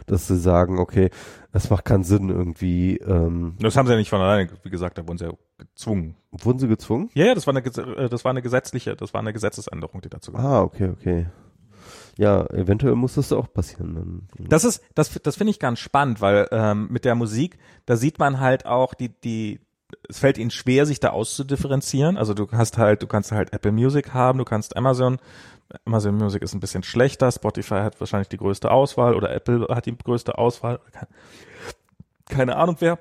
dass 0.07 0.27
sie 0.27 0.37
sagen, 0.37 0.79
okay, 0.79 1.09
es 1.51 1.69
macht 1.69 1.85
keinen 1.85 2.03
Sinn 2.03 2.29
irgendwie. 2.29 2.97
Ähm, 2.97 3.55
Das 3.59 3.77
haben 3.77 3.85
sie 3.85 3.93
ja 3.93 3.99
nicht 3.99 4.09
von 4.09 4.19
alleine, 4.21 4.49
wie 4.63 4.69
gesagt, 4.69 4.97
da 4.97 5.07
wurden 5.07 5.19
sie 5.19 5.25
ja 5.25 5.31
gezwungen. 5.59 6.15
wurden 6.31 6.57
sie 6.59 6.67
gezwungen? 6.67 7.09
Ja, 7.13 7.25
ja, 7.27 7.35
das 7.35 7.45
war 7.45 7.55
eine, 7.55 7.65
äh, 7.65 8.09
das 8.09 8.25
war 8.25 8.31
eine 8.31 8.41
gesetzliche, 8.41 8.95
das 8.95 9.13
war 9.13 9.21
eine 9.21 9.31
Gesetzesänderung, 9.31 10.01
die 10.01 10.09
dazu 10.09 10.31
kam. 10.31 10.43
Ah, 10.45 10.61
okay, 10.61 10.89
okay. 10.89 11.27
Ja, 12.17 12.45
eventuell 12.47 12.95
muss 12.95 13.15
das 13.15 13.31
auch 13.33 13.51
passieren. 13.51 14.27
Dann. 14.37 14.47
Das 14.47 14.63
ist, 14.63 14.81
das, 14.95 15.11
das 15.21 15.35
finde 15.35 15.51
ich 15.51 15.59
ganz 15.59 15.79
spannend, 15.79 16.21
weil 16.21 16.47
ähm, 16.51 16.87
mit 16.89 17.03
der 17.05 17.13
Musik, 17.13 17.57
da 17.85 17.97
sieht 17.97 18.19
man 18.19 18.39
halt 18.39 18.65
auch 18.65 18.93
die, 18.93 19.09
die, 19.09 19.59
es 20.09 20.19
fällt 20.19 20.37
ihnen 20.37 20.51
schwer, 20.51 20.85
sich 20.85 20.99
da 20.99 21.09
auszudifferenzieren. 21.09 22.17
Also 22.17 22.33
du 22.33 22.47
hast 22.51 22.77
halt, 22.77 23.01
du 23.01 23.07
kannst 23.07 23.31
halt 23.31 23.53
Apple 23.53 23.71
Music 23.71 24.13
haben, 24.13 24.39
du 24.39 24.45
kannst 24.45 24.75
Amazon, 24.77 25.17
Amazon 25.85 26.15
Music 26.15 26.41
ist 26.41 26.53
ein 26.53 26.59
bisschen 26.59 26.83
schlechter, 26.83 27.31
Spotify 27.31 27.75
hat 27.75 27.99
wahrscheinlich 27.99 28.29
die 28.29 28.37
größte 28.37 28.71
Auswahl 28.71 29.15
oder 29.15 29.33
Apple 29.33 29.67
hat 29.69 29.85
die 29.85 29.97
größte 29.97 30.37
Auswahl. 30.37 30.79
Keine, 32.29 32.55
Ahnung 32.55 32.77
wer. 32.79 32.99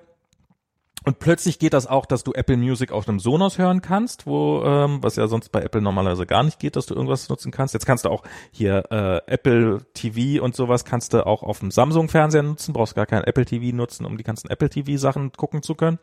Und 1.02 1.18
plötzlich 1.18 1.58
geht 1.58 1.74
das 1.74 1.86
auch, 1.86 2.06
dass 2.06 2.24
du 2.24 2.32
Apple 2.32 2.56
Music 2.56 2.90
auf 2.90 3.06
einem 3.06 3.20
Sonos 3.20 3.58
hören 3.58 3.82
kannst, 3.82 4.26
wo 4.26 4.62
ähm, 4.64 5.02
was 5.02 5.16
ja 5.16 5.26
sonst 5.26 5.52
bei 5.52 5.60
Apple 5.60 5.82
normalerweise 5.82 6.24
gar 6.24 6.42
nicht 6.42 6.58
geht, 6.58 6.76
dass 6.76 6.86
du 6.86 6.94
irgendwas 6.94 7.28
nutzen 7.28 7.52
kannst. 7.52 7.74
Jetzt 7.74 7.84
kannst 7.84 8.06
du 8.06 8.08
auch 8.08 8.22
hier 8.52 8.84
äh, 8.90 9.20
Apple 9.30 9.84
TV 9.92 10.42
und 10.42 10.56
sowas 10.56 10.86
kannst 10.86 11.12
du 11.12 11.26
auch 11.26 11.42
auf 11.42 11.58
dem 11.58 11.70
Samsung 11.70 12.08
Fernseher 12.08 12.42
nutzen, 12.42 12.72
brauchst 12.72 12.94
gar 12.94 13.04
kein 13.04 13.22
Apple 13.24 13.44
TV 13.44 13.76
nutzen, 13.76 14.06
um 14.06 14.16
die 14.16 14.24
ganzen 14.24 14.48
Apple 14.48 14.70
TV 14.70 14.96
Sachen 14.96 15.32
gucken 15.32 15.62
zu 15.62 15.74
können, 15.74 15.98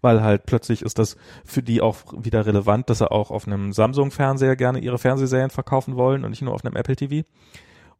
weil 0.00 0.20
halt 0.20 0.46
plötzlich 0.46 0.82
ist 0.82 0.98
das 0.98 1.16
für 1.44 1.62
die 1.62 1.80
auch 1.80 1.98
wieder 2.18 2.44
relevant, 2.44 2.90
dass 2.90 2.98
sie 2.98 3.10
auch 3.10 3.30
auf 3.30 3.46
einem 3.46 3.72
Samsung 3.72 4.10
Fernseher 4.10 4.56
gerne 4.56 4.80
ihre 4.80 4.98
Fernsehserien 4.98 5.50
verkaufen 5.50 5.94
wollen 5.94 6.24
und 6.24 6.30
nicht 6.30 6.42
nur 6.42 6.54
auf 6.54 6.64
einem 6.64 6.74
Apple 6.74 6.96
TV. 6.96 7.24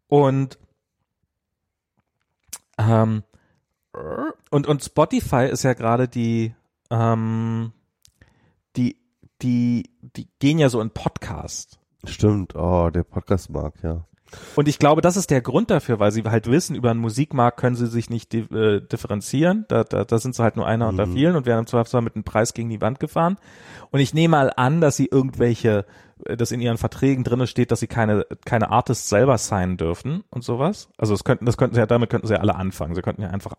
Und 0.09 0.59
ähm, 2.77 3.23
und, 4.51 4.67
und 4.67 4.85
Spotify 4.85 5.47
ist 5.47 5.63
ja 5.63 5.75
gerade 5.75 6.09
die, 6.09 6.55
ähm, 6.91 7.73
die, 8.77 8.97
die, 9.43 9.91
die 10.01 10.29
gehen 10.39 10.59
ja 10.59 10.69
so 10.69 10.81
in 10.81 10.91
Podcast. 10.91 11.79
Stimmt, 12.05 12.55
oh, 12.57 12.91
der 12.91 13.05
Podcast-Markt, 13.05 13.83
ja. 13.83 14.07
Und 14.57 14.69
ich 14.69 14.79
glaube, 14.79 15.01
das 15.01 15.17
ist 15.17 15.31
der 15.31 15.41
Grund 15.41 15.71
dafür, 15.71 15.99
weil 15.99 16.13
sie 16.13 16.23
halt 16.23 16.47
wissen, 16.47 16.77
über 16.77 16.91
einen 16.91 17.01
Musikmarkt 17.01 17.59
können 17.59 17.77
sie 17.77 17.87
sich 17.87 18.11
nicht 18.11 18.33
äh, 18.35 18.81
differenzieren. 18.81 19.65
Da, 19.69 19.85
da, 19.85 20.05
da 20.05 20.19
sind 20.19 20.35
sie 20.35 20.43
halt 20.43 20.57
nur 20.57 20.67
einer 20.67 20.87
mhm. 20.87 20.99
unter 20.99 21.13
vielen 21.13 21.37
und 21.37 21.47
werden 21.47 21.61
im 21.61 21.67
Zweifelsfall 21.67 22.03
mit 22.03 22.15
einem 22.15 22.25
Preis 22.25 22.55
gegen 22.55 22.69
die 22.69 22.81
Wand 22.81 23.01
gefahren. 23.01 23.39
Und 23.91 24.01
ich 24.01 24.15
nehme 24.15 24.33
mal 24.33 24.53
an, 24.57 24.81
dass 24.81 24.97
sie 24.97 25.07
irgendwelche, 25.07 25.85
äh, 26.25 26.37
dass 26.37 26.53
in 26.53 26.61
ihren 26.61 26.79
Verträgen 26.79 27.25
drinne 27.25 27.47
steht, 27.47 27.71
dass 27.71 27.81
sie 27.81 27.89
keine, 27.89 28.27
keine 28.45 28.71
Artists 28.71 29.09
selber 29.09 29.39
signen 29.39 29.77
dürfen 29.77 30.25
und 30.31 30.45
sowas. 30.45 30.89
Also 30.97 31.15
das 31.15 31.25
könnten, 31.25 31.47
das 31.47 31.57
könnten 31.57 31.75
sie 31.75 31.81
ja, 31.81 31.87
damit 31.87 32.11
könnten 32.11 32.27
sie 32.27 32.35
ja 32.35 32.41
alle 32.41 32.55
anfangen. 32.55 32.95
Sie 32.95 33.03
könnten 33.03 33.23
ja 33.23 33.31
einfach 33.31 33.55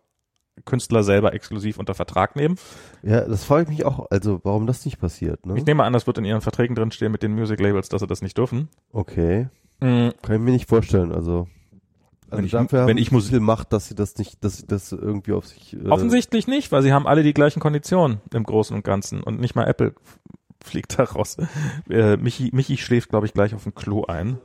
Künstler 0.65 1.03
selber 1.03 1.33
exklusiv 1.33 1.77
unter 1.77 1.93
Vertrag 1.93 2.35
nehmen. 2.35 2.55
Ja, 3.03 3.21
das 3.21 3.43
frage 3.43 3.63
ich 3.63 3.69
mich 3.69 3.85
auch, 3.85 4.07
also 4.09 4.39
warum 4.43 4.67
das 4.67 4.85
nicht 4.85 4.99
passiert. 4.99 5.45
Ne? 5.45 5.57
Ich 5.57 5.65
nehme 5.65 5.83
an, 5.83 5.93
das 5.93 6.07
wird 6.07 6.17
in 6.17 6.25
ihren 6.25 6.41
Verträgen 6.41 6.75
drinstehen 6.75 7.11
mit 7.11 7.23
den 7.23 7.33
Music 7.33 7.59
Labels, 7.59 7.89
dass 7.89 8.01
sie 8.01 8.07
das 8.07 8.21
nicht 8.21 8.37
dürfen. 8.37 8.69
Okay. 8.91 9.47
Mhm. 9.79 10.13
Kann 10.21 10.35
ich 10.35 10.41
mir 10.41 10.51
nicht 10.51 10.69
vorstellen, 10.69 11.11
also. 11.11 11.47
Also 12.29 12.37
wenn 12.37 12.45
ich, 12.45 12.51
dafür 12.51 12.87
wenn 12.87 12.97
ich 12.97 13.11
Musik 13.11 13.41
macht, 13.41 13.73
dass 13.73 13.87
sie 13.87 13.95
das 13.95 14.17
nicht, 14.17 14.41
dass 14.43 14.57
sie 14.57 14.65
das 14.65 14.91
irgendwie 14.93 15.33
auf 15.33 15.47
sich. 15.47 15.73
Äh 15.73 15.89
Offensichtlich 15.89 16.47
nicht, 16.47 16.71
weil 16.71 16.81
sie 16.81 16.93
haben 16.93 17.05
alle 17.05 17.23
die 17.23 17.33
gleichen 17.33 17.59
Konditionen 17.59 18.21
im 18.33 18.43
Großen 18.43 18.73
und 18.73 18.85
Ganzen 18.85 19.21
und 19.21 19.41
nicht 19.41 19.53
mal 19.53 19.67
Apple 19.67 19.93
fliegt 20.63 20.97
da 20.97 21.03
raus. 21.03 21.37
Äh, 21.89 22.15
Michi, 22.15 22.51
Michi 22.53 22.77
schläft, 22.77 23.09
glaube 23.09 23.25
ich, 23.25 23.33
gleich 23.33 23.53
auf 23.53 23.63
dem 23.63 23.75
Klo 23.75 24.05
ein. 24.05 24.37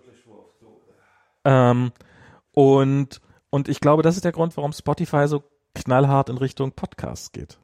Ähm, 1.44 1.92
und 2.52 3.20
und 3.50 3.68
ich 3.68 3.80
glaube, 3.80 4.02
das 4.02 4.16
ist 4.16 4.24
der 4.24 4.32
Grund, 4.32 4.56
warum 4.56 4.72
Spotify 4.72 5.26
so 5.28 5.42
knallhart 5.76 6.28
in 6.28 6.38
Richtung 6.38 6.72
Podcasts 6.72 7.32
geht. 7.32 7.58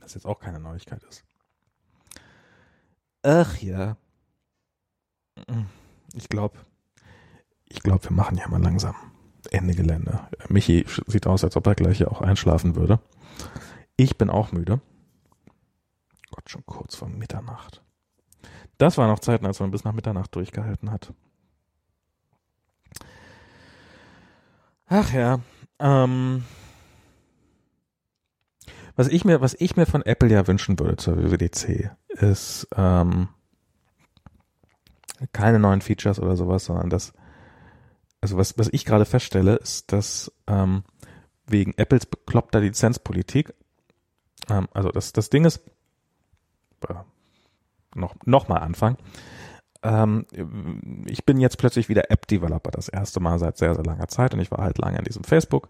Was 0.00 0.14
jetzt 0.14 0.26
auch 0.26 0.40
keine 0.40 0.60
Neuigkeit 0.60 1.02
ist. 1.04 1.24
Ach 3.22 3.56
ja. 3.58 3.96
Ich 6.14 6.28
glaube, 6.28 6.58
ich 7.64 7.80
glaube, 7.80 8.04
wir 8.04 8.12
machen 8.12 8.38
ja 8.38 8.48
mal 8.48 8.62
langsam 8.62 8.94
Ende 9.50 9.74
Gelände. 9.74 10.28
Michi 10.48 10.86
sieht 11.06 11.26
aus, 11.26 11.44
als 11.44 11.56
ob 11.56 11.66
er 11.66 11.74
gleich 11.74 11.98
hier 11.98 12.10
auch 12.10 12.20
einschlafen 12.20 12.76
würde. 12.76 13.00
Ich 13.96 14.16
bin 14.16 14.30
auch 14.30 14.52
müde. 14.52 14.80
Gott, 16.30 16.48
schon 16.50 16.64
kurz 16.66 16.96
vor 16.96 17.08
Mitternacht. 17.08 17.82
Das 18.78 18.98
war 18.98 19.08
noch 19.08 19.20
Zeiten, 19.20 19.46
als 19.46 19.60
man 19.60 19.70
bis 19.70 19.84
nach 19.84 19.92
Mitternacht 19.92 20.34
durchgehalten 20.34 20.90
hat. 20.90 21.12
Ach 24.86 25.12
ja, 25.12 25.40
ähm, 25.78 26.44
was 28.96 29.08
ich 29.08 29.24
mir, 29.24 29.40
was 29.40 29.54
ich 29.58 29.76
mir 29.76 29.86
von 29.86 30.02
Apple 30.02 30.30
ja 30.30 30.46
wünschen 30.46 30.78
würde 30.78 30.96
zur 30.96 31.18
WWDC, 31.18 31.90
ist 32.08 32.66
ähm, 32.74 33.28
keine 35.32 35.58
neuen 35.58 35.82
Features 35.82 36.18
oder 36.18 36.36
sowas, 36.36 36.64
sondern 36.64 36.90
das, 36.90 37.12
also 38.20 38.36
was, 38.36 38.58
was 38.58 38.68
ich 38.72 38.84
gerade 38.84 39.04
feststelle, 39.04 39.56
ist, 39.56 39.92
dass 39.92 40.32
ähm, 40.46 40.82
wegen 41.46 41.74
Apples 41.76 42.06
bekloppter 42.06 42.60
Lizenzpolitik, 42.60 43.54
ähm, 44.48 44.68
also 44.72 44.90
das, 44.90 45.12
das 45.12 45.30
Ding 45.30 45.44
ist, 45.44 45.60
äh, 46.88 46.94
noch, 47.94 48.14
noch 48.24 48.48
mal 48.48 48.58
anfangen, 48.58 48.96
ähm, 49.86 50.26
ich 51.06 51.24
bin 51.24 51.38
jetzt 51.38 51.58
plötzlich 51.58 51.88
wieder 51.88 52.10
App-Developer, 52.10 52.70
das 52.70 52.88
erste 52.88 53.20
Mal 53.20 53.38
seit 53.38 53.56
sehr, 53.56 53.74
sehr 53.74 53.84
langer 53.84 54.08
Zeit 54.08 54.34
und 54.34 54.40
ich 54.40 54.50
war 54.50 54.58
halt 54.58 54.78
lange 54.78 54.98
in 54.98 55.04
diesem 55.04 55.24
Facebook. 55.24 55.68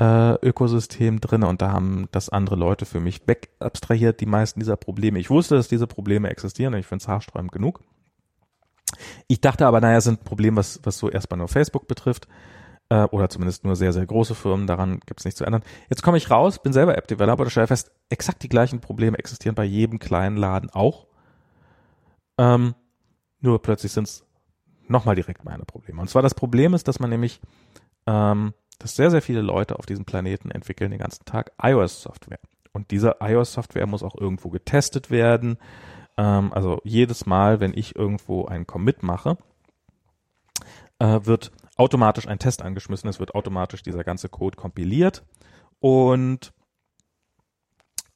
Äh, 0.00 0.34
Ökosystem 0.46 1.20
drin 1.20 1.42
und 1.42 1.60
da 1.60 1.72
haben 1.72 2.06
das 2.12 2.28
andere 2.28 2.54
Leute 2.54 2.86
für 2.86 3.00
mich 3.00 3.26
wegabstrahiert, 3.26 4.20
die 4.20 4.26
meisten 4.26 4.60
dieser 4.60 4.76
Probleme. 4.76 5.18
Ich 5.18 5.28
wusste, 5.28 5.56
dass 5.56 5.66
diese 5.66 5.88
Probleme 5.88 6.30
existieren 6.30 6.74
und 6.74 6.78
ich 6.78 6.86
finde 6.86 7.02
es 7.02 7.08
haarsträubend 7.08 7.50
genug. 7.50 7.80
Ich 9.26 9.40
dachte 9.40 9.66
aber, 9.66 9.80
naja, 9.80 10.00
sind 10.00 10.22
Probleme, 10.22 10.56
was, 10.58 10.78
was 10.84 10.98
so 10.98 11.10
erstmal 11.10 11.38
nur 11.38 11.48
Facebook 11.48 11.88
betrifft 11.88 12.28
äh, 12.90 13.04
oder 13.06 13.28
zumindest 13.28 13.64
nur 13.64 13.74
sehr, 13.74 13.92
sehr 13.92 14.06
große 14.06 14.36
Firmen, 14.36 14.68
daran 14.68 15.00
gibt 15.04 15.18
es 15.18 15.24
nichts 15.24 15.38
zu 15.38 15.44
ändern. 15.44 15.62
Jetzt 15.90 16.04
komme 16.04 16.16
ich 16.16 16.30
raus, 16.30 16.62
bin 16.62 16.72
selber 16.72 16.96
App-Developer 16.96 17.42
und 17.42 17.50
stelle 17.50 17.66
fest, 17.66 17.90
exakt 18.08 18.44
die 18.44 18.48
gleichen 18.48 18.80
Probleme 18.80 19.18
existieren 19.18 19.56
bei 19.56 19.64
jedem 19.64 19.98
kleinen 19.98 20.36
Laden 20.36 20.70
auch. 20.70 21.08
Ähm, 22.38 22.76
nur 23.40 23.60
plötzlich 23.62 23.92
sind 23.92 24.04
es 24.04 24.24
nochmal 24.88 25.14
direkt 25.14 25.44
meine 25.44 25.64
Probleme. 25.64 26.00
Und 26.00 26.08
zwar 26.08 26.22
das 26.22 26.34
Problem 26.34 26.74
ist, 26.74 26.88
dass 26.88 27.00
man 27.00 27.10
nämlich, 27.10 27.40
ähm, 28.06 28.54
dass 28.78 28.96
sehr, 28.96 29.10
sehr 29.10 29.22
viele 29.22 29.42
Leute 29.42 29.78
auf 29.78 29.86
diesem 29.86 30.04
Planeten 30.04 30.50
entwickeln 30.50 30.90
den 30.90 31.00
ganzen 31.00 31.24
Tag 31.24 31.52
iOS-Software. 31.62 32.40
Und 32.72 32.90
diese 32.90 33.16
iOS-Software 33.20 33.86
muss 33.86 34.02
auch 34.02 34.14
irgendwo 34.14 34.50
getestet 34.50 35.10
werden. 35.10 35.58
Ähm, 36.16 36.52
also 36.52 36.80
jedes 36.84 37.26
Mal, 37.26 37.60
wenn 37.60 37.74
ich 37.74 37.96
irgendwo 37.96 38.46
einen 38.46 38.66
Commit 38.66 39.02
mache, 39.02 39.36
äh, 40.98 41.20
wird 41.24 41.52
automatisch 41.76 42.26
ein 42.26 42.38
Test 42.38 42.62
angeschmissen. 42.62 43.08
Es 43.08 43.20
wird 43.20 43.34
automatisch 43.34 43.82
dieser 43.82 44.04
ganze 44.04 44.28
Code 44.28 44.56
kompiliert 44.56 45.24
und 45.80 46.52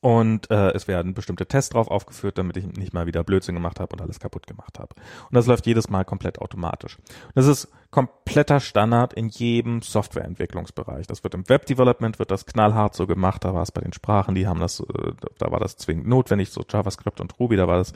und 0.02 0.50
äh, 0.50 0.72
es 0.72 0.88
werden 0.88 1.14
bestimmte 1.14 1.46
Tests 1.46 1.70
drauf 1.70 1.86
aufgeführt, 1.86 2.36
damit 2.36 2.56
ich 2.56 2.66
nicht 2.66 2.92
mal 2.92 3.06
wieder 3.06 3.22
Blödsinn 3.22 3.54
gemacht 3.54 3.78
habe 3.78 3.94
und 3.94 4.02
alles 4.02 4.18
kaputt 4.18 4.48
gemacht 4.48 4.80
habe. 4.80 4.96
Und 4.96 5.34
das 5.36 5.46
läuft 5.46 5.64
jedes 5.64 5.88
Mal 5.90 6.04
komplett 6.04 6.40
automatisch. 6.40 6.98
Und 6.98 7.36
das 7.36 7.46
ist 7.46 7.68
kompletter 7.92 8.58
Standard 8.58 9.12
in 9.12 9.28
jedem 9.28 9.80
Softwareentwicklungsbereich. 9.80 11.06
Das 11.06 11.22
wird 11.22 11.34
im 11.34 11.48
Web-Development 11.48 12.18
wird 12.18 12.32
das 12.32 12.46
knallhart 12.46 12.96
so 12.96 13.06
gemacht. 13.06 13.44
Da 13.44 13.54
war 13.54 13.62
es 13.62 13.70
bei 13.70 13.80
den 13.80 13.92
Sprachen, 13.92 14.34
die 14.34 14.48
haben 14.48 14.58
das, 14.58 14.80
äh, 14.80 15.12
da 15.38 15.52
war 15.52 15.60
das 15.60 15.76
zwingend 15.76 16.08
notwendig, 16.08 16.50
so 16.50 16.64
JavaScript 16.68 17.20
und 17.20 17.38
Ruby, 17.38 17.54
da 17.54 17.68
war 17.68 17.78
das. 17.78 17.92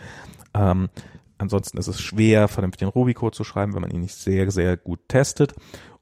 Ähm, 0.55 0.89
ansonsten 1.39 1.76
ist 1.76 1.89
es 1.89 2.01
schwer, 2.01 2.47
vernünftig 2.47 2.86
den 2.86 2.89
Ruby-Code 2.89 3.35
zu 3.35 3.43
schreiben, 3.43 3.75
wenn 3.75 3.83
man 3.83 3.91
ihn 3.91 4.02
nicht 4.02 4.15
sehr, 4.15 4.49
sehr 4.52 4.76
gut 4.76 5.01
testet. 5.09 5.55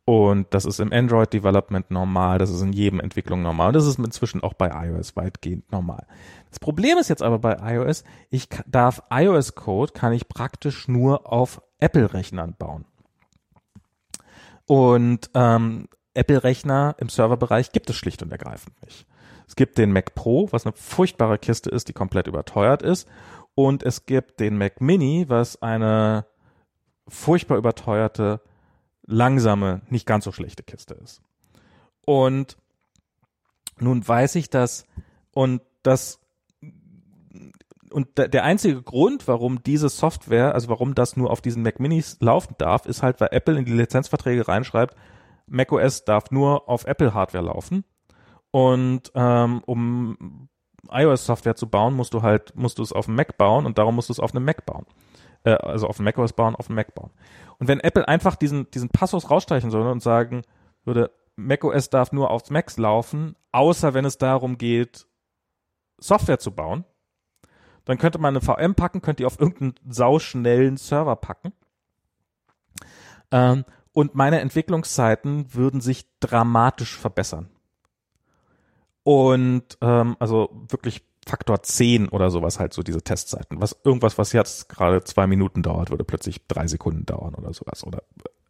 Und 0.07 0.53
das 0.53 0.67
ist 0.67 0.81
im 0.81 0.93
Android 0.93 1.33
Development 1.33 1.91
normal, 1.91 2.39
das 2.39 2.51
ist 2.51 2.61
in 2.61 2.75
jedem 2.75 3.01
Entwicklung 3.01 3.41
normal. 3.41 3.69
Und 3.69 3.77
das 3.77 3.87
ist 3.87 3.99
inzwischen 3.99 4.43
auch 4.43 4.53
bei 4.53 4.69
iOS 4.89 5.17
weitgehend 5.17 5.73
normal. 5.73 6.07
Das 6.51 6.59
Problem 6.59 6.99
ist 6.99 7.09
jetzt 7.09 7.23
aber 7.23 7.39
bei 7.39 7.57
iOS, 7.75 8.05
ich 8.29 8.49
darf 8.67 9.03
iOS 9.11 9.55
Code 9.55 9.93
kann 9.93 10.13
ich 10.13 10.29
praktisch 10.29 10.89
nur 10.89 11.33
auf 11.33 11.63
Apple 11.79 12.13
Rechnern 12.13 12.55
bauen. 12.59 12.85
Und 14.67 15.31
ähm, 15.35 15.89
Apple 16.13 16.45
Rechner 16.45 16.95
im 16.99 17.09
Serverbereich 17.09 17.73
gibt 17.73 17.89
es 17.89 17.97
schlicht 17.97 18.23
und 18.23 18.31
ergreifend 18.31 18.81
nicht. 18.83 19.07
Es 19.49 19.57
gibt 19.57 19.79
den 19.79 19.93
Mac 19.93 20.15
Pro, 20.15 20.49
was 20.53 20.67
eine 20.67 20.75
furchtbare 20.75 21.39
Kiste 21.39 21.71
ist, 21.71 21.89
die 21.89 21.93
komplett 21.93 22.27
überteuert 22.27 22.83
ist. 22.83 23.09
Und 23.55 23.83
es 23.83 24.07
gibt 24.07 24.41
den 24.41 24.59
Mac 24.59 24.81
Mini, 24.81 25.27
was 25.29 25.61
eine 25.63 26.27
furchtbar 27.09 27.59
überteuerte 27.59 28.41
langsame, 29.07 29.83
nicht 29.89 30.07
ganz 30.07 30.25
so 30.25 30.33
schlechte 30.33 30.63
Kiste 30.63 30.95
ist. 30.95 31.23
Und 32.05 32.57
nun 33.79 34.07
weiß 34.07 34.35
ich 34.37 34.51
das 34.51 34.87
und 35.33 35.63
das 35.83 36.21
und 37.91 38.19
der 38.19 38.43
einzige 38.43 38.83
Grund, 38.83 39.29
warum 39.29 39.63
diese 39.63 39.89
Software, 39.89 40.53
also 40.53 40.69
warum 40.69 40.97
das 40.97 41.17
nur 41.17 41.31
auf 41.31 41.41
diesen 41.41 41.63
Mac 41.63 41.79
Minis 41.79 42.17
laufen 42.19 42.57
darf, 42.59 42.87
ist 42.87 43.05
halt, 43.05 43.21
weil 43.21 43.29
Apple 43.31 43.57
in 43.57 43.65
die 43.65 43.73
Lizenzverträge 43.73 44.49
reinschreibt, 44.49 44.97
macOS 45.47 46.05
darf 46.05 46.33
nur 46.33 46.69
auf 46.69 46.87
Apple 46.87 47.15
Hardware 47.15 47.45
laufen. 47.45 47.85
Und 48.51 49.13
ähm, 49.15 49.63
um 49.67 50.49
iOS-Software 50.91 51.55
zu 51.55 51.69
bauen, 51.69 51.95
musst 51.95 52.15
du 52.15 52.23
halt, 52.23 52.57
musst 52.57 52.79
du 52.79 52.83
es 52.83 52.93
auf 52.93 53.07
dem 53.07 53.15
Mac 53.15 53.37
bauen 53.39 53.65
und 53.65 53.79
darum 53.79 53.95
musst 53.95 54.09
du 54.09 54.13
es 54.13 54.21
auf 54.21 54.35
einem 54.35 54.45
Mac 54.45 54.67
bauen. 54.67 54.87
Äh, 55.45 55.53
also 55.53 55.87
auf 55.87 55.97
dem 55.97 56.05
macOS 56.05 56.33
bauen, 56.33 56.57
auf 56.57 56.67
dem 56.67 56.75
Mac 56.75 56.95
bauen. 56.95 57.11
Und 57.59 57.69
wenn 57.69 57.81
Apple 57.81 58.09
einfach 58.09 58.35
diesen, 58.35 58.71
diesen 58.71 58.89
Passus 58.89 59.31
rausstreichen 59.31 59.73
würde 59.73 59.93
und 59.93 60.03
sagen 60.03 60.43
würde, 60.85 61.13
macOS 61.37 61.91
darf 61.91 62.13
nur 62.13 62.31
auf 62.31 62.51
Macs 62.51 62.79
laufen, 62.79 63.37
außer 63.53 63.95
wenn 63.95 64.05
es 64.05 64.19
darum 64.19 64.59
geht, 64.59 65.07
Software 65.99 66.39
zu 66.39 66.51
bauen, 66.51 66.85
dann 67.85 67.99
könnte 67.99 68.19
man 68.19 68.37
eine 68.37 68.41
VM 68.41 68.75
packen, 68.75 69.03
könnte 69.03 69.23
die 69.23 69.27
auf 69.27 69.39
irgendeinen 69.39 69.75
sauschnellen 69.89 70.77
Server 70.77 71.17
packen. 71.17 71.53
Ähm, 73.31 73.65
und 73.93 74.15
meine 74.15 74.41
Entwicklungszeiten 74.41 75.55
würden 75.55 75.81
sich 75.81 76.07
dramatisch 76.19 76.99
verbessern. 76.99 77.51
Und 79.03 79.77
ähm, 79.83 80.17
also 80.19 80.49
wirklich 80.69 81.05
Faktor 81.27 81.63
10 81.63 82.09
oder 82.09 82.31
sowas 82.31 82.59
halt 82.59 82.73
so 82.73 82.83
diese 82.83 83.03
Testzeiten. 83.03 83.61
Was 83.61 83.77
irgendwas, 83.85 84.19
was 84.19 84.33
jetzt 84.33 84.69
gerade 84.69 85.03
zwei 85.05 85.27
Minuten 85.27 85.63
dauert, 85.63 85.91
würde 85.91 86.05
plötzlich 86.05 86.47
drei 86.47 86.67
Sekunden 86.67 87.07
dauern 87.07 87.35
oder 87.35 87.53
sowas 87.53 87.85
oder 87.85 88.03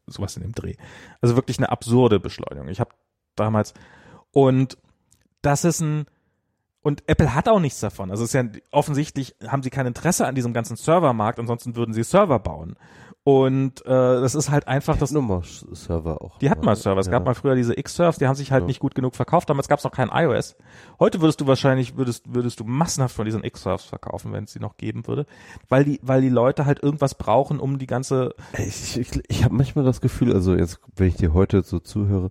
sowas 0.07 0.37
in 0.37 0.43
dem 0.43 0.53
Dreh. 0.53 0.75
Also 1.21 1.37
wirklich 1.37 1.59
eine 1.59 1.71
absurde 1.71 2.21
Beschleunigung. 2.21 2.69
Ich 2.69 2.81
habe 2.81 2.91
damals 3.37 3.75
und 4.33 4.77
das 5.43 5.65
ist 5.65 5.81
ein 5.81 6.07
und 6.81 7.03
Apple 7.07 7.35
hat 7.35 7.49
auch 7.49 7.61
nichts 7.61 7.81
davon. 7.81 8.11
Also 8.11 8.25
es 8.25 8.35
ist 8.35 8.35
ja 8.35 8.45
offensichtlich 8.71 9.35
haben 9.47 9.63
sie 9.63 9.71
kein 9.71 9.87
Interesse 9.87 10.27
an 10.27 10.35
diesem 10.35 10.53
ganzen 10.53 10.77
Servermarkt, 10.77 11.39
ansonsten 11.39 11.77
würden 11.77 11.95
sie 11.95 12.05
Server 12.05 12.39
bauen. 12.39 12.77
Und 13.27 13.81
äh, 13.87 13.89
das 13.89 14.35
ist 14.35 14.51
halt 14.51 14.69
einfach 14.69 14.99
das. 14.99 15.11
Nummer 15.11 15.41
Server 15.73 16.21
auch. 16.21 16.39
Die 16.41 16.51
hatten 16.51 16.63
mal 16.65 16.77
Server. 16.77 17.01
Es 17.01 17.07
Ja. 17.07 17.13
gab 17.13 17.25
mal 17.25 17.35
früher 17.35 17.55
diese 17.55 17.79
X-Surfs, 17.79 18.19
die 18.19 18.27
haben 18.27 18.35
sich 18.35 18.53
halt 18.53 18.65
Ja. 18.65 18.67
nicht 18.67 18.81
gut 18.81 18.95
genug 18.95 19.17
verkauft. 19.17 19.49
Damals 19.49 19.67
gab 19.67 19.79
es 19.79 19.85
noch 19.85 19.93
kein 19.93 20.11
iOS. 20.13 20.57
Heute 21.01 21.23
würdest 21.23 21.41
du 21.41 21.47
wahrscheinlich, 21.47 21.97
würdest, 21.97 22.35
würdest 22.35 22.61
du 22.61 22.65
massenhaft 22.65 23.17
von 23.17 23.25
diesen 23.25 23.43
X-Surfs 23.43 23.85
verkaufen, 23.87 24.33
wenn 24.35 24.45
es 24.45 24.53
sie 24.53 24.61
noch 24.61 24.77
geben 24.77 25.07
würde. 25.07 25.25
Weil 25.71 25.85
die, 25.85 26.01
weil 26.03 26.21
die 26.21 26.29
Leute 26.29 26.67
halt 26.67 26.83
irgendwas 26.83 27.15
brauchen, 27.15 27.61
um 27.61 27.79
die 27.79 27.87
ganze 27.87 28.35
Ich, 28.59 28.99
ich, 28.99 29.11
ich 29.29 29.43
habe 29.45 29.55
manchmal 29.55 29.87
das 29.87 30.03
Gefühl, 30.03 30.35
also 30.35 30.55
jetzt, 30.55 30.81
wenn 30.97 31.09
ich 31.09 31.17
dir 31.17 31.33
heute 31.33 31.63
so 31.63 31.79
zuhöre, 31.79 32.29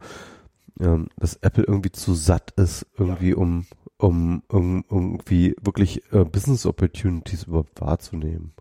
ähm, 0.80 1.08
dass 1.18 1.38
Apple 1.38 1.64
irgendwie 1.64 1.92
zu 1.92 2.14
satt 2.14 2.52
ist, 2.52 2.86
irgendwie 3.00 3.34
um, 3.34 3.66
um, 3.98 4.44
um 4.48 4.86
irgendwie 4.92 5.56
wirklich 5.60 6.04
äh, 6.14 6.24
Business 6.24 6.68
Opportunities 6.68 7.46
überhaupt 7.46 7.82
wahrzunehmen. 7.82 8.54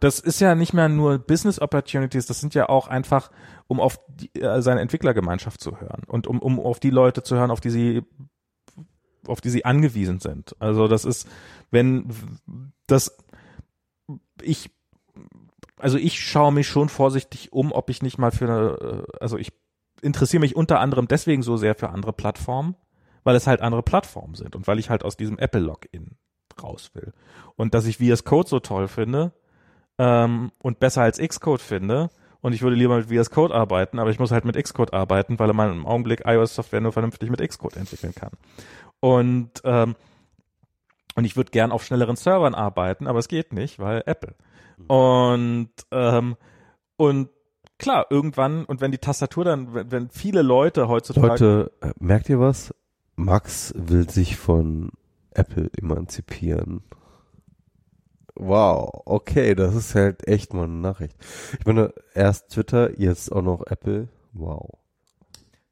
Das 0.00 0.18
ist 0.18 0.40
ja 0.40 0.54
nicht 0.54 0.72
mehr 0.72 0.88
nur 0.88 1.18
Business 1.18 1.60
Opportunities, 1.60 2.26
das 2.26 2.40
sind 2.40 2.54
ja 2.54 2.68
auch 2.68 2.88
einfach, 2.88 3.30
um 3.68 3.80
auf 3.80 4.00
die, 4.08 4.40
äh, 4.40 4.62
seine 4.62 4.80
Entwicklergemeinschaft 4.80 5.60
zu 5.60 5.80
hören 5.80 6.02
und 6.06 6.26
um, 6.26 6.40
um 6.40 6.58
auf 6.58 6.80
die 6.80 6.90
Leute 6.90 7.22
zu 7.22 7.36
hören, 7.36 7.50
auf 7.50 7.60
die 7.60 7.70
sie 7.70 8.02
auf 9.26 9.42
die 9.42 9.50
sie 9.50 9.66
angewiesen 9.66 10.18
sind. 10.18 10.56
Also 10.58 10.88
das 10.88 11.04
ist, 11.04 11.28
wenn 11.70 12.10
das 12.86 13.16
ich 14.42 14.70
also 15.76 15.98
ich 15.98 16.20
schaue 16.20 16.52
mich 16.52 16.68
schon 16.68 16.88
vorsichtig 16.88 17.52
um, 17.52 17.72
ob 17.72 17.90
ich 17.90 18.02
nicht 18.02 18.18
mal 18.18 18.30
für 18.30 18.44
eine, 18.44 19.04
äh, 19.04 19.18
also 19.20 19.36
ich 19.36 19.52
interessiere 20.02 20.40
mich 20.40 20.56
unter 20.56 20.80
anderem 20.80 21.08
deswegen 21.08 21.42
so 21.42 21.56
sehr 21.56 21.74
für 21.74 21.90
andere 21.90 22.12
Plattformen, 22.12 22.76
weil 23.24 23.36
es 23.36 23.46
halt 23.46 23.60
andere 23.60 23.82
Plattformen 23.82 24.34
sind 24.34 24.56
und 24.56 24.66
weil 24.66 24.78
ich 24.78 24.90
halt 24.90 25.04
aus 25.04 25.16
diesem 25.16 25.38
Apple 25.38 25.60
Login 25.60 26.16
raus 26.62 26.90
will. 26.94 27.12
Und 27.56 27.74
dass 27.74 27.86
ich 27.86 27.98
VS 27.98 28.24
Code 28.24 28.48
so 28.48 28.60
toll 28.60 28.88
finde, 28.88 29.32
ähm, 30.00 30.50
und 30.62 30.80
besser 30.80 31.02
als 31.02 31.18
Xcode 31.18 31.60
finde. 31.60 32.08
Und 32.40 32.54
ich 32.54 32.62
würde 32.62 32.74
lieber 32.74 32.96
mit 32.96 33.10
VS 33.10 33.30
Code 33.30 33.54
arbeiten, 33.54 33.98
aber 33.98 34.08
ich 34.10 34.18
muss 34.18 34.30
halt 34.30 34.46
mit 34.46 34.56
Xcode 34.56 34.94
arbeiten, 34.94 35.38
weil 35.38 35.52
man 35.52 35.72
im 35.72 35.86
Augenblick 35.86 36.22
iOS-Software 36.24 36.80
nur 36.80 36.92
vernünftig 36.92 37.28
mit 37.28 37.46
Xcode 37.46 37.76
entwickeln 37.76 38.14
kann. 38.14 38.30
Und, 39.00 39.50
ähm, 39.62 39.94
und 41.16 41.24
ich 41.24 41.36
würde 41.36 41.50
gern 41.50 41.70
auf 41.70 41.84
schnelleren 41.84 42.16
Servern 42.16 42.54
arbeiten, 42.54 43.06
aber 43.06 43.18
es 43.18 43.28
geht 43.28 43.52
nicht, 43.52 43.78
weil 43.78 44.02
Apple. 44.06 44.34
Und, 44.86 45.68
ähm, 45.90 46.36
und 46.96 47.28
klar, 47.76 48.06
irgendwann, 48.08 48.64
und 48.64 48.80
wenn 48.80 48.92
die 48.92 48.98
Tastatur 48.98 49.44
dann, 49.44 49.74
wenn, 49.74 49.92
wenn 49.92 50.08
viele 50.08 50.40
Leute 50.40 50.88
heutzutage. 50.88 51.26
Leute, 51.26 51.72
äh, 51.82 51.92
merkt 51.98 52.30
ihr 52.30 52.40
was? 52.40 52.74
Max 53.16 53.74
will 53.76 54.08
sich 54.08 54.38
von 54.38 54.92
Apple 55.32 55.70
emanzipieren. 55.76 56.84
Wow, 58.42 59.02
okay, 59.04 59.54
das 59.54 59.74
ist 59.74 59.94
halt 59.94 60.26
echt 60.26 60.54
mal 60.54 60.64
eine 60.64 60.72
Nachricht. 60.72 61.14
Ich 61.58 61.66
meine, 61.66 61.92
erst 62.14 62.48
Twitter, 62.50 62.98
jetzt 62.98 63.30
auch 63.30 63.42
noch 63.42 63.66
Apple. 63.66 64.08
Wow. 64.32 64.78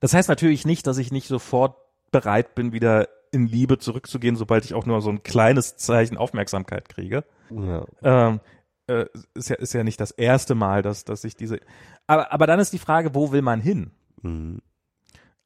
Das 0.01 0.13
heißt 0.13 0.29
natürlich 0.29 0.67
nicht, 0.67 0.87
dass 0.87 0.99
ich 0.99 1.11
nicht 1.11 1.29
sofort 1.29 1.77
bereit 2.11 2.55
bin, 2.55 2.73
wieder 2.73 3.09
in 3.33 3.47
Liebe 3.47 3.79
zurückzugehen, 3.79 4.37
sobald 4.37 4.67
ich 4.67 4.75
auch 4.75 4.85
nur 4.85 5.01
so 5.01 5.09
ein 5.09 5.23
kleines 5.23 5.79
Zeichen 5.79 6.19
Aufmerksamkeit 6.19 6.91
kriege. 6.91 7.25
Ja. 7.51 7.87
Ähm, 8.03 8.41
äh, 8.87 9.07
ist 9.33 9.49
ja 9.49 9.57
ist 9.57 9.73
ja 9.73 9.83
nicht 9.83 10.01
das 10.01 10.11
erste 10.11 10.55
Mal, 10.55 10.83
dass 10.83 11.05
dass 11.05 11.25
ich 11.25 11.37
diese. 11.37 11.61
Aber 12.07 12.33
aber 12.33 12.47
dann 12.47 12.61
ist 12.61 12.75
die 12.75 12.79
Frage, 12.79 13.15
wo 13.15 13.33
will 13.33 13.43
man 13.43 13.63
hin? 13.63 13.93
Mhm. 14.21 14.61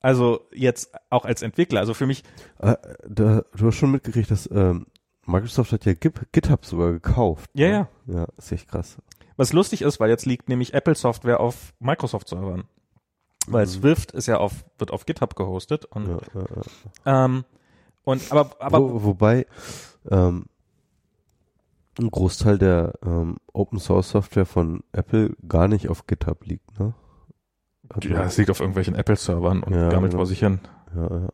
Also 0.01 0.49
jetzt 0.53 0.93
auch 1.09 1.25
als 1.25 1.43
Entwickler. 1.43 1.79
Also 1.79 1.95
für 1.95 2.07
mich. 2.07 2.25
Äh, 2.59 2.77
da, 3.09 3.45
du 3.57 3.67
hast 3.67 3.77
schon 3.77 3.93
mitgekriegt, 3.93 4.31
dass 4.31 4.51
ähm, 4.51 4.87
Microsoft 5.27 5.73
hat 5.73 5.85
ja 5.85 5.95
Git, 5.95 6.33
GitHub 6.33 6.65
sogar 6.65 6.93
gekauft. 6.93 7.51
Ja, 7.55 7.69
ne? 7.69 7.89
ja. 8.07 8.15
Ja, 8.21 8.27
ist 8.37 8.53
echt 8.53 8.69
krass. 8.69 8.99
Was 9.37 9.53
lustig 9.53 9.83
ist, 9.83 10.01
weil 10.01 10.11
jetzt 10.11 10.27
liegt 10.27 10.49
nämlich 10.49 10.75
Apple 10.75 10.95
Software 10.95 11.41
auf 11.41 11.75
Microsoft 11.79 12.29
Servern. 12.29 12.65
Weil 13.47 13.67
Mhm. 13.67 13.71
Swift 13.71 14.13
ist 14.13 14.27
ja 14.27 14.39
auf 14.39 14.65
wird 14.79 14.91
auf 14.91 15.07
GitHub 15.07 15.35
gehostet 15.35 15.85
und 15.87 16.07
Ja, 16.09 16.19
ja, 16.35 16.47
ja. 17.05 17.25
ähm, 17.25 17.45
und 18.05 18.31
aber 18.31 18.51
aber 18.61 18.81
Wo, 18.81 19.05
wobei 19.05 19.47
ähm, 20.11 20.47
ein 21.99 22.11
Großteil 22.11 22.59
der 22.59 22.95
ähm, 23.05 23.37
Open 23.53 23.79
Source 23.79 24.11
Software 24.11 24.47
von 24.47 24.83
Apple 24.93 25.35
gar 25.47 25.69
nicht 25.69 25.89
auf 25.89 26.07
GitHub 26.07 26.45
liegt, 26.45 26.79
ne? 26.79 26.95
Also, 27.89 28.09
ja, 28.09 28.25
es 28.25 28.39
liegt 28.39 28.51
auf 28.51 28.61
irgendwelchen 28.61 28.95
Apple 28.95 29.17
Servern 29.17 29.63
und 29.63 29.73
gammelt 29.73 30.13
genau. 30.13 30.19
vor 30.19 30.27
sich 30.27 30.39
hin. 30.39 30.61
ja, 30.95 31.03
ja. 31.03 31.29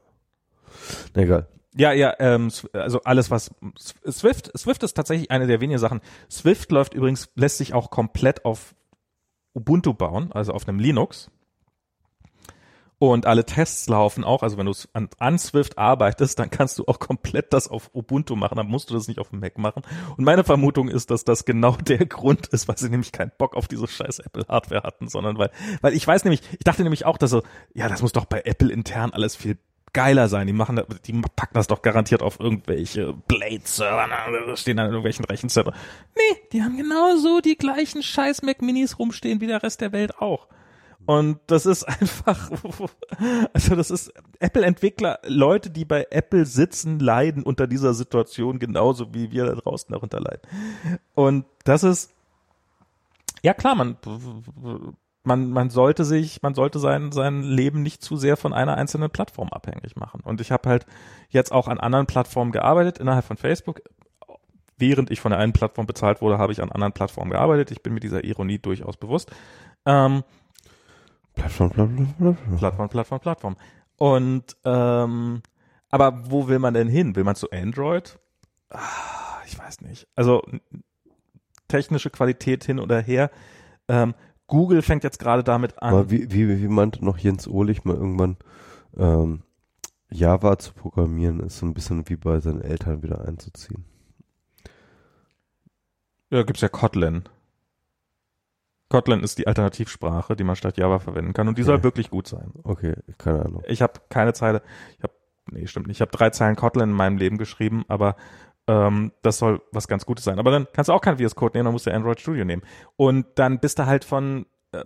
Na 1.14 1.22
egal. 1.22 1.46
Ja, 1.74 1.92
ja, 1.92 2.14
ähm, 2.18 2.50
also 2.72 3.02
alles 3.02 3.30
was 3.30 3.50
Swift, 3.78 4.56
Swift 4.56 4.82
ist 4.82 4.94
tatsächlich 4.94 5.30
eine 5.30 5.46
der 5.46 5.60
wenigen 5.60 5.78
Sachen. 5.78 6.00
Swift 6.30 6.72
läuft 6.72 6.94
übrigens, 6.94 7.30
lässt 7.34 7.58
sich 7.58 7.74
auch 7.74 7.90
komplett 7.90 8.44
auf 8.44 8.74
Ubuntu 9.54 9.92
bauen, 9.92 10.32
also 10.32 10.52
auf 10.52 10.66
einem 10.66 10.78
Linux. 10.78 11.30
Und 13.00 13.26
alle 13.26 13.44
Tests 13.46 13.88
laufen 13.88 14.24
auch, 14.24 14.42
also 14.42 14.58
wenn 14.58 14.66
du 14.66 14.72
an, 14.92 15.08
an 15.18 15.38
Swift 15.38 15.78
arbeitest, 15.78 16.36
dann 16.40 16.50
kannst 16.50 16.78
du 16.80 16.84
auch 16.86 16.98
komplett 16.98 17.52
das 17.52 17.68
auf 17.68 17.90
Ubuntu 17.94 18.34
machen, 18.34 18.56
dann 18.56 18.66
musst 18.66 18.90
du 18.90 18.94
das 18.94 19.06
nicht 19.06 19.20
auf 19.20 19.30
dem 19.30 19.38
Mac 19.38 19.56
machen. 19.56 19.82
Und 20.16 20.24
meine 20.24 20.42
Vermutung 20.42 20.88
ist, 20.88 21.12
dass 21.12 21.22
das 21.22 21.44
genau 21.44 21.76
der 21.86 22.06
Grund 22.06 22.48
ist, 22.48 22.66
weil 22.66 22.76
sie 22.76 22.90
nämlich 22.90 23.12
keinen 23.12 23.30
Bock 23.38 23.54
auf 23.54 23.68
diese 23.68 23.86
scheiß 23.86 24.18
Apple-Hardware 24.18 24.82
hatten, 24.82 25.06
sondern 25.06 25.38
weil, 25.38 25.52
weil 25.80 25.92
ich 25.92 26.04
weiß 26.04 26.24
nämlich, 26.24 26.42
ich 26.50 26.64
dachte 26.64 26.82
nämlich 26.82 27.04
auch, 27.06 27.18
dass 27.18 27.30
so, 27.30 27.42
ja, 27.72 27.88
das 27.88 28.02
muss 28.02 28.12
doch 28.12 28.24
bei 28.24 28.42
Apple 28.44 28.72
intern 28.72 29.12
alles 29.12 29.36
viel 29.36 29.58
geiler 29.92 30.28
sein. 30.28 30.46
Die 30.46 30.52
machen, 30.52 30.80
die 31.06 31.12
packen 31.36 31.54
das 31.54 31.66
doch 31.66 31.82
garantiert 31.82 32.22
auf 32.22 32.40
irgendwelche 32.40 33.12
Blade-Server, 33.12 34.08
da 34.08 34.56
stehen 34.56 34.76
dann 34.76 34.86
in 34.86 34.92
irgendwelchen 34.92 35.24
Rechenzentren. 35.24 35.74
Nee, 36.16 36.38
die 36.52 36.62
haben 36.62 36.76
genauso 36.76 37.40
die 37.40 37.56
gleichen 37.56 38.02
scheiß 38.02 38.42
Mac 38.42 38.62
Minis 38.62 38.98
rumstehen 38.98 39.40
wie 39.40 39.46
der 39.46 39.62
Rest 39.62 39.80
der 39.80 39.92
Welt 39.92 40.18
auch. 40.18 40.48
Und 41.08 41.40
das 41.46 41.64
ist 41.64 41.84
einfach, 42.00 42.50
also 43.54 43.74
das 43.74 43.90
ist 43.90 44.12
Apple-Entwickler, 44.40 45.20
Leute, 45.24 45.70
die 45.70 45.86
bei 45.86 46.06
Apple 46.10 46.44
sitzen, 46.44 46.98
leiden 46.98 47.44
unter 47.44 47.66
dieser 47.66 47.94
Situation 47.94 48.58
genauso 48.58 49.14
wie 49.14 49.30
wir 49.30 49.46
da 49.46 49.54
draußen 49.54 49.90
darunter 49.90 50.20
leiden. 50.20 50.42
Und 51.14 51.46
das 51.64 51.82
ist, 51.82 52.12
ja 53.42 53.54
klar, 53.54 53.74
man, 53.74 53.96
man, 55.28 55.50
man 55.50 55.70
sollte 55.70 56.04
sich, 56.04 56.42
man 56.42 56.54
sollte 56.54 56.80
sein, 56.80 57.12
sein 57.12 57.42
Leben 57.42 57.82
nicht 57.82 58.02
zu 58.02 58.16
sehr 58.16 58.36
von 58.36 58.52
einer 58.52 58.76
einzelnen 58.76 59.10
Plattform 59.10 59.50
abhängig 59.50 59.94
machen. 59.94 60.22
Und 60.24 60.40
ich 60.40 60.50
habe 60.50 60.68
halt 60.68 60.86
jetzt 61.28 61.52
auch 61.52 61.68
an 61.68 61.78
anderen 61.78 62.06
Plattformen 62.06 62.50
gearbeitet, 62.50 62.98
innerhalb 62.98 63.24
von 63.24 63.36
Facebook. 63.36 63.82
Während 64.78 65.10
ich 65.10 65.20
von 65.20 65.30
der 65.30 65.40
einen 65.40 65.52
Plattform 65.52 65.86
bezahlt 65.86 66.20
wurde, 66.20 66.38
habe 66.38 66.52
ich 66.52 66.62
an 66.62 66.72
anderen 66.72 66.92
Plattformen 66.92 67.30
gearbeitet. 67.30 67.70
Ich 67.70 67.82
bin 67.82 67.94
mir 67.94 68.00
dieser 68.00 68.24
Ironie 68.24 68.58
durchaus 68.58 68.96
bewusst. 68.96 69.30
Ähm, 69.86 70.24
Plattform, 71.34 71.70
Plattform, 71.70 72.14
Plattform. 72.16 72.58
Plattform, 72.58 72.88
Plattform, 72.88 73.20
Plattform. 73.20 73.56
Und 73.96 74.56
ähm, 74.64 75.42
aber 75.90 76.30
wo 76.30 76.48
will 76.48 76.58
man 76.58 76.74
denn 76.74 76.88
hin? 76.88 77.16
Will 77.16 77.24
man 77.24 77.36
zu 77.36 77.50
Android? 77.50 78.18
Ah, 78.70 78.78
ich 79.46 79.58
weiß 79.58 79.80
nicht. 79.82 80.06
Also 80.14 80.42
technische 81.66 82.10
Qualität 82.10 82.64
hin 82.64 82.78
oder 82.78 83.00
her. 83.00 83.30
Ähm, 83.88 84.14
Google 84.48 84.82
fängt 84.82 85.04
jetzt 85.04 85.18
gerade 85.20 85.44
damit 85.44 85.80
an. 85.80 85.90
Aber 85.94 86.10
wie, 86.10 86.32
wie, 86.32 86.60
wie 86.60 86.68
meinte 86.68 87.04
noch 87.04 87.18
Jens 87.18 87.46
Ohlich 87.46 87.84
mal 87.84 87.94
irgendwann, 87.94 88.36
ähm, 88.96 89.42
Java 90.10 90.58
zu 90.58 90.72
programmieren 90.72 91.40
ist 91.40 91.58
so 91.58 91.66
ein 91.66 91.74
bisschen 91.74 92.08
wie 92.08 92.16
bei 92.16 92.40
seinen 92.40 92.62
Eltern 92.62 93.02
wieder 93.02 93.26
einzuziehen. 93.26 93.84
Ja, 96.30 96.42
gibt's 96.42 96.62
ja 96.62 96.68
Kotlin. 96.68 97.24
Kotlin 98.90 99.20
ist 99.22 99.36
die 99.38 99.46
Alternativsprache, 99.46 100.34
die 100.34 100.44
man 100.44 100.56
statt 100.56 100.78
Java 100.78 100.98
verwenden 100.98 101.34
kann 101.34 101.48
und 101.48 101.58
die 101.58 101.62
soll 101.62 101.76
Okay. 101.76 101.84
wirklich 101.84 102.10
gut 102.10 102.26
sein. 102.26 102.52
Okay, 102.64 102.94
keine 103.18 103.44
Ahnung. 103.44 103.62
Ich 103.66 103.82
habe 103.82 104.00
keine 104.08 104.32
Zeile, 104.32 104.62
ich 104.96 105.02
habe, 105.02 105.12
nee, 105.50 105.66
stimmt 105.66 105.88
nicht, 105.88 105.98
ich 105.98 106.00
habe 106.00 106.10
drei 106.10 106.30
Zeilen 106.30 106.56
Kotlin 106.56 106.90
in 106.90 106.96
meinem 106.96 107.18
Leben 107.18 107.36
geschrieben, 107.36 107.84
aber 107.88 108.16
ähm, 108.68 109.12
das 109.22 109.38
soll 109.38 109.60
was 109.72 109.88
ganz 109.88 110.06
Gutes 110.06 110.24
sein. 110.24 110.38
Aber 110.38 110.50
dann 110.52 110.68
kannst 110.72 110.88
du 110.88 110.92
auch 110.92 111.00
kein 111.00 111.18
VS 111.18 111.34
Code 111.34 111.56
nehmen, 111.56 111.64
dann 111.64 111.72
musst 111.72 111.86
du 111.86 111.92
Android 111.92 112.20
Studio 112.20 112.44
nehmen. 112.44 112.62
Und 112.96 113.26
dann 113.34 113.58
bist 113.58 113.78
du 113.78 113.86
halt 113.86 114.04
von 114.04 114.46
äh, 114.72 114.84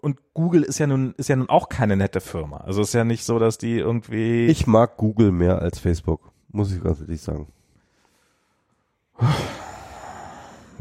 und 0.00 0.20
Google 0.34 0.62
ist 0.62 0.78
ja 0.78 0.86
nun 0.86 1.14
ist 1.16 1.28
ja 1.28 1.36
nun 1.36 1.48
auch 1.48 1.70
keine 1.70 1.96
nette 1.96 2.20
Firma. 2.20 2.58
Also 2.58 2.82
ist 2.82 2.92
ja 2.92 3.04
nicht 3.04 3.24
so, 3.24 3.38
dass 3.38 3.56
die 3.58 3.78
irgendwie 3.78 4.46
Ich 4.46 4.66
mag 4.66 4.98
Google 4.98 5.32
mehr 5.32 5.62
als 5.62 5.78
Facebook, 5.78 6.30
muss 6.48 6.72
ich 6.72 6.82
ganz 6.82 7.00
ehrlich 7.00 7.22
sagen. 7.22 7.48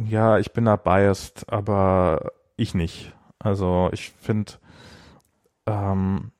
Ja, 0.05 0.39
ich 0.39 0.51
bin 0.51 0.65
da 0.65 0.75
biased, 0.75 1.45
aber 1.47 2.31
ich 2.57 2.73
nicht. 2.73 3.13
Also 3.39 3.89
ich 3.93 4.11
finde, 4.11 4.53
ähm, 5.65 6.31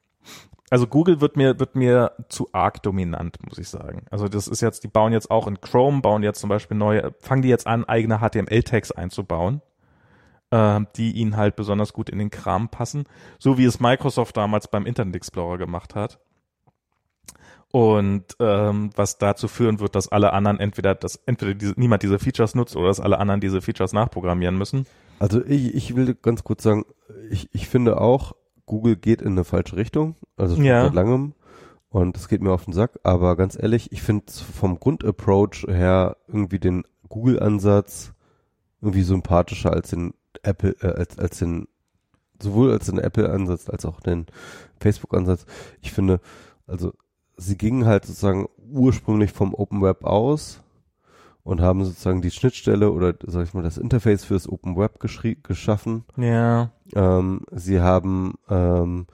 also 0.74 0.88
Google 0.88 1.22
wird 1.22 1.38
mir 1.38 1.60
wird 1.60 1.76
mir 1.76 2.14
zu 2.30 2.50
arg 2.52 2.82
dominant, 2.82 3.38
muss 3.48 3.60
ich 3.60 3.70
sagen. 3.70 4.08
Also 4.10 4.28
das 4.28 4.48
ist 4.48 4.60
jetzt, 4.60 4.84
die 4.84 4.88
bauen 4.88 5.14
jetzt 5.14 5.30
auch 5.30 5.46
in 5.46 5.62
Chrome, 5.62 6.02
bauen 6.02 6.24
jetzt 6.24 6.40
zum 6.40 6.50
Beispiel 6.50 6.76
neue, 6.76 7.14
fangen 7.20 7.44
die 7.44 7.50
jetzt 7.50 7.68
an, 7.68 7.86
eigene 7.86 8.18
HTML-Tags 8.18 8.92
einzubauen, 8.92 9.62
ähm, 10.50 10.88
die 10.96 11.12
ihnen 11.12 11.38
halt 11.38 11.56
besonders 11.56 11.94
gut 11.94 12.10
in 12.10 12.18
den 12.18 12.32
Kram 12.32 12.70
passen, 12.70 13.04
so 13.38 13.60
wie 13.60 13.66
es 13.66 13.80
Microsoft 13.80 14.36
damals 14.36 14.68
beim 14.68 14.88
Internet 14.88 15.16
Explorer 15.16 15.60
gemacht 15.60 15.94
hat. 15.94 16.18
Und 17.72 18.36
ähm, 18.40 18.90
was 18.96 19.20
dazu 19.20 19.48
führen 19.48 19.80
wird, 19.80 19.94
dass 19.94 20.12
alle 20.12 20.34
anderen 20.34 20.60
entweder, 20.60 20.96
dass 20.96 21.18
entweder 21.28 21.54
diese, 21.54 21.80
niemand 21.80 22.02
diese 22.02 22.18
Features 22.18 22.56
nutzt 22.56 22.76
oder 22.76 22.88
dass 22.88 23.00
alle 23.00 23.20
anderen 23.20 23.42
diese 23.42 23.62
Features 23.62 23.94
nachprogrammieren 23.94 24.58
müssen. 24.58 24.88
Also 25.20 25.46
ich, 25.46 25.76
ich 25.76 25.96
will 25.96 26.16
ganz 26.16 26.44
kurz 26.44 26.64
sagen, 26.64 26.84
ich, 27.30 27.48
ich 27.54 27.70
finde 27.70 28.02
auch, 28.02 28.34
Google 28.66 28.96
geht 28.96 29.22
in 29.22 29.34
eine 29.34 29.44
falsche 29.44 29.76
Richtung, 29.76 30.16
also 30.38 30.56
schon 30.56 30.66
Ja. 30.66 30.84
seit 30.84 30.94
langem. 30.94 31.34
Und 31.90 32.18
es 32.18 32.28
geht 32.28 32.42
mir 32.42 32.52
auf 32.52 32.66
den 32.66 32.74
Sack, 32.74 33.00
aber 33.04 33.36
ganz 33.36 33.56
ehrlich, 33.62 33.92
ich 33.92 34.02
finde 34.02 34.26
vom 34.32 34.80
Grundapproach 34.80 35.66
her 35.68 36.18
irgendwie 36.28 36.60
den 36.60 36.84
Google-Ansatz 37.10 38.14
irgendwie 38.82 39.04
sympathischer 39.04 39.72
als 39.72 39.92
den 39.92 40.14
Apple, 40.42 40.76
äh, 40.82 40.88
als, 40.88 41.20
als 41.20 41.38
den, 41.38 41.68
sowohl 42.42 42.72
als 42.72 42.88
den 42.88 42.98
Apple-Ansatz 42.98 43.70
als 43.70 43.86
auch 43.86 44.00
den 44.00 44.26
Facebook-Ansatz. 44.80 45.46
Ich 45.82 45.92
finde, 45.92 46.20
also 46.66 46.94
sie 47.38 47.58
gingen 47.58 47.86
halt 47.86 48.06
sozusagen 48.06 48.48
ursprünglich 48.72 49.32
vom 49.32 49.54
Open 49.54 49.82
Web 49.84 50.04
aus 50.04 50.63
und 51.44 51.62
haben 51.62 51.84
sozusagen 51.84 52.22
die 52.22 52.32
Schnittstelle 52.32 52.92
oder 52.92 53.14
sag 53.26 53.44
ich 53.44 53.54
mal 53.54 53.64
das 53.64 53.78
Interface 53.78 54.24
fürs 54.24 54.48
Open 54.48 54.78
Web 54.78 55.00
geschaffen. 55.00 56.06
Ja. 56.18 56.72
Ähm, 56.96 57.42
sie 57.52 57.82
haben 57.82 58.36
ähm, 58.50 59.08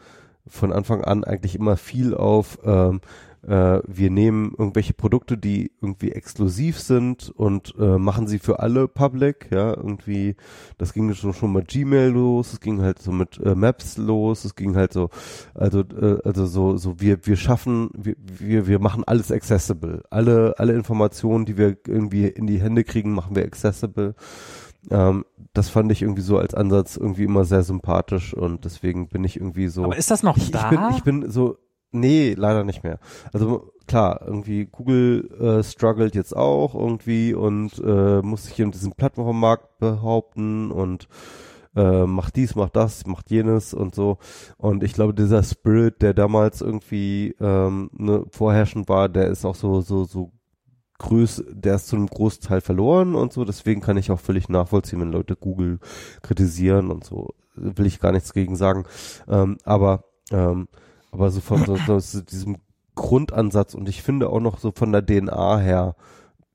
von 0.47 0.71
Anfang 0.71 1.03
an 1.03 1.23
eigentlich 1.23 1.55
immer 1.55 1.77
viel 1.77 2.13
auf, 2.13 2.59
ähm, 2.63 3.01
äh, 3.47 3.79
wir 3.87 4.09
nehmen 4.09 4.53
irgendwelche 4.57 4.93
Produkte, 4.93 5.37
die 5.37 5.71
irgendwie 5.81 6.11
exklusiv 6.11 6.79
sind 6.79 7.29
und 7.29 7.73
äh, 7.79 7.97
machen 7.97 8.27
sie 8.27 8.39
für 8.39 8.59
alle 8.59 8.87
public, 8.87 9.47
ja, 9.51 9.75
irgendwie, 9.75 10.35
das 10.77 10.93
ging 10.93 11.13
schon, 11.13 11.33
schon 11.33 11.53
mit 11.53 11.69
Gmail 11.69 12.09
los, 12.09 12.53
es 12.53 12.59
ging 12.59 12.81
halt 12.81 12.99
so 12.99 13.11
mit 13.11 13.39
äh, 13.39 13.55
Maps 13.55 13.97
los, 13.97 14.45
es 14.45 14.55
ging 14.55 14.75
halt 14.75 14.93
so, 14.93 15.09
also, 15.53 15.79
äh, 15.79 16.19
also 16.23 16.45
so, 16.45 16.77
so 16.77 16.99
wir, 16.99 17.25
wir 17.25 17.37
schaffen, 17.37 17.89
wir, 17.97 18.15
wir, 18.19 18.67
wir 18.67 18.79
machen 18.79 19.03
alles 19.05 19.31
accessible. 19.31 20.03
Alle, 20.09 20.55
alle 20.57 20.73
Informationen, 20.73 21.45
die 21.45 21.57
wir 21.57 21.77
irgendwie 21.87 22.27
in 22.27 22.47
die 22.47 22.61
Hände 22.61 22.83
kriegen, 22.83 23.13
machen 23.13 23.35
wir 23.35 23.43
accessible. 23.43 24.15
Ähm, 24.89 25.25
das 25.53 25.69
fand 25.69 25.91
ich 25.91 26.01
irgendwie 26.01 26.21
so 26.21 26.37
als 26.37 26.53
Ansatz 26.53 26.95
irgendwie 26.97 27.23
immer 27.23 27.45
sehr 27.45 27.63
sympathisch 27.63 28.33
und 28.33 28.65
deswegen 28.65 29.07
bin 29.07 29.23
ich 29.23 29.37
irgendwie 29.37 29.67
so. 29.67 29.83
Aber 29.83 29.97
ist 29.97 30.11
das 30.11 30.23
noch 30.23 30.37
ich, 30.37 30.51
da? 30.51 30.63
ich 30.63 30.69
bin, 30.69 30.89
ich 30.95 31.03
bin 31.03 31.31
so, 31.31 31.57
nee, 31.91 32.33
leider 32.37 32.63
nicht 32.63 32.83
mehr. 32.83 32.99
Also 33.33 33.71
klar, 33.87 34.21
irgendwie 34.25 34.65
Google 34.65 35.29
äh, 35.39 35.63
struggelt 35.63 36.15
jetzt 36.15 36.35
auch 36.35 36.75
irgendwie 36.75 37.33
und 37.33 37.79
äh, 37.83 38.21
muss 38.21 38.45
sich 38.45 38.59
in 38.59 38.71
diesem 38.71 38.93
Plattformmarkt 38.93 39.79
behaupten 39.79 40.71
und 40.71 41.07
äh, 41.75 42.05
macht 42.05 42.35
dies, 42.35 42.55
macht 42.55 42.75
das, 42.75 43.05
macht 43.05 43.29
jenes 43.29 43.73
und 43.73 43.95
so. 43.95 44.17
Und 44.57 44.83
ich 44.83 44.93
glaube, 44.93 45.13
dieser 45.13 45.43
Spirit, 45.43 46.01
der 46.01 46.13
damals 46.13 46.61
irgendwie 46.61 47.35
ähm, 47.39 47.89
ne, 47.93 48.25
vorherrschend 48.31 48.89
war, 48.89 49.09
der 49.09 49.27
ist 49.27 49.45
auch 49.45 49.55
so, 49.55 49.81
so, 49.81 50.03
so 50.05 50.31
größ, 50.99 51.45
der 51.49 51.75
ist 51.75 51.87
zu 51.87 51.95
einem 51.95 52.07
Großteil 52.07 52.61
verloren 52.61 53.15
und 53.15 53.33
so. 53.33 53.45
Deswegen 53.45 53.81
kann 53.81 53.97
ich 53.97 54.11
auch 54.11 54.19
völlig 54.19 54.49
nachvollziehen, 54.49 54.99
wenn 55.01 55.11
Leute 55.11 55.35
Google 55.35 55.79
kritisieren 56.21 56.91
und 56.91 57.03
so. 57.03 57.33
Will 57.55 57.85
ich 57.85 57.99
gar 57.99 58.11
nichts 58.11 58.33
gegen 58.33 58.55
sagen. 58.55 58.85
Ähm, 59.27 59.57
aber, 59.63 60.05
ähm, 60.31 60.67
aber 61.11 61.29
so 61.31 61.41
von 61.41 61.65
so, 61.65 61.75
so, 61.75 61.99
so 61.99 62.21
diesem 62.21 62.57
Grundansatz 62.95 63.73
und 63.73 63.87
ich 63.89 64.01
finde 64.03 64.29
auch 64.29 64.39
noch 64.39 64.59
so 64.59 64.71
von 64.71 64.91
der 64.91 65.05
DNA 65.05 65.59
her, 65.59 65.95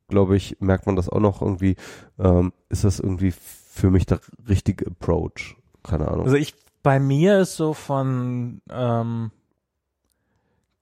glaube 0.08 0.36
ich, 0.36 0.58
merkt 0.60 0.86
man 0.86 0.97
das 0.97 1.08
auch 1.08 1.20
noch 1.20 1.41
irgendwie, 1.41 1.76
ähm, 2.18 2.52
ist 2.68 2.84
das 2.84 3.00
irgendwie 3.00 3.33
für 3.33 3.91
mich 3.91 4.07
der 4.07 4.20
richtige 4.49 4.86
Approach. 4.86 5.57
Keine 5.83 6.08
Ahnung. 6.08 6.24
Also 6.24 6.36
ich, 6.36 6.55
bei 6.83 7.00
mir 7.00 7.41
ist 7.41 7.57
so 7.57 7.74
von 7.74 8.60
ähm, 8.70 9.31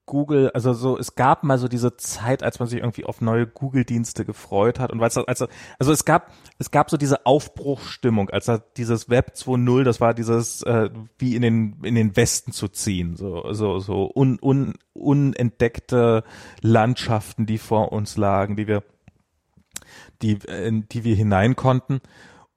Google, 0.06 0.50
also 0.50 0.72
so, 0.72 0.98
es 0.98 1.14
gab 1.14 1.44
mal 1.44 1.58
so 1.58 1.68
diese 1.68 1.96
Zeit, 1.96 2.42
als 2.42 2.58
man 2.58 2.68
sich 2.68 2.80
irgendwie 2.80 3.04
auf 3.04 3.20
neue 3.20 3.46
Google-Dienste 3.46 4.24
gefreut 4.24 4.80
hat 4.80 4.92
und 4.92 5.00
weil 5.00 5.08
es 5.08 5.16
also, 5.16 5.46
also 5.78 5.92
es 5.92 6.04
gab, 6.04 6.32
es 6.58 6.70
gab 6.70 6.90
so 6.90 6.96
diese 6.96 7.24
Aufbruchstimmung, 7.24 8.28
als 8.30 8.46
da 8.46 8.58
dieses 8.76 9.08
Web 9.08 9.34
2.0, 9.36 9.84
das 9.84 10.00
war 10.00 10.12
dieses, 10.12 10.62
äh, 10.62 10.90
wie 11.18 11.36
in 11.36 11.42
den, 11.42 11.76
in 11.84 11.94
den 11.94 12.16
Westen 12.16 12.52
zu 12.52 12.68
ziehen, 12.68 13.16
so, 13.16 13.52
so, 13.52 13.78
so 13.78 14.10
un, 14.12 14.38
un, 14.42 14.74
unentdeckte 14.92 16.24
Landschaften, 16.60 17.46
die 17.46 17.58
vor 17.58 17.92
uns 17.92 18.16
lagen, 18.16 18.56
die 18.56 18.66
wir, 18.66 18.82
die, 20.20 20.38
in 20.48 20.88
die 20.88 21.04
wir 21.04 21.14
hinein 21.14 21.54
konnten. 21.54 22.00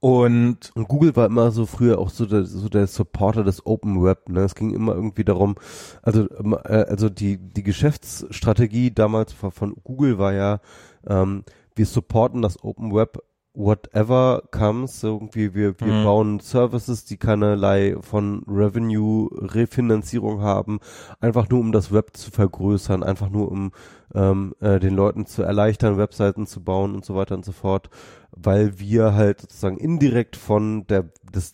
Und 0.05 0.71
Und 0.75 0.87
Google 0.87 1.15
war 1.15 1.25
immer 1.25 1.49
so 1.49 1.65
früher 1.65 1.97
auch 1.97 2.11
so 2.11 2.27
der, 2.27 2.45
so 2.45 2.69
der 2.69 2.85
Supporter 2.85 3.43
des 3.43 3.65
Open 3.65 4.03
Web. 4.03 4.29
Ne? 4.29 4.41
Es 4.41 4.53
ging 4.53 4.69
immer 4.69 4.93
irgendwie 4.93 5.23
darum, 5.23 5.55
also 6.03 6.29
ähm, 6.37 6.55
äh, 6.63 6.85
also 6.87 7.09
die 7.09 7.39
die 7.39 7.63
Geschäftsstrategie 7.63 8.91
damals 8.91 9.33
von, 9.33 9.49
von 9.49 9.75
Google 9.83 10.19
war 10.19 10.31
ja, 10.31 10.59
ähm, 11.07 11.43
wir 11.75 11.87
supporten 11.87 12.43
das 12.43 12.63
Open 12.63 12.93
Web 12.93 13.17
whatever 13.55 14.43
comes, 14.51 15.01
irgendwie 15.03 15.53
wir, 15.53 15.79
wir 15.79 15.93
Mhm. 15.93 16.03
bauen 16.03 16.39
Services, 16.39 17.05
die 17.05 17.17
keinerlei 17.17 17.95
von 18.01 18.43
Revenue 18.47 19.29
Refinanzierung 19.31 20.41
haben, 20.41 20.79
einfach 21.19 21.49
nur 21.49 21.59
um 21.59 21.71
das 21.71 21.91
Web 21.91 22.15
zu 22.17 22.31
vergrößern, 22.31 23.03
einfach 23.03 23.29
nur 23.29 23.51
um 23.51 23.71
ähm, 24.13 24.53
äh, 24.59 24.79
den 24.79 24.95
Leuten 24.95 25.25
zu 25.25 25.41
erleichtern, 25.43 25.97
Webseiten 25.97 26.47
zu 26.47 26.63
bauen 26.63 26.95
und 26.95 27.05
so 27.05 27.15
weiter 27.15 27.35
und 27.35 27.45
so 27.45 27.51
fort, 27.51 27.89
weil 28.31 28.79
wir 28.79 29.13
halt 29.13 29.41
sozusagen 29.41 29.77
indirekt 29.77 30.35
von 30.35 30.85
der 30.87 31.05
des 31.33 31.53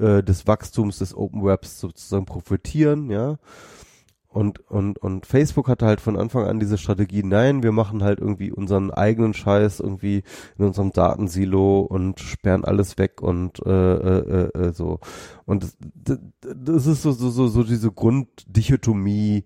äh, 0.00 0.22
des 0.22 0.46
Wachstums 0.46 0.98
des 0.98 1.14
Open 1.14 1.44
Webs 1.44 1.80
sozusagen 1.80 2.24
profitieren, 2.24 3.10
ja. 3.10 3.38
Und, 4.32 4.60
und, 4.70 4.98
und 4.98 5.26
Facebook 5.26 5.68
hatte 5.68 5.84
halt 5.84 6.00
von 6.00 6.16
Anfang 6.16 6.46
an 6.46 6.58
diese 6.58 6.78
Strategie, 6.78 7.22
nein, 7.22 7.62
wir 7.62 7.72
machen 7.72 8.02
halt 8.02 8.18
irgendwie 8.18 8.50
unseren 8.50 8.90
eigenen 8.90 9.34
Scheiß 9.34 9.80
irgendwie 9.80 10.22
in 10.56 10.64
unserem 10.64 10.90
Datensilo 10.90 11.80
und 11.80 12.18
sperren 12.18 12.64
alles 12.64 12.96
weg 12.96 13.20
und 13.20 13.64
äh, 13.66 13.70
äh, 13.70 14.48
äh, 14.54 14.58
äh, 14.58 14.72
so. 14.72 15.00
Und 15.44 15.64
das, 15.64 15.76
das, 15.94 16.18
das 16.40 16.86
ist 16.86 17.02
so, 17.02 17.12
so, 17.12 17.28
so, 17.28 17.48
so 17.48 17.62
diese 17.62 17.92
Grunddichotomie, 17.92 19.44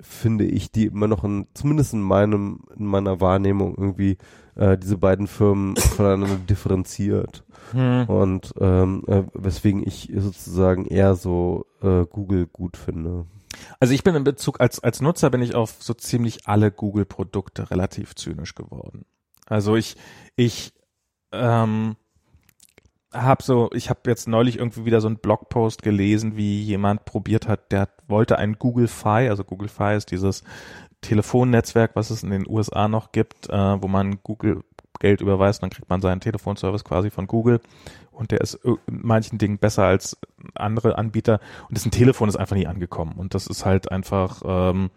finde 0.00 0.46
ich, 0.46 0.72
die 0.72 0.86
immer 0.86 1.06
noch 1.06 1.22
in, 1.22 1.46
zumindest 1.54 1.94
in 1.94 2.02
meinem, 2.02 2.60
in 2.76 2.86
meiner 2.86 3.20
Wahrnehmung 3.20 3.76
irgendwie 3.76 4.18
äh, 4.56 4.76
diese 4.76 4.98
beiden 4.98 5.28
Firmen 5.28 5.76
voneinander 5.76 6.36
differenziert. 6.48 7.44
hm, 7.70 8.06
Und 8.08 8.52
ähm, 8.60 9.04
äh, 9.06 9.22
weswegen 9.34 9.86
ich 9.86 10.12
sozusagen 10.16 10.86
eher 10.86 11.14
so 11.14 11.66
äh, 11.82 12.04
Google 12.04 12.46
gut 12.46 12.76
finde. 12.76 13.26
Also 13.80 13.94
ich 13.94 14.04
bin 14.04 14.14
in 14.14 14.24
Bezug 14.24 14.60
als 14.60 14.80
als 14.80 15.00
Nutzer 15.00 15.30
bin 15.30 15.42
ich 15.42 15.54
auf 15.54 15.76
so 15.80 15.94
ziemlich 15.94 16.46
alle 16.46 16.70
Google 16.70 17.04
Produkte 17.04 17.70
relativ 17.70 18.14
zynisch 18.14 18.54
geworden. 18.54 19.04
Also 19.46 19.76
ich 19.76 19.96
ich 20.36 20.72
ähm, 21.32 21.96
habe 23.12 23.42
so 23.42 23.70
ich 23.72 23.90
habe 23.90 24.00
jetzt 24.06 24.28
neulich 24.28 24.58
irgendwie 24.58 24.84
wieder 24.84 25.00
so 25.00 25.08
einen 25.08 25.18
Blogpost 25.18 25.82
gelesen, 25.82 26.36
wie 26.36 26.62
jemand 26.62 27.04
probiert 27.04 27.48
hat, 27.48 27.72
der 27.72 27.88
wollte 28.06 28.38
ein 28.38 28.58
Google 28.58 28.88
Fi, 28.88 29.28
also 29.28 29.44
Google 29.44 29.68
Fi 29.68 29.94
ist 29.96 30.10
dieses 30.10 30.42
Telefonnetzwerk, 31.00 31.92
was 31.94 32.10
es 32.10 32.22
in 32.22 32.30
den 32.30 32.48
USA 32.48 32.88
noch 32.88 33.12
gibt, 33.12 33.48
äh, 33.48 33.82
wo 33.82 33.86
man 33.88 34.18
Google 34.22 34.64
Geld 34.98 35.20
überweist, 35.20 35.62
dann 35.62 35.70
kriegt 35.70 35.88
man 35.88 36.00
seinen 36.00 36.20
Telefonservice 36.20 36.84
quasi 36.84 37.10
von 37.10 37.26
Google 37.26 37.60
und 38.10 38.30
der 38.30 38.40
ist 38.40 38.54
in 38.54 38.78
manchen 38.86 39.38
Dingen 39.38 39.58
besser 39.58 39.84
als 39.84 40.16
andere 40.54 40.98
Anbieter 40.98 41.40
und 41.68 41.76
dessen 41.76 41.90
Telefon 41.90 42.28
ist 42.28 42.36
einfach 42.36 42.56
nie 42.56 42.66
angekommen 42.66 43.14
und 43.16 43.34
das 43.34 43.46
ist 43.46 43.64
halt 43.64 43.90
einfach 43.90 44.42
ähm, 44.44 44.90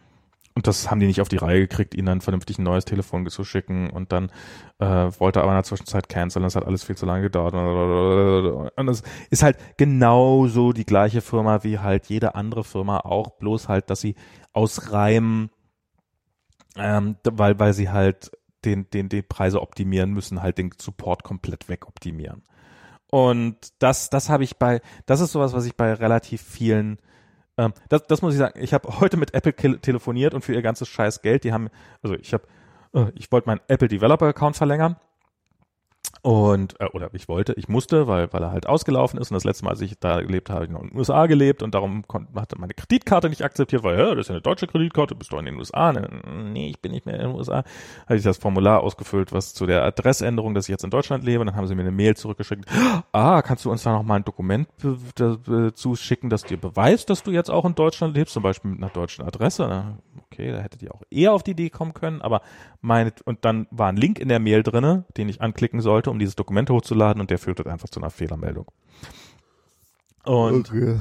und 0.53 0.67
das 0.67 0.91
haben 0.91 0.99
die 0.99 1.07
nicht 1.07 1.21
auf 1.21 1.29
die 1.29 1.37
Reihe 1.37 1.61
gekriegt, 1.61 1.95
ihnen 1.95 2.07
dann 2.07 2.21
vernünftig 2.21 2.59
ein 2.59 2.63
neues 2.63 2.83
Telefon 2.83 3.25
zu 3.29 3.45
schicken 3.45 3.89
und 3.89 4.11
dann 4.11 4.31
äh, 4.79 4.85
wollte 4.85 5.39
er 5.39 5.43
aber 5.43 5.53
in 5.53 5.57
der 5.57 5.63
Zwischenzeit 5.63 6.09
canceln, 6.09 6.43
das 6.43 6.55
hat 6.55 6.65
alles 6.65 6.83
viel 6.83 6.97
zu 6.97 7.05
lange 7.05 7.21
gedauert 7.21 7.53
und 7.53 8.87
es 8.89 9.03
ist 9.29 9.43
halt 9.43 9.57
genauso 9.77 10.73
die 10.73 10.85
gleiche 10.85 11.21
Firma 11.21 11.63
wie 11.63 11.79
halt 11.79 12.07
jede 12.07 12.35
andere 12.35 12.63
Firma 12.63 12.99
auch, 12.99 13.31
bloß 13.37 13.69
halt, 13.69 13.89
dass 13.89 14.01
sie 14.01 14.15
aus 14.51 14.91
reinem 14.91 15.49
ähm, 16.77 17.17
weil, 17.23 17.59
weil 17.59 17.73
sie 17.73 17.89
halt 17.89 18.31
den, 18.65 18.89
den, 18.89 19.09
die 19.09 19.21
Preise 19.21 19.61
optimieren 19.61 20.11
müssen, 20.11 20.41
halt 20.41 20.57
den 20.57 20.71
Support 20.77 21.23
komplett 21.23 21.69
wegoptimieren. 21.69 22.43
Und 23.07 23.57
das, 23.79 24.09
das 24.09 24.29
habe 24.29 24.43
ich 24.43 24.57
bei, 24.57 24.81
das 25.05 25.19
ist 25.19 25.33
sowas, 25.33 25.53
was 25.53 25.65
ich 25.65 25.75
bei 25.75 25.93
relativ 25.93 26.41
vielen, 26.41 26.97
ähm, 27.57 27.73
das, 27.89 28.07
das 28.07 28.21
muss 28.21 28.33
ich 28.33 28.39
sagen, 28.39 28.59
ich 28.61 28.73
habe 28.73 28.99
heute 28.99 29.17
mit 29.17 29.33
Apple 29.33 29.79
telefoniert 29.81 30.33
und 30.33 30.43
für 30.45 30.53
ihr 30.53 30.61
ganzes 30.61 30.87
scheiß 30.87 31.21
Geld, 31.21 31.43
die 31.43 31.51
haben, 31.51 31.69
also 32.01 32.15
ich 32.15 32.33
habe, 32.33 32.47
äh, 32.93 33.11
ich 33.15 33.31
wollte 33.31 33.47
meinen 33.47 33.61
Apple 33.67 33.89
Developer 33.89 34.27
Account 34.27 34.55
verlängern 34.55 34.95
und, 36.23 36.79
äh, 36.79 36.85
oder 36.93 37.09
ich 37.13 37.27
wollte, 37.27 37.53
ich 37.53 37.67
musste, 37.67 38.07
weil, 38.07 38.31
weil 38.31 38.43
er 38.43 38.51
halt 38.51 38.67
ausgelaufen 38.67 39.19
ist 39.19 39.31
und 39.31 39.35
das 39.35 39.43
letzte 39.43 39.65
Mal, 39.65 39.71
als 39.71 39.81
ich 39.81 39.97
da 39.99 40.21
gelebt 40.21 40.49
habe, 40.49 40.57
habe 40.57 40.65
ich 40.65 40.71
noch 40.71 40.83
in 40.83 40.89
den 40.89 40.97
USA 40.97 41.25
gelebt 41.25 41.63
und 41.63 41.73
darum 41.73 42.07
konnte, 42.07 42.39
hatte 42.39 42.59
meine 42.59 42.75
Kreditkarte 42.75 43.27
nicht 43.27 43.43
akzeptiert, 43.43 43.83
weil, 43.83 43.97
ja, 43.97 44.09
das 44.13 44.25
ist 44.25 44.27
ja 44.27 44.35
eine 44.35 44.41
deutsche 44.41 44.67
Kreditkarte, 44.67 45.15
bist 45.15 45.31
du 45.31 45.37
in 45.37 45.45
den 45.45 45.55
USA? 45.55 45.91
Nee, 45.91 46.69
ich 46.69 46.79
bin 46.79 46.91
nicht 46.91 47.07
mehr 47.07 47.15
in 47.15 47.21
den 47.21 47.35
USA. 47.35 47.63
Habe 48.05 48.17
ich 48.17 48.23
das 48.23 48.37
Formular 48.37 48.81
ausgefüllt, 48.81 49.33
was 49.33 49.55
zu 49.55 49.65
der 49.65 49.83
Adressänderung, 49.83 50.53
dass 50.53 50.65
ich 50.65 50.69
jetzt 50.69 50.83
in 50.83 50.91
Deutschland 50.91 51.23
lebe, 51.23 51.39
und 51.39 51.47
dann 51.47 51.55
haben 51.55 51.65
sie 51.65 51.73
mir 51.73 51.81
eine 51.81 51.91
Mail 51.91 52.15
zurückgeschickt. 52.15 52.65
Ah, 53.11 53.41
kannst 53.41 53.65
du 53.65 53.71
uns 53.71 53.81
da 53.81 53.91
noch 53.93 54.03
mal 54.03 54.17
ein 54.17 54.23
Dokument 54.23 54.67
zuschicken, 55.73 56.29
das 56.29 56.43
dir 56.43 56.57
beweist, 56.57 57.09
dass 57.09 57.23
du 57.23 57.31
jetzt 57.31 57.49
auch 57.49 57.65
in 57.65 57.73
Deutschland 57.73 58.15
lebst, 58.15 58.35
zum 58.35 58.43
Beispiel 58.43 58.69
mit 58.69 58.83
einer 58.83 58.91
deutschen 58.91 59.25
Adresse? 59.25 59.97
Okay, 60.27 60.51
da 60.51 60.59
hättet 60.59 60.83
ihr 60.83 60.93
auch 60.93 61.01
eher 61.09 61.33
auf 61.33 61.41
die 61.41 61.51
Idee 61.51 61.71
kommen 61.71 61.93
können, 61.93 62.21
aber 62.21 62.41
meine, 62.81 63.11
und 63.25 63.43
dann 63.43 63.67
war 63.71 63.89
ein 63.89 63.97
Link 63.97 64.19
in 64.19 64.29
der 64.29 64.39
Mail 64.39 64.63
drinne, 64.63 65.05
den 65.17 65.29
ich 65.29 65.41
anklicken 65.41 65.81
sollte, 65.81 65.90
sollte, 65.91 66.09
um 66.09 66.19
dieses 66.19 66.35
Dokument 66.35 66.69
hochzuladen 66.69 67.21
und 67.21 67.29
der 67.29 67.37
führte 67.37 67.65
einfach 67.69 67.89
zu 67.89 67.99
einer 67.99 68.09
Fehlermeldung. 68.09 68.65
Und, 70.23 70.69
Okay. 70.71 70.97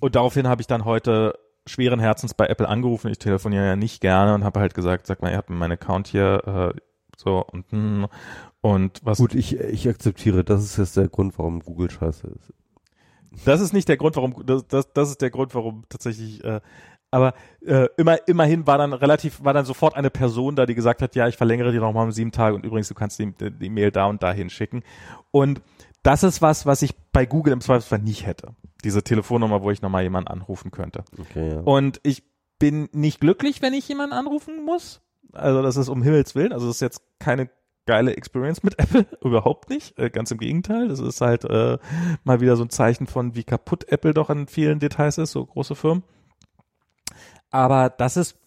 und 0.00 0.14
daraufhin 0.14 0.46
habe 0.46 0.60
ich 0.60 0.66
dann 0.66 0.84
heute 0.84 1.38
schweren 1.66 2.00
Herzens 2.00 2.34
bei 2.34 2.46
Apple 2.46 2.68
angerufen. 2.68 3.10
Ich 3.10 3.18
telefoniere 3.18 3.66
ja 3.66 3.76
nicht 3.76 4.00
gerne 4.00 4.34
und 4.34 4.44
habe 4.44 4.60
halt 4.60 4.74
gesagt, 4.74 5.06
sag 5.06 5.22
mal, 5.22 5.30
ihr 5.30 5.36
habt 5.36 5.50
meinen 5.50 5.72
Account 5.72 6.08
hier 6.08 6.72
äh, 6.74 6.80
so 7.16 7.44
und 7.44 7.70
hm, 7.70 8.06
und 8.62 9.00
was 9.02 9.18
Gut, 9.18 9.34
ich, 9.34 9.58
ich 9.58 9.88
akzeptiere, 9.88 10.44
das 10.44 10.62
ist 10.62 10.76
jetzt 10.76 10.96
der 10.96 11.08
Grund, 11.08 11.38
warum 11.38 11.60
Google 11.60 11.90
scheiße 11.90 12.26
ist. 12.26 12.52
Das 13.44 13.60
ist 13.60 13.72
nicht 13.72 13.88
der 13.88 13.96
Grund, 13.96 14.16
warum 14.16 14.44
das, 14.44 14.66
das, 14.66 14.92
das 14.92 15.10
ist 15.10 15.22
der 15.22 15.30
Grund, 15.30 15.54
warum 15.54 15.84
tatsächlich. 15.88 16.44
Äh, 16.44 16.60
aber 17.10 17.34
äh, 17.64 17.88
immer, 17.96 18.26
immerhin 18.28 18.66
war 18.66 18.78
dann 18.78 18.92
relativ, 18.92 19.42
war 19.42 19.52
dann 19.52 19.64
sofort 19.64 19.96
eine 19.96 20.10
Person 20.10 20.56
da, 20.56 20.66
die 20.66 20.74
gesagt 20.74 21.02
hat, 21.02 21.16
ja, 21.16 21.26
ich 21.28 21.36
verlängere 21.36 21.72
dir 21.72 21.80
noch 21.80 21.92
mal 21.92 22.04
um 22.04 22.12
sieben 22.12 22.32
Tage 22.32 22.54
und 22.54 22.64
übrigens, 22.64 22.88
du 22.88 22.94
kannst 22.94 23.18
die, 23.18 23.32
die 23.32 23.70
Mail 23.70 23.90
da 23.90 24.06
und 24.06 24.22
dahin 24.22 24.50
schicken. 24.50 24.82
Und 25.30 25.60
das 26.02 26.22
ist 26.22 26.40
was, 26.40 26.66
was 26.66 26.82
ich 26.82 26.94
bei 27.12 27.26
Google 27.26 27.52
im 27.52 27.60
Zweifelsfall 27.60 27.98
nicht 27.98 28.26
hätte. 28.26 28.54
Diese 28.84 29.02
Telefonnummer, 29.02 29.62
wo 29.62 29.70
ich 29.70 29.82
nochmal 29.82 30.02
jemanden 30.02 30.28
anrufen 30.28 30.70
könnte. 30.70 31.04
Okay, 31.18 31.54
ja. 31.54 31.60
Und 31.60 32.00
ich 32.02 32.22
bin 32.58 32.88
nicht 32.92 33.20
glücklich, 33.20 33.60
wenn 33.60 33.74
ich 33.74 33.88
jemanden 33.88 34.14
anrufen 34.14 34.64
muss. 34.64 35.02
Also 35.32 35.62
das 35.62 35.76
ist 35.76 35.88
um 35.88 36.02
Himmels 36.02 36.34
Willen. 36.34 36.52
Also 36.52 36.66
das 36.66 36.76
ist 36.76 36.80
jetzt 36.80 37.02
keine 37.18 37.50
geile 37.86 38.16
Experience 38.16 38.62
mit 38.62 38.78
Apple, 38.78 39.06
überhaupt 39.20 39.68
nicht. 39.68 39.98
Äh, 39.98 40.10
ganz 40.10 40.30
im 40.30 40.38
Gegenteil. 40.38 40.88
Das 40.88 41.00
ist 41.00 41.20
halt 41.20 41.44
äh, 41.44 41.78
mal 42.24 42.40
wieder 42.40 42.56
so 42.56 42.64
ein 42.64 42.70
Zeichen 42.70 43.06
von, 43.06 43.34
wie 43.34 43.44
kaputt 43.44 43.88
Apple 43.88 44.14
doch 44.14 44.30
an 44.30 44.46
vielen 44.46 44.78
Details 44.78 45.18
ist, 45.18 45.32
so 45.32 45.44
große 45.44 45.74
Firmen. 45.74 46.04
Aber 47.50 47.90
das 47.90 48.16
ist 48.16 48.38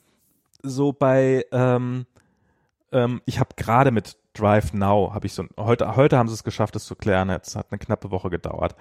so 0.61 0.93
bei, 0.93 1.45
ähm, 1.51 2.05
ähm, 2.91 3.21
ich 3.25 3.39
habe 3.39 3.49
gerade 3.55 3.91
mit 3.91 4.17
Drive 4.33 4.73
Now, 4.73 5.11
habe 5.13 5.27
ich 5.27 5.33
so, 5.33 5.45
heute, 5.59 5.95
heute 5.95 6.17
haben 6.17 6.27
sie 6.27 6.33
es 6.33 6.43
geschafft, 6.43 6.75
es 6.75 6.85
zu 6.85 6.95
klären. 6.95 7.29
Jetzt 7.29 7.55
hat 7.55 7.67
eine 7.69 7.79
knappe 7.79 8.11
Woche 8.11 8.29
gedauert. 8.29 8.75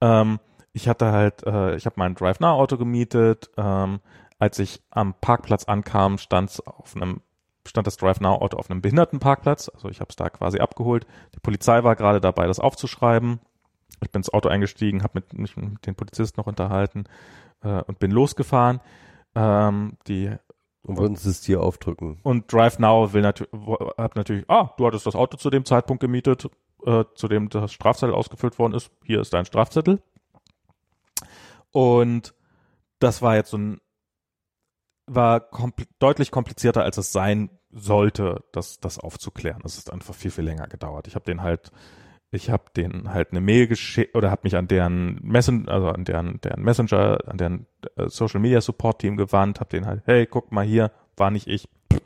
Ähm, 0.00 0.40
ich 0.72 0.88
hatte 0.88 1.12
halt, 1.12 1.46
äh, 1.46 1.76
ich 1.76 1.86
habe 1.86 1.94
mein 1.98 2.14
Drive 2.14 2.40
Now 2.40 2.50
Auto 2.50 2.76
gemietet. 2.76 3.50
Ähm, 3.56 4.00
als 4.38 4.58
ich 4.58 4.82
am 4.90 5.14
Parkplatz 5.14 5.64
ankam, 5.64 6.18
stand 6.18 6.62
auf 6.66 6.94
einem 6.94 7.20
stand 7.66 7.86
das 7.86 7.96
Drive 7.96 8.20
Now 8.20 8.36
Auto 8.36 8.56
auf 8.58 8.70
einem 8.70 8.80
Behindertenparkplatz. 8.80 9.68
Also 9.68 9.88
ich 9.88 10.00
habe 10.00 10.10
es 10.10 10.16
da 10.16 10.28
quasi 10.30 10.58
abgeholt. 10.58 11.06
Die 11.34 11.40
Polizei 11.40 11.82
war 11.82 11.96
gerade 11.96 12.20
dabei, 12.20 12.46
das 12.46 12.60
aufzuschreiben. 12.60 13.40
Ich 14.02 14.10
bin 14.10 14.20
ins 14.20 14.32
Auto 14.32 14.48
eingestiegen, 14.48 15.02
habe 15.02 15.12
mit, 15.14 15.36
mich 15.36 15.56
mit 15.56 15.86
den 15.86 15.94
Polizisten 15.94 16.40
noch 16.40 16.46
unterhalten 16.46 17.04
äh, 17.62 17.82
und 17.82 17.98
bin 17.98 18.10
losgefahren. 18.10 18.80
Ähm, 19.36 19.98
die 20.08 20.34
Und 20.82 20.98
würden 20.98 21.14
sie 21.14 21.28
es 21.30 21.42
dir 21.42 21.62
aufdrücken. 21.62 22.18
und 22.22 22.50
Drive 22.52 22.78
Now 22.78 23.12
will 23.12 23.22
natürlich, 23.22 23.52
hat 23.98 24.16
natürlich, 24.16 24.48
ah, 24.48 24.70
du 24.76 24.86
hattest 24.86 25.06
das 25.06 25.14
Auto 25.14 25.36
zu 25.36 25.50
dem 25.50 25.64
Zeitpunkt 25.64 26.00
gemietet, 26.00 26.48
äh, 26.84 27.04
zu 27.14 27.28
dem 27.28 27.50
das 27.50 27.72
Strafzettel 27.72 28.14
ausgefüllt 28.14 28.58
worden 28.58 28.74
ist. 28.74 28.90
Hier 29.04 29.20
ist 29.20 29.32
dein 29.34 29.44
Strafzettel. 29.44 30.02
Und 31.70 32.34
das 32.98 33.20
war 33.20 33.36
jetzt 33.36 33.50
so 33.50 33.58
ein, 33.58 33.80
war 35.06 35.40
kompl 35.40 35.84
deutlich 35.98 36.30
komplizierter, 36.30 36.82
als 36.82 36.96
es 36.96 37.12
sein 37.12 37.50
sollte, 37.70 38.44
das, 38.52 38.80
das 38.80 38.98
aufzuklären. 38.98 39.60
Es 39.64 39.76
ist 39.76 39.92
einfach 39.92 40.14
viel, 40.14 40.30
viel 40.30 40.44
länger 40.44 40.66
gedauert. 40.66 41.06
Ich 41.08 41.14
habe 41.14 41.26
den 41.26 41.42
halt, 41.42 41.70
ich 42.36 42.50
habe 42.50 42.64
den 42.76 43.12
halt 43.12 43.32
eine 43.32 43.40
Mail 43.40 43.66
geschickt 43.66 44.14
oder 44.14 44.30
habe 44.30 44.42
mich 44.44 44.56
an 44.56 44.68
deren 44.68 45.18
Messen, 45.22 45.68
also 45.68 45.88
an 45.88 46.04
deren, 46.04 46.40
deren 46.42 46.62
Messenger, 46.62 47.18
an 47.26 47.38
deren 47.38 47.66
äh, 47.96 48.08
Social 48.08 48.40
Media 48.40 48.60
Support 48.60 49.00
Team 49.00 49.16
gewandt, 49.16 49.58
habe 49.58 49.70
den 49.70 49.86
halt, 49.86 50.02
hey, 50.06 50.26
guck 50.26 50.52
mal 50.52 50.64
hier, 50.64 50.92
war 51.16 51.30
nicht 51.30 51.48
ich, 51.48 51.68
pff, 51.92 52.00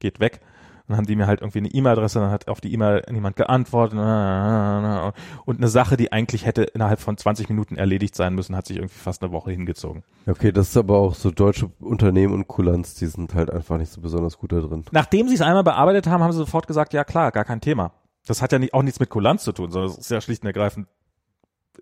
geht 0.00 0.20
weg. 0.20 0.40
Dann 0.88 0.96
haben 0.96 1.06
die 1.06 1.16
mir 1.16 1.26
halt 1.26 1.42
irgendwie 1.42 1.58
eine 1.58 1.68
E-Mail-Adresse, 1.68 2.18
dann 2.18 2.30
hat 2.30 2.48
auf 2.48 2.62
die 2.62 2.72
E-Mail 2.72 3.02
niemand 3.10 3.36
geantwortet. 3.36 3.98
Und 3.98 5.58
eine 5.58 5.68
Sache, 5.68 5.98
die 5.98 6.12
eigentlich 6.12 6.46
hätte 6.46 6.62
innerhalb 6.62 6.98
von 6.98 7.18
20 7.18 7.50
Minuten 7.50 7.76
erledigt 7.76 8.16
sein 8.16 8.34
müssen, 8.34 8.56
hat 8.56 8.66
sich 8.66 8.78
irgendwie 8.78 8.98
fast 8.98 9.22
eine 9.22 9.30
Woche 9.30 9.50
hingezogen. 9.50 10.02
Okay, 10.26 10.50
das 10.50 10.68
ist 10.68 10.78
aber 10.78 10.96
auch 10.96 11.14
so 11.14 11.30
deutsche 11.30 11.70
Unternehmen 11.78 12.32
und 12.32 12.48
Kulanz, 12.48 12.94
die 12.94 13.06
sind 13.06 13.34
halt 13.34 13.50
einfach 13.50 13.76
nicht 13.76 13.92
so 13.92 14.00
besonders 14.00 14.38
gut 14.38 14.52
da 14.52 14.60
drin. 14.60 14.86
Nachdem 14.90 15.28
sie 15.28 15.34
es 15.34 15.42
einmal 15.42 15.62
bearbeitet 15.62 16.06
haben, 16.06 16.22
haben 16.22 16.32
sie 16.32 16.38
sofort 16.38 16.66
gesagt, 16.66 16.94
ja 16.94 17.04
klar, 17.04 17.32
gar 17.32 17.44
kein 17.44 17.60
Thema. 17.60 17.92
Das 18.28 18.42
hat 18.42 18.52
ja 18.52 18.58
nicht, 18.58 18.74
auch 18.74 18.82
nichts 18.82 19.00
mit 19.00 19.08
Kulanz 19.08 19.42
zu 19.44 19.52
tun, 19.52 19.70
sondern 19.70 19.90
es 19.90 19.98
ist 19.98 20.10
ja 20.10 20.20
schlicht 20.20 20.42
und 20.42 20.48
ergreifend 20.48 20.86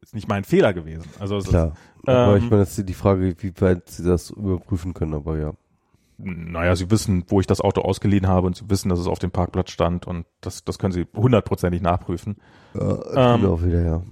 ist 0.00 0.14
nicht 0.14 0.28
mein 0.28 0.44
Fehler 0.44 0.72
gewesen. 0.72 1.04
Also 1.18 1.36
es 1.36 1.48
Klar. 1.48 1.72
Aber 2.06 2.36
Ähm, 2.36 2.44
ich 2.44 2.50
meine, 2.50 2.62
das 2.62 2.78
ist 2.78 2.88
die 2.88 2.94
Frage, 2.94 3.34
wie 3.38 3.52
weit 3.60 3.88
sie 3.88 4.04
das 4.04 4.30
überprüfen 4.30 4.94
können, 4.94 5.14
aber 5.14 5.38
ja. 5.38 5.50
ist, 5.50 5.56
naja, 6.18 6.76
sie 6.76 6.90
wissen, 6.90 7.24
wo 7.28 7.40
ich 7.40 7.46
das 7.46 7.60
Auto 7.60 7.82
ausgeliehen 7.82 8.26
habe 8.26 8.46
und 8.46 8.56
sie 8.56 8.70
wissen, 8.70 8.88
dass 8.88 8.98
es 8.98 9.06
auf 9.06 9.18
dem 9.18 9.30
Parkplatz 9.30 9.70
stand 9.70 10.06
und 10.06 10.26
das, 10.40 10.64
das 10.64 10.78
können 10.78 10.92
sie 10.92 11.06
hundertprozentig 11.14 11.82
nachprüfen. 11.82 12.36
Ja, 12.74 13.34
Ähm, 13.34 13.46
auch 13.46 13.62
wieder, 13.62 13.82
ja. 13.82 14.02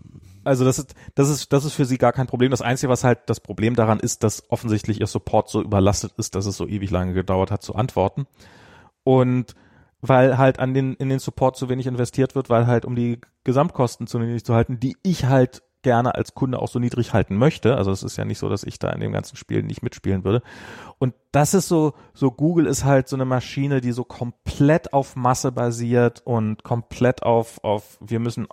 Also 0.45 0.65
das 0.65 0.79
ist, 0.79 0.95
das 1.15 1.31
ist, 1.31 1.53
das 1.53 1.65
ist 1.65 1.73
für 1.73 1.87
sie 1.87 1.97
gar 1.97 2.13
kein 2.13 2.27
Problem. 2.27 2.51
Das 2.51 2.61
Einzige, 2.61 2.91
was 2.91 3.03
halt 3.03 3.21
das 3.27 3.41
Problem 3.41 3.77
daran 3.77 3.99
ist, 3.99 4.23
dass 4.23 4.43
offensichtlich 4.51 5.01
ihr 5.01 5.07
Support 5.07 5.49
so 5.49 5.63
überlastet 5.63 6.13
ist, 6.19 6.35
dass 6.35 6.45
es 6.45 6.57
so 6.57 6.67
ewig 6.67 6.91
lange 6.91 7.15
gedauert 7.15 7.51
hat 7.51 7.63
zu 7.63 7.75
antworten. 7.75 8.27
Und 9.05 9.55
weil 10.08 10.36
halt 10.36 10.58
an 10.58 10.74
den, 10.74 10.94
in 10.94 11.08
den 11.08 11.18
Support 11.18 11.57
zu 11.57 11.68
wenig 11.68 11.86
investiert 11.86 12.34
wird, 12.34 12.50
weil 12.50 12.66
halt 12.66 12.84
um 12.84 12.94
die 12.94 13.20
Gesamtkosten 13.44 14.07
zu 14.07 14.18
niedrig 14.18 14.44
zu 14.44 14.55
halten, 14.55 14.78
die 14.78 14.97
ich 15.02 15.24
halt 15.24 15.62
gerne 15.83 16.15
als 16.15 16.34
Kunde 16.34 16.58
auch 16.58 16.68
so 16.68 16.78
niedrig 16.78 17.12
halten 17.12 17.36
möchte. 17.36 17.76
Also 17.76 17.91
es 17.91 18.02
ist 18.02 18.16
ja 18.16 18.24
nicht 18.24 18.39
so, 18.39 18.49
dass 18.49 18.65
ich 18.65 18.78
da 18.78 18.91
in 18.91 19.00
dem 19.00 19.12
ganzen 19.12 19.36
Spiel 19.36 19.62
nicht 19.62 19.83
mitspielen 19.83 20.24
würde. 20.24 20.42
Und 20.99 21.15
das 21.31 21.55
ist 21.55 21.68
so, 21.68 21.92
so 22.12 22.31
Google 22.31 22.66
ist 22.66 22.84
halt 22.84 23.08
so 23.08 23.16
eine 23.16 23.24
Maschine, 23.24 23.81
die 23.81 23.92
so 23.92 24.05
komplett 24.05 24.92
auf 24.92 25.15
Masse 25.15 25.52
basiert 25.52 26.23
und 26.24 26.65
komplett 26.65 27.23
auf, 27.23 27.62
auf, 27.62 27.99
wir 28.00 28.18
müssen 28.18 28.47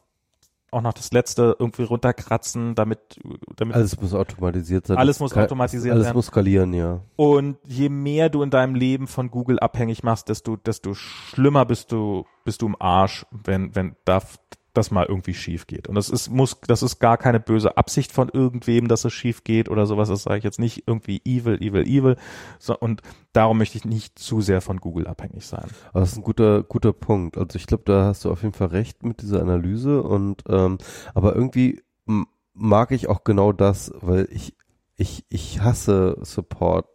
auch 0.72 0.82
noch 0.82 0.94
das 0.94 1.12
letzte 1.12 1.56
irgendwie 1.60 1.84
runterkratzen, 1.84 2.76
damit, 2.76 3.20
damit 3.56 3.76
Alles 3.76 4.00
muss 4.00 4.14
automatisiert 4.14 4.88
sein. 4.88 4.98
Alles 4.98 5.20
muss 5.20 5.36
automatisiert 5.36 5.94
Alles 5.94 6.06
werden. 6.06 6.16
muss 6.16 6.28
skalieren, 6.28 6.74
ja. 6.74 7.02
und 7.18 7.58
je 7.68 7.90
mehr 7.90 8.30
du 8.30 8.42
in 8.42 8.50
deinem 8.50 8.76
Leben 8.76 9.08
von 9.08 9.30
Google 9.30 9.60
abhängig 9.60 10.04
machst, 10.04 10.30
desto, 10.30 10.56
desto 10.56 10.94
schlimmer 10.94 11.66
bist 11.66 11.92
du, 11.92 12.26
bist 12.46 12.62
du 12.62 12.68
im 12.68 12.76
Arsch, 12.80 13.26
wenn, 13.32 13.76
wenn 13.76 13.96
da 14.06 14.22
das 14.74 14.92
mal 14.92 15.06
irgendwie 15.06 15.34
schief 15.34 15.68
geht. 15.68 15.88
Und 15.88 15.96
das 15.96 16.10
ist, 16.10 16.30
muss, 16.30 16.60
das 16.68 16.84
ist 16.84 17.00
gar 17.00 17.18
keine 17.18 17.40
böse 17.40 17.78
Absicht 17.78 18.12
von 18.12 18.30
irgendwem, 18.30 18.88
dass 18.88 19.06
es 19.06 19.14
schief 19.14 19.44
geht 19.44 19.70
oder 19.70 19.86
sowas. 19.86 20.10
Das 20.10 20.24
sage 20.24 20.38
ich 20.38 20.44
jetzt 20.44 20.60
nicht 20.60 20.84
irgendwie 20.88 21.22
evil, 21.26 21.62
evil, 21.62 21.84
evil. 21.88 22.16
So, 22.60 22.78
und 22.78 23.02
darum 23.34 23.58
möchte 23.58 23.78
ich 23.78 23.86
nicht 23.86 24.18
zu 24.18 24.42
sehr 24.42 24.62
von 24.62 24.78
Google 24.78 25.08
abhängig 25.08 25.46
sein. 25.46 25.70
Das 25.94 26.12
ist 26.12 26.18
ein 26.18 26.24
guter, 26.24 26.64
guter 26.64 26.94
Punkt. 26.94 27.38
Also 27.38 27.58
ich 27.58 27.68
glaube, 27.68 27.84
da 27.86 28.06
hast 28.06 28.26
du 28.26 28.32
auf 28.32 28.44
jeden 28.44 28.54
Fall 28.54 28.68
recht 28.68 29.04
mit 29.04 29.22
dieser 29.22 29.42
Analyse 29.42 30.02
und 30.04 30.44
ähm, 30.48 30.78
aber 31.14 31.36
irgendwie 31.36 31.82
mag 32.54 32.92
ich 32.92 33.08
auch 33.10 33.24
genau 33.24 33.52
das, 33.52 33.92
weil 34.02 34.28
ich 34.32 34.56
ich 34.96 35.26
ich 35.30 35.62
hasse 35.62 36.18
Support 36.22 36.88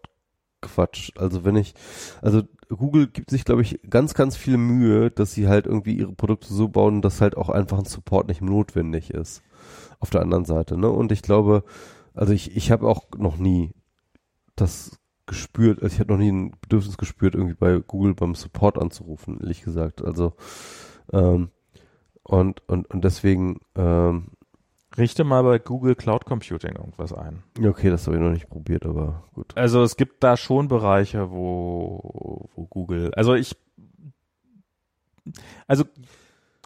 Quatsch. 0.61 1.11
Also 1.17 1.45
wenn 1.45 1.57
ich 1.57 1.75
also 2.23 2.43
Google 2.69 3.07
gibt 3.09 3.31
sich 3.31 3.45
glaube 3.45 3.63
ich 3.63 3.81
ganz 3.89 4.15
ganz 4.15 4.37
viel 4.37 4.57
Mühe, 4.57 5.11
dass 5.11 5.33
sie 5.33 5.49
halt 5.49 5.67
irgendwie 5.67 5.97
ihre 5.97 6.13
Produkte 6.13 6.53
so 6.53 6.69
bauen, 6.69 7.03
dass 7.03 7.21
halt 7.21 7.37
auch 7.37 7.49
einfach 7.49 7.79
ein 7.79 7.85
Support 7.85 8.29
nicht 8.29 8.43
notwendig 8.43 9.11
ist. 9.11 9.43
Auf 10.01 10.11
der 10.11 10.23
anderen 10.23 10.45
Seite, 10.45 10.77
ne? 10.77 10.91
Und 10.91 11.13
ich 11.13 11.23
glaube, 11.23 11.65
also 12.15 12.33
ich 12.33 12.57
ich 12.57 12.71
habe 12.71 12.89
auch 12.89 13.07
noch 13.17 13.37
nie 13.39 13.73
das 14.57 14.99
gespürt, 15.27 15.83
also 15.83 15.93
ich 15.93 16.01
habe 16.01 16.13
noch 16.13 16.19
nie 16.19 16.31
ein 16.31 16.53
Bedürfnis 16.61 16.97
gespürt, 16.99 17.35
irgendwie 17.35 17.55
bei 17.55 17.79
Google 17.79 18.15
beim 18.15 18.35
Support 18.35 18.79
anzurufen, 18.79 19.39
ehrlich 19.41 19.63
gesagt. 19.63 20.03
Also 20.03 20.35
ähm, 21.13 21.51
und 22.23 22.63
und 22.69 22.91
und 22.91 23.05
deswegen 23.05 23.61
ähm, 23.77 24.29
Richte 24.99 25.25
mal 25.25 25.43
bei 25.43 25.59
Google 25.59 25.95
Cloud 25.95 26.25
Computing 26.25 26.77
irgendwas 26.77 27.13
ein. 27.13 27.43
okay, 27.65 27.91
das 27.91 28.07
habe 28.07 28.17
ich 28.17 28.23
noch 28.23 28.31
nicht 28.31 28.49
probiert, 28.49 28.87
aber 28.87 29.25
gut. 29.35 29.57
Also 29.57 29.83
es 29.83 29.97
gibt 29.97 30.23
da 30.25 30.37
schon 30.37 30.69
Bereiche, 30.69 31.31
wo, 31.31 32.49
wo 32.55 32.67
Google, 32.67 33.13
also 33.15 33.35
ich, 33.35 33.57
also 35.67 35.85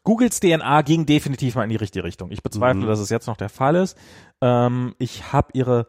Googles 0.03 0.41
DNA 0.41 0.83
ging 0.83 1.07
definitiv 1.07 1.55
mal 1.57 1.65
in 1.65 1.71
die 1.71 1.77
richtige 1.77 2.05
Richtung. 2.05 2.31
Ich 2.31 2.43
bezweifle, 2.43 2.83
Mhm. 2.83 2.87
dass 2.87 3.01
es 3.01 3.11
jetzt 3.11 3.27
noch 3.27 3.37
der 3.37 3.49
Fall 3.51 3.75
ist. 3.77 3.99
Ähm, 4.41 4.95
ich 4.99 5.33
habe 5.33 5.49
ihre 5.53 5.87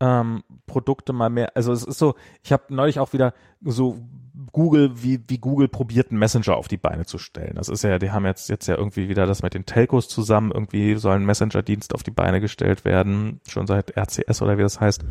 ähm, 0.00 0.42
Produkte 0.66 1.12
mal 1.12 1.30
mehr, 1.30 1.56
also 1.56 1.72
es 1.72 1.84
ist 1.84 1.98
so, 1.98 2.14
ich 2.42 2.52
habe 2.52 2.64
neulich 2.74 2.98
auch 2.98 3.12
wieder 3.12 3.32
so 3.62 3.98
Google, 4.52 4.90
wie, 5.02 5.20
wie 5.28 5.38
Google 5.38 5.68
probiert, 5.68 6.10
einen 6.10 6.18
Messenger 6.18 6.56
auf 6.56 6.66
die 6.68 6.76
Beine 6.76 7.06
zu 7.06 7.18
stellen. 7.18 7.54
Das 7.54 7.68
ist 7.68 7.82
ja, 7.84 7.98
die 7.98 8.10
haben 8.10 8.24
jetzt, 8.26 8.48
jetzt 8.48 8.66
ja 8.66 8.76
irgendwie 8.76 9.08
wieder 9.08 9.26
das 9.26 9.42
mit 9.42 9.54
den 9.54 9.64
Telcos 9.64 10.08
zusammen, 10.08 10.50
irgendwie 10.52 10.96
soll 10.96 11.14
ein 11.16 11.24
Messenger-Dienst 11.24 11.94
auf 11.94 12.02
die 12.02 12.10
Beine 12.10 12.40
gestellt 12.40 12.84
werden, 12.84 13.40
schon 13.48 13.66
seit 13.66 13.96
RCS 13.96 14.42
oder 14.42 14.58
wie 14.58 14.62
das 14.62 14.80
heißt. 14.80 15.04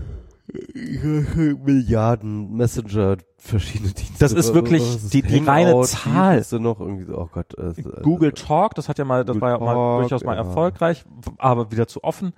Milliarden 0.74 2.56
Messenger, 2.56 3.18
verschiedene 3.38 3.94
Dienste. 3.94 4.20
Das 4.20 4.34
ist 4.34 4.54
wirklich 4.54 4.84
ist 4.84 5.14
die- 5.14 5.22
die 5.22 5.38
reine 5.38 5.82
Zahl. 5.84 6.44
Denn 6.52 6.62
noch 6.62 6.80
irgendwie 6.82 7.06
so, 7.06 7.18
oh 7.18 7.30
Gott. 7.32 7.58
Äh, 7.58 7.82
Google 8.02 8.34
Talk, 8.34 8.76
das 8.76 8.90
hat 8.90 9.00
ja 9.00 9.06
mal, 9.06 9.24
das 9.24 9.36
Google 9.36 9.42
war 9.42 9.50
ja 9.52 9.58
mal 9.60 9.74
Talk, 9.74 10.02
durchaus 10.02 10.24
mal 10.26 10.36
ja. 10.36 10.40
erfolgreich, 10.44 11.06
aber 11.38 11.72
wieder 11.72 11.88
zu 11.88 12.04
offen. 12.04 12.34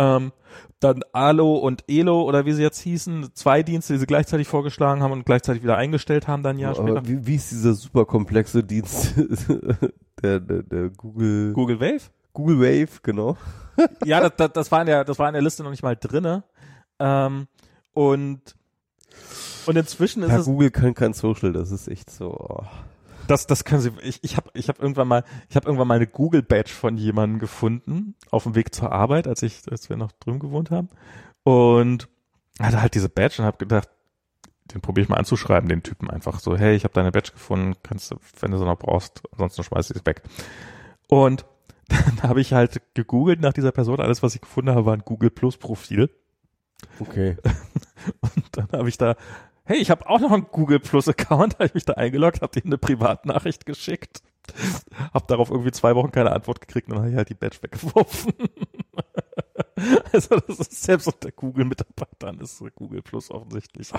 Ähm, 0.00 0.32
dann 0.80 1.02
Alo 1.12 1.56
und 1.56 1.84
Elo 1.88 2.22
oder 2.22 2.46
wie 2.46 2.52
sie 2.52 2.62
jetzt 2.62 2.80
hießen, 2.80 3.30
zwei 3.34 3.62
Dienste, 3.62 3.92
die 3.92 3.98
sie 3.98 4.06
gleichzeitig 4.06 4.48
vorgeschlagen 4.48 5.02
haben 5.02 5.12
und 5.12 5.26
gleichzeitig 5.26 5.62
wieder 5.62 5.76
eingestellt 5.76 6.26
haben, 6.26 6.42
dann 6.42 6.56
ein 6.56 6.58
Jahr 6.58 6.74
später. 6.74 7.06
wie, 7.06 7.26
wie 7.26 7.36
ist 7.36 7.50
dieser 7.50 7.74
super 7.74 8.06
komplexe 8.06 8.64
Dienst 8.64 9.14
der, 10.22 10.40
der, 10.40 10.62
der 10.62 10.88
Google 10.88 11.52
Google 11.52 11.80
Wave? 11.80 12.10
Google 12.32 12.60
Wave, 12.60 13.00
genau. 13.02 13.36
ja, 14.04 14.20
das, 14.20 14.32
das, 14.36 14.52
das 14.52 14.72
war 14.72 14.80
in 14.80 14.86
der, 14.86 15.04
das 15.04 15.18
war 15.18 15.28
in 15.28 15.34
der 15.34 15.42
Liste 15.42 15.62
noch 15.62 15.70
nicht 15.70 15.82
mal 15.82 15.96
drinne. 15.96 16.44
Ähm, 16.98 17.46
und 17.92 18.56
und 19.66 19.76
inzwischen 19.76 20.22
ist 20.22 20.30
Ja, 20.30 20.38
es 20.38 20.46
Google 20.46 20.70
kann 20.70 20.94
kein 20.94 21.12
Social, 21.12 21.52
das 21.52 21.70
ist 21.70 21.88
echt 21.88 22.10
so. 22.10 22.30
oh. 22.38 22.64
Das, 23.30 23.46
das 23.46 23.64
können 23.64 23.80
Sie. 23.80 23.92
Ich, 24.02 24.24
ich 24.24 24.36
habe, 24.36 24.50
ich 24.54 24.68
habe 24.68 24.82
irgendwann 24.82 25.06
mal, 25.06 25.22
ich 25.48 25.54
habe 25.54 25.66
irgendwann 25.66 25.86
mal 25.86 25.94
eine 25.94 26.08
Google 26.08 26.42
Badge 26.42 26.72
von 26.72 26.96
jemandem 26.96 27.38
gefunden 27.38 28.16
auf 28.30 28.42
dem 28.42 28.56
Weg 28.56 28.74
zur 28.74 28.90
Arbeit, 28.90 29.28
als 29.28 29.44
ich, 29.44 29.62
als 29.70 29.88
wir 29.88 29.96
noch 29.96 30.10
drüben 30.10 30.40
gewohnt 30.40 30.72
haben, 30.72 30.88
und 31.44 32.08
hatte 32.58 32.82
halt 32.82 32.94
diese 32.94 33.08
Badge 33.08 33.36
und 33.38 33.44
habe 33.44 33.58
gedacht, 33.58 33.88
den 34.74 34.80
probiere 34.80 35.04
ich 35.04 35.08
mal 35.08 35.16
anzuschreiben, 35.16 35.68
den 35.68 35.84
Typen 35.84 36.10
einfach 36.10 36.40
so, 36.40 36.56
hey, 36.56 36.74
ich 36.74 36.82
habe 36.82 36.92
deine 36.92 37.12
Badge 37.12 37.30
gefunden, 37.30 37.76
kannst 37.84 38.10
du, 38.10 38.16
wenn 38.40 38.50
du 38.50 38.58
sie 38.58 38.64
noch 38.64 38.78
brauchst, 38.78 39.22
ansonsten 39.30 39.62
schmeiß 39.62 39.90
ich 39.90 39.98
sie 39.98 40.06
weg. 40.06 40.22
Und 41.06 41.44
dann 41.88 42.24
habe 42.24 42.40
ich 42.40 42.52
halt 42.52 42.82
gegoogelt 42.94 43.40
nach 43.40 43.52
dieser 43.52 43.70
Person, 43.70 44.00
alles 44.00 44.24
was 44.24 44.34
ich 44.34 44.40
gefunden 44.40 44.70
habe, 44.70 44.86
war 44.86 44.94
ein 44.94 45.04
Google 45.04 45.30
Plus 45.30 45.56
Profil. 45.56 46.10
Okay. 46.98 47.36
Und 48.22 48.44
dann 48.52 48.68
habe 48.72 48.88
ich 48.88 48.98
da, 48.98 49.14
hey, 49.70 49.78
ich 49.78 49.90
habe 49.90 50.08
auch 50.08 50.18
noch 50.18 50.32
einen 50.32 50.46
Google 50.50 50.80
Plus 50.80 51.08
Account, 51.08 51.54
habe 51.58 51.66
ich 51.66 51.74
mich 51.74 51.84
da 51.84 51.92
eingeloggt, 51.94 52.42
habe 52.42 52.52
denen 52.52 52.72
eine 52.72 52.78
Privatnachricht 52.78 53.66
geschickt, 53.66 54.20
habe 55.14 55.24
darauf 55.28 55.50
irgendwie 55.50 55.70
zwei 55.70 55.94
Wochen 55.94 56.10
keine 56.10 56.32
Antwort 56.32 56.60
gekriegt 56.60 56.88
und 56.88 56.94
dann 56.94 57.02
habe 57.04 57.10
ich 57.10 57.16
halt 57.16 57.28
die 57.28 57.34
Badge 57.34 57.58
weggeworfen. 57.60 58.32
also 60.12 60.40
das 60.40 60.58
ist 60.58 60.82
selbst 60.82 61.06
unter 61.06 61.30
Google-Mitarbeitern 61.30 62.40
ist 62.40 62.60
Google 62.74 63.00
Plus 63.00 63.30
offensichtlich. 63.30 63.92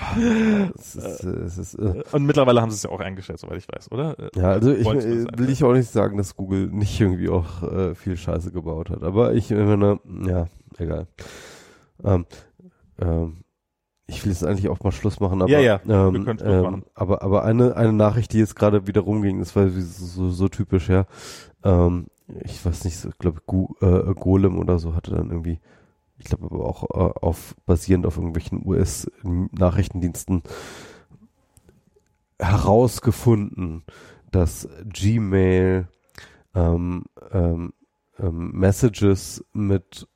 Es 0.76 0.94
ist, 0.94 1.24
äh, 1.24 1.28
es 1.28 1.56
ist, 1.56 1.74
äh, 1.74 2.02
Und 2.12 2.26
mittlerweile 2.26 2.60
haben 2.60 2.70
sie 2.70 2.76
es 2.76 2.82
ja 2.82 2.90
auch 2.90 3.00
eingestellt, 3.00 3.40
soweit 3.40 3.56
ich 3.56 3.68
weiß, 3.68 3.90
oder? 3.92 4.18
Äh, 4.18 4.28
ja, 4.36 4.50
also 4.50 4.72
ich 4.72 4.86
äh, 4.86 5.24
will 5.38 5.48
ich 5.48 5.64
auch 5.64 5.72
nicht 5.72 5.90
sagen, 5.90 6.18
dass 6.18 6.36
Google 6.36 6.66
nicht 6.66 7.00
irgendwie 7.00 7.30
auch 7.30 7.62
äh, 7.62 7.94
viel 7.94 8.18
Scheiße 8.18 8.52
gebaut 8.52 8.90
hat. 8.90 9.02
Aber 9.02 9.32
ich 9.32 9.48
meine, 9.48 10.00
ja, 10.26 10.48
egal. 10.76 11.06
Ähm, 12.04 12.26
ähm, 13.00 13.41
ich 14.12 14.24
will 14.24 14.32
jetzt 14.32 14.44
eigentlich 14.44 14.68
auch 14.68 14.80
mal 14.80 14.92
Schluss 14.92 15.20
machen, 15.20 15.40
aber, 15.42 15.50
Ja, 15.50 15.60
ja, 15.60 15.80
wir 15.84 15.94
ähm, 15.94 16.24
können 16.24 16.38
Schluss 16.38 16.52
ähm, 16.52 16.62
machen. 16.62 16.84
aber 16.94 17.22
aber 17.22 17.44
eine 17.44 17.76
eine 17.76 17.92
Nachricht, 17.92 18.32
die 18.32 18.38
jetzt 18.38 18.56
gerade 18.56 18.86
wieder 18.86 19.00
rumging, 19.00 19.38
das 19.38 19.56
war 19.56 19.68
so, 19.68 20.30
so, 20.30 20.48
typisch, 20.48 20.88
ja. 20.88 21.06
Ähm, 21.64 22.06
ich 22.44 22.64
weiß 22.64 22.84
nicht, 22.84 23.04
ich 23.04 23.18
glaube 23.18 23.40
Go, 23.46 23.74
äh, 23.80 24.14
Golem 24.14 24.58
oder 24.58 24.78
so 24.78 24.94
hatte 24.94 25.12
dann 25.12 25.30
irgendwie, 25.30 25.60
ich 26.18 26.26
glaube 26.26 26.46
aber 26.46 26.64
auch 26.64 26.84
äh, 26.90 27.12
auf 27.20 27.54
basierend 27.66 28.06
auf 28.06 28.16
irgendwelchen 28.16 28.62
US-Nachrichtendiensten 28.64 30.42
herausgefunden, 32.38 33.84
dass 34.30 34.68
Gmail 34.84 35.88
ähm, 36.54 37.04
ähm, 37.30 37.72
ähm, 38.18 38.50
Messages 38.52 39.44
mit 39.52 40.06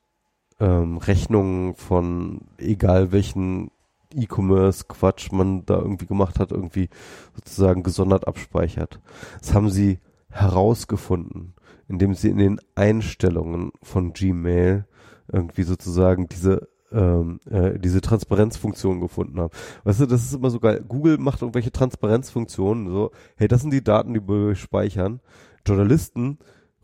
ähm, 0.59 0.97
Rechnungen 0.97 1.75
von 1.75 2.41
egal 2.57 3.11
welchen 3.11 3.71
E-Commerce-Quatsch 4.13 5.31
man 5.31 5.65
da 5.65 5.77
irgendwie 5.77 6.05
gemacht 6.05 6.39
hat, 6.39 6.51
irgendwie 6.51 6.89
sozusagen 7.35 7.83
gesondert 7.83 8.27
abspeichert. 8.27 8.99
Das 9.39 9.53
haben 9.53 9.69
sie 9.69 9.99
herausgefunden, 10.29 11.53
indem 11.87 12.13
sie 12.13 12.29
in 12.29 12.37
den 12.37 12.61
Einstellungen 12.75 13.71
von 13.81 14.13
Gmail 14.13 14.85
irgendwie 15.31 15.63
sozusagen 15.63 16.27
diese 16.27 16.69
ähm, 16.91 17.39
äh, 17.49 17.77
diese 17.79 18.01
Transparenzfunktion 18.01 19.01
gefunden 19.01 19.39
haben. 19.39 19.51
Weißt 19.83 19.99
du, 19.99 20.05
das 20.05 20.23
ist 20.23 20.33
immer 20.33 20.49
so 20.49 20.59
geil. 20.59 20.83
Google 20.87 21.17
macht 21.17 21.41
irgendwelche 21.41 21.71
Transparenzfunktionen, 21.71 22.89
so, 22.89 23.11
hey, 23.35 23.47
das 23.47 23.61
sind 23.61 23.71
die 23.71 23.83
Daten, 23.83 24.13
die 24.13 24.25
wir 24.25 24.55
speichern. 24.55 25.19
Journalisten 25.65 26.37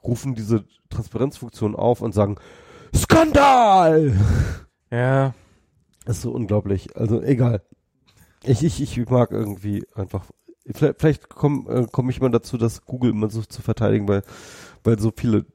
rufen 0.04 0.36
diese 0.36 0.66
Transparenzfunktion 0.90 1.76
auf 1.76 2.02
und 2.02 2.14
sagen, 2.14 2.36
Skandal! 2.94 4.14
ja, 4.92 5.34
Das 6.06 6.18
ist 6.18 6.24
so 6.24 6.32
unglaublich. 6.32 6.96
Also 6.96 7.22
egal. 7.22 7.62
Ich, 8.44 8.64
ich, 8.64 8.82
ich 8.82 9.10
mag 9.10 9.32
irgendwie 9.32 9.86
einfach. 9.96 10.26
Vielleicht, 10.66 11.00
vielleicht 11.00 11.30
komme 11.30 11.70
äh, 11.70 11.88
komm 11.92 12.10
ich 12.10 12.22
mal 12.22 12.30
dazu, 12.30 12.58
das 12.58 12.86
Google 12.86 13.12
immer 13.12 13.30
so 13.30 13.42
zu 13.42 13.62
verteidigen, 13.62 14.08
weil, 14.08 14.24
weil 14.84 15.00
so 15.00 15.12
viele 15.16 15.46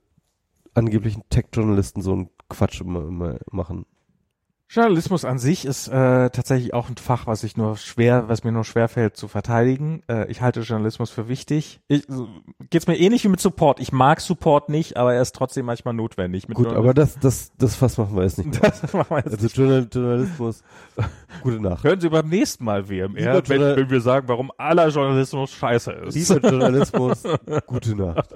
angeblichen 0.75 1.23
Tech-Journalisten 1.31 2.03
so 2.03 2.13
einen 2.13 2.31
Quatsch 2.49 2.81
immer, 2.81 3.01
immer 3.01 3.39
machen. 3.51 3.87
Journalismus 4.71 5.25
an 5.25 5.39
sich 5.39 5.65
ist 5.65 5.89
äh, 5.89 6.29
tatsächlich 6.29 6.75
auch 6.75 6.91
ein 6.91 6.97
Fach, 6.99 7.27
was 7.27 7.43
ich 7.43 7.57
nur 7.57 7.79
schwer, 7.79 8.29
was 8.29 8.45
mir 8.45 8.53
nur 8.53 8.65
schwer 8.65 8.89
fällt 8.89 9.17
zu 9.17 9.27
verteidigen. 9.27 10.03
Äh, 10.09 10.31
ich 10.31 10.43
halte 10.43 10.61
Journalismus 10.61 11.09
für 11.11 11.27
wichtig. 11.27 11.81
Ich, 11.89 12.05
so, 12.07 12.29
geht's 12.69 12.87
mir 12.87 12.99
ähnlich 12.99 13.25
wie 13.25 13.29
mit 13.29 13.41
Support. 13.41 13.81
Ich 13.81 13.93
mag 13.93 14.21
Support 14.21 14.69
nicht, 14.69 14.99
aber 14.99 15.15
er 15.15 15.23
ist 15.23 15.35
trotzdem 15.35 15.65
manchmal 15.65 15.95
notwendig. 15.95 16.49
Mit 16.49 16.59
Gut, 16.59 16.69
aber 16.69 16.93
das, 16.93 17.19
das, 17.19 17.51
das 17.57 17.77
Fass 17.77 17.97
machen 17.97 18.15
wir 18.15 18.25
jetzt 18.25 18.37
nicht. 18.37 18.51
mehr. 18.51 18.61
das 18.83 18.93
machen 18.93 19.07
wir 19.09 19.23
jetzt 19.25 19.43
Also 19.43 19.47
Journal 19.47 19.89
Journalismus, 19.91 20.63
gute 21.43 21.61
Nacht. 21.61 21.83
Hören 21.83 22.01
Sie 22.01 22.11
beim 22.11 22.29
nächsten 22.29 22.65
Mal 22.65 22.91
WMR, 22.91 23.49
wenn, 23.49 23.61
wenn 23.61 23.91
wir 23.91 24.01
sagen, 24.03 24.29
warum 24.29 24.53
aller 24.59 24.89
Journalismus 24.89 25.51
scheiße 25.51 25.93
ist. 25.93 26.15
Lieber 26.15 26.47
Journalismus, 26.51 27.23
gute 27.67 27.97
Nacht. 27.97 28.35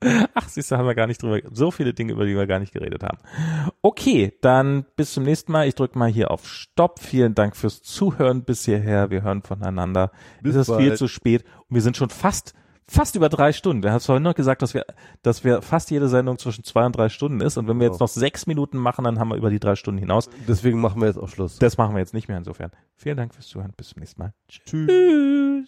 Ach, 0.34 0.48
siehst 0.48 0.70
du, 0.70 0.76
haben 0.76 0.86
wir 0.86 0.94
gar 0.94 1.06
nicht 1.06 1.22
drüber, 1.22 1.40
so 1.52 1.70
viele 1.70 1.92
Dinge, 1.94 2.12
über 2.12 2.24
die 2.24 2.36
wir 2.36 2.46
gar 2.46 2.58
nicht 2.60 2.72
geredet 2.72 3.02
haben. 3.02 3.18
Okay, 3.82 4.32
dann 4.40 4.84
bis 4.96 5.12
zum 5.12 5.24
nächsten 5.24 5.50
Mal. 5.52 5.66
Ich 5.68 5.74
drücke 5.74 5.98
mal 5.98 6.08
hier 6.10 6.30
auf 6.30 6.46
Stopp. 6.46 7.00
Vielen 7.00 7.34
Dank 7.34 7.56
fürs 7.56 7.82
Zuhören 7.82 8.42
bis 8.44 8.64
hierher. 8.64 9.10
Wir 9.10 9.22
hören 9.22 9.42
voneinander. 9.42 10.12
Bis 10.42 10.54
es 10.54 10.62
ist 10.62 10.66
bald. 10.68 10.80
viel 10.82 10.94
zu 10.94 11.08
spät 11.08 11.44
und 11.68 11.74
wir 11.74 11.82
sind 11.82 11.96
schon 11.96 12.10
fast, 12.10 12.54
fast 12.86 13.16
über 13.16 13.28
drei 13.28 13.52
Stunden. 13.52 13.82
Wir 13.82 13.92
haben 13.92 14.00
vorhin 14.00 14.22
noch 14.22 14.34
gesagt, 14.34 14.62
dass 14.62 14.72
wir, 14.74 14.84
dass 15.22 15.42
wir 15.44 15.62
fast 15.62 15.90
jede 15.90 16.08
Sendung 16.08 16.38
zwischen 16.38 16.64
zwei 16.64 16.86
und 16.86 16.96
drei 16.96 17.08
Stunden 17.08 17.40
ist 17.40 17.56
und 17.56 17.66
wenn 17.68 17.76
wir 17.78 17.86
Genau. 17.86 17.92
jetzt 17.94 18.00
noch 18.00 18.08
sechs 18.08 18.46
Minuten 18.46 18.78
machen, 18.78 19.04
dann 19.04 19.18
haben 19.18 19.28
wir 19.30 19.36
über 19.36 19.50
die 19.50 19.58
drei 19.60 19.74
Stunden 19.74 19.98
hinaus. 19.98 20.30
Deswegen 20.46 20.80
machen 20.80 21.00
wir 21.00 21.08
jetzt 21.08 21.18
auch 21.18 21.28
Schluss. 21.28 21.58
Das 21.58 21.76
machen 21.76 21.94
wir 21.94 22.00
jetzt 22.00 22.14
nicht 22.14 22.28
mehr 22.28 22.38
insofern. 22.38 22.70
Vielen 22.96 23.16
Dank 23.16 23.34
fürs 23.34 23.48
Zuhören. 23.48 23.72
Bis 23.76 23.88
zum 23.90 24.00
nächsten 24.00 24.20
Mal. 24.22 24.32
Tschüss. 24.48 24.64
Tschüss. 24.86 25.64